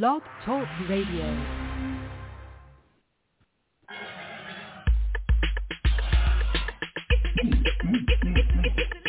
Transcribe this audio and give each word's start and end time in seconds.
Blog 0.00 0.22
Talk 0.46 0.66
Radio. 0.88 1.36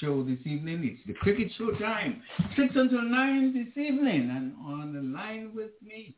show 0.00 0.22
this 0.22 0.38
evening. 0.44 0.82
It's 0.84 1.06
the 1.06 1.14
cricket 1.14 1.50
show 1.56 1.70
time. 1.72 2.22
Six 2.56 2.74
until 2.74 3.02
nine 3.02 3.52
this 3.52 3.82
evening. 3.82 4.30
And 4.30 4.54
on 4.64 4.92
the 4.92 5.00
line 5.00 5.52
with 5.54 5.70
me 5.86 6.14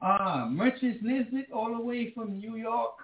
are 0.00 0.48
Merchants 0.48 0.98
Nesbitt 1.02 1.52
all 1.52 1.76
the 1.76 1.82
way 1.82 2.12
from 2.12 2.38
New 2.38 2.56
York 2.56 2.94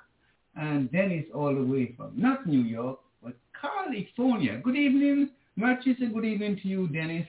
and 0.57 0.91
Dennis 0.91 1.25
all 1.35 1.55
the 1.55 1.63
way 1.63 1.95
from 1.97 2.13
not 2.17 2.47
New 2.47 2.63
York, 2.63 2.99
but 3.23 3.35
California. 3.61 4.61
Good 4.63 4.77
evening, 4.77 5.31
Merchants, 5.57 6.01
and 6.01 6.13
good 6.13 6.25
evening 6.25 6.59
to 6.63 6.69
you, 6.69 6.89
Dennis. 6.89 7.27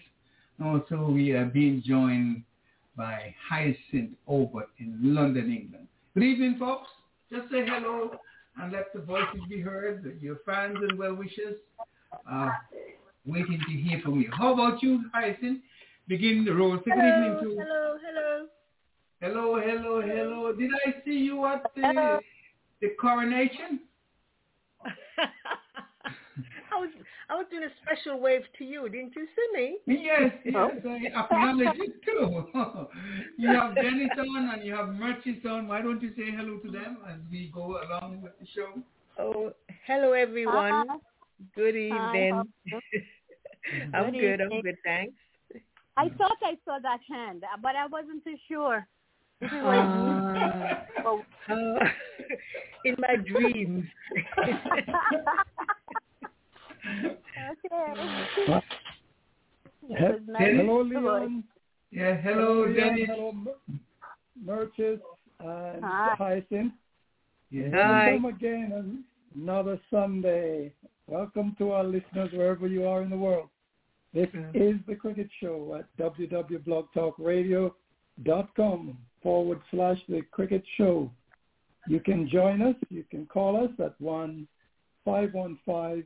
Also, 0.64 1.10
we 1.12 1.32
are 1.32 1.46
being 1.46 1.84
joined 1.86 2.44
by 2.98 3.34
Hyacinth 3.48 4.16
over 4.28 4.66
in 4.80 4.98
London, 5.02 5.46
England. 5.46 5.88
Good 6.16 6.24
evening, 6.24 6.58
folks. 6.60 6.90
Just 7.32 7.50
say 7.52 7.66
hello 7.66 8.12
and 8.60 8.74
let 8.74 8.92
the 8.94 9.00
voices 9.00 9.42
be 9.48 9.62
heard. 9.62 10.18
Your 10.22 10.38
fans 10.46 10.78
and 10.82 10.98
well-wishers 10.98 11.56
are 12.30 12.62
waiting 13.26 13.60
to 13.66 13.72
hear 13.74 14.00
from 14.02 14.20
you. 14.20 14.30
How 14.32 14.54
about 14.54 14.82
you, 14.84 15.04
Hyacinth? 15.14 15.62
Begin 16.08 16.46
the 16.46 16.54
roll. 16.54 16.78
Say 16.78 16.92
good 16.92 16.96
evening 16.96 17.38
to... 17.42 17.50
Hello, 17.62 17.98
hello. 18.06 18.48
Hello, 19.22 19.60
hello, 19.62 20.02
hello. 20.02 20.54
Did 20.54 20.72
I 20.86 21.04
see 21.04 21.12
you 21.12 21.46
at 21.46 21.64
the, 21.76 21.82
Hello. 21.82 22.20
the 22.82 22.90
coronation? 23.00 23.82
I 26.72 26.80
was 26.80 26.90
I 27.30 27.36
was 27.36 27.46
doing 27.52 27.64
a 27.64 27.70
special 27.84 28.20
wave 28.20 28.44
to 28.58 28.64
you. 28.64 28.88
Didn't 28.88 29.14
you 29.16 29.28
see 29.36 29.60
me? 29.60 29.78
Yes, 29.86 30.32
yes, 30.46 30.56
oh. 30.56 30.70
I 30.90 31.24
acknowledge 31.26 31.78
it 31.80 32.02
too. 32.04 32.46
you 33.38 33.50
have 33.50 33.76
Dennis 33.76 34.10
on 34.18 34.52
and 34.54 34.66
you 34.66 34.74
have 34.74 34.90
Merchants 34.90 35.46
on. 35.48 35.68
Why 35.68 35.82
don't 35.82 36.02
you 36.02 36.12
say 36.16 36.32
hello 36.32 36.58
to 36.58 36.72
them 36.72 37.00
as 37.08 37.20
we 37.30 37.52
go 37.54 37.82
along 37.84 38.22
with 38.22 38.32
the 38.40 38.48
show? 38.56 38.82
Oh, 39.20 39.52
hello 39.86 40.14
everyone. 40.14 40.88
Hi. 40.88 40.98
Good 41.56 41.76
evening. 41.76 42.32
how 42.32 42.40
are 42.40 42.46
you? 42.66 42.82
I'm 43.94 44.12
Good 44.12 44.20
good. 44.20 44.42
I'm 44.42 44.62
good. 44.62 44.76
Thanks. 44.84 45.14
I 45.98 46.10
thought 46.18 46.38
I 46.44 46.56
saw 46.66 46.80
that 46.82 47.00
hand, 47.10 47.44
but 47.62 47.76
I 47.76 47.86
wasn't 47.88 48.24
too 48.24 48.36
sure. 48.48 48.88
If 49.42 49.52
it 49.54 49.64
was 49.64 50.84
oh, 51.06 51.26
Uh, 51.50 51.80
in 52.86 52.96
my 53.00 53.16
dreams. 53.16 53.86
okay. 54.48 54.60
It 59.82 59.98
He- 59.98 60.04
was 60.04 60.22
nice 60.28 60.56
Hello, 60.56 60.84
to 60.84 60.90
voice. 60.94 61.04
Leon. 61.04 61.44
Yeah, 61.92 62.16
hello, 62.22 62.66
Leon. 62.66 62.76
Dennis. 62.76 63.10
Hello, 63.10 63.32
Mer- 63.32 63.56
and 65.40 65.84
Hi. 65.84 66.16
Hyacinth. 66.18 66.74
Yes. 67.50 67.72
Hi. 67.74 68.08
Welcome 68.12 68.26
again 68.26 68.72
on 68.76 69.04
another 69.42 69.80
Sunday. 69.90 70.72
Welcome 71.10 71.56
to 71.58 71.72
our 71.72 71.84
listeners 71.84 72.32
wherever 72.34 72.68
you 72.68 72.86
are 72.86 73.02
in 73.02 73.10
the 73.10 73.18
world. 73.18 73.50
This 74.14 74.28
is 74.54 74.76
the 74.88 74.94
Cricket 74.94 75.28
Show 75.42 75.80
at 75.80 75.88
www.blogtalkradio.com 75.98 78.98
forward 79.24 79.62
slash 79.72 79.98
the 80.08 80.22
Cricket 80.30 80.64
Show. 80.78 81.10
You 81.88 82.00
can 82.00 82.30
join 82.30 82.62
us. 82.62 82.76
You 82.90 83.04
can 83.10 83.26
call 83.26 83.58
us 83.58 83.72
at 83.84 84.00
1 84.00 84.48
515 85.04 86.04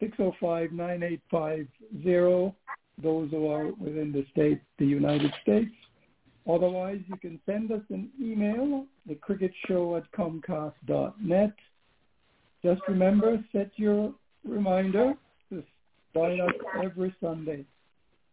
605 0.00 0.70
9850. 0.70 2.54
Those 3.02 3.30
who 3.30 3.48
are 3.48 3.72
within 3.80 4.12
the 4.12 4.26
state, 4.32 4.60
the 4.78 4.84
United 4.84 5.32
States. 5.40 5.72
Otherwise, 6.46 7.00
you 7.06 7.16
can 7.16 7.40
send 7.46 7.72
us 7.72 7.80
an 7.88 8.10
email, 8.20 8.84
thecricketshow 9.08 9.96
at 9.96 10.04
comcast.net. 10.12 11.54
Just 12.62 12.82
remember, 12.86 13.42
set 13.52 13.70
your 13.76 14.12
reminder 14.48 15.14
to 15.50 15.62
join 16.14 16.40
us 16.40 16.52
every 16.82 17.14
Sunday, 17.20 17.64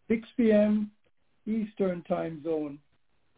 6 0.07 0.27
p.m. 0.37 0.89
Eastern 1.45 2.01
Time 2.03 2.41
Zone. 2.43 2.79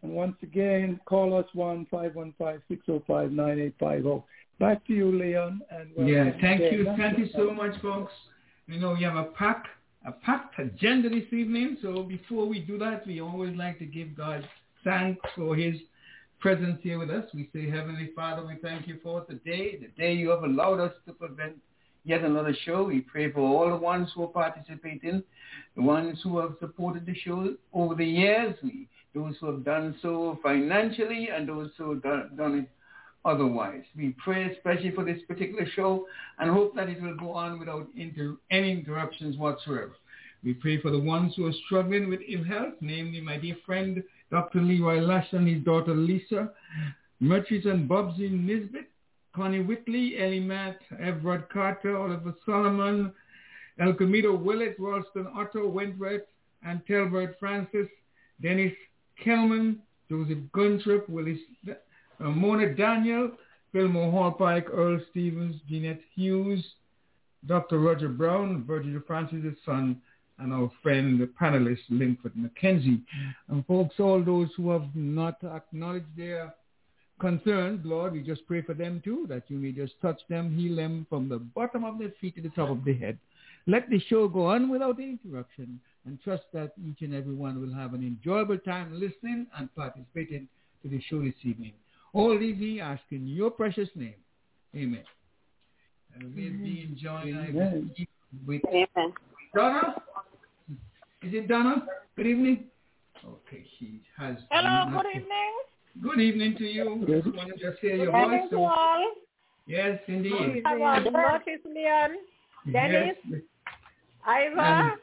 And 0.03 0.13
once 0.13 0.35
again, 0.43 0.99
call 1.05 1.35
us 1.35 1.47
1-515-605-9850. 1.55 4.23
Back 4.59 4.85
to 4.87 4.93
you, 4.93 5.11
Leon. 5.11 5.61
And 5.71 5.89
Yeah, 6.07 6.31
thank 6.41 6.61
again. 6.61 6.73
you. 6.73 6.83
That's 6.85 6.97
Thank 6.97 7.17
you 7.17 7.27
so 7.35 7.51
much, 7.51 7.79
folks. 7.81 8.13
You 8.67 8.79
know, 8.79 8.93
we 8.93 9.03
have 9.03 9.15
a 9.15 9.25
pack, 9.25 9.65
a 10.05 10.11
packed 10.11 10.59
agenda 10.59 11.09
this 11.09 11.31
evening. 11.31 11.77
So 11.81 12.03
before 12.03 12.45
we 12.47 12.59
do 12.59 12.77
that, 12.79 13.05
we 13.05 13.21
always 13.21 13.55
like 13.57 13.79
to 13.79 13.85
give 13.85 14.15
God 14.15 14.47
thanks 14.83 15.21
for 15.35 15.55
his 15.55 15.75
presence 16.39 16.79
here 16.83 16.99
with 16.99 17.09
us. 17.09 17.25
We 17.33 17.49
say, 17.53 17.69
Heavenly 17.69 18.11
Father, 18.15 18.45
we 18.45 18.55
thank 18.61 18.87
you 18.87 18.99
for 19.01 19.21
today, 19.25 19.77
the 19.77 19.87
day 20.01 20.13
you 20.13 20.29
have 20.29 20.43
allowed 20.43 20.79
us 20.79 20.93
to 21.07 21.13
prevent 21.13 21.55
yet 22.05 22.21
another 22.21 22.55
show. 22.65 22.85
We 22.85 23.01
pray 23.01 23.31
for 23.31 23.41
all 23.41 23.69
the 23.69 23.75
ones 23.75 24.09
who 24.15 24.23
are 24.23 24.27
participating, 24.27 25.23
the 25.75 25.81
ones 25.81 26.19
who 26.23 26.37
have 26.39 26.53
supported 26.59 27.05
the 27.05 27.15
show 27.15 27.55
over 27.73 27.95
the 27.95 28.05
years, 28.05 28.55
we, 28.63 28.87
those 29.13 29.35
who 29.41 29.47
have 29.47 29.65
done 29.65 29.95
so 30.01 30.39
financially 30.41 31.29
and 31.35 31.49
those 31.49 31.71
who 31.77 31.91
have 31.91 32.03
done, 32.03 32.31
done 32.37 32.59
it 32.59 32.69
otherwise. 33.25 33.83
We 33.97 34.15
pray 34.23 34.51
especially 34.53 34.91
for 34.91 35.03
this 35.03 35.21
particular 35.27 35.67
show 35.75 36.05
and 36.39 36.51
hope 36.51 36.75
that 36.75 36.89
it 36.89 37.01
will 37.01 37.17
go 37.17 37.31
on 37.31 37.59
without 37.59 37.87
inter- 37.97 38.37
any 38.51 38.71
interruptions 38.71 39.37
whatsoever. 39.37 39.95
We 40.43 40.53
pray 40.53 40.79
for 40.79 40.91
the 40.91 40.99
ones 40.99 41.33
who 41.35 41.47
are 41.47 41.53
struggling 41.65 42.07
with 42.07 42.19
ill 42.29 42.43
health, 42.43 42.75
namely 42.79 43.19
my 43.19 43.37
dear 43.37 43.57
friend 43.65 44.03
Dr. 44.29 44.61
Leroy 44.61 44.99
Lash 44.99 45.27
and 45.31 45.47
his 45.47 45.63
daughter 45.63 45.95
Lisa, 45.95 46.51
Murchis 47.21 47.65
and 47.67 47.89
Bobsy 47.89 48.29
Nisbet, 48.29 48.85
Connie 49.35 49.61
Whitley, 49.61 50.17
Ellie 50.17 50.39
Matt, 50.39 50.79
Everett 50.99 51.49
Carter, 51.49 51.97
Oliver 51.97 52.33
Solomon, 52.45 53.11
El 53.79 53.93
Camino 53.93 54.33
Willett, 54.33 54.77
Ralston 54.79 55.27
Otto, 55.35 55.67
Wentworth, 55.67 56.21
and 56.63 56.81
Telbert 56.87 57.37
Francis, 57.37 57.87
Dennis 58.41 58.73
Kelman, 59.21 59.79
Joseph 60.09 60.37
Guntrip, 60.53 61.09
Willis, 61.09 61.39
uh, 61.69 62.23
Mona 62.23 62.73
Daniel, 62.73 63.31
Fillmore 63.71 64.11
Hall 64.11 64.31
Pike, 64.31 64.67
Earl 64.71 65.01
Stevens, 65.11 65.55
Jeanette 65.67 66.01
Hughes, 66.15 66.63
Dr. 67.45 67.79
Roger 67.79 68.07
Brown, 68.07 68.63
Virginia 68.65 69.01
Francis' 69.05 69.57
son, 69.65 70.01
and 70.39 70.53
our 70.53 70.71
friend, 70.81 71.19
the 71.19 71.25
panelist, 71.25 71.79
Linford 71.89 72.33
McKenzie. 72.35 73.01
And 73.49 73.65
folks, 73.65 73.95
all 73.99 74.23
those 74.23 74.49
who 74.55 74.71
have 74.71 74.87
not 74.95 75.43
acknowledged 75.43 76.07
their 76.17 76.53
concerns, 77.19 77.81
Lord, 77.85 78.13
we 78.13 78.21
just 78.21 78.45
pray 78.47 78.61
for 78.61 78.73
them 78.73 79.01
too, 79.03 79.25
that 79.29 79.43
you 79.47 79.57
may 79.57 79.71
just 79.71 79.93
touch 80.01 80.19
them, 80.29 80.55
heal 80.55 80.75
them 80.75 81.05
from 81.09 81.29
the 81.29 81.39
bottom 81.39 81.83
of 81.83 81.97
their 81.99 82.11
feet 82.19 82.35
to 82.35 82.41
the 82.41 82.49
top 82.49 82.69
of 82.69 82.83
their 82.83 82.95
head. 82.95 83.17
Let 83.67 83.89
the 83.89 83.99
show 84.09 84.27
go 84.27 84.47
on 84.47 84.69
without 84.69 84.99
interruption 84.99 85.79
and 86.05 86.21
trust 86.23 86.43
that 86.53 86.73
each 86.87 87.01
and 87.01 87.15
every 87.15 87.33
one 87.33 87.59
will 87.59 87.73
have 87.73 87.93
an 87.93 88.03
enjoyable 88.03 88.59
time 88.59 88.93
listening 88.93 89.47
and 89.57 89.73
participating 89.75 90.47
to 90.83 90.89
the 90.89 91.01
show 91.09 91.21
this 91.21 91.33
evening. 91.43 91.73
All 92.13 92.37
these 92.37 92.59
we 92.59 92.79
ask 92.79 93.01
in 93.11 93.27
your 93.27 93.49
precious 93.49 93.89
name. 93.95 94.15
Amen. 94.75 95.03
Uh, 95.03 96.19
and 96.19 96.35
we'll 96.35 96.63
be 96.63 96.87
enjoying 96.89 97.35
I 97.35 97.49
Amen. 97.49 97.91
with 98.45 98.61
Amen. 98.67 99.13
Donna. 99.55 99.95
Is 101.23 101.33
it 101.33 101.47
Donna? 101.47 101.85
Good 102.15 102.27
evening. 102.27 102.65
Okay, 103.25 103.65
she 103.79 104.01
has. 104.17 104.35
Hello, 104.51 104.91
good 104.91 105.09
evening. 105.09 105.53
Good 106.01 106.19
evening 106.19 106.55
to 106.57 106.63
you. 106.65 107.03
Good. 107.05 107.23
Just 107.23 107.35
want 107.35 107.49
to 107.49 107.57
just 107.71 107.79
hear 107.81 107.95
your 107.95 108.05
Good 108.07 108.11
voice. 108.11 108.23
evening 108.25 108.47
to 108.49 108.55
So, 108.55 108.63
all. 108.63 109.11
yes, 109.67 109.99
indeed. 110.07 110.61
How 110.65 110.75
about 110.75 111.13
Curtis 111.13 111.61
Leon, 111.65 112.11
Dennis, 112.71 113.15
Yes, 113.29 113.41
Ira? 114.27 114.95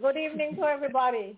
Good 0.00 0.16
evening 0.16 0.54
to 0.56 0.62
everybody. 0.62 1.36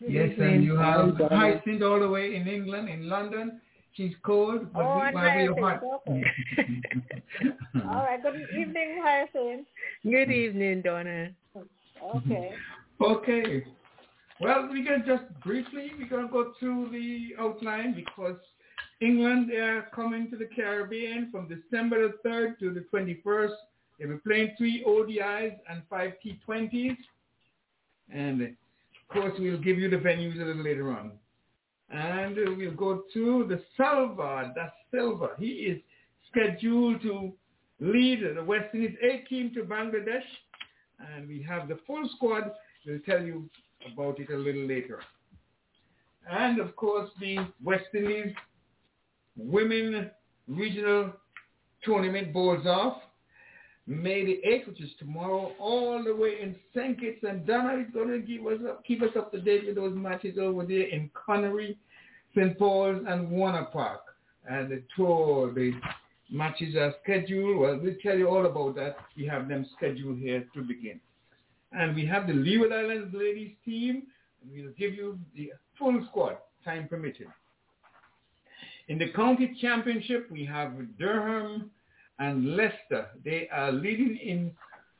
yes, 0.00 0.30
and 0.38 0.62
you 0.62 0.76
have 0.76 1.16
Hi, 1.16 1.28
Hyacinth 1.36 1.82
all 1.82 2.00
the 2.00 2.08
way 2.08 2.36
in 2.36 2.46
England, 2.46 2.88
in 2.88 3.08
London. 3.08 3.60
She's 3.94 4.12
cold, 4.24 4.72
but 4.72 4.82
Oh, 4.82 4.96
we, 4.96 5.02
and 5.06 5.14
while 5.14 5.54
we're 5.54 5.60
hot. 5.60 5.80
Hyacinth, 6.06 7.54
All 7.88 8.02
right, 8.04 8.22
good 8.22 8.40
evening, 8.58 9.00
Hyacinth. 9.02 9.66
Good 10.02 10.30
evening, 10.30 10.82
Donna. 10.82 11.30
Okay. 12.16 12.50
Okay. 13.00 13.64
Well, 14.40 14.68
we 14.72 14.84
can 14.84 15.04
just 15.06 15.22
briefly, 15.44 15.92
we're 15.96 16.08
going 16.08 16.26
to 16.26 16.32
go 16.32 16.52
through 16.58 16.90
the 16.90 17.40
outline 17.40 17.94
because 17.94 18.36
England, 19.00 19.50
they 19.50 19.58
are 19.58 19.88
coming 19.94 20.28
to 20.30 20.36
the 20.36 20.46
Caribbean 20.46 21.30
from 21.30 21.48
December 21.48 22.08
the 22.08 22.28
3rd 22.28 22.58
to 22.58 22.74
the 22.74 22.84
21st. 22.92 23.54
They'll 23.98 24.08
be 24.08 24.16
playing 24.18 24.54
three 24.58 24.84
ODIs 24.84 25.56
and 25.70 25.82
five 25.88 26.14
T20s. 26.24 26.96
And 28.12 28.42
of 28.42 28.56
course, 29.08 29.34
we'll 29.38 29.60
give 29.60 29.78
you 29.78 29.88
the 29.88 29.96
venues 29.96 30.40
a 30.40 30.44
little 30.44 30.64
later 30.64 30.90
on. 30.90 31.12
And 31.90 32.34
we'll 32.56 32.72
go 32.72 33.04
to 33.12 33.46
the 33.48 33.62
Salva 33.76 34.52
da 34.56 34.68
Silva. 34.90 35.30
He 35.38 35.46
is 35.46 35.80
scheduled 36.30 37.02
to 37.02 37.32
lead 37.78 38.24
the 38.34 38.42
West 38.42 38.74
Indies 38.74 38.96
A 39.02 39.18
team 39.28 39.52
to 39.54 39.62
Bangladesh. 39.62 40.24
And 41.14 41.28
we 41.28 41.40
have 41.42 41.68
the 41.68 41.78
full 41.86 42.08
squad. 42.16 42.50
We'll 42.84 42.98
tell 43.00 43.22
you 43.22 43.48
about 43.92 44.18
it 44.18 44.30
a 44.30 44.36
little 44.36 44.66
later. 44.66 45.00
And 46.30 46.60
of 46.60 46.74
course, 46.76 47.10
the 47.20 47.38
West 47.62 47.84
Indies 47.94 48.34
Women 49.36 50.10
Regional 50.48 51.12
Tournament 51.82 52.32
bowls 52.32 52.66
off 52.66 53.02
May 53.86 54.24
the 54.24 54.40
8th, 54.48 54.68
which 54.68 54.80
is 54.80 54.90
tomorrow, 54.98 55.52
all 55.58 56.02
the 56.02 56.14
way 56.14 56.40
in 56.40 56.56
St. 56.74 56.98
Kitts. 56.98 57.22
And 57.22 57.46
Donna 57.46 57.80
is 57.80 57.86
going 57.92 58.08
to 58.08 58.18
give 58.18 58.46
us 58.46 58.58
up, 58.66 58.84
keep 58.84 59.02
us 59.02 59.10
up 59.16 59.30
to 59.32 59.40
date 59.40 59.66
with 59.66 59.74
those 59.74 59.94
matches 59.94 60.38
over 60.40 60.64
there 60.64 60.88
in 60.88 61.10
Conaree, 61.10 61.76
St. 62.34 62.58
Paul's, 62.58 63.04
and 63.06 63.30
Warner 63.30 63.66
Park. 63.66 64.00
And 64.48 64.70
the 64.70 64.82
tour, 64.96 65.52
the 65.52 65.72
matches 66.30 66.74
are 66.76 66.94
scheduled. 67.02 67.58
Well, 67.58 67.78
we'll 67.82 67.96
tell 68.02 68.16
you 68.16 68.28
all 68.28 68.46
about 68.46 68.74
that. 68.76 68.96
We 69.18 69.26
have 69.26 69.48
them 69.48 69.66
scheduled 69.76 70.18
here 70.18 70.46
to 70.54 70.62
begin. 70.62 70.98
And 71.76 71.94
we 71.94 72.06
have 72.06 72.26
the 72.26 72.32
Leeward 72.32 72.72
Islands 72.72 73.14
ladies 73.14 73.52
team. 73.64 74.04
And 74.42 74.52
we'll 74.52 74.72
give 74.78 74.94
you 74.94 75.18
the 75.34 75.52
full 75.78 76.04
squad, 76.08 76.36
time 76.64 76.88
permitting. 76.88 77.26
In 78.88 78.98
the 78.98 79.10
county 79.12 79.56
championship, 79.60 80.30
we 80.30 80.44
have 80.44 80.72
Durham 80.98 81.70
and 82.18 82.56
Leicester. 82.56 83.08
They 83.24 83.48
are 83.50 83.72
leading 83.72 84.16
in 84.16 84.52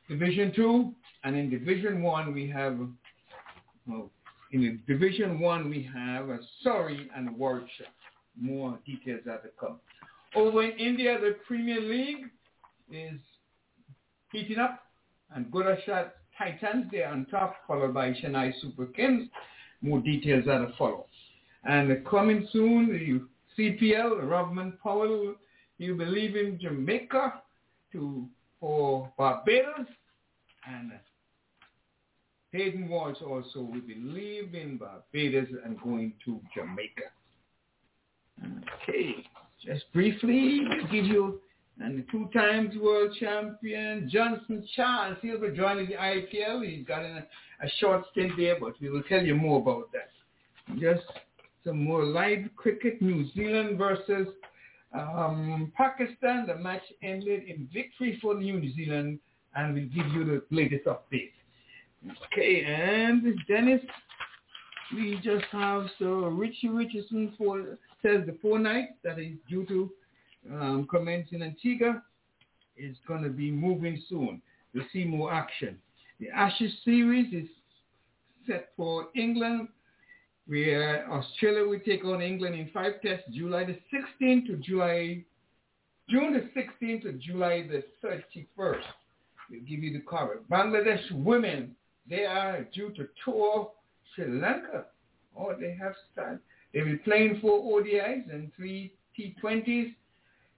Division 0.09 0.51
2. 0.55 0.93
And 1.23 1.35
in 1.35 1.49
Division 1.49 2.01
1, 2.01 2.33
we 2.33 2.49
have, 2.49 2.77
oh, 3.91 4.09
in 4.51 4.81
Division 4.87 5.39
1, 5.39 5.69
we 5.69 5.89
have 5.93 6.29
uh, 6.29 6.37
Surrey 6.61 7.09
and 7.15 7.37
Warwickshire. 7.37 7.87
More 8.39 8.77
details 8.85 9.21
are 9.29 9.37
to 9.37 9.49
come. 9.59 9.79
Over 10.35 10.63
in 10.63 10.77
India, 10.77 11.17
the 11.19 11.37
Premier 11.47 11.79
League 11.79 12.25
is 12.91 13.19
heating 14.31 14.59
up. 14.59 14.81
And 15.33 15.51
Gujarat 15.51 16.15
Titans, 16.37 16.85
they're 16.91 17.09
on 17.09 17.25
top, 17.25 17.55
followed 17.67 17.93
by 17.93 18.11
Chennai 18.11 18.53
Super 18.61 18.85
Kings. 18.87 19.29
More 19.81 19.99
details 19.99 20.47
are 20.47 20.65
to 20.65 20.73
follow. 20.77 21.07
And 21.63 22.05
coming 22.05 22.47
soon, 22.51 22.87
the 22.87 23.21
CPL, 23.57 24.21
Rovman 24.23 24.77
Powell, 24.81 25.35
you 25.77 25.95
believe 25.95 26.35
in 26.35 26.59
Jamaica 26.59 27.41
to 27.91 28.27
for 28.59 29.11
Barbados. 29.17 29.87
And 30.67 30.91
Hayden 32.51 32.89
Walsh 32.89 33.17
also 33.21 33.59
will 33.59 33.81
be 33.81 33.95
leaving 33.99 34.77
Barbados 34.77 35.49
and 35.63 35.79
going 35.81 36.13
to 36.25 36.39
Jamaica. 36.55 37.03
Okay, 38.83 39.15
just 39.63 39.91
briefly, 39.93 40.61
give 40.91 41.05
you 41.05 41.41
and 41.79 41.99
the 41.99 42.05
two 42.11 42.29
times 42.33 42.75
world 42.77 43.15
champion 43.19 44.09
Johnson 44.11 44.65
Charles, 44.75 45.17
he'll 45.21 45.41
be 45.41 45.55
joining 45.55 45.87
the 45.87 45.95
IPL. 45.95 46.65
He's 46.65 46.85
got 46.85 47.01
a, 47.01 47.25
a 47.61 47.69
short 47.79 48.05
stint 48.11 48.33
there, 48.37 48.57
but 48.59 48.73
we 48.79 48.89
will 48.89 49.03
tell 49.03 49.21
you 49.21 49.35
more 49.35 49.59
about 49.59 49.89
that. 49.91 50.09
Just 50.79 51.05
some 51.65 51.83
more 51.83 52.03
live 52.03 52.47
cricket. 52.55 53.01
New 53.01 53.29
Zealand 53.33 53.77
versus 53.77 54.27
um, 54.93 55.71
Pakistan. 55.75 56.47
The 56.47 56.55
match 56.55 56.83
ended 57.03 57.43
in 57.47 57.67
victory 57.73 58.17
for 58.21 58.35
New 58.35 58.73
Zealand, 58.73 59.19
and 59.55 59.73
we'll 59.73 59.85
give 59.85 60.07
you 60.13 60.23
the 60.23 60.43
latest 60.51 60.85
update. 60.85 61.31
Okay, 62.31 62.63
and 62.63 63.23
Dennis, 63.47 63.81
we 64.93 65.19
just 65.23 65.45
have 65.51 65.87
so 65.97 66.27
Richie 66.27 66.69
Richardson 66.69 67.33
for 67.37 67.77
says 68.01 68.21
the 68.27 68.37
four 68.41 68.59
nights 68.59 68.93
that 69.03 69.19
is 69.19 69.33
due 69.49 69.65
to 69.65 69.89
um, 70.51 70.87
Antigua 70.93 72.03
is 72.77 72.95
going 73.07 73.23
to 73.23 73.29
be 73.29 73.51
moving 73.51 74.01
soon. 74.09 74.41
We'll 74.73 74.85
see 74.91 75.05
more 75.05 75.33
action. 75.33 75.77
The 76.19 76.29
Ashes 76.29 76.71
series 76.83 77.33
is 77.33 77.49
set 78.47 78.69
for 78.77 79.07
England, 79.15 79.69
where 80.47 81.09
Australia 81.11 81.67
will 81.67 81.79
take 81.79 82.05
on 82.05 82.21
England 82.21 82.55
in 82.55 82.69
five 82.73 83.01
tests, 83.01 83.25
July 83.33 83.65
the 83.65 83.77
16th 83.93 84.47
to 84.47 84.57
July, 84.57 85.23
June 86.09 86.33
the 86.33 86.61
16th 86.61 87.03
to 87.03 87.13
July 87.13 87.67
the 87.67 87.83
31st. 88.05 88.81
We'll 89.49 89.61
give 89.61 89.83
you 89.83 89.93
the 89.93 90.03
cover. 90.09 90.41
Bangladesh 90.51 91.11
women, 91.11 91.75
they 92.09 92.25
are 92.25 92.63
due 92.73 92.91
to 92.91 93.07
tour 93.23 93.71
Sri 94.13 94.27
Lanka. 94.27 94.85
Oh, 95.37 95.53
they 95.59 95.75
have 95.79 95.93
started. 96.11 96.39
They'll 96.73 96.85
be 96.85 96.97
playing 96.97 97.39
four 97.41 97.81
ODIs 97.81 98.31
and 98.33 98.51
three 98.55 98.93
T20s 99.17 99.93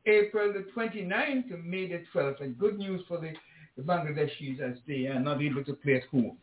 April 0.08 0.54
the 0.54 0.66
29th 0.76 1.50
to 1.50 1.58
May 1.58 1.88
the 1.88 2.04
12th. 2.14 2.42
And 2.42 2.58
good 2.58 2.78
news 2.78 3.02
for 3.08 3.20
the, 3.20 3.34
Bangladeshis 3.82 4.60
as 4.60 4.78
they 4.88 5.06
are 5.06 5.20
not 5.20 5.42
able 5.42 5.64
to 5.64 5.74
play 5.74 5.96
at 5.96 6.04
home. 6.06 6.38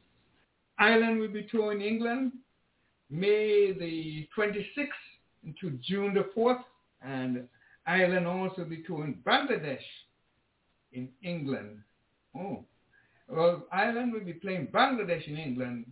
Ireland 0.79 1.19
will 1.19 1.33
be 1.33 1.49
touring 1.51 1.81
England 1.81 2.33
May 3.11 3.73
the 3.73 4.29
26th 4.37 5.57
to 5.61 5.71
June 5.83 6.15
the 6.15 6.29
4th. 6.37 6.63
And 7.03 7.49
Ireland 7.87 8.27
also 8.27 8.65
be 8.65 8.79
touring 8.79 9.19
Bangladesh 9.27 9.83
in 10.93 11.09
England 11.23 11.81
Oh. 12.37 12.65
Well, 13.29 13.67
Ireland 13.73 14.13
will 14.13 14.25
be 14.25 14.35
playing 14.35 14.69
Bangladesh 14.69 15.27
in 15.27 15.37
England 15.37 15.87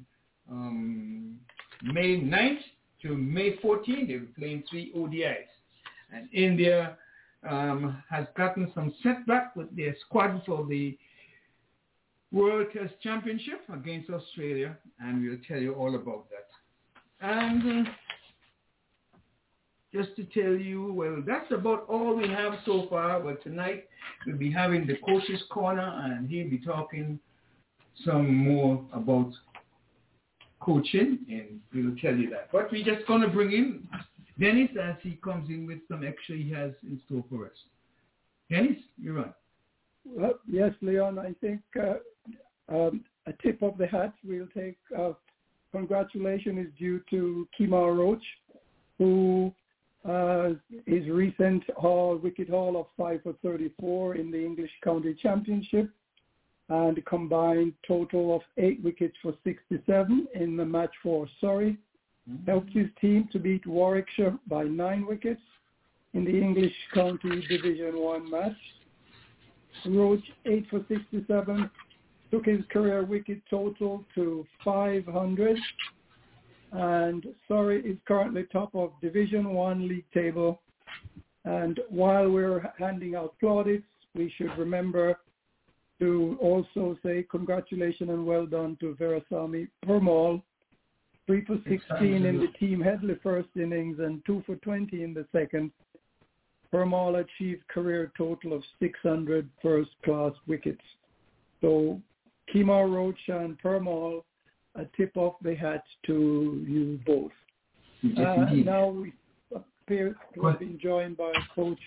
um, 0.51 1.39
May 1.83 2.19
9th 2.21 2.61
to 3.03 3.17
May 3.17 3.57
14th. 3.57 4.09
They'll 4.09 4.21
be 4.21 4.27
playing 4.39 4.65
three 4.69 4.93
ODIs. 4.95 5.49
And 6.15 6.29
India 6.33 6.99
um, 7.49 8.03
has 8.09 8.27
gotten 8.37 8.71
some 8.75 8.95
setback 9.03 9.55
with 9.57 9.75
their 9.77 9.95
squad 10.07 10.43
for 10.47 10.67
the 10.67 10.97
World 12.31 12.69
Test 12.73 12.95
Championship 13.03 13.61
against 13.73 14.09
Australia, 14.09 14.77
and 15.01 15.23
we'll 15.23 15.39
tell 15.47 15.59
you 15.59 15.75
all 15.75 15.95
about 15.95 16.27
that. 16.31 17.27
And 17.27 17.87
uh, 17.87 17.91
just 19.93 20.17
to 20.17 20.25
tell 20.25 20.55
you, 20.55 20.93
well, 20.95 21.23
that's 21.27 21.51
about 21.53 21.85
all 21.89 22.17
we 22.17 22.29
have 22.29 22.55
so 22.65 22.87
far. 22.89 23.21
But 23.21 23.43
tonight 23.43 23.85
we'll 24.27 24.39
be 24.39 24.51
having 24.51 24.87
the 24.87 24.97
coach's 25.07 25.43
corner, 25.51 26.03
and 26.05 26.29
he'll 26.29 26.49
be 26.49 26.59
talking 26.59 27.19
some 28.05 28.35
more 28.35 28.83
about 28.95 29.31
coaching, 30.61 31.19
and 31.29 31.61
we'll 31.75 31.97
tell 31.97 32.17
you 32.17 32.31
that. 32.31 32.49
But 32.51 32.73
we're 32.73 32.85
just 32.85 33.07
going 33.07 33.21
to 33.21 33.29
bring 33.29 33.53
in 33.53 33.87
Dennis 34.43 34.71
as 34.83 34.97
he 35.03 35.13
comes 35.23 35.49
in 35.49 35.67
with 35.69 35.79
some 35.89 36.05
extra 36.05 36.37
he 36.37 36.51
has 36.51 36.73
in 36.83 37.01
store 37.07 37.25
for 37.31 37.47
us. 37.47 37.53
Dennis, 38.51 38.77
you're 39.01 39.21
on. 39.21 39.33
Well, 40.05 40.41
yes, 40.49 40.73
Leon, 40.81 41.17
I 41.21 41.33
think 41.41 41.61
uh, 41.81 41.95
um, 42.69 43.05
a 43.27 43.33
tip 43.41 43.63
of 43.63 43.79
the 43.79 43.87
hat 43.87 44.13
we'll 44.25 44.49
take. 44.49 44.77
Uh, 44.99 45.13
congratulations 45.71 46.67
is 46.67 46.73
due 46.77 47.01
to 47.11 47.47
Kemar 47.59 47.97
Roach, 47.97 48.25
who 48.99 49.53
uh, 50.05 50.51
his 50.87 51.07
recent 51.09 51.63
wicket 52.21 52.51
haul 52.51 52.77
of 52.81 52.87
5 52.97 53.23
for 53.23 53.35
34 53.45 54.17
in 54.17 54.33
the 54.33 54.45
English 54.45 54.73
County 54.83 55.15
Championship 55.23 55.89
and 56.69 56.99
a 56.99 57.03
combined 57.03 57.75
total 57.87 58.35
of 58.35 58.43
8 58.57 58.83
wickets 58.83 59.15
for 59.23 59.35
67 59.45 60.27
in 60.35 60.57
the 60.57 60.65
match 60.65 60.93
for 61.01 61.29
Surrey. 61.41 61.77
Mm-hmm. 62.31 62.51
Helped 62.51 62.73
his 62.73 62.87
team 63.01 63.29
to 63.33 63.39
beat 63.39 63.67
Warwickshire 63.67 64.39
by 64.47 64.65
9 64.65 65.07
wickets 65.07 65.41
in 66.15 66.25
the 66.25 66.31
English 66.31 66.73
County 66.95 67.45
Division 67.49 68.01
1 68.01 68.31
match. 68.31 68.53
Roach 69.87 70.25
8 70.47 70.67
for 70.71 70.85
67 70.89 71.71
took 72.31 72.47
his 72.47 72.61
career 72.71 73.05
wicket 73.05 73.41
total 73.51 74.05
to 74.15 74.47
500 74.65 75.59
and 76.73 77.27
Surrey 77.49 77.83
is 77.83 77.99
currently 78.07 78.45
top 78.51 78.75
of 78.75 78.93
Division 79.03 79.51
One 79.51 79.89
league 79.89 80.11
table. 80.13 80.61
And 81.45 81.81
while 81.91 82.31
we're 82.31 82.73
handing 82.79 83.15
out 83.15 83.35
plaudits, 83.41 83.85
we 84.15 84.33
should 84.37 84.57
remember 84.57 85.19
to 86.01 86.39
also 86.41 86.97
say 87.05 87.27
congratulations 87.31 88.11
and 88.11 88.27
well 88.27 88.47
done 88.47 88.77
to 88.81 88.97
Veerasammy 88.99 89.69
Permaul, 89.87 90.43
three 91.33 91.45
for 91.47 91.57
16 91.67 92.27
in 92.27 92.41
the 92.41 92.49
team 92.59 92.81
Headley 92.81 93.15
first 93.23 93.49
innings 93.57 94.01
and 94.01 94.23
two 94.27 94.43
for 94.45 94.57
20 94.57 95.03
in 95.03 95.15
the 95.15 95.25
second. 95.33 95.71
Permaul 96.73 97.25
achieved 97.25 97.67
career 97.69 98.13
total 98.19 98.53
of 98.53 98.63
600 98.81 99.49
first-class 99.63 100.33
wickets. 100.47 100.83
So 101.63 102.01
Kemar 102.53 102.93
Roach 102.93 103.19
and 103.29 103.61
Permaul 103.63 104.25
a 104.75 104.85
tip 104.97 105.17
off 105.17 105.35
the 105.43 105.55
hat 105.55 105.85
to 106.07 106.65
you 106.67 107.01
both. 107.07 107.33
Yes, 108.03 108.19
Uh, 108.19 108.55
now 108.55 108.89
we 108.89 109.13
appear 109.55 110.17
to 110.35 110.47
have 110.47 110.59
been 110.59 110.79
joined 110.79 111.17
by 111.17 111.33
Coach. 111.55 111.81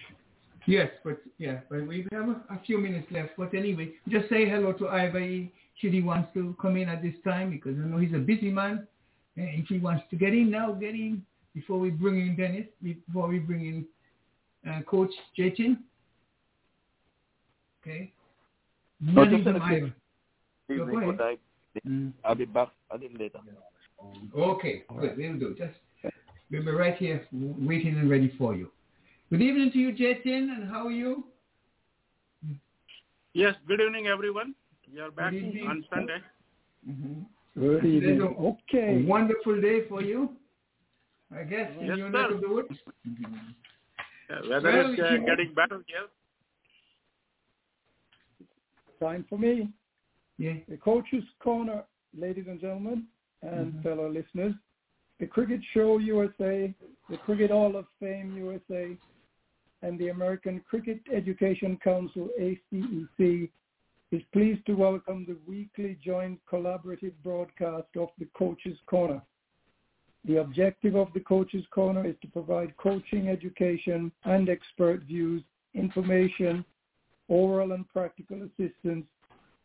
Yes, 0.67 0.89
but 1.03 1.19
yeah, 1.37 1.59
but 1.69 1.85
we 1.85 2.07
have 2.11 2.29
a, 2.29 2.41
a 2.49 2.59
few 2.65 2.79
minutes 2.79 3.07
left. 3.11 3.31
But 3.37 3.53
anyway, 3.53 3.93
just 4.07 4.27
say 4.29 4.49
hello 4.49 4.73
to 4.73 4.87
Ivy 4.87 5.51
should 5.79 5.93
he 5.93 6.01
wants 6.01 6.29
to 6.33 6.55
come 6.59 6.77
in 6.77 6.89
at 6.89 7.01
this 7.01 7.15
time 7.23 7.51
because 7.51 7.75
I 7.77 7.85
know 7.87 7.97
he's 7.97 8.13
a 8.13 8.19
busy 8.19 8.49
man. 8.49 8.87
And 9.37 9.49
if 9.61 9.67
he 9.67 9.79
wants 9.79 10.03
to 10.09 10.15
get 10.15 10.33
in 10.33 10.49
now, 10.51 10.71
get 10.71 10.93
in 10.95 11.23
before 11.53 11.79
we 11.79 11.89
bring 11.89 12.19
in 12.19 12.35
Dennis, 12.35 12.67
before 12.81 13.27
we 13.27 13.39
bring 13.39 13.65
in 14.65 14.71
uh, 14.71 14.81
Coach 14.83 15.11
Jatin. 15.37 15.77
Okay. 17.81 18.11
Nothing 18.99 19.31
just 19.31 19.43
from 19.43 19.55
a 19.55 19.59
quick- 19.59 19.83
Ivy. 19.83 19.93
Evening, 20.67 20.89
go 20.89 20.97
ahead. 20.97 21.09
good 21.09 21.19
night. 21.19 21.39
Mm. 21.87 22.13
I'll 22.23 22.35
be 22.35 22.45
back 22.45 22.69
a 22.89 22.97
little 22.97 23.17
later. 23.17 23.39
Okay, 24.35 24.83
good. 24.99 25.17
We'll 25.17 25.37
do. 25.37 25.55
Just 25.57 25.75
we'll 26.49 26.63
be 26.63 26.71
right 26.71 26.95
here 26.97 27.27
waiting 27.31 27.97
and 27.97 28.09
ready 28.09 28.33
for 28.37 28.55
you. 28.55 28.71
Good 29.29 29.41
evening 29.41 29.71
to 29.73 29.77
you, 29.77 29.91
Jatin, 29.91 30.55
and 30.55 30.69
how 30.69 30.87
are 30.87 30.91
you? 30.91 31.25
Yes, 33.33 33.55
good 33.67 33.81
evening, 33.81 34.07
everyone. 34.07 34.55
We 34.91 35.01
are 35.01 35.11
back 35.11 35.33
on 35.33 35.85
Sunday. 35.93 36.17
Mm-hmm. 36.89 37.21
Good 37.57 37.81
Today's 37.83 38.03
evening. 38.03 38.21
Okay. 38.21 39.03
A 39.03 39.07
wonderful 39.07 39.61
day 39.61 39.87
for 39.87 40.01
you, 40.01 40.29
I 41.33 41.43
guess, 41.43 41.71
in 41.79 41.87
Yes, 41.87 41.97
your 41.97 42.11
sir. 42.11 42.21
neck 42.21 42.31
of 42.31 42.41
the 42.41 42.49
woods. 42.49 42.79
Uh, 44.29 44.41
weather 44.49 44.71
Well, 44.71 44.93
is 44.93 44.99
uh, 44.99 45.09
you- 45.13 45.25
getting 45.25 45.53
better 45.53 45.81
here. 45.87 46.07
Time 48.99 49.23
for 49.29 49.37
me. 49.37 49.69
Yeah. 50.37 50.55
The 50.67 50.77
Coach's 50.77 51.23
Corner, 51.39 51.83
ladies 52.17 52.47
and 52.47 52.59
gentlemen, 52.59 53.07
and 53.41 53.73
Mhm. 53.73 53.83
fellow 53.83 54.09
listeners. 54.09 54.53
The 55.19 55.27
Cricket 55.27 55.63
Show 55.73 55.97
USA, 55.99 56.73
the 57.09 57.17
Cricket 57.19 57.51
Hall 57.51 57.75
of 57.77 57.87
Fame 57.99 58.35
USA, 58.37 58.97
and 59.81 59.97
the 59.99 60.09
American 60.09 60.59
Cricket 60.61 60.99
Education 61.11 61.77
Council, 61.77 62.29
ACEC, 62.37 63.49
is 64.15 64.23
pleased 64.31 64.65
to 64.65 64.73
welcome 64.75 65.25
the 65.27 65.35
weekly 65.45 65.97
joint 66.01 66.39
collaborative 66.49 67.11
broadcast 67.21 67.87
of 67.99 68.07
the 68.17 68.25
Coach's 68.33 68.77
Corner. 68.87 69.21
The 70.23 70.37
objective 70.37 70.95
of 70.95 71.09
the 71.13 71.19
Coach's 71.19 71.65
Corner 71.69 72.07
is 72.07 72.15
to 72.21 72.27
provide 72.29 72.77
coaching, 72.77 73.27
education, 73.27 74.13
and 74.23 74.47
expert 74.47 75.01
views, 75.01 75.43
information, 75.73 76.63
oral 77.27 77.73
and 77.73 77.85
practical 77.89 78.37
assistance 78.43 79.05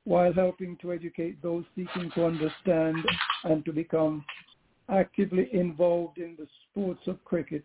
while 0.03 0.33
helping 0.33 0.77
to 0.79 0.93
educate 0.93 1.41
those 1.43 1.65
seeking 1.77 2.11
to 2.17 2.25
understand 2.25 2.97
and 3.45 3.65
to 3.65 3.73
become 3.73 4.25
actively 4.89 5.49
involved 5.53 6.19
in 6.19 6.35
the 6.37 6.49
sports 6.69 7.07
of 7.07 7.23
cricket 7.25 7.65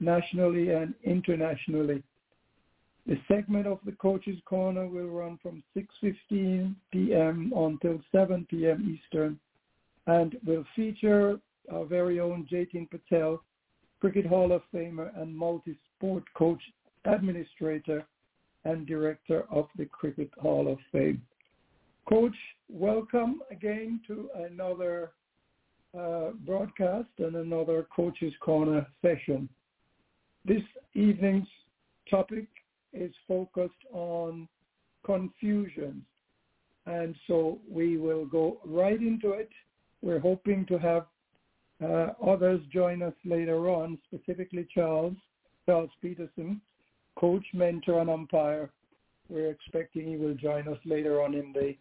nationally 0.00 0.70
and 0.70 0.94
internationally. 1.04 2.02
The 3.06 3.18
segment 3.26 3.66
of 3.66 3.80
the 3.84 3.92
Coach's 3.92 4.38
Corner 4.44 4.86
will 4.86 5.08
run 5.08 5.38
from 5.42 5.62
6.15 5.76 6.74
p.m. 6.92 7.52
until 7.54 8.00
7 8.12 8.46
p.m. 8.48 8.98
Eastern 8.98 9.38
and 10.06 10.36
will 10.46 10.64
feature 10.76 11.40
our 11.72 11.84
very 11.84 12.20
own 12.20 12.46
Jatin 12.50 12.88
Patel, 12.90 13.42
Cricket 14.00 14.26
Hall 14.26 14.52
of 14.52 14.62
Famer 14.72 15.10
and 15.20 15.36
multi-sport 15.36 16.24
coach 16.34 16.62
administrator 17.04 18.04
and 18.64 18.86
director 18.86 19.44
of 19.50 19.66
the 19.76 19.86
Cricket 19.86 20.30
Hall 20.40 20.70
of 20.70 20.78
Fame. 20.92 21.22
Coach, 22.08 22.36
welcome 22.68 23.42
again 23.50 24.00
to 24.06 24.28
another 24.48 25.12
uh, 25.98 26.30
broadcast 26.46 27.08
and 27.18 27.36
another 27.36 27.86
Coach's 27.94 28.34
Corner 28.40 28.86
session. 29.00 29.48
This 30.44 30.62
evening's 30.94 31.46
topic 32.10 32.46
is 32.92 33.12
focused 33.26 33.72
on 33.92 34.48
confusions. 35.04 36.02
And 36.86 37.14
so 37.26 37.58
we 37.70 37.96
will 37.96 38.26
go 38.26 38.58
right 38.64 39.00
into 39.00 39.32
it. 39.32 39.50
We're 40.02 40.18
hoping 40.18 40.66
to 40.66 40.78
have 40.78 41.06
uh, 41.82 42.12
others 42.24 42.60
join 42.72 43.02
us 43.02 43.14
later 43.24 43.68
on, 43.68 43.98
specifically 44.06 44.66
Charles, 44.74 45.14
Charles 45.66 45.90
Peterson, 46.00 46.60
coach, 47.18 47.44
mentor, 47.54 48.00
and 48.00 48.10
umpire. 48.10 48.70
We're 49.28 49.50
expecting 49.50 50.06
he 50.08 50.16
will 50.16 50.34
join 50.34 50.68
us 50.68 50.78
later 50.84 51.22
on 51.22 51.34
in 51.34 51.52
the 51.52 51.76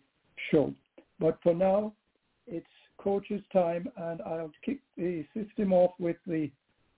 show. 0.51 0.73
But 1.19 1.37
for 1.43 1.53
now, 1.53 1.93
it's 2.47 2.65
coach's 2.97 3.41
time, 3.51 3.87
and 3.97 4.21
I'll 4.21 4.51
kick 4.63 4.79
the 4.97 5.25
system 5.35 5.73
off 5.73 5.91
with 5.99 6.17
the 6.25 6.51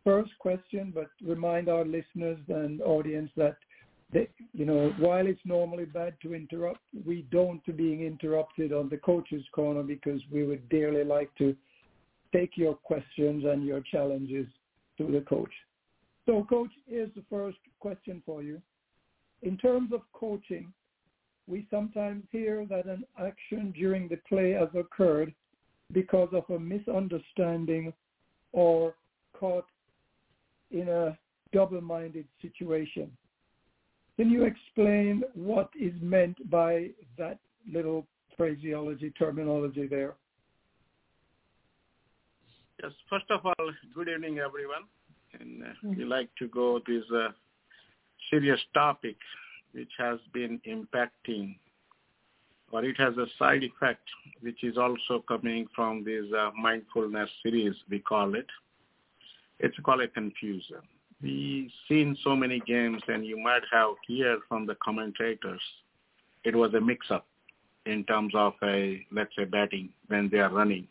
first 0.04 0.32
question, 0.40 0.92
but 0.94 1.08
remind 1.26 1.70
our 1.70 1.86
listeners 1.86 2.40
and 2.50 2.82
audience 2.82 3.32
that, 3.38 3.58
they, 4.12 4.30
you 4.54 4.66
know, 4.66 4.94
while 4.98 5.26
it's 5.26 5.42
normally 5.46 5.86
bad 5.86 6.16
to 6.22 6.34
interrupt, 6.34 6.82
we 7.06 7.26
don't 7.32 7.64
being 7.78 8.02
interrupted 8.02 8.74
on 8.74 8.90
the 8.90 8.98
coach's 8.98 9.44
corner 9.54 9.84
because 9.84 10.22
we 10.32 10.44
would 10.44 10.68
dearly 10.70 11.04
like 11.04 11.34
to 11.38 11.56
take 12.34 12.58
your 12.58 12.76
questions 12.76 13.46
and 13.46 13.66
your 13.66 13.82
challenges 13.82 14.48
to 14.98 15.12
the 15.12 15.22
coach. 15.22 15.52
So, 16.26 16.46
coach, 16.50 16.70
here's 16.88 17.14
the 17.16 17.24
first 17.30 17.58
question 17.80 18.22
for 18.26 18.44
you. 18.44 18.62
In 19.42 19.58
terms 19.58 19.92
of 19.94 20.02
coaching, 20.14 20.72
we 21.48 21.68
sometimes 21.70 22.24
hear 22.32 22.66
that 22.70 22.86
an 22.86 23.04
action 23.20 23.74
during 23.76 24.08
the 24.08 24.20
play 24.30 24.52
has 24.52 24.70
occurred 24.74 25.34
because 25.92 26.30
of 26.32 26.44
a 26.50 26.60
misunderstanding 26.60 27.92
or 28.54 28.96
caught 29.38 29.66
in 30.72 30.88
a 30.88 31.18
double-minded 31.52 32.26
situation. 32.42 33.12
Can 34.18 34.30
you 34.30 34.44
explain 34.44 35.24
what 35.34 35.70
is 35.80 35.94
meant 36.02 36.50
by 36.50 36.90
that 37.18 37.40
little 37.72 38.06
phraseology, 38.38 39.12
terminology 39.12 39.88
there. 39.88 40.16
Yes. 42.82 42.92
First 43.10 43.26
of 43.30 43.46
all, 43.46 43.72
good 43.94 44.10
evening, 44.10 44.40
everyone. 44.40 44.84
And 45.40 45.64
uh, 45.64 45.96
we 45.98 46.04
like 46.04 46.30
to 46.40 46.48
go 46.48 46.80
this 46.86 47.04
uh, 47.16 47.30
serious 48.30 48.60
topic, 48.74 49.16
which 49.74 49.90
has 49.98 50.20
been 50.34 50.60
impacting, 50.68 51.56
or 52.72 52.84
it 52.84 53.00
has 53.00 53.18
a 53.18 53.26
side 53.40 53.64
effect, 53.64 54.08
which 54.42 54.64
is 54.64 54.78
also 54.78 55.24
coming 55.28 55.68
from 55.76 56.04
this 56.04 56.26
uh, 56.38 56.52
mindfulness 56.60 57.30
series, 57.42 57.74
we 57.90 58.00
call 58.00 58.36
it. 58.36 58.48
It's 59.60 59.78
called 59.84 60.02
a 60.02 60.08
confusion. 60.08 60.82
We've 61.24 61.72
seen 61.88 62.18
so 62.24 62.36
many 62.36 62.60
games, 62.68 63.02
and 63.08 63.26
you 63.26 63.38
might 63.42 63.64
have 63.72 63.96
heard 64.08 64.40
from 64.50 64.68
the 64.68 64.76
commentators, 64.84 65.62
it 66.44 66.56
was 66.56 66.74
a 66.74 66.82
mix-up 66.82 67.26
in 67.86 68.04
terms 68.04 68.34
of 68.36 68.54
a, 68.62 69.06
let's 69.12 69.36
say, 69.36 69.46
batting 69.46 69.90
when 70.08 70.30
they 70.30 70.40
are 70.40 70.52
running 70.52 70.88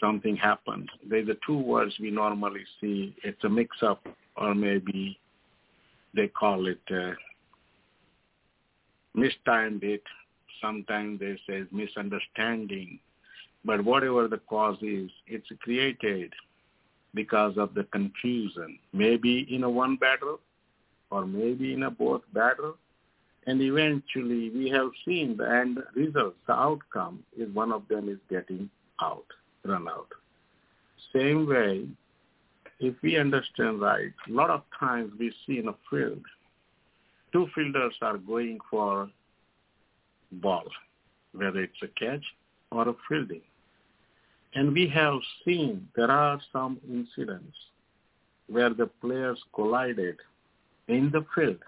something 0.00 0.36
happens. 0.36 0.88
There's 1.08 1.26
the 1.26 1.38
two 1.46 1.58
words 1.58 1.94
we 2.00 2.10
normally 2.10 2.64
see. 2.80 3.14
It's 3.22 3.42
a 3.44 3.48
mix-up, 3.48 4.06
or 4.36 4.54
maybe 4.54 5.18
they 6.14 6.28
call 6.28 6.66
it 6.66 6.80
mistimed 9.14 9.82
it. 9.82 10.02
Sometimes 10.60 11.20
they 11.20 11.38
say 11.48 11.64
misunderstanding. 11.72 12.98
But 13.64 13.84
whatever 13.84 14.28
the 14.28 14.38
cause 14.48 14.76
is, 14.82 15.10
it's 15.26 15.48
created 15.60 16.32
because 17.14 17.56
of 17.56 17.74
the 17.74 17.84
confusion. 17.84 18.78
Maybe 18.92 19.46
in 19.54 19.64
a 19.64 19.70
one 19.70 19.96
battle, 19.96 20.40
or 21.10 21.26
maybe 21.26 21.72
in 21.72 21.84
a 21.84 21.90
both 21.90 22.22
battle. 22.32 22.76
And 23.46 23.60
eventually 23.62 24.50
we 24.50 24.68
have 24.70 24.90
seen 25.04 25.36
the 25.36 25.48
end 25.48 25.78
result, 25.94 26.34
the 26.46 26.52
outcome 26.52 27.22
is 27.38 27.48
one 27.54 27.72
of 27.72 27.86
them 27.88 28.08
is 28.08 28.18
getting 28.28 28.68
out 29.00 29.26
run 29.66 29.88
out. 29.88 30.08
Same 31.14 31.46
way, 31.46 31.86
if 32.80 32.94
we 33.02 33.18
understand 33.18 33.80
right, 33.80 34.12
a 34.28 34.32
lot 34.32 34.50
of 34.50 34.62
times 34.78 35.12
we 35.18 35.32
see 35.46 35.58
in 35.58 35.68
a 35.68 35.74
field, 35.90 36.22
two 37.32 37.46
fielders 37.54 37.94
are 38.02 38.18
going 38.18 38.58
for 38.70 39.10
ball, 40.32 40.64
whether 41.32 41.60
it's 41.60 41.82
a 41.82 41.88
catch 41.88 42.24
or 42.70 42.88
a 42.88 42.94
fielding. 43.08 43.42
And 44.56 44.72
we 44.72 44.88
have 44.88 45.20
seen 45.44 45.86
there 45.94 46.10
are 46.10 46.40
some 46.50 46.80
incidents 46.88 47.56
where 48.48 48.72
the 48.72 48.86
players 48.86 49.38
collided 49.54 50.16
in 50.88 51.10
the 51.12 51.26
field. 51.34 51.62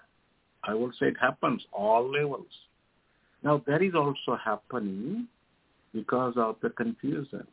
I 0.63 0.73
will 0.73 0.91
say 0.99 1.09
it 1.09 1.17
happens 1.21 1.63
all 1.71 2.09
levels. 2.11 2.51
Now 3.43 3.61
that 3.67 3.83
is 3.83 3.93
also 3.93 4.35
happening 4.43 5.27
because 5.93 6.33
of 6.35 6.55
the 6.63 6.71
confusion 6.71 7.45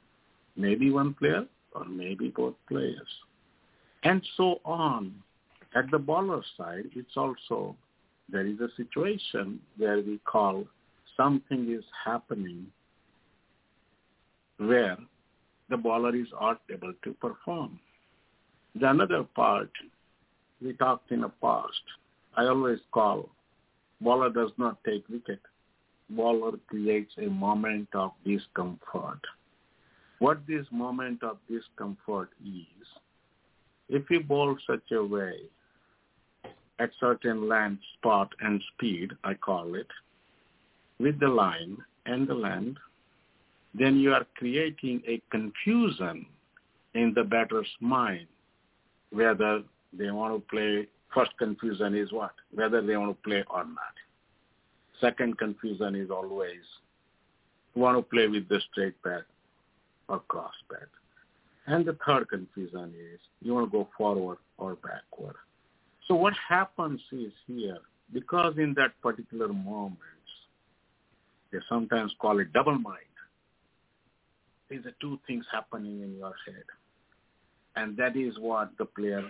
maybe 0.57 0.90
one 0.90 1.12
player 1.12 1.45
or 1.75 1.85
maybe 1.85 2.33
both 2.35 2.55
players. 2.66 3.09
And 4.05 4.23
so 4.38 4.61
on. 4.64 5.14
At 5.75 5.90
the 5.90 5.99
bowler 5.99 6.43
side, 6.57 6.87
it's 6.95 7.14
also, 7.14 7.76
there 8.31 8.47
is 8.47 8.59
a 8.61 8.69
situation 8.78 9.61
where 9.76 9.99
we 9.99 10.19
call 10.25 10.64
something 11.14 11.71
is 11.71 11.85
happening 12.07 12.69
where 14.57 14.97
the 15.68 15.76
bowler 15.76 16.14
is 16.14 16.28
not 16.40 16.61
able 16.73 16.92
to 17.04 17.12
perform. 17.14 17.78
The 18.75 18.90
another 18.90 19.25
part, 19.25 19.70
we 20.62 20.73
talked 20.75 21.11
in 21.11 21.23
the 21.23 21.30
past, 21.40 21.82
I 22.37 22.44
always 22.46 22.78
call, 22.92 23.28
bowler 24.00 24.30
does 24.30 24.50
not 24.58 24.82
take 24.85 25.08
wicket. 25.08 25.40
Bowler 26.11 26.52
creates 26.68 27.12
a 27.18 27.28
moment 27.28 27.88
of 27.94 28.12
discomfort 28.25 29.20
what 30.18 30.46
this 30.46 30.66
moment 30.70 31.23
of 31.23 31.38
discomfort 31.49 32.30
is, 32.44 32.87
if 33.88 34.08
you 34.11 34.20
bowl 34.20 34.56
such 34.66 34.90
a 34.92 35.04
way 35.04 35.35
at 36.78 36.90
certain 36.99 37.49
land, 37.49 37.78
spot, 37.94 38.30
and 38.40 38.62
speed, 38.75 39.12
I 39.25 39.35
call 39.35 39.75
it, 39.75 39.87
with 40.98 41.20
the 41.20 41.29
line 41.29 41.79
and 42.07 42.26
the 42.26 42.35
land, 42.35 42.79
then 43.79 43.99
you 43.99 44.12
are 44.12 44.27
creating 44.37 45.03
a 45.07 45.21
confusion 45.31 46.27
in 46.95 47.12
the 47.15 47.25
batter's 47.25 47.69
mind 47.81 48.27
whether 49.11 49.62
they 49.93 50.11
want 50.11 50.35
to 50.35 50.41
play. 50.49 50.87
First 51.15 51.33
confusion 51.39 51.95
is 51.95 52.12
what? 52.12 52.33
Whether 52.55 52.83
they 52.83 52.97
want 52.97 53.17
to 53.17 53.29
play 53.29 53.45
or 53.51 53.65
not. 53.65 53.95
Second 55.01 55.39
confusion 55.39 55.95
is 55.95 56.11
always 56.11 56.62
want 57.75 57.99
to 57.99 58.03
play 58.03 58.27
with 58.27 58.49
the 58.49 58.61
straight 58.71 59.01
bat 59.03 59.25
or 60.09 60.21
cross 60.29 60.55
bat. 60.71 60.89
And 61.67 61.85
the 61.85 61.97
third 62.07 62.29
confusion 62.29 62.95
is 63.12 63.21
you 63.43 63.55
want 63.55 63.71
to 63.71 63.79
go 63.79 63.89
forward 63.97 64.39
or 64.57 64.77
backward. 64.77 65.37
So 66.09 66.15
what 66.15 66.35
happens 66.49 67.01
is 67.12 67.33
here, 67.47 67.79
because 68.12 68.55
in 68.57 68.75
that 68.75 68.93
particular 69.03 69.49
moment, 69.49 69.99
they 71.53 71.59
sometimes 71.69 72.12
call 72.21 72.39
it 72.41 72.53
double 72.53 72.79
mind. 72.79 73.06
These 74.68 74.85
are 74.87 74.94
two 75.00 75.18
things 75.26 75.44
happening 75.52 76.02
in 76.02 76.16
your 76.16 76.35
head. 76.46 76.64
And 77.76 77.96
that 77.96 78.16
is 78.16 78.38
what 78.38 78.70
the 78.79 78.85
player 78.87 79.22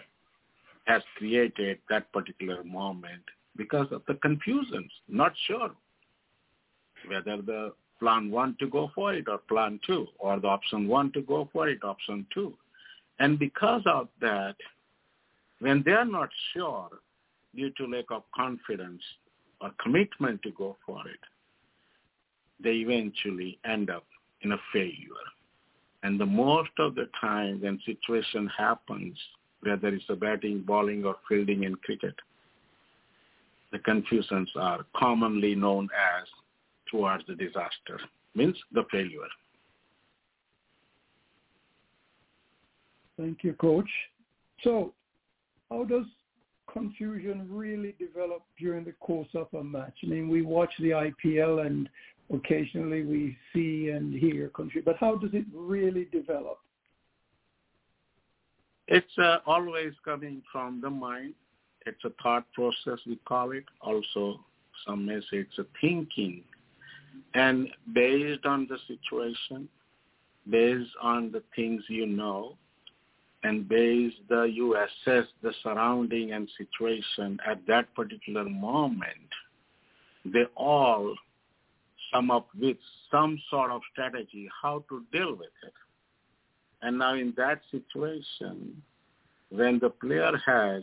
has 0.84 1.02
created 1.16 1.78
that 1.90 2.10
particular 2.12 2.62
moment 2.64 3.22
because 3.56 3.88
of 3.90 4.02
the 4.06 4.14
confusions, 4.14 4.90
not 5.08 5.32
sure 5.46 5.70
whether 7.08 7.42
the 7.42 7.72
plan 7.98 8.30
one 8.30 8.56
to 8.60 8.66
go 8.66 8.90
for 8.94 9.14
it 9.14 9.26
or 9.28 9.38
plan 9.38 9.80
two, 9.86 10.06
or 10.18 10.38
the 10.38 10.46
option 10.46 10.86
one 10.86 11.10
to 11.12 11.22
go 11.22 11.48
for 11.52 11.68
it, 11.68 11.82
option 11.82 12.26
two. 12.32 12.54
And 13.18 13.38
because 13.38 13.82
of 13.86 14.08
that, 14.20 14.56
when 15.60 15.82
they 15.84 15.92
are 15.92 16.04
not 16.04 16.28
sure 16.52 16.88
due 17.54 17.70
to 17.70 17.86
lack 17.86 18.10
of 18.10 18.22
confidence 18.34 19.02
or 19.60 19.70
commitment 19.82 20.42
to 20.42 20.50
go 20.50 20.76
for 20.84 21.00
it, 21.08 21.20
they 22.62 22.72
eventually 22.72 23.58
end 23.64 23.90
up 23.90 24.04
in 24.42 24.52
a 24.52 24.58
failure. 24.72 25.26
And 26.02 26.20
the 26.20 26.26
most 26.26 26.70
of 26.78 26.94
the 26.94 27.08
time 27.20 27.60
when 27.60 27.80
situation 27.84 28.48
happens, 28.56 29.16
whether 29.60 29.88
it's 29.88 30.04
a 30.08 30.14
batting, 30.14 30.62
bowling, 30.66 31.04
or 31.04 31.16
fielding 31.28 31.64
in 31.64 31.74
cricket, 31.76 32.14
the 33.72 33.78
confusions 33.80 34.50
are 34.56 34.86
commonly 34.96 35.54
known 35.54 35.88
as 35.94 36.28
towards 36.90 37.24
the 37.26 37.34
disaster, 37.34 37.98
means 38.34 38.56
the 38.72 38.84
failure. 38.90 39.18
Thank 43.18 43.42
you, 43.42 43.54
Coach. 43.54 43.88
So 44.62 44.92
how 45.70 45.84
does 45.84 46.04
confusion 46.72 47.48
really 47.50 47.94
develop 47.98 48.42
during 48.58 48.84
the 48.84 48.92
course 48.92 49.28
of 49.34 49.48
a 49.58 49.64
match? 49.64 49.94
I 50.04 50.06
mean, 50.06 50.28
we 50.28 50.42
watch 50.42 50.72
the 50.78 50.90
IPL 50.90 51.66
and 51.66 51.88
occasionally 52.32 53.02
we 53.04 53.36
see 53.52 53.90
and 53.90 54.14
hear 54.14 54.48
country, 54.48 54.82
but 54.84 54.96
how 54.98 55.16
does 55.16 55.30
it 55.32 55.44
really 55.54 56.06
develop? 56.06 56.58
It's 58.88 59.18
uh, 59.18 59.38
always 59.46 59.92
coming 60.04 60.42
from 60.50 60.80
the 60.80 60.90
mind. 60.90 61.34
It's 61.86 62.04
a 62.04 62.10
thought 62.22 62.44
process, 62.52 62.98
we 63.06 63.16
call 63.26 63.52
it. 63.52 63.64
Also, 63.80 64.40
some 64.86 65.06
may 65.06 65.20
say 65.20 65.38
it's 65.38 65.58
a 65.58 65.66
thinking 65.80 66.42
and 67.34 67.68
based 67.92 68.46
on 68.46 68.66
the 68.68 68.78
situation, 68.86 69.68
based 70.48 70.90
on 71.02 71.30
the 71.32 71.42
things 71.54 71.82
you 71.88 72.06
know, 72.06 72.56
and 73.42 73.68
based 73.68 74.16
the 74.28 74.44
you 74.44 74.76
assess 74.76 75.26
the 75.42 75.52
surrounding 75.62 76.32
and 76.32 76.48
situation 76.56 77.38
at 77.46 77.58
that 77.66 77.94
particular 77.94 78.44
moment, 78.44 79.30
they 80.24 80.44
all 80.56 81.14
sum 82.12 82.30
up 82.30 82.48
with 82.58 82.76
some 83.10 83.38
sort 83.50 83.70
of 83.70 83.80
strategy 83.92 84.48
how 84.62 84.84
to 84.88 85.02
deal 85.12 85.30
with 85.34 85.52
it. 85.64 85.72
And 86.82 86.98
now 86.98 87.14
in 87.14 87.32
that 87.36 87.60
situation, 87.70 88.82
when 89.50 89.78
the 89.78 89.90
player 89.90 90.32
has 90.44 90.82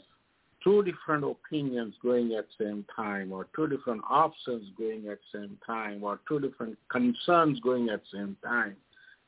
two 0.63 0.83
different 0.83 1.23
opinions 1.23 1.93
going 2.01 2.33
at 2.33 2.45
the 2.57 2.65
same 2.65 2.86
time 2.95 3.31
or 3.31 3.47
two 3.55 3.67
different 3.67 4.01
options 4.09 4.69
going 4.77 5.07
at 5.07 5.19
the 5.31 5.39
same 5.39 5.57
time 5.65 6.03
or 6.03 6.19
two 6.27 6.39
different 6.39 6.77
concerns 6.89 7.59
going 7.59 7.89
at 7.89 8.01
the 8.12 8.17
same 8.17 8.38
time, 8.43 8.75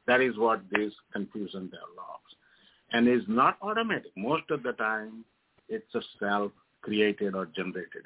that 0.07 0.21
is 0.21 0.37
what 0.37 0.61
this 0.71 0.93
confusion 1.11 1.65
develops. 1.65 2.35
And 2.91 3.07
is 3.07 3.23
not 3.27 3.57
automatic. 3.61 4.11
Most 4.15 4.49
of 4.51 4.63
the 4.63 4.71
time, 4.73 5.25
it's 5.67 5.93
a 5.95 6.01
self-created 6.19 7.35
or 7.35 7.47
generated. 7.47 8.03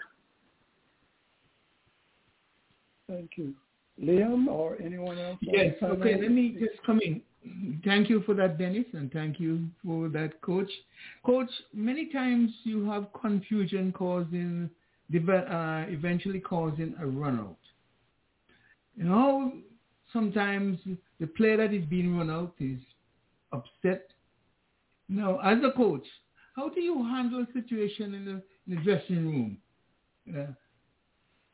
Thank 3.08 3.32
you. 3.36 3.54
Liam 4.02 4.48
or 4.48 4.78
anyone 4.84 5.18
else? 5.20 5.38
Yes, 5.42 5.76
okay, 5.82 6.20
let 6.22 6.32
me 6.32 6.56
just 6.60 6.82
come 6.86 7.00
in. 7.04 7.22
Thank 7.86 8.10
you 8.10 8.22
for 8.24 8.34
that, 8.36 8.58
Dennis, 8.58 8.86
and 8.94 9.12
thank 9.12 9.40
you 9.40 9.68
for 9.84 10.10
that, 10.10 10.42
Coach. 10.42 10.70
Coach, 11.26 11.50
many 11.74 12.08
times 12.08 12.52
you 12.64 12.86
have 12.90 13.08
confusion 13.20 13.92
causing, 13.92 14.70
uh, 15.14 15.86
eventually 15.88 16.40
causing 16.40 16.94
a 17.00 17.06
runout. 17.06 17.56
You 18.96 19.06
know, 19.06 19.54
sometimes 20.12 20.80
the 21.20 21.28
player 21.28 21.58
that 21.58 21.74
is 21.74 21.86
being 21.86 22.18
run 22.18 22.30
out 22.30 22.54
is 22.60 22.80
upset. 23.54 24.08
Now, 25.08 25.40
as 25.40 25.58
a 25.64 25.72
coach, 25.76 26.06
how 26.56 26.70
do 26.70 26.82
you 26.82 27.04
handle 27.04 27.46
a 27.50 27.54
situation 27.54 28.14
in 28.14 28.26
the, 28.26 28.42
in 28.68 28.76
the 28.76 28.82
dressing 28.84 29.26
room? 29.26 29.58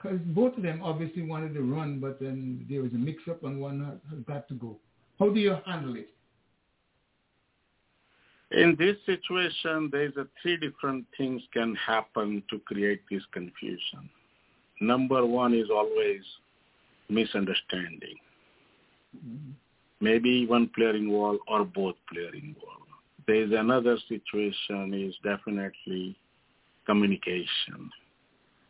Because 0.06 0.20
both 0.28 0.56
of 0.58 0.64
them 0.64 0.82
obviously 0.84 1.24
wanted 1.24 1.56
to 1.56 1.62
run, 1.62 2.00
but 2.00 2.20
then 2.20 2.66
there 2.70 2.82
was 2.82 2.92
a 2.92 2.98
mix-up 2.98 3.44
and 3.44 3.60
one 3.60 4.00
has, 4.10 4.20
got 4.28 4.48
to 4.50 4.54
go. 4.54 4.78
How 5.18 5.30
do 5.30 5.40
you 5.40 5.58
handle 5.66 5.96
it? 5.96 6.10
In 8.52 8.76
this 8.78 8.98
situation, 9.06 9.90
there's 9.92 10.16
a 10.18 10.28
three 10.42 10.58
different 10.58 11.06
things 11.18 11.42
can 11.54 11.76
happen 11.76 12.44
to 12.52 12.60
create 12.60 13.02
this 13.10 13.24
confusion. 13.32 14.10
Number 14.80 15.26
one 15.26 15.54
is 15.56 15.70
always 15.74 16.22
misunderstanding. 17.10 18.16
Mm-hmm. 19.18 19.52
Maybe 20.02 20.46
one 20.46 20.70
player 20.76 20.96
involved 20.96 21.40
or 21.48 21.66
both 21.66 21.96
player 22.14 22.34
involved. 22.34 22.92
There's 23.26 23.52
another 23.54 23.98
situation 24.08 24.94
is 24.94 25.16
definitely 25.24 26.16
communication. 26.86 27.90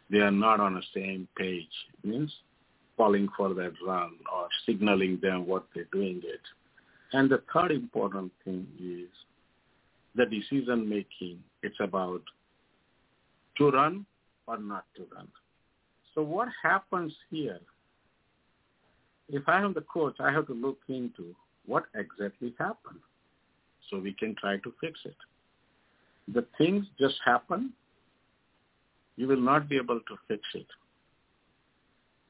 They 0.10 0.20
are 0.20 0.32
not 0.32 0.60
on 0.60 0.76
the 0.76 0.84
same 0.94 1.28
page. 1.38 1.70
It 2.04 2.08
means 2.08 2.32
calling 2.98 3.28
for 3.36 3.54
that 3.54 3.74
run 3.86 4.12
or 4.34 4.48
signaling 4.66 5.20
them 5.22 5.46
what 5.48 5.66
they're 5.74 5.88
doing 5.92 6.22
it. 6.24 6.42
And 7.14 7.30
the 7.30 7.42
third 7.54 7.72
important 7.72 8.32
thing 8.44 8.68
is 8.80 9.10
the 10.16 10.26
decision 10.26 10.88
making. 10.88 11.40
It's 11.64 11.80
about 11.80 12.22
to 13.58 13.72
run 13.72 14.06
or 14.48 14.58
not 14.58 14.86
to 14.98 15.06
run. 15.14 15.28
So 16.14 16.22
what 16.22 16.48
happens 16.64 17.14
here? 17.30 17.60
If 19.28 19.48
I 19.48 19.62
am 19.62 19.74
the 19.74 19.82
coach, 19.82 20.16
I 20.20 20.32
have 20.32 20.48
to 20.48 20.54
look 20.54 20.80
into 20.88 21.36
what 21.66 21.86
exactly 21.96 22.54
happened 22.60 23.00
so 23.90 24.00
we 24.00 24.14
can 24.14 24.36
try 24.36 24.58
to 24.58 24.74
fix 24.80 25.00
it. 25.06 25.16
The 26.34 26.46
things 26.58 26.86
just 27.00 27.16
happen. 27.24 27.74
You 29.18 29.28
will 29.28 29.42
not 29.42 29.70
be 29.70 29.78
able 29.78 30.00
to 30.00 30.16
fix 30.28 30.42
it. 30.54 30.68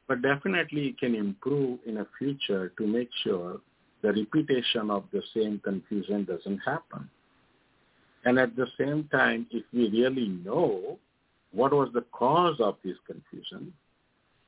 But 0.07 0.21
definitely 0.21 0.81
you 0.81 0.93
can 0.93 1.15
improve 1.15 1.79
in 1.85 1.97
a 1.97 2.07
future 2.17 2.71
to 2.77 2.87
make 2.87 3.09
sure 3.23 3.59
the 4.01 4.13
repetition 4.13 4.91
of 4.91 5.03
the 5.11 5.23
same 5.33 5.59
confusion 5.63 6.25
doesn't 6.25 6.59
happen. 6.59 7.09
And 8.23 8.37
at 8.39 8.55
the 8.55 8.67
same 8.77 9.07
time, 9.11 9.47
if 9.51 9.63
we 9.73 9.89
really 9.89 10.27
know 10.27 10.99
what 11.51 11.73
was 11.73 11.89
the 11.93 12.05
cause 12.11 12.59
of 12.59 12.75
this 12.83 12.97
confusion, 13.07 13.73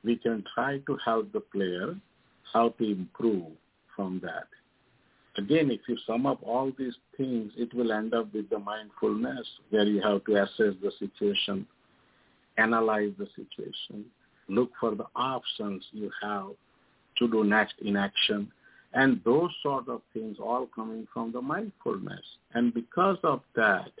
we 0.04 0.16
can 0.16 0.44
try 0.54 0.78
to 0.86 0.98
help 1.04 1.32
the 1.32 1.40
player 1.40 1.96
how 2.52 2.70
to 2.70 2.84
improve 2.84 3.46
from 3.96 4.20
that. 4.22 4.46
Again, 5.36 5.70
if 5.70 5.80
you 5.88 5.96
sum 6.06 6.26
up 6.26 6.40
all 6.42 6.72
these 6.76 6.96
things, 7.16 7.52
it 7.56 7.72
will 7.74 7.92
end 7.92 8.14
up 8.14 8.32
with 8.34 8.50
the 8.50 8.58
mindfulness 8.58 9.46
where 9.70 9.84
you 9.84 10.00
have 10.00 10.24
to 10.24 10.42
assess 10.42 10.74
the 10.82 10.90
situation, 10.98 11.66
analyze 12.58 13.12
the 13.18 13.26
situation, 13.36 14.04
look 14.48 14.70
for 14.80 14.94
the 14.94 15.06
options 15.16 15.84
you 15.92 16.10
have 16.22 16.50
to 17.18 17.28
do 17.28 17.44
next 17.44 17.74
in 17.82 17.96
action, 17.96 18.50
and 18.94 19.20
those 19.24 19.50
sort 19.62 19.88
of 19.88 20.00
things 20.14 20.36
all 20.40 20.68
coming 20.74 21.06
from 21.12 21.32
the 21.32 21.40
mindfulness. 21.40 22.24
And 22.54 22.72
because 22.72 23.18
of 23.22 23.42
that, 23.54 23.92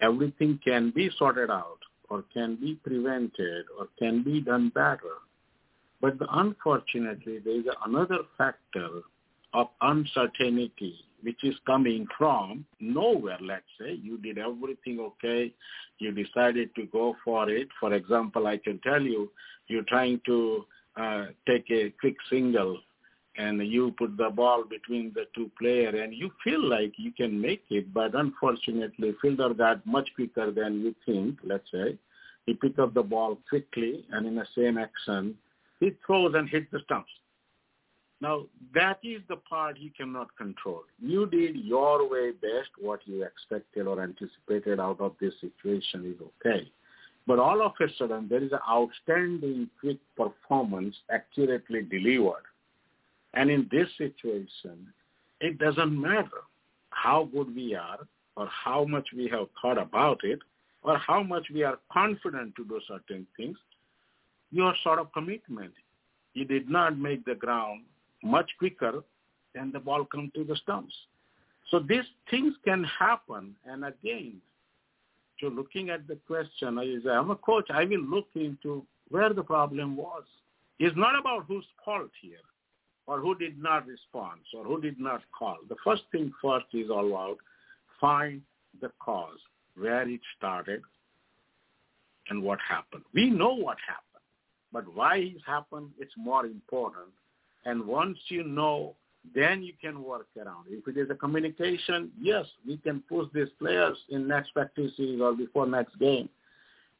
everything 0.00 0.58
can 0.64 0.90
be 0.90 1.10
sorted 1.18 1.50
out 1.50 1.78
or 2.08 2.24
can 2.32 2.56
be 2.56 2.74
prevented 2.82 3.66
or 3.78 3.88
can 3.98 4.22
be 4.22 4.40
done 4.40 4.70
better. 4.74 5.18
But 6.00 6.14
unfortunately, 6.30 7.40
there 7.44 7.60
is 7.60 7.66
another 7.84 8.18
factor 8.36 8.88
of 9.52 9.68
uncertainty 9.80 11.04
which 11.22 11.42
is 11.42 11.54
coming 11.66 12.06
from 12.16 12.64
nowhere, 12.80 13.38
let's 13.40 13.64
say. 13.80 13.92
You 13.92 14.18
did 14.18 14.38
everything 14.38 15.00
okay. 15.00 15.52
You 15.98 16.12
decided 16.12 16.74
to 16.76 16.86
go 16.86 17.16
for 17.24 17.50
it. 17.50 17.68
For 17.80 17.92
example, 17.94 18.46
I 18.46 18.56
can 18.58 18.78
tell 18.80 19.02
you, 19.02 19.30
you're 19.68 19.82
trying 19.84 20.20
to 20.26 20.64
uh, 20.96 21.26
take 21.46 21.70
a 21.70 21.90
quick 22.00 22.16
single 22.30 22.78
and 23.36 23.64
you 23.64 23.94
put 23.96 24.16
the 24.16 24.30
ball 24.30 24.64
between 24.68 25.12
the 25.14 25.24
two 25.34 25.50
players 25.58 25.94
and 25.96 26.12
you 26.12 26.30
feel 26.42 26.62
like 26.68 26.92
you 26.96 27.12
can 27.12 27.40
make 27.40 27.62
it, 27.70 27.94
but 27.94 28.14
unfortunately 28.14 29.14
fielder 29.22 29.54
got 29.54 29.86
much 29.86 30.08
quicker 30.16 30.50
than 30.50 30.80
you 30.80 30.94
think, 31.06 31.38
let's 31.44 31.70
say. 31.72 31.96
He 32.46 32.54
picked 32.54 32.80
up 32.80 32.94
the 32.94 33.02
ball 33.02 33.38
quickly 33.48 34.04
and 34.10 34.26
in 34.26 34.34
the 34.34 34.46
same 34.56 34.76
action, 34.76 35.36
he 35.78 35.92
throws 36.04 36.34
and 36.34 36.48
hits 36.48 36.66
the 36.72 36.80
stumps. 36.84 37.10
Now, 38.20 38.46
that 38.74 38.98
is 39.04 39.22
the 39.28 39.36
part 39.36 39.78
you 39.78 39.90
cannot 39.96 40.36
control. 40.36 40.82
You 41.00 41.26
did 41.26 41.56
your 41.56 42.08
way 42.10 42.32
best, 42.32 42.70
what 42.80 43.00
you 43.04 43.22
expected 43.22 43.86
or 43.86 44.02
anticipated 44.02 44.80
out 44.80 45.00
of 45.00 45.14
this 45.20 45.34
situation 45.40 46.04
is 46.04 46.20
okay. 46.20 46.68
But 47.28 47.38
all 47.38 47.62
of 47.62 47.72
a 47.80 47.86
sudden, 47.96 48.26
there 48.28 48.42
is 48.42 48.52
an 48.52 48.58
outstanding 48.68 49.68
quick 49.78 49.98
performance 50.16 50.96
accurately 51.10 51.82
delivered. 51.82 52.42
And 53.34 53.50
in 53.50 53.68
this 53.70 53.88
situation, 53.96 54.92
it 55.40 55.58
doesn't 55.58 56.00
matter 56.00 56.42
how 56.90 57.28
good 57.32 57.54
we 57.54 57.74
are 57.74 57.98
or 58.36 58.48
how 58.48 58.84
much 58.84 59.08
we 59.14 59.28
have 59.28 59.46
thought 59.60 59.78
about 59.78 60.20
it 60.24 60.40
or 60.82 60.98
how 60.98 61.22
much 61.22 61.46
we 61.52 61.62
are 61.62 61.78
confident 61.92 62.56
to 62.56 62.64
do 62.64 62.80
certain 62.88 63.26
things. 63.36 63.58
Your 64.50 64.74
sort 64.82 64.98
of 64.98 65.12
commitment. 65.12 65.74
You 66.34 66.46
did 66.46 66.68
not 66.68 66.98
make 66.98 67.24
the 67.24 67.34
ground 67.34 67.82
much 68.22 68.50
quicker 68.58 69.02
than 69.54 69.72
the 69.72 69.78
ball 69.80 70.04
come 70.04 70.30
to 70.34 70.44
the 70.44 70.56
stumps. 70.56 70.94
So 71.70 71.80
these 71.80 72.04
things 72.30 72.54
can 72.64 72.84
happen. 72.84 73.54
And 73.66 73.84
again, 73.84 74.40
to 75.40 75.48
looking 75.48 75.90
at 75.90 76.06
the 76.08 76.16
question 76.26 76.78
I'm 76.78 77.30
a 77.30 77.36
coach, 77.36 77.66
I 77.70 77.84
will 77.84 78.00
look 78.02 78.28
into 78.34 78.84
where 79.08 79.32
the 79.32 79.42
problem 79.42 79.96
was. 79.96 80.24
It's 80.78 80.96
not 80.96 81.18
about 81.18 81.44
whose 81.46 81.64
fault 81.84 82.10
here 82.20 82.38
or 83.06 83.20
who 83.20 83.34
did 83.34 83.60
not 83.60 83.86
respond 83.86 84.40
or 84.54 84.64
who 84.64 84.80
did 84.80 85.00
not 85.00 85.22
call. 85.36 85.56
The 85.68 85.76
first 85.84 86.02
thing 86.12 86.32
first 86.42 86.66
is 86.72 86.90
all 86.90 87.08
about 87.08 87.38
find 88.00 88.42
the 88.80 88.90
cause, 89.00 89.38
where 89.76 90.08
it 90.08 90.20
started 90.36 90.82
and 92.30 92.42
what 92.42 92.58
happened. 92.66 93.02
We 93.14 93.30
know 93.30 93.54
what 93.54 93.78
happened, 93.86 94.24
but 94.72 94.84
why 94.94 95.16
it 95.16 95.40
happened, 95.46 95.90
it's 95.98 96.12
more 96.16 96.46
important 96.46 97.08
and 97.64 97.86
once 97.86 98.18
you 98.28 98.44
know, 98.44 98.94
then 99.34 99.62
you 99.62 99.72
can 99.80 100.02
work 100.02 100.26
around. 100.36 100.66
If 100.68 100.86
it 100.88 100.98
is 100.98 101.10
a 101.10 101.14
communication, 101.14 102.10
yes, 102.20 102.46
we 102.66 102.78
can 102.78 103.02
push 103.08 103.26
these 103.34 103.48
players 103.58 103.96
in 104.08 104.26
next 104.28 104.52
practices 104.52 105.20
or 105.20 105.34
before 105.34 105.66
next 105.66 105.98
game 105.98 106.28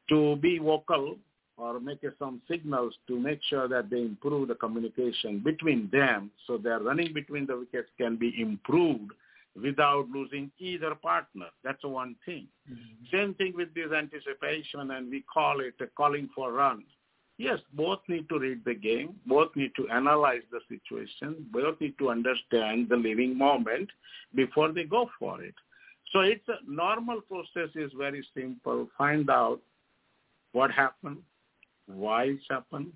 to 0.09 0.35
be 0.37 0.59
vocal 0.59 1.17
or 1.57 1.79
make 1.79 1.99
some 2.17 2.41
signals 2.49 2.93
to 3.07 3.19
make 3.19 3.39
sure 3.49 3.67
that 3.67 3.89
they 3.89 4.01
improve 4.01 4.47
the 4.47 4.55
communication 4.55 5.39
between 5.39 5.89
them 5.91 6.31
so 6.47 6.57
their 6.57 6.79
running 6.79 7.13
between 7.13 7.45
the 7.45 7.57
wickets 7.57 7.89
can 7.97 8.15
be 8.15 8.33
improved 8.41 9.11
without 9.61 10.07
losing 10.09 10.51
either 10.59 10.95
partner. 10.95 11.47
That's 11.63 11.83
one 11.83 12.15
thing. 12.25 12.47
Mm-hmm. 12.71 13.17
Same 13.17 13.33
thing 13.33 13.53
with 13.55 13.73
this 13.73 13.91
anticipation 13.95 14.91
and 14.91 15.09
we 15.09 15.23
call 15.31 15.59
it 15.59 15.73
a 15.81 15.87
calling 15.87 16.29
for 16.33 16.53
runs. 16.53 16.85
Yes, 17.39 17.59
both 17.73 17.99
need 18.09 18.27
to 18.27 18.37
read 18.37 18.65
the 18.65 18.73
game, 18.73 19.15
both 19.25 19.55
need 19.55 19.71
to 19.77 19.87
analyze 19.87 20.41
the 20.51 20.59
situation, 20.67 21.45
both 21.53 21.79
need 21.79 21.97
to 21.97 22.09
understand 22.09 22.89
the 22.89 22.97
living 22.97 23.37
moment 23.37 23.89
before 24.35 24.73
they 24.73 24.83
go 24.83 25.09
for 25.17 25.41
it. 25.41 25.55
So 26.11 26.19
it's 26.19 26.45
a 26.49 26.57
normal 26.69 27.21
process 27.21 27.69
is 27.75 27.93
very 27.97 28.27
simple. 28.35 28.89
Find 28.97 29.29
out 29.29 29.61
what 30.51 30.69
happened, 30.71 31.19
why 31.87 32.23
it 32.23 32.39
happened, 32.49 32.91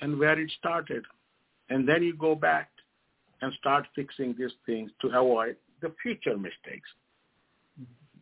and 0.00 0.18
where 0.18 0.40
it 0.40 0.50
started. 0.58 1.04
And 1.68 1.86
then 1.86 2.02
you 2.02 2.16
go 2.16 2.34
back 2.34 2.70
and 3.42 3.52
start 3.60 3.86
fixing 3.94 4.34
these 4.38 4.56
things 4.64 4.90
to 5.02 5.08
avoid 5.08 5.56
the 5.82 5.92
future 6.02 6.38
mistakes. 6.38 6.88
Mm-hmm. 7.78 8.20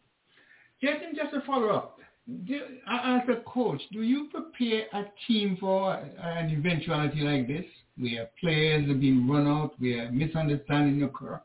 Jason, 0.84 1.14
just 1.14 1.32
a 1.32 1.46
follow-up 1.46 2.00
do, 2.46 2.60
as 2.88 3.22
a 3.28 3.40
coach, 3.46 3.80
do 3.92 4.02
you 4.02 4.28
prepare 4.30 4.86
a 4.92 5.04
team 5.26 5.56
for 5.60 5.94
an 5.94 6.50
eventuality 6.50 7.20
like 7.20 7.46
this, 7.46 7.64
where 7.98 8.28
players 8.40 8.88
are 8.88 8.94
being 8.94 9.28
run 9.28 9.46
out, 9.46 9.72
where 9.78 10.10
misunderstanding 10.10 11.02
occur? 11.02 11.40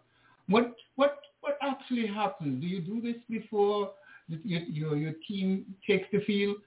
What 0.48 0.76
what 0.96 1.20
what 1.42 1.58
actually 1.62 2.08
happens? 2.08 2.62
Do 2.62 2.68
you 2.68 2.82
do 2.82 3.02
this 3.02 3.22
before 3.30 3.92
your 4.28 4.62
your, 4.62 4.96
your 4.96 5.14
team 5.28 5.66
takes 5.88 6.08
the 6.12 6.20
field, 6.22 6.58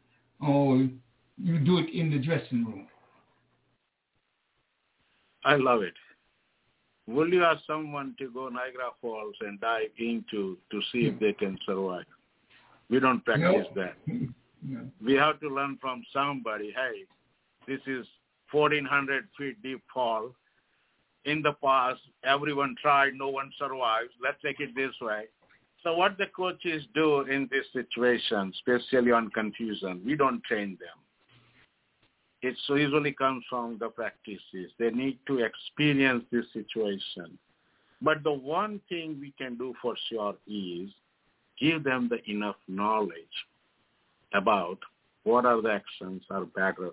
or 0.41 0.89
you 1.37 1.59
do 1.61 1.79
it 1.79 1.95
in 1.95 2.11
the 2.11 2.19
dressing 2.19 2.65
room? 2.65 2.89
I 5.45 5.57
love 5.57 5.83
it. 5.83 5.95
Will 7.07 7.29
you 7.29 7.43
ask 7.43 7.65
someone 7.67 8.15
to 8.19 8.31
go 8.31 8.49
Niagara 8.49 8.91
Falls 9.01 9.35
and 9.41 9.59
dive 9.61 9.91
into 9.99 10.59
to 10.71 10.81
see 10.93 11.07
if 11.07 11.19
they 11.19 11.33
can 11.33 11.59
survive? 11.65 12.05
We 12.91 13.01
don't 13.01 13.25
practice 13.25 13.67
no. 13.75 13.83
that. 13.83 13.97
No. 14.61 14.81
We 15.01 15.15
have 15.15 15.39
to 15.39 15.49
learn 15.49 15.79
from 15.81 16.03
somebody, 16.13 16.75
hey, 16.75 17.05
this 17.69 17.81
is 17.87 18.05
1400 18.51 19.29
feet 19.39 19.63
deep 19.63 19.81
fall. 19.95 20.35
In 21.25 21.43
the 21.43 21.53
past, 21.63 22.01
everyone 22.25 22.75
tried, 22.83 23.15
no 23.15 23.29
one 23.29 23.53
survives. 23.57 24.11
Let's 24.21 24.43
take 24.43 24.59
it 24.59 24.75
this 24.75 24.91
way. 25.01 25.27
So 25.85 25.95
what 25.95 26.19
the 26.19 26.27
coaches 26.27 26.83
do 26.93 27.21
in 27.21 27.49
this 27.53 27.67
situation, 27.73 28.53
especially 28.53 29.13
on 29.13 29.31
confusion, 29.31 30.03
we 30.05 30.17
don't 30.17 30.43
train 30.43 30.77
them. 30.81 30.99
It 32.43 32.57
so 32.67 32.75
usually 32.75 33.13
comes 33.13 33.45
from 33.49 33.79
the 33.79 33.89
practices. 33.89 34.73
They 34.79 34.91
need 34.91 35.19
to 35.27 35.39
experience 35.39 36.25
this 36.31 36.47
situation. 36.53 37.39
But 38.01 38.23
the 38.23 38.33
one 38.33 38.81
thing 38.89 39.19
we 39.21 39.33
can 39.39 39.57
do 39.57 39.75
for 39.83 39.95
sure 40.09 40.35
is 40.47 40.91
give 41.61 41.85
them 41.85 42.09
the 42.09 42.19
enough 42.31 42.57
knowledge 42.69 43.47
about 44.35 44.79
what 45.25 45.45
are 45.45 45.61
the 45.61 45.71
actions 45.71 46.23
are 46.31 46.45
better 46.45 46.91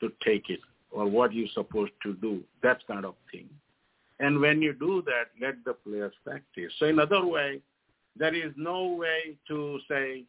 to 0.00 0.12
take 0.24 0.50
it 0.50 0.60
or 0.90 1.06
what 1.06 1.32
you're 1.32 1.48
supposed 1.54 1.92
to 2.02 2.14
do, 2.14 2.42
that 2.62 2.86
kind 2.86 3.04
of 3.04 3.14
thing. 3.30 3.48
And 4.18 4.40
when 4.40 4.62
you 4.62 4.72
do 4.72 5.02
that, 5.02 5.26
let 5.40 5.62
the 5.64 5.74
players 5.74 6.12
practice. 6.24 6.72
So 6.78 6.86
in 6.86 6.98
other 6.98 7.26
way, 7.26 7.60
there 8.18 8.34
is 8.34 8.52
no 8.56 8.86
way 8.86 9.36
to 9.48 9.78
say, 9.88 10.24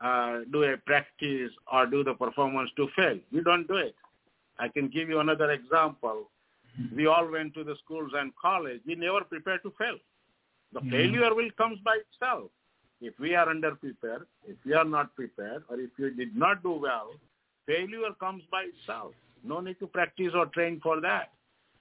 uh, 0.00 0.40
do 0.52 0.62
a 0.64 0.76
practice 0.76 1.50
or 1.72 1.86
do 1.86 2.04
the 2.04 2.14
performance 2.14 2.70
to 2.76 2.88
fail. 2.94 3.18
We 3.32 3.42
don't 3.42 3.66
do 3.66 3.76
it. 3.76 3.96
I 4.58 4.68
can 4.68 4.88
give 4.88 5.08
you 5.08 5.20
another 5.20 5.50
example. 5.50 6.30
We 6.94 7.06
all 7.06 7.28
went 7.30 7.54
to 7.54 7.64
the 7.64 7.74
schools 7.84 8.12
and 8.14 8.32
college. 8.40 8.80
We 8.86 8.94
never 8.94 9.22
prepare 9.22 9.58
to 9.58 9.70
fail. 9.78 9.98
The 10.72 10.80
Mhm. 10.80 10.90
failure 10.90 11.34
will 11.34 11.50
comes 11.52 11.80
by 11.80 11.96
itself. 11.96 12.50
If 13.00 13.18
we 13.18 13.34
are 13.34 13.46
underprepared, 13.46 14.24
if 14.46 14.56
we 14.64 14.72
are 14.74 14.84
not 14.84 15.14
prepared, 15.14 15.64
or 15.68 15.78
if 15.78 15.90
you 15.98 16.10
did 16.14 16.34
not 16.34 16.62
do 16.62 16.72
well, 16.72 17.10
failure 17.66 18.12
comes 18.18 18.42
by 18.50 18.64
itself. 18.74 19.12
No 19.44 19.60
need 19.60 19.78
to 19.80 19.86
practice 19.86 20.32
or 20.34 20.46
train 20.46 20.80
for 20.82 21.00
that. 21.00 21.30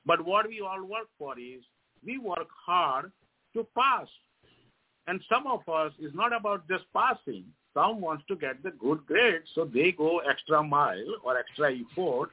But 0.05 0.23
what 0.25 0.47
we 0.47 0.61
all 0.61 0.83
work 0.83 1.07
for 1.17 1.39
is 1.39 1.63
we 2.05 2.17
work 2.17 2.47
hard 2.65 3.11
to 3.53 3.65
pass. 3.77 4.07
And 5.07 5.21
some 5.29 5.47
of 5.47 5.67
us 5.69 5.93
is 5.99 6.11
not 6.13 6.35
about 6.35 6.67
just 6.67 6.83
passing. 6.93 7.45
Some 7.73 8.01
wants 8.01 8.23
to 8.27 8.35
get 8.35 8.61
the 8.63 8.71
good 8.71 9.05
grade, 9.05 9.41
so 9.53 9.65
they 9.65 9.91
go 9.91 10.19
extra 10.19 10.63
mile 10.63 11.15
or 11.23 11.37
extra 11.37 11.73
effort 11.73 12.29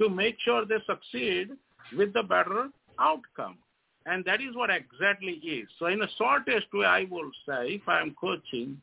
to 0.00 0.08
make 0.08 0.36
sure 0.40 0.64
they 0.64 0.78
succeed 0.86 1.50
with 1.96 2.12
the 2.12 2.22
better 2.22 2.68
outcome. 2.98 3.58
And 4.06 4.24
that 4.24 4.40
is 4.40 4.54
what 4.54 4.70
exactly 4.70 5.32
is. 5.32 5.68
So 5.78 5.86
in 5.86 5.98
the 5.98 6.08
shortest 6.16 6.66
way, 6.72 6.86
I 6.86 7.06
will 7.10 7.30
say, 7.46 7.74
if 7.74 7.88
I 7.88 8.00
am 8.00 8.14
coaching, 8.18 8.80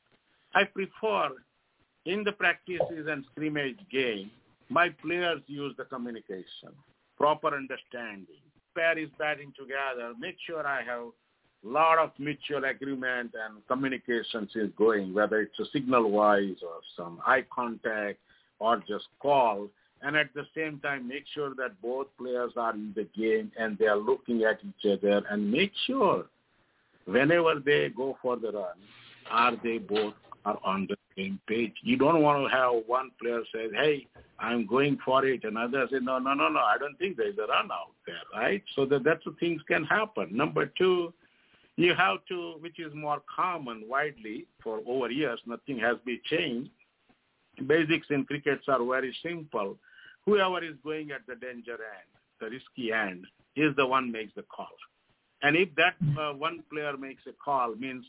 I 0.53 0.65
prefer 0.65 1.29
in 2.05 2.23
the 2.23 2.33
practices 2.33 3.07
and 3.09 3.23
scrimmage 3.31 3.79
game, 3.89 4.29
my 4.69 4.89
players 4.89 5.41
use 5.47 5.73
the 5.77 5.86
communication, 5.86 6.73
proper 7.17 7.55
understanding. 7.55 8.41
Pair 8.75 8.97
is 8.97 9.09
batting 9.17 9.53
together. 9.57 10.13
Make 10.19 10.36
sure 10.45 10.67
I 10.67 10.83
have 10.83 11.12
lot 11.63 11.97
of 11.97 12.12
mutual 12.19 12.65
agreement 12.65 13.31
and 13.33 13.65
communications 13.67 14.51
is 14.55 14.69
going, 14.77 15.13
whether 15.13 15.39
it's 15.39 15.57
a 15.59 15.65
signal 15.71 16.12
wise 16.12 16.57
or 16.62 16.81
some 16.97 17.19
eye 17.25 17.45
contact 17.53 18.19
or 18.59 18.77
just 18.88 19.05
call. 19.19 19.69
And 20.03 20.17
at 20.17 20.33
the 20.33 20.45
same 20.55 20.79
time, 20.79 21.07
make 21.07 21.23
sure 21.33 21.55
that 21.55 21.81
both 21.81 22.07
players 22.17 22.51
are 22.57 22.73
in 22.73 22.93
the 22.93 23.07
game 23.17 23.51
and 23.57 23.77
they 23.77 23.85
are 23.87 23.97
looking 23.97 24.43
at 24.43 24.59
each 24.63 24.91
other 24.91 25.23
and 25.29 25.49
make 25.49 25.71
sure 25.87 26.25
whenever 27.05 27.55
they 27.65 27.89
go 27.95 28.17
for 28.21 28.35
the 28.35 28.51
run, 28.51 28.75
are 29.31 29.55
they 29.63 29.77
both 29.77 30.13
are 30.45 30.59
on 30.65 30.87
the 30.89 30.97
same 31.15 31.39
page. 31.47 31.73
You 31.81 31.97
don't 31.97 32.21
want 32.21 32.43
to 32.49 32.55
have 32.55 32.83
one 32.85 33.11
player 33.21 33.41
say, 33.53 33.69
hey, 33.73 34.07
I'm 34.39 34.65
going 34.67 34.97
for 35.05 35.25
it, 35.25 35.45
and 35.45 35.57
others 35.57 35.89
say, 35.91 35.99
no, 36.01 36.19
no, 36.19 36.33
no, 36.33 36.49
no, 36.49 36.59
I 36.59 36.77
don't 36.77 36.97
think 36.99 37.15
there's 37.15 37.37
a 37.37 37.47
run 37.47 37.71
out 37.71 37.93
there, 38.05 38.15
right? 38.35 38.61
So 38.75 38.85
that 38.87 39.05
that's 39.05 39.23
the 39.23 39.35
things 39.39 39.61
can 39.67 39.85
happen. 39.85 40.35
Number 40.35 40.65
two, 40.77 41.13
you 41.77 41.93
have 41.95 42.17
to, 42.27 42.55
which 42.59 42.79
is 42.79 42.93
more 42.93 43.21
common 43.33 43.85
widely 43.87 44.45
for 44.61 44.81
over 44.85 45.09
years, 45.09 45.39
nothing 45.45 45.79
has 45.79 45.95
been 46.05 46.19
changed. 46.25 46.71
Basics 47.65 48.07
in 48.09 48.25
crickets 48.25 48.65
are 48.67 48.83
very 48.83 49.15
simple. 49.23 49.77
Whoever 50.25 50.63
is 50.63 50.75
going 50.83 51.12
at 51.12 51.21
the 51.27 51.36
danger 51.36 51.73
end, 51.73 52.09
the 52.39 52.49
risky 52.49 52.91
end, 52.91 53.25
is 53.55 53.75
the 53.75 53.86
one 53.86 54.12
makes 54.12 54.33
the 54.36 54.43
call. 54.43 54.67
And 55.41 55.57
if 55.57 55.69
that 55.75 55.95
uh, 56.17 56.33
one 56.33 56.63
player 56.71 56.95
makes 56.97 57.23
a 57.27 57.33
call, 57.33 57.75
means 57.75 58.05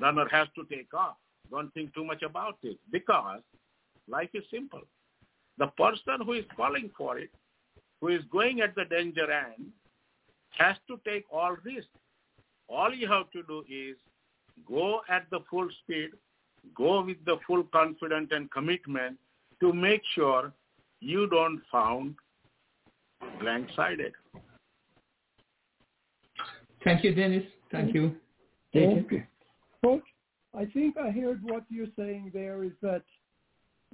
runner 0.00 0.26
has 0.30 0.48
to 0.56 0.64
take 0.74 0.92
off. 0.94 1.16
Don't 1.50 1.72
think 1.74 1.94
too 1.94 2.04
much 2.04 2.22
about 2.22 2.56
it 2.62 2.78
because 2.90 3.40
life 4.08 4.30
is 4.32 4.44
simple. 4.50 4.80
The 5.58 5.66
person 5.66 6.24
who 6.24 6.32
is 6.32 6.44
calling 6.56 6.90
for 6.96 7.18
it, 7.18 7.30
who 8.00 8.08
is 8.08 8.22
going 8.32 8.62
at 8.62 8.74
the 8.74 8.86
danger 8.86 9.30
end, 9.30 9.66
has 10.58 10.76
to 10.88 10.98
take 11.06 11.24
all 11.30 11.56
risk. 11.64 11.88
All 12.68 12.94
you 12.94 13.08
have 13.08 13.30
to 13.32 13.42
do 13.42 13.62
is 13.68 13.96
go 14.66 15.00
at 15.08 15.26
the 15.30 15.40
full 15.50 15.68
speed, 15.82 16.10
go 16.74 17.04
with 17.04 17.22
the 17.26 17.36
full 17.46 17.64
confidence 17.64 18.30
and 18.32 18.50
commitment 18.50 19.18
to 19.60 19.72
make 19.72 20.02
sure 20.14 20.52
you 21.00 21.28
don't 21.28 21.60
found 21.70 22.14
blank-sided. 23.40 24.12
Thank 26.84 27.04
you, 27.04 27.14
Dennis. 27.14 27.44
Thank 27.70 27.94
you. 27.94 28.14
JJ. 28.74 29.04
Okay. 29.06 29.26
Coach, 29.84 30.02
I 30.56 30.64
think 30.66 30.96
I 30.96 31.10
heard 31.10 31.42
what 31.42 31.64
you're 31.68 31.86
saying 31.96 32.30
there 32.32 32.64
is 32.64 32.72
that 32.82 33.02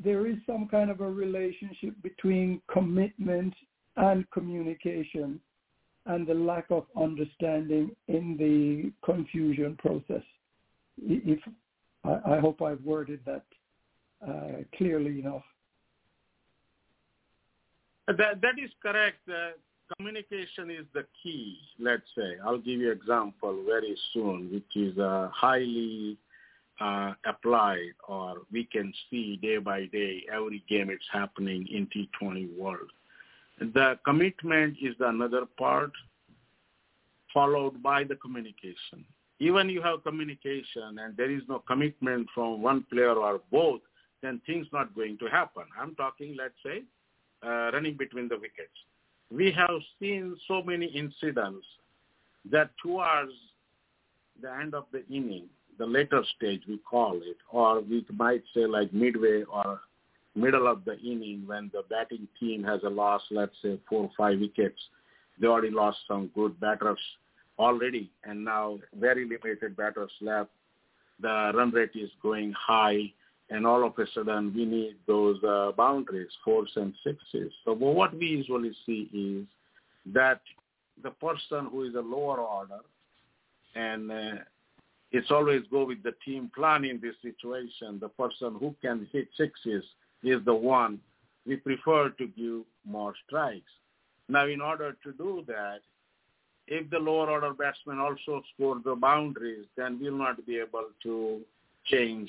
there 0.02 0.26
is 0.26 0.36
some 0.46 0.68
kind 0.68 0.90
of 0.90 1.00
a 1.00 1.10
relationship 1.10 1.94
between 2.02 2.60
commitment 2.70 3.54
and 3.96 4.30
communication 4.30 5.40
and 6.06 6.26
the 6.26 6.34
lack 6.34 6.66
of 6.70 6.86
understanding 7.00 7.90
in 8.08 8.36
the 8.36 8.92
confusion 9.04 9.76
process. 9.76 10.22
I- 11.00 11.22
If 11.24 11.40
I, 12.04 12.36
I 12.36 12.38
hope 12.40 12.62
I've 12.62 12.82
worded 12.82 13.20
that 13.26 13.44
uh, 14.26 14.62
clearly 14.76 15.20
enough. 15.20 15.42
That, 18.06 18.40
that 18.40 18.58
is 18.62 18.70
correct. 18.82 19.18
Uh, 19.28 19.50
communication 19.96 20.70
is 20.70 20.86
the 20.94 21.04
key, 21.22 21.58
let's 21.78 22.06
say. 22.16 22.36
I'll 22.44 22.58
give 22.58 22.80
you 22.80 22.90
example 22.92 23.64
very 23.66 23.96
soon, 24.12 24.50
which 24.52 24.76
is 24.76 24.96
uh, 24.98 25.28
highly 25.32 26.18
uh, 26.80 27.14
applied 27.24 27.94
or 28.08 28.42
we 28.52 28.64
can 28.64 28.92
see 29.10 29.36
day 29.36 29.58
by 29.58 29.86
day 29.86 30.24
every 30.32 30.62
game 30.68 30.90
it's 30.90 31.04
happening 31.12 31.66
in 31.72 31.86
T20 31.86 32.56
world. 32.58 32.90
The 33.58 33.98
commitment 34.04 34.76
is 34.82 34.94
another 35.00 35.46
part 35.58 35.90
followed 37.32 37.82
by 37.82 38.04
the 38.04 38.16
communication. 38.16 39.04
Even 39.38 39.68
you 39.68 39.82
have 39.82 40.04
communication 40.04 40.98
and 40.98 41.16
there 41.16 41.30
is 41.30 41.42
no 41.48 41.58
commitment 41.60 42.28
from 42.34 42.62
one 42.62 42.84
player 42.90 43.12
or 43.12 43.40
both, 43.50 43.80
then 44.22 44.40
things 44.46 44.66
not 44.72 44.94
going 44.94 45.18
to 45.18 45.26
happen. 45.26 45.64
I'm 45.80 45.94
talking, 45.94 46.36
let's 46.38 46.54
say, 46.64 46.82
uh, 47.44 47.70
running 47.72 47.96
between 47.96 48.28
the 48.28 48.36
wickets. 48.36 48.76
We 49.30 49.50
have 49.52 49.80
seen 49.98 50.36
so 50.46 50.62
many 50.62 50.86
incidents 50.86 51.66
that 52.50 52.70
towards 52.82 53.32
the 54.40 54.52
end 54.52 54.74
of 54.74 54.84
the 54.92 55.04
inning, 55.08 55.46
the 55.78 55.86
later 55.86 56.22
stage 56.36 56.62
we 56.68 56.78
call 56.78 57.16
it, 57.16 57.36
or 57.50 57.80
we 57.80 58.04
might 58.16 58.42
say 58.54 58.66
like 58.66 58.92
midway 58.92 59.42
or 59.44 59.80
middle 60.34 60.68
of 60.68 60.84
the 60.84 60.98
inning 61.00 61.42
when 61.46 61.70
the 61.72 61.82
batting 61.90 62.28
team 62.38 62.62
has 62.62 62.80
a 62.84 62.88
loss, 62.88 63.22
let's 63.30 63.54
say 63.62 63.78
four 63.88 64.02
or 64.02 64.10
five 64.16 64.38
wickets, 64.38 64.78
they 65.40 65.46
already 65.46 65.70
lost 65.70 65.98
some 66.06 66.30
good 66.34 66.58
batters 66.60 66.98
already, 67.58 68.10
and 68.24 68.44
now 68.44 68.78
very 68.98 69.24
limited 69.24 69.76
batters 69.76 70.10
left. 70.20 70.50
The 71.20 71.52
run 71.54 71.70
rate 71.70 71.90
is 71.94 72.10
going 72.22 72.52
high, 72.52 73.12
and 73.50 73.66
all 73.66 73.84
of 73.84 73.92
a 73.98 74.06
sudden 74.12 74.52
we 74.54 74.64
need 74.64 74.96
those 75.06 75.42
uh, 75.44 75.72
boundaries, 75.76 76.30
fours 76.44 76.70
and 76.76 76.92
sixes. 77.04 77.52
So 77.64 77.72
what 77.72 78.16
we 78.16 78.26
usually 78.26 78.72
see 78.84 79.08
is 79.12 79.46
that 80.12 80.40
the 81.02 81.10
person 81.10 81.66
who 81.70 81.84
is 81.84 81.94
a 81.94 82.00
lower 82.00 82.38
order, 82.38 82.80
and 83.74 84.10
uh, 84.10 84.42
it's 85.12 85.30
always 85.30 85.62
go 85.70 85.84
with 85.84 86.02
the 86.02 86.14
team 86.24 86.50
plan 86.54 86.84
in 86.84 87.00
this 87.00 87.14
situation. 87.22 87.98
The 88.00 88.08
person 88.08 88.56
who 88.58 88.74
can 88.82 89.06
hit 89.12 89.28
sixes 89.36 89.84
is 90.22 90.44
the 90.44 90.54
one 90.54 90.98
we 91.46 91.56
prefer 91.56 92.10
to 92.10 92.26
give 92.26 92.62
more 92.84 93.14
strikes. 93.26 93.70
Now, 94.28 94.46
in 94.46 94.60
order 94.60 94.96
to 95.04 95.12
do 95.12 95.44
that, 95.46 95.80
if 96.66 96.90
the 96.90 96.98
lower 96.98 97.30
order 97.30 97.54
batsman 97.54 98.00
also 98.00 98.42
score 98.54 98.80
the 98.84 98.96
boundaries, 98.96 99.66
then 99.76 99.98
we'll 100.00 100.18
not 100.18 100.44
be 100.46 100.58
able 100.58 100.88
to 101.04 101.40
change 101.84 102.28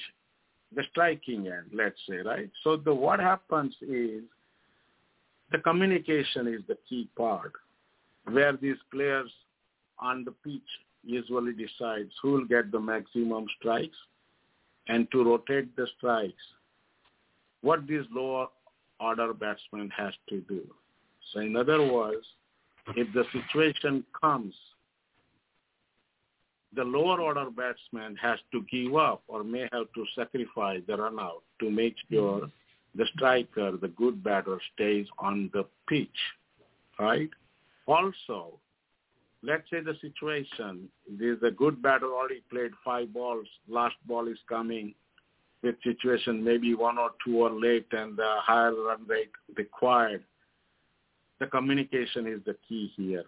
the 0.75 0.83
striking 0.91 1.47
end, 1.47 1.71
let's 1.73 1.97
say, 2.09 2.17
right? 2.17 2.49
So 2.63 2.77
the 2.77 2.93
what 2.93 3.19
happens 3.19 3.73
is 3.81 4.23
the 5.51 5.59
communication 5.59 6.47
is 6.47 6.61
the 6.67 6.77
key 6.89 7.07
part 7.17 7.53
where 8.31 8.57
these 8.57 8.77
players 8.91 9.31
on 9.99 10.25
the 10.25 10.31
pitch 10.31 10.61
usually 11.03 11.53
decides 11.53 12.11
who 12.21 12.31
will 12.31 12.45
get 12.45 12.71
the 12.71 12.79
maximum 12.79 13.45
strikes 13.59 13.95
and 14.87 15.09
to 15.11 15.23
rotate 15.23 15.75
the 15.75 15.87
strikes, 15.97 16.33
what 17.61 17.87
this 17.87 18.05
lower 18.11 18.47
order 18.99 19.33
batsman 19.33 19.89
has 19.95 20.13
to 20.29 20.41
do. 20.41 20.61
So 21.31 21.39
in 21.39 21.55
other 21.55 21.91
words, 21.91 22.25
if 22.95 23.07
the 23.13 23.23
situation 23.31 24.03
comes, 24.19 24.53
the 26.75 26.83
lower 26.83 27.21
order 27.21 27.49
batsman 27.49 28.15
has 28.17 28.39
to 28.51 28.63
give 28.71 28.95
up 28.95 29.23
or 29.27 29.43
may 29.43 29.67
have 29.71 29.91
to 29.95 30.05
sacrifice 30.15 30.81
the 30.87 30.97
run 30.97 31.19
out 31.19 31.43
to 31.59 31.69
make 31.69 31.95
mm-hmm. 31.95 32.15
sure 32.15 32.51
the 32.95 33.05
striker, 33.15 33.77
the 33.77 33.89
good 33.89 34.23
batter, 34.23 34.59
stays 34.73 35.05
on 35.19 35.49
the 35.53 35.63
pitch, 35.87 36.09
right? 36.99 37.29
Also, 37.85 38.59
let's 39.43 39.69
say 39.69 39.79
the 39.81 39.95
situation, 40.01 40.89
there's 41.09 41.41
a 41.43 41.51
good 41.51 41.81
batter 41.81 42.07
already 42.07 42.41
played 42.49 42.71
five 42.83 43.13
balls, 43.13 43.47
last 43.67 43.95
ball 44.07 44.27
is 44.27 44.39
coming, 44.49 44.93
with 45.63 45.75
situation 45.83 46.43
maybe 46.43 46.75
one 46.75 46.97
or 46.97 47.11
two 47.25 47.43
are 47.43 47.51
late 47.51 47.87
and 47.91 48.17
the 48.17 48.35
higher 48.39 48.73
run 48.73 49.05
rate 49.07 49.31
required. 49.55 50.23
The 51.39 51.47
communication 51.47 52.27
is 52.27 52.41
the 52.45 52.55
key 52.67 52.91
here. 52.95 53.25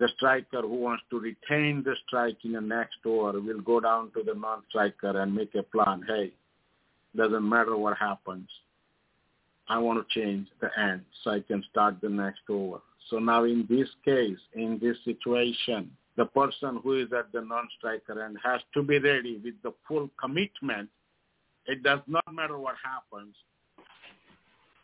The 0.00 0.08
striker 0.16 0.62
who 0.62 0.76
wants 0.76 1.04
to 1.10 1.20
retain 1.20 1.82
the 1.84 1.94
strike 2.06 2.38
in 2.44 2.52
the 2.52 2.60
next 2.60 2.96
over 3.04 3.38
will 3.38 3.60
go 3.60 3.80
down 3.80 4.10
to 4.12 4.22
the 4.22 4.34
non-striker 4.34 5.20
and 5.20 5.34
make 5.34 5.54
a 5.54 5.62
plan. 5.62 6.02
Hey, 6.08 6.32
doesn't 7.14 7.46
matter 7.46 7.76
what 7.76 7.98
happens. 7.98 8.48
I 9.68 9.76
want 9.78 10.02
to 10.02 10.20
change 10.20 10.48
the 10.60 10.70
end 10.80 11.02
so 11.22 11.32
I 11.32 11.40
can 11.40 11.62
start 11.70 12.00
the 12.00 12.08
next 12.08 12.40
over. 12.48 12.78
So 13.10 13.18
now 13.18 13.44
in 13.44 13.66
this 13.68 13.88
case, 14.02 14.38
in 14.54 14.78
this 14.80 14.96
situation, 15.04 15.90
the 16.16 16.24
person 16.24 16.80
who 16.82 17.02
is 17.02 17.12
at 17.12 17.30
the 17.32 17.42
non-striker 17.42 18.24
end 18.24 18.38
has 18.42 18.62
to 18.72 18.82
be 18.82 18.98
ready 18.98 19.38
with 19.44 19.54
the 19.62 19.74
full 19.86 20.08
commitment. 20.18 20.88
It 21.66 21.82
does 21.82 22.00
not 22.06 22.24
matter 22.32 22.58
what 22.58 22.76
happens. 22.82 23.36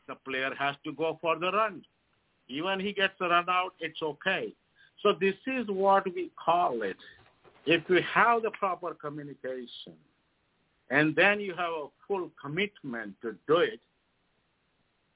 The 0.09 0.15
player 0.15 0.55
has 0.59 0.77
to 0.85 0.93
go 0.93 1.19
for 1.23 1.39
the 1.39 1.51
run. 1.53 1.83
Even 2.49 2.79
he 2.81 2.93
gets 2.93 3.15
a 3.21 3.29
run 3.29 3.49
out, 3.49 3.73
it's 3.81 4.03
okay. 4.03 4.53
So 5.07 5.12
this 5.21 5.37
is 5.47 5.69
what 5.69 6.05
we 6.05 6.33
call 6.35 6.83
it. 6.83 6.97
If 7.64 7.85
you 7.88 8.01
have 8.12 8.42
the 8.42 8.51
proper 8.51 8.92
communication 8.92 9.92
and 10.90 11.14
then 11.14 11.38
you 11.38 11.55
have 11.55 11.71
a 11.71 11.87
full 12.09 12.29
commitment 12.42 13.14
to 13.23 13.37
do 13.47 13.59
it, 13.59 13.79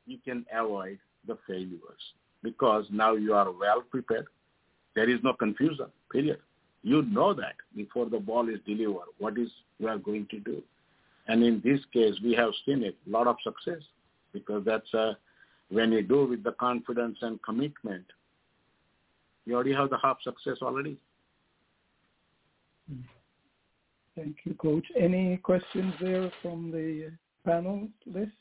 you 0.07 0.18
can 0.24 0.46
avoid 0.55 1.00
the 1.26 1.37
failures 1.44 2.14
because 2.40 2.85
now 2.92 3.14
you 3.14 3.35
are 3.35 3.50
well 3.50 3.83
prepared. 3.83 4.29
There 4.94 5.11
is 5.11 5.18
no 5.24 5.33
confusion, 5.33 5.87
period. 6.12 6.38
You 6.85 7.03
know 7.03 7.35
that 7.35 7.57
before 7.74 8.09
the 8.09 8.20
ball 8.20 8.48
is 8.48 8.61
delivered, 8.64 9.09
what 9.18 9.38
is 9.38 9.50
you 9.81 9.88
are 9.88 9.98
going 9.98 10.29
to 10.31 10.38
do. 10.38 10.62
And 11.26 11.42
in 11.42 11.61
this 11.64 11.81
case, 11.92 12.14
we 12.22 12.33
have 12.35 12.53
seen 12.64 12.85
it, 12.85 12.96
a 13.09 13.11
lot 13.11 13.26
of 13.26 13.38
success 13.42 13.83
because 14.33 14.64
that's 14.64 14.94
uh, 14.94 15.14
when 15.68 15.90
you 15.90 16.03
do 16.05 16.26
with 16.26 16.44
the 16.44 16.53
confidence 16.53 17.18
and 17.22 17.42
commitment, 17.42 18.05
you 19.51 19.57
already 19.57 19.75
have 19.75 19.91
the 19.91 19.99
half 20.01 20.19
success 20.23 20.59
already. 20.63 20.97
Mm-hmm. 22.91 23.03
Thank 24.17 24.37
you, 24.45 24.55
Coach. 24.55 24.87
Any 24.99 25.37
questions 25.39 25.93
there 26.01 26.31
from 26.41 26.71
the 26.71 27.11
panel 27.45 27.89
list? 28.07 28.33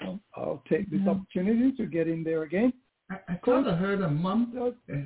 No? 0.00 0.18
I'll 0.36 0.62
take 0.68 0.90
this 0.90 1.00
No. 1.04 1.12
opportunity 1.12 1.72
to 1.76 1.86
get 1.86 2.08
in 2.08 2.24
there 2.24 2.42
again. 2.44 2.72
I, 3.10 3.16
I 3.28 3.40
thought 3.44 3.68
I 3.68 3.76
heard 3.76 4.00
a 4.00 4.08
mum. 4.08 4.54
Uh, 4.58 4.92
uh, 4.92 4.96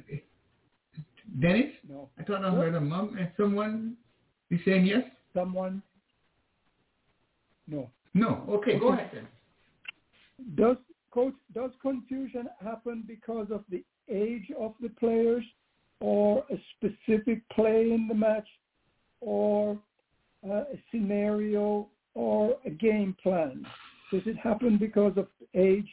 Dennis, 1.40 1.72
no. 1.88 2.08
I 2.18 2.22
thought 2.22 2.44
I 2.44 2.50
heard 2.50 2.74
a 2.74 2.80
mum 2.80 3.16
and 3.18 3.30
someone 3.36 3.96
is 4.50 4.60
saying 4.64 4.86
yes. 4.86 5.02
Someone? 5.34 5.82
No. 7.66 7.90
No. 8.14 8.44
Okay, 8.48 8.78
go 8.78 8.92
ahead 8.92 9.10
then. 9.12 9.26
Does 10.54 10.76
coach 11.18 11.34
does 11.52 11.72
confusion 11.82 12.48
happen 12.64 13.02
because 13.04 13.48
of 13.50 13.64
the 13.70 13.82
age 14.08 14.52
of 14.56 14.72
the 14.80 14.88
players 15.00 15.42
or 16.00 16.44
a 16.48 16.56
specific 16.76 17.42
play 17.48 17.90
in 17.90 18.06
the 18.06 18.14
match 18.14 18.46
or 19.20 19.76
uh, 20.48 20.62
a 20.72 20.82
scenario 20.92 21.88
or 22.14 22.56
a 22.64 22.70
game 22.70 23.16
plan? 23.20 23.66
Does 24.12 24.22
it 24.26 24.36
happen 24.36 24.78
because 24.78 25.14
of 25.16 25.26
age, 25.56 25.90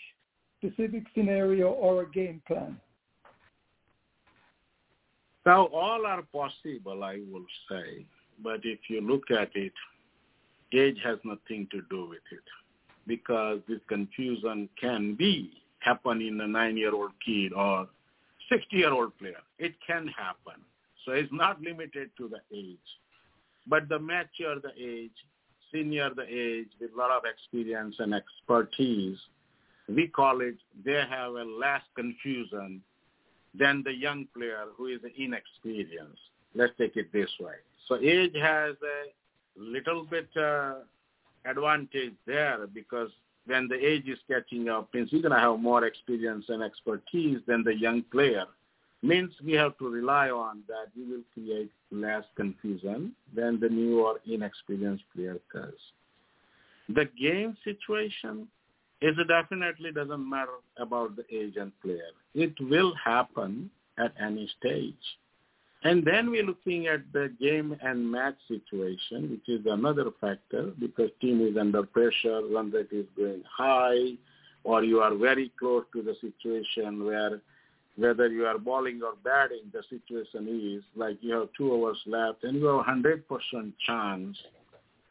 specific 0.59 1.03
scenario 1.15 1.71
or 1.71 2.03
a 2.03 2.11
game 2.11 2.39
plan? 2.47 2.79
Now, 5.43 5.65
all 5.67 6.05
are 6.05 6.21
possible, 6.21 7.03
I 7.03 7.21
will 7.31 7.47
say. 7.67 8.05
But 8.43 8.59
if 8.63 8.79
you 8.89 9.01
look 9.01 9.31
at 9.31 9.49
it, 9.55 9.73
age 10.71 10.99
has 11.03 11.17
nothing 11.23 11.67
to 11.71 11.81
do 11.89 12.07
with 12.09 12.25
it 12.31 12.43
because 13.07 13.59
this 13.67 13.79
confusion 13.87 14.69
can 14.79 15.15
be 15.15 15.51
happen 15.79 16.21
in 16.21 16.41
a 16.41 16.47
nine-year-old 16.47 17.11
kid 17.23 17.53
or 17.53 17.87
60-year-old 18.51 19.17
player. 19.17 19.41
It 19.59 19.75
can 19.85 20.07
happen. 20.07 20.61
So 21.05 21.11
it's 21.11 21.31
not 21.31 21.61
limited 21.61 22.09
to 22.17 22.27
the 22.27 22.39
age. 22.55 22.77
But 23.67 23.87
the 23.89 23.99
mature 23.99 24.59
the 24.61 24.71
age, 24.79 25.11
senior 25.71 26.09
the 26.15 26.23
age, 26.23 26.69
with 26.79 26.91
a 26.93 26.97
lot 26.97 27.11
of 27.11 27.23
experience 27.25 27.95
and 27.99 28.13
expertise, 28.13 29.17
we 29.87 30.07
call 30.07 30.41
it, 30.41 30.55
they 30.83 31.03
have 31.07 31.33
a 31.33 31.43
less 31.43 31.81
confusion 31.95 32.81
than 33.57 33.83
the 33.83 33.93
young 33.93 34.27
player 34.35 34.65
who 34.75 34.87
is 34.87 34.99
inexperienced. 35.17 36.21
Let's 36.55 36.73
take 36.77 36.95
it 36.95 37.11
this 37.13 37.29
way. 37.39 37.55
So 37.87 37.97
age 37.97 38.35
has 38.41 38.75
a 38.81 39.59
little 39.59 40.05
bit 40.05 40.29
uh, 40.35 40.75
advantage 41.45 42.13
there 42.25 42.67
because 42.73 43.09
when 43.45 43.67
the 43.67 43.75
age 43.75 44.07
is 44.07 44.19
catching 44.27 44.69
up, 44.69 44.93
means 44.93 45.09
you're 45.11 45.21
going 45.21 45.33
to 45.33 45.39
have 45.39 45.59
more 45.59 45.85
experience 45.85 46.45
and 46.49 46.63
expertise 46.63 47.39
than 47.47 47.63
the 47.63 47.75
young 47.75 48.03
player. 48.11 48.45
Means 49.03 49.31
we 49.43 49.53
have 49.53 49.77
to 49.77 49.87
rely 49.87 50.29
on 50.29 50.63
that 50.67 50.87
we 50.97 51.05
will 51.05 51.23
create 51.33 51.71
less 51.91 52.23
confusion 52.35 53.13
than 53.35 53.59
the 53.59 53.69
new 53.69 54.03
or 54.03 54.19
inexperienced 54.25 55.03
player 55.15 55.37
does. 55.53 55.73
The 56.89 57.05
game 57.19 57.55
situation 57.63 58.47
is 59.01 59.15
definitely 59.27 59.91
doesn't 59.91 60.27
matter 60.27 60.57
about 60.77 61.15
the 61.15 61.23
age 61.31 61.55
and 61.57 61.71
player. 61.81 62.11
It 62.33 62.53
will 62.59 62.93
happen 63.03 63.69
at 63.99 64.13
any 64.19 64.49
stage. 64.59 64.95
And 65.85 66.03
then 66.03 66.31
we're 66.31 66.43
looking 66.43 66.87
at 66.87 67.01
the 67.13 67.31
game 67.39 67.77
and 67.79 68.11
match 68.11 68.37
situation, 68.47 69.29
which 69.29 69.47
is 69.47 69.67
another 69.67 70.05
factor 70.19 70.71
because 70.79 71.11
team 71.21 71.45
is 71.47 71.57
under 71.57 71.83
pressure, 71.83 72.41
run 72.51 72.71
rate 72.71 72.87
is 72.91 73.05
going 73.15 73.43
high, 73.47 74.13
or 74.63 74.83
you 74.83 75.01
are 75.01 75.13
very 75.13 75.51
close 75.59 75.83
to 75.93 76.01
the 76.01 76.15
situation 76.21 77.05
where 77.05 77.39
whether 77.97 78.27
you 78.27 78.47
are 78.47 78.57
bowling 78.57 79.01
or 79.03 79.13
batting, 79.23 79.71
the 79.71 79.83
situation 79.83 80.47
is 80.75 80.83
like 80.95 81.17
you 81.21 81.35
have 81.35 81.49
two 81.55 81.71
hours 81.71 82.01
left 82.07 82.43
and 82.43 82.57
you 82.57 82.65
have 82.65 82.83
100% 82.83 83.21
chance 83.85 84.37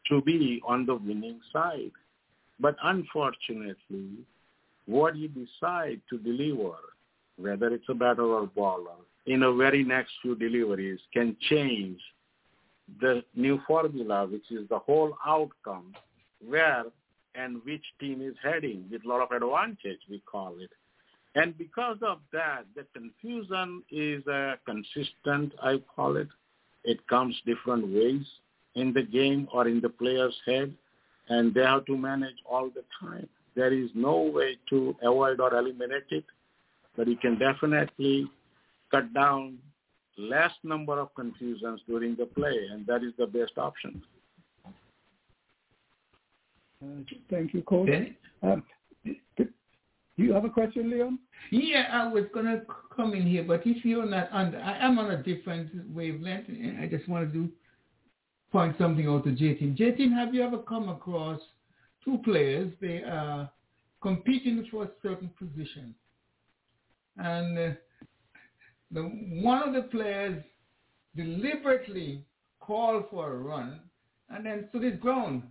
to 0.09 0.21
be 0.23 0.61
on 0.67 0.85
the 0.85 0.95
winning 0.95 1.39
side. 1.53 1.93
But 2.59 2.75
unfortunately, 2.83 4.09
what 4.87 5.15
you 5.15 5.29
decide 5.29 6.01
to 6.09 6.17
deliver, 6.17 6.75
whether 7.37 7.73
it's 7.73 7.87
a 7.87 7.93
batter 7.93 8.23
or 8.23 8.47
bowler, 8.47 8.99
in 9.25 9.43
a 9.43 9.53
very 9.53 9.83
next 9.83 10.11
few 10.21 10.35
deliveries 10.35 10.99
can 11.13 11.35
change 11.49 11.99
the 13.01 13.23
new 13.35 13.59
formula, 13.67 14.27
which 14.27 14.51
is 14.51 14.67
the 14.69 14.79
whole 14.79 15.17
outcome, 15.25 15.93
where 16.47 16.85
and 17.33 17.61
which 17.65 17.83
team 17.99 18.21
is 18.21 18.35
heading 18.41 18.85
with 18.91 19.03
a 19.03 19.07
lot 19.07 19.21
of 19.21 19.31
advantage, 19.31 19.99
we 20.09 20.21
call 20.31 20.55
it. 20.59 20.69
And 21.35 21.57
because 21.57 21.97
of 22.01 22.19
that, 22.31 22.63
the 22.75 22.85
confusion 22.93 23.83
is 23.91 24.25
uh, 24.27 24.55
consistent, 24.65 25.53
I 25.61 25.81
call 25.95 26.15
it. 26.15 26.29
It 26.85 27.05
comes 27.07 27.35
different 27.45 27.93
ways 27.93 28.25
in 28.75 28.93
the 28.93 29.01
game 29.01 29.47
or 29.53 29.67
in 29.67 29.81
the 29.81 29.89
player's 29.89 30.35
head, 30.45 30.73
and 31.27 31.53
they 31.53 31.63
have 31.63 31.85
to 31.85 31.97
manage 31.97 32.35
all 32.49 32.69
the 32.69 32.83
time. 33.01 33.27
There 33.55 33.73
is 33.73 33.89
no 33.95 34.21
way 34.21 34.57
to 34.69 34.95
avoid 35.01 35.39
or 35.41 35.53
eliminate 35.53 36.05
it, 36.09 36.25
but 36.95 37.07
you 37.07 37.17
can 37.17 37.37
definitely 37.37 38.29
cut 38.91 39.13
down 39.13 39.57
less 40.17 40.51
number 40.63 40.99
of 40.99 41.13
confusions 41.15 41.81
during 41.87 42.15
the 42.15 42.25
play, 42.25 42.67
and 42.71 42.85
that 42.87 43.03
is 43.03 43.13
the 43.17 43.27
best 43.27 43.57
option. 43.57 44.01
Uh, 46.81 47.03
thank 47.29 47.53
you, 47.53 47.61
Coach. 47.61 47.87
Dennis? 47.87 48.09
Um, 48.43 48.63
do 50.17 50.23
you 50.23 50.33
have 50.33 50.45
a 50.45 50.49
question, 50.49 50.89
Leon? 50.89 51.19
Yeah, 51.51 51.87
I 51.91 52.07
was 52.07 52.23
gonna 52.33 52.61
come 52.95 53.13
in 53.13 53.27
here, 53.27 53.43
but 53.43 53.65
if 53.65 53.83
you're 53.83 54.05
not 54.05 54.31
on, 54.31 54.55
I 54.55 54.85
am 54.85 54.97
on 54.97 55.11
a 55.11 55.21
different 55.21 55.69
wavelength, 55.93 56.47
and 56.47 56.79
I 56.79 56.87
just 56.87 57.07
wanted 57.09 57.33
to 57.33 57.49
point 58.51 58.77
something 58.77 59.07
out 59.07 59.25
to 59.25 59.31
Jatin. 59.31 59.77
Jatin, 59.77 60.13
have 60.13 60.33
you 60.33 60.41
ever 60.41 60.59
come 60.59 60.87
across 60.87 61.41
two 62.03 62.19
players? 62.23 62.71
They 62.79 63.03
are 63.03 63.49
competing 64.01 64.65
for 64.71 64.85
a 64.85 64.89
certain 65.03 65.29
position, 65.37 65.93
and 67.17 67.57
uh, 67.57 67.71
the 68.95 69.03
one 69.03 69.61
of 69.67 69.73
the 69.75 69.83
players 69.83 70.43
deliberately 71.15 72.25
called 72.59 73.03
for 73.11 73.33
a 73.33 73.37
run, 73.37 73.79
and 74.29 74.45
then 74.45 74.65
stood 74.69 74.83
his 74.83 74.99
ground, 74.99 75.43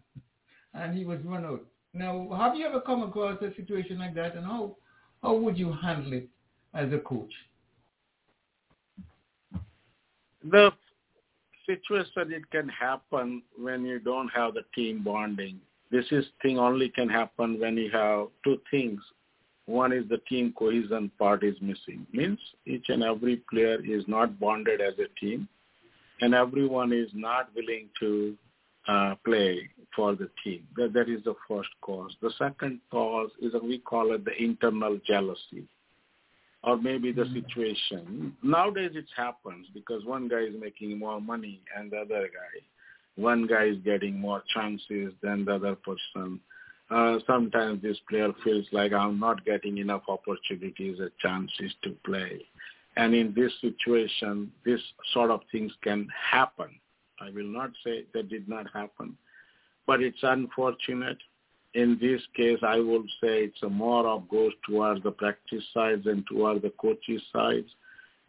and 0.74 0.98
he 0.98 1.04
was 1.04 1.20
run 1.24 1.44
out. 1.44 1.64
Now, 1.92 2.28
have 2.36 2.56
you 2.56 2.66
ever 2.66 2.80
come 2.80 3.02
across 3.04 3.40
a 3.40 3.54
situation 3.54 3.98
like 3.98 4.14
that, 4.16 4.34
and 4.36 4.44
how 4.44 4.76
How 5.24 5.34
would 5.34 5.56
you 5.56 5.72
handle 5.72 6.12
it 6.12 6.28
as 6.74 6.92
a 6.92 6.98
coach? 6.98 7.32
The 10.44 10.70
situation 11.64 12.30
it 12.38 12.50
can 12.50 12.68
happen 12.68 13.42
when 13.56 13.86
you 13.86 13.98
don't 14.00 14.28
have 14.28 14.52
the 14.52 14.64
team 14.74 15.02
bonding. 15.02 15.60
This 15.90 16.04
is 16.10 16.26
thing 16.42 16.58
only 16.58 16.90
can 16.90 17.08
happen 17.08 17.58
when 17.58 17.78
you 17.78 17.90
have 17.90 18.26
two 18.44 18.58
things. 18.70 19.00
One 19.66 19.92
is 19.92 20.04
the 20.08 20.18
team 20.28 20.52
cohesion 20.56 21.10
part 21.18 21.42
is 21.42 21.54
missing. 21.60 22.06
Means 22.12 22.38
each 22.66 22.88
and 22.88 23.02
every 23.02 23.36
player 23.50 23.78
is 23.84 24.04
not 24.06 24.38
bonded 24.38 24.80
as 24.80 24.94
a 24.98 25.08
team 25.18 25.48
and 26.20 26.34
everyone 26.34 26.92
is 26.92 27.08
not 27.14 27.48
willing 27.54 27.88
to 28.00 28.36
uh, 28.86 29.14
play 29.24 29.68
for 29.96 30.14
the 30.14 30.28
team. 30.42 30.66
That, 30.76 30.92
that 30.92 31.08
is 31.08 31.24
the 31.24 31.34
first 31.48 31.70
cause. 31.80 32.14
The 32.20 32.32
second 32.38 32.80
cause 32.90 33.30
is 33.40 33.52
that 33.52 33.64
we 33.64 33.78
call 33.78 34.12
it 34.14 34.24
the 34.24 34.36
internal 34.36 34.98
jealousy 35.06 35.66
or 36.62 36.76
maybe 36.76 37.12
the 37.12 37.26
situation. 37.32 38.34
Nowadays 38.42 38.92
it 38.94 39.06
happens 39.16 39.66
because 39.74 40.04
one 40.04 40.28
guy 40.28 40.40
is 40.40 40.54
making 40.58 40.98
more 40.98 41.20
money 41.20 41.60
and 41.76 41.90
the 41.90 41.98
other 41.98 42.28
guy. 42.28 42.60
One 43.16 43.46
guy 43.46 43.64
is 43.64 43.78
getting 43.84 44.18
more 44.18 44.42
chances 44.52 45.12
than 45.22 45.44
the 45.44 45.54
other 45.54 45.76
person. 45.76 46.40
Uh, 46.90 47.18
sometimes 47.26 47.82
this 47.82 47.98
player 48.08 48.32
feels 48.42 48.66
like 48.72 48.92
I'm 48.92 49.18
not 49.18 49.44
getting 49.44 49.78
enough 49.78 50.02
opportunities 50.08 51.00
or 51.00 51.10
chances 51.20 51.72
to 51.82 51.96
play. 52.04 52.44
And 52.96 53.14
in 53.14 53.32
this 53.34 53.52
situation, 53.60 54.52
this 54.64 54.80
sort 55.12 55.30
of 55.30 55.40
things 55.50 55.72
can 55.82 56.08
happen. 56.30 56.68
I 57.20 57.30
will 57.30 57.46
not 57.46 57.70
say 57.84 58.04
that 58.12 58.28
did 58.28 58.48
not 58.48 58.66
happen, 58.72 59.16
but 59.86 60.02
it's 60.02 60.22
unfortunate. 60.22 61.18
In 61.74 61.98
this 62.00 62.20
case, 62.36 62.58
I 62.62 62.78
would 62.78 63.06
say 63.20 63.44
it's 63.44 63.62
more 63.68 64.06
of 64.06 64.28
goes 64.28 64.52
towards 64.68 65.02
the 65.02 65.10
practice 65.10 65.64
sides 65.72 66.06
and 66.06 66.24
towards 66.26 66.62
the 66.62 66.72
coaches 66.80 67.22
sides 67.32 67.68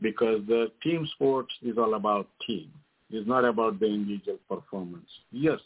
because 0.01 0.41
the 0.47 0.71
team 0.81 1.07
sports 1.13 1.53
is 1.61 1.77
all 1.77 1.93
about 1.93 2.27
team. 2.45 2.71
It's 3.11 3.27
not 3.27 3.45
about 3.45 3.79
the 3.79 3.85
individual 3.85 4.39
performance. 4.49 5.09
Yes, 5.31 5.59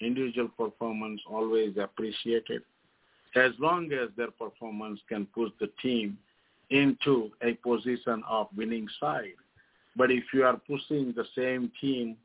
individual 0.00 0.48
performance 0.48 1.20
always 1.30 1.76
appreciated 1.76 2.62
as 3.36 3.52
long 3.58 3.92
as 3.92 4.10
their 4.16 4.30
performance 4.30 5.00
can 5.08 5.26
push 5.26 5.50
the 5.60 5.68
team 5.82 6.16
into 6.70 7.30
a 7.42 7.54
position 7.54 8.22
of 8.28 8.48
winning 8.56 8.86
side. 9.00 9.34
But 9.96 10.10
if 10.10 10.24
you 10.32 10.44
are 10.44 10.56
pushing 10.56 11.12
the 11.14 11.24
same 11.36 11.70
team 11.80 12.16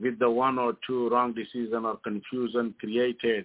with 0.00 0.18
the 0.18 0.30
one 0.30 0.58
or 0.58 0.76
two 0.86 1.08
wrong 1.08 1.34
decision 1.34 1.84
or 1.84 1.96
confusion 1.96 2.74
created, 2.78 3.44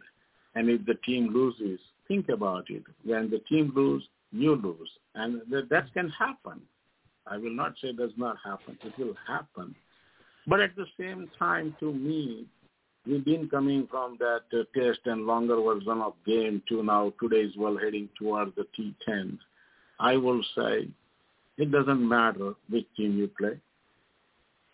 and 0.56 0.70
if 0.70 0.86
the 0.86 0.96
team 1.06 1.34
loses, 1.34 1.80
think 2.08 2.30
about 2.30 2.70
it. 2.70 2.84
When 3.04 3.30
the 3.30 3.40
team 3.40 3.72
lose, 3.76 4.04
you 4.32 4.56
lose, 4.56 4.90
and 5.16 5.42
that, 5.50 5.70
that 5.70 5.94
can 5.94 6.10
happen. 6.10 6.62
I 7.26 7.38
will 7.38 7.56
not 7.56 7.74
say 7.82 7.94
does 7.94 8.12
not 8.18 8.38
happen. 8.44 8.78
It 8.84 8.98
will 8.98 9.16
happen. 9.28 9.76
But 10.46 10.60
at 10.60 10.76
the 10.76 10.86
same 11.00 11.30
time, 11.40 11.76
to 11.80 11.94
me, 11.94 12.46
we've 13.06 13.26
been 13.26 13.50
coming 13.50 13.88
from 13.90 14.18
that 14.20 14.44
uh, 14.54 14.64
test 14.78 15.00
and 15.06 15.26
longer 15.26 15.60
version 15.62 16.02
of 16.02 16.14
game 16.26 16.62
to 16.70 16.84
now 16.84 17.14
today's 17.22 17.52
well 17.58 17.78
heading 17.78 18.10
towards 18.18 18.56
the 18.56 18.66
T10. 18.78 19.38
I 20.00 20.18
will 20.18 20.44
say 20.56 20.88
it 21.58 21.72
doesn't 21.72 22.08
matter 22.08 22.54
which 22.70 22.88
team 22.98 23.18
you 23.18 23.30
play, 23.40 23.60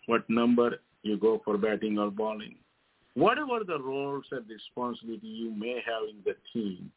what 0.06 0.28
number 0.28 0.78
you 1.02 1.16
go 1.16 1.40
for 1.44 1.58
batting 1.58 1.98
or 1.98 2.10
bowling. 2.10 2.56
Whatever 3.14 3.64
the 3.66 3.80
roles 3.80 4.24
and 4.30 4.48
responsibility 4.48 5.26
you 5.26 5.50
may 5.50 5.82
have 5.84 6.08
in 6.08 6.16
the 6.24 6.36
team 6.52 6.90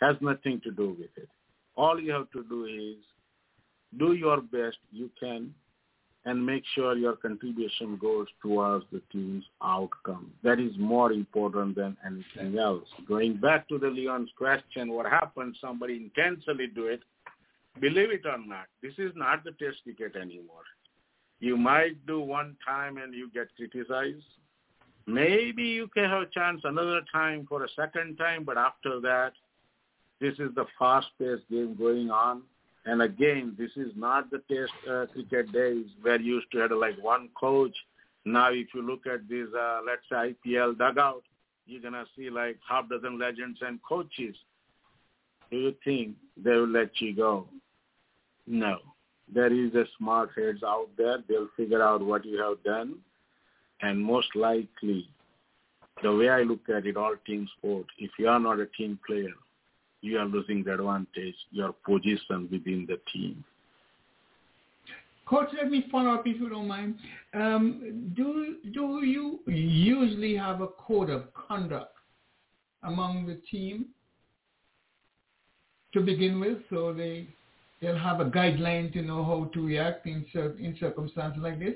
has 0.00 0.16
nothing 0.20 0.60
to 0.64 0.70
do 0.70 0.96
with 0.98 1.10
it. 1.16 1.28
All 1.76 2.00
you 2.00 2.12
have 2.12 2.30
to 2.32 2.42
do 2.44 2.64
is 2.64 3.04
do 3.98 4.12
your 4.14 4.40
best 4.40 4.78
you 4.92 5.10
can 5.20 5.54
and 6.24 6.44
make 6.44 6.64
sure 6.74 6.96
your 6.96 7.16
contribution 7.16 7.96
goes 7.96 8.26
towards 8.42 8.84
the 8.92 9.00
team's 9.12 9.44
outcome. 9.62 10.32
That 10.42 10.60
is 10.60 10.72
more 10.78 11.12
important 11.12 11.76
than 11.76 11.96
anything 12.04 12.58
else. 12.58 12.84
Going 13.06 13.36
back 13.36 13.68
to 13.68 13.78
the 13.78 13.88
Leon's 13.88 14.30
question, 14.36 14.92
what 14.92 15.06
happens, 15.06 15.56
somebody 15.60 15.96
intentionally 15.96 16.66
do 16.66 16.86
it, 16.86 17.00
believe 17.80 18.10
it 18.10 18.26
or 18.26 18.38
not, 18.38 18.66
this 18.82 18.94
is 18.98 19.12
not 19.14 19.44
the 19.44 19.52
test 19.52 19.78
cricket 19.84 20.16
anymore. 20.16 20.64
You 21.40 21.56
might 21.56 22.04
do 22.06 22.20
one 22.20 22.56
time 22.66 22.98
and 22.98 23.14
you 23.14 23.30
get 23.32 23.48
criticized. 23.56 24.24
Maybe 25.06 25.62
you 25.62 25.88
can 25.88 26.04
have 26.04 26.22
a 26.22 26.26
chance 26.26 26.60
another 26.64 27.00
time 27.10 27.46
for 27.48 27.64
a 27.64 27.68
second 27.74 28.16
time, 28.16 28.44
but 28.44 28.58
after 28.58 29.00
that, 29.00 29.32
this 30.20 30.34
is 30.34 30.54
the 30.56 30.66
fast-paced 30.78 31.48
game 31.48 31.76
going 31.78 32.10
on. 32.10 32.42
And 32.88 33.02
again, 33.02 33.54
this 33.58 33.72
is 33.76 33.92
not 33.96 34.30
the 34.30 34.38
test 34.50 34.72
uh, 34.90 35.04
cricket 35.12 35.52
days 35.52 35.84
where 36.00 36.18
you 36.18 36.36
used 36.36 36.50
to 36.52 36.58
have 36.60 36.70
like 36.70 36.96
one 37.02 37.28
coach. 37.38 37.76
Now, 38.24 38.50
if 38.50 38.68
you 38.74 38.80
look 38.80 39.06
at 39.06 39.28
this, 39.28 39.46
uh, 39.54 39.80
let's 39.86 40.08
say 40.08 40.34
IPL 40.34 40.78
dugout, 40.78 41.22
you're 41.66 41.82
gonna 41.82 42.06
see 42.16 42.30
like 42.30 42.56
half 42.66 42.88
dozen 42.88 43.18
legends 43.18 43.58
and 43.60 43.78
coaches. 43.86 44.34
Do 45.50 45.58
you 45.58 45.74
think 45.84 46.16
they 46.42 46.52
will 46.52 46.66
let 46.66 46.98
you 46.98 47.14
go? 47.14 47.46
No. 48.46 48.78
There 49.30 49.52
is 49.52 49.74
a 49.74 49.84
smart 49.98 50.30
heads 50.34 50.62
out 50.66 50.88
there. 50.96 51.18
They'll 51.28 51.50
figure 51.58 51.82
out 51.82 52.00
what 52.00 52.24
you 52.24 52.42
have 52.42 52.62
done. 52.64 53.00
And 53.82 54.00
most 54.00 54.34
likely, 54.34 55.10
the 56.02 56.16
way 56.16 56.30
I 56.30 56.40
look 56.40 56.66
at 56.74 56.86
it, 56.86 56.96
all 56.96 57.16
team 57.26 57.46
sport, 57.58 57.84
if 57.98 58.12
you 58.18 58.28
are 58.28 58.40
not 58.40 58.60
a 58.60 58.66
team 58.78 58.98
player, 59.06 59.34
you 60.00 60.18
are 60.18 60.26
losing 60.26 60.62
the 60.62 60.74
advantage, 60.74 61.34
your 61.50 61.72
position 61.72 62.48
within 62.50 62.86
the 62.86 62.98
team. 63.12 63.44
Coach, 65.26 65.48
let 65.54 65.70
me 65.70 65.86
follow 65.92 66.14
up 66.14 66.26
if 66.26 66.40
you 66.40 66.48
don't 66.48 66.68
mind. 66.68 66.94
Um, 67.34 68.12
do 68.16 68.56
do 68.72 69.04
you 69.04 69.40
usually 69.46 70.34
have 70.36 70.62
a 70.62 70.68
code 70.68 71.10
of 71.10 71.34
conduct 71.34 71.94
among 72.82 73.26
the 73.26 73.34
team 73.50 73.86
to 75.92 76.00
begin 76.00 76.40
with, 76.40 76.58
so 76.70 76.94
they 76.94 77.28
they'll 77.82 77.98
have 77.98 78.20
a 78.20 78.24
guideline 78.24 78.90
to 78.94 79.02
know 79.02 79.22
how 79.22 79.50
to 79.52 79.66
react 79.66 80.06
in 80.06 80.24
in 80.34 80.76
circumstances 80.80 81.42
like 81.42 81.58
this? 81.58 81.74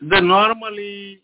The 0.00 0.20
normally 0.20 1.20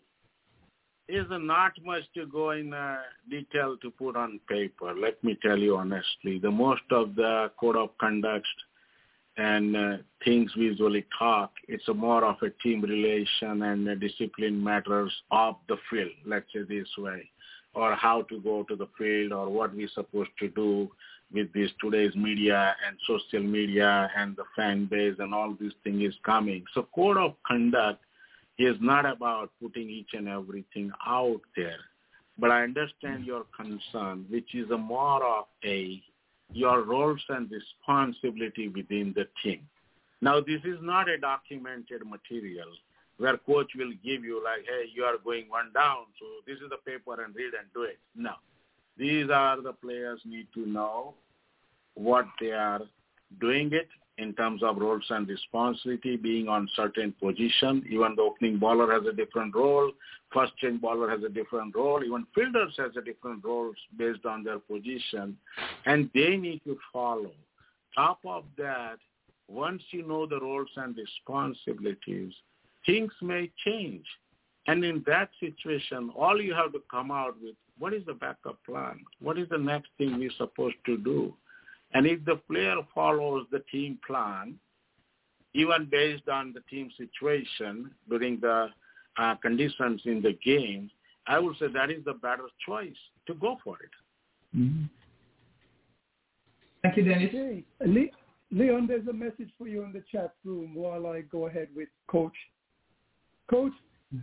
is 1.07 1.25
not 1.29 1.73
much 1.83 2.03
to 2.15 2.25
go 2.25 2.51
in 2.51 2.73
uh, 2.73 2.97
detail 3.29 3.77
to 3.81 3.91
put 3.91 4.15
on 4.15 4.39
paper. 4.49 4.93
Let 4.93 5.23
me 5.23 5.37
tell 5.41 5.57
you 5.57 5.77
honestly, 5.77 6.39
the 6.39 6.51
most 6.51 6.81
of 6.91 7.15
the 7.15 7.51
code 7.59 7.75
of 7.75 7.89
conduct 7.99 8.47
and 9.37 9.75
uh, 9.75 9.97
things 10.23 10.51
we 10.55 10.63
usually 10.65 11.05
talk, 11.17 11.51
it's 11.67 11.87
more 11.93 12.23
of 12.23 12.37
a 12.41 12.49
team 12.63 12.81
relation 12.81 13.61
and 13.63 13.87
uh, 13.87 13.95
discipline 13.95 14.63
matters 14.63 15.13
of 15.31 15.55
the 15.67 15.77
field, 15.89 16.11
let's 16.25 16.45
say 16.53 16.61
this 16.67 16.87
way, 16.97 17.29
or 17.73 17.93
how 17.95 18.21
to 18.23 18.39
go 18.39 18.63
to 18.63 18.75
the 18.75 18.87
field 18.97 19.33
or 19.33 19.49
what 19.49 19.75
we're 19.75 19.89
supposed 19.93 20.31
to 20.39 20.47
do 20.49 20.89
with 21.33 21.51
this 21.53 21.69
today's 21.81 22.15
media 22.15 22.75
and 22.87 22.97
social 23.05 23.45
media 23.45 24.09
and 24.15 24.35
the 24.37 24.43
fan 24.55 24.85
base 24.85 25.15
and 25.19 25.33
all 25.33 25.55
these 25.59 25.73
things 25.83 26.01
is 26.01 26.15
coming. 26.25 26.63
So 26.73 26.87
code 26.95 27.17
of 27.17 27.33
conduct 27.45 28.04
is 28.57 28.75
not 28.79 29.05
about 29.05 29.51
putting 29.61 29.89
each 29.89 30.09
and 30.13 30.27
everything 30.27 30.91
out 31.05 31.41
there. 31.55 31.79
But 32.37 32.51
I 32.51 32.63
understand 32.63 33.23
mm. 33.23 33.27
your 33.27 33.45
concern, 33.55 34.25
which 34.29 34.53
is 34.55 34.69
a 34.71 34.77
more 34.77 35.23
of 35.23 35.45
a 35.63 36.01
your 36.51 36.83
roles 36.83 37.23
and 37.29 37.49
responsibility 37.49 38.67
within 38.67 39.13
the 39.15 39.27
team. 39.43 39.67
Now, 40.21 40.39
this 40.39 40.61
is 40.63 40.77
not 40.81 41.09
a 41.09 41.17
documented 41.17 42.05
material 42.05 42.67
where 43.17 43.37
coach 43.37 43.71
will 43.75 43.93
give 44.03 44.23
you 44.23 44.43
like, 44.43 44.61
hey, 44.67 44.89
you 44.93 45.03
are 45.03 45.17
going 45.23 45.49
one 45.49 45.71
down, 45.73 46.05
so 46.19 46.25
this 46.45 46.57
is 46.57 46.69
the 46.69 46.77
paper 46.89 47.23
and 47.23 47.33
read 47.35 47.53
and 47.57 47.67
do 47.73 47.83
it. 47.83 47.97
No. 48.15 48.33
These 48.97 49.29
are 49.29 49.61
the 49.61 49.73
players 49.73 50.21
need 50.25 50.47
to 50.53 50.65
know 50.65 51.15
what 51.95 52.25
they 52.39 52.51
are 52.51 52.81
doing 53.39 53.71
it 53.73 53.87
in 54.17 54.33
terms 54.33 54.63
of 54.63 54.77
roles 54.77 55.03
and 55.09 55.27
responsibility, 55.27 56.15
being 56.15 56.47
on 56.47 56.69
certain 56.75 57.13
position. 57.21 57.85
Even 57.89 58.15
the 58.15 58.21
opening 58.21 58.57
bowler 58.57 58.91
has 58.93 59.05
a 59.07 59.13
different 59.13 59.55
role. 59.55 59.91
First 60.33 60.55
change 60.57 60.81
bowler 60.81 61.09
has 61.09 61.23
a 61.23 61.29
different 61.29 61.75
role. 61.75 62.03
Even 62.03 62.25
fielders 62.33 62.73
has 62.77 62.91
a 62.97 63.01
different 63.01 63.43
roles 63.43 63.75
based 63.97 64.25
on 64.25 64.43
their 64.43 64.59
position. 64.59 65.37
And 65.85 66.09
they 66.13 66.37
need 66.37 66.61
to 66.65 66.77
follow. 66.93 67.31
Top 67.93 68.19
of 68.25 68.45
that, 68.57 68.97
once 69.47 69.81
you 69.91 70.07
know 70.07 70.25
the 70.25 70.39
roles 70.39 70.69
and 70.75 70.95
responsibilities, 70.97 72.33
things 72.85 73.11
may 73.21 73.51
change. 73.65 74.05
And 74.67 74.83
in 74.83 75.03
that 75.07 75.29
situation, 75.39 76.11
all 76.15 76.41
you 76.41 76.53
have 76.53 76.71
to 76.73 76.81
come 76.89 77.11
out 77.11 77.35
with, 77.41 77.55
what 77.77 77.93
is 77.93 78.05
the 78.05 78.13
backup 78.13 78.57
plan? 78.65 78.99
What 79.21 79.37
is 79.37 79.47
the 79.49 79.57
next 79.57 79.89
thing 79.97 80.17
we're 80.17 80.31
supposed 80.37 80.77
to 80.85 80.97
do? 80.97 81.33
And 81.95 82.05
if 82.05 82.23
the 82.25 82.35
player 82.35 82.75
follows 82.93 83.47
the 83.51 83.59
team 83.71 83.97
plan, 84.05 84.59
even 85.53 85.87
based 85.89 86.27
on 86.27 86.53
the 86.53 86.59
team 86.69 86.91
situation 86.97 87.89
during 88.09 88.37
the 88.41 88.67
uh, 89.17 89.35
conditions 89.35 90.01
in 90.03 90.21
the 90.21 90.37
game, 90.43 90.91
I 91.25 91.39
would 91.39 91.57
say 91.57 91.67
that 91.73 91.89
is 91.89 92.03
the 92.03 92.13
better 92.13 92.47
choice 92.67 92.97
to 93.27 93.33
go 93.33 93.57
for 93.63 93.77
it. 93.81 94.57
Mm-hmm. 94.57 94.83
Thank 96.83 96.97
you, 96.97 97.03
Dennis. 97.03 97.29
Okay. 97.29 97.63
Le- 97.85 98.11
Leon, 98.51 98.87
there's 98.87 99.07
a 99.07 99.13
message 99.13 99.49
for 99.57 99.69
you 99.69 99.83
in 99.83 99.93
the 99.93 100.03
chat 100.11 100.33
room 100.43 100.75
while 100.75 101.07
I 101.07 101.21
go 101.21 101.47
ahead 101.47 101.69
with 101.73 101.87
Coach. 102.07 102.35
Coach, 103.49 103.71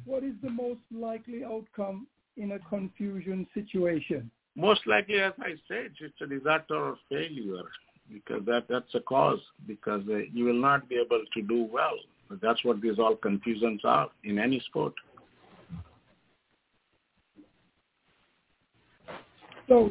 what 0.05 0.23
is 0.23 0.35
the 0.43 0.51
most 0.51 0.81
likely 0.95 1.43
outcome 1.43 2.07
in 2.37 2.53
a 2.53 2.59
confusion 2.59 3.47
situation? 3.55 4.31
Most 4.55 4.87
likely, 4.87 5.21
as 5.21 5.33
I 5.41 5.55
said, 5.67 5.93
it's 5.99 6.21
a 6.21 6.27
disaster 6.27 6.75
or 6.75 6.97
failure 7.09 7.65
because 8.13 8.45
that 8.47 8.65
that's 8.69 8.95
a 8.95 9.01
cause 9.01 9.41
because 9.67 10.03
uh, 10.11 10.19
you 10.33 10.45
will 10.45 10.61
not 10.61 10.89
be 10.89 10.97
able 10.97 11.23
to 11.33 11.43
do 11.43 11.69
well. 11.73 11.97
That's 12.43 12.63
what 12.65 12.81
these 12.81 12.99
all 12.99 13.17
confusions 13.17 13.81
are 13.85 14.09
in 14.25 14.39
any 14.39 14.61
sport. 14.61 14.95
So, 19.69 19.91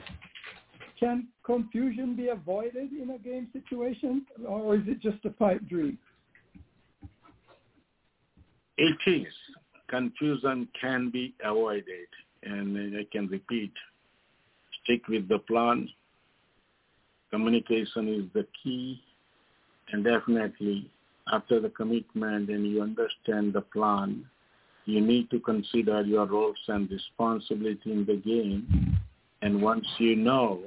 can 0.99 1.28
confusion 1.43 2.16
be 2.16 2.28
avoided 2.28 2.91
in 2.91 3.12
a 3.12 3.18
game 3.18 3.47
situation, 3.53 4.26
or 4.47 4.76
is 4.76 4.82
it 4.86 4.99
just 4.99 5.24
a 5.26 5.30
pipe 5.30 5.68
dream? 5.68 5.97
It 8.78 8.97
is. 9.05 9.34
Confusion 9.89 10.68
can 10.80 11.09
be 11.09 11.36
avoided. 11.43 12.07
And 12.43 12.97
I 12.97 13.05
can 13.12 13.28
repeat, 13.28 13.74
stick 14.84 15.08
with 15.08 15.28
the 15.28 15.40
plan. 15.40 15.88
Communication 17.32 18.08
is 18.08 18.26
the 18.34 18.46
key. 18.64 19.02
And 19.92 20.04
definitely, 20.04 20.90
after 21.32 21.60
the 21.60 21.70
commitment 21.70 22.50
and 22.50 22.66
you 22.68 22.82
understand 22.82 23.54
the 23.54 23.62
plan, 23.62 24.26
you 24.86 25.02
need 25.02 25.30
to 25.32 25.40
consider 25.40 26.02
your 26.02 26.26
roles 26.26 26.58
and 26.68 26.90
responsibility 26.90 27.92
in 27.92 28.06
the 28.06 28.16
game. 28.16 28.98
And 29.42 29.62
once 29.62 29.88
you 29.98 30.16
know, 30.16 30.62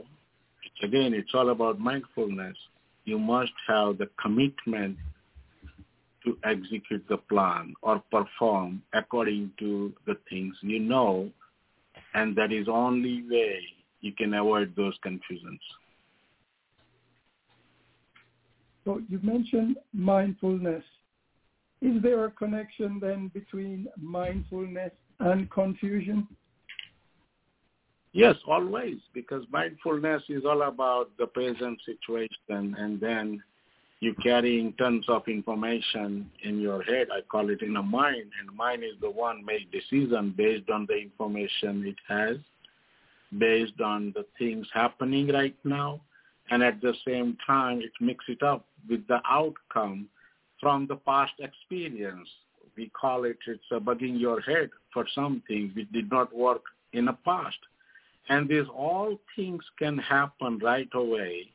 again, 0.83 1.15
it's 1.15 1.35
all 1.35 1.51
about 1.51 1.79
mindfulness. 1.79 2.57
You 3.05 3.19
must 3.19 3.53
have 3.69 3.99
the 3.99 4.09
commitment 4.21 4.97
to 6.25 6.39
execute 6.45 7.05
the 7.09 7.19
plan 7.19 7.75
or 7.83 8.03
perform 8.11 8.83
according 8.95 9.53
to 9.59 9.93
the 10.07 10.17
things 10.29 10.57
you 10.63 10.81
know, 10.81 11.31
and 12.15 12.35
that 12.37 12.53
is 12.53 12.67
only 12.69 13.23
way 13.29 13.61
you 14.05 14.13
can 14.13 14.35
avoid 14.35 14.75
those 14.77 14.95
confusions. 15.03 15.61
So 18.85 19.01
you 19.09 19.19
mentioned 19.23 19.79
mindfulness. 19.95 20.85
Is 21.81 22.03
there 22.03 22.27
a 22.27 22.31
connection 22.31 22.99
then 23.01 23.31
between 23.33 23.89
mindfulness 23.99 24.93
and 25.21 25.51
confusion? 25.51 26.29
Yes, 28.13 28.37
always, 28.47 28.99
because 29.15 29.43
mindfulness 29.51 30.23
is 30.29 30.45
all 30.45 30.63
about 30.63 31.11
the 31.19 31.27
present 31.27 31.81
situation 31.85 32.77
and 32.79 33.01
then 33.01 33.43
you're 34.01 34.15
carrying 34.17 34.75
tons 34.75 35.07
of 35.09 35.23
information 35.29 36.31
in 36.43 36.61
your 36.61 36.83
head. 36.83 37.09
I 37.11 37.23
call 37.23 37.49
it 37.49 37.63
in 37.63 37.77
a 37.77 37.83
mind, 37.83 38.31
and 38.39 38.55
mind 38.55 38.85
is 38.85 39.01
the 39.01 39.11
one 39.11 39.43
make 39.45 39.73
decision 39.73 40.35
based 40.37 40.69
on 40.69 40.87
the 40.87 40.95
information 40.95 41.87
it 41.87 41.97
has, 42.07 42.37
based 43.39 43.81
on 43.81 44.13
the 44.15 44.25
things 44.39 44.67
happening 44.73 45.29
right 45.29 45.57
now, 45.65 46.01
and 46.51 46.63
at 46.63 46.81
the 46.81 46.95
same 47.07 47.37
time 47.47 47.81
it 47.81 47.93
mix 48.01 48.25
it 48.29 48.43
up 48.43 48.67
with 48.89 49.07
the 49.09 49.21
outcome 49.29 50.09
from 50.61 50.87
the 50.87 50.97
past 50.97 51.33
experience. 51.39 52.29
We 52.77 52.91
call 52.91 53.25
it 53.25 53.39
it's 53.47 53.63
a 53.71 53.79
bugging 53.81 54.19
your 54.19 54.41
head 54.41 54.71
for 54.93 55.07
something 55.15 55.73
which 55.75 55.91
did 55.93 56.11
not 56.11 56.35
work 56.35 56.63
in 56.93 57.07
the 57.07 57.17
past. 57.25 57.57
And 58.29 58.49
these 58.49 58.67
all 58.75 59.19
things 59.37 59.63
can 59.79 59.99
happen 59.99 60.59
right 60.63 60.89
away 60.95 61.55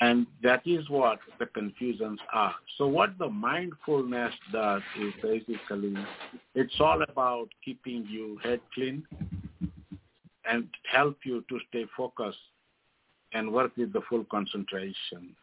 and 0.00 0.26
that 0.42 0.62
is 0.66 0.88
what 0.90 1.18
the 1.38 1.46
confusions 1.46 2.18
are. 2.32 2.54
So 2.78 2.86
what 2.86 3.16
the 3.18 3.28
mindfulness 3.28 4.34
does 4.52 4.82
is 5.00 5.12
basically, 5.22 5.94
it's 6.54 6.74
all 6.80 7.02
about 7.02 7.48
keeping 7.64 8.06
you 8.08 8.38
head 8.42 8.60
clean 8.74 9.06
and 10.50 10.68
help 10.90 11.18
you 11.24 11.44
to 11.48 11.58
stay 11.68 11.86
focused 11.96 12.38
and 13.32 13.52
work 13.52 13.76
with 13.76 13.92
the 13.92 14.00
full 14.08 14.24
concentration. 14.30 15.34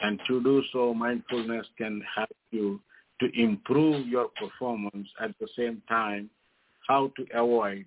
And 0.00 0.20
to 0.26 0.42
do 0.42 0.62
so, 0.72 0.94
mindfulness 0.94 1.66
can 1.78 2.02
help 2.14 2.36
you 2.50 2.80
to 3.20 3.40
improve 3.40 4.06
your 4.06 4.28
performance 4.28 5.08
at 5.20 5.32
the 5.40 5.48
same 5.56 5.82
time, 5.88 6.28
how 6.86 7.12
to 7.16 7.26
avoid, 7.34 7.86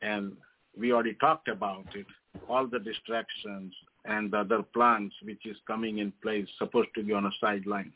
and 0.00 0.36
we 0.78 0.92
already 0.92 1.14
talked 1.14 1.48
about 1.48 1.86
it, 1.94 2.06
all 2.48 2.66
the 2.66 2.78
distractions 2.78 3.74
and 4.04 4.30
the 4.30 4.38
other 4.38 4.62
plans 4.62 5.12
which 5.22 5.44
is 5.44 5.56
coming 5.66 5.98
in 5.98 6.12
place, 6.22 6.46
supposed 6.58 6.88
to 6.94 7.02
be 7.02 7.12
on 7.12 7.26
a 7.26 7.30
sideline. 7.40 7.92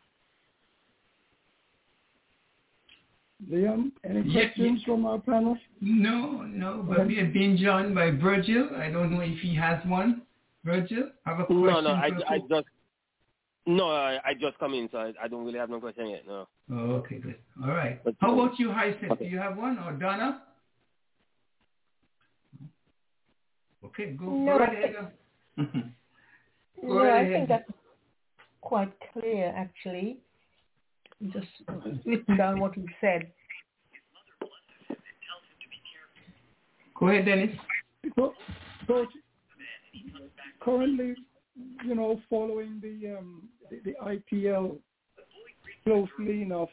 Leon, 3.50 3.92
any 4.08 4.22
questions 4.22 4.80
yeah. 4.80 4.86
from 4.94 5.06
our 5.06 5.18
panel? 5.18 5.56
No, 5.80 6.42
no, 6.42 6.84
but 6.88 7.06
we 7.06 7.16
have 7.16 7.32
been 7.32 7.56
joined 7.56 7.94
by 7.94 8.10
Virgil. 8.10 8.70
I 8.76 8.90
don't 8.90 9.12
know 9.12 9.20
if 9.20 9.38
he 9.40 9.54
has 9.56 9.84
one. 9.86 10.22
Virgil, 10.64 11.10
have 11.26 11.40
a 11.40 11.44
question? 11.46 11.66
No, 11.66 11.80
no, 11.80 11.90
I, 11.90 12.10
I 12.28 12.38
just 12.38 12.66
no, 13.66 13.90
I, 13.90 14.18
I 14.24 14.34
just 14.34 14.58
come 14.58 14.74
in, 14.74 14.88
so 14.90 14.98
I, 14.98 15.12
I 15.22 15.28
don't 15.28 15.44
really 15.44 15.58
have 15.58 15.70
no 15.70 15.78
question 15.80 16.08
yet. 16.08 16.22
No. 16.26 16.48
Oh, 16.72 16.76
okay, 16.96 17.18
good. 17.18 17.36
All 17.62 17.70
right. 17.70 18.02
But- 18.04 18.14
How 18.20 18.32
about 18.38 18.58
you, 18.58 18.72
Hyacinth? 18.72 19.12
Okay. 19.12 19.24
Do 19.26 19.30
you 19.30 19.38
have 19.38 19.56
one? 19.56 19.78
Or 19.78 19.92
Donna? 19.92 20.42
Okay, 23.84 24.12
go, 24.12 24.24
No, 24.24 24.52
go 24.52 24.58
right 24.58 24.68
I 24.68 24.72
ahead. 24.72 24.94
Go 26.80 26.88
No, 26.88 26.94
right 27.04 27.12
I 27.12 27.20
ahead. 27.20 27.32
think 27.32 27.48
that's 27.48 27.70
quite 28.60 28.92
clear, 29.12 29.52
actually. 29.56 30.18
Just 31.30 31.46
written 32.04 32.36
down 32.36 32.58
what 32.58 32.74
he 32.74 32.84
said. 33.00 33.30
Go 36.98 37.08
ahead, 37.08 37.26
Dennis. 37.26 37.50
So, 38.16 38.34
so 38.86 39.06
currently, 40.60 41.14
you 41.84 41.94
know, 41.94 42.20
following 42.28 42.80
the, 42.82 43.16
um, 43.18 43.48
the 43.70 43.80
the 43.84 43.94
IPL 44.02 44.78
closely 45.84 46.42
enough, 46.42 46.68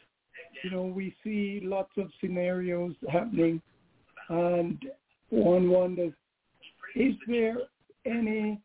you 0.64 0.70
know, 0.70 0.82
we 0.82 1.14
see 1.22 1.60
lots 1.62 1.92
of 1.96 2.10
scenarios 2.20 2.94
happening, 3.10 3.60
and 4.28 4.78
one 5.30 5.70
wonders, 5.70 6.12
is 6.96 7.14
there 7.26 7.56
any 8.04 8.60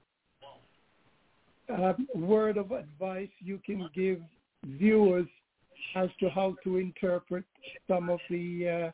um, 1.70 2.08
word 2.16 2.58
of 2.58 2.72
advice 2.72 3.30
you 3.40 3.60
can 3.66 3.90
give 3.94 4.20
viewers 4.66 5.28
as 5.96 6.10
to 6.20 6.30
how 6.30 6.56
to 6.64 6.78
interpret 6.78 7.46
some 7.88 8.10
of 8.10 8.20
the, 8.30 8.68
uh, 8.68 8.92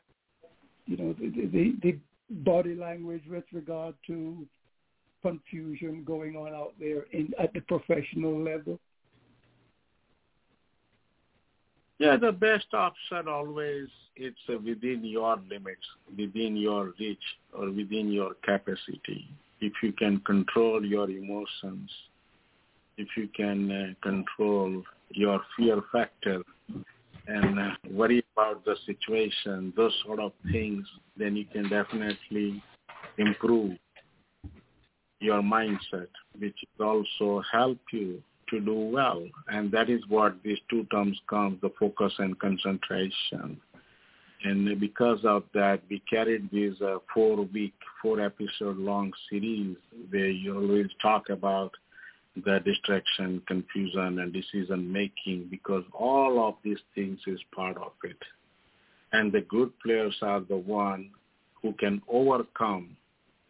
you 0.86 0.96
know, 0.96 1.14
the, 1.14 1.46
the, 1.46 1.74
the 1.82 1.98
body 2.30 2.74
language 2.74 3.22
with 3.28 3.44
regard 3.52 3.94
to 4.06 4.46
confusion 5.22 6.02
going 6.04 6.36
on 6.36 6.54
out 6.54 6.74
there 6.78 7.04
in 7.12 7.32
at 7.38 7.52
the 7.54 7.60
professional 7.60 8.42
level? 8.42 8.78
Yeah, 11.98 12.16
the 12.16 12.32
best 12.32 12.66
option 12.72 13.28
always 13.28 13.86
it's 14.16 14.36
within 14.48 15.04
your 15.04 15.36
limits, 15.48 15.86
within 16.18 16.56
your 16.56 16.92
reach, 16.98 17.22
or 17.52 17.70
within 17.70 18.10
your 18.10 18.34
capacity. 18.42 19.28
If 19.60 19.72
you 19.82 19.92
can 19.92 20.18
control 20.20 20.84
your 20.84 21.08
emotions, 21.08 21.88
if 22.96 23.08
you 23.16 23.28
can 23.28 23.70
uh, 23.70 23.86
control 24.02 24.82
your 25.10 25.40
fear 25.56 25.80
factor 25.92 26.42
and 27.26 27.58
uh, 27.58 27.70
worry 27.90 28.24
about 28.36 28.64
the 28.64 28.76
situation, 28.86 29.72
those 29.76 29.94
sort 30.04 30.20
of 30.20 30.32
things, 30.50 30.86
then 31.16 31.36
you 31.36 31.44
can 31.44 31.68
definitely 31.68 32.62
improve 33.18 33.76
your 35.20 35.40
mindset, 35.40 36.08
which 36.38 36.56
also 36.80 37.42
help 37.52 37.78
you 37.92 38.22
to 38.50 38.60
do 38.60 38.74
well. 38.74 39.24
And 39.48 39.70
that 39.72 39.88
is 39.88 40.02
what 40.08 40.34
these 40.42 40.58
two 40.68 40.84
terms 40.84 41.18
come, 41.28 41.58
the 41.62 41.70
focus 41.78 42.12
and 42.18 42.38
concentration. 42.38 43.60
And 44.44 44.80
because 44.80 45.20
of 45.24 45.44
that, 45.54 45.82
we 45.88 46.02
carried 46.10 46.50
this 46.50 46.74
uh, 46.80 46.98
four-week, 47.14 47.74
four-episode-long 48.02 49.12
series 49.30 49.76
where 50.10 50.28
you 50.28 50.56
always 50.56 50.88
talk 51.00 51.28
about 51.28 51.72
the 52.36 52.60
distraction, 52.64 53.42
confusion, 53.46 54.18
and 54.18 54.32
decision-making 54.32 55.48
because 55.50 55.84
all 55.92 56.48
of 56.48 56.54
these 56.64 56.80
things 56.94 57.18
is 57.26 57.40
part 57.54 57.76
of 57.76 57.92
it. 58.04 58.16
And 59.12 59.30
the 59.30 59.42
good 59.42 59.70
players 59.80 60.16
are 60.22 60.40
the 60.40 60.56
one 60.56 61.10
who 61.60 61.72
can 61.74 62.00
overcome 62.08 62.96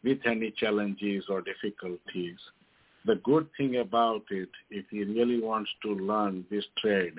with 0.03 0.19
any 0.27 0.51
challenges 0.51 1.25
or 1.29 1.43
difficulties. 1.43 2.39
The 3.05 3.17
good 3.25 3.49
thing 3.57 3.77
about 3.77 4.25
it, 4.31 4.49
if 4.71 4.85
he 4.91 5.05
really 5.05 5.41
wants 5.41 5.71
to 5.83 5.95
learn 5.95 6.45
this 6.51 6.65
trade 6.79 7.19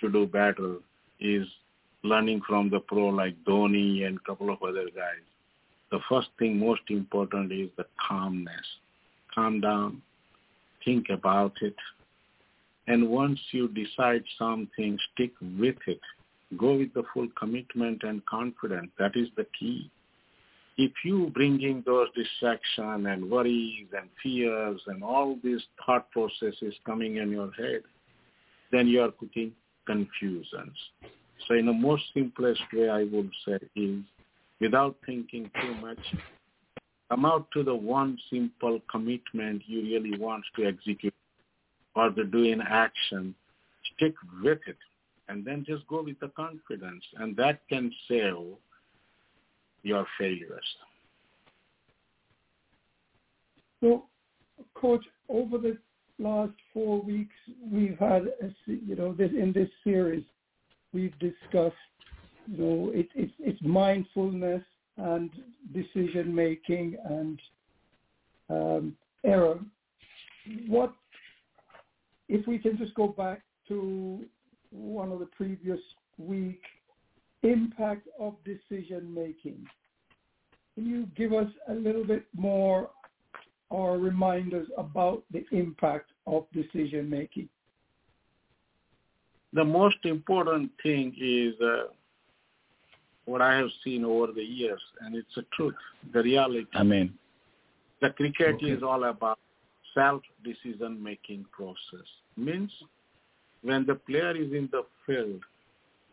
to 0.00 0.10
do 0.10 0.26
better, 0.26 0.76
is 1.20 1.46
learning 2.04 2.42
from 2.46 2.70
the 2.70 2.80
pro 2.80 3.08
like 3.08 3.36
Dhoni 3.44 4.06
and 4.06 4.18
a 4.18 4.28
couple 4.28 4.50
of 4.50 4.62
other 4.62 4.86
guys. 4.94 5.24
The 5.90 6.00
first 6.08 6.28
thing, 6.38 6.58
most 6.58 6.82
important, 6.88 7.52
is 7.52 7.70
the 7.76 7.86
calmness. 8.08 8.66
Calm 9.34 9.60
down, 9.60 10.02
think 10.84 11.06
about 11.10 11.54
it. 11.60 11.76
And 12.86 13.08
once 13.08 13.40
you 13.52 13.68
decide 13.68 14.24
something, 14.38 14.98
stick 15.12 15.32
with 15.58 15.76
it. 15.86 16.00
Go 16.56 16.76
with 16.76 16.92
the 16.94 17.04
full 17.12 17.28
commitment 17.38 18.02
and 18.02 18.24
confidence. 18.26 18.90
That 18.98 19.12
is 19.16 19.28
the 19.36 19.46
key. 19.58 19.90
If 20.76 20.92
you 21.04 21.30
bring 21.32 21.62
in 21.62 21.82
those 21.86 22.08
distraction 22.14 23.06
and 23.06 23.30
worries 23.30 23.86
and 23.96 24.08
fears 24.22 24.80
and 24.86 25.02
all 25.02 25.38
these 25.42 25.62
thought 25.84 26.10
processes 26.10 26.74
coming 26.84 27.16
in 27.16 27.30
your 27.30 27.50
head, 27.52 27.82
then 28.72 28.88
you 28.88 29.00
are 29.00 29.10
putting 29.10 29.52
confusions. 29.86 30.76
So 31.46 31.54
in 31.54 31.66
the 31.66 31.72
most 31.72 32.02
simplest 32.12 32.62
way 32.72 32.88
I 32.88 33.04
would 33.04 33.30
say 33.46 33.58
is 33.76 34.00
without 34.60 34.96
thinking 35.06 35.50
too 35.60 35.74
much, 35.74 35.98
come 37.08 37.24
out 37.24 37.46
to 37.52 37.62
the 37.62 37.74
one 37.74 38.18
simple 38.30 38.80
commitment 38.90 39.62
you 39.66 39.82
really 39.82 40.18
want 40.18 40.44
to 40.56 40.66
execute 40.66 41.14
or 41.94 42.10
to 42.10 42.24
do 42.24 42.44
in 42.44 42.60
action. 42.60 43.34
Stick 43.96 44.14
with 44.42 44.58
it 44.66 44.76
and 45.28 45.44
then 45.44 45.64
just 45.66 45.86
go 45.86 46.02
with 46.02 46.18
the 46.20 46.28
confidence 46.28 47.04
and 47.18 47.36
that 47.36 47.60
can 47.68 47.92
save 48.08 48.56
your 49.82 50.06
failures. 50.18 50.64
So, 53.80 54.04
Coach, 54.74 55.04
over 55.28 55.58
the 55.58 55.76
last 56.18 56.52
four 56.72 57.02
weeks, 57.02 57.34
we've 57.70 57.98
had, 57.98 58.22
a, 58.42 58.50
you 58.66 58.96
know, 58.96 59.12
this 59.12 59.30
in 59.30 59.52
this 59.52 59.68
series, 59.82 60.24
we've 60.92 61.16
discussed, 61.18 61.74
you 62.46 62.58
know, 62.58 62.90
it, 62.94 63.08
it's 63.14 63.32
it's 63.38 63.60
mindfulness 63.62 64.62
and 64.96 65.30
decision 65.72 66.34
making 66.34 66.96
and 67.04 67.40
um, 68.50 68.96
error. 69.24 69.58
What 70.66 70.92
if 72.28 72.46
we 72.46 72.58
can 72.58 72.76
just 72.78 72.94
go 72.94 73.08
back 73.08 73.42
to 73.68 74.24
one 74.70 75.12
of 75.12 75.20
the 75.20 75.26
previous 75.26 75.80
week 76.18 76.62
impact 77.42 78.08
of 78.18 78.34
decision 78.44 79.12
making? 79.12 79.66
Can 80.74 80.86
you 80.86 81.06
give 81.16 81.32
us 81.32 81.48
a 81.68 81.74
little 81.74 82.04
bit 82.04 82.26
more 82.34 82.90
or 83.70 83.98
remind 83.98 84.54
us 84.54 84.66
about 84.76 85.22
the 85.30 85.44
impact 85.52 86.10
of 86.26 86.46
decision 86.52 87.08
making? 87.08 87.48
The 89.52 89.64
most 89.64 89.98
important 90.04 90.72
thing 90.82 91.14
is 91.20 91.54
uh, 91.60 91.84
what 93.26 93.40
I 93.40 93.56
have 93.56 93.70
seen 93.82 94.04
over 94.04 94.32
the 94.32 94.42
years, 94.42 94.80
and 95.00 95.14
it's 95.14 95.34
the 95.34 95.44
truth, 95.54 95.74
the 96.12 96.22
reality. 96.22 96.66
I 96.74 96.82
mean, 96.82 97.18
The 98.00 98.10
cricket 98.10 98.56
Okay. 98.56 98.70
is 98.70 98.82
all 98.82 99.04
about 99.04 99.38
self-decision 99.94 101.02
making 101.02 101.44
process. 101.52 102.06
Means 102.36 102.70
when 103.62 103.86
the 103.86 103.94
player 103.94 104.36
is 104.36 104.52
in 104.52 104.68
the 104.72 104.84
field, 105.06 105.42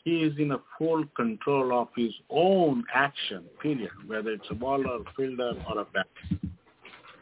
he 0.03 0.23
is 0.23 0.37
in 0.39 0.51
a 0.51 0.59
full 0.77 1.03
control 1.15 1.73
of 1.79 1.89
his 1.95 2.13
own 2.29 2.83
action, 2.93 3.43
period, 3.61 3.91
whether 4.07 4.31
it's 4.31 4.49
a 4.49 4.55
bowler, 4.55 4.99
fielder, 5.15 5.53
or 5.69 5.79
a 5.79 5.85
batsman. 5.85 6.53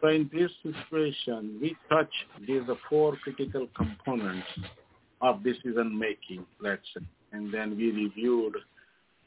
So 0.01 0.07
in 0.07 0.29
this 0.31 0.51
situation, 0.63 1.57
we 1.61 1.75
touch 1.89 2.13
these 2.47 2.61
four 2.89 3.17
critical 3.17 3.67
components 3.75 4.47
of 5.21 5.43
decision 5.43 5.97
making, 5.97 6.45
let's 6.61 6.87
say, 6.93 7.03
and 7.33 7.53
then 7.53 7.75
we 7.75 7.91
reviewed 7.91 8.55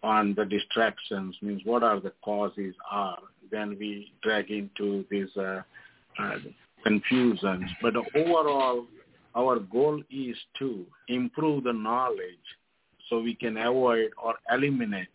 on 0.03 0.35
the 0.35 0.45
distractions, 0.45 1.37
means 1.43 1.63
what 1.65 1.83
are 1.83 2.01
the 2.01 2.13
causes 2.25 2.75
are. 2.91 3.19
Then 3.51 3.77
we 3.79 4.13
drag 4.23 4.51
into 4.51 5.05
these 5.11 5.35
uh, 5.37 5.63
uh, 6.19 6.37
confusions. 6.83 7.71
But 7.81 7.95
overall, 8.17 8.87
our 9.35 9.59
goal 9.61 10.03
is 10.11 10.37
to 10.59 10.85
improve 11.09 11.65
the 11.65 11.73
knowledge 11.73 12.19
so 13.09 13.21
we 13.21 13.35
can 13.35 13.57
avoid 13.57 14.11
or 14.23 14.35
eliminate 14.51 15.09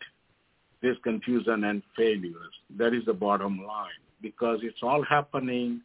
this 0.82 0.96
confusion 1.04 1.64
and 1.66 1.82
failures. 1.96 2.54
That 2.78 2.94
is 2.94 3.06
the 3.06 3.14
bottom 3.14 3.66
line 3.66 3.90
because 4.22 4.60
it's 4.62 4.82
all 4.82 5.04
happening 5.04 5.82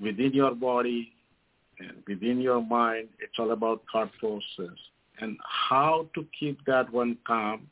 within 0.00 0.32
your 0.32 0.54
body 0.54 1.12
and 1.78 2.02
within 2.06 2.40
your 2.40 2.62
mind. 2.62 3.08
It's 3.20 3.38
all 3.38 3.52
about 3.52 3.82
thought 3.92 4.10
process 4.18 4.76
and 5.20 5.36
how 5.68 6.08
to 6.14 6.26
keep 6.38 6.64
that 6.66 6.92
one 6.92 7.16
calm 7.26 7.68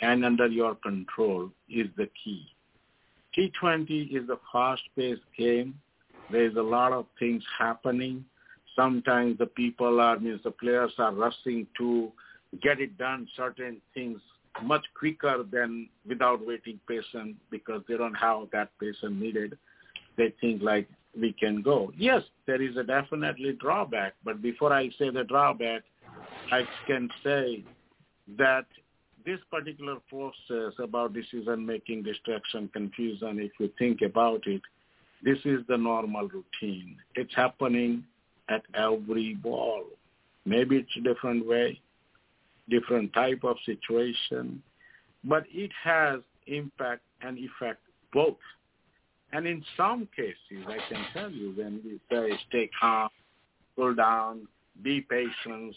and 0.00 0.24
under 0.24 0.46
your 0.46 0.74
control 0.76 1.50
is 1.68 1.88
the 1.96 2.08
key. 2.22 2.46
T20 3.36 4.16
is 4.16 4.28
a 4.28 4.38
fast-paced 4.52 5.20
game. 5.36 5.74
There's 6.30 6.56
a 6.56 6.62
lot 6.62 6.92
of 6.92 7.06
things 7.18 7.42
happening. 7.58 8.24
Sometimes 8.76 9.38
the 9.38 9.46
people 9.46 10.00
are, 10.00 10.18
means 10.18 10.40
the 10.44 10.50
players 10.50 10.92
are 10.98 11.12
rushing 11.12 11.66
to 11.78 12.12
get 12.62 12.80
it 12.80 12.96
done, 12.96 13.28
certain 13.36 13.80
things 13.94 14.20
much 14.62 14.84
quicker 14.98 15.44
than 15.50 15.88
without 16.06 16.44
waiting 16.44 16.80
patient 16.88 17.36
because 17.50 17.82
they 17.88 17.96
don't 17.96 18.14
have 18.14 18.48
that 18.52 18.70
patient 18.80 19.20
needed. 19.20 19.56
They 20.16 20.34
think 20.40 20.62
like 20.62 20.88
we 21.18 21.32
can 21.32 21.62
go. 21.62 21.92
Yes, 21.96 22.22
there 22.46 22.60
is 22.60 22.76
a 22.76 22.82
definitely 22.82 23.52
drawback, 23.60 24.14
but 24.24 24.42
before 24.42 24.72
I 24.72 24.88
say 24.98 25.10
the 25.10 25.24
drawback, 25.24 25.82
I 26.50 26.62
can 26.86 27.08
say 27.22 27.64
that 28.36 28.66
this 29.28 29.40
particular 29.50 29.96
process 30.08 30.72
about 30.82 31.12
decision 31.12 31.66
making, 31.66 32.02
distraction, 32.02 32.66
confusion, 32.72 33.38
if 33.38 33.52
you 33.60 33.70
think 33.78 34.00
about 34.00 34.40
it, 34.46 34.62
this 35.22 35.36
is 35.44 35.60
the 35.68 35.76
normal 35.76 36.28
routine. 36.28 36.96
It's 37.14 37.34
happening 37.34 38.04
at 38.48 38.62
every 38.72 39.34
ball. 39.34 39.84
Maybe 40.46 40.76
it's 40.76 40.96
a 40.96 41.02
different 41.02 41.46
way, 41.46 41.78
different 42.70 43.12
type 43.12 43.44
of 43.44 43.58
situation, 43.66 44.62
but 45.24 45.44
it 45.52 45.72
has 45.84 46.20
impact 46.46 47.02
and 47.20 47.36
effect 47.36 47.82
both. 48.14 48.36
And 49.34 49.46
in 49.46 49.62
some 49.76 50.08
cases, 50.16 50.64
I 50.66 50.78
can 50.88 51.04
tell 51.12 51.30
you, 51.30 51.52
when 51.54 51.82
we 51.84 52.00
say 52.10 52.32
stay 52.48 52.70
calm, 52.80 53.10
cool 53.76 53.94
down, 53.94 54.48
be 54.82 55.02
patient, 55.02 55.74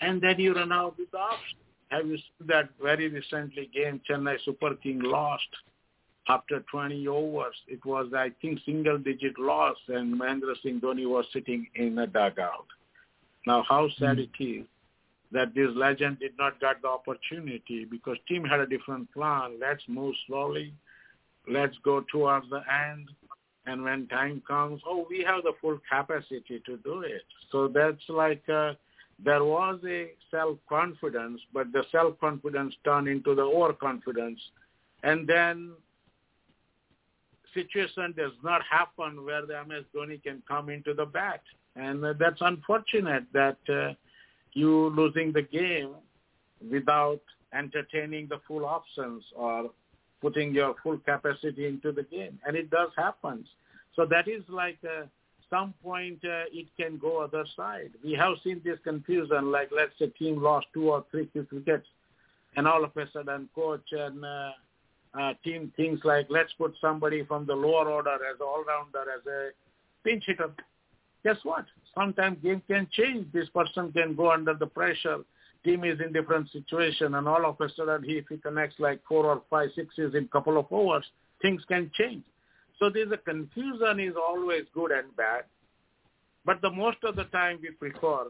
and 0.00 0.18
then 0.22 0.36
you 0.38 0.54
run 0.54 0.72
out 0.72 0.98
with 0.98 1.10
the 1.10 1.18
option. 1.18 1.58
Have 1.90 2.06
you 2.06 2.16
seen 2.16 2.46
that 2.48 2.70
very 2.82 3.08
recently 3.08 3.70
game 3.72 4.00
Chennai 4.08 4.36
Super 4.44 4.74
King 4.74 5.00
lost 5.00 5.48
after 6.28 6.60
20 6.70 7.06
overs? 7.06 7.54
It 7.68 7.84
was, 7.84 8.12
I 8.14 8.30
think, 8.42 8.60
single 8.66 8.98
digit 8.98 9.38
loss 9.38 9.76
and 9.88 10.18
Mahendra 10.20 10.54
Singh 10.62 10.80
Dhoni 10.80 11.08
was 11.08 11.26
sitting 11.32 11.66
in 11.74 11.98
a 11.98 12.06
dugout. 12.06 12.66
Now, 13.46 13.64
how 13.68 13.88
sad 13.98 14.18
it 14.18 14.30
is 14.40 14.66
that 15.32 15.54
this 15.54 15.68
legend 15.74 16.18
did 16.18 16.32
not 16.38 16.60
get 16.60 16.82
the 16.82 16.88
opportunity 16.88 17.84
because 17.84 18.16
team 18.28 18.44
had 18.44 18.60
a 18.60 18.66
different 18.66 19.12
plan. 19.12 19.58
Let's 19.60 19.82
move 19.88 20.14
slowly. 20.26 20.72
Let's 21.48 21.76
go 21.84 22.04
towards 22.12 22.48
the 22.50 22.62
end. 22.90 23.08
And 23.66 23.82
when 23.82 24.06
time 24.08 24.42
comes, 24.46 24.80
oh, 24.86 25.06
we 25.10 25.24
have 25.24 25.42
the 25.42 25.52
full 25.60 25.78
capacity 25.90 26.62
to 26.66 26.76
do 26.78 27.00
it. 27.00 27.22
So 27.50 27.68
that's 27.68 28.02
like 28.08 28.48
uh, 28.48 28.74
there 29.24 29.44
was 29.44 29.80
a 29.86 30.10
self-confidence, 30.30 31.40
but 31.52 31.72
the 31.72 31.84
self-confidence 31.90 32.74
turned 32.84 33.08
into 33.08 33.34
the 33.34 33.42
overconfidence. 33.42 34.40
And 35.02 35.26
then 35.26 35.72
situation 37.54 38.12
does 38.16 38.32
not 38.44 38.60
happen 38.70 39.24
where 39.24 39.46
the 39.46 39.54
MS 39.66 39.84
Dhoni 39.94 40.22
can 40.22 40.42
come 40.46 40.68
into 40.68 40.92
the 40.92 41.06
bat. 41.06 41.42
And 41.74 42.04
that's 42.18 42.40
unfortunate 42.40 43.24
that 43.32 43.58
uh, 43.68 43.94
you 44.52 44.90
losing 44.90 45.32
the 45.32 45.42
game 45.42 45.94
without 46.70 47.20
entertaining 47.54 48.28
the 48.28 48.40
full 48.46 48.64
options 48.66 49.22
or 49.34 49.70
putting 50.20 50.54
your 50.54 50.74
full 50.82 50.98
capacity 50.98 51.66
into 51.66 51.92
the 51.92 52.02
game. 52.02 52.38
And 52.46 52.56
it 52.56 52.70
does 52.70 52.90
happen. 52.96 53.44
So 53.94 54.04
that 54.06 54.28
is 54.28 54.42
like 54.48 54.78
uh, 54.84 55.04
some 55.50 55.74
point 55.82 56.18
uh, 56.24 56.44
it 56.52 56.66
can 56.76 56.98
go 56.98 57.22
other 57.22 57.44
side. 57.56 57.90
We 58.04 58.12
have 58.14 58.34
seen 58.42 58.60
this 58.64 58.78
confusion, 58.84 59.52
like 59.52 59.70
let's 59.74 59.92
say 59.98 60.06
team 60.08 60.42
lost 60.42 60.66
two 60.74 60.90
or 60.90 61.04
three 61.10 61.28
wickets, 61.34 61.86
and 62.56 62.66
all 62.66 62.84
of 62.84 62.96
a 62.96 63.10
sudden 63.12 63.48
coach 63.54 63.86
and 63.92 64.24
uh, 64.24 64.50
uh, 65.18 65.32
team 65.44 65.72
thinks 65.76 66.04
like 66.04 66.26
let's 66.30 66.52
put 66.54 66.74
somebody 66.80 67.24
from 67.24 67.46
the 67.46 67.54
lower 67.54 67.88
order 67.88 68.14
as 68.14 68.40
all-rounder, 68.40 69.10
as 69.16 69.26
a 69.26 69.50
pinch 70.04 70.24
hitter. 70.26 70.50
Guess 71.24 71.38
what? 71.42 71.64
Sometimes 71.94 72.38
game 72.42 72.62
can 72.68 72.86
change. 72.92 73.32
This 73.32 73.48
person 73.48 73.92
can 73.92 74.14
go 74.14 74.30
under 74.30 74.54
the 74.54 74.66
pressure. 74.66 75.18
Team 75.64 75.82
is 75.84 75.98
in 76.00 76.12
different 76.12 76.50
situation, 76.52 77.14
and 77.14 77.26
all 77.26 77.44
of 77.44 77.60
a 77.60 77.68
sudden, 77.74 78.04
he, 78.04 78.12
if 78.12 78.26
he 78.28 78.36
connects 78.36 78.76
like 78.78 79.00
four 79.08 79.26
or 79.26 79.42
five 79.50 79.70
sixes 79.74 80.14
in 80.14 80.28
couple 80.28 80.58
of 80.58 80.66
overs, 80.70 81.04
things 81.42 81.62
can 81.66 81.90
change. 81.94 82.22
So 82.78 82.90
there's 82.90 83.12
a 83.12 83.16
confusion 83.16 84.00
is 84.00 84.14
always 84.16 84.64
good 84.74 84.90
and 84.90 85.14
bad, 85.16 85.44
but 86.44 86.60
the 86.60 86.70
most 86.70 86.98
of 87.04 87.16
the 87.16 87.24
time 87.24 87.58
we 87.62 87.70
prefer 87.70 88.26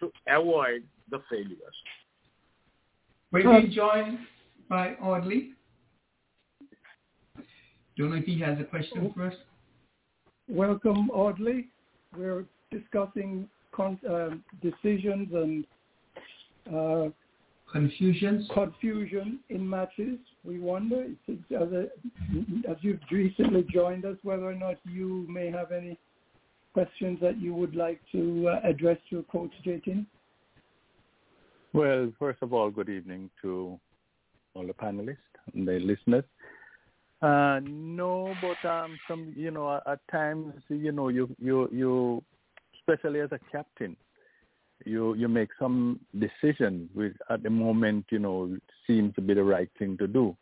to 0.00 0.12
avoid 0.28 0.84
the 1.10 1.20
failures. 1.28 1.56
We're 3.32 3.42
being 3.42 3.72
joined 3.72 4.20
by 4.68 4.94
Audley. 4.94 5.50
Don't 7.96 8.10
know 8.10 8.16
if 8.16 8.24
he 8.24 8.40
has 8.40 8.58
a 8.58 8.64
question 8.64 9.12
for 9.14 9.26
us. 9.26 9.34
Welcome, 10.48 11.10
Audley. 11.10 11.68
we're 12.16 12.44
discussing 12.70 13.48
con- 13.72 14.00
um 14.08 14.44
decisions 14.62 15.28
and 15.34 15.64
uh, 16.74 17.08
Confusions? 17.72 18.48
confusion 18.52 19.38
in 19.48 19.68
matches. 19.68 20.18
We 20.44 20.58
wonder, 20.58 21.06
it's, 21.28 21.40
as, 21.52 21.72
a, 21.72 21.88
as 22.68 22.76
you've 22.80 23.00
recently 23.10 23.64
joined 23.72 24.04
us, 24.04 24.16
whether 24.22 24.44
or 24.44 24.54
not 24.54 24.76
you 24.84 25.26
may 25.28 25.50
have 25.50 25.70
any 25.70 25.98
questions 26.72 27.18
that 27.20 27.40
you 27.40 27.54
would 27.54 27.76
like 27.76 28.00
to 28.12 28.48
uh, 28.48 28.68
address 28.68 28.98
to 29.10 29.24
Coach 29.30 29.52
Jatin. 29.64 30.06
Well, 31.72 32.12
first 32.18 32.42
of 32.42 32.52
all, 32.52 32.70
good 32.70 32.88
evening 32.88 33.30
to 33.42 33.78
all 34.54 34.66
the 34.66 34.72
panelists 34.72 35.16
and 35.54 35.66
the 35.66 35.78
listeners. 35.78 36.24
Uh, 37.22 37.60
no, 37.62 38.34
but 38.40 38.68
um, 38.68 38.98
some, 39.06 39.32
you 39.36 39.50
know, 39.50 39.76
at, 39.76 39.92
at 39.92 39.98
times, 40.10 40.54
you 40.68 40.90
know, 40.90 41.08
you, 41.08 41.28
you, 41.38 41.68
you, 41.70 42.24
especially 42.80 43.20
as 43.20 43.30
a 43.30 43.38
captain, 43.52 43.96
you 44.84 45.14
you 45.14 45.28
make 45.28 45.50
some 45.58 46.00
decision 46.18 46.88
which 46.94 47.16
at 47.28 47.42
the 47.42 47.50
moment, 47.50 48.06
you 48.10 48.18
know, 48.18 48.56
seems 48.86 49.14
to 49.14 49.20
be 49.20 49.34
the 49.34 49.42
right 49.42 49.70
thing 49.78 49.96
to 49.98 50.06
do, 50.06 50.36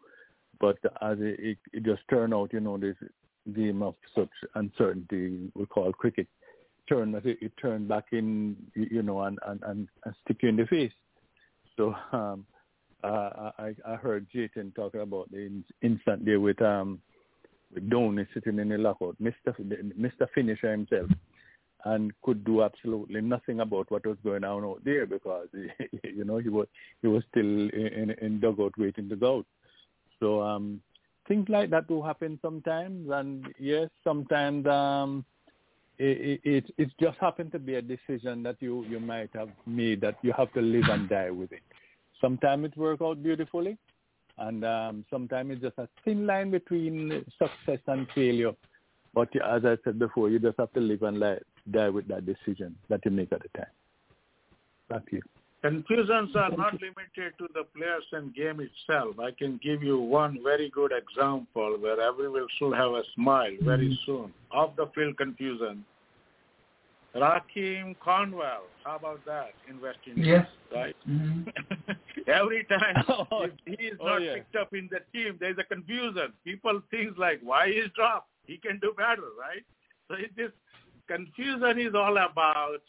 but 0.60 0.78
as 1.02 1.18
it, 1.20 1.40
it, 1.40 1.58
it 1.72 1.82
just 1.84 2.02
turned 2.08 2.34
out, 2.34 2.52
you 2.52 2.60
know, 2.60 2.78
this 2.78 2.96
game 3.54 3.82
of 3.82 3.94
such 4.14 4.30
uncertainty 4.54 5.50
we 5.54 5.66
call 5.66 5.92
cricket 5.92 6.26
turned 6.88 7.14
it, 7.14 7.38
it 7.40 7.52
turned 7.60 7.88
back 7.88 8.06
in, 8.12 8.56
you 8.74 9.02
know, 9.02 9.22
and 9.22 9.38
and 9.46 9.62
and, 9.64 9.88
and 10.04 10.14
stick 10.24 10.38
you 10.42 10.48
in 10.48 10.56
the 10.56 10.66
face. 10.66 10.92
So 11.76 11.94
um, 12.12 12.46
uh, 13.04 13.50
I 13.58 13.74
I 13.86 13.94
heard 13.96 14.26
Jatin 14.34 14.74
talking 14.74 15.02
about 15.02 15.30
the 15.30 15.38
in- 15.38 15.64
instant 15.82 16.24
there 16.24 16.40
with 16.40 16.60
um 16.62 17.00
with 17.72 17.88
Dhoni 17.90 18.26
sitting 18.32 18.58
in 18.58 18.70
the 18.70 18.78
lockout, 18.78 19.16
Mister 19.20 19.54
Mister 19.96 20.28
Finisher 20.34 20.72
himself, 20.72 21.10
and 21.84 22.12
could 22.22 22.44
do 22.44 22.62
absolutely 22.62 23.20
nothing 23.20 23.60
about 23.60 23.90
what 23.90 24.06
was 24.06 24.16
going 24.24 24.44
on 24.44 24.64
out 24.64 24.82
there 24.84 25.06
because 25.06 25.48
you 26.04 26.24
know 26.24 26.38
he 26.38 26.48
was 26.48 26.66
he 27.02 27.08
was 27.08 27.22
still 27.30 27.44
in 27.70 28.14
in 28.20 28.40
dugout 28.40 28.72
waiting 28.78 29.08
to 29.08 29.16
go 29.16 29.38
out. 29.38 29.46
So 30.20 30.42
um 30.42 30.80
things 31.26 31.48
like 31.48 31.70
that 31.70 31.88
do 31.88 32.02
happen 32.02 32.38
sometimes, 32.42 33.10
and 33.10 33.46
yes, 33.58 33.88
sometimes 34.02 34.66
um 34.66 35.24
it, 35.98 36.40
it 36.44 36.64
it 36.78 36.90
just 37.00 37.18
happened 37.18 37.52
to 37.52 37.58
be 37.58 37.74
a 37.74 37.82
decision 37.82 38.42
that 38.44 38.56
you 38.60 38.84
you 38.88 39.00
might 39.00 39.30
have 39.34 39.50
made 39.66 40.00
that 40.00 40.16
you 40.22 40.32
have 40.36 40.52
to 40.54 40.60
live 40.60 40.88
and 40.88 41.08
die 41.08 41.30
with 41.30 41.52
it. 41.52 41.62
Sometimes 42.20 42.66
it 42.66 42.76
works 42.76 43.02
out 43.02 43.22
beautifully, 43.22 43.76
and 44.38 44.64
um, 44.64 45.04
sometimes 45.10 45.52
it's 45.52 45.62
just 45.62 45.78
a 45.78 45.88
thin 46.04 46.26
line 46.26 46.50
between 46.50 47.24
success 47.38 47.80
and 47.86 48.06
failure. 48.14 48.52
But 49.14 49.28
as 49.36 49.64
I 49.64 49.76
said 49.84 49.98
before, 49.98 50.30
you 50.30 50.38
just 50.38 50.58
have 50.58 50.72
to 50.74 50.80
live 50.80 51.02
and 51.02 51.18
li- 51.18 51.38
die 51.72 51.88
with 51.88 52.08
that 52.08 52.26
decision 52.26 52.74
that 52.88 53.00
you 53.04 53.10
make 53.10 53.32
at 53.32 53.42
the 53.42 53.48
time. 53.56 53.72
Thank 54.90 55.10
to 55.10 55.16
you. 55.16 55.22
Confusions 55.62 56.30
are 56.36 56.50
not 56.50 56.74
limited 56.74 57.32
to 57.38 57.48
the 57.52 57.64
players 57.76 58.04
and 58.12 58.32
game 58.32 58.60
itself. 58.60 59.18
I 59.18 59.32
can 59.32 59.58
give 59.62 59.82
you 59.82 59.98
one 59.98 60.38
very 60.44 60.70
good 60.70 60.92
example 60.92 61.76
where 61.80 62.00
everyone 62.00 62.46
should 62.58 62.74
have 62.74 62.92
a 62.92 63.02
smile 63.16 63.50
very 63.62 63.98
soon. 64.06 64.32
Off 64.52 64.76
the 64.76 64.86
field 64.94 65.16
confusion. 65.16 65.84
Rahkeem 67.14 67.98
Cornwall, 67.98 68.64
how 68.84 68.96
about 68.96 69.24
that 69.26 69.52
in 69.68 69.80
West 69.80 69.98
Indies? 70.06 70.26
Yes. 70.26 70.46
Right? 70.72 70.94
hmm 71.04 71.42
Every 72.28 72.64
time 72.64 73.04
Oh, 73.32 73.44
if 73.44 73.52
he 73.64 73.86
is 73.86 73.96
oh, 74.00 74.06
not 74.06 74.22
yeah. 74.22 74.34
picked 74.34 74.54
up 74.54 74.72
in 74.74 74.88
the 74.92 75.00
team, 75.12 75.38
there's 75.40 75.56
a 75.58 75.64
confusion. 75.64 76.32
People 76.44 76.80
think 76.90 77.18
like, 77.18 77.40
why 77.42 77.66
is 77.66 77.90
dropped? 77.96 78.28
He 78.46 78.58
can 78.58 78.78
do 78.78 78.92
better, 78.96 79.22
right? 79.40 79.64
So 80.06 80.14
it 80.14 80.30
is 80.40 80.52
confusion 81.08 81.78
is 81.78 81.94
all 81.94 82.16
about 82.16 82.82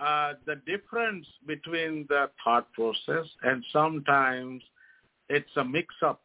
uh, 0.00 0.34
the 0.46 0.56
difference 0.66 1.26
between 1.46 2.06
the 2.08 2.30
thought 2.42 2.72
process, 2.72 3.26
and 3.42 3.64
sometimes 3.72 4.62
it's 5.28 5.50
a 5.56 5.64
mix-up 5.64 6.20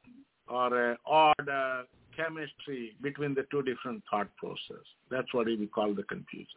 or 0.47 0.91
a 0.91 0.97
odd 1.05 1.49
uh, 1.49 1.84
chemistry 2.15 2.95
between 3.01 3.34
the 3.34 3.45
two 3.51 3.63
different 3.63 4.03
thought 4.09 4.29
process. 4.38 4.86
That's 5.09 5.34
what 5.34 5.47
we 5.47 5.67
call 5.67 5.93
the 5.93 6.03
confusion. 6.03 6.47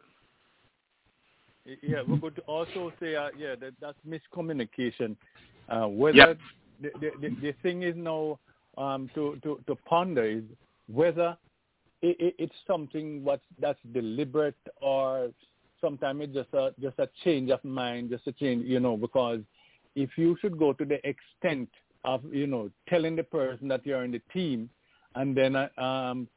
Yeah, 1.81 2.03
we 2.07 2.17
could 2.19 2.39
also 2.47 2.93
say, 2.99 3.15
uh, 3.15 3.29
yeah, 3.37 3.55
that 3.59 3.73
that's 3.81 3.97
miscommunication. 4.07 5.17
Uh, 5.67 5.87
whether 5.87 6.15
Yep. 6.15 6.37
the, 6.81 6.91
the, 7.01 7.11
the, 7.21 7.35
the 7.41 7.53
thing 7.61 7.83
is 7.83 7.95
now 7.95 8.39
um, 8.77 9.09
to, 9.15 9.37
to, 9.43 9.59
to 9.67 9.75
ponder 9.75 10.23
is 10.23 10.43
whether 10.87 11.35
it, 12.01 12.17
it, 12.19 12.35
it's 12.37 12.55
something 12.65 13.23
what 13.23 13.41
that's 13.59 13.79
deliberate 13.93 14.55
or 14.81 15.29
sometimes 15.81 16.21
it's 16.23 16.33
just 16.33 16.53
a 16.53 16.73
just 16.81 16.99
a 16.99 17.09
change 17.23 17.49
of 17.49 17.63
mind, 17.63 18.09
just 18.09 18.27
a 18.27 18.31
change, 18.31 18.65
you 18.65 18.79
know, 18.79 18.97
because 18.97 19.39
if 19.95 20.11
you 20.17 20.37
should 20.41 20.57
go 20.57 20.73
to 20.73 20.85
the 20.85 20.99
extent 21.07 21.69
of 22.03 22.21
you 22.31 22.47
know 22.47 22.69
telling 22.87 23.15
the 23.15 23.23
person 23.23 23.67
that 23.67 23.85
you're 23.85 24.03
in 24.03 24.11
the 24.11 24.21
team, 24.33 24.69
and 25.15 25.35
then 25.35 25.55
uh, 25.55 25.67
um, 25.77 26.27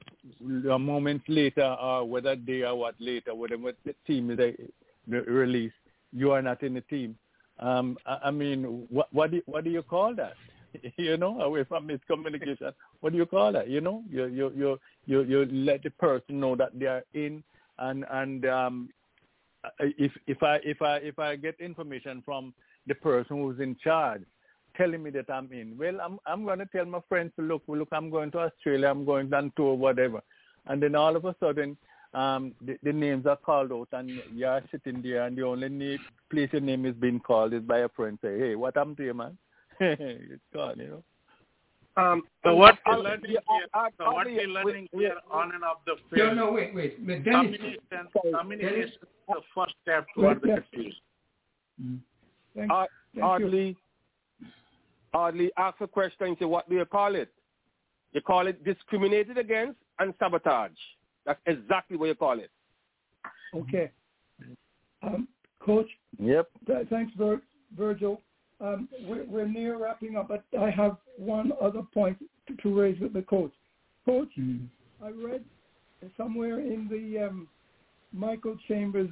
a 0.70 0.78
moment 0.78 1.22
later 1.28 1.76
or 1.80 2.04
whether 2.04 2.36
day 2.36 2.62
or 2.62 2.74
what 2.74 2.94
later, 2.98 3.34
whatever 3.34 3.72
the 3.84 3.94
team 4.06 4.30
is 4.30 4.38
uh, 4.38 5.16
released, 5.30 5.74
you 6.12 6.32
are 6.32 6.42
not 6.42 6.62
in 6.62 6.74
the 6.74 6.80
team. 6.82 7.16
Um, 7.58 7.98
I, 8.06 8.18
I 8.24 8.30
mean, 8.30 8.86
what 8.88 9.08
what 9.12 9.30
do, 9.30 9.42
what 9.46 9.64
do 9.64 9.70
you 9.70 9.82
call 9.82 10.14
that? 10.16 10.34
you 10.96 11.16
know, 11.16 11.40
away 11.40 11.64
from 11.64 11.88
miscommunication. 11.88 12.72
What 13.00 13.12
do 13.12 13.18
you 13.18 13.26
call 13.26 13.52
that? 13.52 13.68
You 13.68 13.80
know, 13.80 14.02
you 14.10 14.26
you 14.26 14.52
you 14.56 14.80
you 15.06 15.22
you 15.22 15.44
let 15.46 15.82
the 15.82 15.90
person 15.90 16.40
know 16.40 16.56
that 16.56 16.78
they 16.78 16.86
are 16.86 17.04
in, 17.14 17.42
and 17.78 18.04
and 18.10 18.46
um, 18.46 18.88
if 19.80 20.12
if 20.26 20.42
I 20.42 20.56
if 20.64 20.82
I 20.82 20.96
if 20.96 21.18
I 21.18 21.36
get 21.36 21.60
information 21.60 22.22
from 22.24 22.54
the 22.86 22.94
person 22.94 23.42
who's 23.42 23.60
in 23.60 23.76
charge, 23.82 24.22
telling 24.76 25.02
me 25.02 25.10
that 25.10 25.30
I'm 25.30 25.50
in, 25.52 25.76
well, 25.78 26.00
I'm 26.00 26.18
I'm 26.26 26.44
going 26.44 26.60
to 26.60 26.66
tell 26.66 26.84
my 26.84 27.00
friends, 27.08 27.32
look, 27.36 27.62
look, 27.66 27.88
I'm 27.92 28.10
going 28.10 28.30
to 28.32 28.38
Australia, 28.40 28.88
I'm 28.88 29.04
going 29.04 29.32
on 29.34 29.52
tour, 29.56 29.74
whatever, 29.74 30.20
and 30.66 30.82
then 30.82 30.94
all 30.94 31.16
of 31.16 31.24
a 31.24 31.34
sudden. 31.40 31.76
Um, 32.12 32.56
the, 32.60 32.76
the 32.82 32.92
names 32.92 33.24
are 33.26 33.36
called 33.36 33.70
out, 33.70 33.86
and 33.92 34.10
you're 34.34 34.60
sitting 34.72 35.00
there, 35.00 35.26
and 35.26 35.38
the 35.38 35.42
only 35.42 35.68
name, 35.68 36.00
place 36.28 36.48
your 36.50 36.60
name 36.60 36.84
is 36.84 36.96
being 36.96 37.20
called 37.20 37.54
is 37.54 37.62
by 37.62 37.78
a 37.78 37.88
friend. 37.88 38.18
Say, 38.20 38.36
hey, 38.36 38.54
what 38.56 38.76
happened 38.76 38.96
to 38.96 39.04
you, 39.04 39.14
man? 39.14 39.38
it's 39.82 40.42
gone, 40.52 40.78
you 40.78 40.86
know. 40.88 41.02
Um, 41.96 42.22
so 42.44 42.54
what 42.54 42.78
I- 42.86 42.96
we're 42.96 43.02
learning 43.02 43.24
yeah, 43.30 43.40
here, 43.48 43.66
I- 43.74 43.78
I- 43.78 43.88
so 43.98 44.12
what 44.12 44.26
I- 44.26 44.30
we're 44.30 44.46
learning 44.46 44.88
we- 44.92 45.04
here 45.04 45.16
on 45.30 45.52
and 45.54 45.64
off 45.64 45.78
the 45.86 45.96
field, 46.14 46.36
no, 46.36 46.46
no, 46.46 46.52
wait, 46.52 46.74
wait. 46.74 47.04
But 47.06 47.24
Dennis, 47.24 47.56
communication, 47.56 48.38
communication 48.38 48.82
is 48.82 48.98
the 49.28 49.42
first 49.54 49.74
step 49.82 50.06
toward 50.14 50.40
the 50.42 50.48
Yes, 50.48 50.58
yes. 50.58 50.64
confusion. 50.70 51.00
Mm. 51.82 51.98
Thank, 52.54 52.70
Ard- 52.72 52.90
thank 53.14 53.16
you. 53.16 53.22
Audley, 53.46 53.76
Audley 55.12 55.50
ask 55.56 55.80
a 55.80 55.88
question 55.88 56.28
and 56.28 56.38
say, 56.38 56.44
what 56.44 56.68
do 56.68 56.76
you 56.76 56.84
call 56.84 57.14
it? 57.14 57.32
You 58.12 58.20
call 58.20 58.46
it 58.46 58.62
discriminated 58.64 59.38
against 59.38 59.78
and 59.98 60.14
sabotage. 60.18 60.78
That's 61.24 61.40
exactly 61.46 61.96
what 61.96 62.06
you 62.06 62.14
call 62.14 62.38
it. 62.38 62.50
Okay. 63.54 63.90
Um, 65.02 65.26
Coach, 65.60 65.88
Yep. 66.18 66.48
th- 66.66 66.88
thanks, 66.88 67.12
Vir- 67.14 67.42
Virgil. 67.76 68.22
Um, 68.60 68.88
we're, 69.06 69.24
we're 69.24 69.48
near 69.48 69.78
wrapping 69.82 70.16
up, 70.16 70.28
but 70.28 70.44
I 70.58 70.70
have 70.70 70.96
one 71.16 71.52
other 71.60 71.82
point 71.94 72.18
to, 72.46 72.56
to 72.56 72.78
raise 72.78 73.00
with 73.00 73.12
the 73.12 73.22
coach. 73.22 73.52
Coach, 74.04 74.28
Mm. 74.38 74.66
I 75.02 75.10
read 75.10 75.44
somewhere 76.16 76.60
in 76.60 76.88
the 76.88 77.26
um, 77.26 77.48
Michael 78.12 78.56
Chambers 78.68 79.08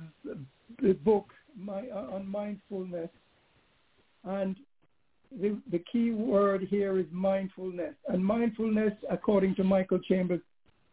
book 1.05 1.33
my, 1.57 1.89
uh, 1.89 2.15
on 2.15 2.27
mindfulness, 2.29 3.09
and 4.25 4.57
the, 5.41 5.59
the 5.71 5.83
key 5.91 6.11
word 6.11 6.67
here 6.69 6.99
is 6.99 7.07
mindfulness. 7.11 7.95
And 8.09 8.25
mindfulness, 8.25 8.93
according 9.11 9.55
to 9.57 9.65
Michael 9.65 9.99
Chambers, 10.01 10.41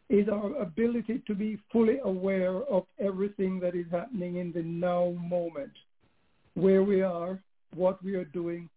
is 0.09 0.29
our 0.29 0.55
ability 0.61 1.23
to 1.27 1.33
be 1.33 1.57
fully 1.71 1.97
aware 2.03 2.63
of 2.63 2.85
everything 2.99 3.59
that 3.59 3.75
is 3.75 3.85
happening 3.91 4.37
in 4.37 4.51
the 4.53 4.61
now 4.61 5.11
moment, 5.19 5.71
where 6.53 6.83
we 6.83 7.01
are, 7.01 7.39
what 7.73 8.03
we 8.03 8.15
are 8.15 8.25
doing, 8.25 8.69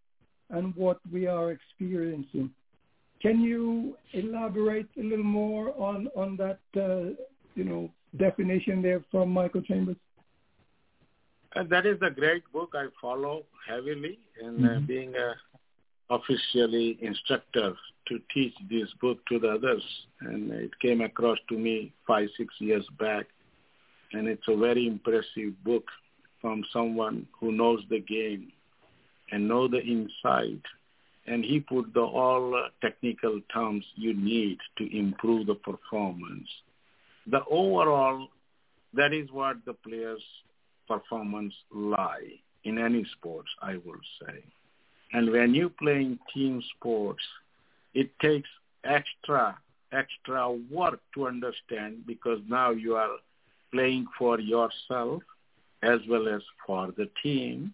and 0.49 0.75
what 0.75 0.99
we 1.11 1.27
are 1.27 1.51
experiencing. 1.51 2.49
Can 3.21 3.41
you 3.41 3.97
elaborate 4.13 4.87
a 4.97 5.03
little 5.03 5.23
more 5.25 5.73
on 5.79 6.07
on 6.15 6.37
that, 6.37 6.59
uh, 6.75 7.13
you 7.55 7.63
know, 7.63 7.89
definition 8.17 8.81
there 8.81 9.03
from 9.11 9.29
Michael 9.31 9.61
Chambers? 9.61 9.97
And 11.55 11.69
that 11.69 11.85
is 11.85 11.97
a 12.01 12.09
great 12.09 12.43
book 12.51 12.73
I 12.75 12.87
follow 13.01 13.45
heavily 13.67 14.19
and 14.41 14.65
uh, 14.65 14.79
Mhm. 14.79 14.87
being 14.87 15.15
a 15.15 15.35
officially 16.09 16.97
instructor 17.01 17.75
to 18.07 18.19
teach 18.33 18.53
this 18.69 18.91
book 19.01 19.19
to 19.27 19.39
the 19.39 19.49
others. 19.49 19.83
And 20.21 20.51
it 20.51 20.77
came 20.79 21.01
across 21.01 21.37
to 21.49 21.57
me 21.57 21.93
five, 22.07 22.29
six 22.37 22.53
years 22.59 22.87
back. 22.99 23.27
And 24.13 24.27
it's 24.27 24.47
a 24.47 24.55
very 24.55 24.87
impressive 24.87 25.61
book 25.63 25.85
from 26.41 26.63
someone 26.71 27.27
who 27.39 27.51
knows 27.51 27.83
the 27.89 27.99
game 27.99 28.51
and 29.31 29.47
know 29.47 29.67
the 29.67 29.79
inside. 29.81 30.61
And 31.25 31.43
he 31.43 31.59
put 31.59 31.93
the 31.93 32.01
all 32.01 32.69
technical 32.81 33.39
terms 33.53 33.85
you 33.95 34.13
need 34.13 34.57
to 34.77 34.97
improve 34.97 35.47
the 35.47 35.55
performance. 35.55 36.49
The 37.27 37.43
overall 37.45 38.29
That 38.93 39.13
is 39.13 39.31
what 39.31 39.65
the 39.65 39.73
players' 39.73 40.23
performance 40.87 41.53
lie 41.71 42.39
in 42.63 42.77
any 42.77 43.03
sports, 43.05 43.49
I 43.61 43.77
will 43.77 44.01
say. 44.21 44.43
And 45.13 45.31
when 45.31 45.53
you 45.53 45.69
play 45.69 45.97
in 46.01 46.19
team 46.33 46.61
sports, 46.75 47.23
it 47.93 48.17
takes 48.19 48.49
extra, 48.83 49.57
extra 49.91 50.51
work 50.51 51.01
to 51.15 51.27
understand 51.27 52.05
because 52.05 52.39
now 52.47 52.71
you 52.71 52.95
are 52.95 53.17
playing 53.71 54.07
for 54.17 54.39
yourself 54.39 55.23
as 55.81 55.99
well 56.09 56.27
as 56.27 56.41
for 56.65 56.91
the 56.97 57.09
team. 57.21 57.73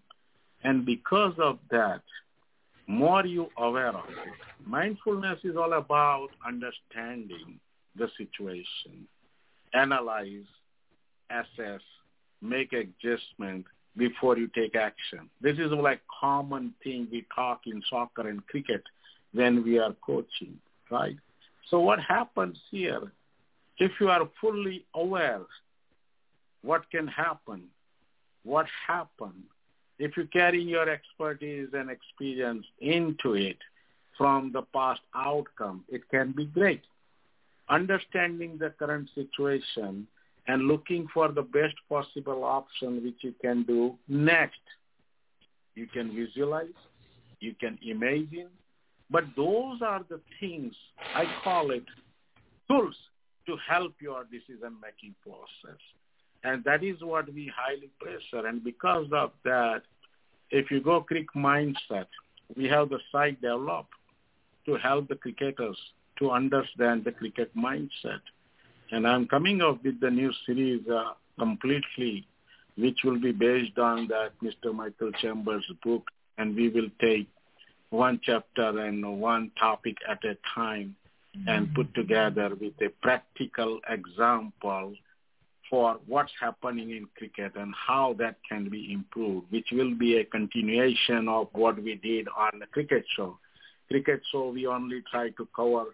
And 0.65 0.83
because 0.83 1.35
of 1.37 1.59
that, 1.69 2.01
more 2.87 3.23
you 3.23 3.49
aware 3.55 3.89
of 3.89 4.09
it. 4.09 4.65
Mindfulness 4.65 5.37
is 5.43 5.55
all 5.55 5.73
about 5.73 6.29
understanding 6.43 7.59
the 7.95 8.09
situation, 8.17 9.07
analyze, 9.75 10.47
assess, 11.29 11.81
make 12.41 12.73
adjustment 12.73 13.65
before 13.95 14.39
you 14.39 14.47
take 14.47 14.75
action. 14.75 15.29
This 15.39 15.59
is 15.59 15.71
like 15.71 16.01
common 16.19 16.73
thing 16.83 17.07
we 17.11 17.27
talk 17.33 17.61
in 17.67 17.83
soccer 17.87 18.27
and 18.27 18.43
cricket 18.47 18.81
when 19.33 19.63
we 19.63 19.77
are 19.77 19.95
coaching, 20.03 20.57
right? 20.89 21.17
So 21.69 21.79
what 21.79 21.99
happens 21.99 22.57
here, 22.71 23.11
if 23.77 23.91
you 23.99 24.09
are 24.09 24.27
fully 24.41 24.83
aware 24.95 25.45
what 26.63 26.89
can 26.89 27.07
happen, 27.07 27.65
what 28.43 28.65
happened, 28.87 29.43
if 29.99 30.17
you 30.17 30.27
carry 30.31 30.61
your 30.61 30.89
expertise 30.89 31.69
and 31.73 31.89
experience 31.89 32.65
into 32.79 33.33
it 33.33 33.57
from 34.17 34.51
the 34.51 34.61
past 34.73 35.01
outcome, 35.15 35.83
it 35.89 36.01
can 36.09 36.31
be 36.31 36.45
great. 36.45 36.81
Understanding 37.69 38.57
the 38.57 38.69
current 38.71 39.09
situation 39.15 40.07
and 40.47 40.63
looking 40.63 41.07
for 41.13 41.31
the 41.31 41.41
best 41.41 41.75
possible 41.89 42.43
option 42.43 43.03
which 43.03 43.17
you 43.21 43.33
can 43.41 43.63
do 43.63 43.95
next. 44.07 44.59
You 45.73 45.87
can 45.87 46.15
visualize, 46.15 46.67
you 47.39 47.55
can 47.59 47.77
imagine, 47.81 48.49
but 49.09 49.23
those 49.35 49.81
are 49.81 50.05
the 50.07 50.21
things, 50.39 50.73
I 51.13 51.25
call 51.43 51.71
it 51.71 51.83
tools 52.69 52.95
to 53.47 53.57
help 53.67 53.93
your 54.01 54.23
decision-making 54.25 55.15
process. 55.23 55.79
And 56.45 56.63
that 56.63 56.83
is 56.83 57.01
what 57.01 57.25
we 57.33 57.51
highly 57.55 57.89
pressure. 57.99 58.45
And 58.45 58.63
because 58.63 59.07
of 59.11 59.31
that, 59.45 59.81
if 60.51 60.69
you 60.69 60.79
go 60.79 61.01
cricket 61.01 61.29
mindset, 61.35 62.05
we 62.55 62.65
have 62.65 62.89
the 62.89 62.99
site 63.11 63.41
developed 63.41 63.89
to 64.67 64.75
help 64.75 65.07
the 65.07 65.15
cricketers 65.15 65.77
to 66.19 66.29
understand 66.29 67.03
the 67.03 67.11
cricket 67.11 67.51
mindset. 67.57 68.21
And 68.91 69.07
I'm 69.07 69.27
coming 69.27 69.63
up 69.63 69.83
with 69.83 69.99
the 69.99 70.11
new 70.11 70.31
series 70.45 70.87
uh, 70.87 71.13
completely, 71.39 72.27
which 72.77 72.99
will 73.03 73.19
be 73.19 73.31
based 73.31 73.79
on 73.79 74.07
that 74.09 74.33
Mr. 74.43 74.71
Michael 74.71 75.11
Chambers 75.13 75.65
book. 75.83 76.03
And 76.37 76.55
we 76.55 76.69
will 76.69 76.89
take 77.01 77.27
one 77.89 78.19
chapter 78.23 78.79
and 78.81 79.19
one 79.19 79.51
topic 79.59 79.95
at 80.07 80.23
a 80.23 80.37
time 80.53 80.95
and 81.47 81.73
put 81.73 81.93
together 81.95 82.51
with 82.61 82.73
a 82.81 82.89
practical 83.01 83.79
example 83.89 84.93
for 85.69 85.97
what's 86.07 86.31
happening 86.39 86.91
in 86.91 87.07
cricket 87.17 87.53
and 87.55 87.73
how 87.75 88.15
that 88.19 88.35
can 88.47 88.69
be 88.69 88.91
improved, 88.93 89.51
which 89.51 89.67
will 89.71 89.95
be 89.95 90.17
a 90.17 90.25
continuation 90.25 91.27
of 91.27 91.47
what 91.53 91.81
we 91.81 91.95
did 91.95 92.27
on 92.37 92.59
the 92.59 92.65
cricket 92.67 93.05
show. 93.15 93.37
Cricket 93.89 94.21
show, 94.31 94.49
we 94.49 94.67
only 94.67 95.01
try 95.09 95.29
to 95.29 95.47
cover, 95.55 95.85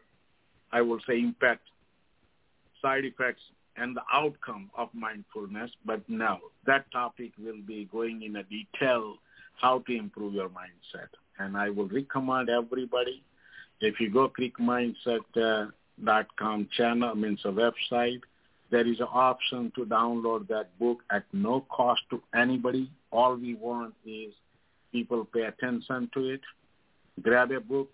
I 0.71 0.81
will 0.81 0.99
say, 1.07 1.19
impact, 1.19 1.63
side 2.81 3.05
effects, 3.05 3.41
and 3.77 3.95
the 3.95 4.01
outcome 4.11 4.69
of 4.77 4.89
mindfulness. 4.93 5.71
But 5.85 6.01
now 6.09 6.39
that 6.65 6.91
topic 6.91 7.31
will 7.37 7.61
be 7.65 7.87
going 7.91 8.23
in 8.23 8.35
a 8.35 8.43
detail 8.43 9.17
how 9.61 9.79
to 9.79 9.95
improve 9.95 10.33
your 10.33 10.49
mindset. 10.49 11.09
And 11.39 11.55
I 11.57 11.69
will 11.69 11.87
recommend 11.87 12.49
everybody, 12.49 13.23
if 13.79 13.99
you 13.99 14.09
go 14.11 14.29
cricketmindset.com 14.29 15.71
uh, 16.07 16.75
channel, 16.75 17.15
means 17.15 17.41
a 17.45 17.49
website, 17.49 18.21
there 18.71 18.87
is 18.87 18.99
an 18.99 19.07
option 19.11 19.71
to 19.75 19.85
download 19.85 20.47
that 20.47 20.77
book 20.79 20.99
at 21.11 21.25
no 21.33 21.65
cost 21.69 22.01
to 22.09 22.21
anybody. 22.33 22.89
All 23.11 23.35
we 23.35 23.55
want 23.55 23.93
is 24.05 24.33
people 24.91 25.25
pay 25.25 25.43
attention 25.43 26.09
to 26.13 26.29
it, 26.29 26.41
grab 27.21 27.51
a 27.51 27.59
book, 27.59 27.89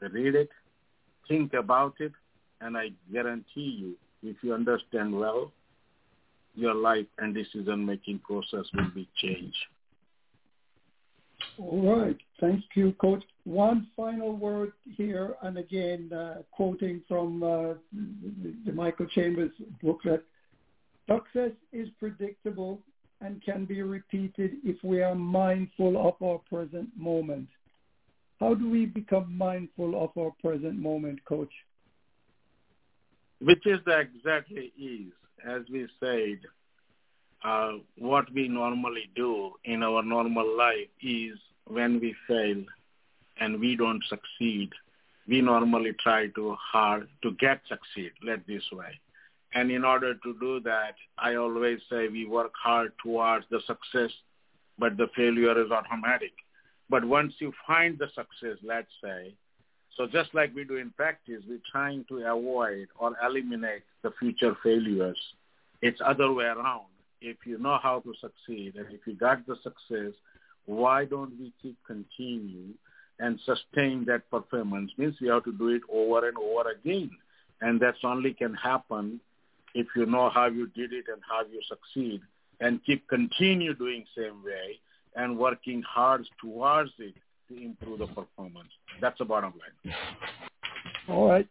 read 0.00 0.34
it, 0.34 0.48
think 1.28 1.54
about 1.54 1.94
it, 1.98 2.12
and 2.60 2.76
I 2.76 2.90
guarantee 3.12 3.76
you, 3.82 3.96
if 4.22 4.36
you 4.42 4.54
understand 4.54 5.18
well, 5.18 5.52
your 6.54 6.74
life 6.74 7.06
and 7.18 7.34
decision-making 7.34 8.20
process 8.20 8.66
will 8.74 8.90
be 8.94 9.08
changed. 9.16 9.56
All 11.58 12.00
right. 12.00 12.16
Thank 12.40 12.62
you, 12.74 12.92
Coach. 13.00 13.24
One 13.44 13.88
final 13.96 14.36
word 14.36 14.72
here, 14.96 15.34
and 15.42 15.58
again, 15.58 16.12
uh, 16.12 16.42
quoting 16.52 17.02
from 17.08 17.42
uh, 17.42 17.74
the, 18.64 18.72
Michael 18.72 19.06
Chambers 19.06 19.50
booklet. 19.82 20.24
Success 21.08 21.50
is 21.72 21.88
predictable 21.98 22.80
and 23.20 23.42
can 23.44 23.64
be 23.64 23.82
repeated 23.82 24.52
if 24.64 24.76
we 24.84 25.02
are 25.02 25.16
mindful 25.16 26.08
of 26.08 26.14
our 26.22 26.38
present 26.38 26.88
moment. 26.96 27.48
How 28.38 28.54
do 28.54 28.68
we 28.70 28.86
become 28.86 29.36
mindful 29.36 30.02
of 30.02 30.10
our 30.16 30.32
present 30.40 30.78
moment, 30.78 31.24
Coach? 31.24 31.52
Which 33.40 33.66
is 33.66 33.80
exactly 33.86 34.72
is, 34.80 35.12
as 35.44 35.62
we 35.70 35.88
said, 35.98 36.38
uh, 37.44 37.72
what 37.98 38.32
we 38.32 38.46
normally 38.46 39.10
do 39.16 39.52
in 39.64 39.82
our 39.82 40.02
normal 40.02 40.56
life 40.56 40.88
is 41.02 41.36
when 41.66 41.98
we 41.98 42.14
fail 42.28 42.64
and 43.38 43.60
we 43.60 43.76
don't 43.76 44.02
succeed, 44.08 44.70
we 45.28 45.40
normally 45.40 45.92
try 46.02 46.28
to 46.28 46.56
hard 46.72 47.08
to 47.22 47.32
get 47.32 47.60
succeed, 47.68 48.12
let 48.24 48.46
this 48.46 48.64
way. 48.72 49.00
And 49.54 49.70
in 49.70 49.84
order 49.84 50.14
to 50.14 50.36
do 50.40 50.60
that, 50.60 50.94
I 51.18 51.34
always 51.34 51.78
say 51.90 52.08
we 52.08 52.26
work 52.26 52.52
hard 52.60 52.92
towards 53.02 53.44
the 53.50 53.60
success, 53.66 54.10
but 54.78 54.96
the 54.96 55.08
failure 55.14 55.62
is 55.62 55.70
automatic. 55.70 56.32
But 56.88 57.04
once 57.04 57.34
you 57.38 57.52
find 57.66 57.98
the 57.98 58.08
success, 58.08 58.58
let's 58.62 58.90
say, 59.02 59.34
so 59.96 60.06
just 60.06 60.34
like 60.34 60.54
we 60.54 60.64
do 60.64 60.76
in 60.76 60.90
practice, 60.90 61.42
we're 61.46 61.60
trying 61.70 62.04
to 62.08 62.24
avoid 62.24 62.88
or 62.98 63.14
eliminate 63.24 63.82
the 64.02 64.10
future 64.18 64.56
failures. 64.62 65.18
It's 65.82 66.00
other 66.04 66.32
way 66.32 66.46
around. 66.46 66.86
If 67.20 67.36
you 67.44 67.58
know 67.58 67.78
how 67.82 68.00
to 68.00 68.14
succeed 68.20 68.76
and 68.76 68.86
if 68.90 69.06
you 69.06 69.14
got 69.14 69.46
the 69.46 69.56
success, 69.62 70.14
why 70.64 71.04
don't 71.04 71.38
we 71.38 71.52
keep 71.60 71.76
continue 71.86 72.74
and 73.22 73.38
sustain 73.44 74.04
that 74.06 74.28
performance? 74.30 74.90
Means 74.96 75.14
we 75.20 75.28
have 75.28 75.44
to 75.44 75.52
do 75.52 75.68
it 75.68 75.82
over 75.92 76.28
and 76.28 76.36
over 76.36 76.70
again. 76.70 77.10
And 77.60 77.80
that's 77.80 77.98
only 78.04 78.34
can 78.34 78.54
happen 78.54 79.20
if 79.74 79.86
you 79.96 80.06
know 80.06 80.28
how 80.28 80.46
you 80.46 80.66
did 80.68 80.92
it 80.92 81.06
and 81.12 81.22
how 81.28 81.42
you 81.50 81.60
succeed 81.68 82.20
and 82.60 82.84
keep 82.84 83.08
continue 83.08 83.74
doing 83.74 84.04
same 84.16 84.42
way 84.44 84.78
and 85.16 85.38
working 85.38 85.82
hard 85.82 86.26
towards 86.40 86.90
it 86.98 87.14
to 87.48 87.62
improve 87.62 88.00
the 88.00 88.06
performance. 88.06 88.68
That's 89.00 89.18
the 89.18 89.24
bottom 89.24 89.52
line. 89.52 89.94
All 91.08 91.28
right. 91.28 91.48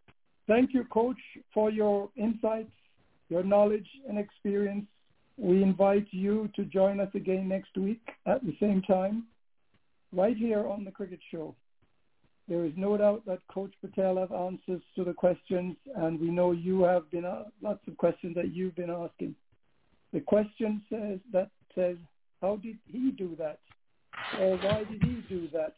Thank 0.48 0.74
you, 0.74 0.84
Coach, 0.86 1.18
for 1.54 1.70
your 1.70 2.10
insights, 2.16 2.72
your 3.30 3.44
knowledge 3.44 3.88
and 4.08 4.18
experience 4.18 4.86
we 5.42 5.64
invite 5.64 6.08
you 6.12 6.50
to 6.56 6.66
join 6.66 7.00
us 7.00 7.10
again 7.16 7.48
next 7.48 7.76
week 7.76 8.02
at 8.28 8.46
the 8.46 8.56
same 8.60 8.82
time, 8.84 9.24
right 10.12 10.38
here 10.38 10.68
on 10.68 10.84
the 10.86 10.92
Cricket 10.92 11.20
Show. 11.32 11.56
There 12.52 12.66
is 12.66 12.74
no 12.76 12.98
doubt 12.98 13.26
that 13.28 13.40
Coach 13.48 13.72
Patel 13.80 14.18
have 14.18 14.34
answers 14.34 14.82
to 14.98 15.06
the 15.06 15.14
questions, 15.14 15.78
and 15.96 16.20
we 16.20 16.30
know 16.30 16.52
you 16.52 16.82
have 16.82 17.10
been 17.10 17.24
uh, 17.24 17.46
lots 17.62 17.80
of 17.88 17.96
questions 17.96 18.36
that 18.36 18.54
you've 18.54 18.76
been 18.76 18.90
asking. 18.90 19.36
The 20.12 20.20
question 20.20 20.82
says 20.90 21.20
that 21.32 21.50
says, 21.74 21.96
how 22.42 22.58
did 22.58 22.78
he 22.86 23.12
do 23.12 23.38
that, 23.40 23.60
or 24.38 24.58
why 24.58 24.84
did 24.84 25.02
he 25.02 25.24
do 25.30 25.48
that? 25.54 25.76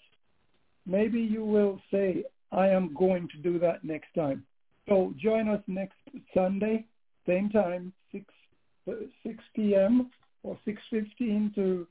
Maybe 0.87 1.21
you 1.21 1.45
will 1.45 1.79
say, 1.91 2.23
I 2.51 2.69
am 2.69 2.95
going 2.95 3.27
to 3.27 3.37
do 3.37 3.59
that 3.59 3.83
next 3.83 4.11
time. 4.15 4.43
So 4.89 5.13
join 5.21 5.49
us 5.49 5.61
next 5.67 5.99
Sunday, 6.33 6.87
same 7.27 7.51
time, 7.51 7.93
6 8.11 8.25
6 9.23 9.43
p.m. 9.55 10.09
or 10.41 10.57
6.15 10.65 11.53
to 11.53 11.85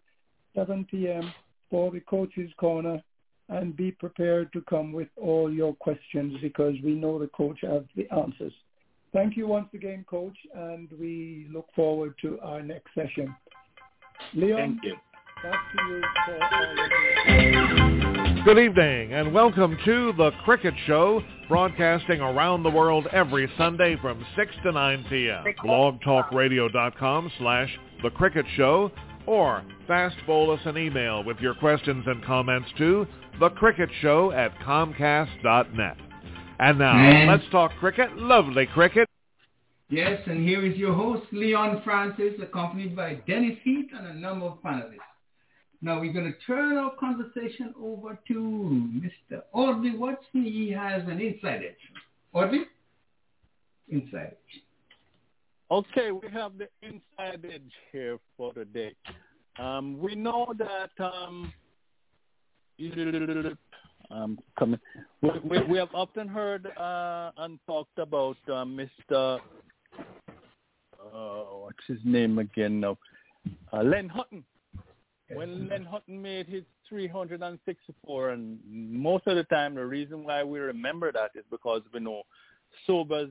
7 0.56 0.84
p.m. 0.90 1.32
for 1.70 1.92
the 1.92 2.00
Coach's 2.00 2.50
Corner 2.58 3.00
and 3.52 3.76
be 3.76 3.92
prepared 3.92 4.52
to 4.52 4.62
come 4.62 4.92
with 4.92 5.08
all 5.20 5.52
your 5.52 5.74
questions 5.74 6.34
because 6.40 6.74
we 6.82 6.94
know 6.94 7.18
the 7.18 7.28
coach 7.28 7.58
has 7.62 7.82
the 7.96 8.08
answers. 8.10 8.52
Thank 9.12 9.36
you 9.36 9.46
once 9.46 9.68
again, 9.74 10.06
Coach, 10.08 10.36
and 10.54 10.88
we 10.98 11.46
look 11.52 11.66
forward 11.76 12.14
to 12.22 12.40
our 12.40 12.62
next 12.62 12.88
session. 12.94 13.34
Leon, 14.34 14.80
Thank 14.80 14.84
you. 14.84 14.96
back 15.42 15.60
to 15.76 15.82
you 15.88 16.02
for 16.26 16.38
Good 18.44 18.58
evening 18.58 19.12
and 19.12 19.34
welcome 19.34 19.76
to 19.84 20.12
The 20.16 20.30
Cricket 20.44 20.74
Show, 20.86 21.22
broadcasting 21.48 22.20
around 22.20 22.62
the 22.62 22.70
world 22.70 23.06
every 23.12 23.50
Sunday 23.58 23.96
from 24.00 24.24
6 24.34 24.50
to 24.64 24.72
9 24.72 25.04
p.m. 25.10 25.44
blogtalkradio.com 25.62 27.32
slash 27.38 27.78
The 28.02 28.10
Cricket 28.10 28.46
Show 28.56 28.90
or 29.26 29.62
fast 29.86 30.16
bowl 30.26 30.50
us 30.50 30.60
an 30.64 30.76
email 30.76 31.22
with 31.22 31.38
your 31.38 31.54
questions 31.54 32.04
and 32.06 32.24
comments 32.24 32.68
to 32.78 33.06
The 33.40 33.50
Cricket 33.50 33.90
Show 34.00 34.30
at 34.32 34.54
comcast.net. 34.60 35.96
And 36.58 36.78
now, 36.78 36.96
And- 36.96 37.30
let's 37.30 37.48
talk 37.50 37.72
cricket. 37.78 38.16
Lovely 38.16 38.66
cricket. 38.66 39.08
Yes, 39.88 40.26
and 40.26 40.46
here 40.46 40.64
is 40.64 40.76
your 40.78 40.94
host, 40.94 41.30
Leon 41.32 41.82
Francis, 41.82 42.40
accompanied 42.40 42.96
by 42.96 43.14
Dennis 43.26 43.58
Heath 43.62 43.90
and 43.92 44.06
a 44.06 44.14
number 44.14 44.46
of 44.46 44.62
panelists. 44.62 44.98
Now 45.82 46.00
we're 46.00 46.12
going 46.12 46.32
to 46.32 46.38
turn 46.46 46.78
our 46.78 46.94
conversation 46.94 47.74
over 47.78 48.16
to 48.28 48.34
Mr. 48.34 49.42
Audley 49.52 49.96
Watson. 49.96 50.44
He 50.44 50.70
has 50.70 51.02
an 51.08 51.20
inside 51.20 51.62
edge. 51.64 51.92
Audley? 52.32 52.66
Inside 53.88 54.36
edge. 54.36 54.62
Okay, 55.70 56.12
we 56.12 56.28
have 56.30 56.52
the 56.56 56.68
inside 56.82 57.44
edge 57.44 57.72
here 57.90 58.18
for 58.36 58.52
the 58.54 58.64
day. 58.64 58.94
Um, 59.58 59.98
we 59.98 60.14
know 60.14 60.54
that 60.56 60.90
um, 61.04 61.52
um, 64.10 64.38
coming. 64.58 64.80
We, 65.20 65.30
we, 65.44 65.62
we 65.64 65.78
have 65.78 65.94
often 65.94 66.28
heard 66.28 66.66
uh, 66.76 67.30
and 67.38 67.58
talked 67.66 67.98
about 67.98 68.36
uh, 68.48 68.64
Mr. 68.64 69.40
Uh, 71.14 71.44
what's 71.60 71.84
his 71.86 71.98
name 72.04 72.38
again 72.38 72.80
now? 72.80 72.98
Uh, 73.72 73.82
Len 73.82 74.08
Hutton. 74.08 74.44
When 75.34 75.68
Len 75.68 75.84
Hutton 75.84 76.20
made 76.20 76.46
his 76.46 76.62
364, 76.88 78.30
and 78.30 78.58
most 78.68 79.26
of 79.26 79.36
the 79.36 79.44
time 79.44 79.74
the 79.74 79.86
reason 79.86 80.24
why 80.24 80.44
we 80.44 80.58
remember 80.58 81.10
that 81.10 81.30
is 81.34 81.44
because 81.50 81.80
we 81.94 82.00
know 82.00 82.22
Sobers 82.86 83.30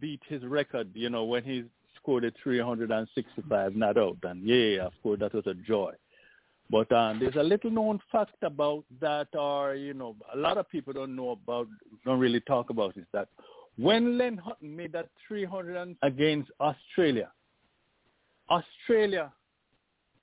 beat 0.00 0.20
his 0.28 0.44
record, 0.44 0.90
you 0.94 1.08
know, 1.08 1.24
when 1.24 1.42
he 1.42 1.64
scored 1.96 2.24
a 2.24 2.32
365 2.42 3.74
not 3.74 3.96
out. 3.96 4.18
And 4.22 4.46
yeah, 4.46 4.84
of 4.84 4.92
course, 5.02 5.20
that 5.20 5.34
was 5.34 5.46
a 5.46 5.54
joy. 5.54 5.92
But 6.70 6.90
um, 6.92 7.18
there's 7.18 7.34
a 7.36 7.42
little 7.42 7.70
known 7.70 7.98
fact 8.12 8.36
about 8.42 8.84
that, 9.00 9.28
or, 9.34 9.74
you 9.74 9.92
know, 9.92 10.14
a 10.32 10.36
lot 10.36 10.56
of 10.56 10.68
people 10.70 10.92
don't 10.92 11.16
know 11.16 11.30
about, 11.30 11.66
don't 12.04 12.20
really 12.20 12.40
talk 12.40 12.70
about 12.70 12.96
is 12.96 13.06
that 13.12 13.28
when 13.76 14.16
Len 14.16 14.36
Hutton 14.36 14.76
made 14.76 14.92
that 14.92 15.08
300 15.26 15.96
against 16.02 16.50
Australia, 16.60 17.32
Australia, 18.48 19.32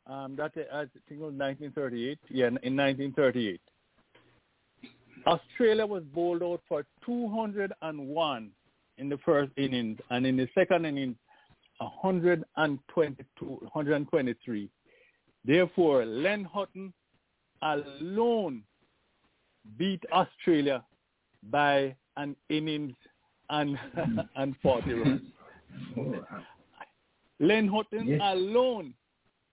um, 0.05 0.37
that 0.37 0.53
I 0.71 0.85
think 1.09 1.19
was 1.19 1.33
1938, 1.33 2.17
yeah, 2.29 2.47
in 2.47 2.77
1938, 2.77 3.59
Australia 5.25 5.85
was 5.85 6.03
bowled 6.13 6.43
out 6.43 6.61
for 6.69 6.85
201 7.05 8.51
in 8.97 9.09
the 9.09 9.17
first 9.25 9.51
innings, 9.57 9.99
and 10.09 10.25
in 10.25 10.37
the 10.37 10.47
second 10.55 10.85
innings, 10.85 11.17
122, 11.79 13.45
123. 13.45 14.69
Therefore, 15.45 16.05
Len 16.05 16.43
Hutton 16.43 16.93
alone 17.61 18.63
beat 19.77 20.03
Australia 20.11 20.83
by 21.49 21.95
an 22.17 22.35
innings 22.49 22.95
and 23.49 23.77
and 24.35 24.55
40 24.61 24.93
runs. 24.93 25.21
Len 27.39 27.67
Hutton 27.67 28.07
Yes. 28.07 28.21
alone, 28.23 28.93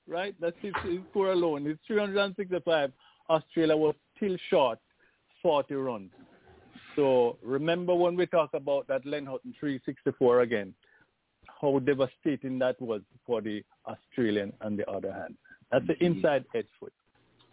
right? 0.08 0.34
That's 0.40 0.56
his, 0.60 0.72
his 0.82 1.00
score 1.10 1.32
alone. 1.32 1.66
It's 1.66 1.80
365. 1.86 2.92
Australia 3.28 3.76
was 3.76 3.94
still 4.16 4.36
short 4.50 4.78
40 5.42 5.74
runs. 5.74 6.10
So 6.96 7.36
remember 7.42 7.94
when 7.94 8.16
we 8.16 8.26
talk 8.26 8.54
about 8.54 8.86
that 8.88 9.04
Len 9.04 9.26
Hutton 9.26 9.54
364 9.58 10.40
again, 10.40 10.74
how 11.60 11.78
devastating 11.80 12.58
that 12.60 12.80
was 12.80 13.02
for 13.26 13.40
the 13.40 13.62
Australian 13.86 14.52
on 14.60 14.76
the 14.76 14.88
other 14.90 15.12
hand. 15.12 15.36
That's 15.70 15.86
the 15.86 16.02
inside 16.04 16.44
edge 16.54 16.66
foot. 16.78 16.92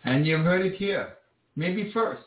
And 0.03 0.26
you've 0.26 0.41
heard 0.41 0.66
it 0.66 0.76
here, 0.76 1.14
maybe 1.55 1.91
first. 1.93 2.24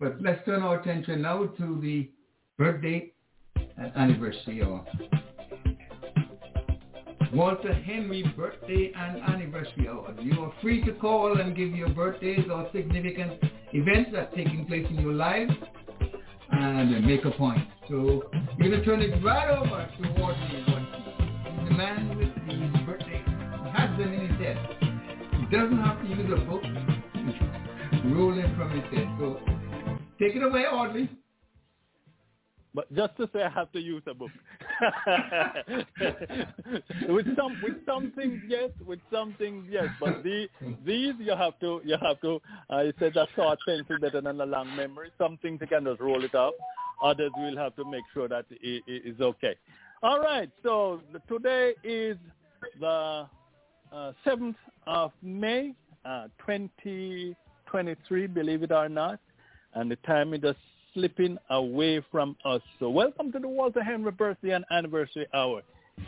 But 0.00 0.20
let's 0.20 0.44
turn 0.44 0.62
our 0.62 0.80
attention 0.80 1.22
now 1.22 1.46
to 1.46 1.80
the 1.80 2.10
birthday 2.58 3.12
and 3.56 3.92
anniversary 3.96 4.62
hour. 4.62 4.84
Walter 7.32 7.74
Henry 7.74 8.22
birthday 8.36 8.92
and 8.96 9.20
anniversary 9.22 9.88
hour. 9.88 10.14
You 10.20 10.40
are 10.40 10.52
free 10.62 10.84
to 10.84 10.92
call 10.92 11.40
and 11.40 11.56
give 11.56 11.70
your 11.70 11.88
birthdays 11.88 12.46
or 12.50 12.68
significant 12.72 13.42
events 13.72 14.10
that 14.12 14.28
are 14.28 14.36
taking 14.36 14.66
place 14.66 14.86
in 14.88 15.00
your 15.00 15.12
life 15.12 15.50
and 16.52 17.04
make 17.06 17.24
a 17.24 17.32
point. 17.32 17.66
So 17.88 18.30
we're 18.58 18.70
going 18.70 18.80
to 18.80 18.84
turn 18.84 19.02
it 19.02 19.22
right 19.24 19.50
over 19.50 19.66
to 19.68 20.22
Audley 20.22 20.64
Watson, 20.68 21.64
the 21.64 21.70
man 21.74 22.16
with 22.16 22.34
the 22.46 22.73
in 24.00 24.12
his 24.12 24.30
head. 24.40 24.58
He 25.38 25.46
doesn't 25.56 25.78
have 25.78 26.00
to 26.00 26.06
use 26.08 26.32
a 26.32 26.36
book. 26.44 26.62
Rolling 28.04 28.54
from 28.56 28.70
his 28.70 28.82
head. 28.92 29.08
So 29.18 29.40
take 30.18 30.34
it 30.36 30.42
away, 30.42 30.62
Audley. 30.62 31.08
But 32.74 32.92
just 32.92 33.16
to 33.18 33.30
say 33.32 33.42
I 33.42 33.50
have 33.50 33.70
to 33.72 33.80
use 33.80 34.02
a 34.08 34.14
book. 34.14 34.30
with 37.08 37.26
some 37.36 37.56
with 37.62 37.86
some 37.86 38.10
things 38.16 38.42
yes, 38.48 38.70
with 38.84 38.98
some 39.12 39.34
things 39.38 39.64
yes. 39.70 39.86
But 40.00 40.24
the, 40.24 40.48
these 40.84 41.14
you 41.20 41.36
have 41.36 41.56
to 41.60 41.80
you 41.84 41.96
have 42.02 42.20
to 42.22 42.40
uh, 42.70 42.82
said 42.98 43.16
a 43.16 43.28
short 43.36 43.60
pencil 43.66 43.98
better 44.00 44.20
than 44.20 44.40
a 44.40 44.46
long 44.46 44.74
memory. 44.74 45.12
Some 45.18 45.38
things 45.40 45.60
you 45.60 45.68
can 45.68 45.84
just 45.84 46.00
roll 46.00 46.24
it 46.24 46.34
up. 46.34 46.54
Others 47.02 47.30
will 47.36 47.56
have 47.56 47.76
to 47.76 47.84
make 47.88 48.02
sure 48.12 48.26
that 48.28 48.46
it 48.50 48.82
is 48.88 49.20
okay. 49.20 49.54
All 50.02 50.18
right, 50.20 50.50
so 50.62 51.00
today 51.28 51.74
is 51.84 52.16
the 52.80 53.28
7th 53.94 54.56
of 54.88 55.12
May, 55.22 55.72
uh, 56.04 56.24
2023, 56.38 58.26
believe 58.26 58.64
it 58.64 58.72
or 58.72 58.88
not, 58.88 59.20
and 59.74 59.88
the 59.90 59.96
time 60.06 60.32
is 60.34 60.40
just 60.40 60.58
slipping 60.92 61.38
away 61.50 62.00
from 62.10 62.36
us. 62.44 62.60
So 62.80 62.90
welcome 62.90 63.30
to 63.32 63.38
the 63.38 63.46
Walter 63.46 63.84
Henry 63.84 64.10
Birthday 64.10 64.50
and 64.50 64.64
Anniversary 64.72 65.28
Hour. 65.32 65.62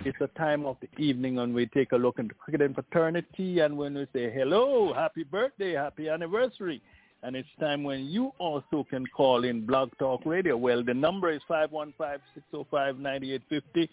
It's 0.04 0.20
a 0.20 0.26
time 0.36 0.66
of 0.66 0.76
the 0.80 0.88
evening 1.00 1.36
when 1.36 1.54
we 1.54 1.66
take 1.66 1.92
a 1.92 1.96
look 1.96 2.18
into 2.18 2.34
cricket 2.34 2.62
and 2.62 2.74
fraternity 2.74 3.60
and 3.60 3.76
when 3.76 3.94
we 3.94 4.08
say 4.12 4.32
hello, 4.32 4.92
happy 4.92 5.22
birthday, 5.22 5.74
happy 5.74 6.08
anniversary. 6.08 6.82
And 7.22 7.36
it's 7.36 7.48
time 7.60 7.84
when 7.84 8.06
you 8.06 8.32
also 8.38 8.84
can 8.90 9.06
call 9.06 9.44
in 9.44 9.64
Blog 9.64 9.90
Talk 10.00 10.26
Radio. 10.26 10.56
Well, 10.56 10.82
the 10.82 10.92
number 10.92 11.30
is 11.30 11.40
515-605-9850, 11.48 13.88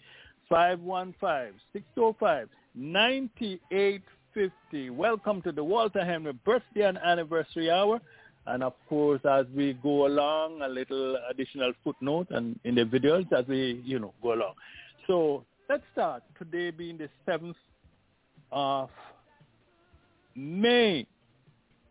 515-605-9850. 2.78 4.00
Welcome 4.90 5.42
to 5.42 5.52
the 5.52 5.62
Walter 5.62 6.04
Henry 6.04 6.32
Birthday 6.32 6.82
and 6.82 6.98
Anniversary 6.98 7.70
Hour. 7.70 8.00
And 8.46 8.62
of 8.62 8.74
course, 8.88 9.20
as 9.28 9.46
we 9.56 9.74
go 9.82 10.06
along, 10.06 10.60
a 10.62 10.68
little 10.68 11.16
additional 11.30 11.72
footnote 11.82 12.28
and 12.30 12.58
in 12.64 12.74
the 12.74 12.84
videos 12.84 13.30
as 13.32 13.46
we, 13.46 13.82
you 13.84 13.98
know, 13.98 14.12
go 14.22 14.34
along. 14.34 14.54
So 15.06 15.44
let's 15.68 15.82
start. 15.92 16.22
Today 16.38 16.70
being 16.70 16.98
the 16.98 17.08
7th 17.26 17.54
of 18.52 18.90
May. 20.34 21.06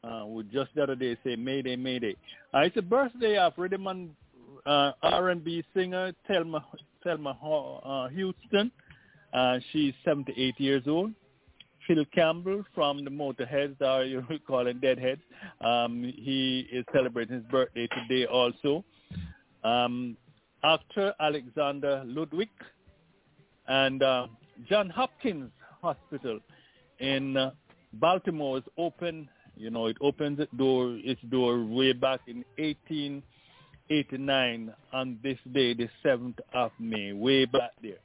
Uh, 0.04 0.26
we 0.28 0.44
just 0.44 0.70
the 0.76 0.84
other 0.84 0.96
day 0.96 1.18
say 1.24 1.36
Mayday, 1.36 1.76
Mayday. 1.76 2.16
Uh, 2.54 2.60
it's 2.60 2.76
the 2.76 2.82
birthday 2.82 3.38
of 3.38 3.54
rhythm 3.58 3.88
and 3.88 4.10
uh, 4.66 4.92
R&B 5.02 5.64
singer 5.74 6.12
Thelma, 6.28 6.64
Thelma 7.04 7.38
uh, 7.84 8.10
Houston. 8.10 8.72
Uh, 9.34 9.60
she's 9.72 9.94
78 10.06 10.60
years 10.60 10.84
old. 10.88 11.12
Phil 11.88 12.06
Campbell 12.14 12.64
from 12.74 13.04
the 13.04 13.10
Motorheads, 13.10 13.82
or 13.82 14.06
you 14.06 14.24
call 14.48 14.68
him 14.68 14.80
Deadheads. 14.80 15.20
Um, 15.62 16.04
he 16.16 16.68
is 16.72 16.86
celebrating 16.94 17.38
his 17.38 17.46
birthday 17.46 17.88
today 17.88 18.26
also. 18.26 18.86
Um, 19.64 20.16
actor 20.64 21.14
Alexander 21.20 22.04
Ludwig 22.06 22.50
and 23.68 24.04
uh, 24.04 24.28
John 24.70 24.90
Hopkins 24.90 25.52
Hospital 25.82 26.40
in 27.00 27.36
uh, 27.38 27.52
Baltimore 27.94 28.60
is 28.60 28.64
open. 28.78 29.28
You 29.56 29.70
know, 29.70 29.86
it 29.88 29.98
opens 30.02 30.40
its 30.40 30.52
door, 30.58 30.98
its 31.04 31.22
door 31.30 31.64
way 31.64 31.94
back 31.94 32.22
in 32.28 32.44
1889 32.58 34.74
on 34.94 35.20
this 35.22 35.38
day, 35.54 35.74
the 35.74 35.90
7th 36.04 36.40
of 36.54 36.72
May, 36.80 37.14
way 37.14 37.46
back 37.46 37.72
there. 37.82 38.00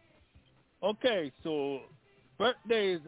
Okay, 0.81 1.33
so 1.43 1.81
birthdays 2.39 3.01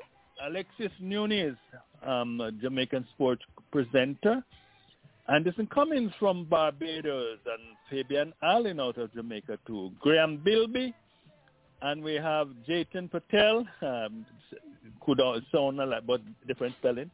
Alexis 0.45 0.91
Nunes, 1.01 1.57
um, 2.05 2.41
a 2.41 2.51
Jamaican 2.51 3.07
sports 3.15 3.43
presenter. 3.71 4.43
Anderson 5.29 5.69
Cummins 5.69 6.11
from 6.19 6.47
Barbados 6.47 7.39
and 7.47 7.77
Fabian 7.89 8.33
Allen 8.43 8.81
out 8.81 8.99
of 8.99 9.13
Jamaica 9.15 9.59
too. 9.67 9.93
Graham 10.01 10.39
Bilby. 10.45 10.93
And 11.83 12.03
we 12.03 12.15
have 12.15 12.49
Jeetan 12.69 13.09
Patel. 13.09 13.65
Um, 13.83 14.27
could 15.01 15.21
sound 15.53 15.81
a 15.81 15.87
lot, 15.87 16.07
but 16.07 16.21
different 16.49 16.75
spelling. 16.81 17.11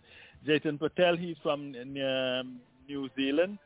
Jeetan 0.48 0.78
Patel, 0.78 1.16
he's 1.16 1.36
from 1.42 1.74
um, 1.76 2.61
New 2.88 3.11
Zealand. 3.14 3.59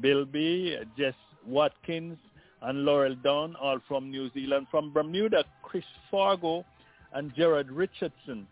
Bilby, 0.00 0.76
Jess 0.98 1.14
Watkins, 1.46 2.18
and 2.62 2.84
Laurel 2.84 3.14
Dunn, 3.22 3.54
all 3.60 3.78
from 3.86 4.10
New 4.10 4.30
Zealand. 4.32 4.66
From 4.70 4.92
Bermuda, 4.92 5.44
Chris 5.62 5.84
Fargo 6.10 6.64
and 7.12 7.34
Gerard 7.34 7.70
Richardson. 7.70 8.46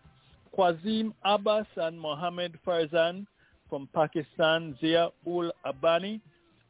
Quazim 0.55 1.13
Abbas 1.23 1.65
and 1.75 1.99
Mohammed 1.99 2.57
Farzan 2.65 3.25
from 3.69 3.89
Pakistan. 3.93 4.77
Zia 4.79 5.09
Ul 5.27 5.51
Abani 5.65 6.21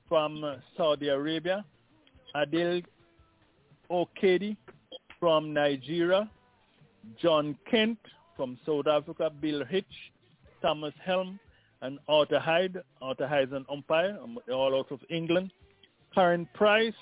from 0.07 0.59
Saudi 0.77 1.09
Arabia. 1.09 1.63
Adil 2.35 2.83
Okedi 3.91 4.55
from 5.19 5.53
Nigeria. 5.53 6.29
John 7.21 7.55
Kent 7.69 7.99
from 8.35 8.57
South 8.65 8.87
Africa. 8.87 9.29
Bill 9.29 9.63
Hitch, 9.65 9.85
Thomas 10.61 10.93
Helm, 11.05 11.39
and 11.81 11.99
Arthur 12.07 12.39
Hyde. 12.39 12.81
Arthur 13.01 13.27
Hyde 13.27 13.49
is 13.49 13.53
an 13.53 13.65
umpire, 13.71 14.17
um, 14.23 14.39
all 14.51 14.75
out 14.75 14.91
of 14.91 14.99
England. 15.09 15.51
Karen 16.13 16.47
Price 16.53 16.93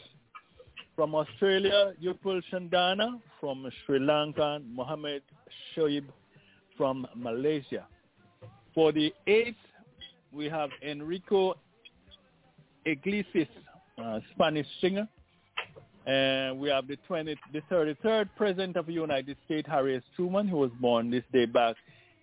from 0.95 1.15
Australia. 1.15 1.93
Upul 2.03 2.41
Chandana 2.51 3.19
from 3.39 3.69
Sri 3.85 3.99
Lanka. 3.99 4.61
Mohammed 4.65 5.23
Shoaib 5.75 6.05
from 6.77 7.07
Malaysia. 7.15 7.87
For 8.73 8.91
the 8.91 9.13
eighth, 9.27 9.57
we 10.31 10.45
have 10.49 10.69
Enrico 10.81 11.55
Iglesias, 12.85 13.47
uh, 14.01 14.19
Spanish 14.33 14.67
singer. 14.81 15.07
And 16.05 16.59
we 16.59 16.69
have 16.69 16.87
the 16.87 16.97
20, 17.07 17.35
the 17.53 17.61
33rd 17.71 18.29
President 18.35 18.75
of 18.75 18.87
the 18.87 18.93
United 18.93 19.37
States, 19.45 19.67
Harry 19.69 19.95
S. 19.95 20.03
Truman, 20.15 20.47
who 20.47 20.57
was 20.57 20.71
born 20.81 21.09
this 21.09 21.23
day 21.31 21.45
back 21.45 21.77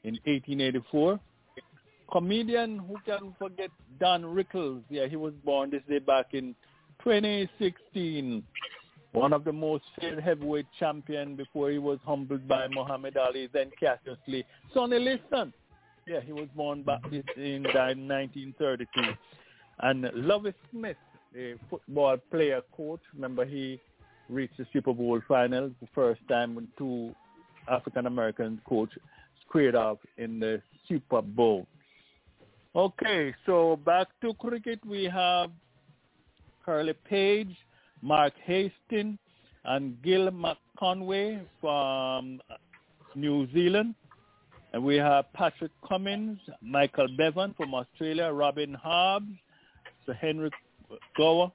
in 0.04 0.14
1884. 0.24 1.18
Comedian 2.12 2.78
who 2.78 2.96
can 3.06 3.34
forget 3.38 3.70
Don 3.98 4.22
Rickles. 4.22 4.82
Yeah, 4.90 5.06
he 5.06 5.16
was 5.16 5.32
born 5.44 5.70
this 5.70 5.82
day 5.88 6.00
back 6.00 6.34
in 6.34 6.54
2016. 7.04 8.42
One 9.12 9.32
of 9.32 9.44
the 9.44 9.52
most 9.52 9.84
feared 10.00 10.20
heavyweight 10.20 10.66
champion 10.78 11.34
before 11.34 11.70
he 11.70 11.78
was 11.78 11.98
humbled 12.04 12.46
by 12.46 12.68
Muhammad 12.68 13.16
Ali, 13.16 13.48
then 13.52 13.70
Cassius 13.78 14.18
Clay. 14.24 14.44
Sonny 14.72 14.98
Liston. 15.00 15.52
Yeah, 16.06 16.20
he 16.20 16.32
was 16.32 16.48
born 16.54 16.82
back 16.82 17.00
in 17.10 17.24
in 17.36 17.62
1932. 17.64 18.86
And 19.80 20.10
Lovie 20.14 20.54
Smith, 20.70 20.96
a 21.36 21.54
football 21.68 22.18
player 22.30 22.62
coach. 22.76 23.00
Remember, 23.14 23.44
he 23.44 23.80
reached 24.28 24.56
the 24.58 24.66
Super 24.72 24.92
Bowl 24.92 25.20
final 25.26 25.70
the 25.80 25.88
first 25.94 26.20
time 26.28 26.54
when 26.54 26.68
two 26.78 27.14
African 27.68 28.06
American 28.06 28.60
coach 28.68 28.90
squared 29.46 29.74
off 29.74 29.98
in 30.18 30.38
the 30.38 30.62
Super 30.88 31.22
Bowl. 31.22 31.66
Okay, 32.76 33.34
so 33.46 33.76
back 33.84 34.06
to 34.20 34.32
cricket. 34.34 34.78
We 34.86 35.04
have 35.04 35.50
Curly 36.64 36.94
Page, 37.08 37.56
Mark 38.02 38.32
Hastings, 38.44 39.18
and 39.64 40.00
Gil 40.02 40.30
McConway 40.30 41.40
from 41.60 42.40
New 43.14 43.50
Zealand. 43.52 43.94
And 44.72 44.84
we 44.84 44.96
have 44.96 45.32
Patrick 45.32 45.72
Cummins, 45.86 46.38
Michael 46.62 47.08
Bevan 47.16 47.54
from 47.56 47.74
Australia, 47.74 48.30
Robin 48.32 48.72
Hobbs, 48.74 49.32
Sir 50.06 50.14
Henry 50.14 50.50
Gower 51.16 51.50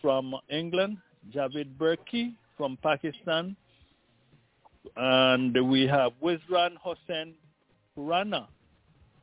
from 0.00 0.34
England, 0.48 0.98
Javed 1.34 1.76
Burki 1.76 2.34
from 2.56 2.78
Pakistan, 2.82 3.56
and 4.96 5.68
we 5.68 5.86
have 5.86 6.12
Wizran 6.22 6.76
Hossein 6.76 7.34
Rana 7.96 8.48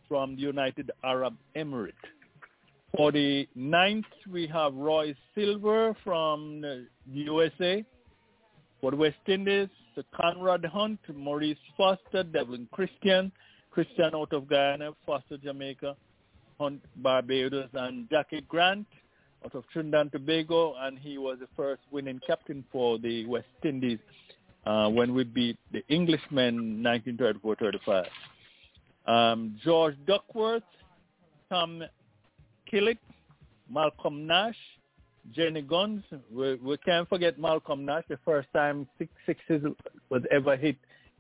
from 0.07 0.36
the 0.36 0.41
United 0.41 0.91
Arab 1.03 1.36
Emirates. 1.55 1.93
For 2.96 3.12
the 3.12 3.48
ninth, 3.56 4.06
we 4.32 4.46
have 4.48 4.76
Roy 4.76 5.16
Silver 5.34 5.96
from 6.04 6.62
the 6.62 6.86
USA. 7.12 7.84
For 8.82 8.91
the 8.91 8.98
West 8.98 9.18
Indies, 9.28 9.70
Conrad 10.14 10.62
Hunte, 10.64 11.16
Maurice 11.16 11.58
Foster, 11.76 12.24
Devlin 12.24 12.68
Christian, 12.72 13.32
Christian 13.72 14.12
out 14.14 14.32
of 14.32 14.48
Guyana, 14.48 14.91
Foster 15.08 15.38
Jamaica, 15.38 15.96
Hunte 16.60 16.82
Barbados, 16.98 17.70
and 17.74 18.08
Jackie 18.12 18.41
Grant 18.41 18.86
out 19.44 19.56
of 19.56 19.64
Trinidad 19.74 20.02
and 20.02 20.12
Tobago, 20.12 20.76
and 20.80 21.00
he 21.00 21.18
was 21.18 21.39
the 21.39 21.48
first 21.56 21.82
winning 21.89 22.20
captain 22.28 22.64
for 22.72 23.00
the 23.00 23.26
West 23.26 23.48
Indies 23.64 24.00
uh, 24.68 24.88
when 24.89 25.16
we 25.16 25.24
beat 25.24 25.58
the 25.72 25.84
Englishmen 25.89 26.84
1934-35. 26.84 28.06
Um, 29.08 29.60
George 29.64 29.96
Duckworth, 30.06 30.62
Tom 31.50 31.84
Killick, 32.74 32.97
Malcolm 33.69 34.26
Nash, 34.26 34.55
Jenny 35.36 35.61
Guns. 35.61 36.03
We, 36.34 36.55
we 36.55 36.78
can't 36.78 37.07
forget 37.07 37.39
Malcolm 37.39 37.86
Nash, 37.86 38.03
the 38.09 38.17
first 38.26 38.47
time 38.53 38.88
six 38.97 39.11
sixes 39.28 39.63
was 40.09 40.24
ever 40.32 40.57
hit 40.57 40.78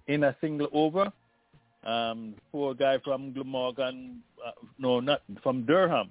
in 0.07 0.23
a 0.23 0.35
single 0.41 0.67
over. 0.73 1.11
Um, 1.85 2.33
poor 2.51 2.73
guy 2.73 2.97
from 3.03 3.33
Glamorgan, 3.33 4.21
uh, 4.45 4.51
no, 4.79 4.99
not 4.99 5.21
from 5.43 5.65
Durham. 5.65 6.09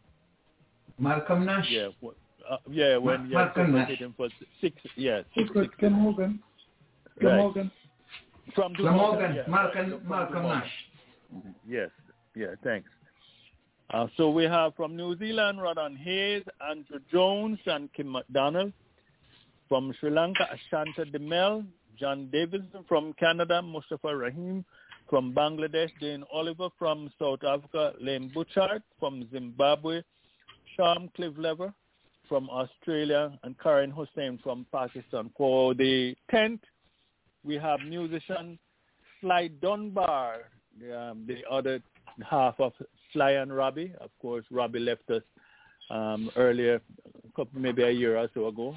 Malcolm 0.99 1.45
Nash. 1.47 1.66
Yeah, 1.70 1.88
w- 2.01 2.14
uh, 2.49 2.59
yeah, 2.70 2.97
when 2.99 3.22
Ma- 3.22 3.28
yeah, 3.28 3.34
Malcolm 3.45 3.72
Nash. 3.74 3.88
hit 3.88 3.99
him 3.99 4.14
for 4.16 4.28
six, 4.61 4.76
yeah, 4.97 5.22
six, 5.34 5.49
Secret 5.49 5.70
six, 5.70 5.74
Glamorgan. 5.80 6.38
Right. 7.20 7.70
From 8.55 8.74
Glamorgan, 8.74 9.34
yeah, 9.34 9.43
Malcolm, 9.49 9.90
from 10.01 10.09
Malcolm 10.09 10.32
Glamorgan. 10.43 10.59
Nash. 10.61 11.53
Yes. 11.68 11.90
Yeah, 12.36 12.49
thanks. 12.62 12.88
Uh, 13.93 14.07
so 14.16 14.30
we 14.30 14.45
have 14.45 14.74
from 14.74 14.97
New 14.97 15.14
Zealand, 15.18 15.59
Rodon 15.59 15.99
Hayes, 15.99 16.43
Andrew 16.66 16.99
Jones, 17.12 17.59
and 17.66 17.93
Kim 17.93 18.11
McDonald. 18.11 18.72
From 19.68 19.93
Sri 20.01 20.11
Lanka, 20.11 20.49
Ashanta 20.49 21.05
Demel, 21.14 21.66
John 22.01 22.30
Davidson. 22.32 22.84
From 22.88 23.12
Canada, 23.14 23.61
Mustafa 23.61 24.16
Rahim. 24.16 24.64
From 25.11 25.34
Bangladesh, 25.34 25.90
Dane 26.01 26.24
Oliver. 26.32 26.68
From 26.78 27.12
South 27.18 27.45
Africa, 27.45 27.93
Lane 28.01 28.32
Butchart. 28.34 28.80
From 28.99 29.28
Zimbabwe, 29.30 30.01
Sham 30.74 31.11
Clivelever. 31.18 31.74
From 32.30 32.49
Australia, 32.49 33.38
and 33.43 33.59
Karen 33.59 33.90
Hussein 33.90 34.38
from 34.43 34.64
Pakistan. 34.72 35.30
For 35.36 35.74
the 35.74 36.16
10th, 36.32 36.61
we 37.45 37.57
have 37.57 37.80
musician 37.80 38.59
Sly 39.20 39.49
Dunbar, 39.61 40.36
the, 40.80 40.99
um, 40.99 41.26
the 41.26 41.43
other 41.51 41.82
half 42.26 42.59
of 42.59 42.72
Sly 43.13 43.33
and 43.33 43.55
Robbie. 43.55 43.93
Of 44.01 44.11
course, 44.21 44.45
Robbie 44.51 44.81
left 44.81 45.09
us 45.11 45.23
um, 45.91 46.31
earlier, 46.37 46.81
couple, 47.37 47.61
maybe 47.61 47.83
a 47.83 47.91
year 47.91 48.17
or 48.19 48.29
so 48.35 48.49
ago. 48.49 48.77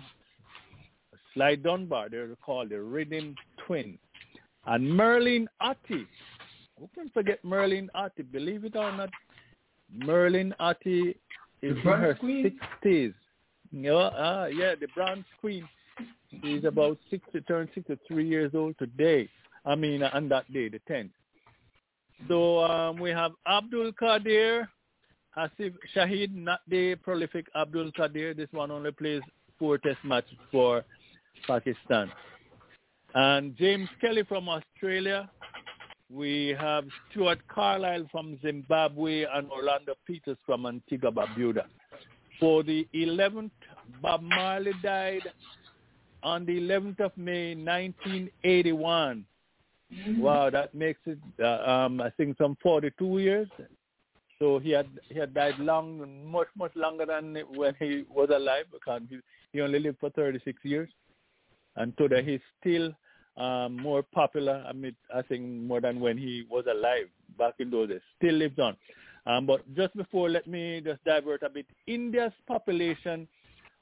Sly 1.34 1.56
Dunbar, 1.56 2.10
they're 2.10 2.36
called 2.46 2.70
the 2.70 2.82
Rhythm 2.82 3.36
Twin. 3.66 3.98
And 4.66 4.92
Merlene 4.92 5.48
Ottey. 5.62 6.08
Who 6.80 6.89
can 6.93 7.09
forget 7.09 7.43
Merlene 7.43 7.89
Ottey? 7.96 8.30
Believe 8.32 8.66
it 8.66 8.76
or 8.76 8.92
not, 8.96 9.09
Merlene 9.97 10.54
Ottey 10.59 11.16
is 11.62 11.78
The 11.84 11.93
in 11.93 12.00
her 12.00 12.16
Queen? 12.16 12.59
60s. 12.84 13.14
Yeah, 13.72 14.09
ah, 14.16 14.46
yeah, 14.46 14.76
the 14.80 14.88
Bronze 14.96 15.26
Queen. 15.39 15.68
She's 16.42 16.64
about 16.66 16.97
60, 17.09 17.42
turned 17.42 17.70
63 17.76 18.28
years 18.28 18.51
old 18.54 18.78
today. 18.78 19.30
I 19.66 19.76
mean, 19.76 20.04
uh, 20.04 20.09
on 20.14 20.30
that 20.30 20.51
day, 20.51 20.70
the 20.70 20.80
10th. 20.89 21.12
So 22.28 22.63
um, 22.63 22.97
we 23.00 23.09
have 23.12 23.32
Abdul 23.47 23.92
Qadir, 23.93 24.67
Hasif 25.37 25.74
Shahid, 25.96 26.33
not 26.33 26.62
the 26.67 26.96
prolific 26.96 27.47
Abdul 27.55 27.92
Qadir. 27.92 28.36
This 28.36 28.47
one 28.51 28.71
only 28.71 28.92
plays 28.92 29.21
four 29.59 29.78
test 29.78 30.00
matches 30.04 30.37
for 30.51 30.83
Pakistan. 31.47 32.12
And 33.13 33.55
James 33.58 33.89
Kelly 34.01 34.24
from 34.24 34.50
Australia. 34.50 35.29
We 36.12 36.55
have 36.59 36.86
Stuart 37.09 37.39
Carlisle 37.47 38.08
from 38.12 38.37
Zimbabwe 38.43 39.25
and 39.33 39.50
Orlando 39.50 39.96
Peters 40.05 40.37
from 40.46 40.66
Antigua 40.66 41.12
Barbuda. 41.12 41.63
For 42.39 42.62
the 42.62 42.87
11th, 42.93 43.50
Bob 44.01 44.21
Marley 44.21 44.74
died 44.83 45.24
on 46.21 46.46
the 46.46 46.59
11th 46.59 47.00
of 47.00 47.12
May, 47.17 47.55
1981. 47.55 49.25
Wow, 50.17 50.49
that 50.49 50.74
makes 50.74 50.99
it, 51.05 51.20
uh, 51.39 51.70
um, 51.70 52.01
I 52.01 52.09
think, 52.12 52.37
some 52.37 52.57
42 52.62 53.20
years. 53.20 53.47
So 54.39 54.59
he 54.59 54.71
had 54.71 54.87
he 55.07 55.17
had 55.17 55.33
died 55.33 55.57
long, 55.59 56.29
much 56.29 56.47
much 56.57 56.75
longer 56.75 57.05
than 57.05 57.37
when 57.55 57.74
he 57.79 58.03
was 58.13 58.29
alive 58.33 58.66
because 58.71 59.01
he, 59.09 59.20
he 59.53 59.62
only 59.62 59.79
lived 59.79 59.99
for 59.99 60.09
36 60.09 60.59
years, 60.63 60.89
and 61.78 61.97
today 61.97 62.21
he's 62.21 62.41
still 62.59 62.91
um, 63.37 63.78
more 63.78 64.03
popular. 64.03 64.63
I 64.67 64.74
mean, 64.74 64.95
I 65.13 65.21
think 65.21 65.45
more 65.45 65.79
than 65.79 66.01
when 66.01 66.17
he 66.17 66.45
was 66.49 66.66
alive 66.70 67.07
back 67.37 67.55
in 67.59 67.70
those 67.70 67.89
days. 67.89 68.01
Still 68.17 68.36
lives 68.36 68.59
on. 68.59 68.75
Um, 69.25 69.45
but 69.45 69.62
just 69.74 69.95
before, 69.95 70.29
let 70.29 70.47
me 70.47 70.82
just 70.83 71.03
divert 71.03 71.43
a 71.43 71.49
bit. 71.49 71.66
India's 71.87 72.33
population 72.47 73.28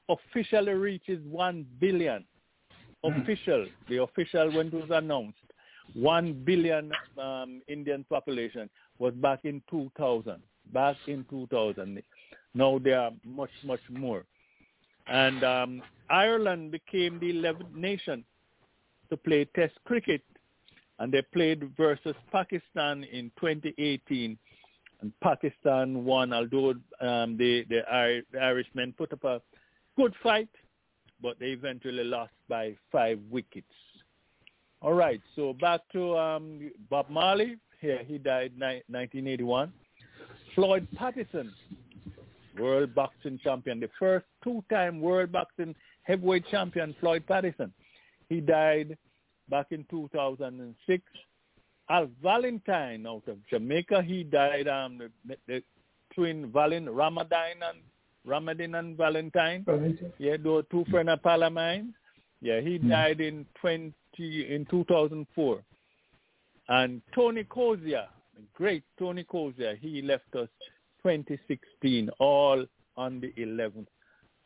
officially 0.07 0.73
reaches 0.73 1.19
one 1.25 1.65
billion. 1.79 2.25
Official, 3.03 3.67
the 3.89 4.01
official 4.01 4.49
when 4.55 4.67
it 4.67 4.73
was 4.73 4.89
announced, 4.89 5.37
one 5.93 6.33
billion 6.33 6.91
um, 7.21 7.61
Indian 7.67 8.05
population 8.09 8.69
was 8.99 9.13
back 9.15 9.39
in 9.43 9.61
2000. 9.69 10.41
Back 10.73 10.95
in 11.07 11.25
2000. 11.29 12.01
Now 12.53 12.79
there 12.79 12.99
are 12.99 13.11
much, 13.25 13.51
much 13.63 13.81
more. 13.89 14.25
And 15.07 15.43
um, 15.43 15.81
Ireland 16.09 16.71
became 16.71 17.19
the 17.19 17.33
11th 17.33 17.75
nation 17.75 18.23
to 19.09 19.17
play 19.17 19.45
Test 19.55 19.73
cricket, 19.85 20.21
and 20.99 21.11
they 21.11 21.21
played 21.33 21.75
versus 21.75 22.15
Pakistan 22.31 23.03
in 23.03 23.31
2018. 23.39 24.37
And 25.01 25.11
Pakistan 25.21 26.05
won, 26.05 26.31
although 26.31 26.71
um, 27.01 27.35
the, 27.37 27.65
the, 27.69 28.23
the 28.31 28.39
Irishmen 28.39 28.93
put 28.97 29.11
up 29.11 29.23
a 29.25 29.41
good 29.97 30.13
fight, 30.23 30.47
but 31.21 31.37
they 31.39 31.47
eventually 31.47 32.03
lost 32.03 32.31
by 32.47 32.75
five 32.91 33.19
wickets. 33.29 33.67
All 34.83 34.93
right, 34.93 35.21
so 35.37 35.53
back 35.53 35.79
to 35.93 36.17
um, 36.17 36.69
Bob 36.89 37.09
Marley. 37.09 37.55
Here, 37.79 38.01
he 38.05 38.17
died 38.17 38.51
ni- 38.57 38.83
1981. 38.87 39.71
Floyd 40.53 40.85
Patterson, 40.97 41.53
world 42.59 42.93
boxing 42.93 43.39
champion, 43.41 43.79
the 43.79 43.89
first 43.97 44.25
two-time 44.43 44.99
world 44.99 45.31
boxing 45.31 45.73
heavyweight 46.01 46.45
champion, 46.51 46.93
Floyd 46.99 47.23
Patterson. 47.25 47.71
He 48.27 48.41
died 48.41 48.97
back 49.49 49.67
in 49.71 49.85
2006. 49.89 51.01
Al 51.89 52.09
Valentine 52.21 53.07
out 53.07 53.23
of 53.29 53.37
Jamaica, 53.49 54.01
he 54.01 54.25
died 54.25 54.67
um, 54.67 54.99
the, 55.25 55.37
the 55.47 55.63
twin 56.13 56.51
Valin, 56.51 56.93
Ramadhin 56.93 57.63
and 57.63 57.79
Ramadhin 58.25 58.75
and 58.75 58.97
Valentine. 58.97 59.63
Valentine. 59.65 60.11
Yeah, 60.17 60.35
they 60.35 60.49
were 60.49 60.63
two 60.63 60.83
friends 60.91 61.09
of 61.09 61.53
mine. 61.53 61.93
Yeah, 62.41 62.59
he 62.59 62.77
died 62.77 63.21
in 63.21 63.45
20 63.61 63.93
in 64.19 64.65
2004. 64.69 65.63
And 66.69 67.01
Tony 67.13 67.43
Cozier, 67.43 68.07
great 68.53 68.83
Tony 68.97 69.23
Cozier, 69.23 69.75
he 69.75 70.01
left 70.01 70.33
us 70.35 70.47
2016, 71.03 72.09
all 72.19 72.65
on 72.95 73.19
the 73.19 73.33
11th 73.37 73.87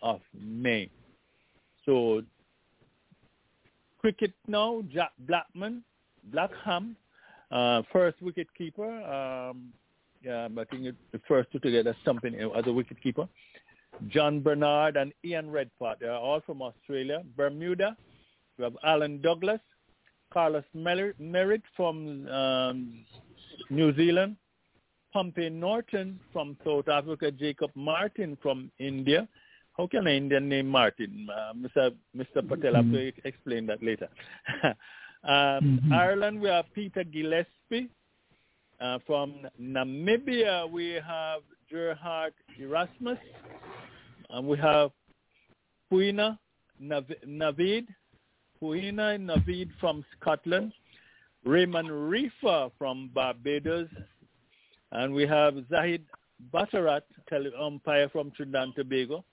of 0.01 0.21
May. 0.33 0.89
So 1.85 2.21
cricket 3.99 4.33
now, 4.47 4.83
Jack 4.91 5.11
Blackman, 5.19 5.83
Blackham, 6.31 6.95
uh, 7.51 7.81
first 7.93 8.21
wicket 8.21 8.47
keeper. 8.57 8.89
Um, 9.03 9.73
yeah, 10.23 10.47
I 10.57 10.63
think 10.65 10.95
the 11.11 11.21
first 11.27 11.51
two 11.51 11.59
together 11.59 11.95
something 12.03 12.33
as 12.35 12.65
a 12.65 12.71
wicket 12.71 13.01
keeper. 13.01 13.27
John 14.09 14.41
Bernard 14.41 14.97
and 14.97 15.13
Ian 15.23 15.49
Redpath, 15.49 15.97
they 15.99 16.07
are 16.07 16.19
all 16.19 16.41
from 16.45 16.61
Australia. 16.61 17.23
Bermuda, 17.35 17.95
we 18.57 18.63
have 18.63 18.77
Alan 18.83 19.21
Douglas, 19.21 19.59
Carlos 20.33 20.63
Merritt 20.73 21.61
from 21.75 22.27
um, 22.27 23.05
New 23.69 23.95
Zealand, 23.95 24.35
Pompey 25.13 25.49
Norton 25.49 26.19
from 26.33 26.57
South 26.65 26.87
Africa, 26.87 27.31
Jacob 27.31 27.71
Martin 27.75 28.37
from 28.41 28.71
India. 28.79 29.27
How 29.77 29.87
can 29.87 30.07
an 30.07 30.13
Indian 30.13 30.49
name 30.49 30.67
Martin? 30.67 31.27
Uh, 31.31 31.53
Mr. 31.53 31.93
Mr. 32.15 32.47
Patel, 32.47 32.75
I 32.75 32.79
have 32.79 32.91
to 32.91 33.11
explain 33.23 33.67
that 33.67 33.83
later. 33.83 34.09
um, 35.23 35.91
Ireland, 35.93 36.41
we 36.41 36.49
have 36.49 36.65
Peter 36.73 37.03
Gillespie. 37.03 37.89
Uh, 38.79 38.99
from 39.07 39.33
Namibia, 39.59 40.69
we 40.69 40.99
have 41.05 41.41
Gerhard 41.71 42.33
Erasmus. 42.59 43.17
And 44.29 44.47
we 44.47 44.57
have 44.57 44.91
Puina 45.91 46.37
Nav- 46.79 47.05
Navid, 47.25 47.87
Puina 48.61 49.17
Navid 49.19 49.69
from 49.79 50.03
Scotland, 50.19 50.73
Raymond 51.43 51.89
Reifer 51.89 52.71
from 52.77 53.09
Barbados, 53.13 53.89
and 54.91 55.13
we 55.13 55.27
have 55.27 55.55
Zahid 55.69 56.03
Batarat, 56.53 57.01
tele 57.29 57.51
umpire 57.59 58.09
from 58.09 58.31
Trinidad 58.31 58.63
and 58.63 58.75
Tobago. 58.75 59.23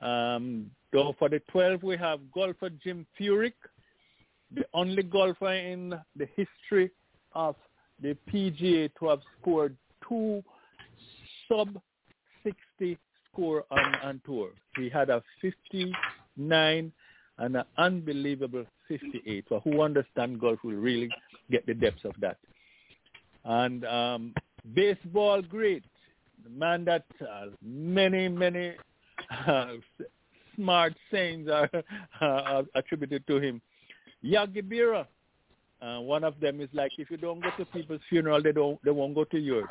Um, 0.00 0.70
for 1.18 1.28
the 1.28 1.40
12, 1.50 1.82
we 1.82 1.96
have 1.96 2.20
golfer 2.32 2.70
Jim 2.82 3.06
Furyk, 3.18 3.52
the 4.54 4.64
only 4.72 5.02
golfer 5.02 5.52
in 5.52 5.94
the 6.14 6.28
history 6.36 6.90
of 7.34 7.56
the 8.00 8.16
PGA 8.30 8.90
to 8.98 9.08
have 9.08 9.20
scored 9.40 9.76
two 10.06 10.42
sub 11.48 11.80
60 12.42 12.98
score 13.30 13.64
on, 13.70 13.94
on 14.02 14.20
tour. 14.24 14.50
He 14.76 14.88
had 14.88 15.10
a 15.10 15.22
59 15.40 16.92
and 17.38 17.56
an 17.56 17.64
unbelievable 17.78 18.64
58. 18.88 19.44
So 19.48 19.60
who 19.60 19.82
understand 19.82 20.40
golf 20.40 20.58
will 20.64 20.72
really 20.72 21.10
get 21.50 21.66
the 21.66 21.74
depths 21.74 22.04
of 22.04 22.14
that. 22.20 22.38
And 23.44 23.84
um, 23.84 24.34
baseball 24.74 25.42
great, 25.42 25.84
the 26.42 26.50
man 26.50 26.84
that 26.86 27.04
uh, 27.20 27.46
many, 27.62 28.28
many 28.28 28.74
uh, 29.46 29.74
smart 30.56 30.94
sayings 31.10 31.48
are, 31.48 31.70
uh, 32.20 32.62
attributed 32.74 33.26
to 33.26 33.38
him. 33.38 33.60
Yogi 34.22 34.62
Berra, 34.62 35.06
uh, 35.82 36.00
one 36.00 36.24
of 36.24 36.40
them 36.40 36.60
is 36.60 36.68
like, 36.72 36.92
if 36.98 37.10
you 37.10 37.16
don't 37.16 37.40
go 37.40 37.50
to 37.58 37.64
people's 37.66 38.00
funeral, 38.08 38.42
they 38.42 38.52
don't, 38.52 38.82
they 38.84 38.90
won't 38.90 39.14
go 39.14 39.24
to 39.24 39.38
yours. 39.38 39.68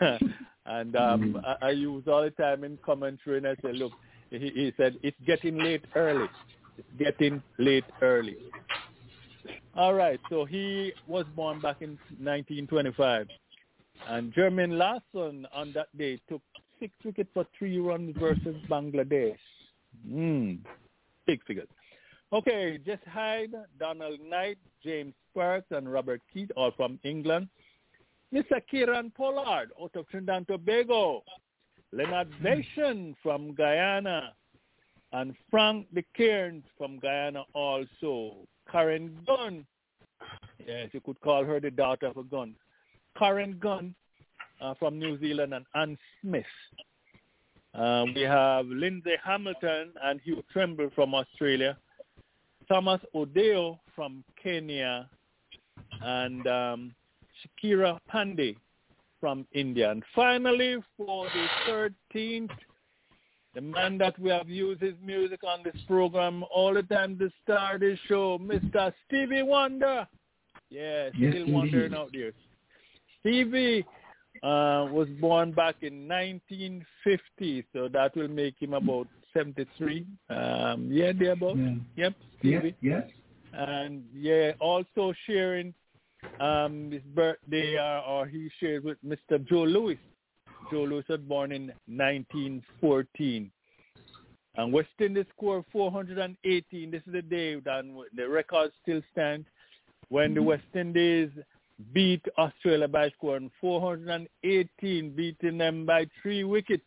and 0.66 0.94
um, 0.96 1.42
I, 1.44 1.68
I 1.68 1.70
use 1.70 2.04
all 2.06 2.22
the 2.22 2.30
time 2.30 2.64
in 2.64 2.78
commentary, 2.84 3.38
and 3.38 3.46
I 3.46 3.54
say, 3.62 3.72
look, 3.72 3.92
he, 4.30 4.38
he 4.38 4.72
said, 4.76 4.96
it's 5.02 5.16
getting 5.26 5.58
late 5.58 5.84
early. 5.94 6.28
It's 6.78 6.88
getting 6.98 7.42
late 7.58 7.84
early. 8.00 8.36
All 9.76 9.94
right, 9.94 10.20
so 10.28 10.44
he 10.44 10.92
was 11.06 11.24
born 11.36 11.60
back 11.60 11.76
in 11.80 11.90
1925. 12.18 13.28
And 14.08 14.32
Jermaine 14.32 14.76
Lawson 14.78 15.46
on 15.52 15.72
that 15.74 15.96
day 15.96 16.20
took 16.28 16.42
six 16.78 16.92
wickets 17.04 17.30
for 17.34 17.46
three 17.58 17.78
runs 17.78 18.16
versus 18.18 18.56
Bangladesh. 18.68 19.36
Mm, 20.08 20.58
big 21.26 21.44
figures. 21.44 21.68
Okay, 22.32 22.78
Jess 22.84 22.98
Hyde, 23.12 23.54
Donald 23.78 24.20
Knight, 24.20 24.58
James 24.82 25.14
Sparks, 25.30 25.66
and 25.70 25.92
Robert 25.92 26.22
Keith, 26.32 26.50
all 26.56 26.70
from 26.76 26.98
England. 27.02 27.48
Mr. 28.32 28.60
Kieron 28.72 29.12
Pollard 29.14 29.70
out 29.80 29.96
of 29.96 30.08
Trinidad 30.08 30.36
and 30.36 30.48
Tobago. 30.48 31.24
Leonard 31.92 32.28
Vation 32.42 33.14
from 33.22 33.54
Guyana. 33.54 34.32
And 35.12 35.34
Frank 35.50 35.86
de 35.92 36.04
Cairns 36.16 36.64
from 36.78 36.98
Guyana 37.00 37.42
also. 37.52 38.46
Karen 38.70 39.18
Gunn. 39.26 39.66
Yes, 40.64 40.90
you 40.92 41.00
could 41.00 41.20
call 41.20 41.44
her 41.44 41.58
the 41.58 41.70
daughter 41.70 42.06
of 42.06 42.16
a 42.16 42.22
gun. 42.22 42.54
Karen 43.18 43.58
Gunn 43.60 43.94
uh, 44.60 44.74
from 44.74 44.98
New 44.98 45.18
Zealand 45.18 45.52
and 45.52 45.66
Ann 45.74 45.98
Smith. 46.20 46.44
Um, 47.74 48.14
we 48.14 48.22
have 48.22 48.66
Lindsay 48.66 49.16
Hamilton 49.24 49.92
and 50.02 50.20
Hugh 50.20 50.44
Trumble 50.52 50.90
from 50.94 51.14
Australia. 51.14 51.76
Thomas 52.68 53.00
Odoyo 53.14 53.78
from 53.96 54.22
Kenya. 54.40 55.08
And 56.02 56.46
um, 56.46 56.94
Shakira 57.64 57.98
Pandey 58.12 58.56
from 59.20 59.46
India. 59.52 59.90
And 59.90 60.02
finally, 60.14 60.76
for 60.96 61.26
the 61.26 61.90
13th, 62.14 62.50
the 63.54 63.60
man 63.60 63.98
that 63.98 64.18
we 64.18 64.30
have 64.30 64.48
used 64.48 64.80
his 64.80 64.94
music 65.04 65.40
on 65.44 65.62
this 65.64 65.76
program 65.86 66.44
all 66.54 66.72
the 66.72 66.82
time 66.84 67.18
to 67.18 67.30
start 67.42 67.80
this 67.80 67.98
show, 68.06 68.38
Mr. 68.38 68.92
Stevie 69.06 69.42
Wonder. 69.42 70.06
Yeah, 70.70 71.10
Yes, 71.18 71.34
still 71.34 71.52
wondering 71.52 71.94
out 71.94 72.10
there. 72.12 72.32
Stevie 73.20 73.84
uh, 74.42 74.86
was 74.90 75.08
born 75.20 75.52
back 75.52 75.76
in 75.82 76.06
1950, 76.08 77.66
so 77.72 77.88
that 77.88 78.14
will 78.14 78.28
make 78.28 78.54
him 78.60 78.74
about 78.74 79.08
73. 79.34 80.06
Um, 80.28 80.88
yeah, 80.90 81.12
thereabout. 81.12 81.56
Yeah. 81.56 81.74
Yep, 81.96 82.14
Stevie 82.38 82.74
yes. 82.80 83.08
and 83.52 84.04
yeah, 84.14 84.52
also 84.60 85.12
sharing 85.26 85.74
um, 86.40 86.90
his 86.90 87.02
birthday, 87.14 87.76
uh, 87.76 88.00
or 88.02 88.26
he 88.26 88.50
shares 88.60 88.84
with 88.84 88.98
Mr. 89.04 89.44
Joe 89.46 89.64
Louis. 89.64 89.98
Joe 90.70 90.84
Louis 90.84 91.04
was 91.08 91.20
born 91.20 91.52
in 91.52 91.72
1914. 91.86 93.50
And 94.56 94.72
West 94.72 94.88
Indies 94.98 95.26
scored 95.36 95.64
418. 95.72 96.90
This 96.90 97.02
is 97.06 97.12
the 97.12 97.22
day 97.22 97.54
that 97.60 97.84
the 98.14 98.28
record 98.28 98.72
still 98.82 99.00
stands 99.12 99.46
when 100.08 100.34
the 100.34 100.42
West 100.42 100.64
Indies 100.74 101.30
beat 101.92 102.24
Australia 102.36 102.88
by 102.88 103.10
scoring 103.10 103.50
418, 103.60 105.10
beating 105.10 105.58
them 105.58 105.86
by 105.86 106.06
three 106.20 106.42
wickets 106.44 106.82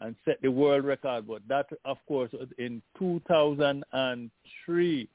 and 0.00 0.16
set 0.24 0.40
the 0.42 0.50
world 0.50 0.84
record. 0.84 1.26
But 1.26 1.42
that, 1.48 1.66
of 1.84 1.98
course, 2.06 2.30
was 2.32 2.48
in 2.58 2.82
2003. 2.98 5.08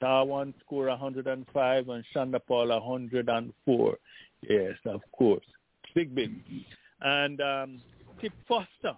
Sarwan 0.00 0.54
scored 0.60 0.88
105 0.88 1.88
and 1.88 2.04
Chanderpaul 2.14 2.68
104. 2.68 3.98
Yes, 4.48 4.72
of 4.86 5.00
course. 5.16 5.44
Big, 5.94 6.14
big. 6.14 6.34
And 7.00 7.40
um, 7.40 7.80
Tip 8.20 8.32
Foster, 8.48 8.96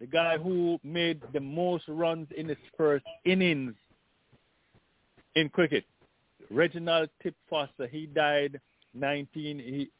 the 0.00 0.06
guy 0.06 0.38
who 0.38 0.78
made 0.82 1.20
the 1.32 1.40
most 1.40 1.84
runs 1.88 2.28
in 2.36 2.48
his 2.48 2.58
first 2.76 3.04
innings 3.24 3.74
in 5.34 5.48
cricket. 5.48 5.84
Reginald 6.50 7.10
Tip 7.22 7.34
Foster, 7.50 7.86
he 7.86 8.06
died 8.06 8.60
19, 8.94 9.58
he, 9.58 9.90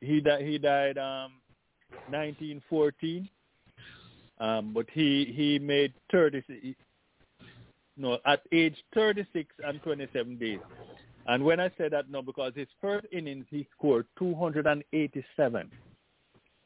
he, 0.00 0.20
di- 0.20 0.44
he 0.44 0.58
died 0.58 0.96
um, 0.98 1.32
1914. 2.08 3.28
Um, 4.40 4.72
but 4.72 4.86
he 4.92 5.32
he 5.36 5.58
made 5.58 5.92
30, 6.12 6.76
no, 7.98 8.18
at 8.24 8.42
age 8.52 8.76
36 8.94 9.54
and 9.64 9.82
27 9.82 10.38
days. 10.38 10.60
And 11.26 11.44
when 11.44 11.60
I 11.60 11.68
say 11.76 11.88
that, 11.90 12.10
no, 12.10 12.22
because 12.22 12.52
his 12.54 12.68
first 12.80 13.06
innings 13.12 13.44
he 13.50 13.66
scored 13.76 14.06
287, 14.18 15.70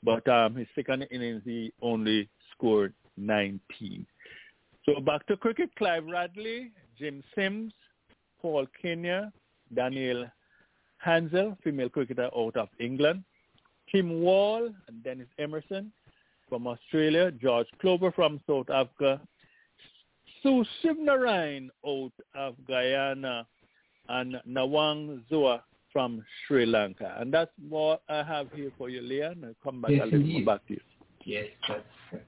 but 0.04 0.28
um, 0.28 0.54
his 0.54 0.68
second 0.74 1.06
innings 1.10 1.42
he 1.44 1.72
only 1.82 2.28
scored 2.52 2.94
19. 3.16 4.06
So 4.84 5.00
back 5.00 5.26
to 5.26 5.36
cricket, 5.36 5.70
Clive 5.76 6.04
Radley, 6.06 6.72
Jim 6.98 7.22
Sims, 7.34 7.72
Paul 8.40 8.66
Kenya, 8.80 9.32
Daniel 9.74 10.26
Hansel, 10.98 11.56
female 11.64 11.88
cricketer 11.88 12.30
out 12.36 12.56
of 12.56 12.68
England, 12.78 13.24
Kim 13.90 14.20
Wall 14.20 14.70
and 14.88 15.02
Dennis 15.02 15.28
Emerson 15.38 15.92
from 16.48 16.66
Australia, 16.66 17.30
George 17.30 17.66
Clover 17.80 18.12
from 18.12 18.40
South 18.46 18.70
Africa, 18.70 19.20
Sew 20.42 20.64
Shivnarine 20.82 21.68
out 21.86 22.12
of 22.34 22.54
Guyana, 22.66 23.46
and 24.08 24.36
Nawang 24.48 25.22
Zua 25.30 25.60
from 25.92 26.24
Sri 26.46 26.66
Lanka. 26.66 27.16
And 27.18 27.32
that's 27.32 27.50
what 27.68 28.02
I 28.08 28.22
have 28.22 28.48
here 28.52 28.72
for 28.76 28.88
you, 28.88 29.00
Leon. 29.02 29.44
I'll 29.44 29.54
come 29.62 29.80
back 29.82 29.90
Yes, 29.92 30.02
a 30.02 30.04
little 30.06 30.20
indeed. 30.20 30.44
more 30.44 30.54
back 30.56 30.66
to 30.68 30.74
you. 30.74 30.80
Yes, 31.24 31.46
that's. 31.68 32.22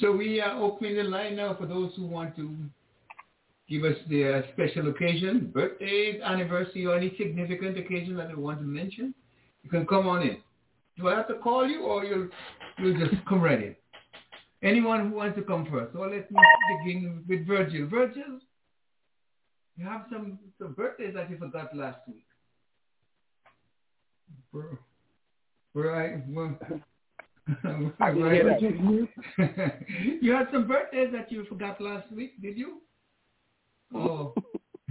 So 0.00 0.12
we 0.12 0.40
are 0.40 0.60
opening 0.60 0.96
the 0.96 1.04
line 1.04 1.36
now 1.36 1.54
for 1.54 1.66
those 1.66 1.92
who 1.96 2.06
want 2.06 2.34
to 2.36 2.54
give 3.68 3.84
us 3.84 3.96
their 4.10 4.44
special 4.52 4.88
occasion, 4.88 5.50
birthdays, 5.54 6.20
anniversary, 6.20 6.84
or 6.84 6.96
any 6.96 7.14
significant 7.16 7.78
occasion 7.78 8.16
that 8.16 8.28
they 8.28 8.34
want 8.34 8.58
to 8.58 8.64
mention. 8.64 9.14
You 9.62 9.70
can 9.70 9.86
come 9.86 10.08
on 10.08 10.22
in. 10.22 10.38
Do 10.98 11.08
I 11.08 11.14
have 11.14 11.28
to 11.28 11.34
call 11.34 11.66
you, 11.66 11.82
or 11.82 12.04
you'll 12.04 12.28
you'll 12.78 12.98
just 12.98 13.24
come 13.26 13.40
right 13.40 13.62
in? 13.62 13.76
Anyone 14.64 15.10
who 15.10 15.16
wants 15.16 15.36
to 15.36 15.42
come 15.42 15.66
first. 15.70 15.92
So 15.92 16.00
let 16.00 16.30
me 16.30 16.38
begin 16.84 17.22
with 17.28 17.46
Virgil. 17.46 17.86
Virgil, 17.86 18.40
you 19.76 19.84
have 19.84 20.06
some 20.10 20.38
some 20.58 20.72
birthdays 20.72 21.14
that 21.14 21.28
you 21.30 21.36
forgot 21.36 21.76
last 21.76 21.98
week. 22.08 22.24
Right? 25.74 26.22
Well, 26.28 26.58
you 30.20 30.32
had 30.32 30.48
some 30.50 30.66
birthdays 30.66 31.12
that 31.12 31.30
you 31.30 31.44
forgot 31.46 31.78
last 31.80 32.10
week, 32.10 32.40
did 32.40 32.56
you? 32.56 32.80
Oh, 33.94 34.32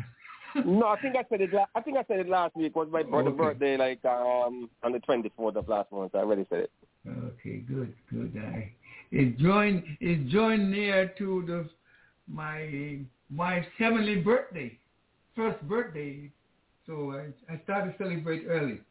no, 0.66 0.88
I 0.88 1.02
think 1.02 1.16
I 1.16 1.24
said 1.30 1.42
it. 1.42 1.52
La- 1.52 1.66
I 1.74 1.82
think 1.82 1.98
I 1.98 2.04
said 2.08 2.20
it 2.20 2.30
last 2.30 2.56
week. 2.56 2.76
Was 2.76 2.90
my 2.92 3.02
brother's 3.02 3.34
Okay. 3.34 3.38
birthday, 3.38 3.78
like 3.78 4.06
um 4.06 4.70
on 4.84 4.92
the 4.92 5.00
twenty 5.00 5.32
fourth 5.36 5.56
of 5.56 5.68
last 5.68 5.92
month. 5.92 6.14
I 6.14 6.20
already 6.20 6.46
said 6.50 6.60
it. 6.60 6.72
okay, 7.08 7.58
good, 7.68 7.96
good. 8.12 8.38
I, 8.38 8.72
it 9.14 9.38
joined 9.38 9.84
it 10.00 10.28
joined 10.28 10.72
near 10.72 11.14
to 11.20 11.44
the 11.46 11.70
my 12.28 13.00
wife's 13.36 13.68
heavenly 13.78 14.16
birthday, 14.16 14.78
first 15.36 15.62
birthday. 15.68 16.32
So 16.88 17.12
I 17.12 17.54
I 17.54 17.62
started 17.64 17.92
to 17.92 18.04
celebrate 18.04 18.46
early. 18.48 18.82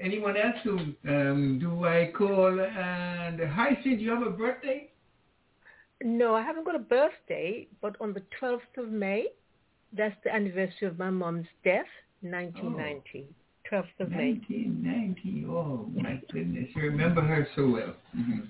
Anyone 0.00 0.36
else 0.36 0.56
who 0.64 0.78
um, 1.08 1.58
do 1.60 1.84
I 1.84 2.10
call? 2.16 2.60
And 2.60 3.40
hi, 3.40 3.78
Sid, 3.84 4.00
you 4.00 4.10
have 4.10 4.26
a 4.26 4.30
birthday? 4.30 4.90
No, 6.02 6.34
I 6.34 6.42
haven't 6.42 6.64
got 6.64 6.74
a 6.74 6.80
birthday, 6.80 7.68
but 7.80 7.96
on 8.00 8.12
the 8.12 8.22
12th 8.40 8.76
of 8.76 8.88
May, 8.88 9.28
that's 9.92 10.16
the 10.24 10.34
anniversary 10.34 10.88
of 10.88 10.98
my 10.98 11.10
mom's 11.10 11.46
death, 11.62 11.92
1990. 12.22 13.28
12th 13.70 14.00
of 14.00 14.10
May. 14.10 14.32
1990. 14.48 15.46
Oh 15.48 15.88
my 15.94 16.20
goodness, 16.32 16.68
you 16.74 16.82
remember 16.82 17.20
her 17.22 17.46
so 17.56 17.68
well. 17.68 17.94
hmm 18.14 18.40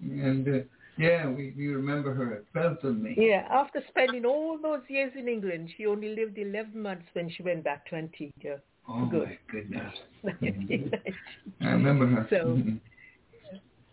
And 0.00 0.46
uh, 0.48 0.58
yeah, 0.98 1.26
we, 1.28 1.52
we 1.56 1.68
remember 1.68 2.14
her 2.14 2.42
12th 2.54 2.84
of 2.84 2.96
May. 2.96 3.14
Yeah, 3.16 3.46
after 3.50 3.82
spending 3.88 4.24
all 4.24 4.58
those 4.62 4.80
years 4.88 5.12
in 5.16 5.28
England, 5.28 5.70
she 5.76 5.86
only 5.86 6.14
lived 6.14 6.38
11 6.38 6.80
months 6.80 7.06
when 7.12 7.30
she 7.30 7.42
went 7.42 7.64
back 7.64 7.86
to 7.86 7.96
Antigua. 7.96 8.58
Oh 8.88 9.06
Good. 9.06 9.28
my 9.28 9.38
goodness. 9.50 9.92
1990. 10.22 10.90
I 11.62 11.68
remember 11.70 12.06
her. 12.06 12.26
So- 12.30 12.46
Mhm. 12.56 12.80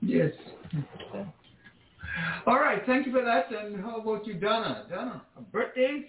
Yes. 0.06 0.32
All 2.46 2.60
right, 2.60 2.82
thank 2.86 3.06
you 3.06 3.12
for 3.14 3.24
that. 3.24 3.50
And 3.52 3.82
how 3.82 3.98
about 4.02 4.28
you, 4.28 4.34
Donna? 4.34 4.86
Donna, 4.90 5.22
birthdays? 5.54 6.04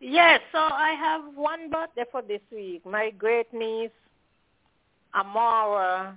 Yes, 0.00 0.40
so 0.52 0.58
I 0.58 0.94
have 0.98 1.34
one 1.34 1.70
birthday 1.70 2.04
for 2.10 2.22
this 2.22 2.40
week. 2.52 2.86
My 2.86 3.10
great 3.10 3.52
niece, 3.52 3.90
Amara 5.14 6.16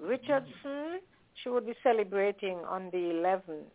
Richardson, 0.00 1.00
she 1.42 1.48
will 1.48 1.60
be 1.60 1.74
celebrating 1.82 2.58
on 2.58 2.90
the 2.92 2.98
11th. 2.98 3.72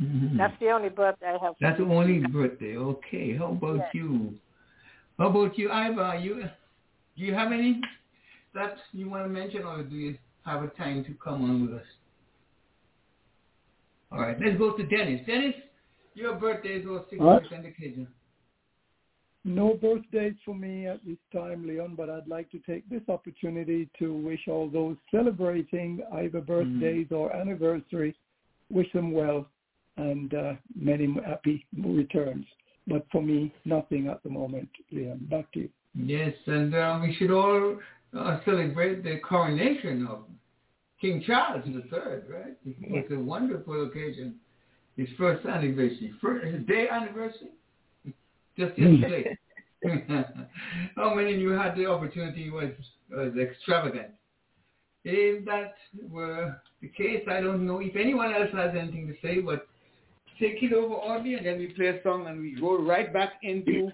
Mhm. 0.00 0.36
That's 0.36 0.58
the 0.60 0.70
only 0.70 0.90
birthday 0.90 1.34
I 1.34 1.38
have. 1.44 1.54
That's 1.60 1.78
the 1.78 1.84
only 1.84 2.20
birthday. 2.20 2.76
Okay. 2.76 3.34
How 3.34 3.46
about 3.46 3.78
Yes. 3.78 3.94
you? 3.94 4.38
How 5.18 5.28
about 5.28 5.56
you, 5.58 5.72
Iva? 5.72 6.20
You 6.20 6.48
do 7.16 7.24
you 7.24 7.34
have 7.34 7.50
any 7.50 7.80
that 8.52 8.76
you 8.92 9.08
want 9.08 9.24
to 9.24 9.28
mention, 9.28 9.64
or 9.64 9.82
do 9.82 9.96
you 9.96 10.18
have 10.44 10.62
a 10.62 10.68
time 10.68 11.02
to 11.04 11.14
come 11.14 11.42
on 11.44 11.62
with 11.62 11.80
us? 11.80 11.86
All 14.12 14.20
right. 14.20 14.38
Let's 14.38 14.58
go 14.58 14.76
to 14.76 14.82
Dennis. 14.82 15.24
Dennis, 15.24 15.54
your 16.16 16.34
birthday 16.34 16.70
is 16.70 16.86
what 16.86 17.08
significant 17.10 17.66
occasion. 17.66 18.08
No 19.44 19.74
birthdays 19.74 20.34
for 20.44 20.56
me 20.56 20.88
at 20.88 21.04
this 21.06 21.18
time, 21.32 21.68
Leon, 21.68 21.94
but 21.96 22.10
I'd 22.10 22.26
like 22.26 22.50
to 22.50 22.58
take 22.58 22.88
this 22.90 23.02
opportunity 23.08 23.88
to 24.00 24.12
wish 24.12 24.48
all 24.48 24.68
those 24.68 24.96
celebrating 25.12 26.00
either 26.14 26.40
birthdays 26.40 27.06
or 27.12 27.34
anniversaries, 27.34 28.16
wish 28.70 28.92
them 28.92 29.12
well 29.12 29.46
and 29.96 30.34
uh, 30.34 30.54
many 30.74 31.14
happy 31.24 31.64
returns. 31.80 32.44
But 32.88 33.06
for 33.12 33.22
me, 33.22 33.54
nothing 33.64 34.08
at 34.08 34.22
the 34.24 34.30
moment, 34.30 34.68
Leon. 34.90 35.28
Back 35.30 35.52
to 35.52 35.60
you. 35.60 35.68
Yes, 35.94 36.34
and 36.46 36.74
uh, 36.74 36.98
we 37.00 37.14
should 37.14 37.30
all 37.30 37.78
uh, 38.18 38.40
celebrate 38.44 39.04
the 39.04 39.18
coronation 39.20 40.06
of 40.08 40.24
King 41.00 41.22
Charles 41.26 41.64
III, 41.66 41.82
right? 42.28 42.56
It's 42.64 43.12
a 43.12 43.18
wonderful 43.18 43.86
occasion. 43.86 44.36
His 44.96 45.08
first 45.18 45.44
anniversary, 45.46 46.12
first, 46.22 46.46
his 46.46 46.66
day 46.66 46.88
anniversary, 46.88 47.50
just 48.58 48.78
yesterday. 48.78 49.38
How 50.96 51.14
many 51.14 51.34
of 51.34 51.40
you 51.40 51.50
had 51.50 51.76
the 51.76 51.86
opportunity 51.86 52.50
was 52.50 52.70
was 53.10 53.34
extravagant? 53.36 54.08
If 55.04 55.44
that 55.44 55.74
were 56.10 56.60
the 56.80 56.88
case, 56.88 57.22
I 57.30 57.40
don't 57.40 57.66
know 57.66 57.78
if 57.80 57.94
anyone 57.94 58.34
else 58.34 58.48
has 58.54 58.74
anything 58.76 59.06
to 59.06 59.14
say, 59.22 59.40
but 59.40 59.68
take 60.40 60.62
it 60.62 60.72
over, 60.72 60.94
Audley, 60.94 61.34
and 61.34 61.46
then 61.46 61.58
we 61.58 61.66
play 61.68 61.88
a 61.88 62.02
song 62.02 62.26
and 62.26 62.40
we 62.40 62.58
go 62.58 62.78
right 62.78 63.12
back 63.12 63.34
into 63.42 63.92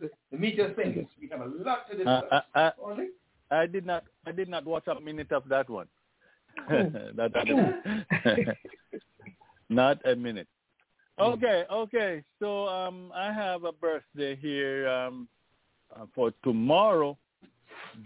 the, 0.00 0.10
the 0.32 0.36
meat 0.38 0.58
of 0.58 0.74
things. 0.74 1.06
We 1.20 1.28
have 1.28 1.42
a 1.42 1.44
lot 1.44 1.88
to 1.90 1.94
Uh, 2.04 2.20
discuss. 2.20 2.44
I, 2.54 2.60
I, 2.60 2.72
Audley? 2.82 3.06
I 3.50 3.66
did 3.66 3.86
not. 3.86 4.04
I 4.26 4.32
did 4.32 4.48
not 4.48 4.64
watch 4.64 4.86
a 4.88 4.98
minute 5.00 5.30
of 5.32 5.44
that 5.48 5.68
one. 5.70 5.86
that 6.68 7.30
other- 7.36 8.56
not 9.68 9.98
a 10.04 10.14
minute. 10.16 10.48
Okay, 11.20 11.64
okay. 11.70 12.22
So 12.38 12.68
um, 12.68 13.10
I 13.14 13.32
have 13.32 13.64
a 13.64 13.72
birthday 13.72 14.36
here 14.36 14.88
um, 14.88 15.28
uh, 15.94 16.06
for 16.14 16.32
tomorrow. 16.44 17.18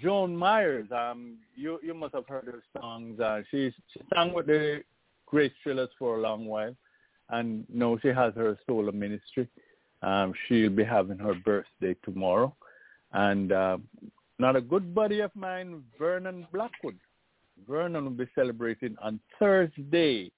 Joan 0.01 0.35
Myers. 0.35 0.89
Um, 0.91 1.39
you 1.55 1.79
you 1.83 1.95
must 1.95 2.15
have 2.15 2.27
heard 2.27 2.47
her 2.47 2.63
songs. 2.81 3.21
Uh, 3.21 3.43
she 3.51 3.73
she 3.93 4.01
sang 4.15 4.33
with 4.33 4.47
the 4.47 4.83
Grace 5.27 5.53
Thrillers 5.63 5.91
for 5.99 6.17
a 6.17 6.21
long 6.21 6.47
while, 6.47 6.75
and 7.31 7.67
now 7.73 7.99
she 8.01 8.09
has 8.09 8.33
her 8.35 8.59
solo 8.67 8.93
ministry. 8.93 9.49
Um, 10.03 10.33
she'll 10.47 10.71
be 10.71 10.85
having 10.85 11.19
her 11.19 11.35
birthday 11.35 11.95
tomorrow, 12.05 12.55
and 13.13 13.53
uh, 13.53 13.79
not 14.39 14.57
a 14.57 14.61
good 14.61 14.95
buddy 14.95 15.21
of 15.21 15.35
mine, 15.37 15.83
Vernon 15.99 16.47
Blackwood. 16.53 16.99
Vernon 17.69 18.05
will 18.05 18.11
be 18.11 18.29
celebrating 18.35 18.97
on 19.01 19.21
Thursday. 19.39 20.31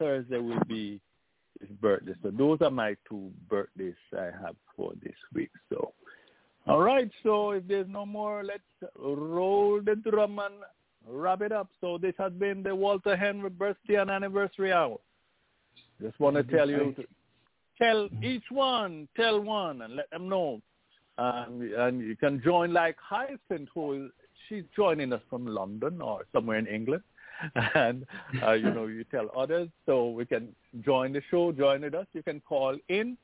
Thursday 0.00 0.38
will 0.38 0.64
be 0.66 1.00
his 1.60 1.68
birthday. 1.80 2.14
So 2.22 2.30
those 2.30 2.58
are 2.62 2.70
my 2.70 2.96
two 3.08 3.30
birthdays 3.48 3.94
I 4.18 4.30
have 4.42 4.56
for 4.76 4.92
this 5.04 5.14
week. 5.34 5.50
So, 5.68 5.92
all 6.66 6.80
right. 6.80 7.10
So 7.22 7.52
if 7.52 7.68
there's 7.68 7.86
no 7.88 8.04
more, 8.04 8.42
let's 8.42 8.92
roll 8.98 9.80
the 9.80 9.94
drum 9.94 10.40
and 10.40 10.54
wrap 11.06 11.42
it 11.42 11.52
up. 11.52 11.68
So 11.80 11.98
this 11.98 12.14
has 12.18 12.32
been 12.32 12.62
the 12.62 12.74
Walter 12.74 13.16
Henry 13.16 13.50
birthday 13.50 13.96
and 13.96 14.10
anniversary 14.10 14.72
hour. 14.72 14.98
Just 16.00 16.18
want 16.18 16.36
to 16.36 16.42
tell 16.42 16.70
you, 16.70 16.94
to 16.96 17.04
tell 17.78 18.08
each 18.22 18.44
one, 18.50 19.06
tell 19.16 19.40
one, 19.40 19.82
and 19.82 19.96
let 19.96 20.10
them 20.10 20.28
know. 20.28 20.60
Um, 21.18 21.70
and 21.76 22.00
you 22.00 22.16
can 22.16 22.40
join 22.42 22.72
like 22.72 22.96
Hyacinth, 22.98 23.68
who 23.74 24.06
is, 24.06 24.10
she's 24.48 24.64
joining 24.74 25.12
us 25.12 25.20
from 25.28 25.46
London 25.46 26.00
or 26.00 26.24
somewhere 26.32 26.58
in 26.58 26.66
England. 26.66 27.02
And, 27.74 28.06
uh, 28.42 28.52
you 28.52 28.70
know, 28.70 28.86
you 28.86 29.04
tell 29.04 29.30
others 29.36 29.68
so 29.86 30.10
we 30.10 30.26
can 30.26 30.54
join 30.84 31.12
the 31.12 31.22
show, 31.30 31.52
join 31.52 31.82
with 31.82 31.94
us. 31.94 32.06
You 32.12 32.22
can 32.22 32.40
call 32.40 32.76
in. 32.88 33.16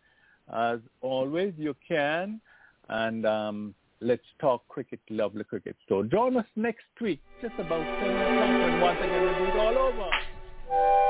As 0.53 0.79
always, 1.01 1.55
you 1.57 1.75
can. 1.87 2.41
And 2.89 3.27
um, 3.27 3.75
Let's 4.01 4.23
Talk 4.41 4.67
Cricket, 4.69 5.01
Lovely 5.11 5.45
Cricket 5.45 5.77
Show. 5.89 6.03
Join 6.05 6.37
us 6.37 6.47
next 6.55 6.85
week, 7.01 7.21
just 7.41 7.55
about 7.55 7.85
7 8.01 8.17
o'clock, 8.17 8.49
and 8.49 8.83
once 8.83 8.99
again 9.01 9.23
we'll 9.23 9.35
do 9.35 9.45
it 9.45 9.57
all 9.57 9.79
over. 9.79 11.06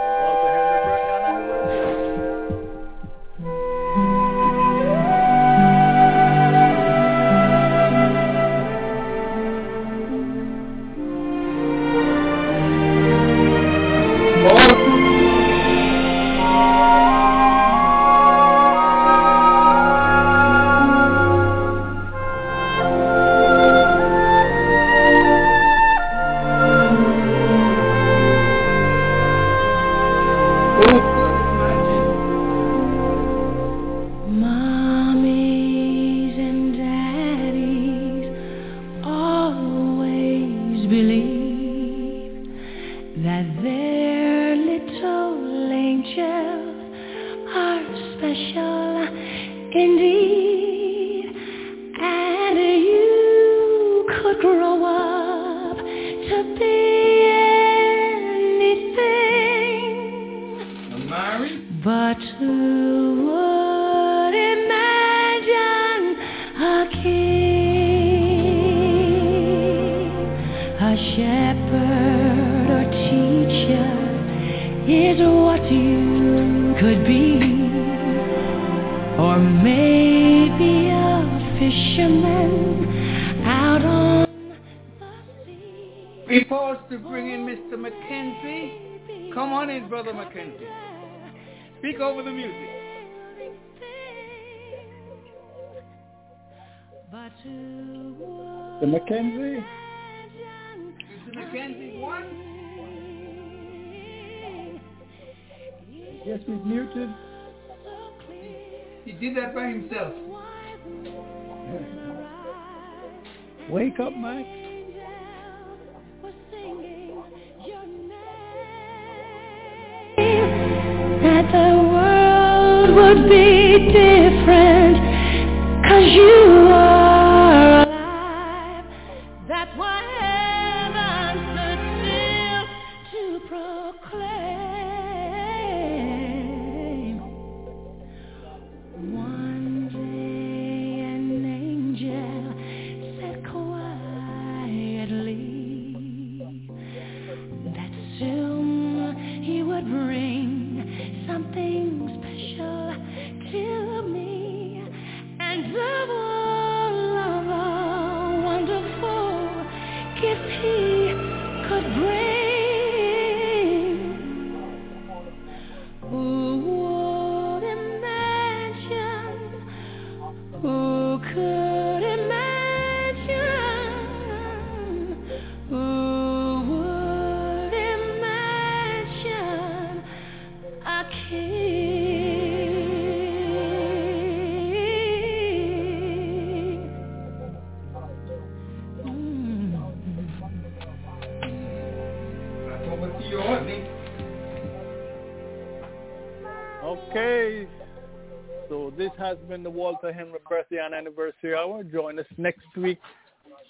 anniversary 200.95 201.55
hour. 201.55 201.83
Join 201.85 202.19
us 202.19 202.27
next 202.37 202.67
week, 202.77 202.99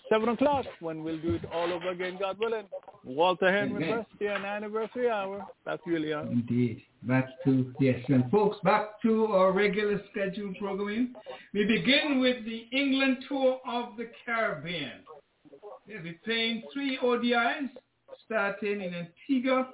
7 0.08 0.28
o'clock, 0.28 0.66
when 0.80 1.02
we'll 1.02 1.20
do 1.20 1.34
it 1.34 1.44
all 1.52 1.72
over 1.72 1.90
again, 1.90 2.16
God 2.20 2.38
willing. 2.38 2.66
Walter 3.04 3.52
Henry 3.52 3.92
Christian 3.92 4.44
anniversary 4.44 5.08
hour. 5.08 5.46
That's 5.64 5.82
really 5.86 6.12
on. 6.12 6.28
Indeed. 6.28 6.82
Back 7.02 7.28
to, 7.44 7.72
yes. 7.78 8.00
And 8.08 8.28
folks, 8.30 8.56
back 8.64 9.00
to 9.02 9.26
our 9.26 9.52
regular 9.52 10.00
scheduled 10.10 10.56
programming. 10.58 11.14
We 11.54 11.64
begin 11.64 12.20
with 12.20 12.44
the 12.44 12.66
England 12.72 13.18
tour 13.28 13.60
of 13.68 13.96
the 13.96 14.10
Caribbean. 14.24 15.04
We'll 15.86 16.02
be 16.02 16.18
playing 16.24 16.64
three 16.72 16.98
ODIs 17.02 17.70
starting 18.24 18.80
in 18.80 18.92
Antigua 18.92 19.68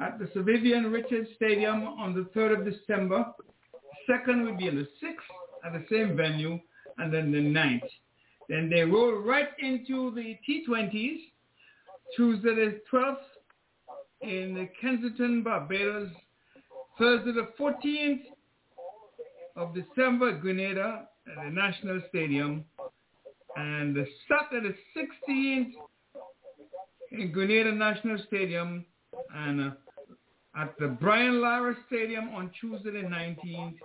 at 0.00 0.18
the 0.18 0.28
Sir 0.32 0.42
Vivian 0.42 0.90
Richards 0.90 1.28
Stadium 1.36 1.84
on 1.84 2.14
the 2.14 2.22
3rd 2.38 2.60
of 2.60 2.72
December. 2.72 3.26
Second 4.06 4.44
will 4.44 4.56
be 4.56 4.68
in 4.68 4.76
the 4.76 4.88
6th 5.02 5.13
at 5.64 5.72
the 5.72 5.84
same 5.90 6.16
venue, 6.16 6.58
and 6.98 7.12
then 7.12 7.32
the 7.32 7.38
9th. 7.38 7.88
Then 8.48 8.68
they 8.68 8.82
roll 8.82 9.14
right 9.14 9.48
into 9.58 10.14
the 10.14 10.36
T20s, 10.48 11.18
Tuesday 12.16 12.54
the 12.54 12.80
12th 12.92 13.16
in 14.20 14.54
the 14.54 14.68
Kensington, 14.80 15.42
Barbados, 15.42 16.10
Thursday 16.98 17.32
the 17.32 17.48
14th 17.58 18.22
of 19.56 19.74
December, 19.74 20.32
Grenada 20.38 21.08
at 21.26 21.44
the 21.44 21.50
National 21.50 22.00
Stadium, 22.08 22.64
and 23.56 23.94
the 23.94 24.06
Saturday 24.28 24.74
the 24.94 25.00
16th 25.00 25.72
in 27.12 27.32
Grenada 27.32 27.72
National 27.72 28.18
Stadium, 28.26 28.84
and 29.34 29.60
uh, 29.60 29.70
at 30.60 30.74
the 30.78 30.88
Brian 30.88 31.40
Lara 31.40 31.74
Stadium 31.86 32.28
on 32.34 32.50
Tuesday 32.60 32.90
the 32.90 32.98
19th, 32.98 33.76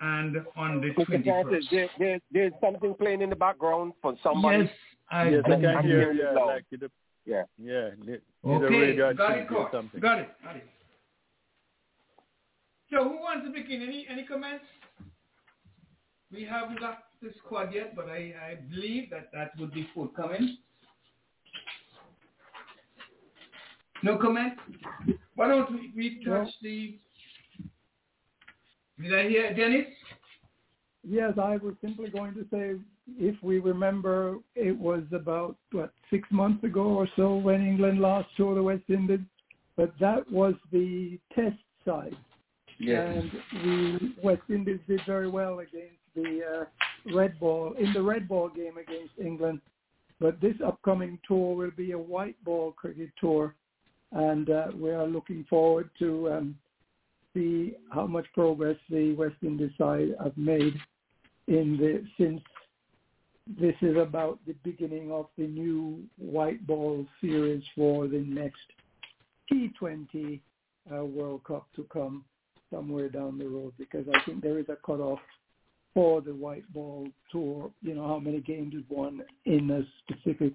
and 0.00 0.36
on 0.56 0.80
the 0.80 0.88
Mr. 0.88 1.06
Francis, 1.06 1.26
21st. 1.26 1.70
there, 1.70 1.88
there, 1.98 2.18
there's 2.32 2.52
something 2.60 2.94
playing 2.94 3.22
in 3.22 3.30
the 3.30 3.36
background 3.36 3.92
for 4.00 4.14
somebody. 4.22 4.64
Yes, 4.64 4.70
I 5.10 5.28
yes, 5.28 5.42
I 5.44 5.48
can 5.50 5.60
can 5.60 5.76
I'm 5.76 5.84
hear. 5.84 6.00
hearing 6.00 6.18
it 6.18 6.24
Yeah, 6.34 6.44
like 6.44 6.64
it. 6.70 6.90
Yeah. 7.26 7.42
Yeah. 7.58 7.90
Need, 7.98 8.08
need 8.08 8.62
a 8.62 8.64
Okay, 8.64 8.96
got 8.96 9.36
it, 9.36 9.50
or 9.52 9.68
Coach. 9.70 10.00
Got 10.00 10.18
it, 10.20 10.28
got 10.42 10.56
it. 10.56 10.66
So 12.90 13.04
who 13.04 13.16
wants 13.20 13.46
to 13.46 13.52
begin? 13.52 13.82
Any 13.82 14.06
any 14.10 14.24
comments? 14.24 14.64
We 16.32 16.44
haven't 16.44 16.80
got 16.80 16.98
the 17.22 17.30
squad 17.44 17.74
yet, 17.74 17.94
but 17.94 18.06
I, 18.06 18.32
I 18.50 18.54
believe 18.70 19.10
that 19.10 19.30
that 19.32 19.50
would 19.58 19.72
be 19.72 19.88
forthcoming. 19.94 20.56
No 24.02 24.16
comment? 24.16 24.54
Why 25.34 25.48
don't 25.48 25.70
we, 25.72 25.92
we 25.94 26.24
touch 26.24 26.48
the... 26.62 26.98
Did 29.00 29.14
I 29.14 29.28
hear 29.28 29.54
Dennis? 29.54 29.86
Yes, 31.08 31.32
I 31.42 31.56
was 31.56 31.74
simply 31.80 32.10
going 32.10 32.34
to 32.34 32.46
say, 32.52 32.74
if 33.18 33.42
we 33.42 33.58
remember, 33.58 34.36
it 34.54 34.76
was 34.76 35.02
about, 35.12 35.56
what, 35.72 35.92
six 36.10 36.28
months 36.30 36.62
ago 36.64 36.82
or 36.82 37.08
so 37.16 37.36
when 37.36 37.66
England 37.66 38.00
lost 38.00 38.28
to 38.36 38.54
the 38.54 38.62
West 38.62 38.84
Indies, 38.88 39.20
but 39.76 39.92
that 39.98 40.30
was 40.30 40.54
the 40.72 41.18
test 41.34 41.56
side. 41.84 42.16
Yes. 42.78 43.08
And 43.16 43.30
the 43.64 44.12
West 44.22 44.42
Indies 44.50 44.80
did 44.86 45.00
very 45.06 45.28
well 45.28 45.60
against 45.60 45.96
the 46.14 46.40
uh, 46.60 47.14
red 47.14 47.38
ball, 47.40 47.74
in 47.78 47.92
the 47.92 48.02
red 48.02 48.28
ball 48.28 48.50
game 48.50 48.76
against 48.76 49.14
England. 49.18 49.60
But 50.18 50.38
this 50.42 50.56
upcoming 50.64 51.18
tour 51.26 51.56
will 51.56 51.70
be 51.74 51.92
a 51.92 51.98
white 51.98 52.42
ball 52.44 52.72
cricket 52.72 53.10
tour, 53.18 53.54
and 54.12 54.50
uh, 54.50 54.66
we 54.74 54.90
are 54.90 55.06
looking 55.06 55.46
forward 55.48 55.88
to 55.98 56.30
um, 56.30 56.54
see 57.34 57.74
how 57.92 58.06
much 58.06 58.26
progress 58.34 58.76
the 58.88 59.14
West 59.14 59.36
Indies 59.42 59.72
side 59.78 60.08
have 60.22 60.36
made 60.36 60.74
in 61.46 61.76
the 61.76 62.04
since 62.18 62.40
this 63.58 63.74
is 63.82 63.96
about 63.96 64.38
the 64.46 64.54
beginning 64.62 65.10
of 65.10 65.26
the 65.36 65.46
new 65.46 66.02
white 66.18 66.64
ball 66.66 67.04
series 67.20 67.62
for 67.74 68.06
the 68.06 68.20
next 68.20 68.60
T20 69.52 70.40
uh, 70.92 71.04
World 71.04 71.42
Cup 71.44 71.66
to 71.74 71.84
come 71.92 72.24
somewhere 72.70 73.08
down 73.08 73.38
the 73.38 73.48
road 73.48 73.72
because 73.78 74.06
I 74.14 74.24
think 74.24 74.42
there 74.42 74.58
is 74.58 74.68
a 74.68 74.76
cutoff 74.86 75.18
for 75.94 76.20
the 76.20 76.32
white 76.32 76.70
ball 76.72 77.08
tour, 77.32 77.70
you 77.82 77.94
know, 77.94 78.06
how 78.06 78.20
many 78.20 78.40
games 78.40 78.74
is 78.74 78.84
won 78.88 79.22
in 79.44 79.70
a 79.70 79.82
specific 80.04 80.52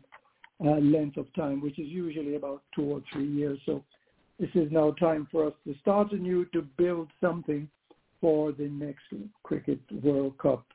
uh, 0.64 0.78
length 0.78 1.18
of 1.18 1.34
time, 1.34 1.62
which 1.62 1.78
is 1.78 1.88
usually 1.88 2.36
about 2.36 2.64
two 2.74 2.84
or 2.84 3.02
three 3.12 3.28
years. 3.28 3.60
So 3.66 3.84
this 4.40 4.50
is 4.56 4.72
now 4.72 4.92
time 4.92 5.28
for 5.32 5.48
us 5.48 5.54
to 5.66 5.76
start 5.82 6.12
anew 6.12 6.46
to 6.54 6.62
build 6.78 7.10
something 7.22 7.68
for 8.22 8.52
the 8.52 8.68
next 8.68 9.04
Cricket 9.44 9.80
World 10.04 10.38
Cup 10.38 10.66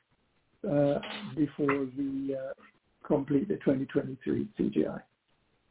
uh, 0.65 0.99
before 1.37 1.87
we 1.97 2.35
uh, 2.37 2.53
complete 3.07 3.49
the 3.49 3.57
2023 3.57 4.47
CGI. 4.59 5.01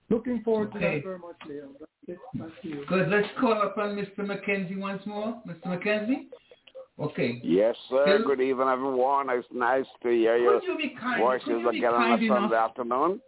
Looking 0.10 0.42
forward 0.44 0.72
to 0.72 0.78
Okay. 0.78 0.96
that 0.96 1.04
very 1.04 1.20
much, 1.20 1.36
Leo. 1.48 1.70
That's 1.80 1.92
it. 2.08 2.18
Back 2.40 2.50
to 2.64 2.68
you. 2.68 2.86
Good. 2.88 3.10
Let's 3.10 3.28
call 3.40 3.62
upon 3.62 3.96
Mr. 3.96 4.26
Mackenzie 4.26 4.76
once 4.76 5.06
more. 5.06 5.40
Mr. 5.48 5.68
Mackenzie? 5.68 6.28
Okay. 7.00 7.40
Yes, 7.44 7.76
sir. 7.90 8.06
Tell- 8.06 8.24
Good 8.28 8.42
evening, 8.42 8.68
everyone. 8.68 9.30
It's 9.30 9.48
nice 9.54 9.86
to 10.04 10.10
hear 10.10 10.36
your 10.38 10.62
you 10.64 10.78
be 10.78 10.96
kind, 11.00 11.22
voices 11.22 11.46
could 11.48 11.60
you 11.62 11.72
be 11.72 11.78
again 11.78 11.94
on 11.94 12.02
a 12.02 12.08
kind 12.16 12.24
enough, 12.24 12.42
Sunday 12.42 12.56
afternoon. 12.58 13.22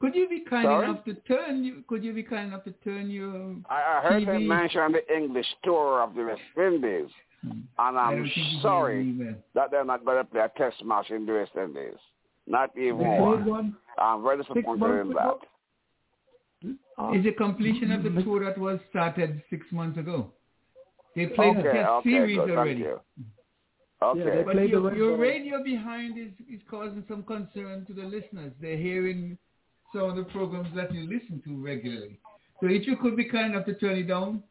Could 0.00 0.14
you 0.14 0.28
be 0.28 0.40
kind 0.48 0.64
Sorry? 0.64 0.84
enough 0.88 1.04
to 1.04 1.14
turn 1.14 1.64
you, 1.64 1.82
could 1.88 2.04
you 2.04 2.12
be 2.12 2.22
kind 2.22 2.48
enough 2.48 2.64
to 2.64 2.72
turn 2.84 3.10
your 3.10 3.56
I, 3.68 3.98
I 3.98 4.00
heard 4.02 4.22
they 4.26 4.32
TV? 4.38 4.46
mention 4.46 4.92
the 4.92 5.04
English 5.16 5.46
tour 5.64 6.02
of 6.02 6.14
the 6.14 6.24
West 6.24 6.40
Indies, 6.56 7.08
and 7.42 7.66
I 7.78 7.88
I'm 7.88 8.16
don't 8.16 8.24
think 8.24 8.36
you 8.36 8.60
sorry 8.62 9.04
hear 9.04 9.14
me 9.14 9.24
well. 9.26 9.34
that 9.54 9.70
they're 9.70 9.84
not 9.84 10.04
going 10.04 10.18
to 10.18 10.24
play 10.24 10.40
a 10.42 10.48
test 10.56 10.84
match 10.84 11.10
in 11.10 11.26
the 11.26 11.32
West 11.34 11.52
Indies. 11.56 11.98
Not 12.46 12.70
even 12.78 13.06
one. 13.06 13.44
one 13.44 13.76
I'm 13.98 14.22
very 14.22 14.38
disappointed 14.38 14.78
months 14.80 15.08
in 15.10 15.14
that. 15.14 15.38
uh, 16.98 17.12
Is 17.12 17.24
the 17.24 17.32
completion 17.32 17.92
of 17.92 18.02
the 18.02 18.10
tour 18.22 18.44
that 18.44 18.58
was 18.58 18.78
started 18.90 19.42
six 19.50 19.66
months 19.72 19.98
ago. 19.98 20.32
They 21.16 21.26
played 21.26 21.56
Okay, 21.56 21.62
the 21.68 21.72
test 21.74 21.88
okay, 21.90 22.10
series 22.10 22.36
good. 22.36 22.46
Thank 22.48 22.58
already. 22.58 22.80
you. 22.80 23.00
Yeah, 24.00 24.08
Okay. 24.10 24.36
they 24.38 24.42
But 24.44 24.52
played 24.54 24.68
the 24.70 24.72
your, 24.72 24.82
red 24.82 24.96
your 24.96 25.16
radio 25.16 25.64
behind 25.64 26.18
is, 26.18 26.32
is 26.52 26.60
causing 26.70 27.04
some 27.08 27.22
concern 27.24 27.84
to 27.86 27.92
the 27.92 28.02
listeners. 28.04 28.52
They're 28.60 28.76
hearing 28.76 29.36
some 29.92 30.10
of 30.10 30.16
the 30.16 30.24
programs 30.24 30.68
that 30.74 30.92
you 30.94 31.02
listen 31.02 31.42
to 31.46 31.56
regularly. 31.62 32.18
So 32.60 32.66
if 32.68 32.86
you 32.86 32.96
could 32.96 33.16
be 33.16 33.24
kind 33.24 33.54
enough 33.54 33.66
to 33.66 33.74
turn 33.74 33.98
it 33.98 34.08
down 34.08 34.42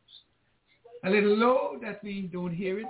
a 1.04 1.10
little 1.10 1.36
low 1.36 1.78
that 1.82 2.04
we 2.04 2.30
don't 2.32 2.54
hear 2.54 2.80
it. 2.80 2.88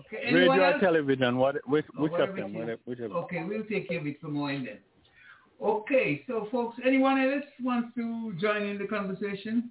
Okay, 0.00 0.22
anyone 0.24 0.58
Radio 0.58 0.62
or 0.62 0.72
else? 0.72 0.80
television, 0.80 1.36
what, 1.36 1.56
which, 1.68 1.84
Or 1.96 2.02
which 2.02 2.12
of 2.14 2.34
them? 2.34 2.46
it 2.46 2.48
is. 2.48 2.54
Whatever, 2.54 2.80
whichever. 2.86 3.14
Okay, 3.14 3.44
we'll 3.44 3.64
take 3.64 3.88
care 3.88 4.00
of 4.00 4.06
it 4.06 4.20
from 4.20 4.36
on 4.40 4.64
then. 4.64 4.78
Okay, 5.62 6.24
so 6.26 6.48
folks, 6.50 6.78
anyone 6.84 7.20
else 7.20 7.44
wants 7.62 7.94
to 7.94 8.32
join 8.40 8.62
in 8.62 8.78
the 8.78 8.86
conversation 8.86 9.70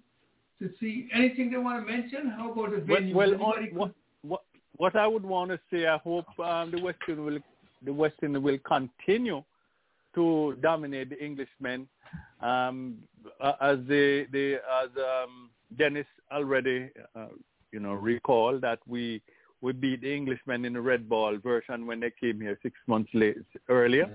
to 0.60 0.70
see 0.80 1.10
anything 1.14 1.52
they 1.52 1.58
want 1.58 1.86
to 1.86 1.92
mention? 1.92 2.30
How 2.30 2.52
about 2.52 2.72
the 2.72 2.78
venue? 2.78 3.14
well 3.14 3.34
on, 3.44 3.68
what, 3.74 3.92
what, 4.22 4.42
what 4.78 4.96
I 4.96 5.06
would 5.08 5.26
want 5.26 5.52
to 5.52 5.60
say, 5.72 5.86
I 5.88 5.98
hope 5.98 6.26
um, 6.40 6.72
the 6.72 6.82
Western 6.82 7.26
will 7.26 7.40
the 7.86 7.94
Western 7.94 8.42
will 8.42 8.58
continue 8.60 9.44
to 10.16 10.58
dominate 10.62 11.10
the 11.10 11.22
Englishmen, 11.22 11.88
um, 12.42 12.98
as 13.62 13.78
they 13.88 14.26
they 14.32 14.56
as 14.56 14.90
um, 14.98 15.50
Dennis 15.78 16.06
already 16.32 16.90
uh, 17.16 17.28
you 17.72 17.80
know 17.80 17.94
recalled 17.94 18.62
that 18.62 18.80
we 18.88 19.22
we 19.62 19.72
beat 19.72 20.02
the 20.02 20.14
Englishmen 20.14 20.66
in 20.66 20.74
the 20.74 20.82
red 20.82 21.08
ball 21.08 21.38
version 21.38 21.88
when 21.88 22.00
they 22.00 22.12
came 22.12 22.40
here 22.42 22.60
six 22.62 22.76
months 22.86 23.10
late, 23.14 23.38
earlier. 23.70 24.10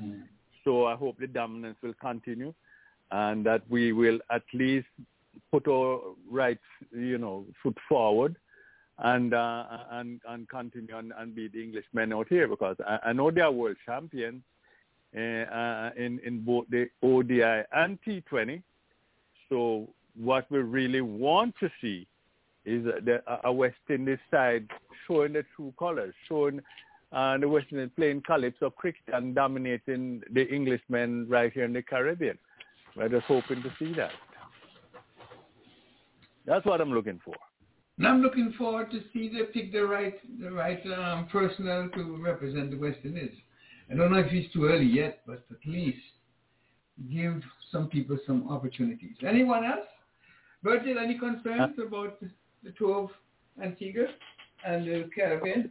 So 0.62 0.84
I 0.84 0.94
hope 0.94 1.18
the 1.18 1.26
dominance 1.26 1.78
will 1.82 1.94
continue, 1.94 2.52
and 3.10 3.46
that 3.46 3.62
we 3.70 3.92
will 3.92 4.18
at 4.30 4.42
least 4.52 4.88
put 5.50 5.66
our 5.66 6.00
right, 6.30 6.58
you 6.92 7.16
know, 7.16 7.46
foot 7.62 7.78
forward, 7.88 8.36
and 8.98 9.32
uh, 9.32 9.64
and 9.92 10.20
and 10.28 10.48
continue 10.48 10.94
and, 10.96 11.12
and 11.16 11.34
beat 11.34 11.52
the 11.54 11.62
Englishmen 11.62 12.12
out 12.12 12.28
here 12.28 12.46
because 12.46 12.76
I, 12.86 12.98
I 13.06 13.12
know 13.14 13.30
they 13.30 13.40
are 13.40 13.50
world 13.50 13.76
champions 13.86 14.42
uh, 15.16 15.20
uh, 15.20 15.90
in 15.96 16.20
in 16.24 16.40
both 16.44 16.66
the 16.70 16.88
ODI 17.02 17.64
and 17.72 17.98
T20. 18.06 18.62
So 19.48 19.88
what 20.14 20.50
we 20.50 20.58
really 20.58 21.00
want 21.00 21.54
to 21.60 21.70
see 21.80 22.06
is 22.64 22.84
the 22.84 23.22
a 23.44 23.52
West 23.52 23.76
Indies 23.88 24.18
side 24.30 24.68
showing 25.06 25.32
the 25.32 25.44
true 25.56 25.72
colors, 25.78 26.14
showing 26.28 26.60
uh, 27.12 27.38
the 27.38 27.48
West 27.48 27.66
Indies 27.70 27.90
playing 27.96 28.22
calypso 28.26 28.70
cricket 28.70 29.02
and 29.12 29.34
dominating 29.34 30.22
the 30.32 30.46
Englishmen 30.52 31.26
right 31.28 31.52
here 31.52 31.64
in 31.64 31.72
the 31.72 31.82
Caribbean. 31.82 32.38
We're 32.96 33.08
just 33.08 33.26
hoping 33.26 33.62
to 33.62 33.72
see 33.78 33.94
that. 33.94 34.10
That's 36.44 36.66
what 36.66 36.80
I'm 36.80 36.92
looking 36.92 37.20
for. 37.24 37.34
And 37.98 38.06
I'm 38.06 38.22
looking 38.22 38.54
forward 38.56 38.90
to 38.92 39.00
see 39.12 39.28
they 39.28 39.44
pick 39.52 39.72
the 39.72 39.84
right 39.84 40.18
the 40.40 40.50
right 40.50 40.80
um, 40.86 41.28
personnel 41.30 41.88
to 41.94 42.16
represent 42.22 42.70
the 42.70 42.76
West 42.76 42.98
Indies. 43.04 43.32
I 43.90 43.94
don't 43.94 44.12
know 44.12 44.18
if 44.18 44.32
it's 44.32 44.52
too 44.52 44.66
early 44.66 44.84
yet, 44.86 45.20
but 45.26 45.44
at 45.50 45.66
least 45.66 45.98
give 47.10 47.42
some 47.72 47.88
people 47.88 48.18
some 48.26 48.48
opportunities. 48.50 49.14
Anyone 49.26 49.64
else? 49.64 49.86
Virgil, 50.62 50.98
any 50.98 51.18
concerns 51.18 51.74
about 51.84 52.18
the 52.64 52.70
tour 52.76 53.04
of 53.04 53.10
Antigua 53.62 54.06
and 54.66 54.86
the 54.86 55.08
Caribbean? 55.14 55.70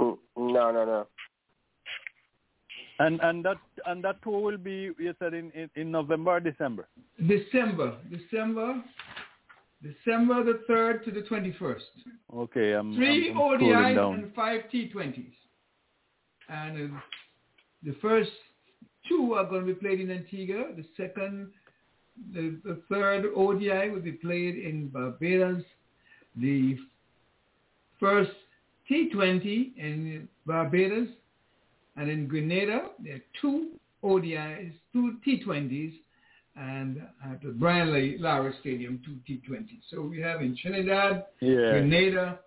Mm, 0.00 0.16
No, 0.36 0.70
no, 0.72 0.84
no. 0.84 1.06
And 3.00 3.20
and 3.22 3.44
that 3.44 3.56
and 3.86 4.04
that 4.04 4.22
tour 4.22 4.40
will 4.40 4.56
be 4.56 4.90
you 4.98 5.14
said 5.18 5.34
in, 5.34 5.50
in, 5.50 5.68
in 5.74 5.90
November 5.90 6.30
or 6.36 6.40
December. 6.40 6.86
December, 7.26 7.96
December, 8.08 8.80
December 9.82 10.44
the 10.44 10.60
third 10.68 11.04
to 11.04 11.10
the 11.10 11.22
twenty-first. 11.22 11.84
Okay, 12.32 12.72
I'm, 12.72 12.94
Three 12.94 13.32
I'm, 13.32 13.36
I'm 13.36 13.60
ODIs 13.60 13.96
down. 13.96 14.14
and 14.14 14.34
five 14.34 14.60
T20s. 14.72 15.32
And 16.48 16.94
uh, 16.96 17.00
the 17.84 17.94
first 18.02 18.30
two 19.08 19.34
are 19.34 19.44
going 19.44 19.66
to 19.66 19.74
be 19.74 19.78
played 19.78 20.00
in 20.00 20.10
Antigua. 20.10 20.64
The 20.76 20.84
second, 20.96 21.50
the, 22.32 22.58
the 22.64 22.80
third 22.88 23.26
ODI 23.36 23.90
will 23.90 24.00
be 24.00 24.12
played 24.12 24.56
in 24.56 24.88
Barbados. 24.88 25.62
The 26.36 26.76
first 28.00 28.30
T20 28.90 29.76
in 29.76 30.28
Barbados 30.46 31.08
and 31.96 32.10
in 32.10 32.26
Grenada. 32.26 32.88
There 33.02 33.16
are 33.16 33.22
two 33.40 33.70
ODIs, 34.02 34.72
two 34.92 35.16
T20s, 35.26 35.94
and 36.56 37.02
at 37.24 37.40
the 37.42 37.48
Brian 37.50 37.90
La- 37.92 38.28
Lara 38.30 38.52
Stadium, 38.60 39.00
two 39.04 39.16
T20s. 39.32 39.80
So 39.90 40.02
we 40.02 40.20
have 40.20 40.40
in 40.40 40.56
Trinidad, 40.60 41.26
Yeah. 41.40 41.70
Grenada, 41.72 42.40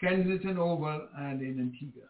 Kensington 0.00 0.58
Oval, 0.58 1.08
and 1.18 1.40
in 1.42 1.58
Antigua. 1.60 2.06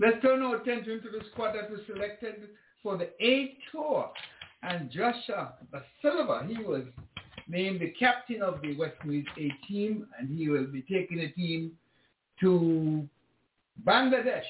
Let's 0.00 0.22
turn 0.22 0.42
our 0.42 0.56
attention 0.56 1.02
to 1.02 1.10
the 1.10 1.24
squad 1.32 1.54
that 1.54 1.70
was 1.70 1.80
selected 1.86 2.48
for 2.82 2.96
the 2.96 3.10
A 3.24 3.56
tour. 3.72 4.10
And 4.62 4.90
Joshua 4.90 5.54
Da 5.72 5.80
Silva, 6.02 6.46
he 6.48 6.62
was 6.62 6.82
named 7.48 7.80
the 7.80 7.90
captain 7.98 8.42
of 8.42 8.60
the 8.60 8.76
West 8.76 8.94
Indies 9.04 9.24
A 9.38 9.66
team, 9.66 10.06
and 10.18 10.28
he 10.36 10.48
will 10.48 10.66
be 10.66 10.82
taking 10.82 11.18
the 11.18 11.28
team 11.28 11.72
to 12.40 13.08
Bangladesh. 13.84 14.42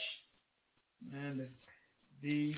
And 1.12 1.46
the 2.22 2.54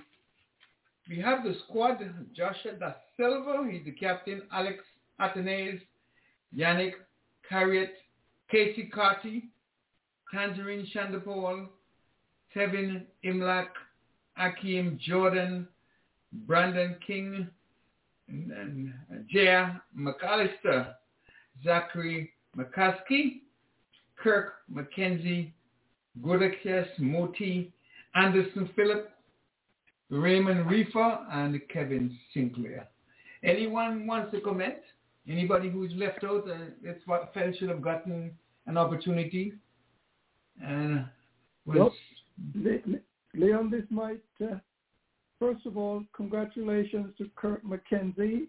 we 1.09 1.21
have 1.21 1.43
the 1.43 1.57
squad, 1.67 1.99
Joshua 2.35 2.73
Da 2.79 2.93
Silva, 3.17 3.69
he's 3.69 3.85
the 3.85 3.91
captain, 3.91 4.43
Alick 4.53 4.79
Athanaze, 5.21 5.81
Yannick 6.57 6.93
Carriot, 7.49 7.95
Keacy 8.53 8.91
Carty, 8.93 9.49
Tagenarine 10.33 10.87
Chanderpaul, 10.95 11.67
Tevin 12.55 13.05
Imlach, 13.25 13.69
Akeem 14.39 14.99
Jordan, 14.99 15.69
Brandon 16.47 16.97
King, 17.07 17.49
and, 18.29 18.53
and 19.11 19.27
Jaya 19.29 19.81
McAllister, 19.97 20.95
Zachary 21.65 22.33
McCaskie, 22.57 23.41
Kirk 24.17 24.55
McKenzie, 24.73 25.53
Gudakesh 26.23 26.89
Motie, 27.01 27.73
Anderson 28.15 28.69
Phillip, 28.75 29.11
Raymond 30.11 30.67
Reifer, 30.67 31.21
and 31.33 31.61
Kevin 31.73 32.17
Sinclair. 32.35 32.89
Anyone 33.43 34.07
wants 34.07 34.33
to 34.33 34.41
comment? 34.41 34.77
Anybody 35.29 35.71
who's 35.71 35.93
left 35.95 36.25
out 36.25 36.49
uh, 36.51 36.57
that's 36.83 37.01
what 37.07 37.33
felt 37.33 37.57
should 37.57 37.69
have 37.69 37.83
gotten 37.83 38.33
an 38.67 38.77
opportunity? 38.77 39.53
And 40.63 41.07
was 41.65 41.77
Well, 41.77 41.85
Le- 41.85 41.85
Le- 41.85 41.93
Leon, 43.35 43.71
this 43.71 43.85
might, 43.91 44.23
uh, 44.43 44.57
first 45.39 45.67
of 45.67 45.77
all, 45.77 46.05
congratulations 46.15 47.15
to 47.19 47.31
Kirk 47.37 47.63
McKenzie 47.65 48.47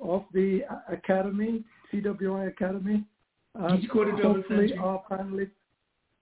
of 0.00 0.24
the 0.32 0.62
uh, 0.70 0.92
Academy, 0.92 1.64
CWI 1.92 2.48
Academy. 2.48 3.04
He 3.76 3.86
scored 3.86 4.08
a 4.08 4.12
double 4.12 4.34
hopefully 4.34 4.74
our 4.78 5.02
panelists, 5.10 5.50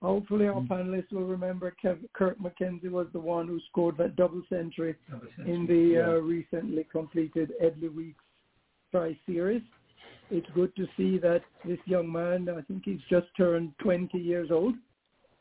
hopefully 0.01 0.47
our 0.47 0.61
panelists 0.61 1.11
will 1.11 1.27
remember 1.27 1.75
Kev, 1.83 1.99
Kirk 2.13 2.37
McKenzie 2.39 2.89
was 2.89 3.07
the 3.13 3.19
one 3.19 3.47
who 3.47 3.59
scored 3.69 3.97
that 3.97 4.15
double 4.15 4.41
century 4.49 4.95
Double 5.09 5.27
century, 5.37 5.53
in 5.53 5.67
the 5.67 5.99
yeah. 5.99 6.07
uh, 6.07 6.13
recently 6.21 6.85
completed 6.91 7.53
Headley 7.61 7.89
Weekes 7.89 8.23
Tri-Series. 8.91 9.61
It's 10.31 10.47
good 10.55 10.75
to 10.75 10.87
see 10.97 11.17
that 11.19 11.41
this 11.65 11.79
young 11.85 12.11
man, 12.11 12.49
I 12.49 12.61
think 12.61 12.83
he's 12.85 12.99
just 13.09 13.27
turned 13.37 13.73
20 13.81 14.17
years 14.17 14.49
old, 14.51 14.75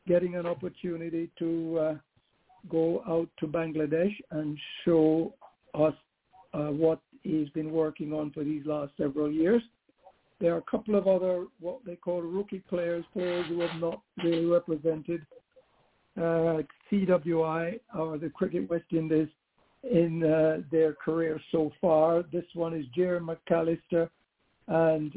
getting 0.09 0.35
an 0.37 0.47
opportunity 0.47 1.31
to 1.39 1.79
uh, 1.79 1.95
go 2.69 3.03
out 3.07 3.29
to 3.39 3.47
Bangladesh 3.47 4.15
and 4.31 4.59
show 4.85 5.35
us 5.75 5.95
uh, 6.55 6.69
what 6.69 7.01
he's 7.23 7.51
been 7.51 7.71
working 7.71 8.13
on 8.13 8.31
for 8.31 8.43
these 8.43 8.65
last 8.65 8.93
several 8.97 9.31
years. 9.31 9.63
There 10.41 10.55
are 10.55 10.59
a 10.59 10.71
couple 10.71 10.95
of 10.95 11.07
other 11.07 11.47
what 11.61 11.81
they 11.85 11.97
call 11.97 12.23
rookie 12.23 12.63
players, 12.69 13.05
players 13.13 13.47
who 13.49 13.61
have 13.61 13.81
not 13.81 14.01
really 14.25 14.47
represented 14.47 15.27
uh, 16.17 16.63
CWI 16.91 17.81
or 17.97 18.19
the 18.19 18.31
Cricket 18.31 18.69
West 18.71 18.87
Indies 18.93 19.29
in 19.83 20.25
uh, 20.25 20.63
their 20.71 20.95
career 20.95 21.41
so 21.53 21.71
far. 21.81 22.23
This 22.33 22.45
one 22.55 22.75
is 22.75 22.85
Jerry 22.95 23.21
McAllister 23.21 24.09
and 24.69 25.13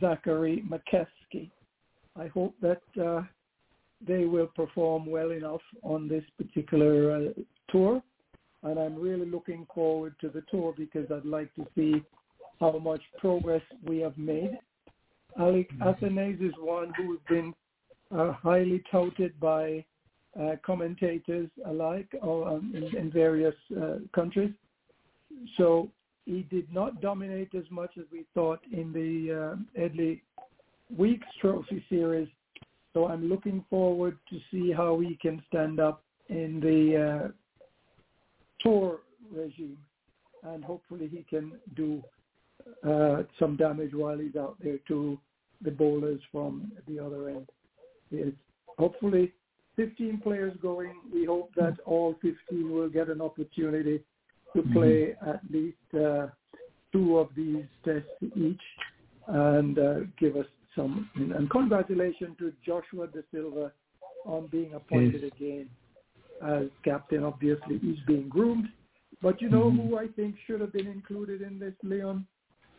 Zachary 0.00 0.64
McCaskie. 0.68 1.50
I 2.16 2.28
hope 2.28 2.54
that 2.62 2.82
uh, 3.02 3.22
they 4.06 4.24
will 4.24 4.46
perform 4.46 5.06
well 5.06 5.30
enough 5.30 5.60
on 5.82 6.08
this 6.08 6.24
particular 6.36 7.16
uh, 7.16 7.40
tour. 7.70 8.02
And 8.62 8.78
I'm 8.78 8.96
really 8.96 9.26
looking 9.26 9.66
forward 9.74 10.14
to 10.20 10.28
the 10.28 10.42
tour 10.50 10.74
because 10.76 11.10
I'd 11.10 11.24
like 11.24 11.54
to 11.56 11.66
see 11.74 12.02
how 12.60 12.78
much 12.78 13.02
progress 13.18 13.62
we 13.84 13.98
have 13.98 14.16
made. 14.16 14.58
Alick 15.38 15.70
Athanaze 15.80 16.40
is 16.40 16.54
one 16.58 16.92
who 16.96 17.12
has 17.12 17.20
been 17.28 17.54
uh, 18.16 18.32
highly 18.32 18.82
touted 18.90 19.38
by 19.40 19.84
uh, 20.40 20.56
commentators 20.64 21.48
alike 21.66 22.08
or, 22.22 22.48
um, 22.48 22.72
in, 22.74 22.96
in 22.96 23.10
various 23.10 23.54
uh, 23.80 23.96
countries. 24.14 24.52
So 25.56 25.90
he 26.24 26.42
did 26.50 26.72
not 26.72 27.00
dominate 27.00 27.54
as 27.54 27.64
much 27.70 27.92
as 27.98 28.04
we 28.10 28.24
thought 28.34 28.60
in 28.72 28.92
the 28.92 29.52
uh, 29.52 29.80
Headley 29.80 30.22
Weekes 30.96 31.26
Trophy 31.40 31.84
Series. 31.88 32.28
So 32.94 33.08
I'm 33.08 33.28
looking 33.28 33.64
forward 33.68 34.16
to 34.30 34.38
see 34.50 34.72
how 34.72 35.00
he 35.00 35.18
can 35.20 35.42
stand 35.48 35.80
up 35.80 36.02
in 36.28 36.60
the 36.60 37.24
uh, 37.24 37.28
tour 38.60 39.00
regime, 39.30 39.76
and 40.44 40.64
hopefully 40.64 41.08
he 41.08 41.24
can 41.28 41.52
do 41.76 42.02
uh, 42.88 43.24
some 43.38 43.56
damage 43.56 43.92
while 43.92 44.16
he's 44.16 44.36
out 44.36 44.56
there 44.62 44.78
to 44.88 45.18
the 45.62 45.70
bowlers 45.70 46.20
from 46.30 46.72
the 46.88 46.98
other 46.98 47.28
end. 47.28 47.48
It's 48.12 48.36
hopefully 48.78 49.32
15 49.76 50.20
players 50.22 50.54
going. 50.62 50.94
We 51.12 51.24
hope 51.24 51.50
that 51.56 51.76
all 51.84 52.14
15 52.22 52.70
will 52.70 52.88
get 52.88 53.08
an 53.08 53.20
opportunity 53.20 54.00
to 54.54 54.62
play 54.72 55.16
at 55.26 55.40
least 55.50 55.76
uh, 55.94 56.28
two 56.92 57.18
of 57.18 57.28
these 57.36 57.64
tests 57.84 58.08
each 58.36 58.60
and 59.26 59.78
uh, 59.78 59.94
give 60.18 60.36
us 60.36 60.46
some. 60.74 61.08
And 61.14 61.48
congratulations 61.50 62.36
to 62.38 62.52
Joshua 62.64 63.06
Da 63.06 63.20
Silva 63.32 63.72
on 64.24 64.46
being 64.48 64.74
appointed 64.74 65.22
Yes. 65.22 65.32
again 65.36 65.70
as 66.42 66.66
captain. 66.82 67.24
Obviously, 67.24 67.78
he's 67.78 68.00
being 68.06 68.28
groomed. 68.28 68.68
But 69.22 69.40
you 69.40 69.48
know 69.48 69.70
who 69.70 69.96
I 69.98 70.08
think 70.08 70.36
should 70.46 70.60
have 70.60 70.72
been 70.72 70.86
included 70.86 71.40
in 71.40 71.58
this, 71.58 71.74
Leon? 71.82 72.26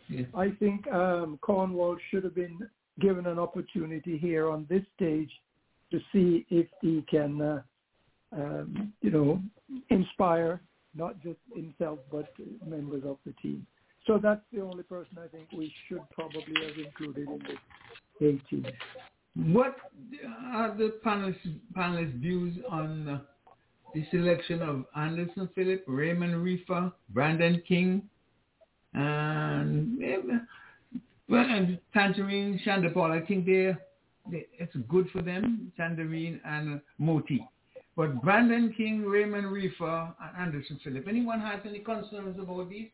Yes. 0.09 0.27
I 0.35 0.51
think 0.51 0.87
um, 0.87 1.39
Cornwall 1.41 1.97
should 2.09 2.23
have 2.23 2.35
been 2.35 2.59
given 2.99 3.25
an 3.25 3.39
opportunity 3.39 4.17
here 4.17 4.49
on 4.49 4.65
this 4.69 4.83
stage 4.95 5.31
to 5.91 5.99
see 6.11 6.45
if 6.49 6.67
he 6.81 7.03
can, 7.09 7.41
uh, 7.41 7.61
um, 8.31 8.93
you 9.01 9.11
know, 9.11 9.41
inspire 9.89 10.61
not 10.93 11.21
just 11.21 11.39
himself 11.53 11.99
but 12.11 12.31
members 12.65 13.03
of 13.05 13.17
the 13.25 13.33
team. 13.41 13.65
So 14.07 14.19
that's 14.21 14.41
the 14.53 14.61
only 14.61 14.83
person 14.83 15.17
I 15.17 15.27
think 15.27 15.47
we 15.51 15.73
should 15.87 16.01
probably 16.11 16.41
have 16.67 16.77
included 16.77 17.27
in 17.27 17.39
this 17.39 18.41
18. 18.51 18.71
What 19.51 19.75
are 20.53 20.75
the 20.77 20.99
panelists, 21.05 21.59
panelists' 21.75 22.19
views 22.19 22.57
on 22.69 23.21
the 23.93 24.05
selection 24.11 24.61
of 24.61 24.85
Anderson 24.95 25.49
Phillip, 25.55 25.83
Raymond 25.87 26.35
Reifer, 26.35 26.93
Brandon 27.09 27.61
King, 27.67 28.03
and 28.93 29.99
well, 31.27 31.45
Tagenarine, 31.95 32.63
Chanderpaul? 32.63 33.11
I 33.11 33.25
think 33.25 33.45
they 33.45 33.75
it's 34.31 34.75
good 34.89 35.09
for 35.11 35.21
them, 35.21 35.71
Tagenarine 35.77 36.39
and 36.45 36.81
Motie. 36.99 37.47
But 37.95 38.21
Brandon 38.21 38.73
King, 38.75 39.03
Raymond 39.03 39.47
Reifer, 39.47 40.13
and 40.21 40.47
Anderson 40.47 40.79
Phillip. 40.83 41.07
Anyone 41.07 41.39
has 41.39 41.59
any 41.65 41.79
concerns 41.79 42.37
about 42.39 42.69
these? 42.69 42.89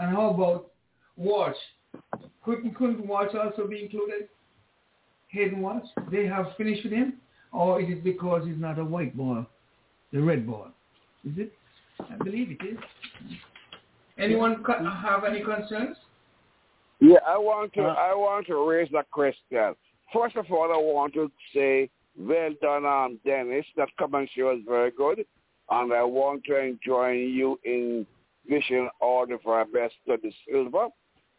And 0.00 0.16
how 0.16 0.30
about 0.30 0.70
Walsh? 1.16 1.56
Couldn't 2.42 2.74
couldn't 2.74 3.06
Walsh 3.06 3.34
also 3.34 3.66
be 3.68 3.82
included? 3.84 4.28
Hayden 5.28 5.60
Walsh? 5.60 5.84
They 6.10 6.26
have 6.26 6.46
finished 6.56 6.84
with 6.84 6.94
him? 6.94 7.14
Or 7.52 7.80
is 7.82 7.90
it 7.90 8.02
because 8.02 8.46
he's 8.46 8.58
not 8.58 8.78
a 8.78 8.84
white 8.84 9.14
ball, 9.14 9.44
the 10.12 10.22
red 10.22 10.46
ball? 10.46 10.68
Is 11.24 11.36
it? 11.36 11.52
I 12.00 12.16
believe 12.24 12.56
it 12.58 12.64
is. 12.64 12.78
Anyone 14.18 14.64
have 14.64 15.24
any 15.24 15.42
concerns? 15.42 15.98
Yeah, 17.00 17.18
I 17.26 17.36
want 17.36 17.74
to 17.74 17.82
Uh, 17.82 17.94
I 17.94 18.14
want 18.14 18.46
to 18.46 18.70
raise 18.70 18.92
a 18.94 19.04
question. 19.10 19.74
First 20.14 20.36
of 20.36 20.50
all, 20.50 20.72
I 20.72 20.78
want 20.78 21.12
to 21.14 21.30
say 21.54 21.90
well 22.18 22.54
done, 22.62 22.86
um, 22.86 23.18
Dennis. 23.26 23.66
That 23.76 23.88
commentary 23.98 24.44
was 24.44 24.62
very 24.66 24.92
good, 24.92 25.26
and 25.70 25.92
I 25.92 26.02
want 26.04 26.44
to 26.44 26.78
join 26.82 27.18
you 27.18 27.58
in 27.64 28.06
wishing 28.50 28.88
all 29.00 29.26
the 29.26 29.38
very 29.44 29.64
best 29.64 29.94
to 30.06 30.16
Da 30.16 30.30
Silva. 30.46 30.88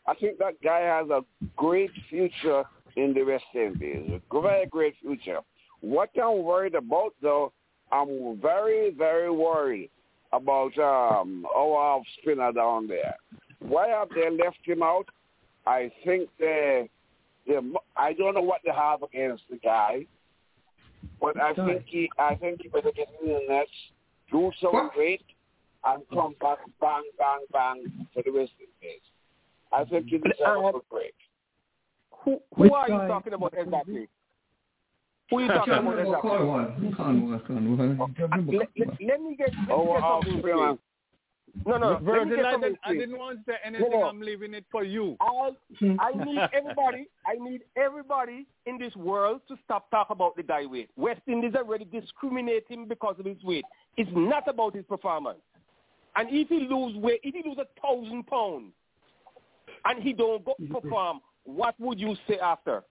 I 0.08 0.16
think 0.16 0.40
that 0.40 0.62
guy 0.64 0.80
has 0.80 1.10
a 1.10 1.22
great 1.56 1.92
future 2.10 2.64
in 2.96 3.14
the 3.14 3.24
West 3.24 3.44
Indies, 3.54 4.10
a 4.32 4.42
very 4.42 4.66
great 4.66 4.96
future. 5.02 5.40
What 5.82 6.10
I'm 6.22 6.44
worried 6.44 6.76
about, 6.76 7.14
though, 7.22 7.52
I'm 7.92 8.40
very, 8.42 8.94
very 8.98 9.30
worried 9.30 9.90
about 10.34 10.78
um, 10.78 11.46
our 11.56 12.02
spinner 12.18 12.52
down 12.52 12.88
there. 12.88 13.16
Why 13.60 13.90
have 13.90 14.10
they 14.10 14.30
left 14.30 14.60
him 14.64 14.82
out? 14.82 15.06
I 15.68 15.92
think 16.04 16.30
they, 16.40 16.90
they, 17.46 17.60
I 17.96 18.14
don't 18.14 18.34
know 18.34 18.42
what 18.42 18.62
they 18.66 18.72
have 18.72 19.04
against 19.04 19.44
the 19.50 19.58
guy, 19.58 20.06
but 21.20 21.40
I 21.40 21.54
think 21.54 21.84
he, 21.86 22.10
I 22.18 22.36
think 22.36 22.62
he 22.64 22.70
better 22.70 22.92
get 22.96 23.10
in 23.22 23.30
the 23.30 23.42
nets, 23.48 23.70
do 24.32 24.52
some 24.62 24.90
great, 24.96 25.24
and 25.86 26.04
come 26.14 26.36
back, 26.40 26.60
bang, 26.80 27.04
bang, 27.18 27.46
bang 27.52 28.06
for 28.14 28.24
the 28.24 28.32
West 28.32 28.52
Indies. 28.60 29.02
I 29.72 29.84
think 29.86 30.08
he 30.08 30.18
deserves 30.18 30.40
a 30.42 30.72
good 30.74 30.82
break. 30.90 31.14
Who, 32.24 32.40
who 32.56 32.64
Which 32.64 32.72
are 32.72 32.90
you 32.90 32.98
guy? 32.98 33.08
talking 33.08 33.34
about 33.34 33.54
exactly? 33.58 34.08
Who 35.30 35.38
are 35.38 35.42
you 35.42 35.48
talking 35.48 35.74
about 35.74 36.00
exactly? 36.00 36.22
Cornwall. 36.30 36.68
Cornwall. 36.96 37.40
Cornwall. 37.40 38.10
Let, 38.30 38.70
let, 38.78 38.90
let 39.02 39.22
me 39.22 39.36
get, 39.36 39.50
let 39.50 39.68
me 39.68 39.72
Oh, 39.72 39.86
get 39.94 40.04
oh, 40.04 40.20
something 40.22 40.40
spinner. 40.40 40.56
straight. 40.58 40.80
No, 41.66 41.78
no, 41.78 41.90
let 41.92 42.02
me 42.02 42.06
Virgil, 42.12 42.36
get 42.38 42.46
I, 42.46 42.52
didn't, 42.52 42.80
I 42.86 42.94
didn't 42.94 43.18
want 43.18 43.40
to 43.40 43.52
say 43.52 43.58
anything. 43.66 43.90
No. 43.92 44.04
I'm 44.04 44.22
leaving 44.22 44.54
it 44.54 44.64
for 44.72 44.86
you. 44.86 45.18
I, 45.20 45.50
I 46.00 46.12
need 46.26 46.40
everybody, 46.54 47.08
I 47.26 47.34
need 47.44 47.62
everybody 47.76 48.46
in 48.66 48.78
this 48.78 48.96
world 48.96 49.42
to 49.50 49.58
stop 49.66 49.90
talking 49.92 50.16
about 50.16 50.38
the 50.38 50.44
guy 50.44 50.66
weight. 50.66 50.90
West 50.96 51.22
Indies 51.28 51.54
already 51.56 51.86
discriminate 51.86 52.64
him 52.70 52.88
because 52.88 53.16
of 53.20 53.26
his 53.26 53.42
weight. 53.44 53.66
It's 53.98 54.10
not 54.14 54.48
about 54.48 54.76
his 54.76 54.86
performance. 54.86 55.40
And 56.16 56.30
if 56.32 56.50
he 56.50 56.68
lose 56.70 56.96
weight, 56.98 57.22
if 57.24 57.34
he 57.34 57.48
lose 57.48 57.58
a 57.58 57.82
thousand 57.82 58.28
pounds 58.28 58.74
and 59.86 60.04
he 60.04 60.14
don't 60.14 60.44
go 60.44 60.56
mm-hmm. 60.60 60.74
perform, 60.74 61.22
what 61.44 61.76
would 61.80 62.00
you 62.00 62.16
say 62.28 62.38
after? 62.40 62.84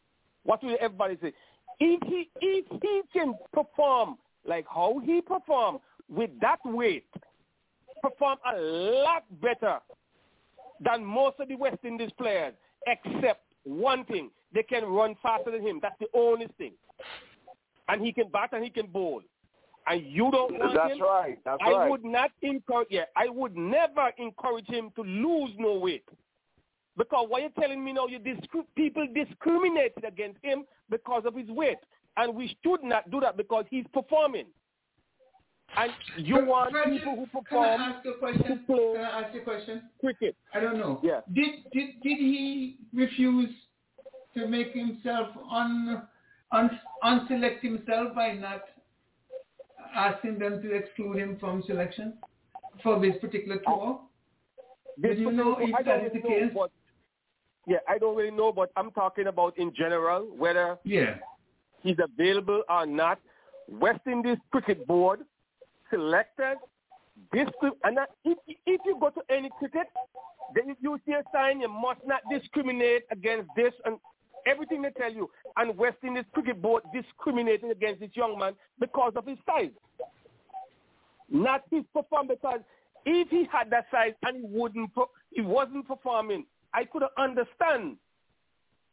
What 0.44 0.62
would 0.64 0.78
everybody 0.78 1.18
say? 1.22 1.32
If 1.78 2.02
he 2.06 2.30
if 2.40 2.66
he 2.82 3.02
can 3.12 3.34
perform 3.52 4.16
like 4.46 4.66
how 4.72 5.00
he 5.04 5.20
performed 5.20 5.80
with 6.08 6.30
that 6.40 6.58
weight, 6.64 7.06
perform 8.02 8.38
a 8.50 8.58
lot 8.58 9.24
better 9.40 9.78
than 10.82 11.04
most 11.04 11.38
of 11.38 11.48
the 11.48 11.56
West 11.56 11.78
Indies 11.84 12.10
players, 12.18 12.54
except 12.86 13.42
one 13.64 14.04
thing. 14.06 14.30
They 14.52 14.62
can 14.62 14.84
run 14.84 15.14
faster 15.22 15.50
than 15.50 15.64
him. 15.64 15.78
That's 15.80 15.98
the 16.00 16.08
only 16.14 16.48
thing. 16.58 16.72
and 17.88 18.04
he 18.04 18.12
can 18.12 18.28
bat 18.28 18.50
and 18.52 18.64
he 18.64 18.70
can 18.70 18.86
bowl, 18.86 19.22
and 19.90 20.06
you 20.06 20.30
don't 20.30 20.58
want 20.58 20.74
That's 20.74 20.92
him, 20.94 21.02
right. 21.02 21.38
That's 21.44 21.58
I 21.66 21.70
right. 21.72 21.90
would 21.90 22.04
not 22.04 22.30
encourage. 22.42 22.88
Yeah, 22.90 23.04
I 23.16 23.28
would 23.28 23.56
never 23.56 24.10
encourage 24.18 24.66
him 24.68 24.90
to 24.96 25.02
lose 25.02 25.50
no 25.58 25.78
weight. 25.78 26.04
Because 26.96 27.26
what 27.28 27.40
you're 27.42 27.50
telling 27.58 27.82
me 27.84 27.92
now, 27.92 28.06
you 28.06 28.18
discri- 28.18 28.66
people 28.76 29.06
discriminated 29.14 30.04
against 30.06 30.38
him 30.42 30.64
because 30.90 31.22
of 31.24 31.34
his 31.34 31.48
weight, 31.48 31.78
and 32.16 32.34
we 32.34 32.56
should 32.62 32.82
not 32.82 33.10
do 33.10 33.20
that 33.20 33.36
because 33.36 33.64
he's 33.70 33.84
performing. 33.92 34.46
And 35.76 35.92
you 36.16 36.34
Fred- 36.36 36.48
want 36.48 36.70
Fred, 36.72 36.90
people 36.90 37.14
who 37.16 37.26
perform 37.26 37.44
Can 37.44 37.78
perform 37.78 37.80
I 37.80 37.84
ask 37.94 38.04
you 38.04 38.10
a 38.12 38.18
question? 38.18 38.42
to 38.58 38.64
play 38.66 38.92
Can 38.96 39.04
I 39.04 39.20
ask 39.22 39.34
you 39.34 39.40
a 39.40 39.44
question? 39.44 39.82
cricket. 40.00 40.36
I 40.52 40.60
don't 40.60 40.78
know. 40.78 41.00
Yeah. 41.02 41.20
Did 41.32 41.50
did 41.72 41.88
did 42.02 42.18
he 42.18 42.76
refuse 42.92 43.54
to 44.36 44.46
make 44.48 44.72
himself 44.72 45.28
un, 45.50 46.02
un 46.52 46.80
unselect 47.04 47.60
himself 47.60 48.14
by 48.16 48.32
not 48.32 48.62
asking 49.94 50.38
them 50.38 50.62
to 50.62 50.72
exclude 50.74 51.16
him 51.18 51.36
from 51.38 51.62
selection 51.66 52.14
for 52.82 52.98
this 53.00 53.16
particular 53.20 53.58
tour? 53.66 54.00
This 54.98 55.10
Did 55.16 55.18
you 55.20 55.32
know 55.32 55.56
if 55.58 55.74
I 55.74 55.82
that 55.82 56.04
is 56.04 56.12
the 56.12 56.18
know, 56.20 56.28
case? 56.28 56.50
but- 56.54 56.70
yeah, 57.66 57.78
I 57.88 57.98
don't 57.98 58.16
really 58.16 58.30
know, 58.30 58.52
but 58.52 58.70
I'm 58.76 58.90
talking 58.90 59.26
about 59.26 59.56
in 59.58 59.72
general 59.74 60.22
whether 60.36 60.78
Yeah. 60.84 61.18
he's 61.82 61.98
available 61.98 62.62
or 62.68 62.86
not. 62.86 63.18
West 63.68 64.00
Indies 64.06 64.38
Cricket 64.50 64.86
Board 64.86 65.24
selected 65.90 66.56
this, 67.32 67.48
and 67.84 67.96
that- 67.96 68.10
if, 68.24 68.38
if 68.66 68.80
you 68.84 68.96
go 68.98 69.10
to 69.10 69.22
any 69.28 69.50
cricket, 69.58 69.86
then 70.54 70.70
if 70.70 70.78
you 70.80 70.98
see 71.06 71.12
a 71.12 71.22
sign, 71.32 71.60
you 71.60 71.68
must 71.68 72.04
not 72.06 72.22
discriminate 72.30 73.04
against 73.10 73.48
this 73.54 73.72
and 73.84 73.98
everything 74.46 74.82
they 74.82 74.90
tell 74.90 75.12
you. 75.12 75.30
And 75.56 75.76
West 75.76 75.98
Indies 76.02 76.24
Cricket 76.32 76.60
Board 76.60 76.82
discriminated 76.92 77.70
against 77.70 78.00
this 78.00 78.10
young 78.14 78.38
man 78.38 78.54
because 78.78 79.12
of 79.16 79.26
his 79.26 79.38
size, 79.46 79.70
not 81.30 81.62
his 81.70 81.84
performance. 81.92 82.38
Because 82.42 82.60
if 83.04 83.28
he 83.28 83.46
had 83.50 83.70
that 83.70 83.86
size 83.90 84.12
and 84.22 84.36
he 84.38 84.42
wouldn't, 84.46 84.90
he 85.32 85.40
wasn't 85.40 85.86
performing, 85.86 86.46
I 86.72 86.84
could 86.84 87.02
understand. 87.18 87.96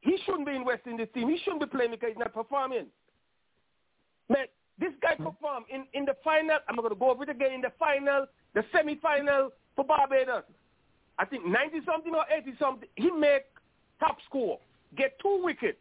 He 0.01 0.17
shouldn't 0.25 0.45
be 0.45 0.55
in 0.55 0.63
West 0.63 0.83
Indies 0.85 1.07
team. 1.13 1.29
He 1.29 1.37
shouldn't 1.43 1.61
be 1.61 1.67
playing 1.67 1.91
because 1.91 2.09
he's 2.09 2.17
not 2.17 2.33
performing. 2.33 2.87
Man, 4.29 4.45
this 4.79 4.93
guy 5.01 5.15
hmm. 5.15 5.23
performed 5.25 5.65
in, 5.69 5.85
in 5.93 6.05
the 6.05 6.15
final. 6.23 6.57
I'm 6.67 6.75
going 6.75 6.89
to 6.89 6.95
go 6.95 7.11
over 7.11 7.23
it 7.23 7.29
again. 7.29 7.53
In 7.53 7.61
the 7.61 7.71
final, 7.79 8.25
the 8.53 8.63
semi-final 8.71 9.51
for 9.75 9.85
Barbados, 9.85 10.43
I 11.19 11.25
think 11.25 11.45
90 11.45 11.79
something 11.85 12.13
or 12.13 12.25
80 12.31 12.53
something. 12.59 12.89
He 12.95 13.09
made 13.11 13.41
top 13.99 14.17
score, 14.25 14.59
get 14.95 15.19
two 15.19 15.41
wickets, 15.43 15.79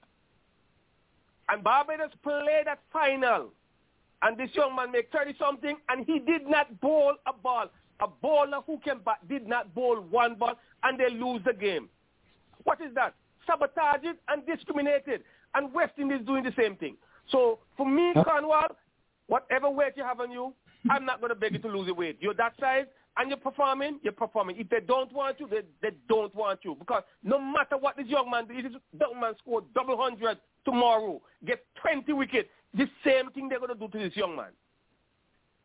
and 1.49 1.63
Barbados 1.63 2.11
played 2.23 2.67
that 2.67 2.81
final. 2.93 3.53
And 4.23 4.39
this 4.39 4.51
young 4.55 4.75
man 4.75 4.93
made 4.93 5.11
30 5.13 5.35
something, 5.39 5.77
and 5.89 6.07
he 6.07 6.19
did 6.19 6.47
not 6.47 6.81
bowl 6.81 7.15
a 7.27 7.33
ball. 7.33 7.67
A 8.01 8.09
bowler 8.09 8.61
who 8.67 8.79
can 8.85 8.99
bat 9.05 9.19
did 9.29 9.47
not 9.47 9.75
bowl 9.75 10.01
one 10.01 10.35
ball, 10.35 10.55
and 10.83 10.99
they 10.99 11.11
lose 11.11 11.43
the 11.45 11.53
game. 11.53 11.89
What 12.65 12.81
is 12.81 12.95
that? 12.95 13.15
Sabotaged 13.47 14.19
and 14.29 14.45
discriminated. 14.47 15.23
And 15.55 15.73
West 15.73 15.93
Indies 15.99 16.27
doing 16.27 16.45
the 16.45 16.53
same 16.59 16.77
thing. 16.77 16.97
So 17.31 17.61
for 17.77 17.89
me, 17.89 18.13
Cornwall, 18.25 18.77
whatever 19.29 19.71
weight 19.71 19.93
you 19.97 20.03
have 20.03 20.21
on 20.21 20.31
you, 20.31 20.53
I'm 20.91 21.05
not 21.05 21.21
going 21.21 21.31
to 21.31 21.35
beg 21.35 21.53
you 21.53 21.59
to 21.61 21.69
lose 21.69 21.87
your 21.87 21.97
weight. 21.97 22.19
You're 22.21 22.35
that 22.35 22.55
size 22.61 22.87
and 23.19 23.29
you're 23.31 23.39
performing, 23.39 23.99
you're 24.03 24.13
performing. 24.13 24.57
If 24.59 24.69
they 24.69 24.81
don't 24.81 25.13
want 25.13 25.41
you, 25.41 25.49
they, 25.49 25.63
they 25.83 25.97
don't 26.09 26.35
want 26.35 26.61
you. 26.63 26.77
Because 26.79 27.03
no 27.23 27.41
matter 27.41 27.77
what 27.79 27.97
this 27.97 28.07
young 28.07 28.31
man, 28.31 28.47
does, 28.47 28.63
this 28.63 28.73
young 29.01 29.21
man 29.21 29.33
scored 29.39 29.65
double 29.75 29.97
hundred 29.97 30.39
tomorrow, 30.65 31.21
get 31.47 31.65
20 31.81 32.13
wickets, 32.13 32.49
the 32.75 32.87
same 33.05 33.31
thing 33.31 33.49
they're 33.49 33.59
going 33.59 33.73
to 33.73 33.79
do 33.79 33.89
to 33.89 33.99
this 33.99 34.17
young 34.17 34.37
man. 34.37 34.51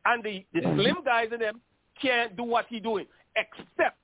And 0.06 0.24
the, 0.24 0.46
the 0.54 0.62
mm-hmm. 0.62 0.80
slim 0.80 0.96
guys 1.04 1.30
in 1.34 1.40
them 1.40 1.60
can't 2.02 2.36
do 2.38 2.44
what 2.44 2.66
he's 2.70 2.82
doing, 2.82 3.06
except 3.36 3.98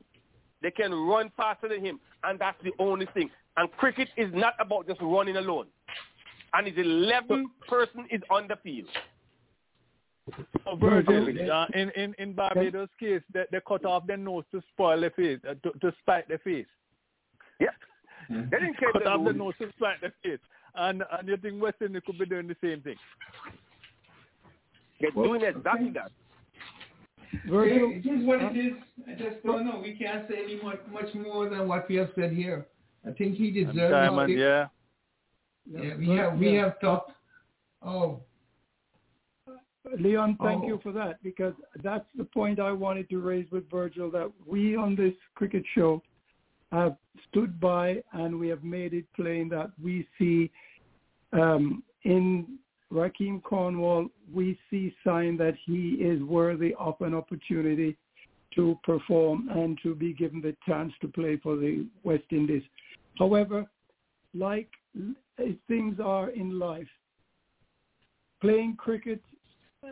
they 0.62 0.72
can 0.72 0.94
run 0.94 1.32
faster 1.38 1.70
than 1.70 1.84
him. 1.84 2.00
And 2.24 2.38
that's 2.40 2.58
the 2.64 2.72
only 2.80 3.08
thing. 3.14 3.30
And 3.56 3.72
cricket 3.74 4.10
is 4.18 4.30
not 4.34 4.54
about 4.60 4.88
just 4.88 5.02
running 5.02 5.38
alone. 5.38 5.68
And 6.54 6.68
his 6.68 6.78
11 6.78 7.50
person 7.68 8.08
is 8.12 8.22
on 8.30 8.48
the 8.48 8.56
field. 8.64 8.88
So 10.66 10.76
Virgil, 10.76 11.52
uh, 11.52 11.66
in, 11.74 11.90
in, 11.92 12.14
in 12.18 12.34
Barbados' 12.34 12.90
case, 13.00 13.22
they, 13.34 13.44
they 13.52 13.60
cut 13.68 13.86
off 13.86 14.06
their 14.08 14.18
nose 14.18 14.44
to 14.52 14.62
spoil 14.74 15.00
their 15.00 15.12
face, 15.12 15.40
uh, 15.50 15.54
to, 15.64 15.80
to 15.80 15.94
spite 16.02 16.28
their 16.28 16.40
face. 16.40 16.66
Yeah. 17.60 17.68
They 18.30 18.60
didn't 18.60 18.78
care 18.78 18.92
cut 18.92 19.04
they 19.06 19.10
off 19.10 19.26
the 19.26 19.32
nose 19.32 19.54
to 19.62 19.70
spite 19.78 20.02
their 20.02 20.14
face. 20.22 20.40
And, 20.76 21.02
and 21.18 21.28
you 21.28 21.38
think 21.38 21.62
West 21.62 21.78
Indies 21.82 22.02
could 22.06 22.20
be 22.20 22.26
doing 22.26 22.48
the 22.48 22.58
same 22.62 22.82
thing? 22.82 22.98
They're 25.00 25.12
doing 25.12 25.42
exactly 25.44 25.92
that. 25.92 26.12
Virgil, 27.50 27.92
it 27.94 28.06
is 28.06 28.26
what 28.26 28.42
it 28.42 28.58
is. 28.58 28.74
I 29.08 29.12
just 29.14 29.44
don't 29.46 29.66
know. 29.66 29.80
We 29.82 29.96
can't 29.96 30.28
say 30.30 30.44
any 30.44 30.62
much, 30.62 30.80
much 30.92 31.14
more 31.16 31.50
than 31.50 31.68
what 31.68 31.88
we 31.88 31.96
have 31.96 32.10
said 32.16 32.34
here. 32.34 32.68
I 33.08 33.12
think 33.12 33.36
he 33.36 33.52
deserves 33.52 33.92
Diamond, 33.92 34.32
it. 34.32 34.40
yeah. 34.40 34.68
Yeah, 35.70 35.96
we 35.98 36.10
have 36.10 36.38
we 36.38 36.54
have 36.54 36.80
talked. 36.80 37.12
Oh, 37.82 38.22
Leon, 39.98 40.38
thank 40.42 40.64
Oh. 40.64 40.68
you 40.68 40.80
for 40.80 40.92
that 40.92 41.22
because 41.24 41.54
that's 41.82 42.08
the 42.16 42.26
point 42.26 42.60
I 42.60 42.72
wanted 42.72 43.10
to 43.10 43.20
raise 43.20 43.50
with 43.52 43.70
Virgil 43.70 44.10
that 44.12 44.32
we 44.46 44.76
on 44.76 44.96
this 44.96 45.16
cricket 45.36 45.64
show 45.74 46.02
have 46.72 46.98
stood 47.30 47.60
by 47.60 48.04
and 48.14 48.38
we 48.38 48.48
have 48.50 48.64
made 48.64 48.94
it 48.94 49.06
plain 49.14 49.50
that 49.50 49.72
we 49.82 50.08
see 50.18 50.52
um, 51.34 51.84
in 52.04 52.60
Rahkeem 52.92 53.44
Cornwall, 53.44 54.08
we 54.34 54.58
see 54.70 54.96
sign 55.04 55.38
that 55.38 55.56
he 55.66 55.96
is 55.96 56.22
worthy 56.24 56.74
of 56.80 56.96
an 57.02 57.14
opportunity 57.14 57.98
to 58.56 58.80
perform 58.84 59.50
and 59.50 59.78
to 59.84 59.94
be 59.94 60.14
given 60.14 60.42
the 60.42 60.56
chance 60.66 60.94
to 61.02 61.08
play 61.08 61.38
for 61.38 61.58
the 61.58 61.86
West 62.04 62.24
Indies. 62.32 62.64
However, 63.20 63.66
like 64.34 64.70
things 65.68 66.00
are 66.00 66.30
in 66.30 66.58
life, 66.58 66.88
playing 68.42 68.76
cricket 68.78 69.22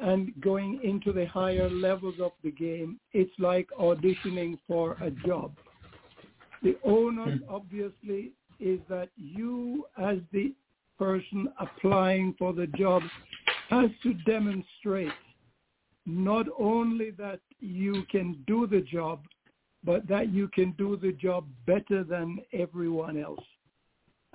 and 0.02 0.34
going 0.42 0.80
into 0.84 1.12
the 1.12 1.26
higher 1.26 1.70
levels 1.70 2.16
of 2.22 2.32
the 2.44 2.52
game, 2.52 3.00
it's 3.14 3.32
like 3.40 3.68
auditioning 3.80 4.58
for 4.68 4.98
a 5.02 5.12
job. 5.26 5.52
The 6.64 6.78
onus 6.84 7.40
hmm. 7.40 7.54
obviously 7.54 8.32
is 8.60 8.80
that 8.90 9.10
you 9.16 9.86
as 9.98 10.18
the 10.32 10.54
person 10.98 11.52
applying 11.60 12.36
for 12.40 12.54
the 12.54 12.68
job 12.68 13.04
has 13.70 13.90
to 14.04 14.14
demonstrate 14.26 15.12
not 16.06 16.46
only 16.58 17.12
that 17.12 17.40
you 17.60 18.04
can 18.12 18.44
do 18.48 18.68
the 18.68 18.82
job, 18.82 19.20
but 19.84 20.08
that 20.08 20.30
you 20.30 20.48
can 20.50 20.72
do 20.78 20.98
the 20.98 21.12
job 21.14 21.46
better 21.66 22.04
than 22.04 22.40
everyone 22.54 23.18
else. 23.18 23.44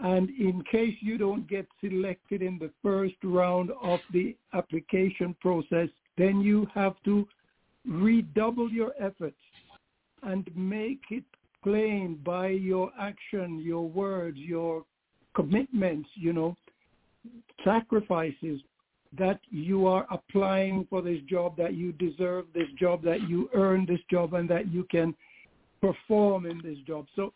And 0.02 0.31
in 0.31 0.62
case 0.70 0.97
you 1.01 1.18
don't 1.18 1.47
get 1.48 1.66
selected 1.81 2.40
in 2.40 2.59
the 2.59 2.70
first 2.82 3.16
round 3.22 3.70
of 3.82 4.01
the 4.12 4.35
application 4.55 5.36
process, 5.40 5.89
then 6.16 6.40
you 6.40 6.66
have 6.74 6.94
to 7.05 7.28
redouble 7.86 8.70
your 8.70 8.93
efforts 8.98 9.36
and 10.22 10.48
make 10.55 11.01
it 11.10 11.24
plain 11.62 12.18
by 12.24 12.48
your 12.48 12.90
action, 12.98 13.60
your 13.62 13.86
words, 13.89 14.39
your 14.39 14.85
commitments, 15.35 16.09
you 16.14 16.32
know, 16.32 16.56
sacrifices 17.64 18.60
that 19.18 19.40
you 19.51 19.86
are 19.86 20.06
applying 20.10 20.86
for 20.89 21.02
this 21.02 21.20
job, 21.28 21.56
that 21.56 21.74
you 21.74 21.93
deserve 21.93 22.47
this 22.55 22.68
job, 22.78 23.02
that 23.02 23.28
you 23.28 23.51
earn 23.55 23.85
this 23.86 24.01
job, 24.10 24.35
and 24.35 24.48
that 24.48 24.72
you 24.72 24.86
can 24.90 25.14
perform 25.81 26.47
in 26.47 26.60
this 26.62 26.78
job. 26.86 27.06
So 27.16 27.32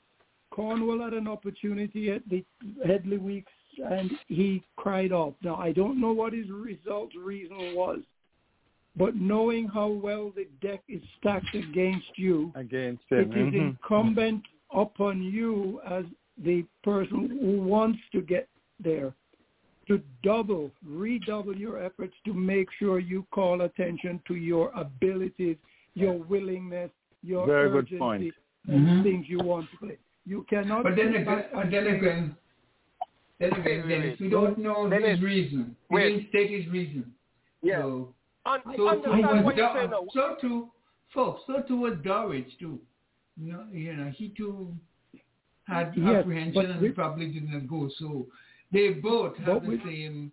Cornwall 0.55 1.01
had 1.01 1.15
an 1.15 1.27
opportunity 1.27 2.11
at 2.13 2.23
the 2.29 2.45
Headley 2.87 3.19
Weekes 3.19 3.51
and 3.91 4.13
he 4.29 4.63
cried 4.77 5.11
off. 5.11 5.35
Now, 5.43 5.57
I 5.57 5.73
don't 5.73 6.01
know 6.01 6.13
what 6.13 6.33
his 6.33 6.49
result 6.49 7.11
reason 7.21 7.75
was, 7.75 7.99
but 8.97 9.17
knowing 9.17 9.67
how 9.67 9.89
well 9.89 10.31
the 10.35 10.47
deck 10.67 10.83
is 10.89 11.03
stacked 11.19 11.53
against 11.57 12.07
you, 12.17 12.53
Against 12.55 13.03
it 13.11 13.33
him. 13.33 13.49
is 13.49 13.55
incumbent 13.55 14.43
upon 14.73 15.23
you 15.25 15.81
as 15.91 16.05
the 16.45 16.65
person 16.85 17.37
who 17.41 17.61
wants 17.63 17.99
to 18.13 18.21
get 18.21 18.49
there 18.79 19.13
to 19.89 20.01
double, 20.23 20.71
redouble 20.87 21.57
your 21.57 21.83
efforts 21.83 22.15
to 22.27 22.33
make 22.33 22.69
sure 22.79 23.01
you 23.01 23.27
call 23.33 23.63
attention 23.63 24.21
to 24.29 24.37
your 24.37 24.71
abilities, 24.77 25.57
your 25.95 26.15
willingness, 26.15 26.91
your 27.25 27.45
Very 27.47 27.71
good 27.71 27.79
urgency, 27.87 27.99
point. 27.99 28.35
and 28.69 28.87
Mhm. 28.87 29.03
things 29.03 29.29
you 29.29 29.39
want 29.41 29.69
to 29.73 29.77
play. 29.79 29.99
You 30.27 30.45
cannot. 30.49 30.83
but 30.85 30.97
then 30.97 31.09
again, 31.09 31.25
back 31.25 31.53
but 31.53 31.71
then 31.71 31.87
again, 31.87 32.37
then 33.39 33.53
again, 33.53 33.89
Dennis, 33.89 34.21
we 34.21 34.29
don't 34.31 34.59
know 34.59 34.89
Dennis, 34.89 35.11
his 35.17 35.23
reason. 35.23 35.77
We 35.91 35.97
wait. 35.97 36.09
didn't 36.11 36.29
state 36.31 36.51
his 36.51 36.73
reason. 36.73 37.13
Yeah. 37.63 37.83
So, 37.83 38.15
Un- 38.47 38.61
so 38.65 38.73
too 38.77 38.89
understand 38.89 39.23
was 39.37 39.45
what 39.45 39.57
you're 39.57 39.75
saying 39.75 39.91
now. 39.91 40.05
so 40.13 40.37
too, 40.41 40.69
folks. 41.13 41.43
So 41.47 41.63
too 41.67 41.77
was 41.79 41.95
Dowrich 42.05 42.59
too. 42.59 42.79
You 43.41 43.53
know, 43.53 43.65
you 43.73 43.95
know, 43.97 44.11
he 44.15 44.29
too 44.37 44.75
had 45.67 45.93
Yes, 45.97 46.21
apprehension 46.21 46.71
and 46.71 46.81
we- 46.81 46.91
probably 46.91 47.27
didn't 47.29 47.67
go. 47.67 47.91
So 47.99 48.27
they 48.73 48.91
both 48.91 49.37
have 49.39 49.63
the 49.63 49.69
we- 49.69 49.79
same 49.85 50.33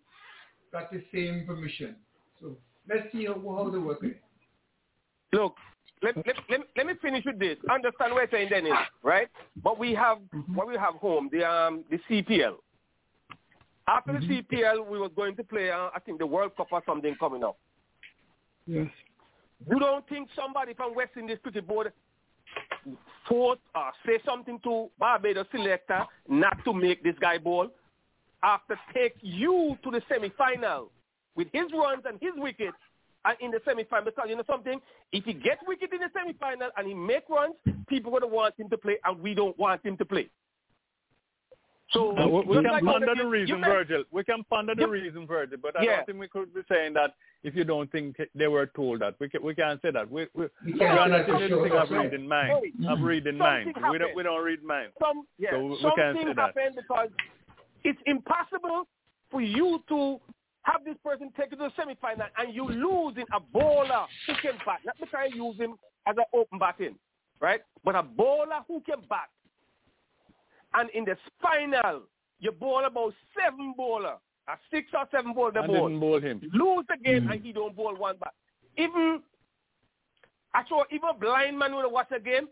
got 0.71 0.91
the 0.91 1.03
same 1.13 1.45
permission. 1.45 1.95
So 2.39 2.55
let's 2.89 3.11
see 3.11 3.25
how, 3.25 3.33
how 3.33 3.69
they 3.69 3.77
work 3.77 4.03
it. 4.03 4.21
Look, 5.33 5.55
let, 6.03 6.17
let, 6.17 6.35
let, 6.49 6.59
let 6.75 6.85
me 6.85 6.93
finish 7.01 7.23
with 7.25 7.39
this. 7.39 7.57
Understand 7.69 8.13
what 8.13 8.23
I'm 8.23 8.29
saying, 8.31 8.49
Dennis, 8.49 8.73
right? 9.03 9.27
But 9.63 9.77
we 9.77 9.93
have 9.93 10.17
what 10.53 10.67
we 10.67 10.75
have 10.75 10.95
home, 10.95 11.29
the 11.31 11.47
um 11.47 11.83
the 11.89 11.99
CPL. 12.09 12.55
After 13.87 14.13
the 14.13 14.19
CPL, 14.19 14.87
we 14.87 14.99
were 14.99 15.09
going 15.09 15.35
to 15.35 15.43
play, 15.43 15.69
uh, 15.71 15.89
I 15.93 15.99
think, 16.05 16.19
the 16.19 16.25
World 16.25 16.55
Cup 16.55 16.67
or 16.71 16.81
something 16.85 17.15
coming 17.19 17.43
up. 17.43 17.57
Yes. 18.65 18.87
You 19.69 19.79
don't 19.79 20.07
think 20.07 20.29
somebody 20.35 20.73
from 20.73 20.95
West 20.95 21.11
Indies 21.17 21.39
Cricket 21.43 21.67
Board 21.67 21.91
force 23.27 23.59
or 23.75 23.91
say 24.05 24.19
something 24.25 24.59
to 24.63 24.89
Barbados 24.99 25.47
selector 25.51 26.05
not 26.27 26.57
to 26.65 26.73
make 26.73 27.03
this 27.03 27.15
guy 27.19 27.37
bowl 27.37 27.69
after 28.43 28.79
take 28.93 29.15
you 29.21 29.77
to 29.83 29.91
the 29.91 30.01
semi-final 30.09 30.91
with 31.35 31.47
his 31.53 31.65
runs 31.73 32.03
and 32.05 32.17
his 32.19 32.31
wickets 32.37 32.77
and 33.25 33.37
in 33.39 33.51
the 33.51 33.59
semi-final 33.65 34.05
because 34.05 34.25
you 34.29 34.35
know 34.35 34.43
something 34.49 34.79
if 35.11 35.23
he 35.25 35.33
gets 35.33 35.61
wicket 35.67 35.91
in 35.93 35.99
the 35.99 36.09
semi-final 36.17 36.69
and 36.77 36.87
he 36.87 36.93
make 36.93 37.27
runs 37.29 37.55
people 37.87 38.09
going 38.11 38.21
to 38.21 38.27
want 38.27 38.53
him 38.59 38.69
to 38.69 38.77
play 38.77 38.97
and 39.05 39.19
we 39.21 39.33
don't 39.33 39.57
want 39.59 39.83
him 39.85 39.95
to 39.97 40.05
play 40.05 40.29
so 41.91 42.17
Uh, 42.17 42.25
we, 42.27 42.41
we 42.45 42.63
can 42.63 42.71
like 42.71 42.83
ponder 42.85 43.13
the 43.15 43.25
reason, 43.27 43.57
you 43.59 43.65
Virgil. 43.65 44.03
We 44.11 44.23
can 44.23 44.45
ponder 44.49 44.73
the 44.73 44.83
You- 44.83 44.87
reason, 44.91 45.27
Virgil. 45.27 45.57
But 45.61 45.77
I 45.77 45.83
Yeah. 45.83 45.95
don't 45.97 46.05
think 46.05 46.19
we 46.19 46.27
could 46.29 46.53
be 46.53 46.61
saying 46.71 46.93
that 46.93 47.15
if 47.43 47.53
you 47.53 47.65
don't 47.65 47.91
think 47.91 48.15
they 48.33 48.47
were 48.47 48.67
told 48.67 49.01
that. 49.01 49.15
We 49.19 49.27
can, 49.27 49.43
we 49.43 49.53
can't 49.53 49.81
say 49.81 49.91
that. 49.91 50.09
We, 50.09 50.27
we, 50.33 50.45
We 50.65 50.71
we 50.71 50.79
can't 50.79 50.97
are 50.97 51.05
say 51.07 51.11
not 51.11 51.17
that 51.17 51.25
sure, 51.27 51.35
anything 51.35 51.69
that's 51.73 51.91
of 51.91 51.97
right. 51.97 52.09
reading 52.11 52.27
mind. 52.29 52.53
Hey, 52.79 52.87
Of 52.87 53.01
reading 53.01 53.37
something 53.37 53.73
mind. 53.81 53.91
We 53.91 53.97
don't, 53.97 54.15
we 54.15 54.23
don't 54.23 54.41
read 54.41 54.63
mind. 54.63 54.93
some 55.03 55.27
yeah, 55.37 55.49
So 55.51 55.59
we- 55.59 55.69
we 55.71 55.79
can't 55.81 56.15
something 56.15 56.27
say 56.27 56.33
that. 56.33 56.75
because 56.77 57.09
it's 57.83 57.99
impossible 58.05 58.87
for 59.29 59.41
you 59.41 59.83
to 59.89 60.21
have 60.63 60.83
this 60.85 60.95
person 61.03 61.31
take 61.37 61.51
you 61.51 61.57
to 61.57 61.63
the 61.63 61.71
semi-final 61.75 62.27
and 62.37 62.53
you 62.53 62.67
lose 62.67 63.15
in 63.17 63.25
a 63.33 63.39
bowler 63.39 64.05
who 64.27 64.33
can 64.41 64.57
bat. 64.65 64.79
Not 64.85 64.95
because 64.99 65.29
you 65.33 65.47
use 65.47 65.57
him 65.57 65.75
as 66.07 66.15
an 66.17 66.23
open 66.33 66.59
batting, 66.59 66.95
right? 67.39 67.61
But 67.83 67.95
a 67.95 68.03
bowler 68.03 68.61
who 68.67 68.81
can 68.81 69.01
bat. 69.09 69.29
And 70.73 70.89
in 70.91 71.05
the 71.05 71.17
final, 71.41 72.03
you 72.39 72.51
bowl 72.51 72.85
about 72.85 73.13
seven 73.37 73.73
bowler, 73.75 74.15
a 74.47 74.53
six 74.71 74.87
or 74.93 75.05
seven 75.11 75.33
bowler 75.33 75.51
the 75.51 75.59
I 75.59 75.67
didn't 75.67 75.99
bowl 75.99 76.19
him. 76.19 76.41
Lose 76.53 76.85
the 76.89 76.97
game 77.03 77.23
mm-hmm. 77.23 77.31
and 77.31 77.41
he 77.41 77.51
don't 77.51 77.75
bowl 77.75 77.95
one 77.95 78.15
bat. 78.19 78.33
Even 78.77 79.21
I 80.53 80.63
saw 80.67 80.83
even 80.91 81.09
a 81.09 81.13
blind 81.13 81.57
man 81.57 81.75
would 81.75 81.91
watch 81.91 82.07
the 82.11 82.19
game, 82.19 82.47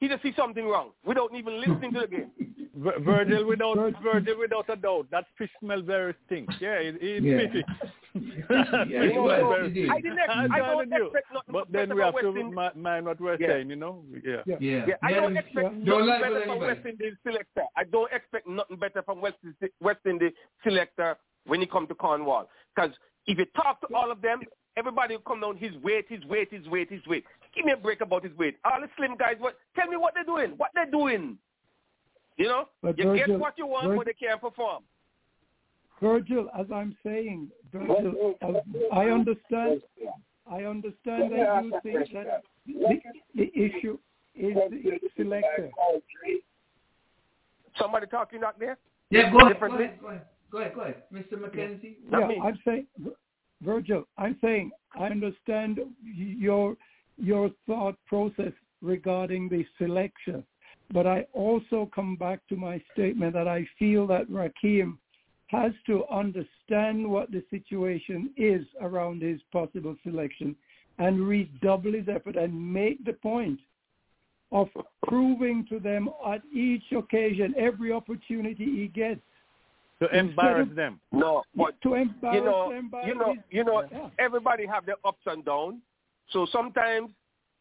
he 0.00 0.08
just 0.08 0.22
see 0.22 0.32
something 0.36 0.66
wrong 0.66 0.90
without 1.04 1.30
even 1.34 1.60
listening 1.60 1.92
to 1.92 2.00
the 2.00 2.06
game. 2.06 2.30
Vir- 2.76 2.98
Virgil 3.00 3.46
without 3.46 3.76
Virgil 4.02 4.38
without 4.38 4.68
a 4.68 4.76
doubt. 4.76 5.06
That 5.10 5.24
fish 5.38 5.50
smell 5.60 5.82
very 5.82 6.14
stink. 6.26 6.48
Yeah, 6.60 6.74
it, 6.74 6.96
it's 7.00 7.24
Yeah. 7.24 7.38
fishy. 7.38 7.64
Yeah, 8.14 9.02
Fish 9.02 9.10
it 9.10 9.12
smell 9.14 9.22
was, 9.24 9.56
very 9.56 9.66
it 9.68 9.74
did. 9.74 9.84
stink. 9.86 9.92
I 9.92 10.00
didn't 10.00 10.18
ex- 10.18 10.30
I'm 10.34 10.52
I 10.52 10.58
telling 10.58 10.88
don't 10.90 10.98
you. 10.98 11.04
expect 11.06 11.26
nothing 11.34 11.52
But 11.52 11.72
then 11.72 11.88
we 11.88 11.94
from 11.94 12.00
have 12.00 12.20
to 12.20 12.30
West 12.30 12.38
Indies. 12.38 12.82
mind 12.82 13.06
what 13.06 13.20
we're 13.20 13.36
Yeah. 13.40 13.48
saying, 13.48 13.70
you 13.70 13.76
know. 13.76 14.04
Yeah. 14.24 14.36
Yeah. 14.46 14.56
Yeah. 14.60 14.84
Yeah, 14.88 14.94
I 15.02 15.12
don't 15.12 15.34
Yeah, 15.34 15.40
expect 15.40 15.84
Don't 15.84 16.06
nothing 16.06 16.22
better 16.22 16.44
from. 16.46 16.58
West 16.60 16.86
Indies 16.86 17.14
selector. 17.24 17.62
I 17.76 17.84
don't 17.84 18.12
expect 18.12 18.46
nothing 18.48 18.76
better 18.76 19.02
from 19.02 19.20
West 19.20 19.36
Indies, 19.44 19.70
West 19.80 20.00
Indies 20.06 20.32
selector 20.62 21.16
when 21.46 21.60
he 21.60 21.66
come 21.66 21.86
to 21.88 21.94
Cornwall. 21.94 22.48
Because 22.74 22.92
if 23.26 23.38
you 23.38 23.46
talk 23.56 23.80
to 23.80 23.94
all 23.94 24.10
of 24.10 24.20
them, 24.22 24.40
everybody 24.76 25.14
will 25.16 25.22
come 25.22 25.40
down 25.40 25.56
his 25.56 25.72
weight, 25.82 26.06
his 26.08 26.24
weight, 26.26 26.52
his 26.52 26.66
weight, 26.68 26.90
his 26.90 27.04
weight. 27.06 27.24
Give 27.54 27.64
me 27.64 27.72
a 27.72 27.76
break 27.76 28.00
about 28.00 28.24
his 28.24 28.36
weight. 28.36 28.56
All 28.64 28.80
the 28.80 28.88
slim 28.96 29.16
guys, 29.16 29.36
what? 29.38 29.56
Tell 29.76 29.86
me 29.88 29.96
what 29.96 30.14
they're 30.14 30.24
doing. 30.24 30.54
What 30.56 30.70
they're 30.74 30.90
doing. 30.90 31.38
You 32.36 32.46
know, 32.46 32.68
But 32.82 32.98
you 32.98 33.04
Virgil- 33.04 33.26
get 33.26 33.38
what 33.38 33.54
you 33.58 33.66
want, 33.66 33.88
Vir- 33.88 33.96
but 33.96 34.06
they 34.06 34.12
can't 34.12 34.40
perform. 34.40 34.82
Virgil, 36.00 36.50
as 36.58 36.66
I'm 36.72 36.96
saying, 37.04 37.50
Virgil, 37.72 38.34
uh, 38.42 38.60
I 38.92 39.06
understand. 39.10 39.82
I 40.46 40.64
understand 40.64 41.32
that 41.32 41.64
you 41.64 41.80
think 41.82 42.12
that 42.12 42.42
the, 42.66 43.00
the 43.34 43.50
issue 43.54 43.98
is 44.34 44.54
the 44.54 45.00
selector. 45.16 45.70
Somebody 47.78 48.06
talking 48.06 48.42
out 48.44 48.58
there? 48.58 48.76
Yeah, 49.10 49.30
go 49.30 49.38
ahead, 49.38 49.58
go 49.58 49.66
ahead, 49.66 49.98
go 50.00 50.08
ahead, 50.08 50.22
go 50.50 50.58
ahead, 50.58 50.74
go 50.74 50.80
ahead. 50.82 51.02
Mr. 51.12 51.34
McKenzie. 51.34 51.96
Yeah, 52.10 52.42
I'm 52.42 52.58
saying, 52.64 52.86
Virgil, 53.62 54.04
I'm 54.18 54.36
saying 54.42 54.70
I 54.98 55.06
understand 55.06 55.80
your 56.02 56.76
your 57.16 57.50
thought 57.66 57.96
process 58.06 58.52
regarding 58.82 59.48
the 59.48 59.64
selection, 59.78 60.44
but 60.92 61.06
I 61.06 61.26
also 61.32 61.90
come 61.94 62.16
back 62.16 62.40
to 62.48 62.56
my 62.56 62.80
statement 62.92 63.32
that 63.34 63.48
I 63.48 63.66
feel 63.78 64.06
that 64.08 64.28
Rahkeem 64.30 64.98
has 65.48 65.72
to 65.86 66.04
understand 66.08 67.08
what 67.08 67.30
the 67.30 67.42
situation 67.50 68.30
is 68.36 68.64
around 68.80 69.22
his 69.22 69.40
possible 69.52 69.96
selection 70.02 70.56
and 70.98 71.26
redouble 71.26 71.92
his 71.92 72.08
effort 72.08 72.36
and 72.36 72.72
make 72.72 73.04
the 73.04 73.12
point 73.14 73.58
of 74.52 74.68
proving 75.06 75.66
to 75.68 75.80
them 75.80 76.08
at 76.26 76.40
each 76.52 76.84
occasion, 76.96 77.54
every 77.58 77.90
opportunity 77.92 78.64
he 78.64 78.86
gets, 78.88 79.20
To 80.00 80.16
embarrass 80.16 80.68
of- 80.68 80.76
them. 80.76 81.00
No, 81.12 81.42
but 81.56 81.80
to 81.82 81.94
embarrass 81.94 82.36
you 82.36 82.44
know, 82.44 82.70
them 82.70 82.88
by 82.88 83.06
you 83.06 83.14
know, 83.14 83.34
his- 83.34 83.42
you 83.50 83.64
know, 83.64 83.82
Yeah. 83.90 84.10
everybody 84.18 84.66
have 84.66 84.86
their 84.86 84.96
ups 85.04 85.26
and 85.26 85.44
downs. 85.44 85.80
So 86.28 86.46
sometimes 86.46 87.10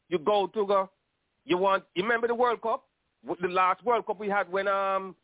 you 0.10 0.20
go 0.20 0.48
to 0.48 0.66
the, 0.66 0.90
you 1.46 1.58
want, 1.58 1.84
you 1.96 2.04
remember 2.04 2.28
the 2.28 2.36
World 2.36 2.62
Cup, 2.62 2.86
the 3.42 3.48
last 3.48 3.84
World 3.84 4.06
Cup 4.06 4.20
we 4.20 4.30
had 4.30 4.52
when 4.52 4.68
um 4.68 5.16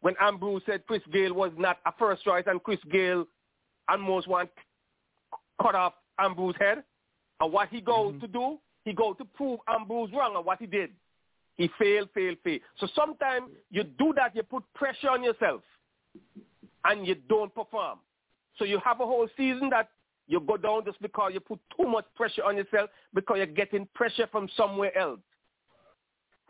when 0.00 0.14
Ambrose 0.20 0.62
said 0.66 0.86
Chris 0.86 1.02
Gayle 1.12 1.34
was 1.34 1.52
not 1.56 1.78
a 1.86 1.92
first 1.98 2.24
choice 2.24 2.44
and 2.46 2.62
Chris 2.62 2.80
Gayle 2.90 3.24
almost 3.88 4.26
want 4.26 4.50
cut 5.60 5.74
off 5.74 5.94
Ambrose's 6.18 6.60
head. 6.60 6.82
And 7.40 7.52
what 7.52 7.68
he 7.68 7.80
goes 7.80 8.20
to 8.20 8.26
do, 8.26 8.58
he 8.84 8.92
goes 8.92 9.16
to 9.18 9.24
prove 9.24 9.60
Ambrose 9.68 10.10
wrong 10.12 10.36
on 10.36 10.44
what 10.44 10.58
he 10.58 10.66
did. 10.66 10.90
He 11.56 11.70
failed, 11.78 12.08
failed, 12.14 12.38
failed. 12.42 12.60
So 12.78 12.88
sometimes 12.94 13.50
you 13.70 13.84
do 13.84 14.12
that, 14.16 14.34
you 14.34 14.42
put 14.42 14.62
pressure 14.74 15.10
on 15.10 15.22
yourself 15.22 15.62
and 16.84 17.06
you 17.06 17.14
don't 17.28 17.54
perform. 17.54 17.98
So 18.58 18.64
you 18.64 18.80
have 18.84 19.00
a 19.00 19.06
whole 19.06 19.28
season 19.36 19.70
that 19.70 19.90
you 20.26 20.40
go 20.40 20.56
down 20.56 20.84
just 20.84 21.00
because 21.02 21.32
you 21.34 21.40
put 21.40 21.60
too 21.76 21.86
much 21.86 22.06
pressure 22.14 22.44
on 22.44 22.56
yourself 22.56 22.90
because 23.12 23.36
you're 23.36 23.46
getting 23.46 23.86
pressure 23.94 24.28
from 24.30 24.48
somewhere 24.56 24.96
else. 24.96 25.20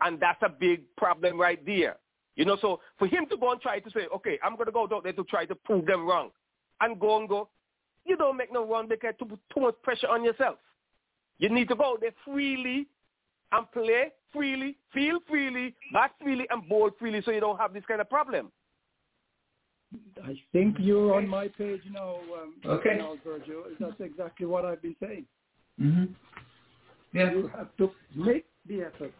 And 0.03 0.19
that's 0.19 0.41
a 0.41 0.49
big 0.49 0.83
problem 0.97 1.39
right 1.39 1.63
there. 1.65 1.97
You 2.35 2.45
know, 2.45 2.57
so 2.59 2.79
for 2.97 3.07
him 3.07 3.25
to 3.29 3.37
go 3.37 3.51
and 3.51 3.61
try 3.61 3.79
to 3.79 3.91
say, 3.91 4.07
okay, 4.13 4.39
I'm 4.43 4.55
going 4.55 4.65
to 4.65 4.71
go 4.71 4.83
out 4.83 5.03
there 5.03 5.13
to 5.13 5.23
try 5.25 5.45
to 5.45 5.55
prove 5.55 5.85
them 5.85 6.05
wrong 6.05 6.31
and 6.81 6.99
go 6.99 7.17
and 7.19 7.29
go, 7.29 7.49
you 8.05 8.17
don't 8.17 8.37
make 8.37 8.51
no 8.51 8.67
wrong 8.67 8.87
because 8.87 9.13
you 9.19 9.27
put 9.27 9.39
too 9.53 9.61
much 9.61 9.75
pressure 9.83 10.09
on 10.09 10.23
yourself. 10.23 10.57
You 11.37 11.49
need 11.49 11.69
to 11.69 11.75
go 11.75 11.93
out 11.93 12.01
there 12.01 12.11
freely 12.25 12.87
and 13.51 13.71
play 13.71 14.11
freely, 14.33 14.75
feel 14.93 15.19
freely, 15.29 15.75
bat 15.93 16.11
freely, 16.21 16.47
and 16.49 16.67
bowl 16.67 16.89
freely 16.99 17.21
so 17.23 17.31
you 17.31 17.39
don't 17.39 17.59
have 17.59 17.71
this 17.71 17.83
kind 17.87 18.01
of 18.01 18.09
problem. 18.09 18.51
I 20.23 20.33
think 20.51 20.77
you're 20.79 21.13
on 21.13 21.27
my 21.27 21.47
page 21.49 21.81
now, 21.91 22.15
um, 22.41 22.55
Okay. 22.65 22.97
now, 22.97 23.15
Virgil. 23.23 23.65
That's 23.79 23.99
exactly 23.99 24.47
what 24.47 24.65
I've 24.65 24.81
been 24.81 24.95
saying. 24.99 25.25
Mm-hmm. 25.79 26.05
Yeah. 27.13 27.31
You 27.31 27.51
have 27.55 27.67
to 27.77 27.91
make 28.15 28.45
the 28.67 28.81
effort 28.81 29.13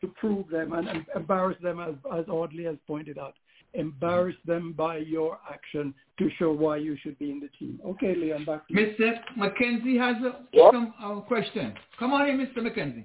to 0.00 0.08
prove 0.08 0.48
them 0.48 0.72
and, 0.72 0.88
and 0.88 1.04
embarrass 1.14 1.56
them, 1.62 1.80
as, 1.80 1.94
as 2.18 2.26
Audley 2.28 2.64
has 2.64 2.76
pointed 2.86 3.18
out. 3.18 3.34
Embarrass 3.74 4.34
them 4.46 4.72
by 4.72 4.96
your 4.96 5.38
action 5.48 5.94
to 6.18 6.28
show 6.38 6.50
why 6.52 6.76
you 6.76 6.96
should 7.02 7.18
be 7.18 7.30
in 7.30 7.38
the 7.38 7.48
team. 7.58 7.80
Okay, 7.86 8.16
Leon, 8.16 8.44
back 8.44 8.66
to 8.66 8.74
you. 8.74 8.94
Mr. 8.98 9.20
McKenzie 9.38 9.98
has 9.98 10.16
a, 10.24 10.40
some 10.72 10.92
uh, 11.02 11.20
question. 11.20 11.74
Come 11.98 12.12
on 12.12 12.28
in, 12.28 12.38
Mr. 12.38 12.58
McKenzie. 12.58 13.04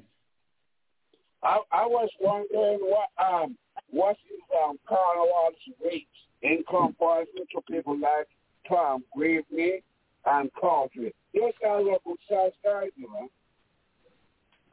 I, 1.44 1.60
I 1.72 1.86
was 1.86 2.10
wondering 2.20 2.80
what 2.82 3.10
um 3.24 3.56
what 3.92 4.18
is 4.34 4.42
um 4.64 4.80
Cornwall's 4.88 5.54
rates 5.84 6.08
in 6.42 6.64
comparison 6.68 7.46
to 7.54 7.62
people 7.72 8.00
like 8.00 8.28
Tom 8.68 9.04
Gravely 9.16 9.84
and 10.26 10.50
Coughlin. 10.54 11.14
Those 11.34 11.54
guys 11.62 11.86
are 11.88 12.00
good 12.06 12.18
sized 12.28 12.56
guys, 12.64 12.90
you 12.96 13.08
know. 13.08 13.30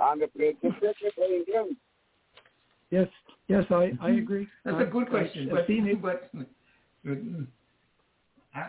And 0.00 0.22
they 0.22 0.26
play 0.28 0.54
the 0.62 0.70
cricket 0.78 1.12
for 1.14 1.24
England. 1.24 1.76
Yes, 2.92 3.08
yes, 3.48 3.64
I, 3.70 3.90
I 4.00 4.10
agree. 4.10 4.46
That's 4.64 4.76
I- 4.76 4.82
a 4.82 4.86
good 4.86 5.08
question. 5.08 5.48
I've 5.48 5.56
But, 5.56 5.66
seen 5.66 5.86
it. 5.88 6.00
but 6.02 6.30
mm, 7.04 7.46
uh, 8.54 8.60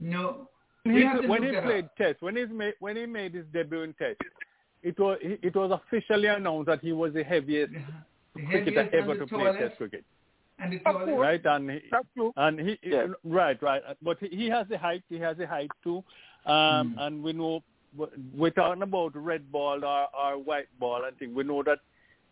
no. 0.00 0.48
When 0.84 0.96
he, 0.96 1.26
when 1.28 1.42
he 1.42 1.50
played 1.50 1.84
up. 1.84 1.96
Test, 1.96 2.22
when 2.22 2.36
he 2.36 2.44
made 2.46 2.74
when 2.80 2.96
he 2.96 3.06
made 3.06 3.34
his 3.34 3.44
debut 3.52 3.82
in 3.82 3.92
Test, 3.94 4.20
it 4.82 4.98
was 4.98 5.18
it 5.22 5.54
was 5.54 5.70
officially 5.72 6.28
announced 6.28 6.66
that 6.68 6.80
he 6.80 6.92
was 6.92 7.12
the 7.12 7.24
heaviest 7.24 7.72
The 8.34 8.42
cricketer 8.46 8.88
ever 8.94 9.14
to 9.14 9.20
the 9.20 9.26
play 9.26 9.38
tallest 9.44 9.58
Test 9.58 9.76
cricket. 9.78 10.04
and 10.60 10.72
the 10.72 10.76
Of 10.78 10.82
tallest. 10.84 11.06
course. 11.06 11.20
Right, 11.20 11.44
and 11.44 11.70
he, 11.70 11.80
and 12.36 12.60
he 12.60 12.78
Yeah. 12.84 13.06
right 13.24 13.60
right, 13.62 13.82
but 14.00 14.18
he, 14.20 14.28
he 14.28 14.46
has 14.48 14.66
the 14.68 14.78
height. 14.78 15.02
He 15.10 15.18
has 15.18 15.36
the 15.36 15.46
height 15.46 15.70
too, 15.84 16.02
um, 16.46 16.94
and 16.98 17.22
we 17.22 17.32
know 17.32 17.62
we're 18.34 18.50
talking 18.50 18.82
about 18.82 19.16
red 19.16 19.50
ball 19.50 19.84
or, 19.84 20.06
or 20.16 20.38
white 20.38 20.68
ball 20.78 21.04
and 21.04 21.16
think 21.18 21.34
We 21.36 21.42
know 21.44 21.62
that 21.64 21.78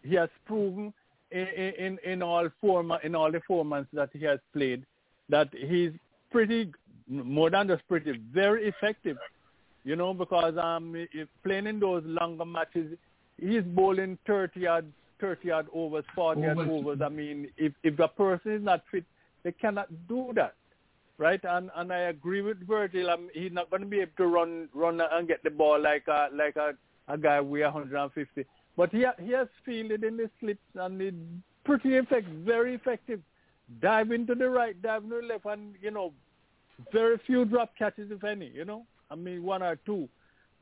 he 0.04 0.14
has 0.14 0.28
proven 0.46 0.92
in 1.30 1.46
in, 1.46 1.98
in 2.04 2.22
all 2.22 2.48
four 2.60 2.84
in 3.02 3.14
all 3.14 3.32
the 3.32 3.40
four 3.46 3.64
months 3.64 3.90
that 3.92 4.10
he 4.12 4.24
has 4.24 4.38
played 4.52 4.84
that 5.28 5.48
he's 5.52 5.92
pretty 6.30 6.70
more 7.08 7.50
than 7.50 7.68
just 7.68 7.86
pretty, 7.88 8.20
very 8.32 8.68
effective. 8.68 9.16
You 9.84 9.96
know, 9.96 10.14
because 10.14 10.56
um, 10.56 11.06
playing 11.42 11.66
in 11.66 11.78
those 11.78 12.02
longer 12.06 12.46
matches, 12.46 12.96
he's 13.38 13.62
bowling 13.62 14.18
30 14.26 14.60
yard, 14.60 14.86
30 15.20 15.48
yard 15.48 15.66
overs, 15.74 16.04
40 16.14 16.40
yard 16.40 16.58
Overs. 16.58 16.70
overs. 16.70 17.00
I 17.04 17.08
mean, 17.10 17.48
if 17.58 17.72
if 17.82 17.98
a 17.98 18.08
person 18.08 18.52
is 18.52 18.62
not 18.62 18.82
fit, 18.90 19.04
they 19.42 19.52
cannot 19.52 19.88
do 20.08 20.32
that, 20.36 20.54
right? 21.18 21.40
And 21.44 21.70
and 21.76 21.92
I 21.92 22.08
agree 22.14 22.40
with 22.40 22.66
Virgil. 22.66 23.10
Um, 23.10 23.28
he's 23.34 23.52
not 23.52 23.68
going 23.68 23.82
to 23.82 23.88
be 23.88 24.00
able 24.00 24.12
to 24.16 24.26
run 24.26 24.68
run 24.72 25.00
and 25.00 25.28
get 25.28 25.42
the 25.42 25.50
ball 25.50 25.80
like 25.80 26.08
a 26.08 26.28
like 26.32 26.56
a 26.56 26.72
a 27.08 27.18
guy 27.18 27.40
weigh 27.42 27.64
150. 27.64 28.46
But 28.76 28.90
he 28.90 29.06
he 29.22 29.32
has 29.32 29.48
fielded 29.64 30.04
in 30.04 30.16
the 30.16 30.30
slips 30.40 30.60
and 30.74 31.00
it 31.00 31.14
pretty 31.64 31.96
effective, 31.96 32.32
very 32.44 32.74
effective. 32.74 33.20
Dive 33.80 34.10
into 34.10 34.34
the 34.34 34.48
right, 34.48 34.80
dive 34.82 35.04
into 35.04 35.20
the 35.20 35.26
left, 35.26 35.46
and 35.46 35.74
you 35.80 35.90
know, 35.90 36.12
very 36.92 37.18
few 37.26 37.44
drop 37.44 37.72
catches 37.78 38.10
if 38.10 38.24
any. 38.24 38.48
You 38.48 38.64
know, 38.64 38.84
I 39.10 39.14
mean 39.14 39.42
one 39.42 39.62
or 39.62 39.76
two. 39.86 40.08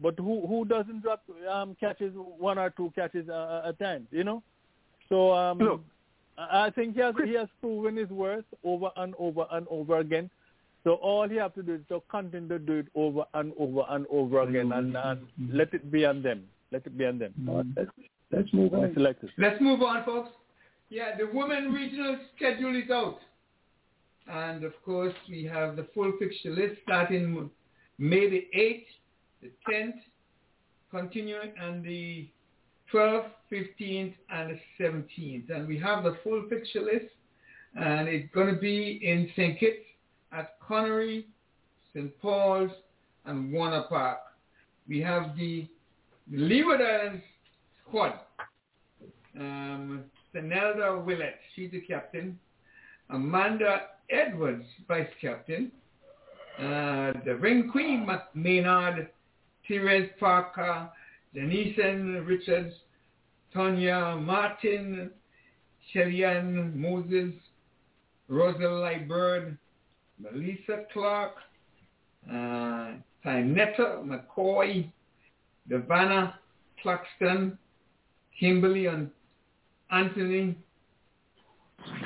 But 0.01 0.19
who 0.19 0.47
who 0.47 0.65
doesn't 0.65 1.03
drop 1.03 1.23
um, 1.51 1.77
catches 1.81 2.13
one 2.15 2.59
or 2.59 2.71
two 2.71 2.93
catches 2.95 3.29
uh, 3.29 3.63
at 3.67 3.79
times? 3.79 4.07
You 4.11 4.25
know, 4.25 4.43
so 5.09 5.33
um, 5.33 5.59
Look. 5.59 5.81
I 6.39 6.71
think 6.71 6.95
he 6.95 7.01
has 7.01 7.15
he 7.25 7.35
has 7.35 7.49
proven 7.61 7.97
his 7.97 8.09
worth 8.09 8.45
over 8.65 8.91
and 8.97 9.15
over 9.19 9.47
and 9.51 9.67
over 9.69 9.99
again. 9.99 10.31
So 10.85 10.95
all 10.95 11.29
he 11.29 11.37
have 11.37 11.55
to 11.55 11.63
do 11.63 11.75
is 11.75 11.81
to 11.91 12.03
continue 12.11 12.49
to 12.49 12.59
do 12.59 12.73
it 12.79 12.87
over 12.95 13.25
and 13.35 13.53
over 13.59 13.85
and 13.89 14.07
over 14.11 14.43
again, 14.43 14.73
and, 14.73 14.97
and 14.97 15.21
let 15.53 15.73
it 15.75 15.93
be 15.93 16.05
on 16.05 16.23
them. 16.23 16.45
Let 16.73 16.87
it 16.87 16.97
be 16.97 17.05
on 17.05 17.19
them. 17.19 17.35
Mm. 17.41 17.75
Let's, 17.77 17.91
let's 18.31 18.53
move 18.53 18.75
on. 18.75 18.93
Selected. 18.95 19.31
Let's 19.39 19.61
move 19.61 19.83
on, 19.83 20.05
folks. 20.05 20.31
Yeah, 20.89 21.17
the 21.17 21.29
women 21.33 21.73
regional 21.73 22.19
schedule 22.37 22.75
is 22.77 22.91
out. 22.91 23.19
And 24.27 24.65
of 24.65 24.73
course, 24.85 25.15
we 25.29 25.45
have 25.45 25.77
the 25.77 25.87
full 25.95 26.13
fixture 26.19 26.51
list 26.51 26.81
starting 26.85 27.51
May 27.99 28.29
the 28.29 28.47
8th, 28.57 28.85
the 29.43 29.51
10th, 29.71 30.01
continuing 30.91 31.53
on 31.63 31.83
the 31.83 32.29
12th, 32.93 33.27
15th, 33.51 34.15
and 34.31 34.51
the 34.51 34.85
17th. 34.85 35.51
And 35.51 35.69
we 35.69 35.79
have 35.79 36.05
the 36.05 36.17
full 36.25 36.45
fixture 36.49 36.83
list. 36.83 37.07
And 37.75 38.09
it's 38.09 38.33
going 38.35 38.55
to 38.55 38.61
be 38.61 39.01
in 39.03 39.31
St. 39.37 39.59
Kitts 39.59 39.85
at 40.33 40.61
Conaree, 40.61 41.25
St. 41.95 42.19
Paul's, 42.21 42.71
and 43.25 43.53
Warner 43.53 43.85
Park. 43.89 44.19
We 44.89 45.01
have 45.01 45.37
the, 45.37 45.69
the 46.31 47.21
squad. 47.87 48.21
Um, 49.39 50.05
Senelda 50.35 51.05
Willett, 51.05 51.37
she's 51.55 51.71
the 51.71 51.81
captain. 51.81 52.39
Amanda 53.11 53.83
Edwards, 54.11 54.65
vice 54.89 55.09
captain. 55.21 55.71
Uh, 56.59 57.13
the 57.25 57.37
ring 57.41 57.71
queen, 57.71 58.07
Maynard, 58.35 59.09
Therese 59.67 60.11
Parker, 60.21 60.89
Denison 61.35 62.25
Richards, 62.27 62.75
Tonya 63.55 64.23
Martin, 64.23 65.11
Shellyan 65.95 66.75
Moses, 66.75 67.33
Rosalie 68.29 69.05
Bird, 69.09 69.59
Melissa 70.19 70.85
Clark, 70.93 71.33
uh, 72.31 72.93
Tynetta 73.25 74.05
McCoy, 74.05 74.91
Devana 75.71 76.35
Claxton, 76.83 77.59
Kimberly 78.39 78.87
and 78.87 79.11
Anthony 79.91 80.57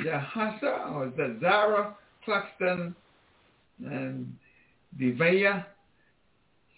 Jahasa 0.05 0.93
or 0.93 1.13
Zazara 1.17 1.95
Claxton, 2.25 2.95
and 3.85 4.35
Divaya 5.01 5.65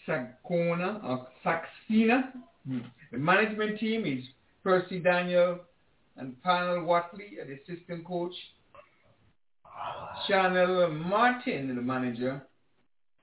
Sagona 0.06 1.02
or 1.05 1.26
Saxina. 1.44 2.32
Hmm. 2.66 2.80
The 3.12 3.18
management 3.18 3.78
team 3.78 4.05
is 4.05 4.24
Percy 4.62 4.98
Daniel 4.98 5.60
and 6.16 6.40
Panel 6.42 6.84
Watley, 6.84 7.38
the 7.46 7.72
assistant 7.74 8.05
coach. 8.05 8.34
Chanel 10.26 10.90
Martin, 10.90 11.74
the 11.74 11.80
manager, 11.80 12.42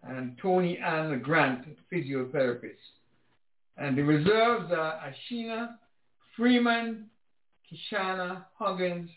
and 0.03 0.37
Tony 0.41 0.77
Ann 0.77 1.19
Grant, 1.19 1.65
physiotherapist. 1.91 2.94
And 3.77 3.97
the 3.97 4.03
reserves 4.03 4.71
are 4.71 4.99
Ashina 5.01 5.75
Freeman, 6.35 7.05
Kishana 7.69 8.45
Huggins, 8.57 9.09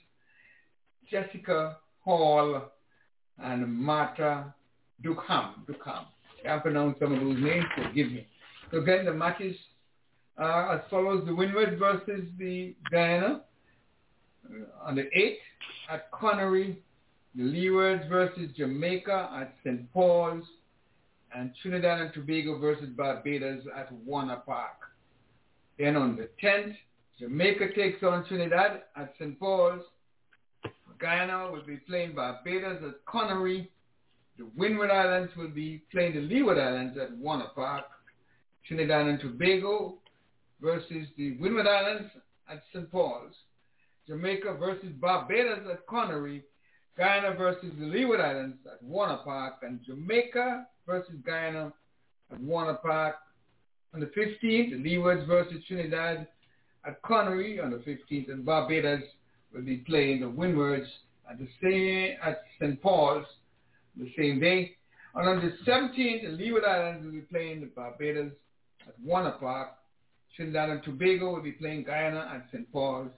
Jessica 1.10 1.76
Hall, 2.04 2.70
and 3.38 3.72
Marta 3.72 4.52
Dukham. 5.04 5.50
Dukham. 5.68 6.06
Can't 6.42 6.62
pronounce 6.62 6.98
some 6.98 7.12
of 7.14 7.20
those 7.20 7.38
names, 7.42 7.64
forgive 7.76 8.12
me. 8.12 8.26
So 8.70 8.78
again, 8.78 9.04
the 9.04 9.12
matches 9.12 9.56
are 10.36 10.76
as 10.76 10.82
follows. 10.90 11.24
The 11.26 11.34
Windward 11.34 11.78
versus 11.78 12.28
the 12.38 12.74
Guyana 12.90 13.42
uh, 14.48 14.86
on 14.86 14.94
the 14.94 15.08
8th 15.16 15.36
at 15.90 16.10
Conaree. 16.12 16.76
The 17.34 17.42
Leewards 17.42 18.08
versus 18.08 18.50
Jamaica 18.56 19.30
at 19.34 19.54
St. 19.64 19.92
Paul's. 19.92 20.44
And 21.34 21.52
Trinidad 21.62 22.00
and 22.00 22.12
Tobago 22.12 22.58
versus 22.58 22.88
Barbados 22.96 23.64
at 23.76 23.92
Warner 23.92 24.42
Park. 24.46 24.76
Then 25.78 25.96
on 25.96 26.16
the 26.16 26.28
10th, 26.42 26.74
Jamaica 27.18 27.72
takes 27.74 28.02
on 28.02 28.24
Trinidad 28.26 28.82
at 28.96 29.12
St. 29.18 29.38
Paul's. 29.38 29.82
Guyana 30.98 31.50
will 31.50 31.64
be 31.64 31.76
playing 31.76 32.14
Barbados 32.14 32.82
at 32.82 33.04
Conaree. 33.04 33.68
The 34.36 34.46
Windward 34.56 34.90
Islands 34.90 35.32
will 35.36 35.50
be 35.50 35.82
playing 35.92 36.14
the 36.14 36.20
Leeward 36.20 36.58
Islands 36.58 36.98
at 36.98 37.16
Warner 37.16 37.48
Park. 37.54 37.84
Trinidad 38.66 39.06
and 39.06 39.20
Tobago 39.20 39.98
versus 40.60 41.06
the 41.16 41.36
Windward 41.38 41.66
Islands 41.66 42.10
at 42.50 42.62
St. 42.72 42.90
Paul's. 42.90 43.34
Jamaica 44.06 44.54
versus 44.58 44.90
Barbados 45.00 45.66
at 45.70 45.86
Conaree. 45.86 46.42
Guyana 46.96 47.34
versus 47.36 47.72
the 47.78 47.86
Leeward 47.86 48.20
Islands 48.20 48.58
at 48.66 48.82
Warner 48.82 49.18
Park. 49.24 49.54
And 49.62 49.80
Jamaica 49.84 50.66
versus 50.88 51.14
Guyana 51.24 51.72
at 52.32 52.40
Warner 52.40 52.74
Park. 52.74 53.16
On 53.94 54.00
the 54.00 54.06
15th, 54.06 54.70
the 54.70 54.76
Leewards 54.76 55.26
versus 55.26 55.62
Trinidad 55.68 56.26
at 56.84 57.00
Conaree 57.02 57.62
on 57.62 57.70
the 57.70 57.76
15th. 57.76 58.32
And 58.32 58.44
Barbados 58.44 59.02
will 59.54 59.62
be 59.62 59.76
playing 59.78 60.20
the 60.20 60.28
Windwards 60.28 60.88
at 61.30 61.38
the 61.38 61.48
same 61.62 62.16
at 62.24 62.42
St. 62.58 62.82
Paul's 62.82 63.26
the 63.96 64.10
same 64.18 64.40
day. 64.40 64.74
And 65.14 65.28
on 65.28 65.36
the 65.36 65.70
17th, 65.70 66.22
the 66.22 66.36
Leeward 66.36 66.64
Islands 66.64 67.04
will 67.04 67.12
be 67.12 67.20
playing 67.20 67.60
the 67.60 67.66
Barbados 67.66 68.32
at 68.86 68.94
Warner 69.04 69.32
Park. 69.32 69.70
Trinidad 70.34 70.70
and 70.70 70.82
Tobago 70.82 71.34
will 71.34 71.42
be 71.42 71.52
playing 71.52 71.84
Guyana 71.84 72.30
at 72.34 72.46
St. 72.52 72.70
Paul's. 72.72 73.10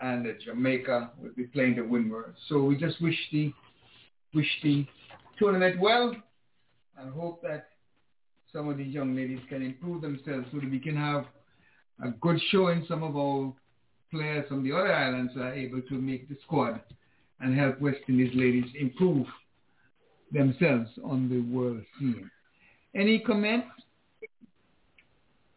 And 0.00 0.26
Jamaica 0.44 1.10
will 1.20 1.30
be 1.36 1.44
playing 1.44 1.76
the 1.76 1.84
Windward. 1.84 2.34
So 2.48 2.64
we 2.64 2.76
just 2.76 3.00
wish 3.00 3.16
the 3.30 3.52
wish 4.34 4.48
the 4.62 4.86
tournament 5.38 5.78
well 5.78 6.14
and 7.02 7.12
hope 7.12 7.42
that 7.42 7.68
some 8.52 8.68
of 8.68 8.76
these 8.76 8.94
young 8.94 9.14
ladies 9.16 9.40
can 9.48 9.62
improve 9.62 10.02
themselves 10.02 10.46
so 10.52 10.60
that 10.60 10.70
we 10.70 10.78
can 10.78 10.96
have 10.96 11.24
a 12.02 12.10
good 12.10 12.40
showing. 12.50 12.84
Some 12.88 13.02
of 13.02 13.16
our 13.16 13.52
players 14.10 14.46
from 14.48 14.62
the 14.62 14.72
other 14.72 14.92
islands 14.92 15.32
are 15.36 15.52
able 15.52 15.80
to 15.82 15.94
make 15.94 16.28
the 16.28 16.36
squad 16.42 16.80
and 17.40 17.58
help 17.58 17.80
West 17.80 17.98
Indies 18.08 18.32
ladies 18.34 18.70
improve 18.78 19.26
themselves 20.30 20.88
on 21.04 21.28
the 21.28 21.40
world 21.54 21.82
scene. 21.98 22.30
Any 22.94 23.18
comments? 23.20 23.68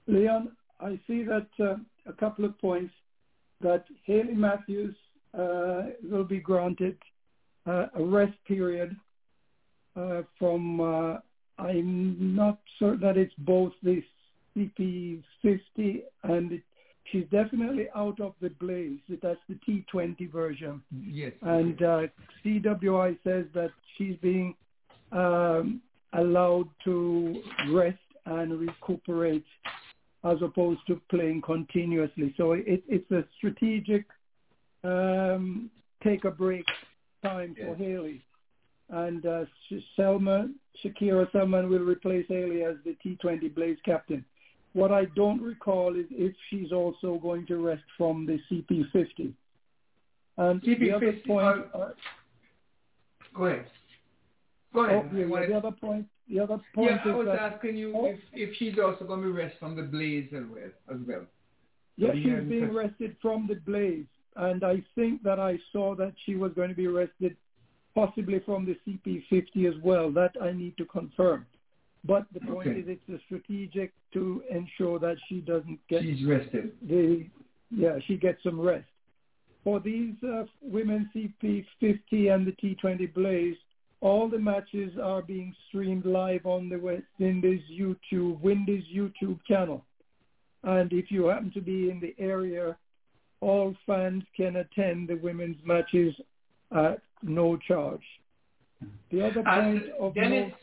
Leon, 0.08 0.52
I 0.80 1.00
see 1.08 1.24
that 1.24 1.48
uh, 1.60 1.76
a 2.06 2.14
couple 2.14 2.46
of 2.46 2.60
points 2.60 2.94
that 3.62 3.86
Hayley 4.06 4.34
Matthews 4.34 4.96
uh, 5.38 5.84
will 6.04 6.24
be 6.24 6.40
granted 6.40 6.98
uh, 7.68 7.88
a 7.96 8.04
rest 8.04 8.38
period 8.48 8.96
uh, 9.96 10.22
from, 10.38 10.80
uh, 10.82 11.18
I'm 11.57 12.36
not 12.36 12.60
sure 12.80 12.98
that 12.98 13.18
it's 13.18 13.34
both 13.40 13.73
the 13.84 14.03
CP50 14.56 16.03
and 16.23 16.52
it, 16.53 16.61
she's 17.11 17.26
definitely 17.32 17.88
out 17.95 18.19
of 18.19 18.34
the 18.41 18.49
blaze. 18.60 18.99
That's 19.22 19.40
the 19.48 19.57
T20 19.68 20.32
version. 20.32 20.82
Yes. 20.91 21.34
And 21.41 21.82
uh, 21.82 22.02
CWI 22.44 23.18
says 23.23 23.45
that 23.53 23.72
she's 23.98 24.15
being 24.22 24.56
um, 25.11 25.82
allowed 26.14 26.69
to 26.86 27.41
rest 27.72 27.98
and 28.26 28.60
recuperate 28.60 29.45
as 30.23 30.38
opposed 30.41 30.80
to 30.88 30.99
playing 31.10 31.41
continuously. 31.41 32.34
So 32.38 32.53
it, 32.53 32.84
it's 32.88 33.10
a 33.11 33.23
strategic 33.38 34.06
um, 34.84 35.69
take 36.03 36.26
a 36.26 36.32
break 36.32 36.65
time 37.23 37.56
for 37.60 37.76
Hayley. 37.76 38.22
And 38.90 39.26
uh, 39.26 39.45
Selma, 39.95 40.49
Shakira 40.84 41.32
Selman 41.32 41.70
will 41.70 41.80
replace 41.80 42.26
Hayley 42.30 42.64
as 42.64 42.76
the 42.86 42.95
T20 43.03 43.53
Blaze 43.56 43.78
captain. 43.84 44.24
What 44.74 44.91
I 44.91 45.06
don't 45.16 45.41
recall 45.41 45.95
is 45.95 46.06
if 46.12 46.36
she's 46.49 46.72
also 46.72 47.18
going 47.18 47.48
to 47.48 47.57
rest 47.57 47.84
from 47.98 48.26
the 48.26 48.40
CP50. 48.52 49.34
And 50.38 50.62
the 50.62 50.91
other 50.91 51.14
point, 51.26 51.66
uh, 51.74 51.90
Go 53.34 53.45
ahead. 53.45 53.66
Go 54.74 54.86
ahead. 54.86 55.10
Oh, 55.12 55.18
yeah, 55.18 55.26
wanted- 55.26 55.49
the 55.49 55.56
other 55.57 55.72
point, 55.72 56.07
the 56.30 56.40
other 56.40 56.60
point 56.74 56.91
yeah, 57.06 57.12
I 57.12 57.16
was 57.16 57.28
that 57.28 57.40
asking 57.40 57.78
you 57.78 57.95
Oh. 57.95 58.06
if, 58.06 58.20
if 58.34 58.56
she's 58.57 58.78
also 58.80 59.06
going 59.06 59.22
to 59.22 59.32
rest 59.32 59.57
from 59.60 59.76
the 59.76 59.84
blaze 59.84 60.32
as 60.34 60.44
well. 60.45 60.72
As 60.90 60.99
well. 61.07 61.26
Yeah, 61.98 62.14
she's 62.14 62.26
had- 62.26 62.49
being 62.49 62.66
arrested 62.66 63.16
from 63.22 63.48
the 63.48 63.56
blaze, 63.56 64.06
and 64.36 64.64
I 64.64 64.84
think 64.95 65.24
that 65.24 65.40
I 65.40 65.57
saw 65.72 65.95
that 65.95 66.14
she 66.26 66.36
was 66.36 66.52
going 66.53 66.70
to 66.70 66.76
be 66.76 66.88
arrested, 66.88 67.38
possibly 67.96 68.40
from 68.46 68.66
the 68.66 68.76
CP50 68.86 69.68
as 69.68 69.82
well. 69.84 70.12
That 70.12 70.32
I 70.42 70.52
need 70.52 70.78
to 70.78 70.86
confirm. 70.86 71.46
But 72.04 72.28
the 72.34 72.42
point 72.42 72.68
Okay. 72.68 72.80
is, 72.82 72.86
it's 72.88 73.10
a 73.10 73.20
strategic 73.26 73.92
to 74.14 74.44
ensure 74.52 75.00
that 75.00 75.18
she 75.28 75.42
doesn't 75.42 75.80
get 75.88 76.04
She's 76.04 76.24
rested. 76.26 76.72
the 76.88 77.26
yeah 77.72 77.98
she 78.06 78.16
gets 78.18 78.44
some 78.44 78.60
rest. 78.62 78.86
For 79.64 79.80
these 79.80 80.14
uh, 80.24 80.46
women 80.62 81.10
CP50 81.16 82.32
and 82.34 82.46
the 82.46 82.52
T20 82.62 83.12
Blaze, 83.16 83.58
all 84.02 84.30
the 84.30 84.38
matches 84.38 84.92
are 85.02 85.24
being 85.24 85.56
streamed 85.68 86.06
live 86.06 86.46
on 86.46 86.70
the 86.70 86.78
West 86.78 87.08
Indies 87.20 87.64
YouTube, 87.72 88.40
Windies 88.42 88.84
YouTube 88.94 89.40
channel. 89.48 89.84
And 90.64 90.94
if 90.94 91.10
you 91.10 91.26
happen 91.26 91.50
to 91.56 91.62
be 91.62 91.90
in 91.90 92.00
the 92.00 92.14
area, 92.20 92.78
all 93.42 93.76
fans 93.88 94.24
can 94.38 94.58
attend 94.58 95.08
the 95.10 95.16
women's 95.16 95.58
matches 95.66 96.14
at 96.72 97.02
no 97.26 97.57
charge. 97.57 98.02
The 99.11 99.26
other 99.26 99.43
point 99.43 99.84
of 99.99 100.14
Dennis, 100.14 100.52
note, 100.52 100.57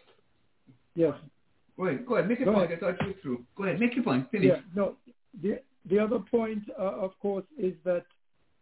yes. 0.94 1.14
go 1.76 1.86
ahead. 1.86 2.06
Go 2.06 2.14
ahead. 2.16 2.28
Make 2.28 2.39
your 2.40 2.47
Go 2.47 2.52
point. 2.55 2.72
ahead. 2.72 2.78
I 2.82 2.93
thought 2.93 3.01
you 3.02 3.06
were 3.09 3.20
through. 3.22 3.44
Go 3.56 3.64
ahead. 3.64 3.80
Make 3.80 3.94
your 3.94 4.05
point. 4.05 4.30
Finish. 4.30 4.48
Yeah, 4.48 4.60
no. 4.74 4.97
The 5.43 5.60
the 5.89 5.98
other 5.98 6.18
point, 6.18 6.62
uh, 6.78 6.82
of 6.82 7.18
course, 7.20 7.44
is 7.59 7.74
that 7.84 8.05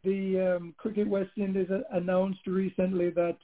the 0.04 0.56
um, 0.56 0.74
Cricket 0.78 1.06
West 1.08 1.30
Indies 1.36 1.68
announced 1.92 2.46
recently 2.46 3.10
that 3.10 3.36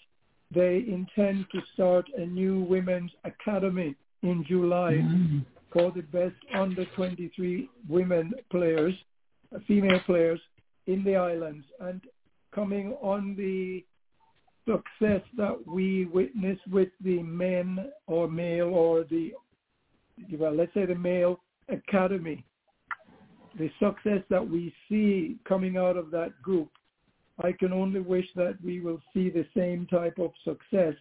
they 0.54 0.84
intend 0.88 1.46
to 1.52 1.60
start 1.74 2.06
a 2.16 2.24
new 2.24 2.60
women's 2.62 3.10
academy 3.24 3.94
in 4.22 4.44
July 4.48 4.92
Mm-hmm. 4.94 5.38
for 5.72 5.90
the 5.90 6.02
best 6.02 6.36
under 6.54 6.86
23 6.96 7.68
women 7.88 8.32
players, 8.50 8.94
uh, 9.54 9.58
female 9.66 10.00
players 10.06 10.40
in 10.86 11.04
the 11.04 11.16
islands, 11.16 11.66
and 11.80 12.00
coming 12.54 12.94
on 13.02 13.34
the 13.36 13.84
success 14.66 15.22
that 15.36 15.56
we 15.66 16.06
witness 16.06 16.58
with 16.70 16.88
the 17.02 17.22
men 17.22 17.90
or 18.06 18.28
male 18.28 18.68
or 18.68 19.04
the 19.04 19.32
well, 20.38 20.54
let's 20.54 20.72
say 20.72 20.86
the 20.86 20.94
male 20.94 21.40
academy, 21.68 22.44
the 23.58 23.70
success 23.78 24.22
that 24.30 24.46
we 24.46 24.74
see 24.88 25.36
coming 25.46 25.76
out 25.76 25.96
of 25.96 26.10
that 26.10 26.40
group, 26.42 26.70
I 27.42 27.52
can 27.52 27.72
only 27.72 28.00
wish 28.00 28.26
that 28.34 28.56
we 28.64 28.80
will 28.80 29.00
see 29.12 29.28
the 29.28 29.46
same 29.54 29.86
type 29.86 30.18
of 30.18 30.30
success. 30.42 30.94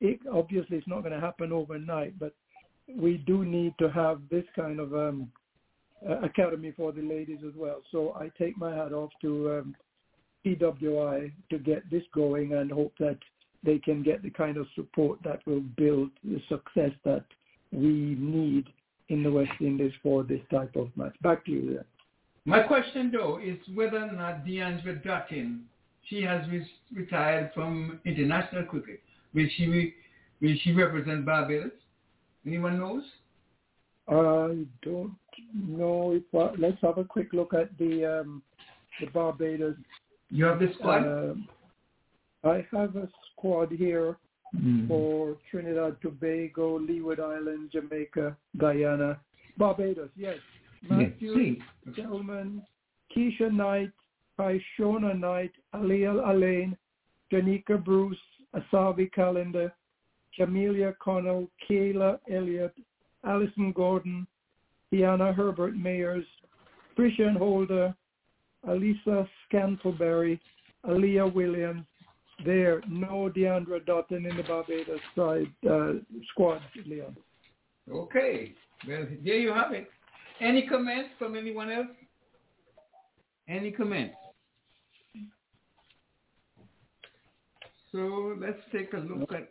It, 0.00 0.20
obviously, 0.32 0.78
it's 0.78 0.88
not 0.88 1.00
going 1.00 1.12
to 1.12 1.20
happen 1.20 1.52
overnight, 1.52 2.18
but 2.18 2.34
we 2.94 3.18
do 3.18 3.44
need 3.44 3.74
to 3.78 3.90
have 3.90 4.20
this 4.30 4.44
kind 4.54 4.80
of 4.80 4.94
um, 4.94 5.30
academy 6.22 6.72
for 6.76 6.92
the 6.92 7.02
ladies 7.02 7.40
as 7.46 7.54
well. 7.56 7.82
So 7.90 8.14
I 8.14 8.30
take 8.38 8.56
my 8.56 8.74
hat 8.74 8.92
off 8.92 9.10
to 9.22 9.58
um, 9.58 9.76
PWI 10.46 11.32
to 11.50 11.58
get 11.58 11.90
this 11.90 12.04
going 12.14 12.52
and 12.52 12.70
hope 12.70 12.92
that 13.00 13.18
they 13.64 13.78
can 13.78 14.02
get 14.02 14.22
the 14.22 14.30
kind 14.30 14.56
of 14.56 14.66
support 14.76 15.18
that 15.24 15.40
will 15.46 15.60
build 15.76 16.10
the 16.22 16.40
success 16.48 16.92
that 17.04 17.24
we 17.72 18.16
need 18.18 18.66
in 19.08 19.22
the 19.22 19.30
West 19.30 19.50
Indies 19.60 19.92
for 20.02 20.22
this 20.22 20.40
type 20.50 20.76
of 20.76 20.88
match. 20.96 21.14
Back 21.22 21.44
to 21.46 21.50
you. 21.50 21.74
Then. 21.74 21.84
My 22.44 22.60
question 22.60 23.10
though 23.12 23.40
is 23.42 23.58
whether 23.74 23.98
or 23.98 24.12
not 24.12 24.44
Deandra 24.46 25.04
Dottin, 25.04 25.62
she 26.08 26.22
has 26.22 26.48
re- 26.48 26.66
retired 26.94 27.50
from 27.54 27.98
international 28.04 28.64
cricket. 28.64 29.00
Will 29.34 29.48
she 29.56 29.66
re- 29.66 29.94
will 30.40 30.54
she 30.62 30.72
represent 30.72 31.26
Barbados? 31.26 31.72
Anyone 32.46 32.78
knows? 32.78 33.02
I 34.08 34.64
don't 34.82 35.16
know 35.52 36.12
if 36.12 36.22
uh, 36.32 36.52
let's 36.56 36.80
have 36.82 36.98
a 36.98 37.04
quick 37.04 37.32
look 37.32 37.52
at 37.52 37.76
the 37.78 38.20
um, 38.20 38.42
the 39.00 39.06
Barbados. 39.06 39.74
You 40.30 40.44
have 40.46 40.58
the 40.58 40.72
squad. 40.74 41.36
I 42.44 42.66
have 42.72 42.96
a 42.96 43.08
squad 43.32 43.72
here 43.72 44.16
Mm. 44.54 44.86
for 44.88 45.36
Trinidad, 45.50 46.00
Tobago, 46.00 46.78
Leeward 46.78 47.18
Island, 47.20 47.70
Jamaica, 47.72 48.36
Guyana, 48.56 49.20
Barbados. 49.58 50.08
Yes, 50.16 50.38
Matthew 50.88 51.34
see. 51.34 51.62
Selman, 51.96 52.62
Kycia 53.14 53.50
Knight, 53.52 53.90
Kyshona 54.38 55.18
Knight, 55.18 55.52
Aaliyah 55.74 56.26
Alleyne, 56.28 56.76
Janika 57.30 57.82
Bruce, 57.82 58.16
Asavi 58.54 59.10
Calendar, 59.12 59.72
Camelia 60.38 60.94
Connell, 61.00 61.50
Kayla 61.68 62.20
Elliott, 62.30 62.74
Alison 63.24 63.72
Gordon, 63.72 64.26
Diana 64.92 65.32
Herbert 65.32 65.74
Mayers, 65.74 66.24
Christian 66.94 67.34
Holder, 67.34 67.94
Alisa 68.66 69.28
Scantlebury, 69.50 70.38
Aaliyah 70.86 71.32
Williams. 71.32 71.84
There, 72.44 72.82
no 72.86 73.32
Deandra 73.34 73.80
Dottin 73.80 74.28
in 74.28 74.36
the 74.36 74.42
Barbados 74.42 75.00
side 75.16 75.50
uh, 75.70 75.92
squad, 76.30 76.60
Leon. 76.84 77.16
Okay. 77.90 78.52
Well, 78.86 79.06
there 79.24 79.38
you 79.38 79.52
have 79.52 79.72
it. 79.72 79.88
Any 80.40 80.66
comments 80.66 81.10
from 81.18 81.34
anyone 81.34 81.70
else? 81.70 81.86
Any 83.48 83.70
comments? 83.70 84.16
So 87.90 88.36
let's 88.38 88.58
take 88.70 88.92
a 88.92 88.98
look 88.98 89.32
at 89.32 89.48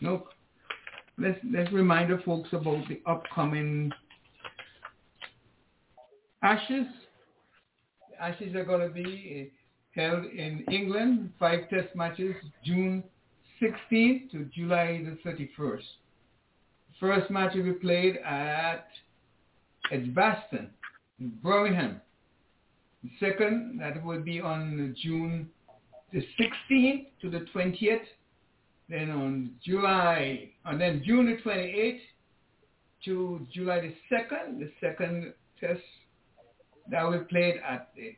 Nope. 0.00 0.28
Let's 1.16 1.38
let's 1.50 1.72
remind 1.72 2.10
the 2.10 2.20
folks 2.24 2.48
about 2.52 2.86
the 2.88 3.00
upcoming 3.06 3.90
Ashes. 6.42 6.86
Ashes 8.22 8.54
are 8.54 8.64
going 8.64 8.88
to 8.88 8.94
be 8.94 9.50
held 9.96 10.24
in 10.26 10.64
England, 10.70 11.32
five 11.40 11.68
test 11.68 11.88
matches, 11.96 12.36
June 12.64 13.02
16th 13.60 14.30
to 14.30 14.44
July 14.54 15.04
the 15.04 15.18
31st. 15.28 15.82
First 17.00 17.30
match 17.32 17.56
will 17.56 17.64
be 17.64 17.72
played 17.72 18.18
at 18.18 18.86
Edgbaston, 19.90 20.70
in 21.18 21.32
Birmingham. 21.42 22.00
The 23.02 23.10
second, 23.18 23.80
that 23.80 24.04
will 24.04 24.22
be 24.22 24.40
on 24.40 24.94
June 25.02 25.50
the 26.12 26.24
16th 26.40 27.06
to 27.22 27.28
the 27.28 27.44
20th. 27.52 28.06
Then 28.88 29.10
on 29.10 29.50
July, 29.64 30.50
and 30.64 30.80
then 30.80 31.02
June 31.04 31.26
the 31.26 31.42
28th 31.42 32.00
to 33.04 33.46
July 33.52 33.80
the 33.80 33.94
2nd, 34.16 34.60
the 34.60 34.70
second 34.80 35.32
test 35.58 35.80
that 36.90 37.10
be 37.10 37.18
played 37.18 37.60
at 37.68 37.90
the 37.96 38.14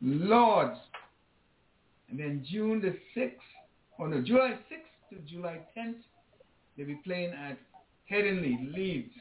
Lords. 0.00 0.78
And 2.10 2.18
then 2.18 2.44
June 2.50 2.80
the 2.80 2.96
6th, 3.20 3.32
or 3.98 4.08
no, 4.08 4.22
July 4.22 4.58
6th 4.72 5.10
to 5.10 5.16
July 5.30 5.58
10th, 5.76 5.96
they'll 6.76 6.86
be 6.86 7.00
playing 7.04 7.32
at 7.32 7.58
Headingley, 8.10 8.74
Leeds. 8.74 9.12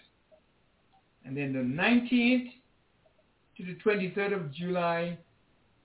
And 1.26 1.36
then 1.36 1.54
the 1.54 1.60
19th 1.60 2.52
to 3.58 3.66
the 3.66 3.76
23rd 3.84 4.34
of 4.34 4.54
July, 4.54 5.18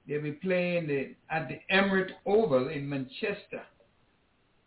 they'll 0.06 0.22
be 0.22 0.32
playing 0.32 0.86
the, 0.86 1.14
at 1.30 1.48
the 1.48 1.59
Emirate 1.74 2.12
Oval 2.26 2.68
in 2.68 2.89
Manchester. 2.89 3.62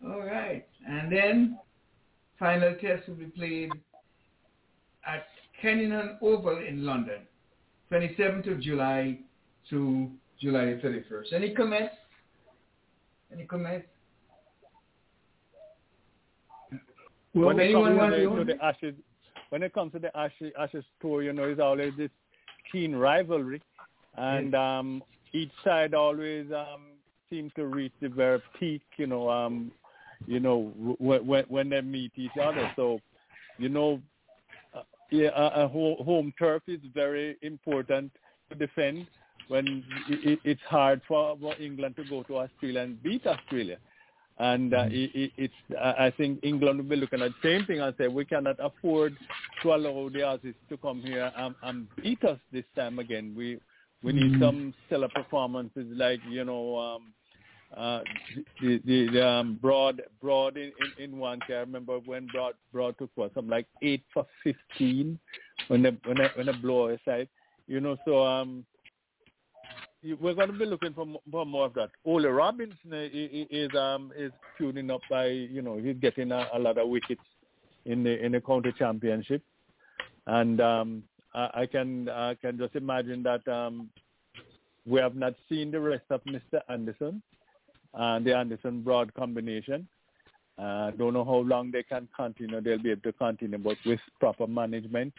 All 0.04 0.22
right. 0.22 0.68
And 0.88 1.12
then 1.12 1.60
final 2.38 2.76
test 2.82 3.08
will 3.08 3.16
be 3.16 3.26
played 3.26 3.72
at 5.08 5.26
Kennington 5.62 6.18
Oval 6.22 6.58
in 6.58 6.86
London, 6.86 7.22
27th 7.92 8.52
of 8.52 8.62
July 8.62 9.20
to 9.70 10.10
July 10.40 10.80
31st. 10.84 11.34
Any 11.34 11.54
comments? 11.54 11.94
Any 13.32 13.46
comments? 13.46 13.88
when 17.34 17.60
it 17.60 17.64
anyone 17.66 17.98
comes 17.98 17.98
want 17.98 18.14
to 18.14 18.18
the, 18.18 18.30
to- 18.30 18.36
to 18.38 18.54
the 18.54 18.66
Ashes, 18.66 18.96
when 19.50 19.64
it 19.64 19.74
comes 19.74 19.92
to 19.92 20.00
the 20.00 20.18
Ashes, 20.18 20.54
Ashes 20.58 20.86
tour, 21.02 21.22
you 21.22 21.34
know, 21.34 21.44
it's 21.44 21.60
always 21.60 21.94
this 21.98 22.10
keen 22.72 22.96
rivalry, 22.96 23.62
and 24.18 24.56
um, 24.56 25.04
each 25.34 25.52
side 25.64 25.94
always 25.94 26.48
um, 26.52 26.92
seems 27.30 27.52
to 27.56 27.66
reach 27.66 27.92
the 28.02 28.10
very 28.10 28.42
peak, 28.60 28.82
you 28.98 29.08
know, 29.08 29.30
um, 29.30 29.72
you 30.28 30.40
know, 30.40 30.72
when, 30.98 31.28
when 31.28 31.44
when 31.50 31.70
they 31.70 31.82
meet 31.82 32.12
each 32.16 32.38
other. 32.42 32.72
So, 32.76 33.00
you 33.58 33.70
know, 33.70 34.00
yeah, 35.12 35.30
a, 35.36 35.66
a 35.66 35.68
ho- 35.68 36.02
home 36.04 36.34
turf 36.38 36.64
is 36.68 36.80
very 36.94 37.38
important 37.42 38.12
to 38.50 38.56
defend 38.56 39.08
when 39.48 39.84
it, 40.10 40.32
it, 40.32 40.40
it's 40.44 40.62
hard 40.68 41.02
for, 41.08 41.38
for 41.40 41.56
England 41.60 41.96
to 41.98 42.04
go 42.10 42.24
to 42.24 42.38
Australia 42.38 42.82
and 42.82 43.02
beat 43.04 43.26
Australia. 43.28 43.78
And 44.38 44.74
uh, 44.74 44.86
it, 44.90 45.12
it, 45.14 45.32
it's, 45.38 45.54
uh, 45.80 45.94
I 45.98 46.12
think 46.12 46.40
England 46.44 46.80
will 46.80 46.90
be 46.90 46.96
looking 46.98 47.22
at 47.22 47.32
the 47.42 47.50
same 47.50 47.66
thing 47.66 47.80
and 47.80 47.94
say 47.98 48.08
we 48.08 48.26
cannot 48.26 48.58
afford 48.60 49.16
to 49.64 49.74
allow 49.74 50.10
the 50.10 50.20
Aussies 50.20 50.56
to 50.70 50.78
come 50.78 51.02
here 51.02 51.32
and, 51.38 51.56
and 51.64 51.88
beat 52.04 52.22
us 52.26 52.40
this 52.52 52.66
time 52.76 53.00
again. 53.00 53.34
We 53.38 53.60
we 54.04 54.12
need 54.14 54.34
Mhm. 54.34 54.40
some 54.40 54.74
stellar 54.86 55.08
performances 55.08 55.88
like 55.96 56.20
you 56.30 56.44
know 56.44 56.78
um, 56.78 57.14
uh, 57.78 58.02
the, 58.62 58.80
the, 58.86 59.10
the 59.12 59.28
um, 59.28 59.60
broad 59.62 60.02
broad 60.22 60.58
in, 60.58 60.72
in, 60.98 61.04
in 61.12 61.18
one 61.18 61.40
I 61.50 61.54
remember 61.54 62.00
when 62.00 62.28
broad 62.28 62.54
broad 62.72 62.98
took 62.98 63.10
what 63.16 63.34
something 63.34 63.50
like 63.52 63.68
eight 63.82 64.04
for 64.14 64.26
fifteen 64.44 65.20
when 65.68 65.82
they 65.84 65.92
when 66.06 66.18
they 66.18 66.30
when 66.36 66.46
they 66.46 66.54
blow 66.54 66.88
aside. 66.90 67.28
You 67.68 67.80
know, 67.82 67.98
so 68.06 68.24
um 68.26 68.66
we're 70.22 70.36
going 70.36 70.52
to 70.52 70.54
be 70.54 70.66
looking 70.66 70.94
for, 70.94 71.08
for 71.32 71.46
more 71.48 71.66
of 71.66 71.74
that. 71.74 71.90
Ollie 72.06 72.28
Robinson 72.30 72.94
i- 72.94 73.06
i- 73.06 73.48
is 73.50 73.74
um 73.76 74.12
is 74.16 74.32
tuning 74.58 74.92
up 74.92 75.02
by 75.10 75.28
you 75.28 75.62
know 75.62 75.78
he's 75.78 75.98
getting 75.98 76.32
a, 76.32 76.48
a 76.54 76.60
lot 76.60 76.78
of 76.78 76.88
wickets 76.90 77.22
in 77.86 78.04
the 78.04 78.24
in 78.24 78.32
the 78.34 78.42
county 78.42 78.72
championship, 78.78 79.42
and 80.28 80.62
um 80.62 81.04
I, 81.34 81.50
I 81.62 81.66
can 81.66 82.08
I 82.10 82.36
can 82.36 82.58
just 82.58 82.76
imagine 82.76 83.24
that 83.24 83.48
um 83.48 83.90
we 84.86 85.00
have 85.00 85.16
not 85.16 85.34
seen 85.50 85.72
the 85.72 85.80
rest 85.80 86.06
of 86.12 86.22
Mr. 86.26 86.62
Anderson 86.70 87.22
and 87.96 88.26
the 88.26 88.36
Anderson 88.36 88.82
Broad 88.82 89.14
combination. 89.14 89.88
Uh, 90.58 90.92
don't 90.92 91.14
know 91.14 91.26
how 91.26 91.38
long 91.38 91.72
they 91.72 91.84
can 91.84 92.08
continue. 92.16 92.62
They'll 92.62 92.82
be 92.82 92.92
able 92.92 93.02
to 93.02 93.14
continue, 93.14 93.58
but 93.58 93.78
with 93.86 94.00
proper 94.20 94.48
management, 94.48 95.14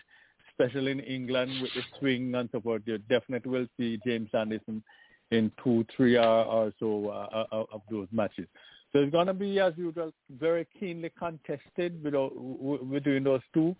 especially 0.50 0.92
in 0.92 1.00
England 1.00 1.50
with 1.60 1.72
the 1.74 1.82
swing 1.98 2.34
and 2.34 2.48
so 2.52 2.60
forth, 2.60 2.82
you 2.86 2.98
definitely 2.98 3.50
will 3.50 3.66
see 3.76 4.00
James 4.06 4.30
Anderson 4.32 4.82
in 5.30 5.52
two, 5.62 5.84
three 5.94 6.16
or, 6.16 6.44
or 6.44 6.72
so 6.78 7.08
uh, 7.08 7.44
uh, 7.52 7.64
of 7.72 7.82
those 7.90 8.08
matches. 8.12 8.46
So 8.92 9.00
it's 9.00 9.12
going 9.12 9.26
to 9.26 9.34
be, 9.34 9.60
as 9.60 9.74
usual, 9.76 10.12
very 10.38 10.66
keenly 10.78 11.10
contested 11.18 12.02
w- 12.02 12.84
between 12.84 13.24
those 13.24 13.42
two. 13.52 13.76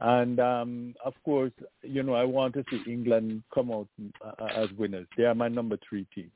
And 0.00 0.38
um, 0.38 0.94
of 1.04 1.14
course, 1.24 1.52
you 1.82 2.02
know, 2.02 2.14
I 2.14 2.24
want 2.24 2.54
to 2.54 2.64
see 2.70 2.82
England 2.86 3.42
come 3.52 3.70
out 3.72 3.88
uh, 4.22 4.44
as 4.54 4.68
winners. 4.76 5.06
They 5.16 5.24
are 5.24 5.34
my 5.34 5.48
number 5.48 5.78
three 5.88 6.06
team, 6.14 6.30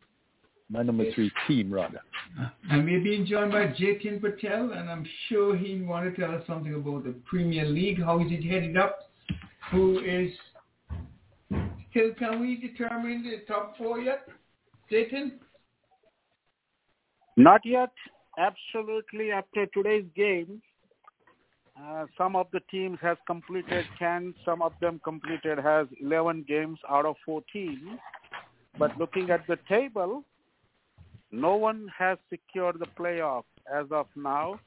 my 0.72 0.82
number 0.82 1.04
three 1.12 1.30
team 1.46 1.72
rather. 1.72 2.00
And 2.70 2.84
we're 2.84 3.02
being 3.02 3.26
joined 3.26 3.52
by 3.52 3.66
Jatin 3.66 4.20
Patel, 4.20 4.72
and 4.72 4.90
I'm 4.90 5.06
sure 5.28 5.54
he 5.54 5.82
want 5.82 6.12
to 6.12 6.20
tell 6.20 6.34
us 6.34 6.42
something 6.46 6.74
about 6.74 7.04
the 7.04 7.14
Premier 7.26 7.66
League. 7.66 8.02
How 8.02 8.18
is 8.20 8.26
it 8.30 8.42
headed 8.42 8.76
up? 8.78 9.10
Who 9.70 9.98
is 10.00 10.32
still? 11.90 12.14
Can 12.18 12.40
we 12.40 12.56
determine 12.56 13.22
the 13.22 13.44
top 13.46 13.76
four 13.76 14.00
yet, 14.00 14.26
Jatin? 14.90 15.32
Not 17.36 17.60
yet. 17.64 17.90
Absolutely. 18.38 19.30
After 19.30 19.66
today's 19.66 20.06
game, 20.16 20.62
uh, 21.80 22.06
some 22.16 22.34
of 22.34 22.46
the 22.52 22.60
teams 22.70 22.98
has 23.02 23.18
completed 23.26 23.84
10, 23.98 24.34
some 24.44 24.62
of 24.62 24.72
them 24.80 25.00
completed 25.04 25.58
has 25.58 25.86
11 26.00 26.46
games 26.48 26.78
out 26.88 27.04
of 27.04 27.16
14. 27.26 27.98
But 28.78 28.96
looking 28.98 29.30
at 29.30 29.46
the 29.46 29.58
table, 29.68 30.24
no 31.32 31.56
one 31.56 31.90
has 31.98 32.18
secured 32.30 32.78
the 32.78 32.86
playoff 32.98 33.44
as 33.74 33.86
of 33.90 34.06
now. 34.14 34.60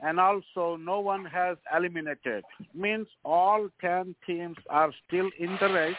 And 0.00 0.18
also 0.20 0.76
no 0.76 1.00
one 1.00 1.24
has 1.24 1.56
eliminated. 1.74 2.44
Means 2.74 3.06
all 3.24 3.68
10 3.80 4.14
teams 4.26 4.56
are 4.68 4.92
still 5.06 5.30
in 5.38 5.56
the 5.60 5.68
race. 5.72 5.94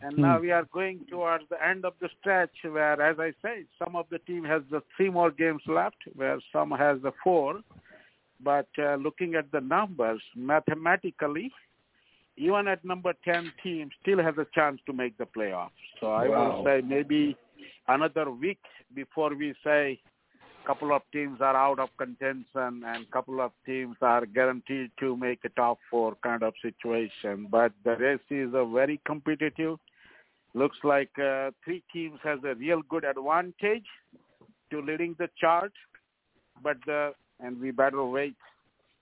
And 0.00 0.16
now 0.18 0.38
we 0.38 0.52
are 0.52 0.66
going 0.72 1.00
towards 1.08 1.44
the 1.50 1.62
end 1.66 1.84
of 1.84 1.94
the 2.00 2.08
stretch 2.20 2.54
where, 2.62 3.00
as 3.00 3.18
I 3.18 3.32
said, 3.42 3.64
some 3.82 3.96
of 3.96 4.06
the 4.10 4.18
team 4.20 4.44
has 4.44 4.62
the 4.70 4.82
three 4.96 5.10
more 5.10 5.30
games 5.30 5.62
left, 5.66 5.96
where 6.14 6.38
some 6.52 6.70
has 6.72 7.00
the 7.02 7.12
four. 7.22 7.60
But 8.42 8.68
uh, 8.78 8.96
looking 8.96 9.34
at 9.34 9.50
the 9.50 9.60
numbers, 9.60 10.22
mathematically, 10.36 11.50
even 12.36 12.68
at 12.68 12.84
number 12.84 13.14
10 13.24 13.52
team 13.62 13.90
still 14.02 14.22
has 14.22 14.34
a 14.38 14.46
chance 14.54 14.80
to 14.86 14.92
make 14.92 15.16
the 15.18 15.26
playoffs. 15.26 15.70
So 16.00 16.12
I 16.12 16.28
Wow. 16.28 16.58
will 16.58 16.64
say 16.64 16.82
maybe 16.86 17.36
another 17.88 18.30
week 18.30 18.58
before 18.94 19.34
we 19.34 19.54
say 19.64 20.00
couple 20.66 20.94
of 20.94 21.02
teams 21.12 21.40
are 21.40 21.56
out 21.56 21.78
of 21.78 21.90
contention 21.98 22.82
and 22.86 23.10
couple 23.10 23.40
of 23.40 23.52
teams 23.66 23.96
are 24.00 24.24
guaranteed 24.24 24.90
to 24.98 25.16
make 25.16 25.38
a 25.44 25.48
top 25.50 25.78
four 25.90 26.16
kind 26.22 26.42
of 26.42 26.54
situation. 26.62 27.46
But 27.50 27.72
the 27.84 27.96
race 27.96 28.20
is 28.30 28.54
a 28.54 28.64
very 28.64 29.00
competitive. 29.06 29.78
Looks 30.54 30.78
like 30.82 31.10
uh, 31.18 31.50
three 31.64 31.82
teams 31.92 32.18
has 32.22 32.38
a 32.44 32.54
real 32.54 32.80
good 32.88 33.04
advantage 33.04 33.84
to 34.70 34.80
leading 34.80 35.14
the 35.18 35.28
chart. 35.38 35.72
But 36.62 36.78
the 36.86 37.12
and 37.40 37.60
we 37.60 37.70
better 37.70 38.04
wait 38.04 38.36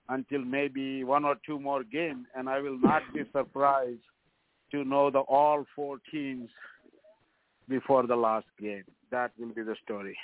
until 0.09 0.43
maybe 0.43 1.03
one 1.03 1.23
or 1.23 1.35
two 1.45 1.59
more 1.59 1.83
games, 1.83 2.25
and 2.35 2.49
I 2.49 2.59
will 2.59 2.79
not 2.79 3.03
be 3.13 3.21
surprised 3.31 4.01
to 4.71 4.83
know 4.83 5.09
the 5.11 5.19
all 5.19 5.65
four 5.75 5.97
teams 6.11 6.49
before 7.67 8.05
the 8.07 8.15
last 8.15 8.45
game. 8.59 8.83
That 9.11 9.31
will 9.37 9.53
be 9.53 9.63
the 9.63 9.75
story. 9.83 10.17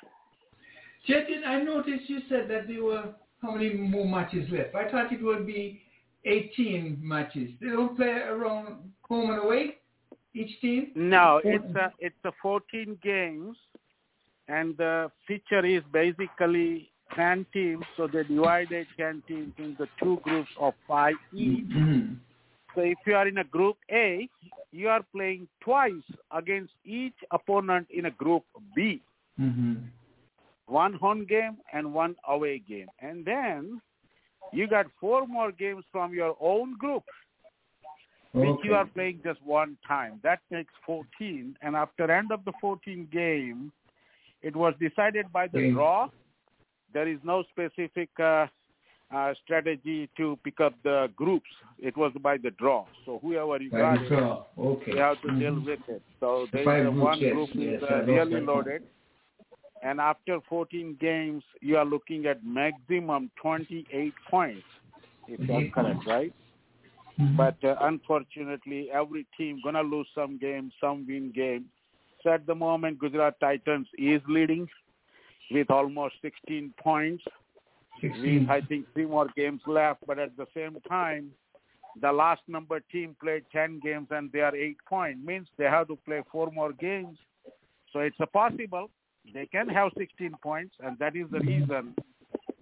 Jatin, 1.08 1.46
I 1.46 1.62
noticed 1.62 2.10
you 2.10 2.20
said 2.28 2.50
that 2.50 2.68
there 2.68 2.84
were 2.84 3.14
how 3.42 3.52
many 3.52 3.74
more 3.74 4.06
matches 4.06 4.50
left? 4.52 4.76
I 4.76 4.90
thought 4.90 5.14
it 5.14 5.24
would 5.24 5.48
be 5.48 5.82
18 6.26 7.00
matches. 7.02 7.52
They 7.62 7.68
don't 7.68 7.96
play 7.96 8.08
around 8.08 8.92
home 9.04 9.30
and 9.32 9.44
away, 9.44 9.78
each 10.34 10.60
team? 10.62 10.92
No, 10.96 11.42
it's 11.44 11.76
a 11.76 11.92
it's 12.00 12.16
a 12.26 12.32
14 12.42 12.98
games, 13.02 13.56
and 14.48 14.76
the 14.78 15.12
feature 15.28 15.66
is 15.66 15.84
basically 15.92 16.92
10 17.16 17.46
teams. 17.54 17.84
So 17.98 18.08
they 18.08 18.24
divided 18.24 18.88
10 18.98 19.24
teams 19.28 19.54
into 19.58 19.88
two 20.02 20.20
groups 20.24 20.50
of 20.60 20.74
five 20.88 21.16
each. 21.34 21.66
Mm-hmm. 21.66 22.14
So 22.76 22.82
if 22.82 22.98
you 23.06 23.16
are 23.16 23.28
in 23.28 23.40
a 23.40 23.44
group 23.44 23.78
A, 23.92 24.28
you 24.72 24.90
are 24.90 25.04
playing 25.14 25.48
twice 25.62 25.94
against 26.32 26.74
each 26.86 27.16
opponent 27.32 27.88
in 27.90 28.06
a 28.06 28.12
group 28.12 28.44
B. 28.76 29.02
Mm-hmm. 29.40 29.76
One 30.68 30.94
home 30.94 31.26
game 31.26 31.58
and 31.74 31.94
one 31.94 32.16
away 32.28 32.62
game. 32.68 32.88
And 33.00 33.26
then 33.26 33.82
you 34.54 34.68
got 34.68 34.86
four 35.00 35.26
more 35.26 35.52
games 35.52 35.84
from 35.92 36.14
your 36.14 36.36
own 36.40 36.78
group, 36.78 37.04
which 38.34 38.60
you 38.64 38.76
are 38.76 38.86
playing 38.86 39.22
just 39.24 39.42
one 39.44 39.78
time. 39.88 40.20
That 40.24 40.40
makes 40.52 40.74
14. 40.86 41.58
And 41.62 41.76
after 41.76 42.12
end 42.12 42.32
of 42.32 42.46
the 42.46 42.54
14 42.62 43.08
game, 43.12 43.72
it 44.42 44.56
was 44.56 44.74
decided 44.80 45.32
by 45.34 45.48
the 45.48 45.60
Game. 45.60 45.74
draw. 45.74 46.10
There 46.94 47.08
is 47.08 47.20
no 47.24 47.44
specific 47.50 48.10
uh, 48.20 48.48
uh, 49.12 49.34
strategy 49.44 50.10
to 50.18 50.38
pick 50.44 50.60
up 50.60 50.74
the 50.84 51.10
groups. 51.16 51.50
It 51.80 51.96
was 51.98 52.12
by 52.22 52.38
the 52.38 52.52
draw. 52.52 52.86
So 53.06 53.20
whoever 53.22 53.62
you 53.62 53.72
By 53.72 53.80
got 53.98 54.08
draw. 54.08 54.46
Okay. 54.58 54.92
you 54.94 54.98
have 55.00 55.22
to 55.22 55.40
deal 55.40 55.56
Mhm. 55.56 55.66
with 55.66 55.80
it. 55.88 56.02
So 56.20 56.46
The 56.52 56.64
there 56.64 56.88
is 56.88 56.94
one 56.94 57.20
yes, 57.20 57.34
group 57.34 57.50
yes, 57.56 57.82
is 57.82 57.84
uh, 57.84 58.04
really 58.04 58.42
loaded. 58.42 58.84
And 59.82 60.00
after 60.02 60.40
14 60.42 60.96
games, 61.00 61.44
you 61.62 61.78
are 61.78 61.86
looking 61.86 62.26
at 62.26 62.44
maximum 62.44 63.32
28 63.36 64.14
points, 64.30 64.68
if 65.28 65.40
that's 65.48 65.52
Mhm. 65.52 65.74
correct, 65.74 66.06
right? 66.06 66.34
Mhm. 67.18 67.38
But 67.38 67.64
uh, 67.64 67.76
unfortunately, 67.82 68.92
every 68.92 69.26
team 69.38 69.60
gonna 69.64 69.82
lose 69.84 70.08
some 70.14 70.38
games, 70.38 70.74
some 70.80 71.06
win 71.08 71.32
games. 71.32 71.68
So 72.22 72.32
at 72.32 72.46
the 72.46 72.56
moment, 72.56 73.00
Gujarat 73.00 73.40
Titans 73.40 73.88
is 73.98 74.22
leading 74.28 74.70
with 75.52 75.72
almost 75.72 76.16
16 76.22 76.74
points. 76.78 77.24
16. 78.02 78.42
With 78.42 78.50
I 78.50 78.62
think 78.62 78.86
three 78.94 79.06
more 79.06 79.28
games 79.36 79.62
left, 79.68 80.06
but 80.08 80.20
at 80.20 80.36
the 80.38 80.48
same 80.56 80.78
time, 80.88 81.32
the 82.02 82.12
last 82.12 82.42
number 82.48 82.80
team 82.92 83.16
played 83.22 83.44
10 83.52 83.82
games 83.84 84.08
and 84.12 84.32
they 84.32 84.40
are 84.40 84.56
eight 84.56 84.78
points. 84.88 85.20
Means 85.26 85.48
they 85.58 85.66
have 85.66 85.88
to 85.88 85.96
play 86.06 86.22
four 86.32 86.52
more 86.52 86.72
games. 86.74 87.18
So 87.92 88.00
it's 88.00 88.20
a 88.20 88.28
possible 88.28 88.90
they 89.34 89.46
can 89.46 89.68
have 89.70 89.92
16 89.98 90.34
points, 90.42 90.76
and 90.84 90.98
that 91.00 91.16
is 91.16 91.28
the 91.32 91.40
reason 91.40 91.96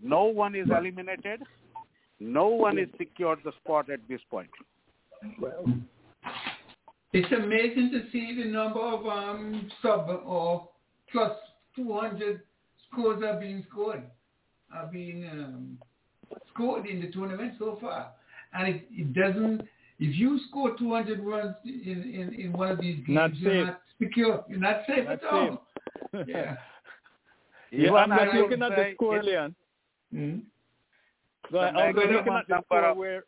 no 0.02 0.26
one 0.26 0.56
is 0.56 0.68
eliminated. 0.70 1.42
No 2.20 2.48
one 2.48 2.78
is 2.78 2.90
secured 2.98 3.40
the 3.44 3.52
spot 3.64 3.90
at 3.90 4.00
this 4.10 4.22
point. 4.30 4.50
Well, 5.40 5.66
It's 7.14 7.32
amazing 7.32 7.92
to 7.92 8.12
see 8.12 8.36
the 8.36 8.50
number 8.50 8.80
of 8.80 9.06
um, 9.06 9.70
sub 9.82 10.10
or 10.26 10.68
plus 11.12 11.32
200 11.76 12.42
scores 12.92 13.24
are 13.24 13.40
being 13.40 13.66
scored, 13.70 14.04
are 14.74 14.88
being 14.88 15.28
um, 15.32 15.78
scored 16.54 16.86
in 16.86 17.02
the 17.02 17.08
tournament 17.12 17.54
so 17.60 17.78
far. 17.82 18.12
And 18.54 18.68
it, 18.76 18.88
it 18.92 19.14
doesn't, 19.14 19.62
if 20.00 20.16
you 20.16 20.40
score 20.50 20.78
200 20.78 21.20
runs 21.20 21.56
in, 21.66 22.32
in, 22.34 22.40
in 22.40 22.54
one 22.54 22.72
of 22.72 22.80
these 22.80 22.98
games, 23.06 23.10
Not 23.10 23.36
you're 23.38 23.52
safe. 23.54 23.68
not 23.68 23.82
secure. 24.02 24.46
You're 24.50 24.60
not 24.60 24.82
safe 24.88 25.06
Not 25.06 25.14
at 25.14 25.24
all. 25.26 25.64
Yeah. 26.28 26.56
yeah, 27.72 27.80
Even 27.88 27.96
I'm 27.96 28.12
I 28.14 28.26
just 28.26 28.36
looking 28.38 28.62
at 28.64 28.70
the 28.76 28.92
score, 28.96 29.18
it- 29.18 29.26
Leon. 29.26 29.56
Mhm. 30.14 30.42
So 31.52 31.60
I'm 31.60 31.76
I 31.78 31.88
was 31.88 31.96
maximum 31.96 32.16
looking 32.16 32.34
at 32.34 32.48
the 32.48 32.62
score 32.66 32.86
of- 32.86 32.98
where 32.98 33.24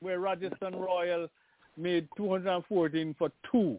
where 0.00 0.20
Rajasthan 0.20 0.74
Royal 0.76 1.28
made 1.76 2.06
214 2.16 3.14
for 3.18 3.30
two. 3.50 3.78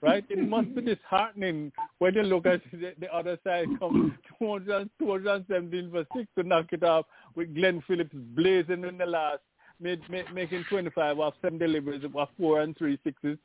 Right? 0.00 0.24
It 0.28 0.48
must 0.48 0.74
be 0.74 0.82
disheartening 0.82 1.72
when 1.98 2.14
you 2.14 2.22
look 2.22 2.46
at 2.46 2.60
the, 2.72 2.92
the 3.00 3.12
other 3.14 3.38
side 3.44 3.68
come 3.78 4.18
200, 4.38 4.90
217 4.98 5.90
for 5.90 6.04
six 6.16 6.28
to 6.36 6.42
knock 6.42 6.66
it 6.72 6.82
off 6.82 7.06
with 7.36 7.54
Glenn 7.54 7.82
Phillips 7.86 8.14
blazing 8.34 8.84
in 8.84 8.98
the 8.98 9.06
last, 9.06 9.40
made, 9.80 10.00
made, 10.10 10.26
making 10.34 10.64
25 10.68 11.18
off 11.20 11.34
seven 11.40 11.58
deliveries 11.58 12.04
of 12.04 12.12
four 12.38 12.60
and 12.60 12.76
three 12.76 12.98
sixes 13.04 13.38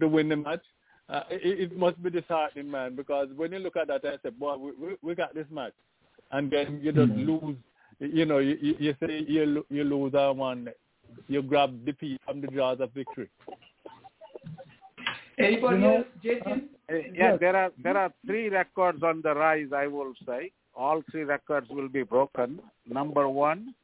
to 0.00 0.08
win 0.08 0.28
the 0.30 0.36
match. 0.36 0.62
uh, 1.10 1.22
it, 1.30 1.72
it 1.72 1.78
must 1.78 2.02
be 2.02 2.10
disheartening, 2.10 2.70
man, 2.70 2.94
because 2.94 3.28
when 3.36 3.52
you 3.52 3.58
look 3.58 3.76
at 3.76 3.88
that, 3.88 4.04
I 4.04 4.16
say, 4.22 4.30
boy, 4.30 4.56
we, 4.56 4.72
we, 4.72 4.96
we 5.02 5.14
got 5.14 5.34
this 5.34 5.46
match, 5.50 5.72
and 6.32 6.50
then 6.50 6.80
you 6.82 6.92
just 6.92 7.12
Mhm. 7.12 7.26
lose. 7.26 7.56
You 8.00 8.26
know, 8.26 8.38
you, 8.38 8.76
you 8.78 8.94
say 9.00 9.24
you 9.26 9.66
you 9.70 9.84
lose 9.84 10.14
uh, 10.14 10.32
one, 10.32 10.68
you 11.28 11.42
grab 11.42 11.72
the 11.84 11.92
defeat 11.92 12.20
from 12.24 12.40
the 12.40 12.48
jaws 12.48 12.80
of 12.80 12.92
victory. 12.92 13.28
Anybody 15.38 15.76
You 15.76 15.80
know, 15.80 15.96
else, 15.96 16.06
Jatin? 16.24 16.62
Uh, 16.90 16.94
Yeah, 17.14 17.36
there 17.36 17.56
are 17.56 17.70
there 17.82 17.96
are 17.96 18.12
three 18.26 18.48
records 18.48 19.02
on 19.02 19.20
the 19.22 19.34
rise. 19.34 19.72
I 19.74 19.86
will 19.86 20.14
say 20.26 20.52
all 20.74 21.02
three 21.10 21.24
records 21.24 21.68
will 21.70 21.88
be 21.88 22.02
broken. 22.02 22.60
Number 22.86 23.28
one, 23.28 23.74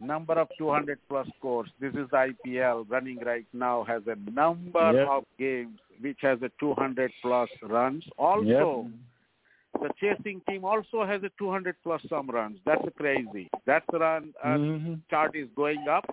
number 0.00 0.34
of 0.34 0.48
200 0.58 0.98
plus 1.08 1.26
scores. 1.38 1.68
This 1.80 1.94
is 1.94 2.08
the 2.10 2.32
IPL 2.32 2.86
running 2.88 3.18
right 3.20 3.46
now 3.52 3.84
has 3.84 4.02
a 4.06 4.16
number 4.30 4.92
Yep. 4.92 5.08
of 5.08 5.24
games 5.38 5.78
which 6.00 6.18
has 6.22 6.40
a 6.42 6.50
200 6.60 7.12
plus 7.22 7.50
runs. 7.62 8.04
Also, 8.18 8.88
the 9.80 9.90
chasing 10.00 10.40
team 10.48 10.64
also 10.64 11.04
has 11.04 11.22
a 11.24 11.30
200 11.38 11.76
plus 11.82 12.00
some 12.08 12.28
runs. 12.30 12.58
That's 12.64 12.88
crazy. 12.96 13.48
That's 13.66 13.86
run 13.92 14.32
uh, 14.42 14.56
Mhm. 14.56 15.00
chart 15.10 15.34
is 15.36 15.48
going 15.56 15.86
up. 15.88 16.06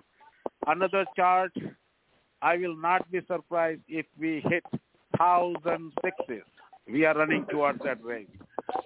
Another 0.68 1.06
chart, 1.16 1.52
I 2.42 2.58
will 2.58 2.76
not 2.76 3.10
be 3.12 3.22
surprised 3.28 3.82
if 3.88 4.06
we 4.20 4.44
hit 4.48 4.64
thousand 5.18 5.92
sixes. 6.04 6.44
We 6.92 7.06
are 7.06 7.16
running 7.16 7.46
towards 7.50 7.80
that 7.84 8.04
rate. 8.04 8.30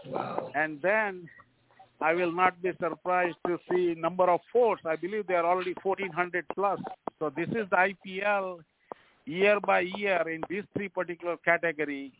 Wow. 0.05 0.51
And 0.55 0.81
then 0.81 1.27
I 2.01 2.13
will 2.13 2.31
not 2.31 2.61
be 2.61 2.71
surprised 2.79 3.37
to 3.47 3.59
see 3.69 3.93
number 3.97 4.29
of 4.29 4.39
fours. 4.53 4.79
I 4.85 4.95
believe 4.95 5.27
they 5.27 5.35
are 5.35 5.45
already 5.45 5.73
1400 5.83 6.45
plus. 6.55 6.79
So 7.19 7.29
this 7.35 7.49
is 7.49 7.69
the 7.69 7.93
IPL 7.93 8.59
year 9.25 9.59
by 9.59 9.81
year 9.81 10.23
in 10.29 10.41
these 10.49 10.63
three 10.75 10.87
particular 10.87 11.35
category. 11.43 12.13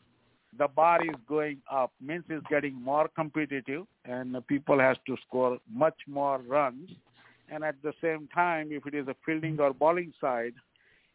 The 0.58 0.68
bar 0.68 1.02
is 1.04 1.16
going 1.28 1.58
up, 1.72 1.92
means 2.02 2.24
it's 2.28 2.46
getting 2.50 2.74
more 2.82 3.08
competitive 3.16 3.86
and 4.04 4.34
the 4.34 4.42
people 4.42 4.80
has 4.80 4.98
to 5.08 5.16
score 5.28 5.60
much 5.72 5.96
more 6.08 6.40
runs. 6.40 6.90
And 7.50 7.64
at 7.64 7.76
the 7.82 7.94
same 8.02 8.28
time, 8.34 8.70
if 8.72 8.86
it 8.86 8.94
is 8.94 9.08
a 9.08 9.16
fielding 9.26 9.60
or 9.60 9.74
bowling 9.74 10.14
side, 10.20 10.54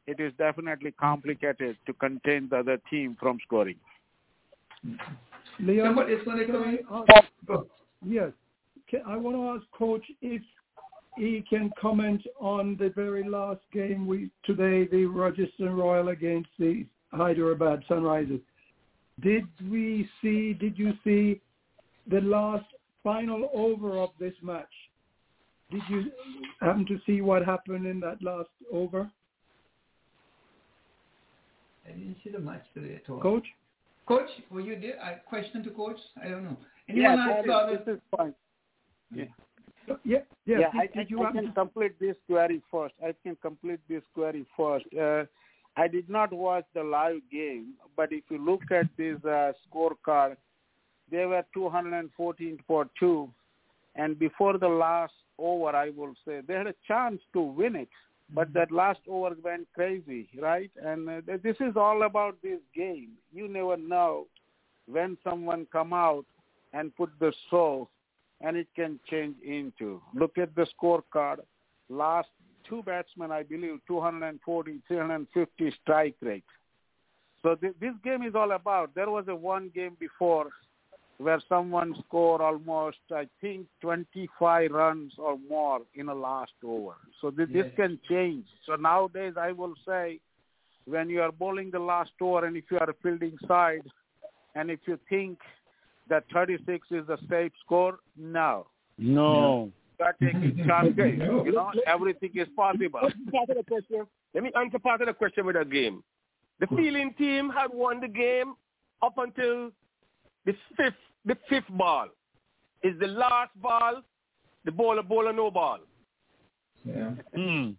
it 0.06 0.20
is 0.20 0.32
definitely 0.38 0.92
complicated 0.92 1.76
to 1.86 1.92
contain 1.94 2.48
the 2.50 2.58
other 2.58 2.78
team 2.90 3.16
from 3.18 3.38
scoring. 3.44 3.76
Leon, 5.60 5.86
Somebody's 5.86 6.24
going 6.24 6.46
can 6.46 6.56
I 6.56 6.78
ask- 7.16 7.28
Go. 7.46 7.66
Yes. 8.04 8.32
Can, 8.88 9.02
I 9.06 9.16
want 9.16 9.36
to 9.36 9.48
ask 9.48 9.70
Coach 9.78 10.04
if 10.20 10.42
he 11.16 11.44
can 11.48 11.70
comment 11.80 12.22
on 12.40 12.76
the 12.76 12.90
very 12.90 13.26
last 13.28 13.60
game 13.72 14.06
we 14.06 14.30
today, 14.44 14.86
the 14.86 15.06
Rajasthan 15.06 15.74
Royal 15.74 16.08
against 16.08 16.50
the 16.58 16.84
Hyderabad 17.12 17.84
Sunrisers. 17.88 18.40
Did 19.20 19.44
we 19.70 20.08
see? 20.20 20.52
Did 20.54 20.76
you 20.78 20.92
see 21.04 21.40
the 22.10 22.20
last 22.20 22.64
final 23.02 23.48
over 23.54 23.98
of 23.98 24.10
this 24.18 24.34
match? 24.42 24.66
Did 25.70 25.82
you 25.88 26.10
happen 26.60 26.84
to 26.86 26.98
see 27.06 27.20
what 27.20 27.44
happened 27.44 27.86
in 27.86 28.00
that 28.00 28.22
last 28.22 28.48
over, 28.72 29.08
I 31.86 31.92
didn't 31.92 32.16
see 32.24 32.30
the 32.30 32.38
match 32.38 32.64
today 32.74 33.00
at 33.02 33.10
all. 33.10 33.20
Coach? 33.20 33.46
Coach, 34.06 34.28
were 34.50 34.60
you 34.60 34.78
there? 34.80 34.96
A 34.96 35.20
question 35.28 35.62
to 35.64 35.70
Coach? 35.70 35.98
I 36.22 36.28
don't 36.28 36.44
know. 36.44 36.56
Yeah, 36.88 37.12
Anyone 37.12 37.20
else 37.20 37.36
that 37.38 37.46
saw 37.46 37.68
is- 37.72 37.78
this 37.86 37.94
is 37.96 38.00
fine. 38.16 38.34
Yeah. 39.14 39.24
Yeah. 39.86 39.96
Yeah. 40.04 40.18
yeah, 40.46 40.56
did, 40.56 40.66
I, 40.80 40.86
did 40.86 40.98
I, 40.98 41.06
you 41.08 41.24
I 41.24 41.32
can 41.32 41.44
to- 41.46 41.52
complete 41.52 41.98
this 42.00 42.16
query 42.26 42.62
first. 42.70 42.94
I 43.02 43.14
can 43.22 43.36
complete 43.36 43.80
this 43.88 44.02
query 44.14 44.44
first. 44.56 44.86
Uh, 44.98 45.24
I 45.76 45.88
did 45.88 46.08
not 46.08 46.32
watch 46.32 46.64
the 46.74 46.82
live 46.84 47.20
game, 47.30 47.74
but 47.96 48.12
if 48.12 48.24
you 48.30 48.38
look 48.38 48.62
at 48.70 48.86
this 48.96 49.16
uh, 49.24 49.52
scorecard, 49.68 50.36
they 51.10 51.26
were 51.26 51.44
214 51.52 52.58
for 52.66 52.88
two, 52.98 53.28
and 53.96 54.18
before 54.18 54.56
the 54.56 54.68
last 54.68 55.12
over, 55.38 55.70
I 55.76 55.90
will 55.90 56.14
say 56.24 56.40
they 56.46 56.54
had 56.54 56.66
a 56.68 56.74
chance 56.86 57.20
to 57.34 57.40
win 57.42 57.76
it, 57.76 57.88
but 58.32 58.52
that 58.54 58.70
last 58.70 59.00
over 59.08 59.36
went 59.42 59.66
crazy, 59.74 60.28
right? 60.40 60.70
And 60.82 61.08
uh, 61.08 61.20
this 61.42 61.56
is 61.60 61.76
all 61.76 62.02
about 62.04 62.36
this 62.42 62.60
game. 62.74 63.10
You 63.32 63.48
never 63.48 63.76
know 63.76 64.26
when 64.86 65.16
someone 65.28 65.66
come 65.72 65.92
out 65.92 66.24
and 66.72 66.94
put 66.96 67.10
the 67.20 67.32
show 67.50 67.88
and 68.40 68.56
it 68.56 68.68
can 68.74 68.98
change 69.10 69.36
into. 69.44 70.00
Look 70.14 70.38
at 70.38 70.54
the 70.54 70.66
scorecard. 70.74 71.38
Last 71.88 72.28
two 72.68 72.82
batsmen, 72.82 73.30
I 73.30 73.42
believe, 73.42 73.78
240, 73.86 74.80
350 74.88 75.74
strike 75.82 76.16
rate. 76.20 76.44
So 77.42 77.54
th- 77.54 77.74
this 77.80 77.92
game 78.02 78.22
is 78.22 78.34
all 78.34 78.52
about. 78.52 78.94
There 78.94 79.10
was 79.10 79.26
a 79.28 79.34
one 79.34 79.70
game 79.74 79.96
before 80.00 80.48
where 81.18 81.40
someone 81.48 81.94
scored 82.06 82.40
almost, 82.40 82.98
I 83.12 83.26
think, 83.40 83.66
25 83.80 84.70
runs 84.70 85.12
or 85.18 85.38
more 85.48 85.80
in 85.94 86.08
a 86.08 86.14
last 86.14 86.52
over. 86.64 86.94
So 87.20 87.30
th- 87.30 87.50
this 87.52 87.66
can 87.76 87.98
change. 88.08 88.46
So 88.66 88.74
nowadays, 88.74 89.34
I 89.38 89.52
will 89.52 89.74
say, 89.86 90.18
when 90.86 91.08
you 91.08 91.22
are 91.22 91.32
bowling 91.32 91.70
the 91.70 91.78
last 91.78 92.10
over 92.20 92.44
and 92.44 92.56
if 92.56 92.64
you 92.70 92.78
are 92.78 92.94
fielding 93.02 93.36
side, 93.46 93.82
and 94.54 94.70
if 94.70 94.80
you 94.86 94.98
think 95.08 95.38
that 96.08 96.24
36 96.32 96.86
is 96.90 97.08
a 97.08 97.18
safe 97.30 97.52
score, 97.64 97.98
no. 98.16 98.66
No. 98.98 99.70
You 99.98 100.04
are 100.04 100.16
taking 100.20 100.64
chances. 100.66 101.18
You 101.18 101.52
know, 101.52 101.70
everything 101.86 102.30
is 102.34 102.48
possible. 102.56 103.00
Part 103.32 103.50
of 103.50 103.56
the 103.56 103.64
question. 103.66 104.06
Let 104.34 104.42
me 104.42 104.50
answer 104.58 104.78
part 104.78 105.00
of 105.00 105.06
the 105.06 105.14
question 105.14 105.46
with 105.46 105.56
a 105.56 105.64
game. 105.64 106.02
The 106.60 106.66
fielding 106.68 107.14
team 107.14 107.50
had 107.50 107.68
won 107.72 108.00
the 108.00 108.08
game 108.08 108.54
up 109.02 109.18
until 109.18 109.70
the 110.46 110.54
fifth 110.76 110.94
the 111.24 111.36
fifth 111.48 111.68
ball. 111.70 112.08
Is 112.82 112.98
the 113.00 113.06
last 113.06 113.50
ball 113.62 114.02
the 114.64 114.70
bowler 114.72 115.02
bowler 115.02 115.32
no 115.32 115.50
ball. 115.50 115.78
Yeah. 116.84 117.12
Mm. 117.36 117.76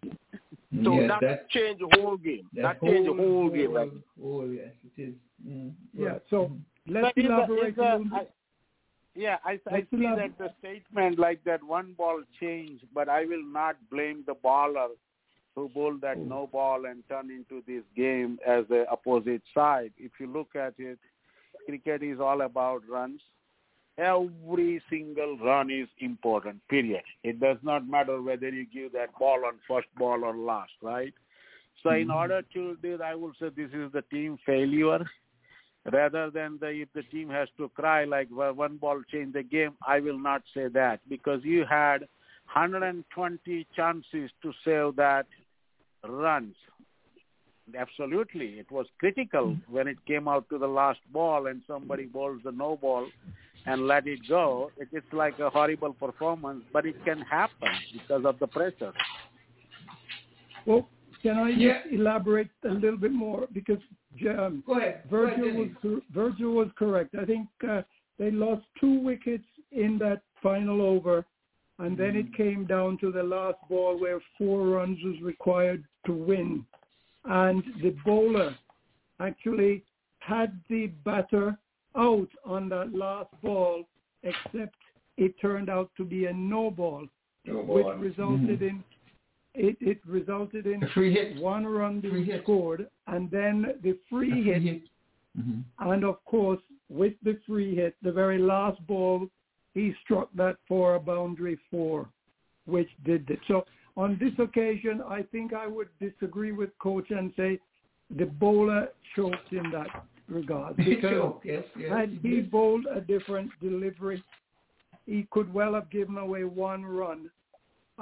So 0.84 0.94
Yes, 0.94 1.08
that, 1.08 1.20
that- 1.20 1.50
changed 1.50 1.80
the 1.80 2.00
whole 2.00 2.16
game. 2.16 2.48
That, 2.54 2.80
changed 2.82 3.08
the 3.08 3.14
whole 3.14 3.48
game. 3.48 3.72
Right? 3.72 3.90
Oh, 4.22 4.44
yes, 4.46 4.72
it 4.96 5.00
is. 5.00 5.14
Mm. 5.46 5.72
Yeah. 5.96 6.18
So 6.28 6.50
let's 6.88 7.12
But 7.14 7.22
is 7.22 7.28
the- 7.28 7.34
elaborate 7.34 7.68
is 7.68 7.72
a 7.72 7.76
the- 7.76 7.82
little 7.82 8.04
bit. 8.04 8.12
I- 8.14 8.26
yeah, 9.18 9.38
I, 9.46 9.52
I 9.70 9.80
see 9.90 9.96
elab- 9.96 10.16
that 10.18 10.38
the 10.38 10.50
statement 10.58 11.18
like 11.18 11.42
that 11.44 11.62
one 11.62 11.94
ball 11.96 12.20
changed, 12.38 12.84
but 12.92 13.08
I 13.08 13.24
will 13.24 13.44
not 13.44 13.76
blame 13.90 14.24
the 14.26 14.34
bowler 14.34 14.88
who 15.54 15.70
bowled 15.70 16.02
that 16.02 16.18
no 16.18 16.46
ball 16.52 16.84
and 16.84 17.02
turned 17.08 17.30
into 17.30 17.62
this 17.66 17.82
game 17.96 18.38
as 18.46 18.66
the 18.68 18.86
opposite 18.90 19.40
side. 19.54 19.92
If 19.96 20.12
you 20.20 20.26
look 20.26 20.54
at 20.54 20.74
it, 20.78 20.98
cricket 21.66 22.02
is 22.02 22.20
all 22.20 22.40
about 22.42 22.82
runs. 22.88 23.20
Every 23.98 24.82
single 24.90 25.38
run 25.38 25.70
is 25.70 25.88
important, 26.00 26.60
period. 26.68 27.02
It 27.22 27.40
does 27.40 27.56
not 27.62 27.88
matter 27.88 28.20
whether 28.20 28.50
you 28.50 28.66
give 28.66 28.92
that 28.92 29.18
ball 29.18 29.44
on 29.46 29.54
first 29.66 29.88
ball 29.96 30.22
or 30.24 30.36
last, 30.36 30.72
right? 30.82 31.14
So 31.82 31.90
in 31.90 32.08
mm-hmm. 32.08 32.16
order 32.16 32.42
to 32.54 32.76
do 32.82 32.98
that, 32.98 33.04
I 33.04 33.14
would 33.14 33.34
say 33.40 33.48
this 33.48 33.70
is 33.72 33.92
the 33.92 34.02
team 34.02 34.38
failure 34.44 35.04
rather 35.92 36.30
than 36.30 36.58
the, 36.60 36.68
if 36.68 36.88
the 36.94 37.02
team 37.04 37.30
has 37.30 37.48
to 37.56 37.68
cry 37.70 38.04
like 38.04 38.28
"Well, 38.30 38.52
one 38.52 38.76
ball 38.76 39.02
changed 39.10 39.34
the 39.34 39.42
game, 39.42 39.76
I 39.86 40.00
will 40.00 40.18
not 40.18 40.42
say 40.54 40.68
that 40.68 41.00
because 41.08 41.40
you 41.44 41.64
had 41.64 42.00
120 42.52 43.66
chances 43.74 44.30
to 44.42 44.52
save 44.64 44.96
that 44.96 45.26
runs. 46.06 46.54
Absolutely, 47.74 48.58
it 48.58 48.70
was 48.70 48.86
critical 48.98 49.56
when 49.68 49.88
it 49.88 49.96
came 50.06 50.28
out 50.28 50.48
to 50.50 50.58
the 50.58 50.66
last 50.66 51.00
ball 51.12 51.48
and 51.48 51.62
somebody 51.66 52.04
bowls 52.04 52.40
the 52.44 52.52
no 52.52 52.76
ball 52.76 53.06
and 53.66 53.86
let 53.88 54.06
it 54.06 54.20
go. 54.28 54.70
It 54.78 54.88
is 54.92 55.02
like 55.12 55.38
a 55.40 55.50
horrible 55.50 55.92
performance, 55.92 56.62
but 56.72 56.86
it 56.86 56.94
can 57.04 57.20
happen 57.22 57.68
because 57.92 58.24
of 58.24 58.38
the 58.38 58.46
pressure. 58.46 58.92
Well, 60.64 60.88
can 61.22 61.38
I 61.38 61.48
Yeah. 61.50 61.82
just 61.82 61.94
elaborate 61.94 62.50
a 62.64 62.68
little 62.68 62.98
bit 62.98 63.12
more 63.12 63.48
because 63.52 63.80
um, 64.28 64.62
Go 64.66 64.74
ahead. 64.78 65.02
Go 65.10 65.24
ahead, 65.24 65.38
Virgil 65.38 65.52
was 65.58 66.02
Virgil 66.10 66.52
was 66.52 66.68
correct. 66.76 67.14
I 67.14 67.24
think 67.24 67.48
uh, 67.68 67.82
they 68.18 68.30
lost 68.30 68.64
two 68.80 68.98
wickets 69.00 69.44
in 69.72 69.98
that 69.98 70.22
final 70.42 70.80
over, 70.80 71.24
and 71.78 71.96
then 71.98 72.16
it 72.16 72.32
came 72.34 72.64
down 72.64 72.96
to 72.98 73.12
the 73.12 73.22
last 73.22 73.58
ball 73.68 73.98
where 73.98 74.20
four 74.38 74.66
runs 74.68 74.98
was 75.04 75.20
required 75.20 75.84
to 76.06 76.12
win, 76.12 76.64
and 77.26 77.62
the 77.82 77.90
bowler 78.04 78.54
actually 79.20 79.82
had 80.20 80.60
the 80.68 80.88
batter 81.04 81.56
out 81.96 82.28
on 82.44 82.68
that 82.68 82.92
last 82.94 83.30
ball, 83.42 83.84
except 84.22 84.74
it 85.16 85.34
turned 85.40 85.70
out 85.70 85.90
to 85.96 86.04
be 86.04 86.26
a 86.26 86.32
no 86.32 86.70
ball, 86.70 87.06
No 87.44 87.62
which 87.62 87.84
ball. 87.84 87.94
resulted 87.96 88.60
Mhm. 88.60 88.68
in 88.70 88.84
it, 89.54 89.78
it 89.80 89.98
resulted 90.04 90.66
in 90.66 90.82
A 90.82 90.88
free 90.88 91.10
hit. 91.12 91.36
one 91.40 91.66
run 91.66 92.02
Free 92.02 92.10
being 92.10 92.24
hit. 92.26 92.42
scored, 92.42 92.90
and 93.06 93.30
then 93.30 93.78
the 93.80 93.94
free 94.10 94.30
free 94.30 94.42
hit, 94.42 94.62
hit. 94.62 94.82
Mhm. 95.38 95.62
and 95.78 96.04
of 96.04 96.22
course, 96.26 96.60
with 96.90 97.14
the 97.22 97.34
free 97.46 97.74
hit, 97.74 97.96
the 98.02 98.12
very 98.12 98.36
last 98.36 98.86
ball, 98.86 99.30
he 99.72 99.94
struck 100.04 100.30
that 100.34 100.58
for 100.68 100.96
a 100.96 101.00
boundary 101.00 101.56
four, 101.70 102.10
which 102.66 102.90
did 103.04 103.30
it. 103.30 103.40
So 103.46 103.64
on 103.96 104.18
this 104.20 104.32
occasion, 104.38 105.02
I 105.08 105.22
think 105.22 105.52
I 105.54 105.66
would 105.66 105.88
disagree 106.00 106.52
with 106.52 106.70
coach 106.78 107.10
and 107.10 107.32
say 107.36 107.58
the 108.14 108.26
bowler 108.26 108.88
choked 109.14 109.52
in 109.52 109.70
that 109.72 110.06
regard. 110.28 110.76
because 110.84 111.34
yes, 111.44 111.64
yes, 111.78 111.90
had 111.90 112.18
he 112.22 112.36
did. 112.36 112.50
bowled 112.50 112.86
a 112.94 113.00
different 113.00 113.50
delivery, 113.62 114.22
he 115.06 115.26
could 115.30 115.52
well 115.52 115.74
have 115.74 115.90
given 115.90 116.18
away 116.18 116.44
one 116.44 116.84
run, 116.84 117.30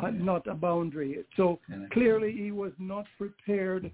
uh, 0.03 0.11
not 0.11 0.47
a 0.47 0.55
boundary. 0.55 1.25
So 1.37 1.61
clearly 1.93 2.33
he 2.33 2.51
was 2.51 2.73
not 2.79 3.07
prepared 3.19 3.91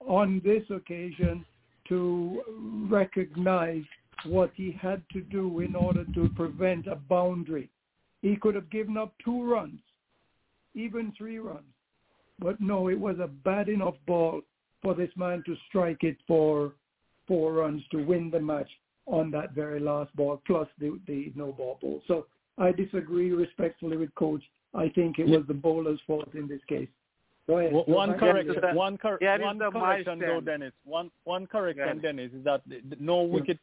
on 0.00 0.40
this 0.44 0.62
occasion 0.70 1.44
to 1.88 2.42
recognize 2.90 3.84
what 4.24 4.52
he 4.54 4.76
had 4.80 5.02
to 5.12 5.20
do 5.20 5.60
in 5.60 5.74
order 5.74 6.04
to 6.14 6.28
prevent 6.36 6.86
a 6.86 6.96
boundary. 6.96 7.68
He 8.22 8.36
could 8.36 8.54
have 8.54 8.70
given 8.70 8.96
up 8.96 9.12
two 9.24 9.42
runs, 9.42 9.80
even 10.74 11.12
three 11.16 11.38
runs. 11.38 11.64
But 12.38 12.60
no, 12.60 12.88
it 12.88 12.98
was 12.98 13.16
a 13.20 13.26
bad 13.28 13.68
enough 13.68 13.94
ball 14.06 14.40
for 14.82 14.94
this 14.94 15.10
man 15.16 15.42
to 15.46 15.54
strike 15.68 16.02
it 16.02 16.16
for 16.26 16.74
four 17.28 17.52
runs 17.52 17.82
to 17.92 18.02
win 18.04 18.30
the 18.30 18.40
match 18.40 18.68
on 19.06 19.30
that 19.30 19.52
very 19.52 19.80
last 19.80 20.14
ball, 20.16 20.40
plus 20.46 20.68
the, 20.78 20.98
the 21.06 21.32
no 21.36 21.52
ball 21.52 21.78
ball. 21.80 22.02
So 22.08 22.26
I 22.58 22.72
disagree 22.72 23.32
respectfully 23.32 23.96
with 23.96 24.14
Coach. 24.14 24.42
I 24.74 24.88
think 24.88 25.18
it 25.18 25.26
was 25.28 25.44
the 25.46 25.54
bowler's 25.54 26.00
fault 26.06 26.28
in 26.34 26.48
this 26.48 26.60
case. 26.68 26.88
Go 27.46 27.58
ahead. 27.58 27.72
One- 27.72 27.84
One 27.86 28.12
Go 28.12 28.18
correct, 28.18 28.48
ahead. 28.50 28.74
one, 28.74 28.96
cor- 28.96 29.18
Here 29.20 29.34
is 29.34 29.40
one 29.42 29.58
correction 29.58 30.18
though. 30.20 30.40
Dennis. 30.40 30.72
One 30.84 31.10
one 31.24 31.46
correction, 31.46 31.96
Yeah. 31.96 32.02
Dennis, 32.02 32.32
is 32.32 32.44
that 32.44 32.62
th- 32.68 32.82
th- 32.88 33.00
no 33.00 33.22
wicket 33.22 33.58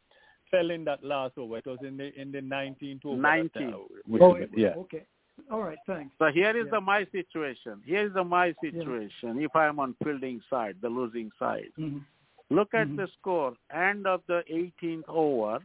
fell 0.52 0.70
in 0.70 0.84
that 0.86 1.04
last 1.04 1.38
over. 1.38 1.58
It 1.58 1.66
was 1.66 1.80
in 1.82 1.98
the 1.98 2.14
in 2.20 2.32
the 2.32 2.42
19th 2.42 3.06
over. 3.06 3.22
90. 3.22 3.60
That, 3.60 3.74
uh, 3.74 3.78
Oh, 4.22 4.36
it- 4.36 4.50
yeah. 4.56 4.74
Okay. 4.76 5.04
All 5.52 5.64
right. 5.64 5.78
Thanks. 5.86 6.14
So 6.20 6.28
here 6.28 6.56
is 6.56 6.66
Yeah. 6.66 6.72
the 6.72 6.82
my 6.82 7.06
situation. 7.06 7.82
Here 7.86 8.06
is 8.06 8.14
the 8.14 8.24
my 8.24 8.54
situation. 8.62 9.42
If 9.42 9.56
I 9.56 9.68
am 9.68 9.80
on 9.80 9.96
fielding 10.04 10.42
side, 10.50 10.76
the 10.82 10.90
losing 10.90 11.32
side, 11.40 11.72
Mhm. 11.78 12.02
look 12.50 12.74
at 12.74 12.88
Mhm. 12.88 12.98
the 12.98 13.08
score. 13.08 13.54
End 13.72 14.08
of 14.08 14.22
the 14.28 14.44
18th 14.48 15.08
over, 15.08 15.60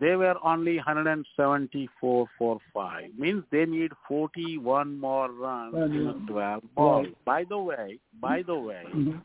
they 0.00 0.16
were 0.16 0.36
only 0.42 0.78
174 0.78 2.28
for 2.38 2.60
five. 2.72 3.16
Means 3.18 3.44
they 3.50 3.66
need 3.66 3.92
41 4.08 4.98
more 4.98 5.30
runs 5.30 5.74
in 5.74 6.06
Mhm. 6.06 6.26
12 6.26 6.74
balls. 6.74 7.06
Right. 7.06 7.24
By 7.24 7.44
the 7.44 7.58
way, 7.58 7.98
by 8.20 8.42
the 8.42 8.58
way, 8.58 8.84
Mhm. 8.88 9.22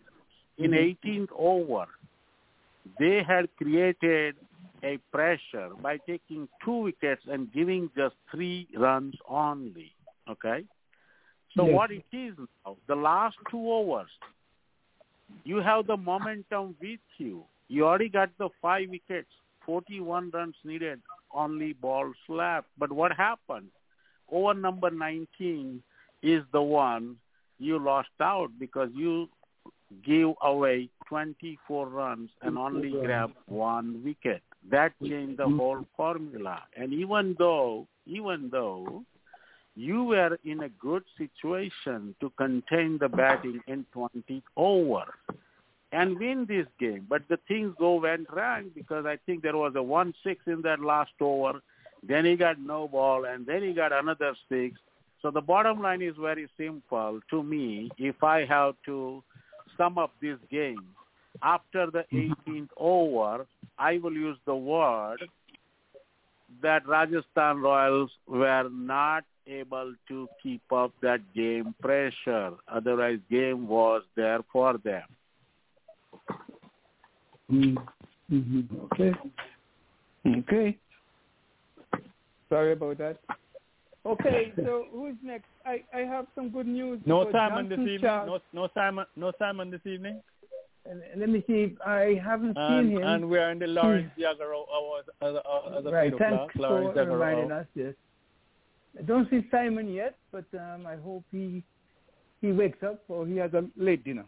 in 0.58 0.72
Mhm. 0.72 0.78
18th 0.78 1.32
over, 1.34 1.88
they 3.00 3.24
had 3.24 3.50
created 3.58 4.36
a 4.84 4.98
pressure 5.12 5.70
by 5.82 5.98
taking 5.98 6.48
two 6.64 6.78
wickets 6.78 7.24
and 7.28 7.52
giving 7.54 7.90
just 7.96 8.16
three 8.32 8.68
runs 8.76 9.16
only. 9.28 9.94
Okay? 10.30 10.66
So 11.56 11.66
Yes. 11.66 11.76
what 11.76 11.92
it 11.92 12.06
is 12.12 12.38
now, 12.66 12.78
the 12.88 12.96
last 12.96 13.38
two 13.50 13.72
overs, 13.72 14.10
you 15.44 15.58
have 15.58 15.88
the 15.88 15.98
momentum 15.98 16.76
with 16.82 17.00
you. 17.18 17.46
You 17.68 17.86
already 17.86 18.10
got 18.10 18.30
the 18.38 18.50
five 18.62 18.90
wickets, 18.90 19.30
41 19.66 20.30
runs 20.32 20.56
needed, 20.64 21.02
only 21.32 21.74
ball 21.74 22.12
slapped. 22.26 22.68
But 22.78 22.92
what 22.92 23.12
happened? 23.14 23.70
Over 24.30 24.54
number 24.54 24.90
19 24.90 25.84
is 26.22 26.44
the 26.52 26.62
one 26.62 27.18
you 27.60 27.78
lost 27.80 28.10
out 28.20 28.52
because 28.60 28.90
you 28.94 29.30
gave 30.04 30.34
away 30.42 30.90
24 31.08 31.88
runs 31.88 32.30
and 32.42 32.58
only 32.58 32.92
grabbed 32.92 33.36
one 33.46 34.02
wicket. 34.04 34.42
That 34.70 34.94
changed 35.04 35.40
the 35.40 35.50
whole 35.50 35.86
formula. 35.98 36.62
And 36.78 36.94
even 36.94 37.36
though, 37.38 37.88
even 38.06 38.50
though 38.52 39.04
you 39.76 40.04
were 40.04 40.38
in 40.44 40.64
a 40.64 40.70
good 40.70 41.04
situation 41.18 42.16
to 42.20 42.30
contain 42.38 42.98
the 43.00 43.10
batting 43.10 43.62
in 43.68 43.86
20 43.94 44.44
over 44.58 45.06
and 45.92 46.18
win 46.20 46.46
this 46.48 46.68
game, 46.80 47.06
but 47.10 47.24
the 47.30 47.38
things 47.48 47.74
go 47.80 47.96
went 47.96 48.28
wrong 48.32 48.70
because 48.76 49.06
I 49.06 49.18
think 49.26 49.42
there 49.42 49.58
was 49.58 49.74
a 49.76 49.84
one 49.84 50.14
six 50.24 50.42
in 50.48 50.62
that 50.62 50.80
last 50.80 51.12
over. 51.20 51.62
Then 52.04 52.26
he 52.26 52.36
got 52.36 52.60
no 52.60 52.88
ball, 52.88 53.26
and 53.26 53.46
then 53.46 53.62
he 53.62 53.74
got 53.74 53.92
another 53.92 54.36
six. 54.50 54.80
So 55.22 55.30
the 55.30 55.42
bottom 55.42 55.82
line 55.82 56.02
is 56.02 56.16
very 56.20 56.50
simple 56.58 57.20
to 57.30 57.44
me. 57.44 57.92
If 57.98 58.24
I 58.24 58.46
have 58.46 58.76
to 58.86 59.24
sum 59.78 59.98
up 59.98 60.12
this 60.22 60.38
game, 60.50 60.84
after 61.44 61.90
the 61.92 62.04
18th 62.14 62.70
over, 62.78 63.46
I 63.78 63.98
will 63.98 64.14
use 64.14 64.38
the 64.46 64.56
word 64.56 65.20
that 66.62 66.88
Rajasthan 66.88 67.60
Royals 67.62 68.12
were 68.28 68.70
not 68.72 69.24
able 69.48 69.94
to 70.08 70.28
keep 70.44 70.62
up 70.72 70.92
that 71.02 71.20
game 71.34 71.74
pressure. 71.82 72.52
Otherwise, 72.68 73.20
game 73.30 73.68
was 73.68 74.04
there 74.16 74.40
for 74.52 74.78
them. 74.78 75.04
Mhm. 77.52 77.78
Okay. 78.86 79.14
Okay. 80.26 80.78
Sorry 82.50 82.74
about 82.74 82.98
that. 83.00 83.18
Okay, 84.06 84.52
so 84.56 84.88
who's 84.92 85.16
next? 85.22 85.46
I, 85.66 85.84
I 85.94 86.00
have 86.00 86.26
some 86.34 86.50
good 86.50 86.68
news. 86.68 87.00
No 87.06 87.20
because 87.26 87.34
Simon 87.34 87.70
this 87.70 87.80
evening. 87.80 88.00
Charles- 88.02 88.42
No 88.54 88.62
no 88.64 88.70
Simon 88.74 89.06
no 89.16 89.32
Simon 89.38 89.70
this 89.70 89.86
evening. 89.86 90.22
And 90.90 91.02
Let 91.18 91.30
me 91.30 91.44
see 91.48 91.64
if 91.64 91.72
I 91.86 92.20
haven't 92.24 92.58
And, 92.58 92.90
seen 92.90 92.98
him. 92.98 93.04
and 93.08 93.30
we 93.30 93.38
are 93.38 93.52
in 93.52 93.60
the 93.60 93.68
Lawrence 93.68 94.12
Jagger 94.20 94.54
hours 94.54 95.06
as, 95.22 95.36
as, 95.36 95.86
as 95.86 95.92
right, 95.92 96.12
eight 96.14 96.20
thanks 96.20 96.36
o'clock. 96.36 96.52
for 96.54 96.60
Lawrence 96.94 96.98
reminding 96.98 97.52
us. 97.52 97.68
Yes, 97.76 97.94
I 98.98 99.04
don't 99.04 99.30
see 99.30 99.48
Simon 99.52 99.94
yet, 99.94 100.18
but 100.32 100.46
um, 100.54 100.86
I 100.88 100.96
hope 100.96 101.24
he 101.32 101.64
he 102.42 102.52
wakes 102.52 102.82
up 102.84 103.04
or 103.08 103.28
he 103.28 103.38
has 103.38 103.54
a 103.54 103.64
late 103.78 104.04
dinner. 104.04 104.26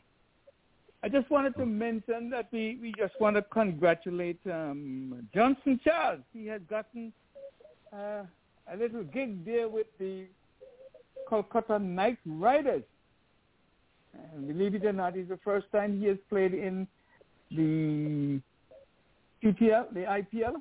I 1.04 1.10
just 1.10 1.30
wanted 1.30 1.56
to 1.58 1.66
mention 1.66 2.30
that 2.30 2.48
we, 2.54 2.78
we 2.82 2.94
just 2.98 3.20
want 3.20 3.36
to 3.36 3.42
congratulate 3.42 4.40
um, 4.46 5.28
Johnson 5.34 5.80
Charles. 5.84 6.22
He 6.32 6.46
has 6.48 6.62
gotten 6.70 7.12
uh, 7.92 8.24
a 8.72 8.78
little 8.78 9.04
gig 9.04 9.44
there 9.44 9.68
with 9.68 9.88
the 10.00 10.28
Kolkata 11.30 11.82
Knight 11.82 12.20
Riders. 12.26 12.84
And 14.14 14.48
believe 14.48 14.76
it 14.76 14.86
or 14.86 14.94
not, 14.94 15.18
it's 15.18 15.30
the 15.30 15.40
first 15.44 15.68
time 15.72 16.00
he 16.00 16.08
has 16.08 16.18
played 16.30 16.54
in 16.54 16.88
the 17.52 18.40
PPL, 19.44 19.94
the 19.94 20.02
IPL. 20.02 20.56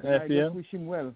And 0.00 0.22
I 0.22 0.28
just 0.28 0.54
wish 0.54 0.66
him 0.70 0.86
well. 0.86 1.14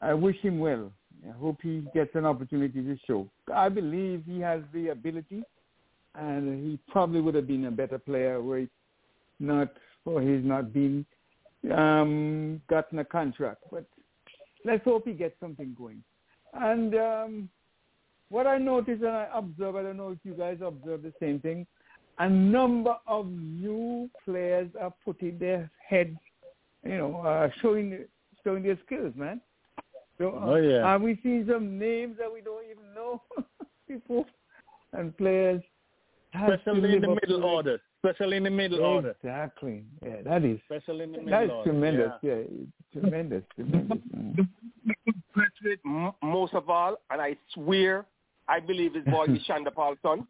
I 0.00 0.14
wish 0.14 0.36
him 0.40 0.58
well. 0.58 0.92
I 1.26 1.32
hope 1.38 1.58
he 1.62 1.86
gets 1.94 2.14
an 2.14 2.26
opportunity 2.26 2.82
to 2.82 2.98
show. 3.06 3.28
I 3.52 3.68
believe 3.68 4.24
he 4.26 4.40
has 4.40 4.60
the 4.74 4.88
ability, 4.88 5.42
and 6.14 6.64
he 6.64 6.78
probably 6.90 7.20
would 7.20 7.34
have 7.34 7.46
been 7.46 7.64
a 7.64 7.70
better 7.70 7.98
player 7.98 8.42
were 8.42 8.58
it 8.58 8.70
not 9.40 9.72
for 10.04 10.20
his 10.20 10.44
not 10.44 10.72
being 10.72 11.04
um, 11.74 12.60
gotten 12.68 12.98
a 12.98 13.04
contract. 13.04 13.62
But 13.70 13.84
let's 14.64 14.84
hope 14.84 15.06
he 15.06 15.12
gets 15.12 15.34
something 15.40 15.74
going. 15.78 16.02
And 16.52 16.94
um, 16.94 17.48
what 18.34 18.48
I 18.48 18.58
noticed 18.58 19.02
and 19.02 19.12
I 19.24 19.28
observe, 19.32 19.76
I 19.76 19.82
don't 19.82 19.96
know 19.96 20.10
if 20.10 20.18
you 20.24 20.34
guys 20.34 20.58
observe 20.60 21.02
the 21.02 21.12
same 21.20 21.38
thing, 21.38 21.66
a 22.18 22.28
number 22.28 22.96
of 23.06 23.26
new 23.30 24.10
players 24.24 24.68
are 24.80 24.92
putting 25.04 25.38
their 25.38 25.70
heads, 25.88 26.16
you 26.84 26.96
know, 26.98 27.16
uh, 27.20 27.48
showing 27.62 28.04
showing 28.42 28.64
their 28.64 28.78
skills, 28.84 29.12
man. 29.16 29.40
So, 30.18 30.30
uh, 30.30 30.46
Oh, 30.50 30.56
yeah. 30.56 30.82
Are 30.82 30.98
we 30.98 31.18
seeing 31.22 31.46
some 31.50 31.78
names 31.78 32.16
that 32.18 32.32
we 32.32 32.40
don't 32.40 32.64
even 32.64 32.92
know 32.94 33.22
before? 33.88 34.26
And 34.92 35.16
players 35.16 35.62
Especially 36.34 36.94
in 36.96 37.02
the 37.02 37.08
middle 37.08 37.38
to 37.40 37.46
it. 37.46 37.50
order. 37.56 37.80
Especially 38.04 38.36
in 38.36 38.42
the 38.42 38.50
middle 38.50 38.80
order. 38.82 39.14
Exactly. 39.22 39.84
Yeah, 40.04 40.22
that 40.24 40.44
is. 40.44 40.58
Especially 40.68 41.04
in 41.04 41.12
the 41.12 41.18
middle 41.22 41.30
That's 41.38 41.50
order. 41.52 41.70
tremendous. 41.70 42.12
Yeah. 42.22 42.34
Yeah, 42.34 43.00
tremendous. 43.00 43.42
tremendous. 43.54 43.98
Mm. 44.14 44.48
impressed 45.06 45.60
with 45.64 45.78
m- 45.86 46.12
most 46.22 46.52
of 46.54 46.68
all, 46.68 46.96
and 47.10 47.20
I 47.20 47.36
swear, 47.54 48.04
I 48.48 48.60
believe 48.60 48.94
his 48.94 49.04
boy 49.04 49.24
is 49.28 49.38
Chanderpaul's 49.48 49.98
son. 50.02 50.26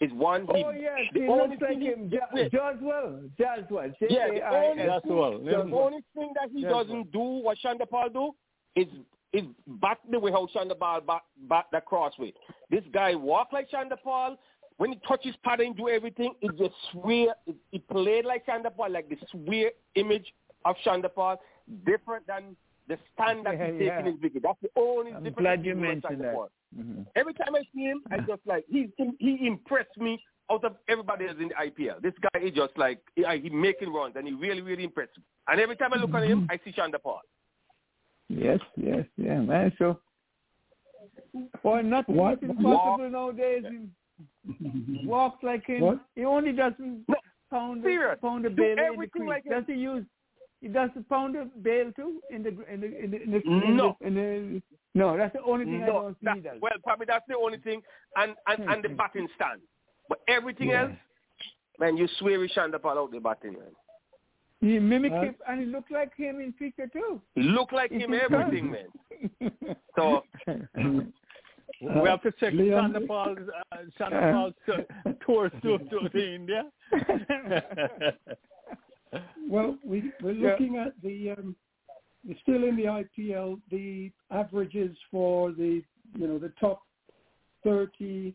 Is 0.00 0.10
one 0.14 0.46
he, 0.54 0.64
Oh 0.64 0.70
yes, 0.70 0.98
the 1.12 1.20
he 1.20 1.26
only 1.28 1.48
looks 1.56 1.60
like 1.60 1.70
thing 1.72 1.80
he- 1.82 1.86
him. 1.88 2.10
Jo- 2.10 2.18
wait, 2.32 2.50
Jaiswal. 2.52 3.30
Jaiswal. 3.38 3.94
yeah, 4.08 4.28
the 4.28 4.56
only, 4.56 4.86
That's 4.86 5.04
thing, 5.04 5.16
the 5.44 5.50
Yeah. 5.50 5.76
only 5.76 6.04
thing 6.16 6.32
that 6.36 6.48
he 6.54 6.62
That's 6.62 6.72
doesn't 6.74 7.12
do 7.12 7.18
what 7.20 7.58
Chanderpaul 7.62 8.12
do 8.12 8.30
is 8.76 8.86
is 9.34 9.44
back 9.66 9.98
the 10.10 10.18
way 10.18 10.30
how 10.32 10.46
Chanderpaul 10.46 11.04
back, 11.06 11.22
bat 11.42 11.66
the 11.70 11.80
crossway. 11.82 12.32
This 12.70 12.82
guy 12.92 13.14
walk 13.14 13.52
like 13.52 13.68
Chanderpaul. 13.70 14.36
When 14.78 14.92
he 14.92 15.00
touches 15.06 15.34
pattern 15.44 15.66
and 15.66 15.76
do 15.76 15.90
everything, 15.90 16.32
it 16.40 16.56
just 16.56 16.74
swear. 16.92 17.34
It, 17.46 17.56
it 17.70 17.86
played 17.88 18.24
like 18.24 18.46
Chanderpaul, 18.46 18.90
like 18.90 19.10
the 19.10 19.16
swear 19.30 19.70
image 19.96 20.32
of 20.64 20.76
Chanderpaul, 20.86 21.36
different 21.84 22.26
than 22.26 22.56
the 22.90 22.98
stand 23.14 23.46
that 23.46 23.56
Yeah, 23.58 23.66
he's 23.70 23.78
taking 23.80 23.86
yeah. 23.86 24.10
his 24.12 24.20
wicket. 24.20 24.42
That's 24.42 24.60
the 24.60 24.70
only 24.76 25.12
I'm 25.12 25.22
difference. 25.24 25.38
glad 25.44 25.64
you 25.64 25.74
between 25.74 25.84
him 25.84 25.90
and 25.90 26.02
mentioned 26.02 26.24
that. 26.24 26.34
Paul. 26.34 26.48
Mhm. 26.76 27.06
Every 27.16 27.34
time 27.34 27.54
I 27.54 27.62
see 27.72 27.84
him, 27.90 28.02
I 28.10 28.18
just 28.32 28.44
like 28.46 28.64
he 28.68 28.90
he 29.18 29.46
impressed 29.46 29.96
me 29.96 30.12
out 30.50 30.64
of 30.64 30.76
everybody 30.88 31.26
else 31.28 31.36
in 31.40 31.48
the 31.48 31.54
IPL. 31.54 32.00
This 32.02 32.14
guy 32.26 32.40
is 32.40 32.52
just 32.52 32.76
like 32.76 32.98
he, 33.16 33.24
he 33.44 33.48
making 33.50 33.92
runs 33.92 34.16
and 34.16 34.26
he 34.26 34.34
really 34.34 34.60
really 34.60 34.84
impressed 34.84 35.16
me. 35.16 35.24
And 35.48 35.60
every 35.60 35.76
time 35.76 35.92
I 35.94 35.96
look 35.98 36.12
at 36.14 36.24
him, 36.24 36.46
I 36.50 36.58
see 36.64 36.72
Chanderpaul. 36.72 37.20
Yes, 38.28 38.60
yes, 38.76 39.04
yeah, 39.16 39.40
man. 39.40 39.72
So, 39.78 39.98
boy, 41.62 41.82
nothing 41.82 42.16
What- 42.16 42.42
is 42.42 42.50
impossible 42.50 43.10
nowadays. 43.10 43.64
He 44.58 45.02
walks 45.06 45.42
like 45.42 45.64
him. 45.66 45.80
What? 45.80 46.00
He 46.14 46.24
only 46.24 46.52
doesn't 46.52 47.06
pound 47.50 47.82
Serious. 47.82 48.18
pound 48.20 48.46
of 48.46 48.54
Do 48.54 48.62
bail 48.62 48.70
in 48.72 48.76
the 48.76 48.82
everything 48.84 49.22
crease. 49.22 49.28
like 49.28 49.44
does 49.44 49.64
he 49.66 49.74
use? 49.74 50.04
He 50.60 50.68
does 50.68 50.90
the 50.94 51.02
pound 51.02 51.36
of 51.36 51.62
bail 51.62 51.90
too 51.96 52.20
in 52.30 52.42
the 52.42 52.50
in 52.70 52.80
the 52.82 52.86
in 53.04 53.10
the, 53.10 53.22
in 53.22 53.30
the, 53.30 53.40
in 53.46 53.76
No. 53.76 53.96
the, 54.00 54.06
in 54.06 54.14
the 54.14 54.62
no. 54.94 55.16
That's 55.16 55.32
the 55.32 55.42
only 55.42 55.64
thing 55.64 55.82
I 55.82 55.86
don't 55.86 56.16
see 56.20 56.40
that, 56.42 56.60
well, 56.60 56.72
probably 56.84 57.06
that's 57.06 57.24
the 57.28 57.36
only 57.36 57.58
thing, 57.58 57.80
and 58.16 58.34
and, 58.46 58.68
and 58.70 58.84
the 58.84 58.90
batting 58.90 59.28
stand. 59.36 59.60
But 60.08 60.18
everything 60.28 60.70
Yeah. 60.70 60.82
else, 60.82 60.92
man, 61.78 61.96
you 61.96 62.06
swear 62.18 62.42
he 62.42 62.48
shan't 62.48 62.74
up 62.74 62.84
out 62.84 63.10
the 63.10 63.20
batting, 63.20 63.54
man. 63.54 63.72
He 64.60 64.78
mimicked 64.78 65.14
Huh? 65.14 65.22
him, 65.22 65.34
and 65.48 65.60
he 65.60 65.66
looked 65.66 65.90
like 65.90 66.14
him 66.14 66.40
in 66.40 66.52
picture 66.52 66.86
too. 66.88 67.22
He 67.34 67.42
look 67.42 67.72
like 67.72 67.90
him, 67.90 68.12
incredible. 68.12 68.40
everything, 68.40 68.70
man. 68.70 68.90
So 69.96 70.22
we 71.80 72.08
have 72.08 72.20
to 72.22 72.32
check 72.38 72.52
Leon- 72.52 72.92
Chanderpaul's 72.92 73.48
uh, 73.48 73.76
Uh-huh. 73.76 73.84
Chanderpaul's 73.98 74.54
uh, 75.06 75.12
tours 75.24 75.52
to, 75.62 75.78
to, 75.78 76.08
to 76.10 76.34
India. 76.34 76.64
Well, 79.48 79.78
we, 79.84 80.12
we're 80.22 80.32
Yeah. 80.32 80.50
looking 80.50 80.76
at 80.76 81.00
the, 81.02 81.30
um, 81.32 81.56
we're 82.26 82.36
still 82.42 82.64
in 82.64 82.76
the 82.76 82.84
IPL, 82.84 83.60
the 83.70 84.12
averages 84.30 84.96
for 85.10 85.52
the, 85.52 85.82
you 86.16 86.26
know, 86.26 86.38
the 86.38 86.52
top 86.60 86.82
30 87.64 88.34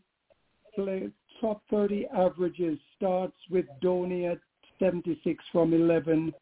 play, 0.74 1.10
top 1.40 1.62
30 1.70 2.06
averages 2.08 2.78
starts 2.96 3.36
with 3.50 3.66
Dhoni 3.82 4.30
at 4.30 4.38
76 4.78 5.42
from 5.52 5.72
11 5.72 6.34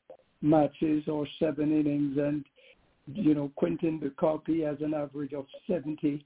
matches 0.43 1.07
or 1.09 1.27
seven 1.39 1.73
innings 1.79 2.19
and, 2.19 2.45
you 3.15 3.35
know, 3.35 3.53
Quinton 3.57 4.01
de 4.01 4.11
Kock, 4.11 4.47
has 4.49 4.81
an 4.81 4.95
average 4.95 5.33
of 5.33 5.47
70. 5.67 6.25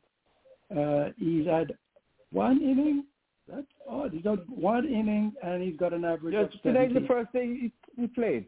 Uh, 0.76 1.10
he's 1.18 1.46
had 1.46 1.76
one 2.32 2.62
inning. 2.62 3.04
That's 3.48 3.66
odd. 3.88 4.12
He's 4.12 4.22
got 4.22 4.48
one 4.48 4.86
inning 4.86 5.32
and 5.42 5.62
he's 5.62 5.76
got 5.76 5.92
an 5.92 6.04
average 6.04 6.34
Just 6.34 6.56
of 6.56 6.62
today's 6.62 6.92
the 6.94 7.06
first 7.06 7.32
day 7.32 7.72
he, 7.98 8.06
played. 8.06 8.46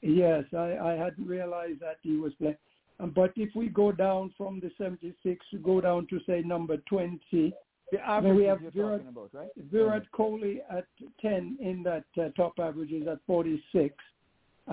Yes, 0.00 0.44
I, 0.52 0.76
I 0.76 0.92
hadn't 0.92 1.26
realized 1.26 1.80
that 1.80 1.96
he 2.02 2.16
was 2.16 2.32
playing. 2.34 2.56
Um, 3.00 3.12
but 3.14 3.32
if 3.36 3.54
we 3.54 3.68
go 3.68 3.92
down 3.92 4.32
from 4.36 4.60
the 4.60 4.70
76, 4.76 5.46
we 5.52 5.58
go 5.58 5.80
down 5.80 6.06
to 6.08 6.18
say 6.26 6.42
number 6.42 6.78
20, 6.88 7.54
The 7.92 8.00
average 8.00 8.36
we 8.36 8.44
have 8.44 8.60
Virat, 8.74 9.02
about, 9.08 9.30
right? 9.32 9.48
Virat 9.70 10.04
Kohli 10.16 10.58
at 10.70 10.86
10 11.20 11.58
in 11.60 11.82
that 11.84 12.04
uh, 12.20 12.28
top 12.36 12.54
averages 12.58 13.06
at 13.06 13.18
46. 13.26 13.94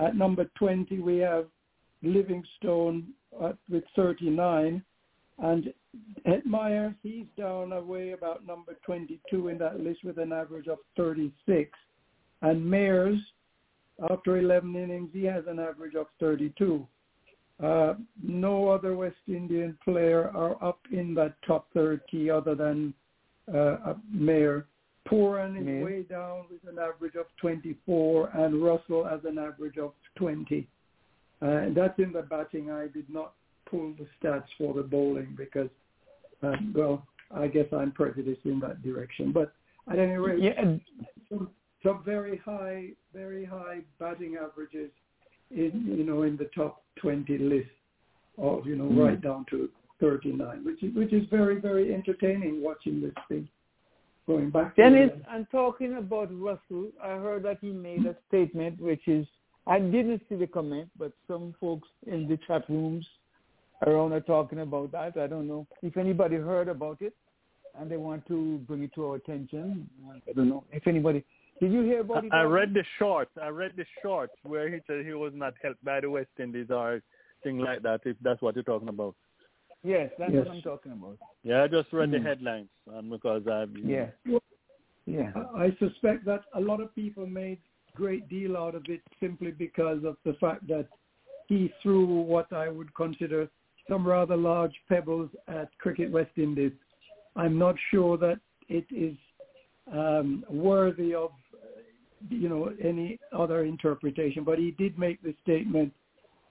At 0.00 0.16
number 0.16 0.50
20, 0.56 0.98
we 0.98 1.18
have 1.18 1.46
Livingstone 2.02 3.08
at, 3.42 3.56
with 3.70 3.84
39. 3.94 4.82
And 5.38 5.72
Hetmyer, 6.26 6.94
he's 7.02 7.26
down 7.38 7.72
away 7.72 8.12
about 8.12 8.46
number 8.46 8.76
22 8.84 9.48
in 9.48 9.58
that 9.58 9.80
list 9.80 10.00
with 10.04 10.18
an 10.18 10.32
average 10.32 10.66
of 10.66 10.78
36. 10.96 11.70
And 12.42 12.60
Mayers, 12.62 13.18
after 14.10 14.38
11 14.38 14.74
innings, 14.74 15.10
he 15.12 15.24
has 15.24 15.44
an 15.46 15.58
average 15.58 15.94
of 15.94 16.06
32. 16.20 16.86
Uh, 17.62 17.94
no 18.22 18.68
other 18.68 18.94
West 18.94 19.16
Indian 19.28 19.78
player 19.82 20.30
are 20.34 20.62
up 20.62 20.80
in 20.92 21.14
that 21.14 21.34
top 21.46 21.68
30 21.72 22.30
other 22.30 22.54
than 22.54 22.92
uh, 23.52 23.56
uh, 23.58 23.94
Mayer. 24.12 24.66
Pooran 25.08 25.58
is 25.58 25.64
Mayer. 25.64 25.84
way 25.84 26.02
down 26.02 26.44
with 26.50 26.60
an 26.70 26.78
average 26.78 27.14
of 27.14 27.26
24, 27.40 28.30
and 28.34 28.62
Russell 28.62 29.04
has 29.04 29.20
an 29.24 29.38
average 29.38 29.78
of 29.78 29.92
20. 30.16 30.68
Uh, 31.40 31.66
that's 31.74 31.98
in 31.98 32.12
the 32.12 32.22
batting. 32.22 32.70
I 32.70 32.88
did 32.88 33.08
not 33.08 33.34
pull 33.70 33.94
the 33.98 34.06
stats 34.20 34.44
for 34.58 34.74
the 34.74 34.82
bowling 34.82 35.34
because, 35.36 35.70
uh, 36.42 36.56
well, 36.74 37.06
I 37.34 37.46
guess 37.46 37.66
I'm 37.72 37.92
prejudiced 37.92 38.44
in 38.44 38.60
that 38.60 38.82
direction. 38.82 39.32
But 39.32 39.52
at 39.90 39.98
any 39.98 40.16
rate, 40.16 40.42
Yeah, 40.42 40.76
some, 41.86 42.02
very 42.04 42.36
high, 42.38 42.88
very 43.14 43.44
high 43.44 43.80
batting 43.98 44.36
averages 44.36 44.90
in 45.50 45.94
you 45.96 46.04
know 46.04 46.22
in 46.22 46.36
the 46.36 46.48
top 46.54 46.82
20 46.96 47.38
list, 47.38 47.68
of 48.38 48.66
you 48.66 48.76
know 48.76 48.84
Mm. 48.84 49.04
right 49.06 49.20
down 49.20 49.44
to 49.50 49.68
39, 50.00 50.64
which 50.64 50.82
is 50.82 50.94
which 50.94 51.12
is 51.12 51.24
very 51.28 51.60
very 51.60 51.94
entertaining 51.94 52.62
watching 52.62 53.00
this 53.00 53.14
thing 53.28 53.48
going 54.26 54.50
back. 54.50 54.74
to 54.74 54.82
Dennis, 54.82 55.12
the- 55.18 55.30
I'm 55.30 55.46
talking 55.46 55.94
about 55.94 56.28
Russell. 56.32 56.90
I 57.02 57.12
heard 57.26 57.42
that 57.44 57.58
he 57.60 57.70
made 57.70 58.04
a 58.06 58.16
statement 58.28 58.80
which 58.80 59.06
is, 59.06 59.26
I 59.66 59.78
didn't 59.78 60.22
see 60.28 60.34
the 60.34 60.46
comment, 60.48 60.90
but 60.98 61.12
some 61.28 61.54
folks 61.60 61.88
in 62.06 62.26
the 62.28 62.36
chat 62.46 62.68
rooms 62.68 63.06
around 63.86 64.12
are 64.12 64.20
talking 64.20 64.60
about 64.60 64.90
that. 64.92 65.16
I 65.16 65.26
don't 65.28 65.46
know 65.46 65.66
if 65.82 65.96
anybody 65.96 66.36
heard 66.36 66.68
about 66.68 67.00
it 67.02 67.14
and 67.78 67.90
they 67.90 67.96
want 67.96 68.26
to 68.26 68.58
bring 68.66 68.82
it 68.82 68.92
to 68.94 69.06
our 69.06 69.16
attention. 69.16 69.88
I 70.28 70.32
don't 70.32 70.48
know 70.48 70.64
if 70.72 70.86
anybody. 70.86 71.24
Did 71.60 71.72
you 71.72 71.82
hear 71.82 72.00
about 72.00 72.24
it? 72.24 72.32
I 72.32 72.42
read 72.42 72.74
the 72.74 72.84
shorts. 72.98 73.30
I 73.40 73.48
read 73.48 73.72
the 73.76 73.86
shorts 74.02 74.34
where 74.42 74.68
he 74.68 74.80
said 74.86 75.06
he 75.06 75.12
was 75.14 75.32
not 75.34 75.54
helped 75.62 75.82
by 75.84 76.00
the 76.00 76.10
West 76.10 76.28
Indies 76.38 76.66
or 76.70 77.02
thing 77.42 77.58
like 77.58 77.82
that. 77.82 78.00
If 78.04 78.16
that's 78.22 78.42
what 78.42 78.54
you're 78.54 78.64
talking 78.64 78.88
about. 78.88 79.14
Yes, 79.82 80.10
that's 80.18 80.32
Yes. 80.32 80.46
what 80.46 80.56
I'm 80.56 80.62
talking 80.62 80.92
about. 80.92 81.18
Yeah, 81.44 81.62
I 81.62 81.68
just 81.68 81.92
read 81.92 82.10
the 82.10 82.18
Mm. 82.18 82.24
headlines 82.24 82.68
um, 82.92 83.08
because 83.10 83.46
I. 83.46 83.66
Yeah. 83.74 84.10
Yeah. 85.06 85.32
I 85.34 85.66
I 85.66 85.76
suspect 85.78 86.24
that 86.24 86.42
a 86.54 86.60
lot 86.60 86.80
of 86.80 86.94
people 86.94 87.26
made 87.26 87.60
great 87.94 88.28
deal 88.28 88.56
out 88.56 88.74
of 88.74 88.84
it 88.88 89.00
simply 89.20 89.52
because 89.52 90.04
of 90.04 90.16
the 90.24 90.34
fact 90.34 90.66
that 90.68 90.86
he 91.48 91.72
threw 91.82 92.04
what 92.04 92.52
I 92.52 92.68
would 92.68 92.92
consider 92.94 93.48
some 93.88 94.06
rather 94.06 94.36
large 94.36 94.74
pebbles 94.88 95.30
at 95.46 95.68
Cricket 95.78 96.10
West 96.10 96.36
Indies. 96.36 96.72
I'm 97.36 97.56
not 97.56 97.76
sure 97.90 98.18
that 98.18 98.40
it 98.68 98.86
is 98.90 99.16
um, 99.92 100.44
worthy 100.50 101.14
of 101.14 101.30
you 102.30 102.48
know 102.48 102.72
any 102.82 103.18
other 103.32 103.64
interpretation, 103.64 104.44
but 104.44 104.58
he 104.58 104.70
did 104.72 104.98
make 104.98 105.22
the 105.22 105.34
statement, 105.42 105.92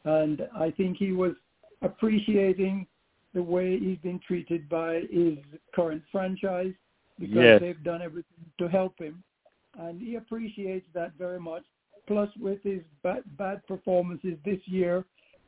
and 0.04 0.48
I 0.56 0.72
think 0.72 0.98
he 0.98 1.12
was 1.12 1.34
appreciating 1.82 2.88
the 3.34 3.44
way 3.44 3.78
he's 3.78 3.98
been 4.00 4.20
treated 4.26 4.68
by 4.70 5.02
his 5.12 5.38
current 5.74 6.02
franchise 6.12 6.74
because 7.20 7.38
Yes. 7.38 7.62
they've 7.62 7.84
done 7.84 8.02
everything 8.02 8.46
to 8.58 8.68
help 8.68 8.98
him, 9.00 9.24
and 9.80 10.02
he 10.02 10.16
appreciates 10.16 10.88
that 10.94 11.14
very 11.18 11.40
much. 11.40 11.64
Plus, 12.08 12.30
with 12.38 12.62
his 12.64 12.82
bad, 13.04 13.24
bad 13.38 13.66
performances 13.68 14.38
this 14.46 14.60
year, 14.66 15.04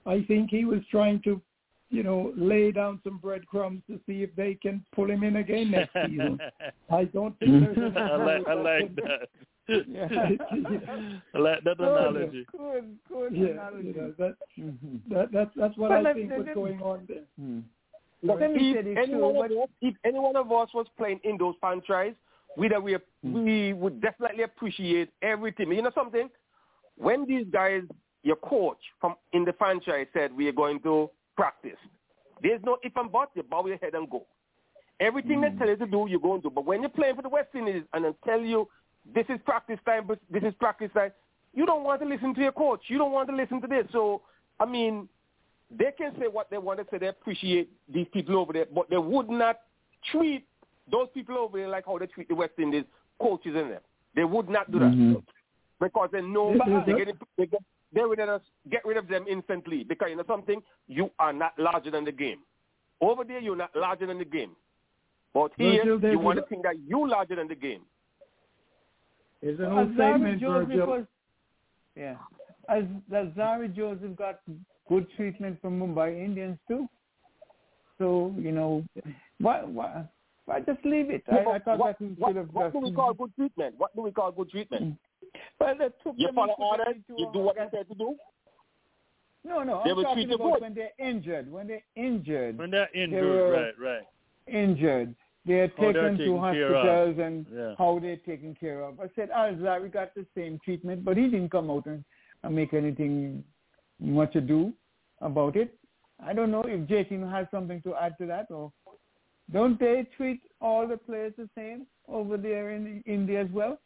I 0.06 0.24
think 0.24 0.50
he 0.50 0.66
was 0.66 0.80
trying 0.90 1.22
to, 1.24 1.42
you 1.90 2.04
know, 2.04 2.34
lay 2.36 2.72
down 2.72 3.00
some 3.04 3.18
breadcrumbs 3.20 3.84
to 3.88 4.00
see 4.08 4.24
if 4.24 4.34
they 4.36 4.56
can 4.56 4.84
pull 4.94 5.10
him 5.10 5.24
in 5.24 5.38
again 5.38 5.72
next 5.72 5.94
season. 5.94 6.40
I 6.90 7.04
don't 7.06 7.38
think 7.40 7.52
there's 7.64 7.78
I 7.96 8.16
like, 8.16 8.48
I 8.48 8.54
like 8.54 8.96
that. 8.96 9.30
Yeah. 9.68 10.08
I 11.34 11.38
like 11.40 11.64
that 11.64 11.78
Good, 11.78 11.88
analogy. 11.88 12.46
Good, 12.52 12.98
good 13.10 13.34
yeah, 13.36 13.48
analogy. 13.48 13.88
you 13.88 13.94
know, 13.94 14.14
that, 14.18 14.36
Mhm. 14.58 15.00
that 15.10 15.32
that's 15.32 15.52
that's 15.56 15.78
what 15.78 15.90
Well, 15.92 16.08
I 16.08 16.14
think 16.14 16.32
was 16.32 16.48
going 16.54 16.82
on 16.82 17.06
there. 17.08 17.24
Hmm. 17.40 17.60
But 18.24 18.40
Let 18.40 18.52
if 18.56 18.98
any 18.98 19.08
too, 19.14 19.20
one 19.20 19.36
but- 19.36 19.52
of 19.52 19.58
us, 19.64 19.70
if 19.82 19.96
any 20.04 20.20
one 20.20 20.36
of 20.36 20.52
us 20.52 20.70
was 20.74 20.88
playing 20.98 21.20
in 21.24 21.38
those 21.38 21.56
franchise, 21.60 22.14
we 22.56 22.68
that 22.70 22.82
we 22.82 22.96
Hmm. 23.24 23.44
we 23.44 23.74
would 23.74 24.02
definitely 24.02 24.44
appreciate 24.44 25.10
everything. 25.22 25.72
You 25.72 25.82
know 25.82 25.92
something? 25.94 26.30
When 26.98 27.26
these 27.28 27.46
guys, 27.52 27.84
your 28.24 28.38
coach 28.38 28.80
from 29.00 29.16
in 29.34 29.44
the 29.46 29.54
franchise 29.54 30.08
said 30.14 30.32
we 30.36 30.48
are 30.48 30.54
going 30.64 30.80
to 30.82 31.10
practice, 31.36 31.78
there's 32.42 32.62
no 32.64 32.78
if 32.84 32.96
and 32.96 33.12
buts. 33.12 33.32
You 33.36 33.44
bow 33.44 33.66
your 33.68 33.78
head 33.78 33.94
and 33.96 34.10
go. 34.10 34.26
Everything 35.00 35.42
they 35.42 35.52
tell 35.60 35.68
you 35.68 35.76
to 35.76 35.86
do, 35.86 36.08
you're 36.10 36.20
going 36.20 36.42
to. 36.42 36.50
Do. 36.50 36.56
But 36.56 36.66
when 36.66 36.82
you're 36.82 36.90
playing 36.90 37.16
for 37.18 37.22
the 37.22 37.30
West 37.30 37.50
Indies 37.54 37.84
and 37.94 38.04
they 38.06 38.14
tell 38.26 38.42
you 38.42 38.68
this 39.14 39.26
is 39.30 39.40
practice 39.46 39.80
time, 39.86 40.06
but 40.08 40.20
this 40.30 40.44
is 40.44 40.54
practice 40.60 40.92
time, 40.94 41.12
you 41.54 41.66
don't 41.66 41.84
want 41.84 42.02
to 42.02 42.08
listen 42.08 42.34
to 42.36 42.42
your 42.42 42.52
coach. 42.52 42.82
You 42.88 42.98
don't 42.98 43.12
want 43.12 43.30
to 43.30 43.36
listen 43.36 43.62
to 43.62 43.68
this. 43.68 43.86
So, 43.92 44.22
I 44.60 44.66
mean, 44.66 45.08
they 45.72 45.92
can 45.98 46.14
say 46.20 46.28
what 46.28 46.50
they 46.50 46.58
want 46.58 46.80
to 46.80 46.86
say. 46.92 46.98
They 46.98 47.08
appreciate 47.08 47.70
these 47.92 48.08
people 48.14 48.38
over 48.38 48.54
there, 48.54 48.66
but 48.74 48.90
they 48.90 48.98
would 48.98 49.30
not 49.30 49.60
treat 50.12 50.46
those 50.92 51.08
people 51.14 51.38
over 51.38 51.58
there 51.58 51.68
like 51.68 51.86
how 51.86 51.98
they 51.98 52.06
treat 52.08 52.28
the 52.30 52.36
West 52.36 52.54
Indies 52.58 52.86
coaches 53.20 53.56
in 53.56 53.70
them. 53.70 53.82
They 54.16 54.24
would 54.24 54.50
not 54.50 54.72
do 54.72 54.80
that 54.80 54.92
Mhm. 54.92 55.24
because 55.80 56.10
they 56.12 56.22
know 56.22 56.54
they 56.86 56.94
get, 57.06 57.16
they 57.38 57.46
get 57.48 57.62
they 57.94 58.04
would 58.04 58.20
just 58.20 58.44
get 58.70 58.84
rid 58.86 58.98
of 58.98 59.08
them 59.08 59.26
instantly 59.30 59.84
because 59.84 60.10
you 60.10 60.16
know 60.18 60.24
something 60.28 60.62
you 60.88 61.10
are 61.20 61.32
not 61.34 61.58
larger 61.58 61.90
than 61.92 62.04
the 62.06 62.12
game. 62.12 62.40
Over 63.02 63.24
there 63.24 63.40
you're 63.40 63.56
not 63.56 63.76
larger 63.76 64.06
than 64.06 64.18
the 64.18 64.26
game, 64.26 64.56
but 65.34 65.52
here 65.58 65.98
there's 65.98 66.14
you 66.14 66.20
want 66.20 66.38
to 66.40 66.46
think 66.46 66.64
that 66.64 66.76
you're 66.86 67.08
larger 67.08 67.36
than 67.36 67.48
the 67.48 67.56
game. 67.56 67.82
There's 69.42 69.60
an 69.60 69.66
As 69.66 69.72
Alzarri 69.72 69.94
statement, 69.96 70.42
Joseph 70.42 70.68
Virgil. 70.70 70.88
was, 70.88 71.06
yeah, 71.96 72.16
as 72.70 72.84
as 73.14 73.28
Zari 73.38 73.74
Joseph 73.76 74.16
got 74.16 74.40
good 74.90 75.08
treatment 75.16 75.60
from 75.62 75.80
Mumbai 75.80 76.24
Indians 76.24 76.58
too. 76.68 76.88
So 77.98 78.34
you 78.38 78.52
know, 78.52 78.84
why 79.40 79.64
why 79.64 80.04
why 80.46 80.60
just 80.62 80.84
leave 80.86 81.10
it? 81.10 81.24
I, 81.32 81.40
I 81.56 81.60
thought 81.60 81.78
what, 81.80 81.98
that 82.00 82.06
he 82.08 82.14
what, 82.18 82.30
should 82.30 82.36
have 82.38 82.50
what 82.54 82.66
just. 82.66 82.74
do 82.74 82.80
we 82.90 82.92
call 82.96 83.14
good 83.14 83.36
treatment? 83.36 83.76
What 83.78 83.96
do 83.96 84.02
we 84.02 84.12
call 84.12 84.32
good 84.32 84.50
treatment? 84.50 84.84
Hmm. 84.84 85.40
Well, 85.60 85.76
they 85.78 85.86
took 86.04 86.16
You 86.18 86.28
them 86.28 86.36
follow 86.36 86.48
and 86.50 86.58
put 86.58 86.80
orders, 86.80 86.96
into 87.10 87.22
you 87.22 87.30
do 87.34 87.40
what 87.40 87.56
they 87.58 87.66
said 87.78 87.88
to 87.90 87.96
do. 87.96 88.16
No, 89.46 89.64
no, 89.64 89.82
They 89.86 89.92
I'm 89.92 89.96
will 89.98 90.04
talking 90.04 90.32
about 90.34 90.54
good. 90.54 90.62
when 90.62 90.74
they're 90.74 90.92
injured. 91.00 91.50
When 91.52 91.68
they're 91.68 91.84
injured, 91.96 92.58
When 92.58 92.70
they're 92.72 92.90
injured, 92.94 93.24
were- 93.24 93.52
right, 93.52 93.74
right. 93.80 94.04
injured. 94.48 95.16
They're 95.48 95.72
How 95.78 95.92
they're 95.94 95.94
taken 95.94 96.18
to 96.18 96.18
taken 96.18 96.42
care 96.42 96.76
of. 96.76 97.16
hospitals 97.16 97.20
and 97.20 97.48
Yeah. 97.50 97.76
how 97.78 98.00
they're 98.00 98.18
taken 98.18 98.56
care 98.56 98.82
of. 98.84 99.00
I 99.00 99.10
said, 99.16 99.30
Alzarri 99.32 99.90
got 99.92 100.14
the 100.14 100.26
same 100.36 100.60
treatment, 100.60 101.06
but 101.06 101.16
he 101.16 101.24
didn't 101.30 101.50
come 101.50 101.72
out 101.72 101.86
and, 101.86 102.04
and 102.44 102.54
make 102.56 102.74
anything 102.74 103.44
much 104.00 104.36
ado 104.36 104.74
about 105.22 105.56
it. 105.56 105.74
I 106.20 106.34
don't 106.34 106.52
know 106.52 106.64
if 106.64 106.82
Jatin 106.88 107.30
has 107.32 107.48
something 107.50 107.82
to 107.84 107.96
add 107.96 108.18
to 108.18 108.26
that, 108.26 108.52
or 108.52 108.74
don't 109.52 109.80
they 109.80 110.06
treat 110.18 110.42
all 110.60 110.86
the 110.88 110.98
players 110.98 111.34
the 111.38 111.50
same 111.56 111.88
over 112.08 112.36
there 112.38 112.72
in 112.72 113.02
India 113.06 113.42
as 113.42 113.50
well? 113.52 113.80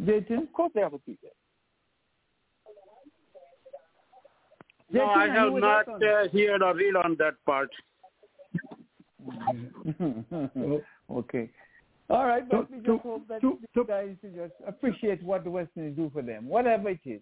Jatin? 0.00 0.44
Of 0.44 0.52
course 0.52 0.72
they 0.74 0.80
have 0.80 0.92
to 0.92 0.98
treat 0.98 1.20
them. 1.20 1.30
No, 4.90 5.06
I 5.06 5.26
have 5.28 5.52
not 5.52 5.88
uh, 5.88 6.28
heard 6.32 6.62
or 6.62 6.74
read 6.74 6.96
on 6.96 7.16
that 7.18 7.34
part. 7.44 7.70
okay. 11.10 11.50
All 12.10 12.26
right, 12.26 12.48
but 12.48 12.70
we 12.70 12.78
To- 12.80 12.86
just 12.86 13.02
hope 13.02 13.28
that 13.28 13.40
these 13.40 13.84
guys 13.88 14.16
just 14.22 14.52
appreciate 14.66 15.22
what 15.22 15.44
the 15.44 15.50
West 15.50 15.70
Indies 15.76 15.96
do 15.96 16.10
for 16.12 16.22
them, 16.22 16.46
whatever 16.46 16.90
it 16.90 17.00
is. 17.04 17.20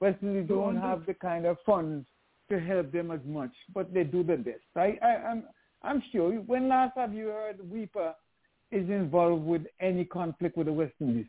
West 0.00 0.18
Indies 0.22 0.46
don't 0.48 0.76
have 0.76 1.06
the 1.06 1.14
kind 1.14 1.46
of 1.46 1.56
funds 1.64 2.06
to 2.50 2.58
help 2.60 2.90
them 2.92 3.10
as 3.10 3.20
much, 3.24 3.52
but 3.74 3.92
they 3.94 4.04
do 4.04 4.22
their 4.22 4.36
best. 4.36 4.60
I, 4.76 4.98
I, 5.02 5.06
I'm, 5.30 5.44
I'm 5.82 6.02
sure. 6.12 6.32
When 6.32 6.68
last 6.68 6.96
have 6.96 7.14
you 7.14 7.28
heard 7.28 7.58
WIPA 7.60 8.14
is 8.72 8.88
involved 8.90 9.44
with 9.44 9.62
any 9.80 10.04
conflict 10.04 10.56
with 10.56 10.66
the 10.66 10.72
West 10.72 10.94
Indies? 11.00 11.26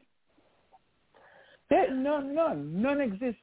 There, 1.69 1.93
none, 1.93 2.35
none, 2.35 2.81
none 2.81 2.99
exist 3.01 3.37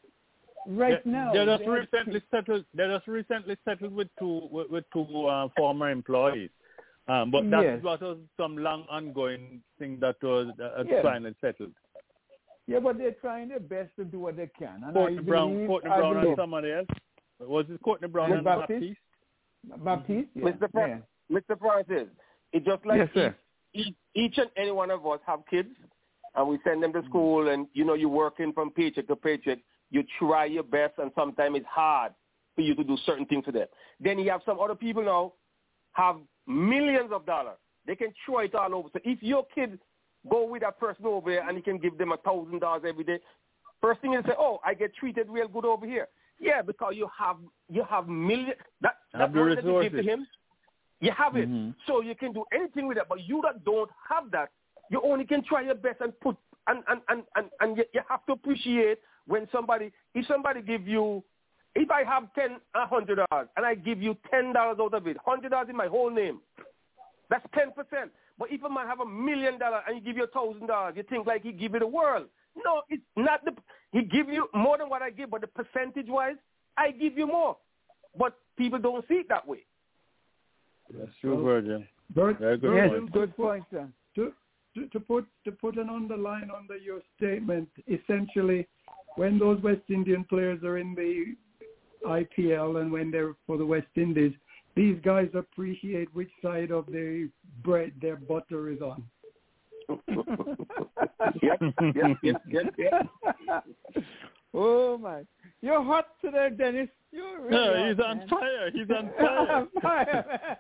right 0.67 1.03
They- 1.05 1.11
now. 1.11 1.33
They 1.33 1.45
just 1.47 1.63
They 1.65 1.71
recently 1.71 2.23
settled. 2.31 2.65
They 2.75 2.87
just 2.87 3.07
recently 3.07 3.57
settled 3.65 3.95
with 3.95 4.09
two 4.19 4.49
with, 4.51 4.69
with 4.71 4.85
two 4.93 5.27
uh, 5.27 5.49
former 5.57 5.91
employees. 5.91 6.51
Um, 7.09 7.31
but 7.31 7.49
that 7.51 7.63
Yes. 7.63 7.83
was 7.83 8.19
some 8.37 8.59
long 8.59 8.85
ongoing 8.91 9.63
thing 9.79 9.99
that 10.01 10.17
was 10.23 10.49
uh, 10.61 10.85
Yes. 10.87 11.03
finally 11.03 11.35
settled. 11.41 11.73
Yeah, 12.67 12.81
but 12.81 12.99
they're 12.99 13.13
trying 13.13 13.49
their 13.49 13.61
best 13.61 13.97
to 13.97 14.05
do 14.05 14.21
what 14.21 14.37
they 14.37 14.49
can. 14.59 14.83
And 14.85 14.93
Courtney 14.93 15.19
I 15.19 15.23
Browne, 15.23 15.53
believe, 15.55 15.69
Courtney 15.69 15.91
I 15.91 15.99
Browne 15.99 16.17
and 16.19 16.37
somebody 16.37 16.73
else. 16.73 16.87
Was 17.41 17.65
it 17.71 17.81
Courtney 17.83 18.09
Browne 18.09 18.33
and 18.33 18.45
Baptiste? 18.45 18.95
Baptiste? 19.65 19.85
Baptiste, 19.85 20.29
yeah. 20.35 20.45
Mr. 20.45 20.71
Pra- 20.71 20.89
yeah. 21.31 21.39
Mr. 21.39 21.59
Francis, 21.59 22.09
it's 22.53 22.67
just 22.67 22.85
like 22.85 23.11
Yes, 23.15 23.33
each, 23.73 23.95
each 24.15 24.39
and 24.39 24.51
any 24.57 24.71
one 24.71 24.91
of 24.91 25.07
us 25.07 25.21
have 25.27 25.41
kids, 25.49 25.71
and 26.35 26.47
we 26.49 26.59
send 26.63 26.83
them 26.83 26.93
to 26.93 27.03
school, 27.05 27.49
and 27.49 27.67
you 27.73 27.85
know 27.85 27.95
you're 27.95 28.09
working 28.09 28.53
from 28.53 28.71
paycheck 28.71 29.07
to 29.09 29.17
paycheck. 29.17 29.59
You 29.91 30.05
try 30.19 30.45
your 30.45 30.63
best, 30.63 30.95
and 30.99 31.11
sometimes 31.15 31.57
it's 31.57 31.67
hard 31.67 32.13
for 32.55 32.61
you 32.61 32.75
to 32.75 32.85
do 32.85 32.97
certain 33.07 33.25
things 33.27 33.45
for 33.47 33.53
them. 33.53 33.67
Then 33.99 34.19
you 34.19 34.31
have 34.31 34.43
some 34.45 34.61
other 34.61 34.75
people 34.75 35.03
now 35.05 35.33
have 35.93 36.17
millions 36.49 37.13
of 37.13 37.25
dollars. 37.27 37.59
They 37.87 37.95
can 37.95 38.13
throw 38.25 38.41
it 38.41 38.55
all 38.55 38.75
over. 38.75 38.89
So 38.93 39.01
if 39.05 39.23
your 39.23 39.47
kid 39.55 39.79
go 40.29 40.45
with 40.45 40.63
that 40.63 40.81
person 40.81 41.07
over 41.07 41.31
here 41.31 41.45
and 41.47 41.57
he 41.57 41.63
can 41.63 41.79
give 41.79 41.97
them 41.97 42.13
a 42.13 42.17
thousand 42.17 42.59
dollars 42.61 42.83
every 42.87 43.05
day, 43.05 43.21
first 43.81 44.01
thing 44.01 44.15
is 44.15 44.25
say, 44.25 44.33
"Oh, 44.39 44.61
I 44.65 44.75
get 44.75 44.95
treated 44.95 45.29
real 45.29 45.49
good 45.49 45.65
over 45.65 45.87
here." 45.87 46.09
Yeah, 46.41 46.63
because 46.63 46.95
you 46.97 47.09
have 47.19 47.37
you 47.69 47.85
have 47.85 48.09
million 48.09 48.55
that 48.81 48.97
Have 49.13 49.21
that 49.21 49.33
the 49.33 49.41
money 49.41 49.55
that 49.57 49.65
you 49.65 49.83
give 49.83 49.93
to 49.93 50.03
him. 50.03 50.27
You 51.01 51.13
have 51.13 51.37
it, 51.37 51.49
Mhm. 51.49 51.75
so 51.87 52.01
you 52.01 52.15
can 52.17 52.33
do 52.33 52.45
anything 52.53 52.89
with 52.89 52.97
that. 52.97 53.09
But 53.09 53.21
you 53.21 53.41
that 53.43 53.65
don't 53.65 53.91
have 54.09 54.31
that, 54.33 54.51
you 54.91 55.01
only 55.03 55.25
can 55.25 55.43
try 55.45 55.61
your 55.61 55.77
best 55.77 56.01
and 56.01 56.19
put 56.21 56.37
and 56.67 56.83
and 56.89 57.01
and 57.09 57.23
and, 57.37 57.51
and 57.61 57.77
you, 57.77 57.85
you 57.95 58.01
have 58.09 58.25
to 58.27 58.33
appreciate 58.33 58.99
when 59.27 59.49
somebody 59.51 59.93
if 60.15 60.27
somebody 60.27 60.61
give 60.61 60.89
you 60.89 61.23
if 61.75 61.91
I 61.91 62.05
have 62.05 62.33
ten 62.35 62.59
a 62.75 62.87
hundred 62.87 63.21
dollars 63.29 63.49
and 63.57 63.65
I 63.67 63.75
give 63.75 64.03
you 64.03 64.17
ten 64.31 64.53
dollars 64.53 64.79
out 64.81 64.95
of 64.95 65.07
it, 65.07 65.17
hundred 65.25 65.51
dollars 65.51 65.69
in 65.71 65.77
my 65.77 65.87
whole 65.87 66.11
name, 66.11 66.41
that's 67.31 67.47
ten 67.55 67.73
percent. 67.73 68.11
But 68.39 68.53
if 68.53 68.63
a 68.63 68.71
man 68.71 68.87
have 68.87 69.01
a 69.01 69.07
million 69.07 69.59
dollars 69.59 69.83
and 69.87 69.97
he 69.97 70.01
give 70.03 70.17
you 70.17 70.25
a 70.25 70.29
thousand 70.29 70.67
dollars, 70.67 70.95
you 70.97 71.03
think 71.03 71.27
like 71.27 71.43
he 71.43 71.53
give 71.53 71.75
you 71.75 71.81
the 71.81 71.87
world. 71.87 72.27
No, 72.65 72.83
it's 72.89 73.03
not 73.17 73.45
the 73.45 73.53
he 73.93 74.03
give 74.03 74.29
you 74.29 74.49
more 74.55 74.79
than 74.79 74.89
what 74.89 75.03
I 75.03 75.11
give, 75.11 75.31
but 75.31 75.41
the 75.41 75.47
percentage 75.47 76.09
wise, 76.09 76.37
I 76.77 76.91
give 76.91 77.17
you 77.17 77.27
more. 77.27 77.57
But 78.19 78.35
people 78.57 78.79
don't 78.79 79.07
see 79.09 79.15
it 79.15 79.29
that 79.29 79.47
way. 79.47 79.65
That's 80.93 81.11
true, 81.21 81.43
Virgil. 81.43 81.85
Bert, 82.15 82.39
Very 82.39 82.59
good 82.59 82.75
Yes, 82.75 82.89
point. 82.89 83.13
good 83.13 83.37
point, 83.37 83.65
sir. 83.71 83.89
to, 84.15 84.33
to, 84.75 84.89
to 84.89 85.01
put 85.01 85.27
to 85.45 85.53
put 85.53 85.77
an 85.77 85.91
underline 85.91 86.51
under 86.57 86.77
your 86.77 87.01
statement, 87.17 87.69
essentially, 87.87 88.67
when 89.17 89.39
those 89.39 89.63
West 89.63 89.83
Indian 89.89 90.25
players 90.25 90.63
are 90.63 90.79
in 90.79 90.95
the 90.95 91.35
IPL 92.07 92.81
and 92.81 92.91
when 92.93 93.11
they're 93.11 93.35
for 93.47 93.57
the 93.59 93.67
West 93.67 93.87
Indies, 93.97 94.33
these 94.77 94.97
guys 95.05 95.29
appreciate 95.35 96.09
which 96.15 96.31
side 96.43 96.71
of 96.71 96.87
the 96.87 97.29
bread 97.65 97.93
their 98.01 98.17
butter 98.17 98.71
is 98.71 98.81
on. 98.81 99.03
yep, 101.43 101.61
yep, 101.95 102.17
yep, 102.23 102.43
yep, 102.47 102.75
yep. 102.79 103.07
oh 104.55 104.99
my, 104.99 105.23
you're 105.63 105.83
hot 105.83 106.09
today, 106.23 106.51
Dennis. 106.57 106.89
You're 107.11 107.41
really 107.41 107.51
No, 107.51 107.75
hot, 107.75 107.89
he's 107.89 107.99
on 108.05 108.19
man. 108.19 108.29
fire. 108.29 108.71
He's 108.71 108.91
on 108.91 109.11
fire. 109.19 109.53
On 109.53 109.69
fire. 109.81 110.59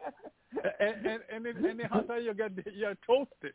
and, 0.80 1.06
and, 1.06 1.20
and 1.30 1.46
any, 1.46 1.68
any 1.68 1.84
hotter 1.84 2.18
you 2.18 2.32
get, 2.34 2.52
you're 2.74 2.96
toasted. 3.06 3.52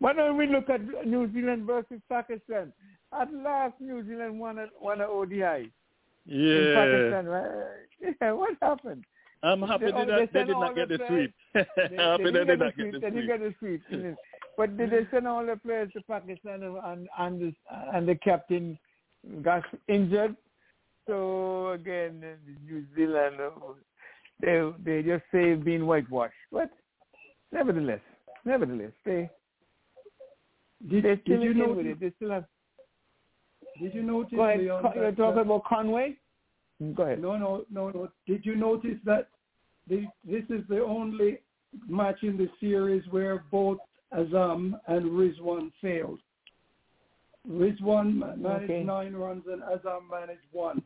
Why 0.00 0.12
don't 0.14 0.36
we 0.36 0.46
look 0.46 0.68
at 0.70 0.80
New 1.06 1.30
Zealand 1.32 1.66
versus 1.66 2.00
Pakistan? 2.08 2.72
At 3.12 3.32
last, 3.32 3.74
New 3.80 4.04
Zealand 4.06 4.38
won 4.40 4.58
a, 4.58 4.66
won 4.80 5.00
a 5.00 5.06
ODI 5.06 5.70
in. 6.26 6.74
Pakistan, 6.74 7.26
right? 7.26 8.14
Yeah, 8.22 8.32
what 8.32 8.56
happened? 8.62 9.04
I'm 9.42 9.62
happy 9.62 9.86
They- 9.86 9.92
they, 9.92 10.04
did 10.04 10.08
they 10.08 10.14
not, 10.16 10.32
they 10.32 10.44
did 10.44 10.56
not 10.56 10.74
get 10.74 10.88
the 10.88 10.98
sweep. 11.08 11.34
Happy 11.54 12.24
they 12.24 12.30
they 12.30 12.44
didn't 12.44 12.46
get 12.46 12.58
the 12.58 12.72
sweep. 12.76 12.92
They 13.00 13.10
didn't 13.10 13.26
get 13.26 13.40
the 13.40 13.54
sweep. 13.58 14.16
But 14.56 14.76
did 14.76 14.90
they 14.90 15.06
send 15.10 15.26
all 15.28 15.44
the 15.46 15.56
players 15.56 15.90
to 15.94 16.00
Pakistan 16.02 16.62
and 16.62 17.08
and 17.18 17.40
the, 17.40 17.54
and 17.94 18.08
the 18.08 18.14
captain 18.16 18.78
got 19.42 19.62
injured? 19.88 20.36
So 21.06 21.70
again, 21.70 22.22
New 22.66 22.84
Zealand, 22.94 23.36
they 24.40 24.70
they 24.84 25.02
just 25.02 25.24
say 25.32 25.54
being 25.54 25.86
whitewashed. 25.86 26.34
But 26.52 26.70
nevertheless, 27.52 28.00
nevertheless, 28.44 28.92
they 29.04 29.30
Did, 30.88 31.04
they 31.04 31.08
did 31.10 31.20
still 31.22 31.42
you 31.42 31.50
in 31.50 31.58
notice? 31.58 31.76
with 31.76 31.86
it. 31.86 32.00
They 32.00 32.12
still 32.16 32.30
have. 32.30 32.44
Did 33.80 33.94
you 33.94 34.02
notice? 34.02 34.32
Go 34.34 34.44
ahead. 34.44 34.60
Leon, 34.60 34.92
You're 34.94 35.12
talking 35.12 35.42
about 35.42 35.64
Conway. 35.64 36.16
Mm, 36.82 36.94
go 36.94 37.02
ahead. 37.02 37.20
No, 37.20 37.36
no, 37.36 37.64
no, 37.70 37.90
no. 37.90 38.08
Did 38.26 38.44
you 38.44 38.56
notice 38.56 38.96
that 39.04 39.28
the, 39.88 40.06
this 40.24 40.44
is 40.48 40.62
the 40.68 40.82
only 40.82 41.38
match 41.88 42.22
in 42.22 42.36
the 42.36 42.48
series 42.60 43.02
where 43.10 43.44
both 43.50 43.78
Azam 44.16 44.72
and 44.86 45.06
Rizwan 45.10 45.70
failed? 45.80 46.20
Rizwan 47.48 48.38
managed 48.38 48.64
Okay. 48.64 48.82
nine 48.82 49.14
runs 49.14 49.44
and 49.50 49.62
Azam 49.62 50.10
managed 50.10 50.40
one. 50.52 50.82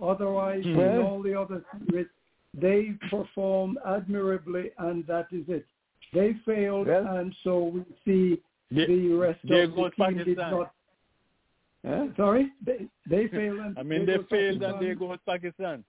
Otherwise, 0.00 0.62
hmm. 0.64 0.78
in 0.78 0.98
all 1.02 1.22
the 1.22 1.34
other 1.38 1.64
series, 1.88 2.06
they 2.54 2.92
performed 3.10 3.78
admirably, 3.86 4.70
and 4.78 5.06
that 5.06 5.26
is 5.32 5.44
it. 5.48 5.66
They 6.12 6.34
failed, 6.46 6.86
Well- 6.86 7.06
and 7.16 7.34
so 7.42 7.64
we 7.64 7.84
see 8.04 8.40
the 8.70 9.12
rest 9.14 9.40
there 9.44 9.64
of 9.64 9.70
the 9.70 9.76
goes 9.76 9.92
team 9.96 10.16
did 10.18 10.36
Pakistan. 10.36 10.50
not. 10.50 10.74
Huh? 11.86 12.06
Sorry, 12.16 12.52
they 12.64 12.86
they 13.08 13.28
failed. 13.36 13.58
And 13.60 13.78
I 13.78 13.82
mean, 13.82 14.04
they 14.06 14.16
goes 14.16 14.26
failed 14.30 14.60
Pakistan. 14.60 14.74
and 14.74 14.82
there 14.86 14.94
goes 14.94 15.18
Pakistan. 15.26 15.84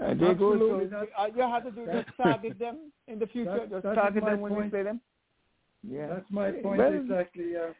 Uh, 0.00 0.08
they 0.14 0.14
go 0.34 0.52
Absolutely, 0.54 0.84
so 0.90 0.90
that's- 0.90 1.32
you 1.36 1.42
have 1.42 1.64
to 1.64 1.70
do 1.70 1.82
is 1.82 1.86
just 1.86 2.06
that's- 2.16 2.16
target 2.22 2.58
them 2.58 2.76
in 3.06 3.18
the 3.18 3.26
future. 3.26 3.50
That- 3.60 3.70
just 3.70 3.82
that 3.82 3.90
is 3.92 3.96
target 3.96 4.22
my 4.22 4.30
them 4.30 4.40
when 4.40 4.52
you 4.52 4.58
point. 4.58 4.70
play 4.72 4.82
them. 4.82 5.00
Yeah, 5.82 6.06
That's 6.08 6.30
my 6.30 6.50
point 6.52 6.78
Well, 6.78 6.92
exactly, 6.94 7.56
uh, 7.56 7.72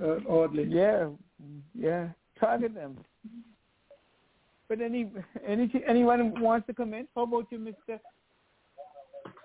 uh, 0.00 0.18
Audley. 0.28 0.64
Yeah, 0.64 1.08
yeah, 1.74 2.08
target 2.38 2.74
them. 2.74 2.96
But 4.68 4.80
any 4.80 5.10
any 5.44 5.70
anyone 5.86 6.40
wants 6.40 6.66
to 6.68 6.74
comment? 6.74 7.08
How 7.16 7.22
about 7.22 7.46
you, 7.50 7.58
Mister 7.58 8.00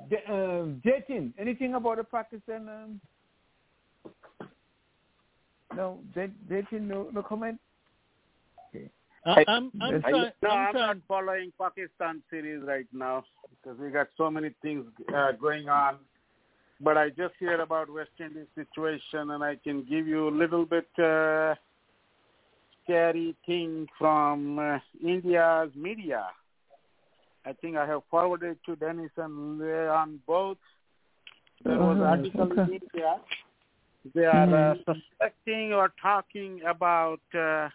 J- 0.10 0.24
um, 0.30 0.82
Jatin? 0.86 1.34
Anything 1.40 1.74
about 1.76 1.98
the 1.98 2.04
Pakistan? 2.04 2.70
Um, 2.70 3.02
no, 5.76 6.00
J- 6.14 6.32
Jatin, 6.50 6.82
no, 6.82 7.10
no 7.14 7.22
comment. 7.24 7.60
Okay. 8.70 8.90
I, 9.26 9.44
I'm, 9.48 9.72
I'm 9.82 9.92
Yes. 9.94 10.02
trying. 10.02 10.32
No, 10.42 10.50
I'm 10.50 10.68
I'm 10.68 10.74
trying. 10.74 10.88
not 10.88 10.98
following 11.08 11.54
Pakistan 11.60 12.22
series 12.30 12.62
right 12.64 12.88
now 12.94 13.24
because 13.50 13.80
we 13.80 13.90
got 13.90 14.08
so 14.18 14.30
many 14.30 14.52
things 14.62 14.86
uh, 15.16 15.32
going 15.34 15.70
on. 15.70 15.98
But 16.82 16.98
I 16.98 17.10
just 17.10 17.34
heard 17.40 17.60
about 17.60 17.92
West 17.92 18.12
Indies 18.20 18.48
situation, 18.54 19.32
and 19.32 19.44
I 19.44 19.56
can 19.56 19.84
give 19.84 20.08
you 20.08 20.28
a 20.28 20.36
little 20.36 20.66
bit 20.66 20.88
uh, 21.00 21.56
scary 22.84 23.36
thing 23.46 23.88
from 23.98 24.60
uh, 24.60 24.80
India's 25.04 25.72
media. 25.76 26.28
I 27.46 27.54
think 27.54 27.78
I 27.78 27.86
have 27.86 28.02
forwarded 28.10 28.58
to 28.66 28.76
Dennis 28.76 29.12
and 29.18 29.60
Leon 29.60 30.20
both. 30.28 30.58
There 31.64 31.80
was 31.80 31.98
an 31.98 32.04
article 32.04 32.52
in. 32.52 32.60
India. 32.60 33.16
They 34.14 34.26
are 34.26 34.54
uh, 34.54 34.76
Mhm. 34.76 34.86
suspecting 34.86 35.74
or 35.74 35.90
talking 36.02 36.62
about 36.64 37.22
uh, 37.34 37.70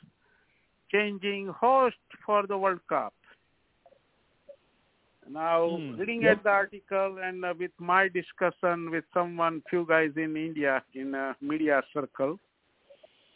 changing 0.92 1.48
host 1.48 1.96
for 2.24 2.46
the 2.46 2.56
World 2.56 2.86
Cup. 2.88 3.14
Now, 5.28 5.76
reading 5.96 6.24
at 6.24 6.42
the 6.42 6.50
article 6.50 7.18
and 7.22 7.44
uh, 7.44 7.54
with 7.56 7.70
my 7.78 8.08
discussion 8.08 8.90
with 8.90 9.04
someone, 9.12 9.62
few 9.70 9.84
guys 9.86 10.10
in 10.16 10.36
India 10.36 10.82
in 10.94 11.14
a 11.14 11.36
media 11.40 11.82
circle, 11.92 12.38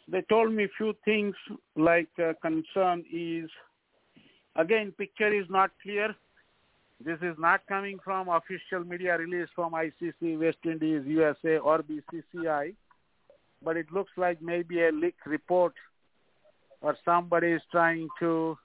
they 0.07 0.21
told 0.23 0.51
me 0.51 0.67
few 0.77 0.93
things 1.05 1.35
like 1.75 2.09
uh, 2.19 2.33
concern 2.41 3.03
is, 3.11 3.49
again, 4.55 4.91
picture 4.97 5.33
is 5.33 5.49
not 5.49 5.71
clear. 5.81 6.15
This 7.03 7.19
is 7.21 7.37
not 7.37 7.65
coming 7.67 7.99
from 8.03 8.29
official 8.29 8.83
media 8.83 9.17
release 9.17 9.49
from 9.55 9.73
ICC, 9.73 10.39
West 10.39 10.57
Indies, 10.65 11.03
USA, 11.05 11.57
or 11.57 11.83
BCCI, 11.83 12.73
but 13.63 13.77
it 13.77 13.87
looks 13.91 14.11
like 14.17 14.41
maybe 14.41 14.83
a 14.83 14.91
leaked 14.91 15.25
report 15.25 15.73
or 16.81 16.95
somebody 17.03 17.47
is 17.47 17.61
trying 17.71 18.07
to 18.19 18.57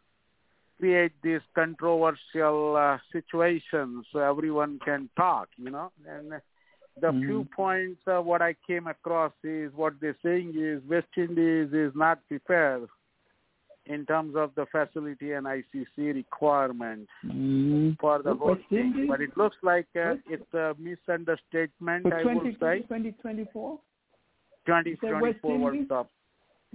create 0.78 1.12
this 1.23 1.43
controversial 1.55 2.77
uh, 2.77 2.99
situation 3.12 4.02
so 4.12 4.19
everyone 4.19 4.78
can 4.85 5.09
talk, 5.17 5.49
you 5.57 5.70
know. 5.70 5.93
And 6.09 6.33
the 7.01 7.12
few 7.20 7.47
points 7.55 8.01
uh, 8.07 8.20
what 8.20 8.43
I 8.43 8.55
came 8.67 8.86
across 8.86 9.33
is 9.44 9.73
what 9.75 9.94
they're 10.01 10.17
saying 10.23 10.55
is 10.57 10.83
West 10.89 11.09
Indies 11.17 11.73
is 11.73 11.93
not 11.94 12.27
prepared 12.28 12.89
in 13.86 14.07
terms 14.07 14.35
of 14.36 14.52
the 14.55 14.67
facility 14.67 15.33
and 15.33 15.47
ICC 15.47 16.15
requirement 16.15 17.09
for 18.01 18.23
the 18.23 18.35
hosting. 18.35 18.78
Indies? 18.78 19.07
But 19.09 19.20
it 19.20 19.36
looks 19.36 19.57
like 19.62 19.86
uh, 19.97 20.15
it's 20.28 20.55
a 20.55 20.75
misunderstatement, 20.78 22.02
For 22.05 22.15
I 22.15 22.23
20, 22.23 22.41
would 22.41 22.55
say. 22.60 22.78
2024? 22.81 23.78
2024 24.67 25.59
World? 25.59 25.89
Cup. 25.89 26.11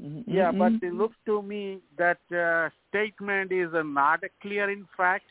Mhm, 0.01 0.23
Yeah, 0.27 0.51
but 0.51 0.73
mhm. 0.73 0.83
it 0.83 0.93
looks 0.93 1.15
to 1.25 1.41
me 1.41 1.79
that 1.97 2.19
uh, 2.31 2.69
statement 2.89 3.51
is 3.51 3.73
uh, 3.73 3.83
not 3.83 4.23
clear 4.41 4.69
in 4.69 4.87
fact, 4.97 5.25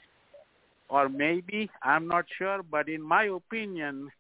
or 0.89 1.09
maybe, 1.09 1.71
I'm 1.83 2.07
not 2.07 2.27
sure, 2.39 2.63
but 2.63 2.89
in 2.89 3.03
my 3.03 3.25
opinion, 3.25 4.11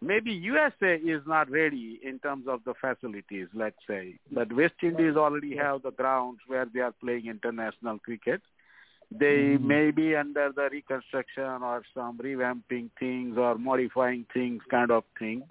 maybe 0.00 0.32
USA 0.32 0.96
is 0.96 1.22
not 1.26 1.50
ready 1.50 2.00
in 2.02 2.18
terms 2.18 2.46
of 2.46 2.62
the 2.64 2.74
facilities, 2.74 3.48
let's 3.54 3.78
say. 3.86 4.18
But 4.30 4.52
West 4.52 4.74
Indies 4.82 5.16
already 5.16 5.56
have 5.56 5.82
the 5.82 5.92
grounds 5.92 6.40
where 6.46 6.66
they 6.66 6.80
are 6.80 6.92
playing 6.92 7.26
international 7.26 7.98
cricket. 7.98 8.42
They 9.10 9.58
may 9.58 9.90
be 9.90 10.16
under 10.16 10.50
the 10.54 10.68
reconstruction 10.70 11.62
or 11.62 11.82
some 11.94 12.18
revamping 12.18 12.90
things 12.98 13.38
or 13.38 13.56
modifying 13.56 14.26
things 14.32 14.62
kind 14.70 14.90
of 14.90 15.04
thing. 15.18 15.44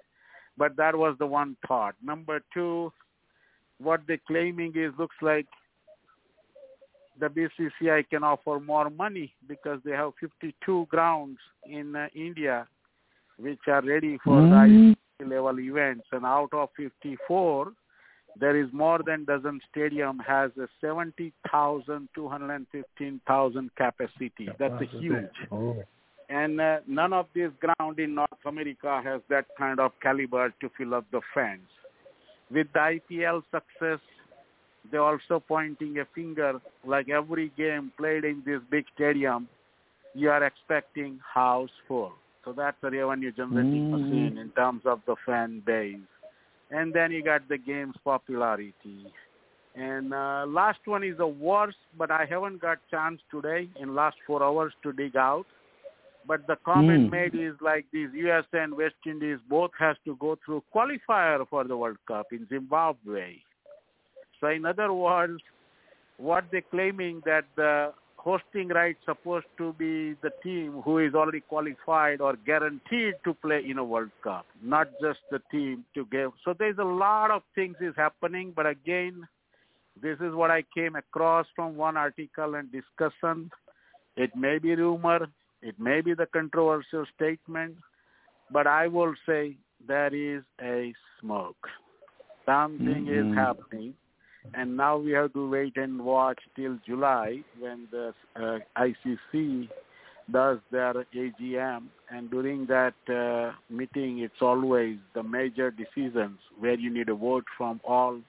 But 0.56 0.76
that 0.76 0.96
was 0.96 1.16
the 1.18 1.26
one 1.26 1.56
thought. 1.66 1.94
Number 2.02 2.40
two, 2.52 2.92
what 3.78 4.00
they're 4.06 4.20
claiming 4.26 4.72
is 4.76 4.92
looks 4.98 5.16
like 5.20 5.46
the 7.18 7.26
BCCI 7.26 8.08
can 8.08 8.24
offer 8.24 8.60
more 8.60 8.90
money 8.90 9.34
because 9.48 9.80
they 9.84 9.92
have 9.92 10.12
52 10.20 10.86
grounds 10.90 11.38
in 11.66 11.94
uh, 11.96 12.06
India 12.14 12.66
which 13.38 13.60
are 13.66 13.82
ready 13.82 14.18
for 14.22 14.40
the 15.18 15.26
level 15.26 15.58
events, 15.60 16.04
and 16.12 16.24
out 16.24 16.50
of 16.52 16.68
54, 16.76 17.72
there 18.38 18.60
is 18.60 18.68
more 18.72 19.00
than 19.04 19.24
dozen 19.24 19.60
stadium 19.70 20.18
has 20.20 20.50
a 20.56 20.66
70,000, 20.80 22.08
215,000 22.14 23.70
capacity. 23.76 24.48
That's 24.58 24.82
a 24.82 24.98
huge. 24.98 25.26
And 26.34 26.60
uh, 26.60 26.78
none 26.88 27.12
of 27.12 27.26
this 27.32 27.52
ground 27.60 28.00
in 28.00 28.16
North 28.16 28.44
America 28.44 29.00
has 29.04 29.20
that 29.30 29.46
kind 29.56 29.78
of 29.78 29.92
caliber 30.02 30.52
to 30.60 30.68
fill 30.76 30.94
up 30.94 31.04
the 31.12 31.20
fans. 31.32 31.68
With 32.50 32.66
the 32.74 32.98
IPL 32.98 33.42
success, 33.52 34.00
they're 34.90 35.00
also 35.00 35.40
pointing 35.46 35.98
a 35.98 36.04
finger 36.12 36.60
like 36.84 37.08
every 37.08 37.52
game 37.56 37.92
played 37.96 38.24
in 38.24 38.42
this 38.44 38.58
big 38.68 38.84
stadium, 38.96 39.48
you 40.12 40.28
are 40.28 40.42
expecting 40.42 41.20
house 41.22 41.70
full. 41.86 42.12
So 42.44 42.52
that's 42.52 42.76
a 42.82 42.90
revenue 42.90 43.30
generating 43.30 43.92
machine 43.92 44.36
in 44.36 44.50
terms 44.56 44.82
of 44.86 45.02
the 45.06 45.14
fan 45.24 45.62
base. 45.64 45.96
And 46.72 46.92
then 46.92 47.12
you 47.12 47.22
got 47.22 47.48
the 47.48 47.58
game's 47.58 47.94
popularity. 48.02 49.06
And 49.76 50.12
uh, 50.12 50.46
last 50.48 50.80
one 50.84 51.04
is 51.04 51.16
the 51.16 51.28
worst, 51.28 51.78
but 51.96 52.10
I 52.10 52.26
haven't 52.28 52.60
got 52.60 52.78
chance 52.90 53.20
today 53.30 53.68
in 53.80 53.94
last 53.94 54.16
four 54.26 54.42
hours 54.42 54.72
to 54.82 54.92
dig 54.92 55.14
out. 55.14 55.46
But 56.26 56.46
the 56.46 56.56
comment 56.56 57.08
Mm. 57.08 57.10
made 57.10 57.34
is 57.34 57.60
like 57.60 57.86
these 57.90 58.12
US 58.14 58.46
and 58.52 58.74
West 58.74 59.06
Indies 59.06 59.38
both 59.48 59.72
has 59.78 59.96
to 60.04 60.16
go 60.16 60.36
through 60.36 60.62
qualifier 60.74 61.46
for 61.48 61.64
the 61.64 61.76
World 61.76 61.98
Cup 62.06 62.32
in 62.32 62.46
Zimbabwe. 62.48 63.42
So 64.40 64.48
in 64.48 64.64
other 64.64 64.92
words, 64.92 65.42
what 66.16 66.44
they're 66.50 66.62
claiming 66.62 67.20
that 67.24 67.44
the 67.56 67.92
hosting 68.24 68.68
rights 68.68 69.00
supposed 69.04 69.46
to 69.58 69.74
be 69.74 70.14
the 70.22 70.30
team 70.42 70.80
who 70.82 70.98
is 70.98 71.14
already 71.14 71.40
qualified 71.40 72.22
or 72.22 72.36
guaranteed 72.36 73.14
to 73.22 73.34
play 73.34 73.62
in 73.68 73.76
a 73.76 73.84
World 73.84 74.10
Cup, 74.22 74.46
not 74.62 74.88
just 75.00 75.20
the 75.30 75.40
team 75.50 75.84
to 75.94 76.06
give. 76.10 76.32
So 76.42 76.54
there's 76.58 76.78
a 76.78 76.84
lot 76.84 77.30
of 77.30 77.42
things 77.54 77.76
is 77.80 77.94
happening, 77.96 78.52
but 78.56 78.66
again, 78.66 79.28
this 80.00 80.18
is 80.20 80.34
what 80.34 80.50
I 80.50 80.64
came 80.74 80.96
across 80.96 81.46
from 81.54 81.76
one 81.76 81.98
article 81.98 82.54
and 82.54 82.72
discussion. 82.72 83.50
It 84.16 84.34
may 84.34 84.58
be 84.58 84.74
rumor, 84.74 85.26
it 85.64 85.80
may 85.80 86.00
be 86.02 86.14
the 86.14 86.26
controversial 86.26 87.06
statement, 87.16 87.74
but 88.52 88.66
I 88.66 88.86
will 88.86 89.14
say 89.26 89.56
there 89.86 90.14
is 90.14 90.42
a 90.60 90.92
smoke. 91.20 91.68
Something 92.44 93.06
Mhm. 93.06 93.18
is 93.20 93.34
happening, 93.34 93.94
and 94.52 94.76
now 94.76 94.98
we 94.98 95.12
have 95.12 95.32
to 95.32 95.48
wait 95.48 95.78
and 95.78 96.04
watch 96.04 96.40
till 96.54 96.76
July 96.86 97.42
when 97.58 97.88
the 97.90 98.14
uh, 98.36 98.58
ICC 98.76 99.68
does 100.30 100.58
their 100.70 100.94
AGM, 101.14 101.88
and 102.10 102.30
during 102.30 102.66
that 102.66 102.94
uh, 103.08 103.52
meeting, 103.70 104.18
it's 104.18 104.42
always 104.42 104.98
the 105.14 105.22
major 105.22 105.70
decisions 105.70 106.38
where 106.58 106.78
you 106.84 106.90
need 106.90 107.08
a 107.08 107.14
vote 107.14 107.46
from 107.56 107.80
all 107.84 108.20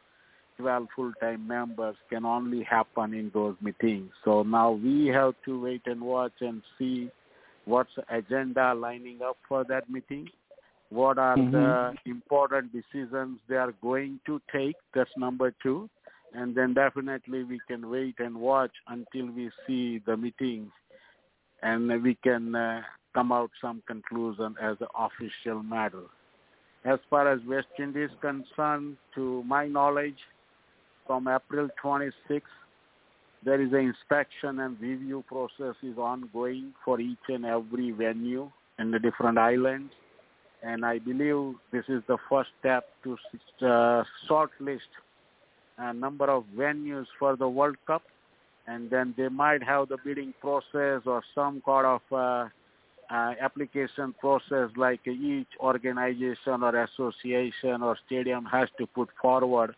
12 0.57 0.87
full-time 0.95 1.45
members 1.47 1.95
can 2.09 2.25
only 2.25 2.63
happen 2.63 3.13
in 3.13 3.29
those 3.33 3.55
meetings. 3.61 4.11
So 4.23 4.43
now 4.43 4.71
we 4.71 5.07
have 5.07 5.35
to 5.45 5.61
wait 5.61 5.81
and 5.85 6.01
watch 6.01 6.39
and 6.41 6.61
see 6.77 7.11
what's 7.65 7.89
the 7.95 8.03
agenda 8.15 8.73
lining 8.73 9.19
up 9.21 9.37
for 9.47 9.63
that 9.65 9.89
meeting. 9.89 10.29
What 10.89 11.17
are 11.17 11.35
the 11.35 11.95
important 12.05 12.71
decisions 12.71 13.39
they 13.49 13.55
are 13.55 13.73
going 13.81 14.19
to 14.27 14.39
take? 14.53 14.75
That's 14.93 15.09
number 15.17 15.53
two. 15.61 15.89
And 16.33 16.55
then 16.55 16.73
definitely 16.73 17.43
we 17.43 17.59
can 17.67 17.89
wait 17.89 18.15
and 18.19 18.35
watch 18.35 18.71
until 18.87 19.31
we 19.31 19.49
see 19.65 20.01
the 20.05 20.15
meeting 20.15 20.71
and 21.63 22.03
we 22.03 22.15
can 22.23 22.53
uh, 22.53 22.81
come 23.13 23.31
out 23.31 23.49
some 23.61 23.81
conclusion 23.87 24.55
as 24.61 24.77
an 24.79 24.87
official 24.97 25.63
matter. 25.63 26.03
As 26.83 26.99
far 27.09 27.31
as 27.31 27.39
West 27.47 27.67
Indies 27.79 28.11
concerned, 28.21 28.97
to 29.15 29.43
my 29.43 29.65
knowledge, 29.67 30.19
from 31.07 31.27
April 31.27 31.67
26th, 31.83 32.41
there 33.45 33.61
is 33.61 33.71
an 33.73 33.79
inspection 33.79 34.59
and 34.59 34.81
review 34.81 35.23
process 35.27 35.75
is 35.83 35.97
ongoing 35.97 36.73
for 36.83 36.99
each 36.99 37.25
and 37.29 37.45
every 37.45 37.91
venue 37.91 38.49
in 38.79 38.89
the 38.89 38.97
different 38.97 39.37
islands. 39.37 39.93
And 40.63 40.83
I 40.83 40.97
believe 40.97 41.53
this 41.71 41.85
is 41.87 42.01
the 42.07 42.17
first 42.27 42.49
step 42.59 42.85
to 43.03 43.13
uh, 43.61 44.03
shortlist 44.27 44.89
a 45.77 45.93
number 45.93 46.25
of 46.25 46.45
venues 46.57 47.05
for 47.19 47.35
the 47.35 47.47
World 47.47 47.77
Cup. 47.85 48.01
And 48.67 48.89
then 48.89 49.13
they 49.15 49.29
might 49.29 49.61
have 49.61 49.89
the 49.89 49.97
bidding 50.03 50.33
process 50.41 51.01
or 51.05 51.21
some 51.35 51.61
kind 51.63 51.85
of 51.85 52.01
uh, 52.11 52.49
uh, 53.13 53.33
application 53.39 54.15
process 54.19 54.69
like 54.75 55.05
each 55.05 55.47
organization 55.59 56.63
or 56.63 56.83
association 56.83 57.83
or 57.83 57.95
stadium 58.07 58.45
has 58.45 58.69
to 58.79 58.87
put 58.87 59.09
forward 59.21 59.75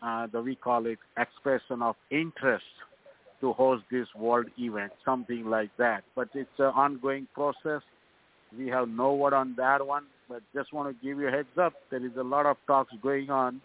uh, 0.00 0.28
the 0.28 0.40
we 0.40 0.54
call 0.54 0.86
it 0.86 1.00
expression 1.16 1.82
of 1.82 1.96
interest 2.12 2.62
to 3.40 3.52
host 3.52 3.84
this 3.90 4.08
world 4.16 4.46
event, 4.58 4.92
something 5.04 5.46
like 5.46 5.70
that. 5.78 6.04
But 6.16 6.28
it's 6.34 6.58
an 6.58 6.72
ongoing 6.74 7.26
process. 7.34 7.82
We 8.56 8.68
have 8.68 8.88
no 8.88 9.14
word 9.14 9.34
on 9.34 9.54
that 9.56 9.86
one, 9.86 10.04
but 10.28 10.42
just 10.54 10.72
want 10.72 10.88
to 10.88 11.06
give 11.06 11.18
you 11.18 11.28
a 11.28 11.30
heads 11.30 11.56
up. 11.60 11.74
There 11.90 12.04
is 12.04 12.12
a 12.18 12.22
lot 12.22 12.46
of 12.46 12.56
talks 12.66 12.92
going 13.02 13.30
on, 13.30 13.60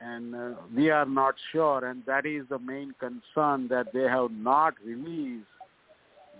and 0.00 0.34
uh, 0.34 0.50
we 0.74 0.90
are 0.90 1.04
not 1.06 1.34
sure, 1.50 1.84
and 1.84 2.02
that 2.06 2.24
is 2.26 2.44
the 2.48 2.58
main 2.58 2.94
concern 3.00 3.68
that 3.68 3.86
they 3.92 4.02
have 4.04 4.30
not 4.30 4.74
released 4.84 5.46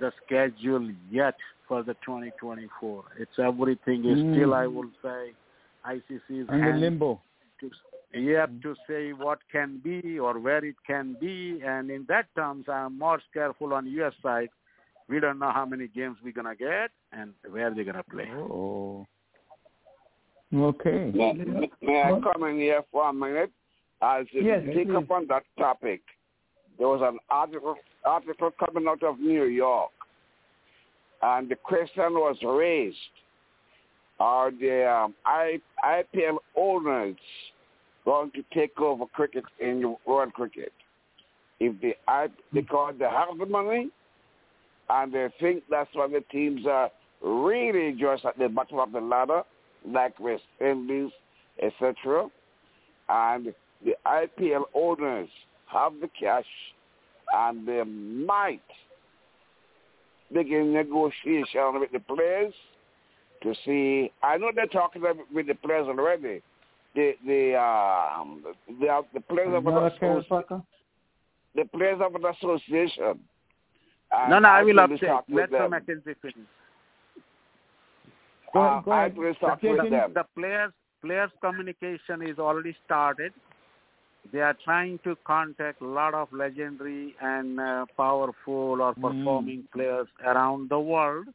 the 0.00 0.12
schedule 0.24 0.90
yet 1.10 1.34
for 1.68 1.82
the 1.82 1.94
2024. 2.04 3.04
It's 3.18 3.38
everything 3.38 4.04
is 4.08 4.18
Mm. 4.18 4.32
still, 4.32 4.54
I 4.54 4.66
will 4.66 4.90
say, 5.02 5.32
ICC's 5.84 6.48
Under 6.48 6.64
hand 6.64 6.80
limbo. 6.80 7.20
to 7.60 7.70
you 8.14 8.34
have 8.34 8.60
to 8.60 8.74
say 8.88 9.12
what 9.12 9.38
can 9.50 9.80
be 9.82 10.18
or 10.18 10.38
where 10.38 10.64
it 10.64 10.76
can 10.86 11.16
be 11.20 11.60
and 11.66 11.90
in 11.90 12.04
that 12.08 12.26
terms 12.36 12.66
i'm 12.68 12.98
more 12.98 13.20
careful 13.32 13.72
on 13.72 13.86
us 13.86 14.14
side. 14.22 14.50
We 15.08 15.20
don't 15.20 15.38
know 15.38 15.50
how 15.52 15.66
many 15.66 15.88
games 15.88 16.16
we're 16.24 16.32
going 16.32 16.46
to 16.46 16.54
get 16.54 16.90
and 17.12 17.32
where 17.50 17.74
they're 17.74 17.84
going 17.84 17.96
to 17.96 18.02
play. 18.04 18.28
Oh. 18.30 19.06
Okay. 20.54 21.10
May, 21.14 21.32
may 21.82 22.02
I 22.02 22.10
come 22.20 22.44
in 22.44 22.56
here 22.56 22.82
for 22.90 23.08
a 23.08 23.12
minute? 23.12 23.50
As 24.02 24.26
you 24.32 24.42
Yes, 24.42 24.62
pick 24.66 24.88
please. 24.88 24.96
up 24.96 25.10
on 25.10 25.26
that 25.28 25.44
topic, 25.58 26.02
there 26.78 26.88
was 26.88 27.00
an 27.02 27.18
article 27.30 27.76
article 28.04 28.50
coming 28.58 28.88
out 28.88 29.02
of 29.02 29.20
New 29.20 29.44
York, 29.44 29.92
and 31.22 31.48
the 31.48 31.54
question 31.54 32.14
was 32.14 32.36
raised, 32.42 32.96
are 34.18 34.50
the 34.50 34.90
um, 34.90 35.14
IPL 35.84 36.38
owners 36.56 37.16
going 38.04 38.30
to 38.32 38.42
take 38.54 38.78
over 38.80 39.06
cricket 39.06 39.44
in 39.60 39.96
world 40.06 40.32
cricket? 40.32 40.72
If 41.60 41.80
they, 41.80 41.94
I, 42.08 42.28
because 42.52 42.94
they 42.98 43.04
have 43.04 43.38
the 43.38 43.46
money 43.46 43.90
and 44.90 45.12
they 45.12 45.28
think 45.40 45.62
that's 45.70 45.90
why 45.92 46.08
the 46.08 46.22
teams 46.32 46.66
are 46.66 46.90
really 47.22 47.96
just 47.98 48.24
at 48.24 48.38
the 48.38 48.48
bottom 48.48 48.78
of 48.78 48.92
the 48.92 49.00
ladder, 49.00 49.42
like 49.86 50.18
West 50.18 50.42
Indies, 50.60 51.10
etc. 51.62 52.28
And 53.08 53.54
the 53.84 53.94
IPL 54.06 54.64
owners 54.74 55.28
have 55.66 55.92
the 56.00 56.08
cash 56.18 56.44
and 57.32 57.66
they 57.66 57.82
might 57.84 58.60
begin 60.32 60.72
negotiation 60.72 61.80
with 61.80 61.92
the 61.92 62.00
players 62.00 62.54
to 63.42 63.54
see. 63.64 64.12
I 64.22 64.36
know 64.38 64.50
they're 64.54 64.66
talking 64.66 65.02
with 65.32 65.46
the 65.46 65.54
players 65.54 65.86
already. 65.86 66.42
The 66.94 67.14
the 67.26 67.54
um 67.58 68.44
the 68.68 69.02
the 69.14 69.20
players 69.20 69.54
of 69.54 69.66
an 69.66 69.76
association. 69.78 70.62
The 71.54 71.64
players 71.66 72.00
of 72.02 72.14
an 72.14 72.24
association. 72.24 73.20
No, 74.28 74.38
no, 74.38 74.48
I 74.48 74.62
will 74.62 74.74
will 74.74 74.88
update. 74.88 75.06
talk 75.06 75.24
with 75.28 75.50
Let 75.50 75.50
the 75.50 75.56
them. 75.58 75.70
McKenzie 75.70 76.16
finish. 76.20 76.36
Go 78.52 78.60
Uh, 78.60 78.66
ahead, 78.72 78.84
go 78.84 78.92
I 78.92 78.98
ahead. 79.06 79.16
will 79.16 79.34
talk 79.36 79.62
with 79.62 79.90
them. 79.90 80.12
The 80.14 80.24
players 80.36 80.72
players 81.02 81.30
communication 81.40 82.22
is 82.22 82.38
already 82.38 82.76
started. 82.84 83.32
They 84.32 84.40
are 84.40 84.56
trying 84.64 84.98
to 85.04 85.16
contact 85.26 85.80
a 85.82 85.86
lot 85.86 86.14
of 86.14 86.32
legendary 86.32 87.14
and 87.20 87.58
uh, 87.58 87.86
powerful 87.96 88.80
or 88.82 88.94
Mm. 88.94 89.02
performing 89.02 89.64
players 89.72 90.06
around 90.24 90.68
the 90.70 90.78
world. 90.78 91.26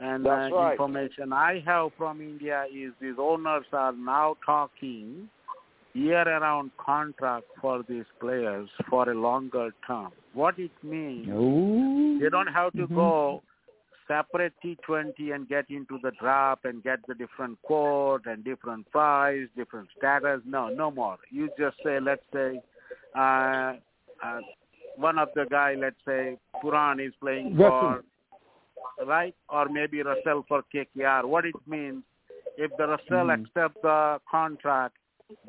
And 0.00 0.26
uh, 0.26 0.30
right. 0.30 0.72
information 0.72 1.32
I 1.32 1.62
have 1.66 1.90
from 1.96 2.20
India 2.20 2.64
is 2.72 2.92
these 3.00 3.16
owners 3.18 3.64
are 3.72 3.92
now 3.92 4.36
talking 4.46 5.28
year-around 5.94 6.70
contract 6.78 7.46
for 7.60 7.82
these 7.88 8.04
players 8.20 8.68
for 8.88 9.10
a 9.10 9.14
longer 9.14 9.70
term. 9.86 10.12
What 10.34 10.58
it 10.58 10.70
means, 10.82 11.28
Ooh. 11.28 12.18
they 12.20 12.28
don't 12.28 12.46
have 12.46 12.72
to 12.74 12.86
Mhm. 12.86 12.94
go 12.94 13.42
separate 14.06 14.54
T20 14.62 15.32
and 15.32 15.48
get 15.48 15.68
into 15.68 15.98
the 15.98 16.10
draft 16.12 16.64
and 16.64 16.82
get 16.82 17.04
the 17.06 17.14
different 17.14 17.60
quote 17.62 18.26
and 18.26 18.42
different 18.42 18.90
price, 18.90 19.48
different 19.56 19.88
status. 19.96 20.40
No, 20.44 20.68
no 20.68 20.90
more. 20.90 21.18
You 21.30 21.50
just 21.58 21.76
say, 21.82 22.00
let's 22.00 22.24
say, 22.32 22.62
uh, 23.14 23.74
uh, 24.22 24.40
one 24.96 25.18
of 25.18 25.28
the 25.34 25.46
guy, 25.46 25.74
let's 25.74 26.02
say, 26.04 26.38
Pooran 26.56 27.06
is 27.06 27.14
playing 27.16 27.56
Russell. 27.56 27.78
for, 27.78 28.04
right? 29.06 29.34
Or 29.48 29.68
maybe 29.68 30.02
Russell 30.02 30.44
for 30.48 30.62
KKR. 30.74 31.24
What 31.24 31.44
it 31.46 31.54
means, 31.66 32.02
if 32.56 32.76
the 32.76 32.86
Russell 32.88 33.28
Mhm. 33.30 33.34
accept 33.44 33.80
the 33.82 34.20
contract, 34.30 34.96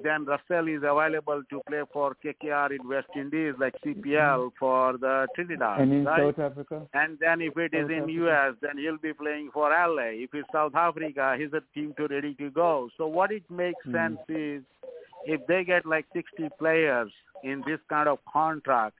then 0.03 0.25
Russell 0.25 0.67
is 0.67 0.83
available 0.83 1.43
to 1.49 1.61
play 1.67 1.83
for 1.91 2.15
KKR 2.15 2.71
in 2.71 2.87
West 2.87 3.07
Indies, 3.15 3.55
like 3.57 3.75
CPL 3.81 4.51
for 4.59 4.97
the 4.97 5.29
Trinidad, 5.35 5.79
And 5.79 5.93
in 5.93 6.05
right? 6.05 6.35
South 6.35 6.39
Africa? 6.39 6.87
And 6.93 7.17
then 7.19 7.41
if 7.41 7.57
it 7.57 7.73
is 7.73 7.83
South 7.83 7.91
in 7.91 8.03
Africa. 8.03 8.25
US, 8.25 8.55
then 8.61 8.77
he'll 8.77 8.97
be 8.97 9.13
playing 9.13 9.51
for 9.51 9.69
LA. 9.71 10.09
If 10.25 10.33
it's 10.33 10.51
South 10.51 10.75
Africa, 10.75 11.35
he's 11.37 11.53
a 11.53 11.61
team 11.73 11.93
to 11.97 12.07
ready 12.07 12.33
to 12.35 12.49
go. 12.49 12.89
So 12.97 13.07
what 13.07 13.31
it 13.31 13.49
makes 13.49 13.83
Hmm. 13.85 13.95
sense 13.95 14.19
is 14.29 14.63
if 15.25 15.45
they 15.47 15.63
get 15.63 15.85
like 15.85 16.05
60 16.13 16.49
players 16.57 17.11
in 17.43 17.63
this 17.65 17.79
kind 17.89 18.09
of 18.09 18.19
contract, 18.25 18.97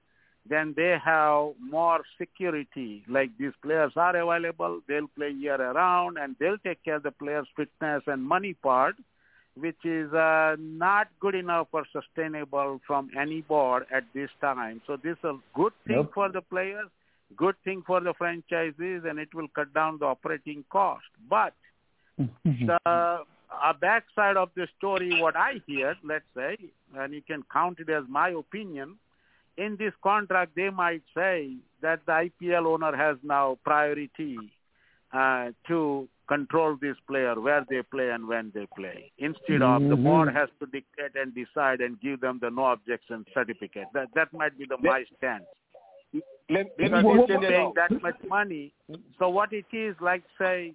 then 0.48 0.74
they 0.76 0.96
have 1.02 1.50
more 1.60 2.00
security. 2.18 3.04
Like 3.08 3.30
these 3.38 3.52
players 3.62 3.92
are 3.96 4.16
available, 4.16 4.80
they'll 4.88 5.08
play 5.08 5.30
year 5.30 5.60
around, 5.60 6.18
and 6.18 6.34
they'll 6.38 6.58
take 6.58 6.82
care 6.84 6.96
of 6.96 7.02
the 7.02 7.12
players' 7.12 7.46
fitness 7.56 8.02
and 8.06 8.22
money 8.24 8.54
part, 8.54 8.96
which 9.54 9.84
is 9.84 10.12
uh, 10.12 10.56
not 10.58 11.08
good 11.20 11.34
enough 11.34 11.68
or 11.72 11.84
sustainable 11.92 12.80
from 12.86 13.10
any 13.18 13.42
board 13.42 13.84
at 13.94 14.04
this 14.14 14.30
time. 14.40 14.80
So 14.86 14.96
this 14.96 15.16
is 15.18 15.24
a 15.24 15.38
good 15.54 15.72
thing 15.86 15.96
Nope. 15.96 16.12
for 16.14 16.32
the 16.32 16.40
players, 16.40 16.88
good 17.36 17.56
thing 17.64 17.82
for 17.86 18.00
the 18.00 18.14
franchises, 18.14 19.04
and 19.08 19.18
it 19.18 19.34
will 19.34 19.48
cut 19.54 19.72
down 19.74 19.98
the 19.98 20.06
operating 20.06 20.64
cost. 20.70 21.04
But 21.28 21.52
the 22.44 22.78
uh, 22.86 23.72
backside 23.80 24.36
of 24.36 24.50
the 24.54 24.66
story, 24.78 25.20
what 25.20 25.36
I 25.36 25.60
hear, 25.66 25.96
let's 26.02 26.24
say, 26.34 26.56
and 26.96 27.12
you 27.12 27.22
can 27.22 27.44
count 27.52 27.78
it 27.80 27.90
as 27.90 28.04
my 28.08 28.30
opinion, 28.30 28.96
in 29.60 29.76
this 29.76 29.92
contract 30.02 30.52
they 30.56 30.70
might 30.70 31.02
say 31.14 31.56
that 31.82 32.00
the 32.06 32.12
IPL 32.26 32.66
owner 32.66 32.96
has 32.96 33.16
now 33.22 33.58
priority 33.64 34.36
uh, 35.12 35.50
to 35.68 36.08
control 36.28 36.76
this 36.80 36.96
player 37.08 37.38
where 37.40 37.64
they 37.68 37.82
play 37.82 38.10
and 38.10 38.26
when 38.26 38.52
they 38.54 38.66
play 38.76 39.10
instead 39.18 39.62
of 39.62 39.82
the 39.82 39.96
Mhm. 39.96 40.04
board 40.04 40.28
has 40.40 40.48
to 40.60 40.66
dictate 40.66 41.14
and 41.20 41.34
decide 41.34 41.80
and 41.80 42.00
give 42.00 42.20
them 42.20 42.38
the 42.38 42.50
no 42.50 42.66
objection 42.76 43.24
certificate 43.34 43.88
that 43.92 44.08
that 44.14 44.32
might 44.32 44.56
be 44.58 44.66
the 44.72 44.78
my 44.78 45.04
stance 45.16 45.44
Let, 46.12 46.22
let 46.48 46.66
because 46.76 47.04
me 47.04 47.10
if 47.14 47.20
put 47.20 47.30
you're 47.30 47.48
paying 47.54 47.72
that 47.76 47.92
much 48.02 48.20
money. 48.28 48.72
So 49.18 49.28
what 49.28 49.52
it 49.52 49.66
is, 49.72 49.94
like 50.00 50.24
say, 50.36 50.74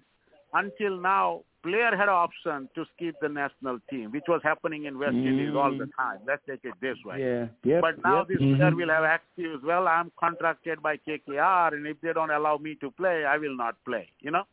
until 0.54 0.96
now, 0.96 1.42
player 1.66 1.90
had 1.96 2.08
an 2.08 2.20
option 2.26 2.68
to 2.74 2.84
skip 2.94 3.16
the 3.20 3.28
national 3.28 3.78
team, 3.90 4.12
which 4.12 4.24
was 4.28 4.40
happening 4.44 4.84
in 4.84 4.98
West 4.98 5.14
Indies 5.14 5.54
all 5.54 5.70
the 5.70 5.88
time. 5.96 6.20
Let's 6.26 6.42
take 6.48 6.64
it 6.64 6.74
this 6.80 6.96
way. 7.04 7.20
Yeah. 7.20 7.46
Yep. 7.64 7.80
But 7.80 8.02
now 8.04 8.18
yep. 8.18 8.28
this 8.28 8.38
player 8.38 8.74
will 8.74 8.88
have 8.88 9.04
excuse. 9.04 9.60
Well, 9.64 9.88
I'm 9.88 10.12
contracted 10.18 10.82
by 10.82 10.96
KKR, 10.96 11.74
and 11.74 11.86
if 11.86 12.00
they 12.00 12.12
don't 12.12 12.30
allow 12.30 12.56
me 12.58 12.76
to 12.76 12.90
play, 12.90 13.24
I 13.24 13.36
will 13.38 13.56
not 13.56 13.76
play. 13.84 14.08
You 14.20 14.30
know. 14.32 14.44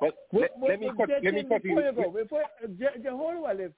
But 0.00 0.16
Wait, 0.32 0.42
let, 0.42 0.50
wait, 0.58 0.70
let 0.70 0.80
me 0.80 0.86
wait, 0.88 0.96
cut, 0.96 1.08
let 1.08 1.22
Justin, 1.22 1.34
me 1.34 1.44
cut 1.48 1.62
before 1.62 1.80
you 1.80 1.86
you. 1.86 1.92
go, 1.94 2.10
before, 2.10 2.42
uh, 2.42 2.66
J- 2.78 3.02
J- 3.02 3.08
hold 3.10 3.44
on, 3.46 3.60
if, 3.60 3.72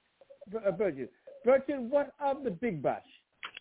uh, 0.55 0.71
Virgil. 0.71 1.05
Virgil, 1.45 1.83
what 1.87 2.13
of 2.19 2.43
the 2.43 2.49
Big 2.49 2.81
Bash? 2.81 3.03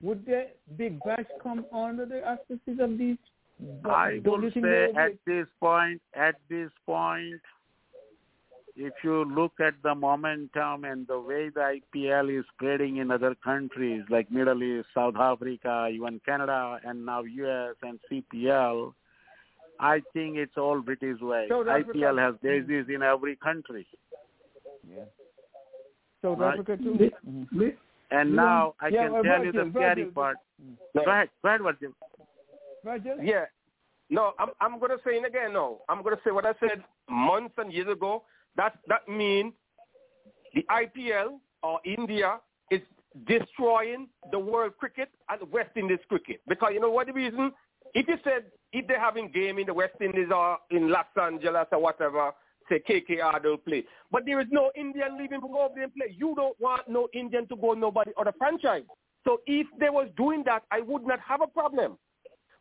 Would 0.00 0.24
the 0.24 0.46
Big 0.78 0.98
Bash 1.04 1.26
come 1.42 1.66
under 1.74 2.06
the 2.06 2.26
auspices 2.26 2.78
of 2.80 2.96
these? 2.96 3.18
I 3.84 4.20
Don't 4.24 4.40
will 4.40 4.44
you 4.44 4.50
think 4.50 4.64
say 4.64 4.70
they 4.70 4.86
will 4.92 4.98
at 4.98 5.12
this 5.26 5.46
point, 5.60 6.00
at 6.14 6.36
this 6.48 6.70
point, 6.86 7.40
if 8.76 8.92
you 9.04 9.24
look 9.24 9.52
at 9.60 9.74
the 9.82 9.94
momentum 9.94 10.84
and 10.84 11.06
the 11.06 11.18
way 11.18 11.48
the 11.48 11.78
IPL 11.94 12.38
is 12.38 12.44
spreading 12.54 12.96
in 12.96 13.10
other 13.10 13.34
countries 13.36 14.02
like 14.10 14.30
Middle 14.30 14.62
East, 14.62 14.88
South 14.94 15.14
Africa, 15.16 15.88
even 15.92 16.20
Canada, 16.26 16.80
and 16.84 17.06
now 17.06 17.22
US 17.22 17.76
and 17.82 18.00
CPL, 18.10 18.92
I 19.78 20.02
think 20.12 20.36
it's 20.36 20.56
all 20.56 20.80
British 20.80 21.20
way. 21.20 21.46
South 21.48 21.68
Africa- 21.68 21.92
IPL 21.98 22.18
has 22.18 22.34
bases 22.42 22.88
in 22.88 23.02
every 23.02 23.36
country. 23.36 23.86
Yeah. 24.88 25.04
South 26.22 26.38
Right. 26.38 26.54
Africa 26.58 26.76
too. 26.76 26.94
Li- 26.94 27.14
Mhm. 27.26 27.48
li- 27.52 27.76
And 28.10 28.30
Yeah. 28.30 28.36
now 28.36 28.74
I 28.80 28.88
Yeah, 28.88 29.06
can 29.08 29.14
uh, 29.16 29.22
tell 29.22 29.44
you 29.44 29.52
the 29.52 29.70
scary 29.70 30.02
Virgil. 30.04 30.12
part. 30.12 30.36
No. 30.94 31.04
Go 31.04 31.10
ahead, 31.10 31.30
go 31.42 31.48
ahead, 31.48 31.62
Virgil. 31.62 31.92
Virgil? 32.84 33.22
Yeah. 33.22 33.46
No, 34.10 34.34
I'm 34.38 34.50
I'm 34.60 34.78
gonna 34.78 34.98
say 35.02 35.16
it 35.18 35.24
again 35.24 35.52
No, 35.54 35.82
I'm 35.88 36.02
gonna 36.02 36.20
say 36.22 36.30
what 36.30 36.44
I 36.46 36.52
said 36.60 36.84
months 37.08 37.56
and 37.58 37.72
years 37.72 37.88
ago. 37.88 38.22
That 38.56 38.78
that 38.88 39.08
means 39.08 39.52
the 40.54 40.64
IPL 40.70 41.38
or 41.62 41.80
India 41.84 42.40
is 42.70 42.80
destroying 43.26 44.08
the 44.30 44.38
world 44.38 44.72
cricket 44.78 45.08
and 45.28 45.40
the 45.40 45.46
West 45.46 45.70
Indies 45.76 45.98
cricket. 46.08 46.40
Because 46.48 46.70
you 46.74 46.80
know 46.80 46.90
what 46.90 47.06
the 47.06 47.12
reason? 47.12 47.52
If 47.94 48.08
you 48.08 48.16
said 48.24 48.44
if 48.72 48.86
they're 48.88 49.00
having 49.00 49.30
game 49.30 49.58
in 49.58 49.66
the 49.66 49.74
West 49.74 49.94
Indies 50.00 50.28
or 50.34 50.58
in 50.70 50.90
Los 50.90 51.06
Angeles 51.20 51.66
or 51.72 51.80
whatever, 51.80 52.32
say 52.68 52.82
KKR 52.88 53.42
they'll 53.42 53.56
play. 53.56 53.84
But 54.10 54.24
there 54.26 54.40
is 54.40 54.48
no 54.50 54.70
Indian 54.74 55.18
leaving 55.18 55.40
to 55.40 55.48
go 55.48 55.64
over 55.64 55.74
there 55.74 55.84
and 55.84 55.94
play. 55.94 56.14
You 56.16 56.34
don't 56.36 56.58
want 56.60 56.88
no 56.88 57.08
Indian 57.14 57.46
to 57.48 57.56
go 57.56 57.72
nobody 57.72 58.12
other 58.18 58.32
franchise. 58.38 58.82
So 59.24 59.40
if 59.46 59.66
they 59.78 59.90
was 59.90 60.08
doing 60.16 60.42
that, 60.46 60.64
I 60.70 60.80
would 60.80 61.06
not 61.06 61.20
have 61.20 61.40
a 61.40 61.46
problem. 61.46 61.98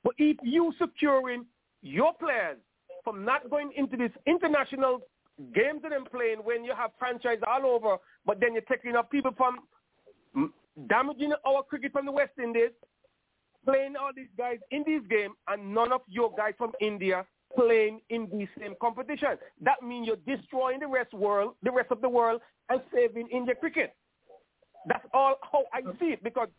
But 0.03 0.13
if 0.17 0.37
you 0.43 0.73
securing 0.79 1.45
your 1.81 2.13
players 2.13 2.57
from 3.03 3.25
not 3.25 3.49
going 3.49 3.71
into 3.75 3.97
this 3.97 4.11
international 4.25 5.01
games 5.53 5.81
that 5.81 5.89
they're 5.89 6.03
playing 6.05 6.39
when 6.39 6.63
you 6.63 6.73
have 6.75 6.91
franchise 6.99 7.39
all 7.47 7.65
over, 7.65 7.97
but 8.25 8.39
then 8.39 8.53
you're 8.53 8.61
taking 8.63 8.95
up 8.95 9.09
people 9.09 9.33
from 9.35 9.59
damaging 10.87 11.33
our 11.45 11.63
cricket 11.63 11.91
from 11.91 12.05
the 12.05 12.11
West 12.11 12.33
Indies, 12.41 12.71
playing 13.65 13.95
all 13.95 14.11
these 14.15 14.27
guys 14.37 14.57
in 14.71 14.83
this 14.85 15.01
game, 15.09 15.33
and 15.47 15.73
none 15.73 15.91
of 15.91 16.01
your 16.07 16.33
guys 16.35 16.53
from 16.57 16.71
India 16.81 17.25
playing 17.55 18.01
in 18.09 18.27
the 18.31 18.47
same 18.59 18.73
competition. 18.81 19.37
That 19.61 19.83
means 19.83 20.07
you're 20.07 20.37
destroying 20.37 20.79
the 20.79 20.87
rest 20.87 21.13
world, 21.13 21.53
the 21.61 21.71
rest 21.71 21.91
of 21.91 22.01
the 22.01 22.09
world, 22.09 22.41
and 22.69 22.81
saving 22.93 23.27
India 23.27 23.55
cricket. 23.55 23.95
That's 24.87 25.05
all 25.13 25.35
how 25.41 25.63
I 25.71 25.81
see 25.99 26.07
it 26.07 26.23
because, 26.23 26.49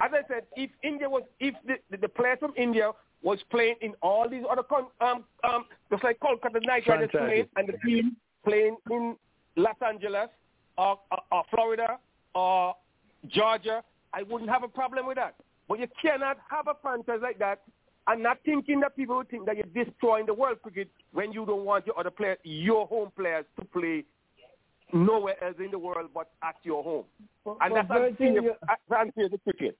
as 0.00 0.10
I 0.12 0.26
said, 0.26 0.44
if 0.56 0.70
India 0.82 1.08
was, 1.08 1.22
if 1.38 1.54
the, 1.66 1.74
the, 1.90 1.98
the 1.98 2.08
players 2.08 2.38
from 2.40 2.52
India 2.56 2.90
was 3.22 3.38
playing 3.50 3.76
in 3.80 3.94
all 4.02 4.28
these 4.28 4.44
other, 4.50 4.62
con- 4.62 4.86
um, 5.00 5.24
um, 5.44 5.64
just 5.90 6.04
like 6.04 6.18
Kolkata 6.20 6.60
Knight 6.64 6.86
Riders 6.86 7.10
Franchises. 7.10 7.18
playing, 7.28 7.46
and 7.56 7.68
the 7.68 7.78
team 7.88 8.16
playing 8.44 8.76
in 8.90 9.16
Los 9.56 9.74
Angeles 9.86 10.28
or, 10.76 10.98
or, 11.10 11.18
or 11.32 11.42
Florida 11.50 11.98
or 12.34 12.74
Georgia, 13.28 13.82
I 14.14 14.22
wouldn't 14.22 14.50
have 14.50 14.62
a 14.62 14.68
problem 14.68 15.06
with 15.06 15.16
that. 15.16 15.34
But 15.68 15.80
you 15.80 15.86
cannot 16.00 16.38
have 16.48 16.68
a 16.68 16.74
franchise 16.80 17.18
like 17.20 17.38
that 17.40 17.60
and 18.06 18.22
not 18.22 18.38
thinking 18.44 18.80
that 18.80 18.96
people 18.96 19.22
think 19.30 19.44
that 19.46 19.56
you're 19.56 19.84
destroying 19.84 20.24
the 20.26 20.32
world 20.34 20.62
cricket 20.62 20.88
when 21.12 21.32
you 21.32 21.44
don't 21.44 21.64
want 21.64 21.86
your 21.86 21.98
other 21.98 22.10
players, 22.10 22.38
your 22.42 22.86
home 22.86 23.10
players, 23.16 23.44
to 23.58 23.64
play 23.66 24.04
nowhere 24.92 25.42
else 25.44 25.56
in 25.58 25.70
the 25.70 25.78
world 25.78 26.08
but 26.14 26.30
at 26.42 26.54
your 26.62 26.82
home. 26.82 27.04
and 27.44 27.56
but 27.58 27.68
that's 27.74 27.90
unfair, 27.90 28.10
Virgil, 28.10 28.42
you- 28.44 28.54
unfair 28.96 29.28
to 29.28 29.38
cricket. 29.38 29.78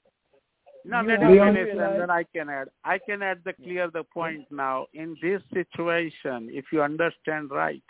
No, 0.84 1.02
let 1.02 1.20
me 1.20 1.38
finish 1.38 1.68
and 1.72 2.00
then 2.00 2.10
I 2.10 2.24
can 2.34 2.48
add. 2.48 2.68
I 2.84 2.98
can 2.98 3.22
add 3.22 3.40
the 3.44 3.52
clear 3.52 3.90
the 3.90 4.04
point 4.04 4.46
now. 4.50 4.86
In 4.94 5.16
this 5.20 5.42
situation, 5.52 6.48
if 6.50 6.66
you 6.72 6.82
understand 6.82 7.50
right, 7.50 7.82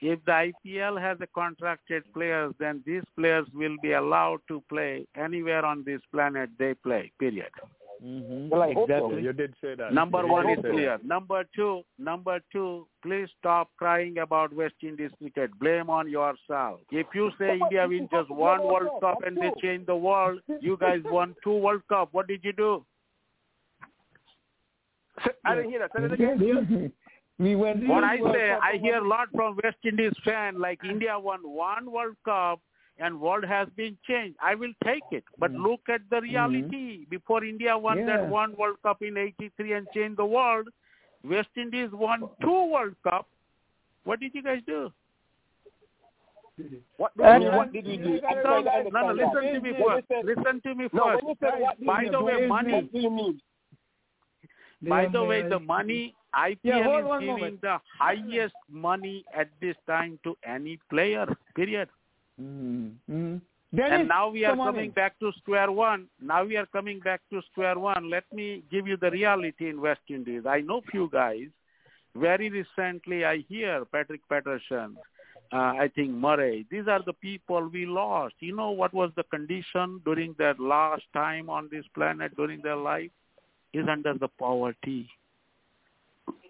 if 0.00 0.18
the 0.24 0.52
IPL 0.66 1.00
has 1.00 1.18
a 1.20 1.28
contracted 1.28 2.02
players, 2.12 2.52
then 2.58 2.82
these 2.84 3.04
players 3.16 3.46
will 3.54 3.76
be 3.80 3.92
allowed 3.92 4.40
to 4.48 4.62
play 4.68 5.06
anywhere 5.16 5.64
on 5.64 5.84
this 5.84 6.00
planet 6.12 6.50
they 6.58 6.74
play, 6.74 7.12
period. 7.20 7.50
Mm-hmm. 8.04 8.48
Well, 8.48 8.62
I 8.62 8.74
so. 8.74 8.82
Exactly. 8.82 9.22
You 9.22 9.32
did 9.32 9.54
say 9.62 9.74
that. 9.76 9.94
Number 9.94 10.22
You 10.22 10.32
one 10.32 10.50
is 10.50 10.56
say 10.56 10.62
that. 10.62 10.72
clear. 10.72 10.98
Number 11.04 11.44
two, 11.54 11.82
number 11.98 12.40
two, 12.50 12.86
please 13.02 13.28
stop 13.38 13.70
crying 13.78 14.18
about 14.18 14.52
West 14.52 14.74
Indies 14.82 15.12
cricket. 15.18 15.56
Blame 15.60 15.88
on 15.88 16.10
yourself. 16.10 16.80
If 16.90 17.06
you 17.14 17.30
say 17.38 17.58
India 17.62 17.86
win 17.86 18.08
just 18.10 18.28
one 18.30 18.62
World 18.62 19.00
Cup 19.00 19.18
and 19.24 19.36
they 19.36 19.52
change 19.60 19.86
the 19.86 19.94
world, 19.94 20.40
you 20.60 20.76
guys 20.76 21.00
won 21.04 21.36
two 21.44 21.56
World 21.56 21.82
Cup. 21.88 22.08
What 22.12 22.26
did 22.26 22.40
you 22.42 22.52
do? 22.52 22.84
I 25.44 25.54
didn't 25.54 25.70
hear 25.70 25.78
that. 25.80 25.90
Say 25.94 26.02
that 26.02 26.12
again. 26.12 26.92
we 27.38 27.54
went. 27.54 27.86
What 27.86 28.02
I 28.02 28.16
say, 28.32 28.50
I 28.60 28.78
hear 28.78 28.96
a 28.96 29.06
lot 29.06 29.28
from 29.32 29.58
West 29.62 29.76
Indies 29.84 30.12
fan 30.24 30.58
like 30.60 30.80
India 30.84 31.16
won 31.16 31.40
one 31.42 31.90
World 31.90 32.16
Cup 32.24 32.60
and 32.98 33.20
world 33.20 33.44
has 33.44 33.68
been 33.76 33.96
changed. 34.06 34.36
I 34.40 34.54
will 34.54 34.72
take 34.84 35.02
it. 35.10 35.24
But 35.38 35.52
look 35.52 35.80
at 35.88 36.02
the 36.10 36.20
reality. 36.20 37.06
Before 37.10 37.44
India 37.44 37.76
won 37.76 37.98
Yeah. 37.98 38.06
that 38.18 38.28
one 38.28 38.54
World 38.56 38.76
Cup 38.82 39.02
in 39.02 39.16
83 39.16 39.72
and 39.72 39.86
changed 39.92 40.18
the 40.18 40.24
world, 40.26 40.68
West 41.24 41.48
Indies 41.56 41.90
won 41.92 42.28
two 42.40 42.64
World 42.72 42.94
Cup. 43.02 43.26
What 44.04 44.20
did 44.20 44.34
you 44.34 44.42
guys 44.42 44.60
do? 44.66 44.92
What 46.96 47.16
did, 47.16 47.26
And- 47.26 47.44
we, 47.44 47.50
what 47.50 47.72
did 47.72 47.86
we 47.86 47.96
do? 47.96 48.20
I'm 48.28 48.42
No, 48.92 49.00
no, 49.08 49.12
listen 49.12 49.54
to 49.54 49.60
me 49.60 49.72
When 49.72 50.02
first. 50.02 50.24
Listen 50.24 50.60
to 50.60 50.74
me 50.74 50.88
first. 50.88 51.22
when 51.24 51.28
you 51.28 51.36
said 51.40 51.60
what 51.60 51.78
did 51.78 51.86
By 51.86 52.04
the 52.10 52.22
way, 52.22 52.46
money. 52.46 52.72
what 52.74 52.92
do 52.92 52.98
you 52.98 53.10
mean? 53.10 53.40
By 54.82 55.06
the 55.06 55.22
way, 55.24 55.42
the 55.48 55.58
money 55.60 56.14
Yeah, 56.34 56.48
IPL 56.54 56.82
hold 56.84 57.04
is 57.04 57.20
giving 57.20 57.26
moment. 57.26 57.60
the 57.62 57.80
highest 57.98 58.54
money 58.68 59.24
at 59.34 59.48
this 59.60 59.76
time 59.86 60.18
to 60.24 60.36
any 60.44 60.78
player. 60.90 61.26
Period. 61.54 61.88
Mm-hmm. 62.42 63.36
Dennis, 63.74 64.00
and 64.00 64.08
now 64.08 64.28
we 64.28 64.44
are 64.44 64.54
coming 64.56 64.86
in. 64.86 64.90
back 64.90 65.18
to 65.20 65.32
square 65.38 65.72
one. 65.72 66.06
Now 66.20 66.44
we 66.44 66.56
are 66.56 66.66
coming 66.66 67.00
back 67.00 67.22
to 67.30 67.40
square 67.50 67.78
one. 67.78 68.10
Let 68.10 68.24
me 68.32 68.62
give 68.70 68.86
you 68.86 68.98
the 68.98 69.10
reality 69.10 69.70
in 69.70 69.80
West 69.80 70.02
Indies. 70.10 70.42
I 70.46 70.60
know 70.60 70.82
few 70.90 71.08
guys. 71.10 71.48
Very 72.14 72.50
recently, 72.50 73.24
I 73.24 73.38
hear 73.48 73.86
Patrick 73.86 74.20
Patterson, 74.28 74.98
uh, 75.50 75.56
I 75.56 75.90
think 75.94 76.10
Murray. 76.10 76.66
These 76.70 76.86
are 76.86 77.02
the 77.02 77.14
people 77.14 77.70
we 77.72 77.86
lost. 77.86 78.34
You 78.40 78.54
know 78.54 78.70
what 78.70 78.92
was 78.92 79.10
the 79.16 79.22
condition 79.24 80.02
during 80.04 80.34
their 80.36 80.54
last 80.58 81.04
time 81.14 81.48
on 81.48 81.70
this 81.70 81.86
planet 81.94 82.36
during 82.36 82.60
their 82.60 82.76
life? 82.76 83.10
Is 83.72 83.86
under 83.90 84.12
the 84.12 84.28
poverty. 84.28 85.08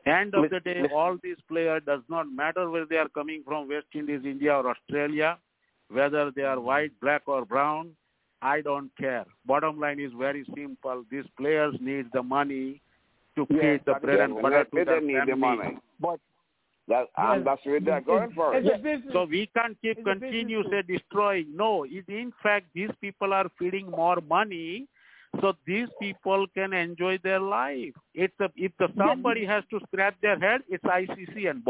End 0.04 0.34
of 0.34 0.50
the 0.50 0.58
day, 0.58 0.82
all 0.92 1.16
these 1.22 1.36
players 1.46 1.80
does 1.86 2.00
not 2.08 2.26
matter 2.28 2.68
where 2.68 2.84
they 2.84 2.96
are 2.96 3.08
coming 3.08 3.44
from 3.46 3.68
West 3.68 3.86
Indies, 3.94 4.22
India, 4.24 4.52
or 4.52 4.68
Australia, 4.68 5.38
whether 5.92 6.30
they 6.30 6.42
are 6.42 6.60
white, 6.60 6.92
black, 7.00 7.22
or 7.26 7.44
brown. 7.44 7.90
I 8.40 8.60
don't 8.60 8.90
care. 8.98 9.24
Bottom 9.46 9.78
line 9.78 10.00
is 10.00 10.12
very 10.18 10.44
simple. 10.54 11.04
These 11.10 11.26
players 11.36 11.74
need 11.80 12.06
the 12.12 12.22
money 12.22 12.80
to 13.36 13.46
Yeah, 13.48 13.60
feed 13.60 13.84
the 13.84 13.92
but 13.92 14.02
bread 14.02 14.18
they- 14.18 14.24
and 14.24 14.42
butter 14.42 14.64
to 14.64 14.70
their 14.74 14.84
don't 14.84 15.06
need 15.06 15.26
the 15.26 15.36
money. 15.36 15.78
But 16.00 16.18
That, 16.88 17.06
and 17.16 17.46
that's 17.46 17.64
where 17.64 17.78
they're 17.78 18.00
going 18.00 18.32
for 18.32 18.56
it. 18.56 18.64
Business. 18.82 19.12
So 19.12 19.24
we 19.24 19.46
can't 19.46 19.80
keep 19.80 19.98
It's 19.98 20.00
a 20.00 20.10
continue 20.10 20.64
business 20.64 20.84
say 20.86 20.94
destroying. 20.94 21.56
No, 21.56 21.84
it, 21.84 22.04
in 22.08 22.32
fact, 22.42 22.66
these 22.74 22.90
people 23.00 23.32
are 23.32 23.48
feeding 23.56 23.88
more 23.88 24.18
money, 24.28 24.88
so 25.40 25.54
these 25.64 25.88
people 26.00 26.46
can 26.48 26.72
enjoy 26.72 27.18
their 27.18 27.38
life. 27.38 27.94
It's 28.14 28.34
a, 28.40 28.50
if 28.56 28.72
the 28.78 28.88
somebody 28.98 29.44
has 29.44 29.62
to 29.70 29.78
scratch 29.86 30.16
their 30.20 30.38
head, 30.38 30.62
it's 30.68 30.82
ICC 30.82 31.48
and 31.48 31.64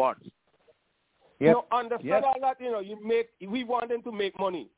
bots. 1.42 1.66
you 1.70 1.76
know, 1.76 1.78
understand 1.78 2.08
Yep. 2.08 2.24
all 2.24 2.40
that, 2.40 2.60
you 2.60 2.70
know, 2.70 2.80
you 2.80 2.98
make 3.04 3.28
we 3.40 3.64
want 3.64 3.88
them 3.88 4.02
to 4.02 4.12
make 4.12 4.38
money. 4.38 4.68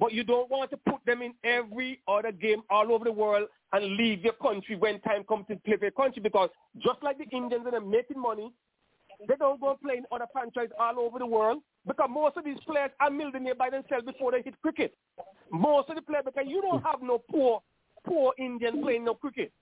But 0.00 0.12
you 0.12 0.24
don't 0.24 0.50
want 0.50 0.70
to 0.70 0.76
put 0.76 1.04
them 1.06 1.22
in 1.22 1.34
every 1.44 2.00
other 2.08 2.32
game 2.32 2.62
all 2.68 2.92
over 2.92 3.04
the 3.04 3.12
world 3.12 3.48
and 3.72 3.96
leave 3.96 4.24
your 4.24 4.32
country 4.34 4.76
when 4.76 5.00
time 5.00 5.24
comes 5.24 5.46
to 5.48 5.56
play 5.56 5.76
for 5.76 5.84
your 5.84 5.92
country 5.92 6.20
because 6.22 6.50
just 6.82 7.02
like 7.02 7.18
the 7.18 7.28
Indians 7.36 7.64
and 7.66 7.74
are 7.74 7.80
making 7.80 8.20
money, 8.20 8.52
they 9.28 9.36
don't 9.36 9.60
go 9.60 9.78
play 9.80 9.96
in 9.98 10.04
other 10.10 10.26
franchises 10.32 10.72
all 10.78 10.98
over 10.98 11.18
the 11.18 11.26
world 11.26 11.62
because 11.86 12.08
most 12.10 12.36
of 12.36 12.44
these 12.44 12.58
players 12.66 12.90
are 13.00 13.10
millionaires 13.10 13.56
by 13.58 13.70
themselves 13.70 14.04
before 14.04 14.32
they 14.32 14.42
hit 14.42 14.60
cricket. 14.62 14.96
Most 15.52 15.88
of 15.88 15.96
the 15.96 16.02
players 16.02 16.24
because 16.24 16.46
you 16.48 16.60
don't 16.60 16.82
have 16.82 17.00
no 17.02 17.18
poor 17.30 17.62
poor 18.06 18.32
Indian 18.38 18.82
playing 18.82 19.04
no 19.04 19.14
cricket. 19.14 19.52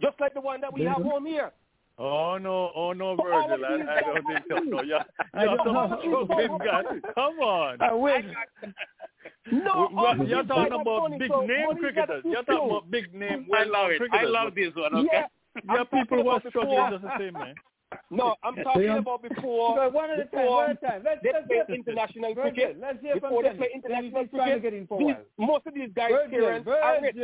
Just 0.00 0.18
like 0.20 0.34
the 0.34 0.40
one 0.40 0.60
that 0.60 0.72
we 0.72 0.82
have 0.84 1.02
home 1.02 1.26
here. 1.26 1.52
Oh 1.96 2.38
no, 2.38 2.72
oh 2.74 2.92
no, 2.92 3.14
But 3.16 3.26
all 3.30 3.52
of 3.52 3.60
Virgil. 3.60 3.88
I, 3.88 3.94
I 3.96 4.00
don't 4.00 4.26
think 4.26 4.40
so. 4.48 4.56
No, 4.64 4.82
yeah, 4.82 5.04
I 5.32 5.44
you're 5.44 5.56
don't 5.56 5.66
some 5.66 5.74
know. 5.74 6.26
joking 6.28 6.58
guy. 6.58 6.82
Come 7.14 7.38
on. 7.38 7.80
I 7.80 7.92
wish. 7.92 8.24
No, 9.52 9.88
We- 9.90 9.96
all 9.96 10.26
you're 10.26 10.42
talking 10.44 10.80
about 10.80 11.10
big 11.18 11.30
name 11.30 11.66
money 11.66 11.80
cricketers. 11.80 12.22
You're 12.24 12.42
talking 12.42 12.68
about 12.70 12.90
big 12.90 13.14
name. 13.14 13.46
I 13.54 13.64
love 13.64 13.90
it. 13.90 14.02
I 14.12 14.24
love 14.24 14.54
this 14.54 14.74
one. 14.74 14.94
Okay. 14.94 15.08
Yeah, 15.12 15.26
There 15.68 15.78
are 15.80 15.84
people 15.84 16.22
who 16.22 16.28
are 16.30 16.42
struggling 16.48 16.90
just 16.90 17.02
the 17.02 17.18
same, 17.18 17.32
man. 17.34 17.54
No, 18.10 18.34
I'm 18.42 18.56
talking 18.56 18.82
Leon? 18.82 18.98
about 18.98 19.22
before. 19.28 19.76
So 19.76 19.88
one 19.90 20.10
at 20.10 20.18
a 20.18 20.24
time, 20.24 20.46
one 20.46 20.70
at 20.70 20.82
a 20.82 20.86
time. 20.86 21.02
Let's, 21.04 21.20
they 21.22 21.30
let's 21.32 21.46
play 21.46 21.56
hear 21.68 21.76
international 21.76 22.34
Virgil, 22.34 22.52
cricket. 22.52 22.78
Let's 22.80 23.00
hear 23.00 23.12
from 23.20 23.30
Before 23.30 23.42
they 23.44 23.50
play 23.50 23.70
international 23.72 24.22
is 24.22 24.30
to 24.30 24.36
cricket, 24.36 24.62
get 24.62 24.74
in 24.74 24.86
for 24.88 24.98
these, 24.98 25.14
most 25.38 25.66
of 25.66 25.74
these 25.74 25.90
guys' 25.94 26.10
Virgil, 26.10 26.40
parents 26.40 26.68
are 26.68 27.00
rich. 27.02 27.16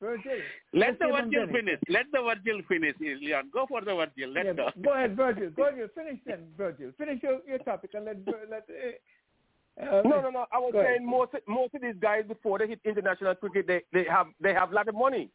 Virgil, 0.00 0.32
Virgil. 0.32 0.42
Let 0.72 0.98
the 0.98 1.06
hear 1.06 1.14
Virgil 1.24 1.46
finish. 1.52 1.80
Let 1.88 2.06
the 2.12 2.22
Virgil 2.22 2.60
finish, 2.68 2.94
Leon. 3.00 3.50
Go 3.52 3.66
for 3.66 3.80
the 3.82 3.94
Virgil. 3.94 4.30
Let's 4.30 4.46
Yeah, 4.46 4.52
go. 4.54 4.68
go 4.82 4.92
ahead, 4.94 5.16
Virgil. 5.16 5.50
Virgil, 5.56 5.88
finish 5.94 6.18
then, 6.26 6.46
Virgil. 6.56 6.92
Finish 6.98 7.22
your, 7.22 7.40
your 7.46 7.58
topic 7.58 7.90
and 7.94 8.04
let 8.06 8.16
let. 8.50 8.64
Uh, 8.70 9.98
uh, 9.98 10.02
No, 10.04 10.20
no, 10.20 10.30
no. 10.30 10.46
I 10.52 10.58
was 10.58 10.72
Go 10.72 10.78
ahead. 10.80 10.96
saying 10.96 11.06
most 11.08 11.32
most 11.46 11.74
of 11.74 11.82
these 11.82 11.94
guys 12.00 12.24
before 12.26 12.58
they 12.58 12.66
hit 12.68 12.80
international 12.84 13.34
cricket, 13.34 13.66
they 13.66 13.82
they 13.92 14.04
have 14.08 14.26
they 14.40 14.54
have 14.54 14.72
a 14.72 14.74
lot 14.74 14.88
of 14.88 14.94
money. 14.94 15.30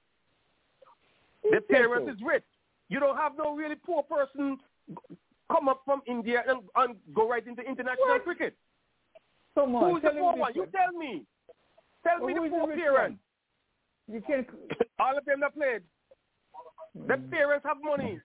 Their 1.43 1.59
Who 1.59 1.65
said 1.67 1.75
parents 1.77 2.07
so? 2.07 2.13
is 2.13 2.21
rich. 2.25 2.43
You 2.89 2.99
don't 2.99 3.17
have 3.17 3.33
no 3.37 3.55
really 3.55 3.75
poor 3.75 4.03
person 4.03 4.57
come 5.51 5.69
up 5.69 5.81
from 5.85 6.01
India 6.07 6.43
and, 6.47 6.59
and 6.75 6.95
go 7.13 7.27
right 7.29 7.45
into 7.45 7.61
international 7.61 8.07
What? 8.07 8.23
cricket. 8.23 8.55
Come 9.55 9.75
on, 9.75 9.93
Who's 9.93 10.01
the 10.01 10.09
poor 10.09 10.33
this 10.33 10.39
one? 10.41 10.51
You 10.55 10.65
tell 10.75 10.91
me. 10.97 11.23
Tell 12.03 12.17
Well, 12.19 12.27
me 12.27 12.33
who 12.35 12.43
the 12.43 12.49
poor 12.49 12.67
rich 12.69 12.79
parents. 12.79 13.19
You 14.11 14.21
can't. 14.25 14.47
All 14.99 15.17
of 15.17 15.25
them 15.25 15.39
that 15.41 15.53
played. 15.55 15.81
The 17.07 17.15
Mm. 17.15 17.29
parents 17.31 17.65
have 17.67 17.77
money. 17.83 18.19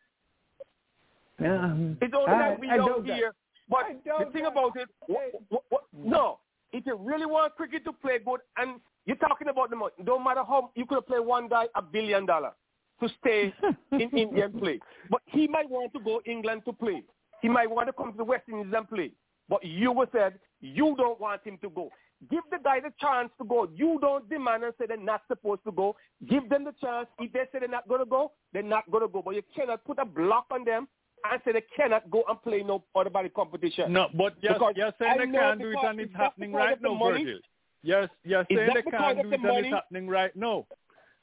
Yeah. 1.40 1.74
It's 2.00 2.14
only 2.14 2.32
I- 2.32 2.38
that 2.50 2.60
we 2.60 2.68
I 2.70 2.76
that. 3.06 3.14
here. 3.16 3.34
But 3.68 3.84
I 3.84 4.24
the 4.24 4.30
thing 4.32 4.42
that. 4.44 4.52
about 4.52 4.76
it, 4.76 4.88
Hey. 5.06 5.30
wh- 5.50 5.54
wh- 5.54 5.74
wh- 5.74 5.94
no, 5.94 6.40
if 6.72 6.84
you 6.86 6.96
really 6.96 7.26
want 7.26 7.54
cricket 7.56 7.84
to 7.84 7.92
play 7.92 8.18
good, 8.18 8.40
and 8.56 8.80
you're 9.06 9.16
talking 9.16 9.48
about 9.48 9.70
the 9.70 9.76
money, 9.76 9.92
don't 10.04 10.24
matter 10.24 10.42
how 10.44 10.70
you 10.74 10.86
could 10.86 11.06
play 11.06 11.20
one 11.20 11.48
guy 11.48 11.66
a 11.76 11.82
billion 11.82 12.26
dollars 12.26 12.52
to 13.00 13.08
stay 13.20 13.54
in 13.92 14.00
India 14.10 14.46
and 14.46 14.58
play, 14.58 14.80
but 15.08 15.22
he 15.26 15.46
might 15.48 15.68
want 15.70 15.92
to 15.94 16.00
go 16.00 16.20
England 16.26 16.62
to 16.66 16.72
play. 16.72 17.02
He 17.42 17.48
might 17.48 17.70
want 17.70 17.86
to 17.86 17.92
come 17.92 18.10
to 18.12 18.16
the 18.18 18.24
West 18.24 18.48
Indies 18.48 18.74
and 18.76 18.88
play. 18.88 19.12
But 19.48 19.64
you 19.64 19.92
were 19.92 20.08
said 20.12 20.38
you 20.60 20.94
don't 20.96 21.18
want 21.20 21.42
him 21.44 21.56
to 21.62 21.70
go. 21.70 21.90
Give 22.30 22.42
the 22.50 22.58
guy 22.62 22.80
the 22.80 22.92
chance 23.00 23.30
to 23.38 23.44
go. 23.46 23.66
You 23.74 23.98
don't 24.00 24.28
demand 24.28 24.64
and 24.64 24.74
say 24.78 24.84
they're 24.86 24.96
not 24.98 25.22
supposed 25.26 25.64
to 25.64 25.72
go. 25.72 25.96
Give 26.28 26.48
them 26.50 26.64
the 26.64 26.74
chance. 26.80 27.06
If 27.18 27.32
they 27.32 27.44
say 27.52 27.60
they're 27.60 27.68
not 27.68 27.88
going 27.88 28.00
to 28.00 28.06
go, 28.06 28.32
they're 28.52 28.62
not 28.62 28.90
going 28.90 29.02
to 29.02 29.08
go. 29.08 29.22
But 29.22 29.36
you 29.36 29.42
cannot 29.56 29.84
put 29.84 29.98
a 29.98 30.04
block 30.04 30.46
on 30.50 30.64
them 30.64 30.86
and 31.30 31.40
say 31.44 31.52
they 31.52 31.64
cannot 31.74 32.10
go 32.10 32.24
and 32.28 32.42
play 32.42 32.62
no 32.62 32.84
other 32.94 33.08
body 33.10 33.30
competition. 33.30 33.92
No, 33.92 34.08
but 34.14 34.34
you're, 34.42 34.52
you're 34.76 34.88
I 34.88 34.92
saying 34.98 35.18
they 35.18 35.26
know 35.26 35.38
can't 35.40 35.60
do 35.60 35.70
it 35.70 35.78
and 35.82 36.00
it's 36.00 36.14
happening 36.14 36.52
right 36.52 36.80
now, 36.82 36.94
money. 36.94 37.24
Virgil. 37.24 37.40
You're, 37.82 38.10
you're 38.24 38.46
saying 38.54 38.70
they 38.74 38.90
can't 38.90 39.22
do 39.22 39.28
it 39.32 39.40
and 39.40 39.66
it's 39.66 39.74
happening 39.74 40.08
right 40.08 40.36
now. 40.36 40.66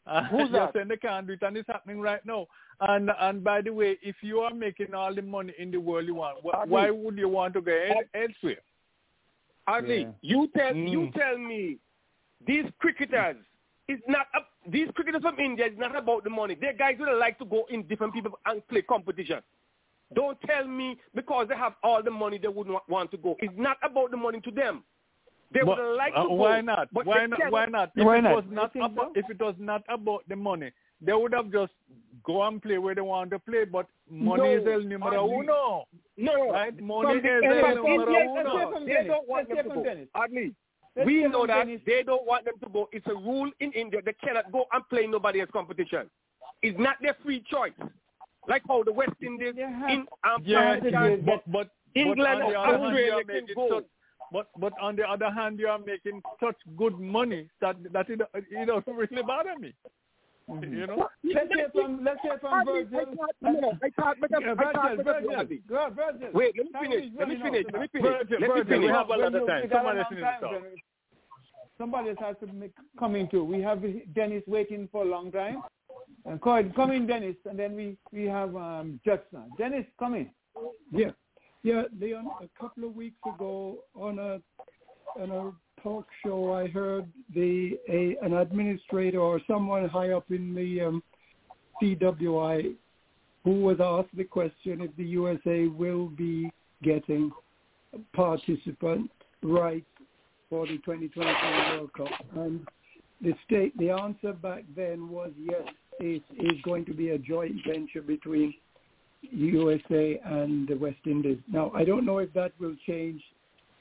Uh, 0.07 0.23
Who's 0.23 0.49
you're 0.51 0.71
saying 0.73 0.87
they 0.87 0.97
can't 0.97 1.27
do 1.27 1.33
it 1.33 1.43
and 1.43 1.57
it's 1.57 1.67
happening 1.67 1.99
right 1.99 2.25
now. 2.25 2.47
And 2.79 3.11
and 3.19 3.43
by 3.43 3.61
the 3.61 3.71
way, 3.71 3.97
if 4.01 4.15
you 4.21 4.39
are 4.39 4.53
making 4.53 4.93
all 4.93 5.13
the 5.13 5.21
money 5.21 5.53
in 5.59 5.69
the 5.71 5.77
world 5.77 6.05
you 6.05 6.15
want, 6.15 6.39
wh- 6.43 6.69
why 6.69 6.89
would 6.91 7.17
you 7.17 7.27
want 7.29 7.53
to 7.55 7.61
go 7.61 7.71
elsewhere? 8.13 8.57
Ali, 9.67 10.01
Yeah. 10.01 10.11
you 10.21 10.47
tell 10.55 10.73
Mm. 10.73 10.89
you 10.89 11.11
tell 11.11 11.37
me 11.37 11.77
these 12.45 12.65
cricketers 12.79 13.37
it's 13.89 14.03
not 14.07 14.27
up, 14.35 14.47
these 14.67 14.89
cricketers 14.95 15.21
from 15.21 15.39
India 15.39 15.65
is 15.65 15.77
not 15.77 15.95
about 15.95 16.23
the 16.25 16.29
money. 16.29 16.55
They're 16.55 16.73
guys 16.73 16.97
who 16.97 17.09
like 17.17 17.37
to 17.39 17.45
go 17.45 17.65
in 17.69 17.83
different 17.83 18.13
people 18.13 18.37
and 18.45 18.65
play 18.67 18.81
competition. 18.81 19.41
Don't 20.13 20.39
tell 20.41 20.67
me 20.67 20.97
because 21.15 21.47
they 21.47 21.55
have 21.55 21.75
all 21.83 22.03
the 22.03 22.11
money 22.11 22.37
they 22.37 22.47
would 22.49 22.67
not 22.67 22.87
want 22.89 23.11
to 23.11 23.17
go. 23.17 23.35
It's 23.39 23.53
not 23.57 23.77
about 23.81 24.11
the 24.11 24.17
money 24.17 24.41
to 24.41 24.51
them. 24.51 24.83
They 25.51 25.61
But, 25.61 25.77
would 25.77 25.95
like 25.95 26.13
uh, 26.15 26.23
to 26.23 26.27
go. 26.27 26.33
why 26.33 26.59
not? 26.61 26.89
But 26.91 27.05
Why 27.05 27.25
not? 27.25 27.39
Why 27.51 27.65
not? 27.65 27.91
If 27.95 28.05
Why 28.05 28.17
it 28.17 28.21
not? 28.23 28.35
was 28.35 28.43
not 28.49 28.75
about 28.75 29.13
so? 29.13 29.13
if 29.15 29.29
it 29.29 29.39
was 29.41 29.55
not 29.57 29.83
about 29.87 30.27
the 30.27 30.35
money, 30.35 30.71
they 30.99 31.13
would 31.13 31.33
have 31.33 31.49
just 31.51 31.71
go 32.27 32.43
and 32.43 32.61
play 32.61 32.77
where 32.77 32.93
they 32.93 33.01
want 33.01 33.31
to 33.31 33.39
play, 33.39 33.63
but 33.63 33.87
money 34.09 34.49
is 34.59 34.67
el 34.67 34.81
numero 34.81 35.21
Hardly. 35.27 35.37
uno. 35.37 35.87
No, 36.17 36.51
Right? 36.51 36.77
Money 36.79 37.19
is 37.19 37.25
el 37.25 37.41
NFL 37.41 37.75
numero 37.75 38.11
Yes, 38.11 38.27
uno. 38.39 38.53
let's 38.71 38.85
They 38.85 39.07
don't 39.07 39.27
want 39.29 39.47
them 39.49 39.57
to 39.69 39.75
go. 39.75 40.05
Hardly. 40.13 40.53
We 41.05 41.27
know 41.27 41.45
that 41.47 41.67
they 41.85 42.03
don't 42.03 42.25
want 42.25 42.45
them 42.45 42.55
to 42.63 42.69
go. 42.69 42.89
It's 42.91 43.05
a 43.07 43.13
rule 43.13 43.49
in 43.59 43.71
India. 43.71 44.01
They 44.03 44.13
cannot 44.13 44.51
go 44.51 44.65
and 44.73 44.87
play 44.89 45.05
nobody 45.07 45.39
else's 45.41 45.53
competition. 45.53 46.09
It's 46.63 46.77
not 46.79 46.95
their 47.01 47.15
free 47.23 47.43
choice. 47.49 47.73
Like 48.47 48.63
how 48.67 48.81
the 48.83 48.91
West 48.93 49.13
Indies 49.21 49.53
in 49.57 50.07
um, 50.23 50.41
Yeah, 50.43 50.79
but 51.23 51.43
but 51.51 51.69
England, 51.95 52.41
but 52.41 52.41
on 52.41 52.51
the 52.51 52.59
other 52.59 52.79
hand, 52.79 52.97
you 52.97 53.11
Australia 53.11 53.13
are 53.13 53.23
can 53.23 53.47
go. 53.55 53.69
such, 53.75 53.85
but 54.31 54.47
but 54.57 54.73
on 54.81 54.95
the 54.95 55.07
other 55.07 55.29
hand, 55.29 55.59
you 55.59 55.67
are 55.67 55.79
making 55.79 56.21
such 56.43 56.55
good 56.77 56.99
money 56.99 57.47
that 57.61 57.75
that 57.93 58.09
it, 58.09 58.21
it 58.33 58.65
doesn't 58.65 58.95
really 58.95 59.23
bother 59.23 59.55
me. 59.59 59.73
You 60.47 60.87
know. 60.87 61.09
Let's 61.23 61.53
hear 61.53 61.69
from 61.73 62.03
let's 62.03 62.19
hear 62.21 62.37
from 62.39 62.65
Virgil. 62.65 63.15
I 63.83 63.89
thought, 63.89 64.15
but 64.21 64.31
Yeah, 64.31 64.53
I 64.57 64.71
thought, 64.71 64.97
Virgil, 64.97 65.03
but 65.05 65.23
Virgil, 65.27 65.89
Virgil. 65.95 66.29
Wait, 66.33 66.55
let 66.57 66.81
me 66.81 66.89
finish. 66.89 67.11
Let 67.17 67.27
me 67.27 67.35
finish. 67.41 67.65
Let 67.73 67.81
me 67.81 67.87
finish. 67.91 68.07
Virgil, 68.07 68.37
Let 68.39 68.49
me 68.49 68.63
Virgil, 68.63 68.79
we 68.79 68.87
have 68.87 69.09
a 69.09 69.15
lot 69.17 69.27
of 69.27 69.33
Well, 69.33 69.45
time. 69.45 69.69
Somebody 69.71 69.97
enough 69.97 70.09
finish 70.09 70.23
time, 70.23 70.63
this 70.63 70.79
Somebody 71.77 72.09
else 72.09 72.17
has 72.21 72.35
to 72.39 72.47
make, 72.53 72.71
come 72.97 73.15
in 73.15 73.29
too. 73.29 73.43
We 73.43 73.61
have 73.61 73.83
Dennis 74.15 74.41
waiting 74.47 74.87
for 74.91 75.03
a 75.03 75.05
long 75.05 75.31
time. 75.31 75.61
And 76.25 76.41
come, 76.41 76.57
in- 76.59 76.71
come 76.71 76.91
in, 76.91 77.05
Dennis, 77.07 77.35
and 77.45 77.59
then 77.59 77.75
we 77.75 77.97
we 78.11 78.23
have 78.25 78.55
um, 78.55 78.99
Judson. 79.05 79.49
Dennis, 79.57 79.85
come 79.99 80.15
in. 80.15 80.29
Yeah, 80.91 81.11
yeah, 81.63 81.83
Leon. 81.99 82.25
A 82.41 82.59
couple 82.59 82.85
of 82.85 82.95
weeks 82.95 83.19
ago, 83.27 83.79
on 83.95 84.17
a 84.17 84.41
on 85.21 85.31
a 85.31 85.51
talk 85.81 86.05
show, 86.23 86.53
I 86.53 86.67
heard 86.67 87.07
the 87.33 87.77
a 87.89 88.17
an 88.23 88.33
administrator 88.33 89.19
or 89.19 89.39
someone 89.47 89.87
high 89.87 90.11
up 90.11 90.31
in 90.31 90.53
the 90.53 90.81
um, 90.81 91.03
CWI 91.81 92.75
who 93.43 93.61
was 93.61 93.77
asked 93.79 94.15
the 94.15 94.23
question 94.23 94.81
if 94.81 94.95
the 94.97 95.05
USA 95.05 95.67
will 95.67 96.07
be 96.07 96.51
getting 96.83 97.31
participant 98.13 99.09
rights 99.41 99.85
for 100.49 100.65
the 100.65 100.77
2022 100.77 101.19
World 101.19 101.93
Cup, 101.93 102.09
and 102.35 102.65
the 103.21 103.33
state 103.45 103.77
the 103.77 103.89
answer 103.89 104.33
back 104.33 104.63
then 104.75 105.09
was 105.09 105.31
yes, 105.39 105.63
it 105.99 106.23
is 106.37 106.61
going 106.63 106.85
to 106.85 106.93
be 106.93 107.09
a 107.09 107.17
joint 107.17 107.55
venture 107.65 108.01
between 108.01 108.53
USA 109.21 110.19
and 110.25 110.67
the 110.67 110.75
West 110.75 110.99
Indies. 111.05 111.39
Now, 111.51 111.71
I 111.75 111.83
don't 111.83 112.05
know 112.05 112.19
if 112.19 112.31
that 112.33 112.51
will 112.59 112.75
change 112.85 113.21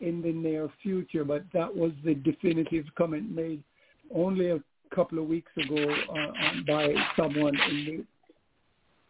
in 0.00 0.22
the 0.22 0.32
near 0.32 0.68
future, 0.82 1.24
but 1.24 1.44
that 1.52 1.74
was 1.74 1.92
the 2.04 2.14
definitive 2.14 2.84
comment 2.96 3.30
made 3.30 3.62
only 4.14 4.50
a 4.50 4.60
couple 4.94 5.18
of 5.18 5.26
weeks 5.26 5.50
ago 5.56 5.94
uh, 6.10 6.18
uh, 6.18 6.52
by 6.66 6.94
someone 7.16 7.58
in 7.70 7.84
the 7.84 8.06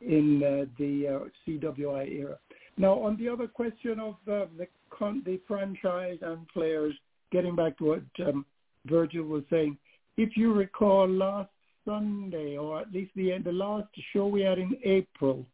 in 0.01 0.43
uh, 0.43 0.67
the 0.79 1.09
uh, 1.09 1.29
CWI 1.47 2.21
era. 2.21 2.37
Now, 2.77 2.93
on 3.01 3.17
the 3.17 3.29
other 3.29 3.49
question 3.49 3.99
of 3.99 4.15
uh, 4.31 4.47
the 4.59 4.69
con- 4.91 5.23
the 5.25 5.41
franchise 5.49 6.19
and 6.21 6.47
players, 6.49 6.95
getting 7.33 7.57
back 7.57 7.79
to 7.79 7.85
what 7.85 8.29
um, 8.29 8.45
Virgil 8.85 9.25
was 9.25 9.43
saying, 9.51 9.77
if 10.17 10.37
you 10.37 10.53
recall 10.53 11.09
last 11.09 11.51
Sunday, 11.85 12.57
or 12.57 12.81
at 12.81 12.93
least 12.93 13.11
the 13.17 13.39
the 13.43 13.53
last 13.53 13.89
show 14.13 14.27
we 14.27 14.43
had 14.43 14.59
in 14.59 14.77
April, 14.85 15.47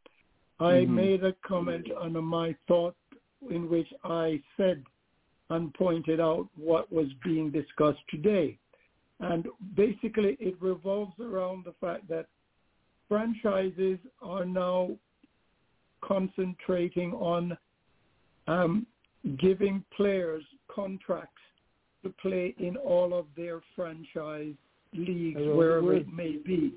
I 0.59 0.85
Mhm. 0.85 0.89
made 0.89 1.25
a 1.25 1.33
comment 1.47 1.91
on 1.93 2.13
my 2.25 2.55
thought 2.67 2.97
in 3.51 3.69
which 3.69 3.93
I 4.05 4.41
said 4.57 4.85
and 5.53 5.73
pointed 5.75 6.19
out 6.19 6.49
what 6.57 6.91
was 6.91 7.09
being 7.23 7.51
discussed 7.51 8.01
today. 8.11 8.57
And 9.21 9.47
basically 9.77 10.37
it 10.41 10.57
revolves 10.61 11.19
around 11.21 11.65
the 11.65 11.75
fact 11.81 12.09
that 12.09 12.27
franchises 13.09 13.99
are 14.23 14.47
now 14.47 14.91
concentrating 16.03 17.13
on 17.13 17.57
um, 18.49 18.87
giving 19.39 19.85
players 19.97 20.43
contracts 20.75 21.43
to 22.03 22.13
play 22.21 22.55
in 22.59 22.77
all 22.77 23.15
of 23.15 23.27
their 23.37 23.61
franchise 23.77 24.55
leagues, 24.95 25.41
wherever 25.41 25.95
it 25.95 26.13
may 26.13 26.37
be. 26.37 26.73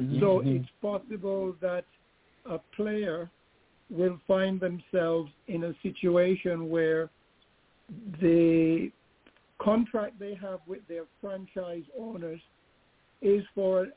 Mhm. 0.00 0.20
So 0.20 0.40
Mhm. 0.40 0.56
it's 0.56 0.70
possible 0.80 1.52
that 1.60 1.84
a 2.46 2.58
player 2.76 3.30
will 3.88 4.18
find 4.26 4.58
themselves 4.58 5.30
in 5.46 5.64
a 5.64 5.74
situation 5.82 6.68
where 6.68 7.08
the 8.20 8.90
contract 9.58 10.18
they 10.18 10.34
have 10.34 10.60
with 10.66 10.86
their 10.88 11.04
franchise 11.20 11.84
owners 11.98 12.40
is 13.22 13.44
for 13.54 13.88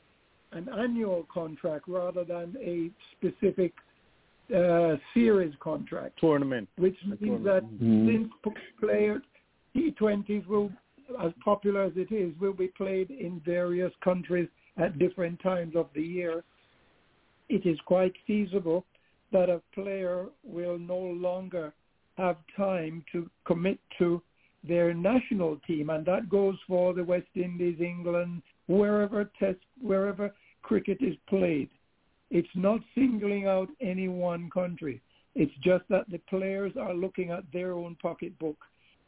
an 0.52 0.68
annual 0.68 1.26
contract 1.32 1.84
rather 1.86 2.24
than 2.24 2.56
a 2.60 2.90
specific 3.12 3.72
uh, 4.54 4.96
series 5.14 5.54
contract. 5.60 6.18
Tournament. 6.18 6.68
Which 6.76 6.96
means 7.20 7.44
that 7.44 7.62
Mhm. 7.62 8.06
since 8.06 8.32
p- 8.42 8.50
player 8.80 9.22
T20s 9.74 10.44
will, 10.46 10.72
as 11.20 11.32
popular 11.34 11.82
as 11.82 11.96
it 11.96 12.10
is, 12.10 12.36
will 12.40 12.52
be 12.52 12.68
played 12.68 13.10
in 13.10 13.40
various 13.40 13.94
countries 14.00 14.48
at 14.76 14.98
different 14.98 15.38
times 15.40 15.76
of 15.76 15.88
the 15.92 16.02
year, 16.02 16.42
it 17.48 17.64
is 17.64 17.80
quite 17.82 18.16
feasible 18.26 18.84
that 19.30 19.48
a 19.48 19.60
player 19.72 20.26
will 20.42 20.78
no 20.78 20.98
longer 20.98 21.72
have 22.20 22.36
time 22.56 23.04
to 23.12 23.28
commit 23.44 23.78
to 23.98 24.22
their 24.62 24.92
national 24.92 25.56
team, 25.66 25.90
and 25.90 26.04
that 26.04 26.28
goes 26.28 26.56
for 26.68 26.92
the 26.92 27.02
West 27.02 27.34
Indies, 27.34 27.80
England, 27.80 28.42
wherever 28.66 29.30
test, 29.38 29.58
wherever 29.80 30.34
cricket 30.62 30.98
is 31.00 31.16
played. 31.28 31.70
It's 32.30 32.54
not 32.54 32.80
singling 32.94 33.46
out 33.46 33.68
any 33.80 34.08
one 34.08 34.50
country. 34.50 35.00
It's 35.34 35.54
just 35.64 35.84
that 35.88 36.10
the 36.10 36.20
players 36.28 36.72
are 36.78 36.94
looking 36.94 37.30
at 37.30 37.44
their 37.52 37.72
own 37.72 37.96
pocketbook, 38.02 38.58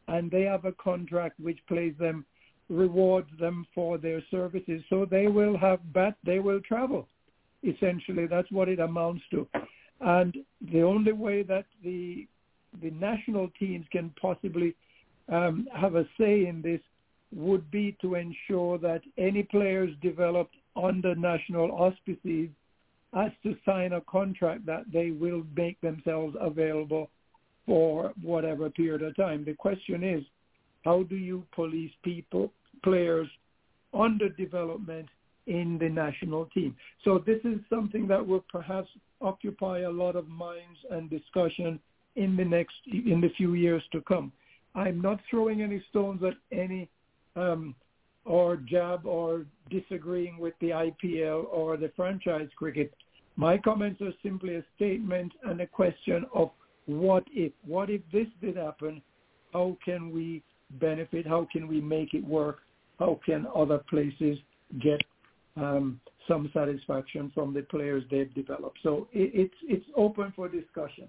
and 0.08 0.30
they 0.30 0.42
have 0.42 0.64
a 0.64 0.72
contract 0.72 1.38
which 1.38 1.58
plays 1.68 1.94
them, 1.98 2.24
rewards 2.68 3.28
them 3.38 3.66
for 3.74 3.98
their 3.98 4.22
services. 4.30 4.82
So 4.88 5.04
they 5.04 5.26
will 5.26 5.56
have 5.58 5.80
bat, 5.92 6.16
they 6.24 6.38
will 6.38 6.60
travel. 6.60 7.08
Essentially, 7.62 8.26
that's 8.26 8.50
what 8.50 8.68
it 8.68 8.80
amounts 8.80 9.22
to. 9.32 9.46
And 10.00 10.36
the 10.72 10.82
only 10.82 11.12
way 11.12 11.42
that 11.44 11.66
the 11.84 12.26
the 12.80 12.90
national 12.90 13.50
teams 13.58 13.86
can 13.90 14.12
possibly 14.20 14.74
um, 15.28 15.68
have 15.74 15.94
a 15.94 16.04
say 16.18 16.46
in 16.46 16.62
this 16.62 16.80
would 17.34 17.70
be 17.70 17.96
to 18.00 18.14
ensure 18.14 18.78
that 18.78 19.02
any 19.16 19.42
players 19.42 19.90
developed 20.02 20.54
under 20.76 21.14
national 21.14 21.70
auspices 21.72 22.48
has 23.14 23.30
to 23.42 23.56
sign 23.64 23.92
a 23.92 24.00
contract 24.02 24.64
that 24.66 24.84
they 24.92 25.10
will 25.10 25.42
make 25.56 25.80
themselves 25.80 26.34
available 26.40 27.10
for 27.66 28.12
whatever 28.22 28.70
period 28.70 29.02
of 29.02 29.14
time. 29.16 29.44
The 29.44 29.54
question 29.54 30.02
is, 30.02 30.22
how 30.84 31.04
do 31.04 31.16
you 31.16 31.44
police 31.54 31.92
people, 32.02 32.52
players 32.82 33.28
under 33.94 34.28
development 34.28 35.06
in 35.46 35.78
the 35.78 35.88
national 35.88 36.46
team? 36.46 36.74
So 37.04 37.22
this 37.24 37.40
is 37.44 37.60
something 37.70 38.08
that 38.08 38.26
will 38.26 38.44
perhaps 38.50 38.88
occupy 39.20 39.80
a 39.80 39.90
lot 39.90 40.16
of 40.16 40.26
minds 40.28 40.78
and 40.90 41.08
discussion 41.08 41.78
in 42.16 42.36
the 42.36 42.44
next, 42.44 42.74
in 42.86 43.20
the 43.20 43.30
few 43.36 43.54
years 43.54 43.82
to 43.92 44.00
come. 44.02 44.32
I'm 44.74 45.00
not 45.00 45.20
throwing 45.30 45.62
any 45.62 45.84
stones 45.90 46.22
at 46.22 46.34
any 46.56 46.88
um, 47.36 47.74
or 48.24 48.56
jab 48.56 49.06
or 49.06 49.46
disagreeing 49.70 50.38
with 50.38 50.54
the 50.60 50.70
IPL 50.70 51.46
or 51.52 51.76
the 51.76 51.90
franchise 51.96 52.48
cricket. 52.56 52.92
My 53.36 53.58
comments 53.58 54.00
are 54.00 54.12
simply 54.22 54.56
a 54.56 54.64
statement 54.76 55.32
and 55.44 55.60
a 55.60 55.66
question 55.66 56.24
of 56.34 56.50
what 56.86 57.24
if. 57.32 57.52
What 57.64 57.90
if 57.90 58.02
this 58.12 58.26
did 58.40 58.56
happen? 58.56 59.02
How 59.52 59.76
can 59.84 60.10
we 60.12 60.42
benefit? 60.72 61.26
How 61.26 61.46
can 61.50 61.68
we 61.68 61.80
make 61.80 62.14
it 62.14 62.24
work? 62.24 62.60
How 62.98 63.18
can 63.24 63.46
other 63.54 63.78
places 63.78 64.38
get 64.80 65.00
um, 65.56 66.00
some 66.28 66.50
satisfaction 66.54 67.30
from 67.34 67.52
the 67.52 67.62
players 67.62 68.04
they've 68.10 68.32
developed? 68.34 68.78
So 68.82 69.08
it, 69.12 69.30
it's 69.34 69.54
it's 69.68 69.86
open 69.96 70.32
for 70.34 70.48
discussion. 70.48 71.08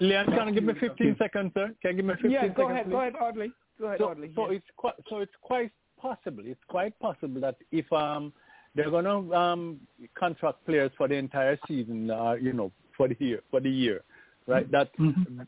Leon, 0.00 0.26
can 0.26 0.48
you 0.48 0.54
give 0.54 0.64
me 0.64 0.74
15 0.78 1.16
seconds, 1.18 1.52
sir? 1.54 1.74
Can 1.82 1.92
you 1.92 1.96
give 1.98 2.04
me 2.04 2.14
15 2.14 2.30
Yeah, 2.30 2.40
seconds? 2.40 2.56
go 2.56 2.68
ahead, 2.70 2.84
please? 2.86 2.92
go 2.92 3.00
ahead, 3.00 3.14
Audley. 3.20 3.52
Go 3.78 3.86
ahead, 3.86 3.98
so, 3.98 4.08
Audley. 4.10 4.32
So 4.34 4.50
yeah. 4.50 4.56
it's 4.56 4.66
quite, 4.76 4.94
so 5.08 5.18
it's 5.18 5.32
quite 5.42 5.72
possible. 6.00 6.42
It's 6.46 6.60
quite 6.68 6.98
possible 6.98 7.40
that 7.40 7.56
if 7.72 7.90
um 7.92 8.32
they're 8.74 8.90
gonna 8.90 9.32
um 9.32 9.80
contract 10.18 10.64
players 10.66 10.90
for 10.96 11.08
the 11.08 11.14
entire 11.14 11.58
season, 11.66 12.10
uh, 12.10 12.32
you 12.32 12.52
know, 12.52 12.72
for 12.96 13.08
the 13.08 13.16
year, 13.18 13.40
for 13.50 13.60
the 13.60 13.70
year, 13.70 14.02
right? 14.46 14.70
That 14.70 14.90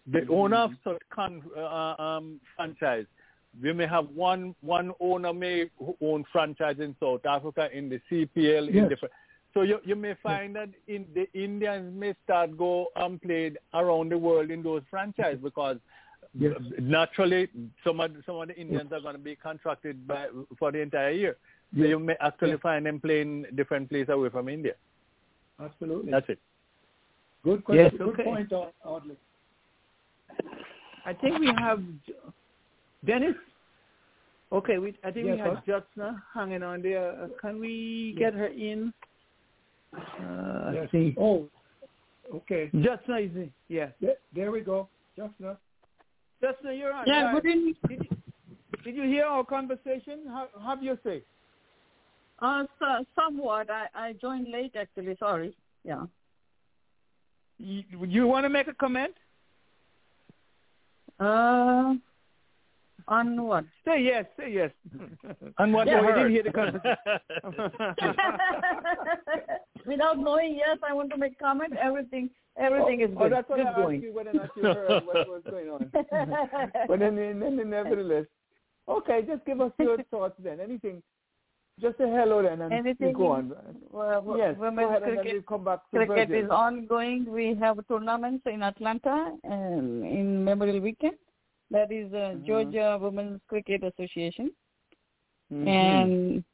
the 0.06 0.26
owner 0.28 0.56
of 0.56 0.72
such 0.84 1.02
con, 1.10 1.42
uh, 1.56 1.94
um 2.02 2.40
franchise, 2.56 3.06
we 3.62 3.72
may 3.72 3.86
have 3.86 4.08
one 4.10 4.54
one 4.60 4.92
owner 5.00 5.32
may 5.32 5.70
own 6.00 6.24
franchise 6.32 6.76
in 6.78 6.96
South 7.00 7.24
Africa 7.26 7.68
in 7.72 7.88
the 7.88 8.00
CPL 8.10 8.68
in 8.68 8.74
Yes. 8.74 8.88
different. 8.88 9.12
So 9.54 9.62
you 9.62 9.78
you 9.84 9.96
may 9.96 10.14
find 10.22 10.56
that 10.56 10.70
in 10.88 11.06
the 11.14 11.26
Indians 11.34 11.94
may 11.94 12.14
start 12.24 12.56
go 12.56 12.88
and 12.96 13.20
played 13.20 13.58
around 13.74 14.10
the 14.10 14.18
world 14.18 14.50
in 14.50 14.62
those 14.62 14.82
franchises 14.90 15.40
because 15.42 15.78
Yes. 16.34 16.56
naturally 16.80 17.48
some 17.84 18.00
of 18.00 18.10
some 18.24 18.36
of 18.36 18.48
the 18.48 18.56
Indians 18.56 18.90
are 18.92 19.00
going 19.00 19.14
to 19.16 19.20
be 19.20 19.36
contracted 19.36 20.06
by 20.06 20.28
for 20.58 20.72
the 20.72 20.78
entire 20.80 21.10
year. 21.10 21.36
So 21.74 21.80
Yes. 21.82 21.88
you 21.90 21.98
may 21.98 22.16
actually 22.20 22.52
Yes. 22.52 22.60
find 22.60 22.86
them 22.86 23.00
playing 23.00 23.44
different 23.54 23.90
places 23.90 24.08
away 24.08 24.30
from 24.30 24.48
India. 24.48 24.74
Absolutely. 25.60 26.10
That's 26.10 26.28
it. 26.30 26.38
Good 27.44 27.64
question. 27.64 27.84
Yes, 27.84 27.92
Good 27.98 28.24
point, 28.24 28.52
Audley. 28.84 29.16
I 31.04 31.12
think 31.12 31.38
we 31.40 31.48
have 31.48 31.82
Dennis. 33.04 33.36
Okay, 34.52 34.78
we 34.78 34.94
I 35.04 35.10
think 35.10 35.26
Yes, 35.26 35.34
we 35.34 35.40
have 35.40 35.62
sir. 35.66 35.82
Jutsna 35.96 36.22
hanging 36.32 36.62
on 36.62 36.80
there. 36.82 37.10
Uh, 37.24 37.28
can 37.40 37.58
we 37.60 38.14
get 38.16 38.32
her 38.32 38.46
in? 38.46 38.94
Uh, 39.94 40.72
Yes. 40.74 40.84
I 40.84 40.90
think 40.90 41.16
Oh, 41.18 41.48
okay. 42.34 42.70
Jutsna 42.74 43.24
is 43.28 43.36
in. 43.36 43.52
Yeah. 43.68 43.88
There, 44.00 44.14
there 44.34 44.50
we 44.50 44.60
go. 44.60 44.88
Just 45.16 45.34
now. 45.38 45.58
Jutsna, 46.42 46.76
you're 46.78 46.92
on. 46.92 47.06
Yeah, 47.06 47.32
Right. 47.32 47.42
good 47.42 47.50
evening. 47.50 47.76
Did 47.88 48.04
you, 48.04 48.16
did 48.84 48.96
you 48.96 49.02
hear 49.04 49.26
our 49.26 49.44
conversation? 49.44 50.24
How 50.26 50.48
have 50.64 50.82
you 50.82 50.98
say? 51.04 51.22
Uh, 52.40 52.64
so, 52.78 53.04
somewhat. 53.14 53.68
I, 53.70 53.86
I 53.94 54.12
joined 54.14 54.48
late, 54.48 54.74
actually. 54.76 55.16
Sorry. 55.18 55.54
Yeah. 55.84 56.06
You, 57.58 57.84
you 58.06 58.26
want 58.26 58.44
to 58.44 58.48
make 58.48 58.66
a 58.68 58.74
comment? 58.74 59.14
Uh, 61.20 61.94
on 63.08 63.42
what? 63.44 63.64
Say 63.86 64.02
yes. 64.02 64.24
Say 64.38 64.52
yes. 64.52 64.70
On 65.58 65.72
what 65.72 65.86
yeah, 65.86 66.00
you 66.00 66.06
we 66.06 66.12
didn't 66.12 66.30
hear 66.32 66.42
the 66.42 66.52
conversation. 66.60 66.96
Without 69.86 70.18
knowing, 70.18 70.54
yes, 70.56 70.78
I 70.88 70.92
want 70.92 71.10
to 71.10 71.16
make 71.16 71.38
comment. 71.38 71.74
Everything, 71.80 72.30
everything 72.56 73.00
is 73.00 73.08
good. 73.10 73.16
Oh, 73.18 73.22
good. 73.24 73.32
that's 73.32 73.48
what 73.48 73.58
good 73.58 73.66
I 73.66 73.94
asked 73.94 74.02
you 74.02 74.12
whether 74.12 74.30
or 74.30 74.34
not 74.34 74.50
you 74.56 74.62
heard 74.62 75.06
what 75.06 75.28
was 75.28 75.42
going 75.50 75.68
on. 75.70 75.90
but 75.92 76.98
then, 76.98 77.16
then, 77.16 77.40
then 77.56 77.70
nevertheless, 77.70 78.26
okay, 78.88 79.22
just 79.26 79.44
give 79.44 79.60
us 79.60 79.72
your 79.78 80.02
thoughts 80.10 80.34
then. 80.42 80.60
Anything, 80.60 81.02
just 81.80 81.98
say 81.98 82.04
hello 82.04 82.42
then, 82.42 82.60
and 82.60 82.72
Anything? 82.72 83.12
go 83.12 83.32
on. 83.32 83.52
Well, 83.90 84.36
yes, 84.38 84.56
women's 84.58 84.86
go 84.86 84.90
ahead, 84.90 85.02
and 85.02 85.10
then 85.10 85.24
cricket, 85.24 85.32
we'll 85.32 85.42
come 85.58 85.64
back 85.64 85.80
to 85.90 86.06
cricket 86.06 86.30
is 86.30 86.50
ongoing. 86.50 87.26
We 87.28 87.56
have 87.60 87.78
tournaments 87.88 88.44
in 88.46 88.62
Atlanta 88.62 89.32
um, 89.44 90.04
in 90.04 90.44
Memorial 90.44 90.80
Weekend. 90.80 91.16
That 91.72 91.90
is 91.90 92.12
uh, 92.12 92.34
Georgia 92.46 92.98
Women's 93.00 93.40
Cricket 93.48 93.82
Association. 93.82 94.52
Mhm. 95.52 95.68
And 95.68 96.44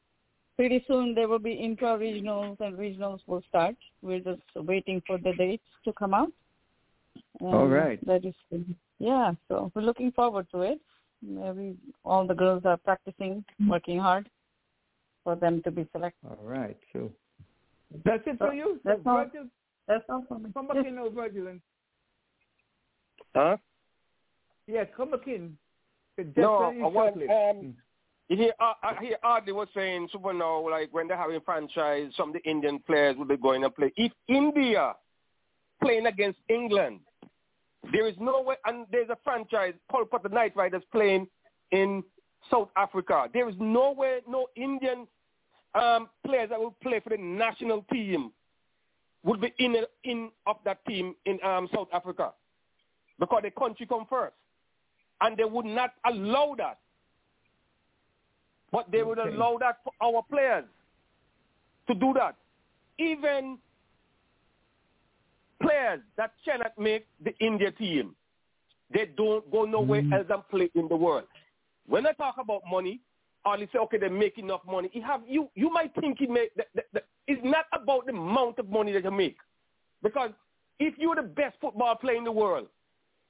pretty 0.55 0.83
soon 0.87 1.13
there 1.13 1.27
will 1.27 1.39
be 1.39 1.53
intra-regionals 1.53 2.59
and 2.61 2.77
regionals 2.77 3.19
will 3.27 3.41
start. 3.49 3.75
We're 4.01 4.19
just 4.21 4.41
waiting 4.55 5.01
for 5.05 5.17
the 5.17 5.33
dates 5.33 5.63
to 5.85 5.93
come 5.93 6.13
out. 6.13 6.31
And 7.39 7.53
All 7.53 7.67
right. 7.67 8.03
That 8.05 8.25
is, 8.25 8.35
yeah. 8.99 9.33
So 9.47 9.71
we're 9.73 9.81
looking 9.83 10.11
forward 10.11 10.47
to 10.51 10.61
it. 10.61 10.79
Maybe 11.21 11.75
all 12.05 12.25
the 12.25 12.33
girls 12.33 12.63
are 12.65 12.77
practicing, 12.77 13.43
working 13.67 13.99
hard 13.99 14.29
for 15.25 15.35
them 15.35 15.61
to 15.63 15.71
be 15.71 15.85
selected. 15.91 16.29
All 16.29 16.39
right, 16.41 16.77
so 16.93 17.11
that's 18.05 18.23
it 18.25 18.37
for 18.37 18.53
you. 18.53 18.79
So 18.83 18.89
That's 18.89 19.01
all. 19.05 19.17
Virgil, 19.17 19.45
That's 19.87 20.03
all 20.09 20.23
for 20.29 20.39
me. 20.39 20.49
come 20.53 20.67
back 20.67 20.85
in 20.85 20.95
Virgil. 21.13 21.59
Huh? 23.35 23.57
Yeah, 24.69 24.85
come 24.85 25.11
back 25.11 25.27
in. 25.27 25.57
Just 26.17 26.37
No, 26.37 26.73
I 26.83 26.87
want, 26.87 27.15
um, 27.15 27.75
you 28.27 28.37
hear, 28.37 28.53
uh, 28.59 28.73
I 28.83 28.95
hear 29.01 29.17
Audley 29.23 29.53
was 29.53 29.67
saying, 29.73 30.09
super 30.11 30.33
now, 30.33 30.69
like 30.69 30.89
when 30.93 31.07
they're 31.07 31.17
having 31.17 31.39
franchise, 31.41 32.11
some 32.15 32.29
of 32.29 32.33
the 32.33 32.49
Indian 32.49 32.79
players 32.79 33.17
will 33.17 33.25
be 33.25 33.37
going 33.37 33.61
to 33.61 33.69
play. 33.69 33.91
If 33.95 34.11
India 34.27 34.93
playing 35.81 36.05
against 36.05 36.39
England, 36.49 36.99
there 37.91 38.07
is 38.07 38.15
no 38.19 38.41
way, 38.41 38.55
and 38.65 38.85
there's 38.91 39.09
a 39.09 39.17
franchise, 39.23 39.73
Kolkata 39.91 40.31
Knight 40.31 40.55
Riders 40.55 40.83
playing 40.91 41.27
in 41.71 42.03
South 42.51 42.69
Africa. 42.75 43.27
There 43.33 43.47
is 43.49 43.55
no 43.59 43.93
way, 43.93 44.19
no 44.27 44.47
Indian 44.55 45.07
um, 45.73 46.09
players 46.25 46.49
that 46.49 46.59
will 46.59 46.75
play 46.83 46.99
for 46.99 47.09
the 47.09 47.17
national 47.17 47.83
team 47.91 48.31
would 49.23 49.41
be 49.41 49.53
in 49.59 49.75
in 50.03 50.29
of 50.45 50.57
that 50.65 50.85
team 50.85 51.15
in 51.25 51.39
um, 51.43 51.67
South 51.73 51.89
Africa 51.93 52.31
because 53.19 53.41
the 53.43 53.51
country 53.51 53.85
come 53.85 54.05
first, 54.09 54.35
and 55.21 55.37
they 55.37 55.45
would 55.45 55.65
not 55.65 55.93
allow 56.05 56.55
that. 56.57 56.79
But 58.71 58.91
they 58.91 59.03
would 59.03 59.19
Okay. 59.19 59.35
allow 59.35 59.57
that 59.57 59.79
for 59.83 59.93
our 60.01 60.23
players 60.23 60.65
to 61.87 61.95
do 61.95 62.13
that. 62.13 62.35
Even 62.97 63.57
players 65.61 66.01
that 66.17 66.33
cannot 66.45 66.77
make 66.77 67.07
the 67.23 67.35
India 67.39 67.71
team, 67.71 68.15
they 68.91 69.05
don't 69.05 69.49
go 69.51 69.65
nowhere 69.65 70.01
mm. 70.01 70.13
else 70.13 70.27
and 70.29 70.47
play 70.49 70.69
in 70.75 70.87
the 70.87 70.95
world. 70.95 71.25
When 71.87 72.05
I 72.05 72.11
talk 72.13 72.35
about 72.37 72.61
money, 72.69 72.99
only 73.45 73.67
say, 73.71 73.79
okay, 73.79 73.97
they 73.97 74.09
make 74.09 74.37
enough 74.37 74.61
money. 74.65 74.89
You 74.93 75.01
have 75.01 75.21
you 75.27 75.49
you 75.55 75.71
might 75.71 75.93
think 75.99 76.21
it 76.21 76.29
make 76.29 76.53
that, 76.55 76.67
that, 76.75 76.85
that, 76.93 77.05
it's 77.27 77.41
not 77.43 77.65
about 77.73 78.05
the 78.05 78.11
amount 78.11 78.59
of 78.59 78.69
money 78.69 78.91
that 78.91 79.03
you 79.03 79.11
make, 79.11 79.37
because 80.03 80.31
if 80.79 80.93
you're 80.97 81.15
the 81.15 81.23
best 81.23 81.55
football 81.59 81.95
player 81.95 82.17
in 82.17 82.23
the 82.23 82.31
world 82.31 82.67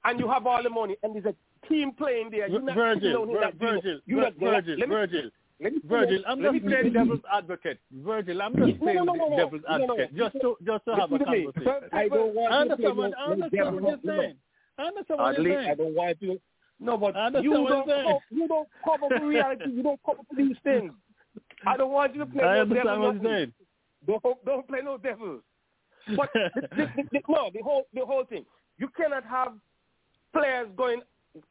and 0.04 0.20
you 0.20 0.28
have 0.28 0.46
all 0.48 0.62
the 0.62 0.70
money 0.70 0.96
and 1.04 1.16
there's 1.16 1.26
a 1.26 1.36
team 1.68 1.92
playing 1.92 2.30
there, 2.32 2.48
you're 2.48 2.62
not 2.62 2.76
Virgil, 2.76 3.26
down 3.26 3.30
in 3.30 3.36
Vir- 3.60 3.72
Virgil, 3.74 4.00
You're 4.06 4.22
not- 4.22 4.34
Virgil, 4.36 4.78
let 4.78 4.90
me- 4.90 4.96
Virgil, 4.96 5.30
let 5.62 5.74
me 5.74 5.80
Virgil. 5.84 6.24
I'm 6.28 6.42
let 6.42 6.54
just 6.54 6.64
me- 6.64 6.70
playing 6.72 6.94
devil's 6.94 7.20
advocate. 7.32 7.80
Virgil, 7.92 8.42
I'm 8.42 8.56
just 8.56 8.80
playing 8.80 9.06
no, 9.06 9.14
no, 9.14 9.28
no, 9.30 9.38
devil's 9.38 9.62
no, 9.70 9.78
no, 9.78 9.86
no. 9.86 9.94
advocate 9.94 10.16
just 10.18 10.36
to 10.42 10.58
just 10.64 10.86
to 10.86 10.96
have 10.96 11.12
a 11.12 11.20
me. 11.20 11.26
conversation. 11.26 11.90
I 11.92 12.08
don't 12.08 12.34
want 12.36 12.54
I 12.54 12.64
you 12.64 12.70
to 12.70 12.76
play 12.78 12.86
understand 12.88 12.98
what 12.98 13.12
no- 13.12 13.18
I 13.18 13.28
no 13.28 13.34
understand 13.34 13.66
what 13.76 13.84
you're 13.84 13.92
no, 13.92 14.14
no. 14.16 14.22
saying. 14.22 14.36
I 14.78 14.84
understand 14.84 15.20
what 15.20 15.38
you're 15.44 15.60
I 15.60 15.76
don't 15.76 15.96
want 15.96 16.22
you. 16.22 16.42
No, 16.82 16.98
but 16.98 17.14
you 17.44 17.52
don't, 17.52 17.68
you're 17.68 17.84
saying. 17.88 18.06
co- 18.08 18.22
you 18.32 18.48
don't 18.48 18.70
cover 18.86 19.20
for 19.20 19.26
reality. 19.28 19.70
You 19.72 19.84
don't 19.84 20.00
cover 20.06 20.20
for 20.30 20.36
these 20.36 20.56
things. 20.64 20.94
I 21.68 21.76
don't 21.76 21.92
want 21.92 22.14
you 22.16 22.20
to 22.22 22.26
play 22.26 22.44
I 22.44 22.64
no 22.64 22.74
devil. 22.74 23.00
what 23.02 23.16
you're 23.16 23.24
saying. 23.24 23.54
Don't, 24.08 24.46
don't 24.46 24.68
play 24.68 24.80
no 24.82 24.98
devils. 24.98 25.42
But 26.16 26.30
the, 26.34 26.50
the, 26.56 26.68
the, 26.78 27.04
the, 27.12 27.20
no, 27.28 27.50
the 27.54 27.62
whole 27.62 27.86
the 27.94 28.06
whole 28.06 28.24
thing. 28.24 28.46
You 28.78 28.88
cannot 28.96 29.26
have 29.26 29.52
players 30.32 30.70
going. 30.78 31.02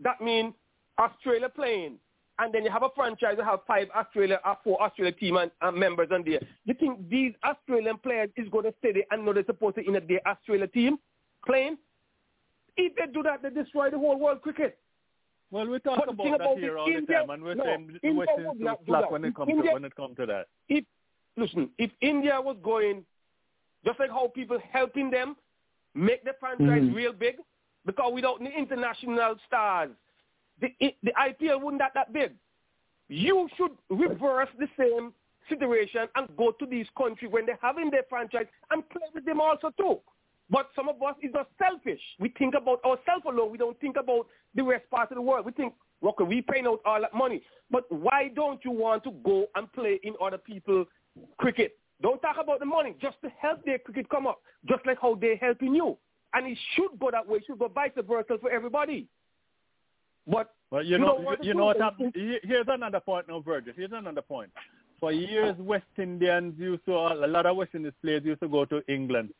That 0.00 0.20
mean 0.20 0.54
Australia 0.98 1.48
playing, 1.48 1.98
and 2.38 2.52
then 2.52 2.64
you 2.64 2.70
have 2.70 2.82
a 2.82 2.90
franchise 2.94 3.36
that 3.36 3.44
have 3.44 3.60
five 3.66 3.88
Australia 3.94 4.40
or 4.44 4.56
four 4.64 4.82
Australia 4.82 5.12
team 5.12 5.36
and, 5.36 5.50
and 5.60 5.76
members 5.76 6.08
on 6.12 6.24
there. 6.24 6.40
You 6.64 6.74
think 6.74 7.08
these 7.08 7.32
Australian 7.44 7.98
players 7.98 8.30
is 8.36 8.48
going 8.48 8.64
to 8.64 8.74
stay 8.78 8.92
there 8.92 9.04
and 9.10 9.24
know 9.24 9.32
they're 9.32 9.44
supposed 9.44 9.76
to 9.76 9.86
in 9.86 9.96
a 9.96 10.00
their 10.00 10.26
Australia 10.26 10.66
team 10.66 10.98
playing? 11.46 11.78
If 12.76 12.94
they 12.96 13.12
do 13.12 13.22
that, 13.24 13.42
they 13.42 13.50
destroy 13.50 13.90
the 13.90 13.98
whole 13.98 14.18
world 14.18 14.42
cricket. 14.42 14.78
Well, 15.50 15.66
we 15.66 15.78
talk 15.78 15.98
But 15.98 16.10
about 16.10 16.24
that 16.24 16.34
about 16.42 16.58
here 16.58 16.76
it, 16.76 16.80
all 16.80 16.86
the 16.86 16.98
India- 16.98 17.20
time, 17.20 17.30
and 17.30 17.42
we're 17.42 17.54
no, 17.54 17.64
saying 17.64 17.98
India 18.02 18.18
we're 18.18 18.26
saying 18.36 18.48
would 18.48 18.60
not 18.60 18.84
do 18.84 18.92
that. 18.92 19.10
when 19.10 19.24
it 19.24 19.28
If 19.28 19.34
comes 19.34 19.52
to 19.64 19.72
when 19.72 19.84
it 19.84 19.94
comes 19.96 20.16
to 20.18 20.26
that. 20.26 20.46
if 20.68 20.84
listen, 21.36 21.70
if 21.78 21.90
India 22.02 22.38
was 22.40 22.56
going, 22.62 23.04
just 23.84 23.98
like 23.98 24.10
how 24.10 24.28
people 24.28 24.58
helping 24.72 25.10
them 25.10 25.36
make 25.94 26.22
the 26.24 26.34
franchise 26.38 26.82
Mhm. 26.82 26.94
real 26.94 27.12
big, 27.14 27.36
because 27.86 28.12
without 28.14 28.38
the 28.40 28.50
international 28.50 29.36
stars, 29.46 29.90
the 30.60 30.68
the 31.02 31.12
IPL 31.12 31.62
wouldn't 31.62 31.80
that 31.80 31.92
that 31.94 32.12
big. 32.12 32.32
You 33.08 33.48
should 33.56 33.72
reverse 33.88 34.48
the 34.58 34.68
same 34.78 35.12
situation 35.48 36.08
and 36.14 36.28
go 36.36 36.52
to 36.52 36.66
these 36.66 36.86
countries 36.96 37.30
when 37.30 37.46
they're 37.46 37.58
having 37.62 37.90
their 37.90 38.04
franchise 38.08 38.46
and 38.70 38.88
play 38.90 39.06
with 39.14 39.24
them 39.24 39.40
also 39.40 39.70
too. 39.78 39.98
But 40.50 40.70
some 40.74 40.88
of 40.88 41.02
us 41.02 41.14
is 41.22 41.32
just 41.32 41.48
selfish. 41.58 42.00
We 42.18 42.30
think 42.38 42.54
about 42.54 42.82
ourselves 42.84 43.24
alone. 43.26 43.50
We 43.50 43.58
don't 43.58 43.78
think 43.80 43.96
about 43.96 44.26
the 44.54 44.62
rest 44.62 44.88
part 44.90 45.10
of 45.10 45.16
the 45.16 45.22
world. 45.22 45.44
We 45.44 45.52
think, 45.52 45.74
okay, 46.02 46.24
we 46.24 46.42
paying 46.42 46.66
out 46.66 46.80
all 46.86 47.00
that 47.00 47.14
money. 47.14 47.42
But 47.70 47.84
why 47.90 48.30
don't 48.34 48.64
you 48.64 48.70
want 48.70 49.04
to 49.04 49.10
go 49.24 49.46
and 49.54 49.70
play 49.72 50.00
in 50.02 50.14
other 50.22 50.38
people's 50.38 50.86
cricket? 51.38 51.78
Don't 52.00 52.20
talk 52.22 52.36
about 52.40 52.60
the 52.60 52.66
money. 52.66 52.94
Just 53.00 53.16
to 53.22 53.28
help 53.38 53.64
their 53.64 53.78
cricket 53.78 54.08
come 54.08 54.26
up. 54.26 54.40
Just 54.66 54.86
like 54.86 54.98
how 55.02 55.16
they're 55.16 55.36
helping 55.36 55.74
you. 55.74 55.98
And 56.34 56.46
it 56.46 56.58
should 56.74 56.98
go 57.00 57.10
that 57.10 57.26
way. 57.26 57.38
It 57.38 57.44
should 57.46 57.58
go 57.58 57.68
vice 57.68 57.92
versa 58.06 58.36
for 58.40 58.50
everybody. 58.50 59.06
But 60.26 60.52
Well, 60.70 60.82
you 60.82 60.92
you 60.92 60.98
know, 60.98 61.06
don't 61.14 61.24
want 61.24 61.40
to 61.40 61.46
you 61.46 61.54
know 61.54 61.66
what 61.66 61.80
happened. 61.80 62.12
He- 62.14 62.38
Here's 62.42 62.66
another 62.68 63.00
point 63.00 63.28
now, 63.28 63.40
Virgil. 63.40 63.72
Here's 63.74 63.92
another 63.92 64.20
point. 64.22 64.50
For 65.00 65.12
years, 65.12 65.56
West 65.58 65.86
Indians 65.96 66.54
used 66.58 66.84
to, 66.86 66.92
a 66.92 67.26
lot 67.26 67.46
of 67.46 67.56
West 67.56 67.70
Indies 67.74 67.92
players 68.02 68.24
used 68.24 68.40
to 68.40 68.48
go 68.48 68.64
to 68.66 68.82
England 68.88 69.30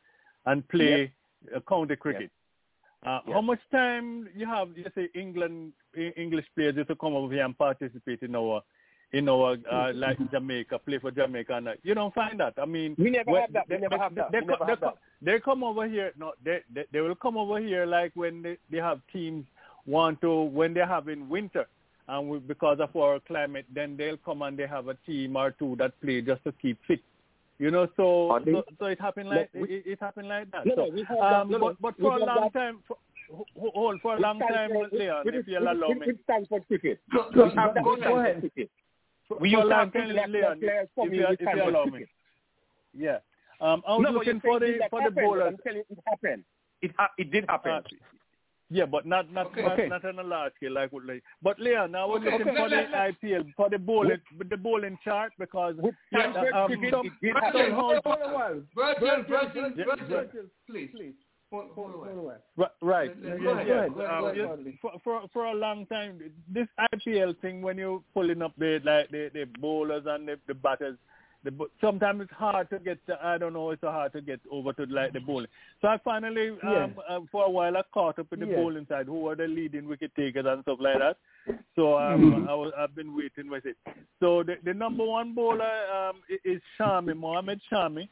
and 0.46 0.66
play 0.68 1.12
uh, 1.54 1.60
county 1.68 1.96
cricket. 1.96 2.30
Uh, 3.04 3.20
How 3.26 3.40
much 3.40 3.60
time 3.70 4.28
you 4.34 4.46
have, 4.46 4.68
you 4.76 4.84
say 4.94 5.08
England, 5.14 5.72
English 6.16 6.46
players 6.54 6.76
used 6.76 6.88
to 6.88 6.96
come 6.96 7.14
over 7.14 7.32
here 7.32 7.44
and 7.44 7.56
participate 7.58 8.22
in 8.22 8.34
our, 8.34 8.62
in 9.12 9.28
our, 9.28 9.56
uh, 9.70 9.92
like 9.94 10.18
Jamaica, 10.30 10.78
play 10.80 10.98
for 10.98 11.10
Jamaica. 11.10 11.54
And, 11.54 11.68
uh, 11.68 11.72
you 11.82 11.94
don't 11.94 12.12
find 12.14 12.38
that. 12.40 12.54
I 12.58 12.66
mean, 12.66 12.94
We 12.98 13.10
never 13.10 13.30
when- 13.30 13.40
have 13.42 13.52
that. 13.54 13.68
We 13.68 13.76
they- 13.76 13.80
never 13.80 13.96
they- 13.96 14.02
have 14.02 14.14
that. 14.16 14.32
They, 14.32 14.40
We 14.40 14.46
co- 14.54 14.64
have 14.66 14.80
co- 14.80 14.86
that. 14.86 14.94
they 15.22 15.40
come 15.40 15.64
over 15.64 15.86
here. 15.88 16.12
No, 16.18 16.32
they, 16.44 16.60
they 16.74 16.84
they 16.92 17.00
will 17.00 17.14
come 17.14 17.36
over 17.38 17.58
here 17.58 17.86
like 17.86 18.12
when 18.14 18.42
they, 18.42 18.58
they 18.70 18.78
have 18.78 19.00
teams 19.12 19.46
want 19.86 20.20
to 20.20 20.42
when 20.42 20.74
they're 20.74 20.86
having 20.86 21.26
winter, 21.28 21.66
and 22.08 22.28
we, 22.28 22.38
because 22.38 22.80
of 22.80 22.94
our 22.94 23.18
climate, 23.20 23.64
then 23.72 23.96
they'll 23.96 24.18
come 24.18 24.42
and 24.42 24.58
they 24.58 24.66
have 24.66 24.88
a 24.88 24.94
team 25.06 25.36
or 25.36 25.52
two 25.52 25.74
that 25.76 25.98
play 26.02 26.20
just 26.20 26.44
to 26.44 26.52
keep 26.60 26.78
fit. 26.86 27.00
You 27.58 27.70
know, 27.70 27.88
so 27.96 28.38
they- 28.44 28.52
so, 28.52 28.62
so 28.78 28.84
it 28.86 29.00
happened 29.00 29.30
like 29.30 29.48
No, 29.54 29.62
we- 29.62 29.76
it, 29.76 29.86
it 29.86 30.00
happened 30.00 30.28
like 30.28 30.50
that. 30.50 30.66
No, 30.66 30.74
so, 30.74 30.84
no, 30.84 30.90
we 30.90 31.02
have 31.04 31.16
that. 31.18 31.32
um, 31.40 31.50
No, 31.50 31.56
no, 31.58 31.64
but 31.68 31.80
but 31.80 31.98
we 31.98 32.02
for 32.04 32.16
a 32.16 32.24
long 32.26 32.40
that. 32.42 32.52
time, 32.52 32.82
for, 32.86 32.96
hold 33.58 34.00
for 34.02 34.16
a 34.16 34.20
long 34.20 34.38
time, 34.38 34.50
Stanford- 34.70 34.92
Leon, 34.92 35.22
with- 35.24 35.34
if 35.34 35.48
you'll 35.48 35.62
allow 35.62 35.88
with- 35.88 35.98
me. 35.98 36.06
with 36.08 36.22
Stanford 36.24 36.66
cricket. 36.68 37.00
Go- 37.10 37.28
We 37.32 37.54
go- 37.54 37.96
go 37.96 38.18
ahead. 38.20 38.50
Stanford 39.28 39.36
cricket. 39.36 39.38
For- 39.38 39.38
We 39.38 39.48
for 39.50 39.56
used 39.58 39.62
to 39.62 39.68
long 39.68 39.78
have 39.78 39.92
time, 39.92 40.02
international 40.10 40.40
Leon, 40.40 40.58
players 40.60 40.88
if 40.88 40.94
coming 40.94 41.14
you, 41.14 41.26
with 41.28 41.40
if 41.40 41.56
you 41.56 41.62
allow 41.70 41.84
me. 41.84 42.04
Yeah. 42.94 43.18
Um, 43.60 43.82
I 43.86 43.92
was 43.96 44.02
no, 44.04 44.10
looking 44.12 44.40
for 44.40 44.60
the 44.60 44.76
that 44.80 44.90
for 44.90 45.00
the 45.00 45.04
happened, 45.04 45.14
but 45.16 45.22
bowlers. 45.24 45.46
I'm 45.48 45.56
telling 45.64 45.78
you, 45.78 45.84
it 45.90 45.98
happened. 46.06 46.44
It 46.80 46.90
ha- 46.96 47.10
it 47.18 47.30
did 47.32 47.44
happen. 47.48 47.72
Uh, 47.72 47.80
yeah, 48.70 48.84
but 48.86 49.04
not 49.06 49.32
not 49.32 49.46
Okay. 49.46 49.62
not, 49.62 49.72
Okay. 49.72 49.88
not 49.88 50.04
on 50.04 50.18
a 50.18 50.22
large 50.22 50.52
scale 50.56 50.72
like 50.74 50.92
what 50.92 51.04
like. 51.06 51.22
But 51.42 51.58
Leon, 51.58 51.94
I 51.94 52.04
was 52.04 52.20
Okay, 52.20 52.30
looking 52.30 52.48
okay. 52.48 52.56
for 52.56 52.68
the 52.68 52.76
Let- 52.76 52.90
let- 52.92 53.14
IPL 53.22 53.44
for 53.56 53.68
the 53.70 53.78
bowling 53.78 54.20
the 54.38 54.56
bowling 54.56 54.98
chart 55.04 55.32
because 55.38 55.74
yeah, 56.12 56.26
um, 56.54 56.66
cricket, 56.68 56.90
some, 56.92 57.06
it 57.06 57.12
did 57.20 57.34
somehow- 57.34 57.50
happen. 57.52 57.72
Hold 57.72 58.06
on 58.06 58.22
a 58.30 58.34
while. 58.34 58.62
Virgil, 58.74 59.22
Virgil, 59.26 59.26
Virgil, 59.28 59.84
Virgil, 59.86 60.06
Virgil, 60.06 60.44
please. 60.68 60.90
please. 60.94 61.14
While. 61.50 62.40
Right, 62.56 62.70
right. 62.82 63.10
Yeah, 63.22 63.34
yeah. 63.36 63.50
Um, 63.50 63.58
ahead, 63.58 63.68
yeah, 63.68 63.88
go 63.88 64.52
ahead. 64.52 64.78
for, 64.82 64.92
for 65.02 65.22
for 65.32 65.46
a 65.46 65.54
long 65.54 65.86
time, 65.86 66.20
this 66.52 66.68
IPL 66.94 67.40
thing 67.40 67.62
when 67.62 67.78
you're 67.78 68.02
pulling 68.12 68.42
up 68.42 68.52
the 68.58 68.80
like 68.84 69.10
the, 69.10 69.30
the 69.32 69.46
bowlers 69.58 70.04
and 70.06 70.28
the, 70.28 70.38
the 70.46 70.54
batters, 70.54 70.98
the 71.44 71.52
sometimes 71.80 72.22
it's 72.22 72.32
hard 72.32 72.68
to 72.70 72.78
get. 72.78 73.04
To, 73.06 73.18
I 73.24 73.38
don't 73.38 73.52
know. 73.54 73.70
It's 73.70 73.82
hard 73.82 74.12
to 74.12 74.20
get 74.20 74.40
over 74.50 74.72
to 74.74 74.84
like 74.86 75.12
the 75.12 75.20
bowling. 75.20 75.46
So 75.80 75.88
I 75.88 75.98
finally, 76.04 76.50
um, 76.62 76.94
uh, 77.08 77.20
for 77.32 77.44
a 77.44 77.50
while, 77.50 77.76
I 77.76 77.82
caught 77.94 78.18
up 78.18 78.32
in 78.32 78.40
the 78.40 78.46
Yes. 78.46 78.56
bowling 78.56 78.86
side, 78.88 79.06
who 79.06 79.20
were 79.20 79.36
the 79.36 79.46
leading 79.46 79.88
wicket 79.88 80.14
takers 80.16 80.44
and 80.46 80.62
stuff 80.62 80.78
like 80.80 80.98
that. 80.98 81.16
So 81.76 81.98
um, 81.98 82.46
I 82.48 82.54
was, 82.54 82.72
I've 82.76 82.94
been 82.94 83.16
waiting 83.16 83.48
with 83.50 83.64
it. 83.64 83.76
So 84.20 84.42
the, 84.42 84.56
the 84.64 84.74
number 84.74 85.04
one 85.04 85.34
bowler 85.34 85.64
um, 85.64 86.16
is 86.44 86.60
Shami, 86.78 87.16
Mohammed 87.16 87.60
Shami, 87.72 88.08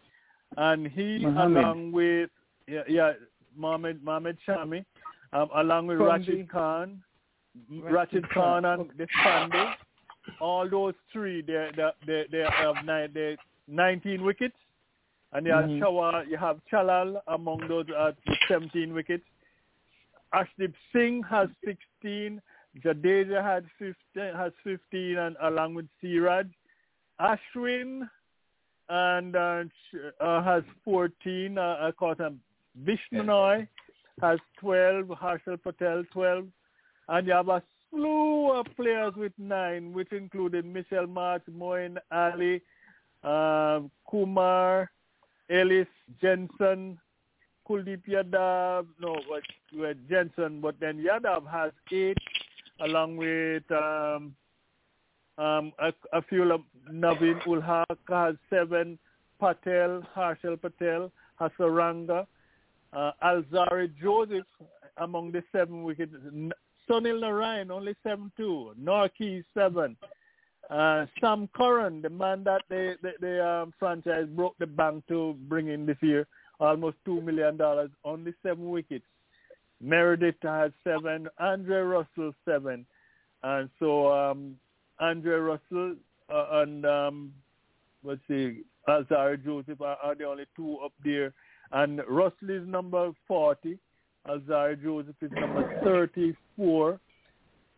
and 0.56 0.86
he 0.86 1.18
Mohammed. 1.18 1.64
along 1.64 1.92
with 1.92 2.30
yeah, 2.66 2.82
yeah 2.88 3.12
Mohammed 3.56 4.02
Mohammed 4.02 4.38
Shami, 4.46 4.84
um, 5.32 5.48
along 5.56 5.86
with 5.86 5.98
From 5.98 6.08
Rashid 6.08 6.48
Khan, 6.50 7.02
Rashid 7.70 8.28
Khan, 8.30 8.64
and 8.64 8.90
the 8.96 9.06
Sunday, 9.22 9.70
all 10.40 10.68
those 10.68 10.94
three 11.12 11.42
they 11.42 11.70
they 12.06 12.24
they, 12.30 12.44
have 12.50 12.84
nine, 12.84 13.10
they 13.14 13.36
19 13.68 14.22
wickets, 14.22 14.56
and 15.32 15.46
you 15.46 15.52
have 15.52 15.64
Mhm. 15.64 15.80
Shawar, 15.80 16.28
you 16.28 16.36
have 16.36 16.60
Chahal 16.70 17.20
among 17.28 17.66
those 17.68 17.88
uh, 17.90 18.12
17 18.48 18.92
wickets. 18.92 19.24
Arshdeep 20.32 20.74
Singh 20.92 21.22
has 21.24 21.48
16. 21.64 22.42
Jadeja 22.84 23.42
had 23.42 23.64
15, 23.78 24.34
has 24.34 24.52
15, 24.62 25.16
and 25.16 25.36
along 25.40 25.74
with 25.74 25.86
Siraj, 26.00 26.46
Ashwin 27.20 28.08
and 28.88 29.34
uh, 29.34 29.64
uh, 30.20 30.42
has 30.42 30.62
14. 30.84 31.58
Uh, 31.58 31.76
I 31.80 31.90
caught 31.92 32.18
him. 32.18 32.40
Bishnoi 32.84 33.66
has 34.20 34.38
12. 34.60 35.06
Harshal 35.06 35.62
Patel 35.62 36.04
12, 36.12 36.46
and 37.08 37.26
you 37.26 37.32
have 37.32 37.48
a 37.48 37.62
slew 37.90 38.52
of 38.52 38.66
players 38.76 39.14
with 39.16 39.32
nine, 39.38 39.92
which 39.92 40.12
included 40.12 40.64
Mitchell 40.64 41.06
Marsh, 41.06 41.42
Moeen 41.50 41.96
Ali, 42.10 42.60
um, 43.24 43.90
Kumar, 44.08 44.90
Ellis, 45.50 45.86
Jansen, 46.20 46.98
Kuldeep 47.68 48.02
Yadav, 48.08 48.86
no, 49.00 49.16
what, 49.26 49.42
what 49.72 49.96
Jansen, 50.08 50.60
but 50.60 50.78
then 50.80 51.02
Yadav 51.02 51.50
has 51.50 51.72
eight, 51.92 52.18
along 52.80 53.16
with 53.16 53.64
um, 53.70 54.34
um, 55.38 55.72
a, 55.78 55.92
a 56.12 56.22
few 56.22 56.50
of 56.50 56.60
Naveen-ul-Haq 56.90 57.98
has 58.08 58.36
seven, 58.48 58.98
Patel, 59.40 60.02
Harshal 60.16 60.60
Patel, 60.60 61.10
Hasaranga, 61.40 62.26
uh, 62.92 63.12
Alzarri 63.22 63.90
Joseph 64.00 64.46
among 64.98 65.32
the 65.32 65.42
seven 65.52 65.82
wickets, 65.82 66.12
Sunil 66.88 67.20
Narayan 67.20 67.70
only 67.70 67.94
seven 68.02 68.32
two, 68.36 68.72
Nortje 68.80 69.44
seven, 69.54 69.96
uh, 70.70 71.06
Sam 71.20 71.48
Curran, 71.54 72.02
the 72.02 72.10
man 72.10 72.44
that 72.44 72.62
the 72.68 72.96
the, 73.20 73.46
um, 73.46 73.74
franchise 73.78 74.26
broke 74.34 74.56
the 74.58 74.66
bank 74.66 75.04
to 75.08 75.36
bring 75.48 75.68
in 75.68 75.86
this 75.86 75.98
year, 76.00 76.26
almost 76.60 76.96
two 77.04 77.20
million 77.20 77.56
dollars, 77.56 77.90
only 78.04 78.32
seven 78.42 78.70
wickets. 78.70 79.04
Meredith 79.80 80.36
had 80.42 80.72
seven, 80.84 81.28
Andre 81.38 81.80
Russell 81.82 82.32
seven, 82.44 82.86
and 83.42 83.68
so 83.78 84.10
um, 84.10 84.56
Andre 84.98 85.34
Russell 85.34 85.96
uh, 86.28 86.46
and 86.52 86.84
um, 86.86 87.32
let's 88.02 88.20
see, 88.28 88.62
Alzarri 88.88 89.44
Joseph 89.44 89.80
are, 89.80 89.96
are 90.02 90.14
the 90.14 90.24
only 90.24 90.44
two 90.56 90.78
up 90.84 90.92
there, 91.04 91.32
and 91.72 92.00
Russell 92.08 92.50
is 92.50 92.66
number 92.66 93.10
forty. 93.26 93.78
Alzarri 94.28 94.82
Joseph 94.82 95.14
is 95.22 95.30
number 95.38 95.62
34. 95.84 96.98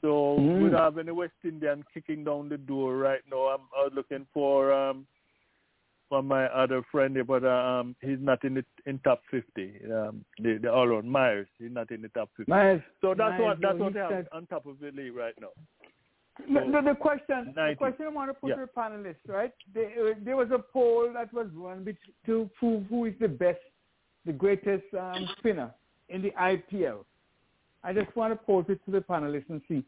So 0.01 0.39
Mm. 0.39 0.63
we 0.63 0.71
don't 0.71 0.79
have 0.81 0.97
any 0.99 1.11
West 1.11 1.35
Indian 1.45 1.85
kicking 1.93 2.25
down 2.25 2.49
the 2.49 2.57
door 2.57 2.97
right 2.97 3.21
now. 3.31 3.49
I'm 3.49 3.61
out 3.77 3.93
looking 3.95 4.27
for 4.33 4.73
um 4.73 5.07
for 6.09 6.23
my 6.23 6.47
other 6.47 6.83
friend 6.91 7.15
here, 7.15 7.25
but 7.25 7.45
uh, 7.45 7.49
um 7.81 7.95
he's 8.01 8.19
not 8.21 8.43
in 8.45 8.55
the 8.55 8.65
in 8.87 8.99
top 9.01 9.21
50. 9.31 9.81
Um, 9.93 10.25
the 10.39 10.59
the 10.63 10.73
all 10.73 10.87
around 10.87 11.05
Mayers, 11.05 11.49
he's 11.59 11.71
not 11.71 11.91
in 11.91 12.01
the 12.01 12.09
top 12.09 12.31
50. 12.37 12.51
Mayers, 12.51 12.83
so 13.03 13.13
that's 13.15 13.33
Mayers, 13.33 13.43
what 13.45 13.61
that's 13.61 13.79
what 13.79 13.93
they 13.93 14.01
have 14.01 14.27
on 14.33 14.47
top 14.47 14.65
of 14.67 14.79
the 14.81 14.91
league 14.93 15.15
right 15.15 15.35
now. 15.39 15.51
The, 16.47 16.61
the, 16.71 16.81
the 16.91 16.95
question, 16.95 17.53
the 17.57 17.75
question 17.77 18.07
I 18.07 18.11
want 18.11 18.31
to 18.31 18.35
put 18.35 18.51
Yeah. 18.51 18.55
to 18.57 18.61
the 18.67 18.81
panelists, 18.81 19.27
right? 19.29 19.53
There, 19.75 20.15
there 20.15 20.37
was 20.37 20.51
a 20.53 20.61
poll 20.73 21.13
that 21.13 21.33
was 21.35 21.49
run 21.53 21.83
bet- 21.83 21.97
to 22.27 22.49
prove 22.59 22.87
who 22.87 23.07
is 23.07 23.15
the 23.21 23.27
best, 23.27 23.59
the 24.29 24.33
greatest 24.35 24.85
um, 24.95 25.27
spinner 25.39 25.73
in 26.11 26.23
the 26.23 26.31
IPL. 26.33 27.05
I 27.83 27.93
just 27.93 28.15
want 28.15 28.33
to 28.33 28.37
pose 28.37 28.67
it 28.69 28.79
to 28.85 28.91
the 28.91 29.01
panelists 29.01 29.49
and 29.49 29.61
see 29.69 29.83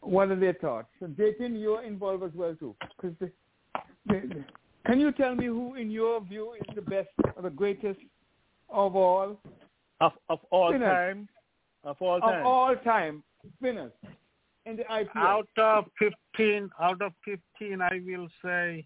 what 0.00 0.30
are 0.30 0.36
their 0.38 0.54
thoughts. 0.54 0.88
So, 1.00 1.06
Jatin, 1.06 1.60
you're 1.60 1.82
involved 1.82 2.22
as 2.22 2.30
well 2.34 2.54
too. 2.54 2.74
'Cause 3.00 3.12
the, 3.20 3.30
the, 4.06 4.14
the- 4.34 4.44
can 4.86 4.98
you 5.00 5.12
tell 5.12 5.34
me 5.34 5.46
who, 5.46 5.74
in 5.76 5.90
your 5.90 6.20
view, 6.20 6.54
is 6.54 6.74
the 6.74 6.82
best 6.82 7.08
or 7.36 7.42
the 7.42 7.50
greatest 7.50 8.00
of 8.68 8.96
all? 8.96 9.36
Of 10.00 10.12
of 10.28 10.40
all 10.50 10.70
Spinners. 10.70 10.88
time, 10.88 11.28
of 11.84 11.96
all 12.00 12.20
time? 12.20 12.40
Of 12.40 12.46
all 12.46 12.74
time 12.76 13.22
spinners 13.58 13.92
in 14.66 14.76
the 14.76 14.82
IPL. 14.84 15.16
Out 15.16 15.48
of 15.58 15.84
15, 15.98 16.70
out 16.80 17.00
of 17.02 17.12
15, 17.24 17.80
I 17.80 18.00
will 18.04 18.28
say 18.44 18.84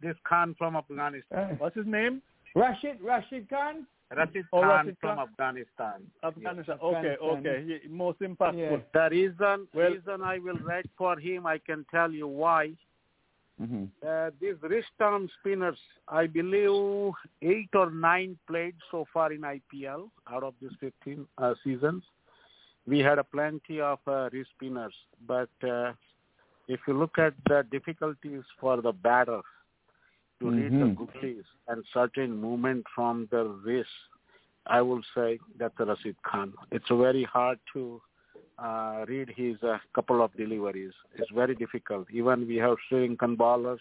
this 0.00 0.16
Khan 0.26 0.54
from 0.56 0.76
Afghanistan. 0.76 1.56
What's 1.58 1.76
his 1.76 1.86
name? 1.86 2.22
Rashid 2.54 3.00
Rashid 3.02 3.48
Khan. 3.48 3.86
Rashid 4.16 4.44
Oh, 4.52 4.60
Khan 4.60 4.68
Rashid 4.68 4.96
from 5.00 5.16
Khan. 5.16 5.28
Afghanistan. 5.28 6.10
Afghanistan. 6.24 6.78
Okay, 6.82 7.16
okay. 7.22 7.80
Most 7.88 8.20
impactful. 8.20 8.82
The 8.92 9.08
reason 9.10 9.68
Well- 9.72 9.92
reason 9.92 10.22
I 10.22 10.38
will 10.38 10.58
write 10.58 10.90
for 10.96 11.18
him, 11.18 11.46
I 11.46 11.58
can 11.58 11.84
tell 11.90 12.10
you 12.10 12.26
why. 12.26 12.72
Mm-hmm. 13.60 13.84
Uh, 14.06 14.30
these 14.40 14.54
wrist-arm 14.62 15.28
spinners, 15.38 15.78
I 16.08 16.26
believe 16.26 17.12
eight 17.42 17.68
or 17.74 17.90
nine 17.90 18.38
played 18.46 18.74
so 18.90 19.06
far 19.12 19.32
in 19.32 19.42
IPL 19.42 20.10
out 20.32 20.42
of 20.42 20.54
these 20.62 20.70
15 20.80 21.26
uh, 21.36 21.54
seasons. 21.62 22.02
We 22.86 23.00
had 23.00 23.18
a 23.18 23.24
plenty 23.24 23.80
of 23.82 23.98
uh, 24.06 24.30
wrist 24.32 24.50
spinners, 24.56 24.94
but 25.26 25.50
uh, 25.62 25.92
if 26.68 26.80
you 26.88 26.94
look 26.98 27.18
at 27.18 27.34
the 27.48 27.66
difficulties 27.70 28.44
for 28.58 28.80
the 28.80 28.92
batter 28.92 29.42
to 30.40 30.50
read 30.50 30.72
the 30.72 30.86
Mhm. 30.86 30.96
googlies 30.96 31.44
and 31.68 31.84
certain 31.92 32.36
movement 32.36 32.86
from 32.94 33.26
the 33.30 33.44
wrist, 33.64 33.90
I 34.66 34.80
will 34.82 35.02
say 35.14 35.38
that's 35.56 35.78
Rashid 35.78 36.16
Khan. 36.22 36.54
It's 36.70 36.88
very 36.88 37.24
hard 37.24 37.58
to 37.72 38.00
uh, 38.58 39.04
read 39.08 39.30
his 39.30 39.62
uh, 39.62 39.78
couple 39.94 40.22
of 40.22 40.30
deliveries. 40.36 40.92
It's 41.16 41.30
very 41.30 41.54
difficult. 41.54 42.10
Even 42.10 42.46
we 42.46 42.56
have 42.56 42.76
Sri 42.88 43.08
Lankan 43.08 43.36
bowlers. 43.36 43.80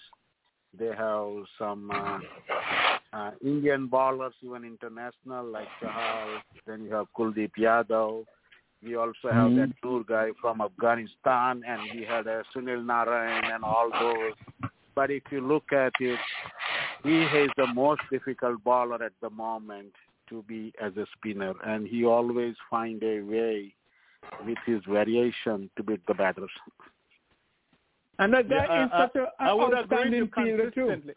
They 0.77 0.93
have 0.95 1.31
some 1.57 1.91
uh, 1.91 2.19
uh, 3.11 3.31
Indian 3.43 3.87
bowlers, 3.87 4.33
even 4.41 4.63
international, 4.63 5.45
like 5.45 5.67
Chahal. 5.81 6.41
Then 6.65 6.83
you 6.83 6.93
have 6.93 7.07
Kuldeep 7.17 7.51
Yadav. 7.57 8.25
We 8.81 8.95
also 8.95 9.29
have 9.29 9.51
Mhm. 9.51 9.55
that 9.57 9.71
tour 9.81 10.03
guy 10.07 10.31
from 10.39 10.61
Afghanistan, 10.61 11.63
and 11.67 11.81
we 11.93 12.03
had 12.05 12.27
uh, 12.27 12.43
Sunil 12.53 12.85
Narayan 12.85 13.51
and 13.51 13.63
all 13.65 13.89
those. 13.89 14.33
But 14.95 15.11
if 15.11 15.23
you 15.31 15.41
look 15.41 15.71
at 15.71 15.93
it, 15.99 16.19
he 17.03 17.21
is 17.21 17.49
the 17.57 17.67
most 17.73 18.01
difficult 18.11 18.63
bowler 18.63 19.01
at 19.03 19.13
the 19.21 19.29
moment 19.29 19.93
to 20.29 20.43
be 20.43 20.73
as 20.81 20.95
a 20.97 21.05
spinner, 21.17 21.53
and 21.65 21.87
he 21.87 22.05
always 22.05 22.55
find 22.69 23.01
a 23.03 23.21
way 23.21 23.73
with 24.45 24.57
his 24.65 24.81
variation 24.87 25.69
to 25.77 25.83
beat 25.83 26.05
the 26.07 26.13
batters. 26.13 26.51
And 28.19 28.33
that 28.33 28.49
guy 28.49 28.65
Yeah, 28.65 28.85
is 28.85 28.91
I- 28.93 28.99
such 29.07 29.15
a, 29.15 29.31
I 29.39 29.51
an 29.51 29.57
would 29.57 29.63
agree 29.65 29.73
with 29.73 29.91
outstanding 29.91 30.19
you 30.19 30.27
fielder 30.27 30.71
too. 30.71 30.81
consistently. 30.87 31.13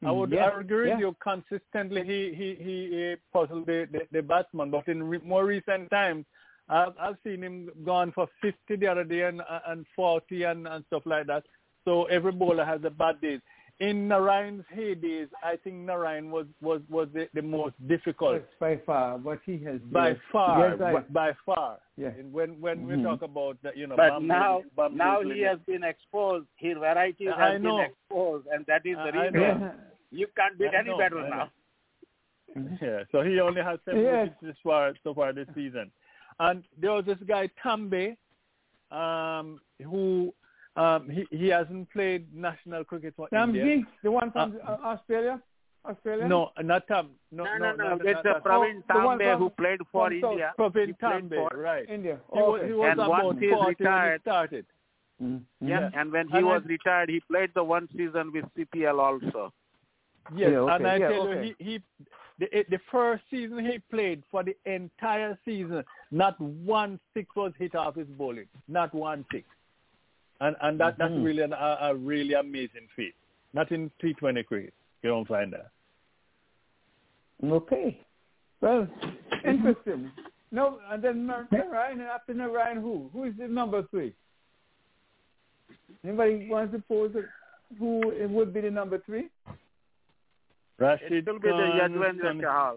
I 0.00 0.06
mm-hmm. 0.06 0.18
would 0.18 0.30
Yeah, 0.30 0.44
I 0.46 0.60
agree 0.60 0.88
yeah. 0.88 0.94
with 0.94 1.00
you 1.00 1.16
consistently. 1.20 2.04
He 2.04 2.32
he 2.34 2.54
he 2.64 3.16
puzzled 3.32 3.66
the, 3.66 3.88
the 3.90 4.06
the 4.12 4.22
batsman, 4.22 4.70
but 4.70 4.86
in 4.86 5.02
re- 5.02 5.20
more 5.24 5.44
recent 5.44 5.90
times, 5.90 6.24
I've 6.68 6.94
I've 7.00 7.16
seen 7.24 7.42
him 7.42 7.70
gone 7.84 8.12
for 8.12 8.28
fifty 8.40 8.76
the 8.76 8.86
other 8.86 9.04
day 9.04 9.22
and 9.22 9.42
and 9.66 9.84
forty 9.96 10.44
and 10.44 10.68
and 10.68 10.84
stuff 10.86 11.02
like 11.04 11.26
that. 11.26 11.44
So 11.84 12.04
every 12.06 12.32
bowler 12.32 12.64
has 12.64 12.80
a 12.84 12.90
bad 12.90 13.20
days. 13.20 13.40
In 13.80 14.08
Narayan's 14.08 14.64
heydays, 14.76 15.28
I 15.42 15.54
think 15.56 15.76
Narayan 15.76 16.32
was 16.32 16.46
was 16.60 16.80
was 16.90 17.08
the, 17.14 17.28
the 17.32 17.42
most 17.42 17.74
difficult 17.86 18.34
Yes, 18.42 18.42
by 18.58 18.76
far, 18.84 19.18
what 19.18 19.38
he 19.46 19.56
has 19.64 19.80
by 19.92 20.08
yes. 20.08 20.16
far, 20.32 20.68
Yes, 20.70 20.80
I- 20.80 20.92
by, 20.94 21.00
by 21.10 21.32
far. 21.46 21.78
Yeah. 21.96 22.08
And 22.08 22.32
when 22.32 22.60
when 22.60 22.86
we 22.88 22.94
Mhm. 22.94 23.04
talk 23.04 23.22
about 23.22 23.56
that, 23.62 23.76
you 23.76 23.86
know, 23.86 23.94
But 23.96 24.10
bamboo- 24.10 24.26
now, 24.26 24.62
bamboo 24.76 24.96
now 24.96 25.20
he 25.22 25.40
has 25.42 25.60
been 25.60 25.84
exposed. 25.84 26.46
His 26.56 26.76
varieties 26.76 27.28
I 27.36 27.52
have 27.52 27.62
know. 27.62 27.76
been 27.76 27.86
exposed, 27.90 28.46
and 28.48 28.66
that 28.66 28.84
is 28.84 28.96
the 28.96 29.02
I- 29.14 29.18
I 29.22 29.26
reason. 29.26 29.40
know. 29.60 29.74
You 30.10 30.26
can't 30.36 30.58
beat 30.58 30.74
I 30.74 30.78
any 30.78 30.88
know, 30.90 30.98
better 30.98 31.20
I 31.20 31.28
now. 31.28 31.50
Yeah, 32.82 33.04
so 33.12 33.22
he 33.22 33.38
only 33.40 33.62
has 33.62 33.78
seven 33.84 34.02
Yes. 34.02 34.14
wickets 34.28 34.40
this 34.42 34.56
far 34.64 34.94
so 35.04 35.14
far 35.14 35.32
this 35.32 35.48
season. 35.54 35.92
And 36.40 36.64
there 36.76 36.92
was 36.92 37.04
this 37.04 37.18
guy 37.28 37.48
Tambe, 37.62 38.16
um, 38.90 39.60
who 39.84 40.34
um, 40.78 41.08
he 41.10 41.22
he 41.30 41.48
hasn't 41.48 41.90
played 41.90 42.22
national 42.34 42.84
cricket 42.84 43.14
for 43.16 43.28
Sam 43.30 43.50
India. 43.50 43.64
Jinks, 43.64 43.90
the 44.02 44.10
one 44.10 44.30
from 44.32 44.56
uh, 44.66 44.76
Australia. 44.92 45.40
Australia. 45.84 46.26
No, 46.28 46.50
not 46.62 46.86
Tam. 46.88 47.10
No, 47.32 47.44
No, 47.44 47.56
no, 47.58 47.72
no, 47.76 47.88
no. 47.96 48.04
It's 48.04 48.20
not 48.24 48.26
uh, 48.26 48.32
that- 48.34 48.44
the 48.44 48.98
one 49.00 49.18
Tambe 49.18 49.38
who 49.38 49.48
played 49.50 49.80
for 49.92 50.10
South- 50.10 50.32
India. 50.32 50.52
Praveen 50.58 50.86
He 50.88 50.92
played 50.92 51.30
Tambe, 51.30 51.36
for 51.50 51.56
right? 51.58 51.88
India. 51.88 52.18
He 52.34 52.38
was, 52.40 52.58
Okay. 52.60 52.66
he 52.68 52.72
was 52.74 52.88
And 52.90 53.08
once 53.08 53.38
he's 53.40 53.50
40 53.50 53.56
when 53.64 53.74
he 53.78 53.84
retired- 53.84 54.20
started. 54.22 54.66
Yeah, 55.60 55.90
and 55.94 56.12
when 56.12 56.28
he 56.28 56.38
And 56.38 56.46
was 56.46 56.62
I- 56.64 56.68
retired, 56.68 57.08
he 57.08 57.20
played 57.20 57.50
the 57.54 57.64
one 57.64 57.88
season 57.96 58.32
with 58.32 58.44
CPL 58.56 58.98
also. 59.00 59.52
Yes, 60.34 60.50
Yeah, 60.52 60.58
okay, 60.58 60.74
and 60.74 60.86
I 60.86 60.96
yeah, 60.96 61.08
tell 61.08 61.28
okay. 61.28 61.46
you, 61.48 61.54
he, 61.58 61.64
he 61.72 61.82
the, 62.38 62.64
the 62.68 62.78
first 62.92 63.22
season 63.30 63.58
he 63.64 63.78
played 63.90 64.22
for 64.30 64.44
the 64.44 64.54
entire 64.66 65.38
season, 65.44 65.82
not 66.10 66.38
one 66.40 67.00
six 67.14 67.34
was 67.34 67.52
hit 67.58 67.74
off 67.74 67.96
his 67.96 68.06
bowling, 68.08 68.46
not 68.68 68.94
one 68.94 69.24
six, 69.32 69.44
and 70.40 70.56
and 70.62 70.78
that 70.80 70.96
that's 70.98 71.12
Mhm. 71.12 71.24
really 71.24 71.42
an, 71.42 71.52
a, 71.52 71.78
a 71.82 71.94
really 71.94 72.34
amazing 72.34 72.88
feat. 72.94 73.14
Not 73.54 73.70
in 73.72 73.90
T20 74.02 74.44
cricket, 74.46 74.74
you 75.02 75.10
don't 75.10 75.26
find 75.26 75.52
that. 75.52 75.70
Okay. 77.44 77.98
Well, 78.60 78.86
interesting. 79.44 80.10
No, 80.50 80.78
and 80.90 81.02
then 81.02 81.26
Mar- 81.26 81.46
Ryan, 81.52 82.00
and 82.00 82.08
after 82.08 82.32
Ryan, 82.34 82.78
who? 82.78 83.10
Who 83.12 83.24
is 83.24 83.34
the 83.38 83.48
number 83.48 83.82
three? 83.90 84.14
Anybody 86.04 86.48
wants 86.50 86.72
to 86.74 86.80
pose 86.88 87.14
a, 87.16 87.22
who 87.78 88.10
it 88.12 88.28
would 88.30 88.52
be 88.54 88.62
the 88.62 88.70
number 88.70 88.98
three? 89.04 89.28
Rashid 90.78 91.12
It 91.12 91.26
will 91.26 91.38
be 91.40 91.48
the 91.48 91.54
Khan, 91.54 91.92
Yuzvendra 91.92 92.22
Sun- 92.22 92.40
Chahal. 92.40 92.76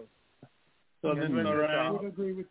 Sunil 1.04 1.30
Yuzvendra 1.30 1.68
I 1.78 1.90
would 1.90 2.04
agree 2.04 2.32
with. 2.32 2.46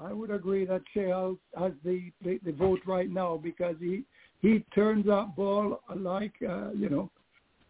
I 0.00 0.12
would 0.14 0.30
agree 0.30 0.64
that 0.64 0.80
Shea 0.94 1.10
has 1.58 1.72
the, 1.84 2.10
the 2.24 2.40
the 2.44 2.52
vote 2.52 2.80
right 2.86 3.10
now 3.10 3.36
because 3.36 3.76
he 3.78 4.04
he 4.40 4.64
turns 4.74 5.06
that 5.06 5.34
ball 5.36 5.80
like 5.96 6.34
uh, 6.48 6.70
you 6.72 6.88
know 6.88 7.10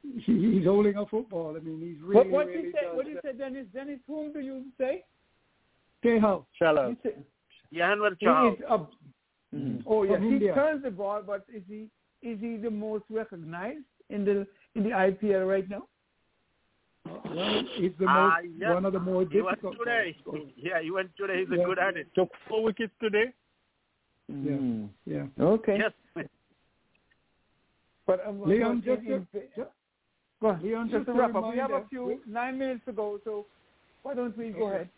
he, 0.03 0.55
he's 0.57 0.65
holding 0.65 0.97
a 0.97 1.07
football. 1.07 1.57
I 1.57 1.61
mean 1.61 1.81
he's 1.81 2.03
really 2.03 2.17
what 2.17 2.31
what 2.31 2.47
really 2.47 2.65
you 2.69 2.73
say? 2.73 2.87
does 2.87 2.97
What 2.97 3.07
you 3.07 3.19
say, 3.23 3.33
Dennis? 3.37 3.67
Dennis, 3.75 3.99
whom 4.07 4.33
do 4.33 4.41
you 4.41 4.65
say? 4.79 5.05
Shea 6.03 6.19
Shallow. 6.59 6.91
You 6.91 6.97
say 7.03 7.17
he 7.71 7.79
Chahal. 8.27 8.55
is 8.55 8.61
up. 8.69 8.91
Oh 9.87 10.03
yes, 10.05 10.15
From 10.15 10.23
he 10.25 10.29
India. 10.37 10.55
turns 10.55 10.83
the 10.83 10.91
ball, 10.91 11.23
but 11.27 11.45
is 11.55 11.63
he 11.69 11.89
is 12.23 12.39
he 12.41 12.57
the 12.57 12.71
most 12.71 13.05
recognized 13.11 13.85
in 14.09 14.25
the 14.25 14.47
in 14.75 14.83
the 14.85 14.91
IPL 14.91 15.47
right 15.49 15.69
now? 15.69 15.87
Well, 17.07 17.63
he's 17.77 17.93
the 17.99 18.07
most 18.07 18.33
Ah, 18.33 18.39
yes. 18.59 18.75
one 18.75 18.85
of 18.85 18.93
the 18.93 19.01
more 19.01 19.25
He 19.31 19.41
went 19.41 19.57
difficult. 19.63 19.79
today. 19.79 20.17
Yeah, 20.57 20.81
he 20.83 20.91
went 20.91 21.11
today. 21.17 21.41
He's 21.41 21.49
Yeah. 21.57 21.63
a 21.65 21.67
good 21.67 21.79
at 21.79 21.97
it. 21.97 22.09
Took 22.15 22.31
four 22.49 22.63
wickets 22.63 22.93
today. 23.01 23.33
Yeah. 24.29 24.53
Mm. 24.53 24.89
Yeah. 25.07 25.27
Okay. 25.41 25.79
Yes. 25.79 26.27
But 28.11 28.27
um, 28.27 28.43
Leon, 28.45 28.83
well, 28.85 28.97
just 28.97 29.07
in- 29.07 29.27
to, 29.33 29.39
in- 29.39 29.51
ju- 29.55 29.67
Go 30.43 30.49
on. 30.49 30.63
Leon, 30.63 30.87
just 30.91 31.05
just 31.05 31.07
to 31.07 31.13
wrap 31.13 31.35
up, 31.37 31.53
we 31.53 31.59
have 31.59 31.71
a 31.71 31.85
few 31.89 32.05
we- 32.05 32.19
nine 32.27 32.59
minutes 32.59 32.81
to 32.87 32.93
go, 32.93 33.21
so 33.23 33.47
why 34.03 34.15
don't 34.15 34.37
we 34.37 34.51
go 34.51 34.67
ahead? 34.69 34.89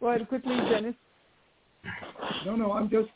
Go 0.00 0.08
ahead 0.08 0.26
quickly, 0.28 0.56
Dennis. 0.56 0.94
no, 2.44 2.56
no, 2.56 2.72
I'm 2.72 2.90
just 2.90 3.08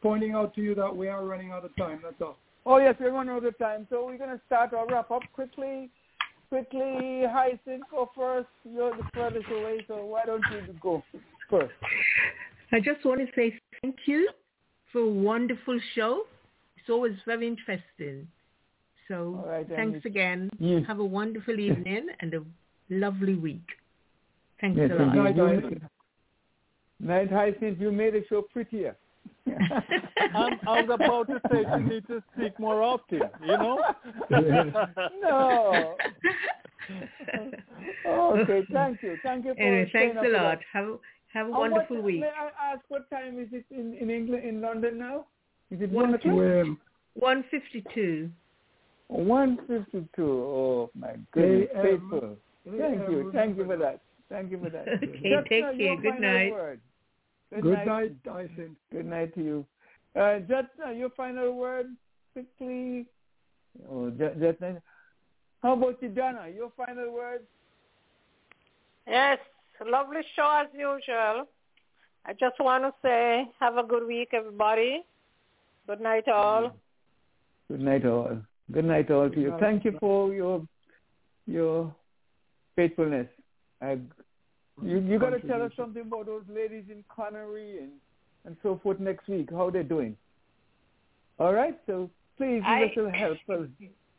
pointing 0.00 0.32
out 0.32 0.54
to 0.54 0.62
you 0.62 0.74
that 0.74 0.94
we 0.96 1.08
are 1.08 1.24
running 1.26 1.50
out 1.50 1.66
of 1.66 1.76
time. 1.76 2.00
That's 2.02 2.20
all. 2.22 2.38
Oh 2.64 2.78
yes, 2.78 2.94
we're 2.98 3.12
running 3.12 3.34
out 3.34 3.44
of 3.44 3.58
time, 3.58 3.86
so 3.90 4.06
we're 4.06 4.16
gonna 4.16 4.40
start 4.46 4.72
our 4.72 4.86
wrap 4.86 5.10
up 5.10 5.22
quickly. 5.34 5.90
Quickly, 6.48 7.24
Hyacinth, 7.28 7.82
go 7.90 8.08
first. 8.16 8.48
You're 8.64 8.96
the 8.96 9.02
furthest 9.12 9.50
away, 9.50 9.84
so 9.86 10.04
why 10.06 10.24
don't 10.24 10.42
you 10.52 10.72
go 10.80 11.02
first? 11.50 11.72
I 12.72 12.80
just 12.80 13.04
want 13.04 13.20
to 13.20 13.26
say 13.34 13.52
thank 13.82 13.96
you 14.06 14.30
for 14.92 15.00
a 15.02 15.08
wonderful 15.08 15.78
show. 15.94 16.22
It's 16.76 16.88
always 16.88 17.14
very 17.26 17.48
interesting. 17.48 18.28
So 19.08 19.40
All 19.44 19.48
right, 19.48 19.68
then. 19.68 19.76
thanks 19.92 20.04
again. 20.04 20.50
Yeah. 20.58 20.80
Have 20.86 20.98
a 20.98 21.04
wonderful 21.04 21.58
evening 21.58 22.06
and 22.20 22.34
a 22.34 22.40
lovely 22.90 23.34
week. 23.34 23.66
Thanks 24.60 24.78
Yes, 24.78 24.90
a 24.92 25.02
lot. 25.02 25.26
indeed. 25.26 25.80
You- 25.80 25.80
Night 26.98 27.30
Hyacinth, 27.30 27.78
you 27.78 27.92
made 27.92 28.14
the 28.14 28.24
show 28.28 28.40
prettier. 28.42 28.96
I'm, 29.46 30.58
I 30.66 30.80
was 30.82 30.88
about 30.90 31.26
to 31.28 31.40
say 31.52 31.58
you 31.60 31.88
need 31.88 32.06
to 32.06 32.22
speak 32.34 32.58
more 32.58 32.82
often, 32.82 33.20
you 33.42 33.46
know? 33.58 33.78
no. 35.20 35.94
okay, 38.06 38.62
thank 38.72 39.02
you. 39.02 39.16
Thank 39.22 39.44
you 39.44 39.54
for 39.54 39.60
anyway, 39.60 39.90
thanks 39.92 40.16
a 40.24 40.28
lot. 40.28 40.58
Have 40.72 40.86
have 41.32 41.46
a 41.46 41.50
And 41.50 41.58
wonderful 41.58 41.96
what, 41.96 42.04
week. 42.04 42.20
May 42.20 42.28
I 42.28 42.72
ask 42.72 42.80
what 42.88 43.10
time 43.10 43.38
is 43.38 43.48
it 43.52 43.64
in, 43.70 43.94
in 44.00 44.10
England, 44.10 44.44
in 44.44 44.60
London 44.62 44.98
now? 44.98 45.26
Is 45.70 45.80
it 45.82 45.90
one 45.90 46.12
One 46.12 46.14
o'clock? 46.14 46.34
Um, 46.34 46.78
One 49.08 49.58
fifty 49.66 49.68
two. 49.74 49.76
One 49.76 49.86
fifty-two. 49.92 50.22
Oh 50.24 50.90
my 50.94 51.14
goodness, 51.32 51.68
AM. 51.74 51.82
faithful. 51.84 52.36
Thank 52.66 53.00
AM, 53.00 53.12
you, 53.12 53.30
thank 53.32 53.56
you 53.56 53.64
for 53.64 53.76
that. 53.76 54.00
Thank 54.28 54.50
you 54.50 54.58
for 54.58 54.70
that. 54.70 54.88
Okay, 55.02 55.30
Just, 55.30 55.48
take 55.48 55.78
care. 55.78 55.96
Good 55.96 56.20
night. 56.20 56.50
Word. 56.52 56.80
Good, 57.52 57.62
Good 57.62 57.74
night. 57.74 57.86
night, 57.86 58.22
Dyson. 58.24 58.76
Good 58.90 59.06
night 59.06 59.34
to 59.34 59.42
you. 59.42 59.66
Uh, 60.20 60.40
just 60.40 60.68
uh, 60.84 60.90
your 60.90 61.10
final 61.10 61.54
word, 61.54 61.86
quickly. 62.32 63.06
Oh, 63.90 64.10
just, 64.10 64.40
just, 64.40 64.58
how 65.62 65.74
about 65.74 66.02
you, 66.02 66.08
Donna? 66.08 66.46
Your 66.54 66.72
final 66.76 67.12
word. 67.12 67.42
Yes, 69.06 69.38
lovely 69.86 70.22
show 70.34 70.62
as 70.62 70.66
usual. 70.72 71.46
I 72.24 72.32
just 72.32 72.58
want 72.58 72.82
to 72.82 72.92
say 73.02 73.44
have 73.60 73.76
a 73.76 73.84
good 73.84 74.06
week, 74.06 74.30
everybody. 74.32 75.04
Good 75.86 76.00
night, 76.00 76.26
all. 76.28 76.72
Good 77.68 77.80
night, 77.80 78.04
all. 78.04 78.38
Good 78.72 78.84
night, 78.84 79.10
all 79.10 79.30
to 79.30 79.40
you. 79.40 79.56
Thank 79.60 79.84
you 79.84 79.96
for 80.00 80.32
your 80.34 80.66
your 81.46 81.94
faithfulness. 82.74 83.28
I, 83.80 83.98
you 84.82 84.98
you 84.98 85.18
got 85.18 85.30
to 85.30 85.40
tell 85.40 85.62
us 85.62 85.72
something 85.76 86.02
about 86.02 86.26
those 86.26 86.42
ladies 86.48 86.84
in 86.90 87.04
Conaree 87.16 87.78
and 87.78 87.92
and 88.44 88.56
so 88.62 88.80
forth 88.82 89.00
next 89.00 89.28
week. 89.28 89.50
How 89.50 89.70
they're 89.70 89.82
doing? 89.82 90.16
All 91.38 91.52
right. 91.52 91.78
So 91.86 92.10
please 92.36 92.58
give 92.58 92.64
I- 92.64 92.84
us 92.84 92.90
a 92.96 93.00
little 93.00 93.12
help. 93.12 93.38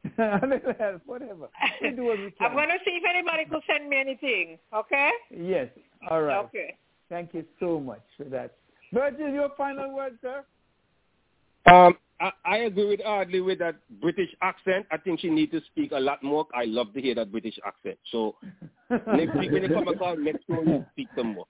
a 0.18 0.48
little 0.48 0.74
help, 0.80 1.02
whatever. 1.06 1.50
We 1.82 1.92
do 1.92 2.06
what 2.06 2.18
we 2.20 2.32
can. 2.32 2.48
I'm 2.48 2.54
going 2.54 2.70
to 2.70 2.78
see 2.86 2.92
if 2.92 3.04
anybody 3.10 3.46
could 3.46 3.62
send 3.68 3.90
me 3.90 3.98
anything, 4.00 4.58
okay? 4.74 5.10
Yes. 5.30 5.68
All 6.10 6.22
right. 6.22 6.46
Okay. 6.46 6.78
Thank 7.10 7.34
you 7.34 7.44
so 7.60 7.80
much 7.80 8.04
for 8.16 8.24
that. 8.26 8.56
Virgil, 8.94 9.30
your 9.30 9.50
final 9.58 9.94
word, 9.94 10.18
sir. 10.22 10.46
Um, 11.68 11.98
I, 12.20 12.32
I 12.46 12.58
agree 12.58 12.88
with 12.88 13.02
Audley 13.06 13.42
with 13.42 13.60
that 13.60 13.76
British 14.02 14.30
accent. 14.42 14.86
I 14.92 14.98
think 14.98 15.20
she 15.20 15.30
needs 15.30 15.52
to 15.52 15.62
speak 15.68 15.92
a 15.92 16.00
lot 16.00 16.24
more. 16.24 16.48
I 16.54 16.66
love 16.66 16.94
to 16.94 17.02
hear 17.02 17.14
that 17.16 17.32
British 17.32 17.60
accent. 17.66 17.98
So 18.12 18.36
next 18.90 19.38
week 19.38 19.52
when 19.52 19.64
you 19.64 19.70
come 19.70 19.88
and 19.88 20.00
call, 20.00 20.18
next 20.18 20.48
week 20.48 20.60
you 20.66 20.86
speak 20.94 21.08
some 21.16 21.36
more. 21.36 21.46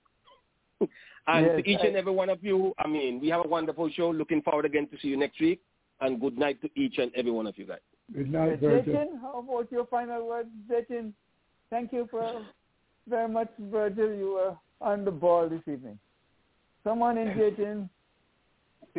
and 1.27 1.45
Yes, 1.45 1.57
to 1.57 1.69
each 1.69 1.79
I- 1.81 1.87
and 1.87 1.95
every 1.95 2.11
one 2.11 2.29
of 2.29 2.43
you, 2.43 2.73
I 2.77 2.87
mean, 2.87 3.19
we 3.21 3.29
have 3.29 3.45
a 3.45 3.47
wonderful 3.47 3.89
show. 3.89 4.09
Looking 4.09 4.41
forward 4.41 4.65
again 4.65 4.87
to 4.87 4.97
see 4.99 5.07
you 5.09 5.17
next 5.17 5.39
week. 5.39 5.61
And 5.99 6.21
good 6.21 6.37
night 6.37 6.61
to 6.61 6.69
each 6.79 6.99
and 6.99 7.11
every 7.15 7.31
one 7.31 7.47
of 7.47 7.57
you 7.57 7.65
guys. 7.65 7.79
Good 8.13 8.31
night, 8.31 8.59
Virgil. 8.59 8.93
Jatin, 8.93 9.19
how 9.19 9.39
about 9.39 9.71
your 9.71 9.85
final 9.87 10.27
word, 10.27 10.47
Jatin? 10.69 11.11
Thank 11.71 11.91
you 11.91 12.07
for 12.11 12.45
very 13.09 13.27
much, 13.27 13.49
Virgil. 13.59 14.13
You 14.13 14.33
were 14.33 14.57
on 14.79 15.05
the 15.05 15.11
ball 15.11 15.49
this 15.49 15.61
evening. 15.71 15.97
Someone 16.83 17.17
in 17.17 17.27
Jatin. 17.37 17.89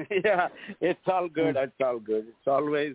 yeah, 0.25 0.49
it's 0.81 1.01
all 1.07 1.29
good. 1.29 1.57
Hmm. 1.57 1.65
It's 1.65 1.81
all 1.85 1.99
good. 1.99 2.27
It's 2.29 2.47
always 2.47 2.95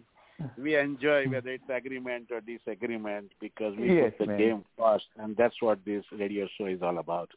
we 0.58 0.76
enjoy 0.78 1.28
whether 1.28 1.50
it's 1.52 1.64
agreement 1.70 2.30
or 2.32 2.42
disagreement 2.42 3.32
because 3.40 3.76
we 3.78 3.96
Yes, 3.98 4.14
put 4.18 4.26
the 4.26 4.32
man. 4.34 4.38
game 4.40 4.66
first, 4.78 5.06
and 5.18 5.38
that's 5.38 5.56
what 5.62 5.80
this 5.86 6.04
radio 6.12 6.48
show 6.58 6.66
is 6.66 6.82
all 6.82 6.98
about. 6.98 7.30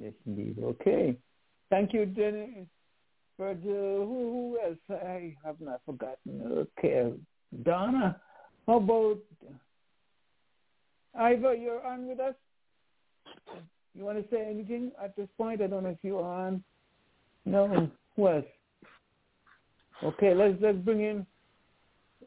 Yes, 0.00 0.12
indeed. 0.26 0.56
Okay. 0.62 1.16
Thank 1.70 1.92
you, 1.92 2.06
Jenny. 2.06 2.66
Virgil. 3.38 3.70
Uh, 3.70 4.04
who, 4.06 4.56
who 4.58 4.58
else? 4.64 5.00
I 5.02 5.34
have 5.44 5.60
not 5.60 5.80
forgotten. 5.86 6.66
Okay. 6.78 7.12
Donna. 7.62 8.20
How 8.66 8.76
about 8.76 9.18
Ivor? 11.18 11.54
You're 11.54 11.84
on 11.86 12.06
with 12.08 12.20
us. 12.20 12.34
You 13.94 14.04
want 14.04 14.18
to 14.18 14.34
say 14.34 14.46
anything 14.48 14.92
at 15.02 15.14
this 15.16 15.28
point? 15.36 15.60
I 15.60 15.66
don't 15.66 15.82
know 15.84 15.90
if 15.90 15.98
you're 16.02 16.22
on. 16.22 16.62
No. 17.44 17.90
Who 18.16 18.28
else? 18.28 18.44
Okay, 20.04 20.34
let's 20.34 20.56
let's 20.60 20.78
bring 20.78 21.00
in 21.00 21.26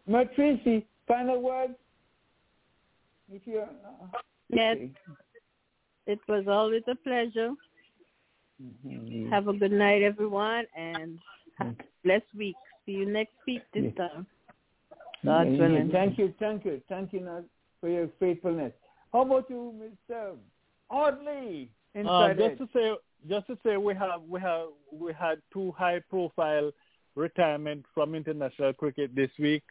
Matrici. 0.10 0.86
Final 1.08 1.42
words. 1.42 1.74
If 3.32 3.42
you're 3.46 3.64
uh, 3.64 4.08
Yes, 4.50 4.78
it 6.08 6.20
was 6.28 6.48
always 6.48 6.84
a 6.88 6.96
pleasure. 6.96 7.52
Mhm. 8.62 9.30
Have 9.30 9.48
a 9.48 9.54
good 9.54 9.72
night, 9.72 10.02
everyone, 10.02 10.66
and 10.76 11.20
have 11.58 11.68
a 11.80 11.84
blessed 12.04 12.34
week. 12.38 12.56
See 12.86 12.94
you 12.94 13.06
next 13.06 13.36
week 13.46 13.64
this 13.74 13.86
Yes. 13.86 13.96
time. 13.96 14.28
God's 15.24 15.50
Yeah, 15.52 15.60
willing. 15.60 15.92
Thank 15.92 16.18
you, 16.18 16.34
thank 16.40 16.66
you, 16.66 16.82
thank 16.88 17.12
you, 17.14 17.50
for 17.82 17.90
your 17.90 18.08
faithfulness. 18.20 18.74
How 19.12 19.22
about 19.22 19.50
you, 19.50 19.74
Mr. 19.74 20.38
Audley? 20.90 21.72
Uh, 21.96 22.34
just 22.34 22.58
to 22.58 22.68
say, 22.74 22.96
just 23.28 23.48
to 23.48 23.58
say, 23.64 23.78
we 23.78 23.94
have 23.96 24.22
we 24.24 24.40
have 24.40 24.70
we 24.92 25.14
had 25.14 25.42
two 25.52 25.72
high 25.72 26.00
profile 26.10 26.72
retirement 27.16 27.86
from 27.94 28.16
international 28.16 28.74
cricket 28.74 29.16
this 29.16 29.32
week. 29.40 29.64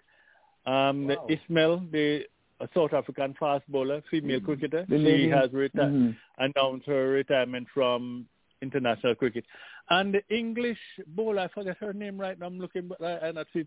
Um, 0.67 1.09
Wow. 1.09 1.27
Ismail, 1.29 1.83
the 1.93 2.27
South 2.75 2.93
African 2.95 3.35
fast 3.39 3.65
bowler, 3.71 4.03
female 4.11 4.41
cricketer, 4.41 4.87
The 4.89 4.97
she 4.97 5.03
lady- 5.05 5.29
has 5.29 5.51
reti- 5.51 5.75
Mhm. 5.75 6.17
announced 6.39 6.87
her 6.87 7.09
retirement 7.09 7.69
from 7.75 8.27
international 8.63 9.15
cricket. 9.15 9.45
And 9.91 10.15
the 10.15 10.23
English 10.35 10.79
bowler, 11.09 11.43
I 11.43 11.49
forget 11.49 11.77
her 11.79 11.93
name 11.93 12.19
right 12.19 12.39
now. 12.39 12.47
I'm 12.47 12.59
looking, 12.59 12.89
but 12.89 13.03
I, 13.03 13.29
see 13.53 13.67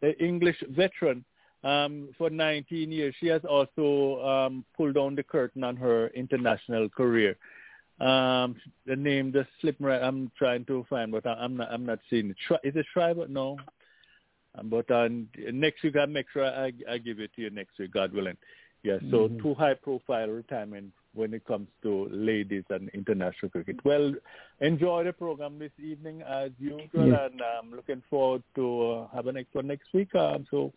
the 0.00 0.16
English 0.22 0.60
veteran 0.68 1.24
um, 1.64 2.10
for 2.16 2.30
19 2.30 2.92
years. 2.92 3.14
She 3.18 3.26
has 3.26 3.44
also 3.44 4.22
um, 4.24 4.64
pulled 4.76 4.94
down 4.94 5.16
the 5.16 5.24
curtain 5.24 5.64
on 5.64 5.74
her 5.76 6.08
international 6.08 6.88
career. 6.88 7.36
Um, 8.00 8.56
the 8.86 8.94
name 8.96 9.32
just 9.32 9.48
slipped 9.60 9.80
me 9.80 9.86
right. 9.88 10.02
I'm 10.02 10.30
trying 10.36 10.64
to 10.66 10.84
find, 10.90 11.10
but 11.12 11.26
I, 11.26 11.32
I'm 11.34 11.56
not. 11.56 11.70
I'm 11.72 11.86
not 11.86 11.98
seeing 12.10 12.30
it. 12.30 12.36
Shri- 12.46 12.58
Is 12.62 12.76
it 12.76 12.86
Shriver? 12.92 13.26
No. 13.28 13.56
Um, 14.58 14.68
But 14.68 14.90
um, 14.90 15.28
next 15.52 15.82
week, 15.82 15.96
I'll 15.96 16.06
make 16.06 16.26
sure 16.32 16.44
I, 16.44 16.72
I 16.88 16.98
give 16.98 17.20
it 17.20 17.30
to 17.36 17.42
you 17.42 17.50
next 17.50 17.78
week, 17.78 17.92
God 17.92 18.12
willing. 18.12 18.36
Yeah. 18.82 18.98
So 19.10 19.28
Mhm. 19.28 19.42
two 19.42 19.54
high-profile 19.54 20.28
retirement 20.28 20.92
when 21.14 21.32
it 21.34 21.44
comes 21.46 21.68
to 21.82 22.06
ladies 22.10 22.64
and 22.70 22.88
international 22.90 23.50
cricket. 23.50 23.82
Well, 23.84 24.14
enjoy 24.60 25.04
the 25.04 25.12
program 25.14 25.58
this 25.58 25.72
evening 25.82 26.22
as 26.22 26.50
usual, 26.58 27.06
Yes. 27.08 27.30
and 27.32 27.40
I'm 27.42 27.70
looking 27.70 28.02
forward 28.10 28.42
to 28.54 28.90
uh, 28.90 29.08
have 29.14 29.26
a 29.26 29.32
next 29.32 29.54
one 29.54 29.66
next 29.66 29.92
week. 29.94 30.14
Um, 30.14 30.46
so 30.50 30.72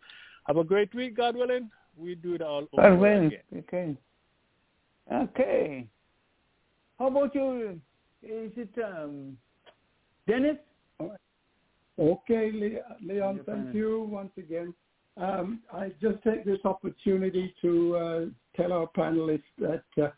have 0.47 0.57
a 0.57 0.63
great 0.63 0.93
week, 0.95 1.17
God 1.17 1.35
willing. 1.35 1.69
We 1.97 2.15
do 2.15 2.33
it 2.35 2.41
all 2.41 2.67
over 2.73 2.95
Well, 2.95 3.25
again. 3.27 3.41
okay. 3.57 3.97
Okay. 5.11 5.87
How 6.99 7.07
about 7.07 7.33
you? 7.33 7.79
Is 8.21 8.51
it 8.57 8.69
um, 8.83 9.37
Dennis? 10.27 10.57
Okay, 11.97 12.51
Leon, 13.01 13.39
thank 13.45 13.73
you 13.73 14.05
once 14.11 14.33
again. 14.37 14.73
Um, 15.17 15.61
I 15.73 15.93
just 16.01 16.21
take 16.23 16.45
this 16.45 16.59
opportunity 16.65 17.55
to 17.61 17.95
uh, 17.95 18.25
tell 18.55 18.73
our 18.73 18.87
panelists 18.95 19.41
that 19.59 19.83
uh, 20.01 20.09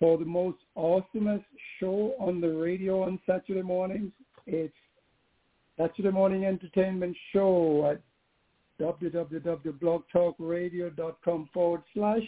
for 0.00 0.18
the 0.18 0.24
most 0.24 0.58
awesomest 0.76 1.44
show 1.78 2.14
on 2.18 2.40
the 2.40 2.48
radio 2.48 3.02
on 3.02 3.20
Saturday 3.26 3.62
mornings, 3.62 4.10
it's 4.46 4.74
Saturday 5.78 6.10
Morning 6.10 6.44
Entertainment 6.44 7.16
Show 7.32 7.92
at 7.92 8.00
www.blogtalkradio.com 8.80 11.48
forward 11.54 11.82
slash 11.94 12.24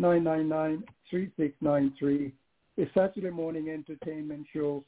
1563-999-3693. 0.00 2.32
The 2.76 2.88
Saturday 2.92 3.30
morning 3.30 3.70
entertainment 3.70 4.46
show 4.52 4.84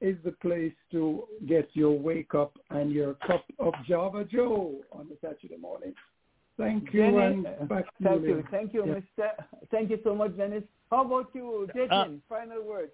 is 0.00 0.16
the 0.24 0.32
place 0.32 0.72
to 0.92 1.24
get 1.46 1.68
your 1.72 1.98
wake 1.98 2.34
up 2.34 2.56
and 2.70 2.92
your 2.92 3.14
cup 3.14 3.44
of 3.58 3.72
Java 3.88 4.24
Joe 4.24 4.76
on 4.92 5.08
the 5.08 5.16
Saturday 5.20 5.56
morning. 5.60 5.94
Thank 6.56 6.92
you 6.92 7.02
Dennis, 7.02 7.46
and 7.60 7.68
back 7.68 7.84
to 7.84 7.90
thank 8.04 8.22
you, 8.22 8.34
Leon. 8.34 8.48
thank 8.50 8.74
you, 8.74 8.84
Yeah. 8.86 8.94
Mr. 8.94 9.30
Thank 9.70 9.90
you 9.90 9.98
so 10.02 10.14
much, 10.14 10.36
Dennis. 10.36 10.64
How 10.90 11.04
about 11.04 11.28
you, 11.34 11.68
Jatin? 11.74 12.16
Uh, 12.16 12.20
final 12.28 12.62
words. 12.64 12.92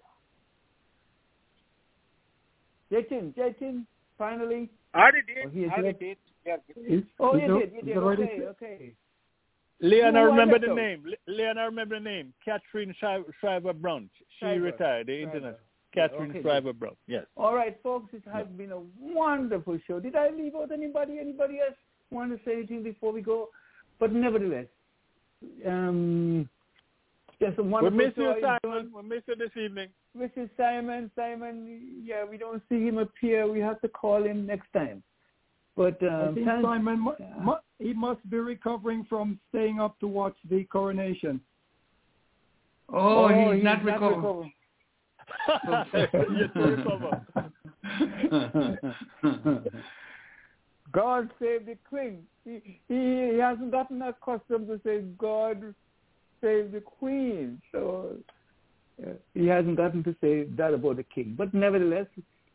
Jatin, 2.91 3.33
Jatin, 3.35 3.85
finally. 4.17 4.69
I 4.93 4.99
already 5.01 5.19
Oh, 5.43 5.43
did. 5.49 5.53
he 5.53 5.63
is 5.65 5.69
I 5.71 5.73
already 5.73 5.87
left. 5.87 5.99
did. 5.99 6.17
Yes. 6.45 6.59
Is- 6.77 7.03
Oh, 7.19 7.35
is 7.35 7.41
you 7.41 7.47
the- 7.47 7.59
did, 7.59 7.73
you 7.73 7.81
did. 7.81 7.95
the 7.97 8.01
ready- 8.01 8.23
Okay, 8.23 8.45
okay. 8.47 8.95
Leon, 9.81 10.15
I 10.15 10.21
remember 10.21 10.57
the 10.59 10.67
though? 10.67 10.75
name. 10.75 11.03
Le- 11.05 11.31
Leon, 11.33 11.57
I 11.57 11.65
remember 11.65 11.95
the 11.95 12.01
name. 12.05 12.33
Catherine 12.43 12.93
Shri- 12.93 13.25
Shriver 13.39 13.73
Brown. 13.73 14.09
She 14.29 14.35
Shriver. 14.45 14.61
retired. 14.65 15.07
The 15.07 15.21
Shriver. 15.23 15.35
internet. 15.37 15.59
Catherine 15.91 16.29
okay, 16.31 16.41
Shriver 16.41 16.73
Brown. 16.73 16.95
Yes. 17.07 17.25
All 17.35 17.55
right, 17.55 17.77
folks, 17.81 18.13
it 18.13 18.23
has 18.31 18.47
been 18.57 18.71
a 18.71 18.79
wonderful 19.01 19.77
show. 19.87 19.99
Did 19.99 20.15
I 20.15 20.29
leave 20.29 20.55
out 20.55 20.71
anybody? 20.71 21.19
Anybody 21.19 21.59
else 21.59 21.75
want 22.11 22.31
to 22.37 22.43
say 22.45 22.53
anything 22.53 22.83
before 22.83 23.11
we 23.11 23.21
go? 23.21 23.49
But 23.99 24.11
nevertheless, 24.13 24.67
um, 25.65 26.49
just 27.41 27.57
a 27.59 27.63
We 27.63 27.69
wonderful 27.69 27.97
miss 27.97 28.13
show. 28.15 28.21
you, 28.37 28.45
I 28.45 28.57
Simon. 28.63 28.91
We 28.95 29.01
miss 29.03 29.21
you 29.27 29.35
this 29.35 29.51
evening. 29.61 29.89
Mrs. 30.17 30.49
Simon, 30.57 31.11
Simon, 31.15 32.01
yeah, 32.03 32.23
we 32.29 32.37
don't 32.37 32.61
see 32.69 32.85
him 32.87 32.97
appear. 32.97 33.47
We 33.51 33.59
have 33.59 33.81
to 33.81 33.87
call 33.87 34.23
him 34.23 34.45
next 34.45 34.71
time. 34.73 35.03
But 35.75 36.01
I 36.03 36.07
um, 36.27 36.35
think 36.35 36.47
thank- 36.47 36.63
Simon, 36.63 36.99
mu- 37.03 37.11
mu- 37.43 37.53
he 37.79 37.93
must 37.93 38.27
be 38.29 38.37
recovering 38.37 39.05
from 39.09 39.39
staying 39.49 39.79
up 39.79 39.99
to 39.99 40.07
watch 40.07 40.35
the 40.49 40.63
coronation. 40.65 41.41
Oh, 42.93 43.27
he's, 43.53 43.63
not 43.63 43.83
recovered. 43.91 44.51
Yet 46.37 46.53
to 46.53 46.59
recover. 46.59 47.21
God 50.91 51.29
save 51.39 51.65
the 51.65 51.77
queen. 51.89 52.23
He, 52.45 52.79
he, 52.87 53.31
he 53.33 53.37
hasn't 53.39 53.71
gotten 53.71 54.01
accustomed 54.01 54.67
to 54.67 54.79
say 54.85 55.01
God 55.17 55.73
save 56.45 56.71
the 56.71 56.81
queen. 56.81 57.61
So 57.71 58.15
uh, 59.01 59.11
he 59.33 59.47
hasn't 59.47 59.77
gotten 59.77 60.03
to 60.03 60.15
say 60.21 60.43
that 60.57 60.73
about 60.73 60.97
the 60.97 61.03
king. 61.03 61.35
But 61.37 61.53
nevertheless, 61.53 62.07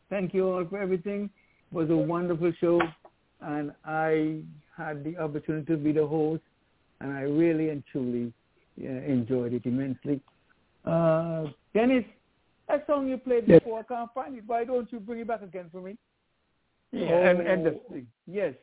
thank 0.09 0.33
you 0.33 0.47
all 0.47 0.65
for 0.65 0.79
everything. 0.81 1.29
It 1.71 1.75
was 1.75 1.89
a 1.89 1.95
wonderful 1.95 2.51
show, 2.59 2.81
and 3.41 3.71
I 3.85 4.39
had 4.77 5.03
the 5.03 5.17
opportunity 5.17 5.65
to 5.73 5.77
be 5.77 5.91
the 5.91 6.07
host, 6.07 6.43
and 6.99 7.11
I 7.11 7.21
really 7.21 7.69
and 7.69 7.83
truly 7.91 8.33
uh, 8.81 8.87
enjoyed 8.87 9.53
it 9.53 9.65
immensely. 9.65 10.21
Uh, 10.85 11.45
Dennis, 11.73 12.05
that 12.67 12.85
song 12.87 13.07
you 13.07 13.17
played 13.17 13.43
Yes. 13.47 13.59
before, 13.59 13.79
I 13.79 13.83
can't 13.83 14.13
find 14.13 14.37
it. 14.37 14.43
Why 14.47 14.63
don't 14.63 14.91
you 14.91 14.99
bring 14.99 15.19
it 15.19 15.27
back 15.27 15.41
again 15.41 15.67
for 15.71 15.81
me? 15.81 15.97
Yeah, 16.91 17.29
and, 17.29 17.39
and 17.41 17.65
the, 17.65 17.79
Oh. 17.91 17.95
yes, 18.27 18.53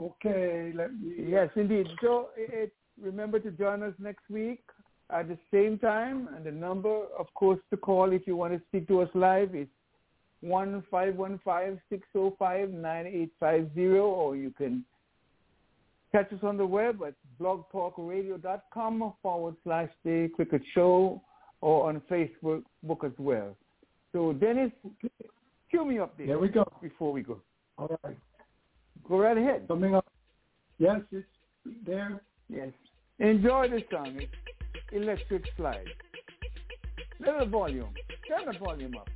Okay, 0.00 0.72
me. 0.74 1.14
yes, 1.28 1.48
indeed. 1.54 1.86
So 2.00 2.30
it, 2.36 2.72
remember 3.00 3.38
to 3.40 3.50
join 3.50 3.82
us 3.82 3.94
next 3.98 4.28
week 4.30 4.62
at 5.10 5.28
the 5.28 5.38
same 5.52 5.78
time, 5.78 6.28
and 6.34 6.44
the 6.44 6.50
number, 6.50 7.04
of 7.18 7.32
course, 7.34 7.60
to 7.70 7.76
call 7.76 8.12
if 8.12 8.26
you 8.26 8.36
want 8.36 8.54
to 8.54 8.60
speak 8.68 8.88
to 8.88 9.02
us 9.02 9.08
live 9.14 9.54
is 9.54 9.68
one 10.40 10.82
five 10.90 11.16
one 11.16 11.40
five 11.44 11.78
six 11.88 12.06
zero 12.12 12.34
five 12.38 12.70
nine 12.70 13.06
eight 13.06 13.32
five 13.40 13.68
zero, 13.74 14.04
or 14.04 14.36
you 14.36 14.50
can 14.50 14.84
catch 16.12 16.32
us 16.32 16.38
on 16.42 16.56
the 16.56 16.66
web 16.66 17.00
at 17.06 17.14
blogtalkradio.com 17.40 19.14
forward 19.22 19.56
slash 19.64 19.90
the 20.04 20.30
cricket 20.34 20.62
show, 20.74 21.20
or 21.60 21.88
on 21.88 22.00
Facebook 22.10 22.62
book 22.82 23.02
as 23.04 23.12
well. 23.18 23.56
So 24.12 24.32
Dennis, 24.32 24.70
cue 25.70 25.84
me 25.84 25.98
up 25.98 26.16
there. 26.16 26.28
There 26.28 26.38
we 26.38 26.48
go. 26.48 26.64
Before 26.80 27.12
we 27.12 27.22
go, 27.22 27.40
All 27.78 27.98
right. 28.04 28.16
go 29.08 29.18
right 29.18 29.36
ahead. 29.36 29.66
Coming 29.66 29.94
up. 29.94 30.06
Yes, 30.78 31.00
it's 31.10 31.26
there. 31.86 32.20
Yes. 32.48 32.68
Enjoy 33.18 33.68
the 33.68 33.82
song. 33.90 34.20
Electric 34.92 35.44
Slide. 35.56 35.86
Little 37.20 37.46
volume. 37.46 37.88
Turn 38.28 38.46
the 38.46 38.58
volume 38.58 38.94
up. 38.96 39.08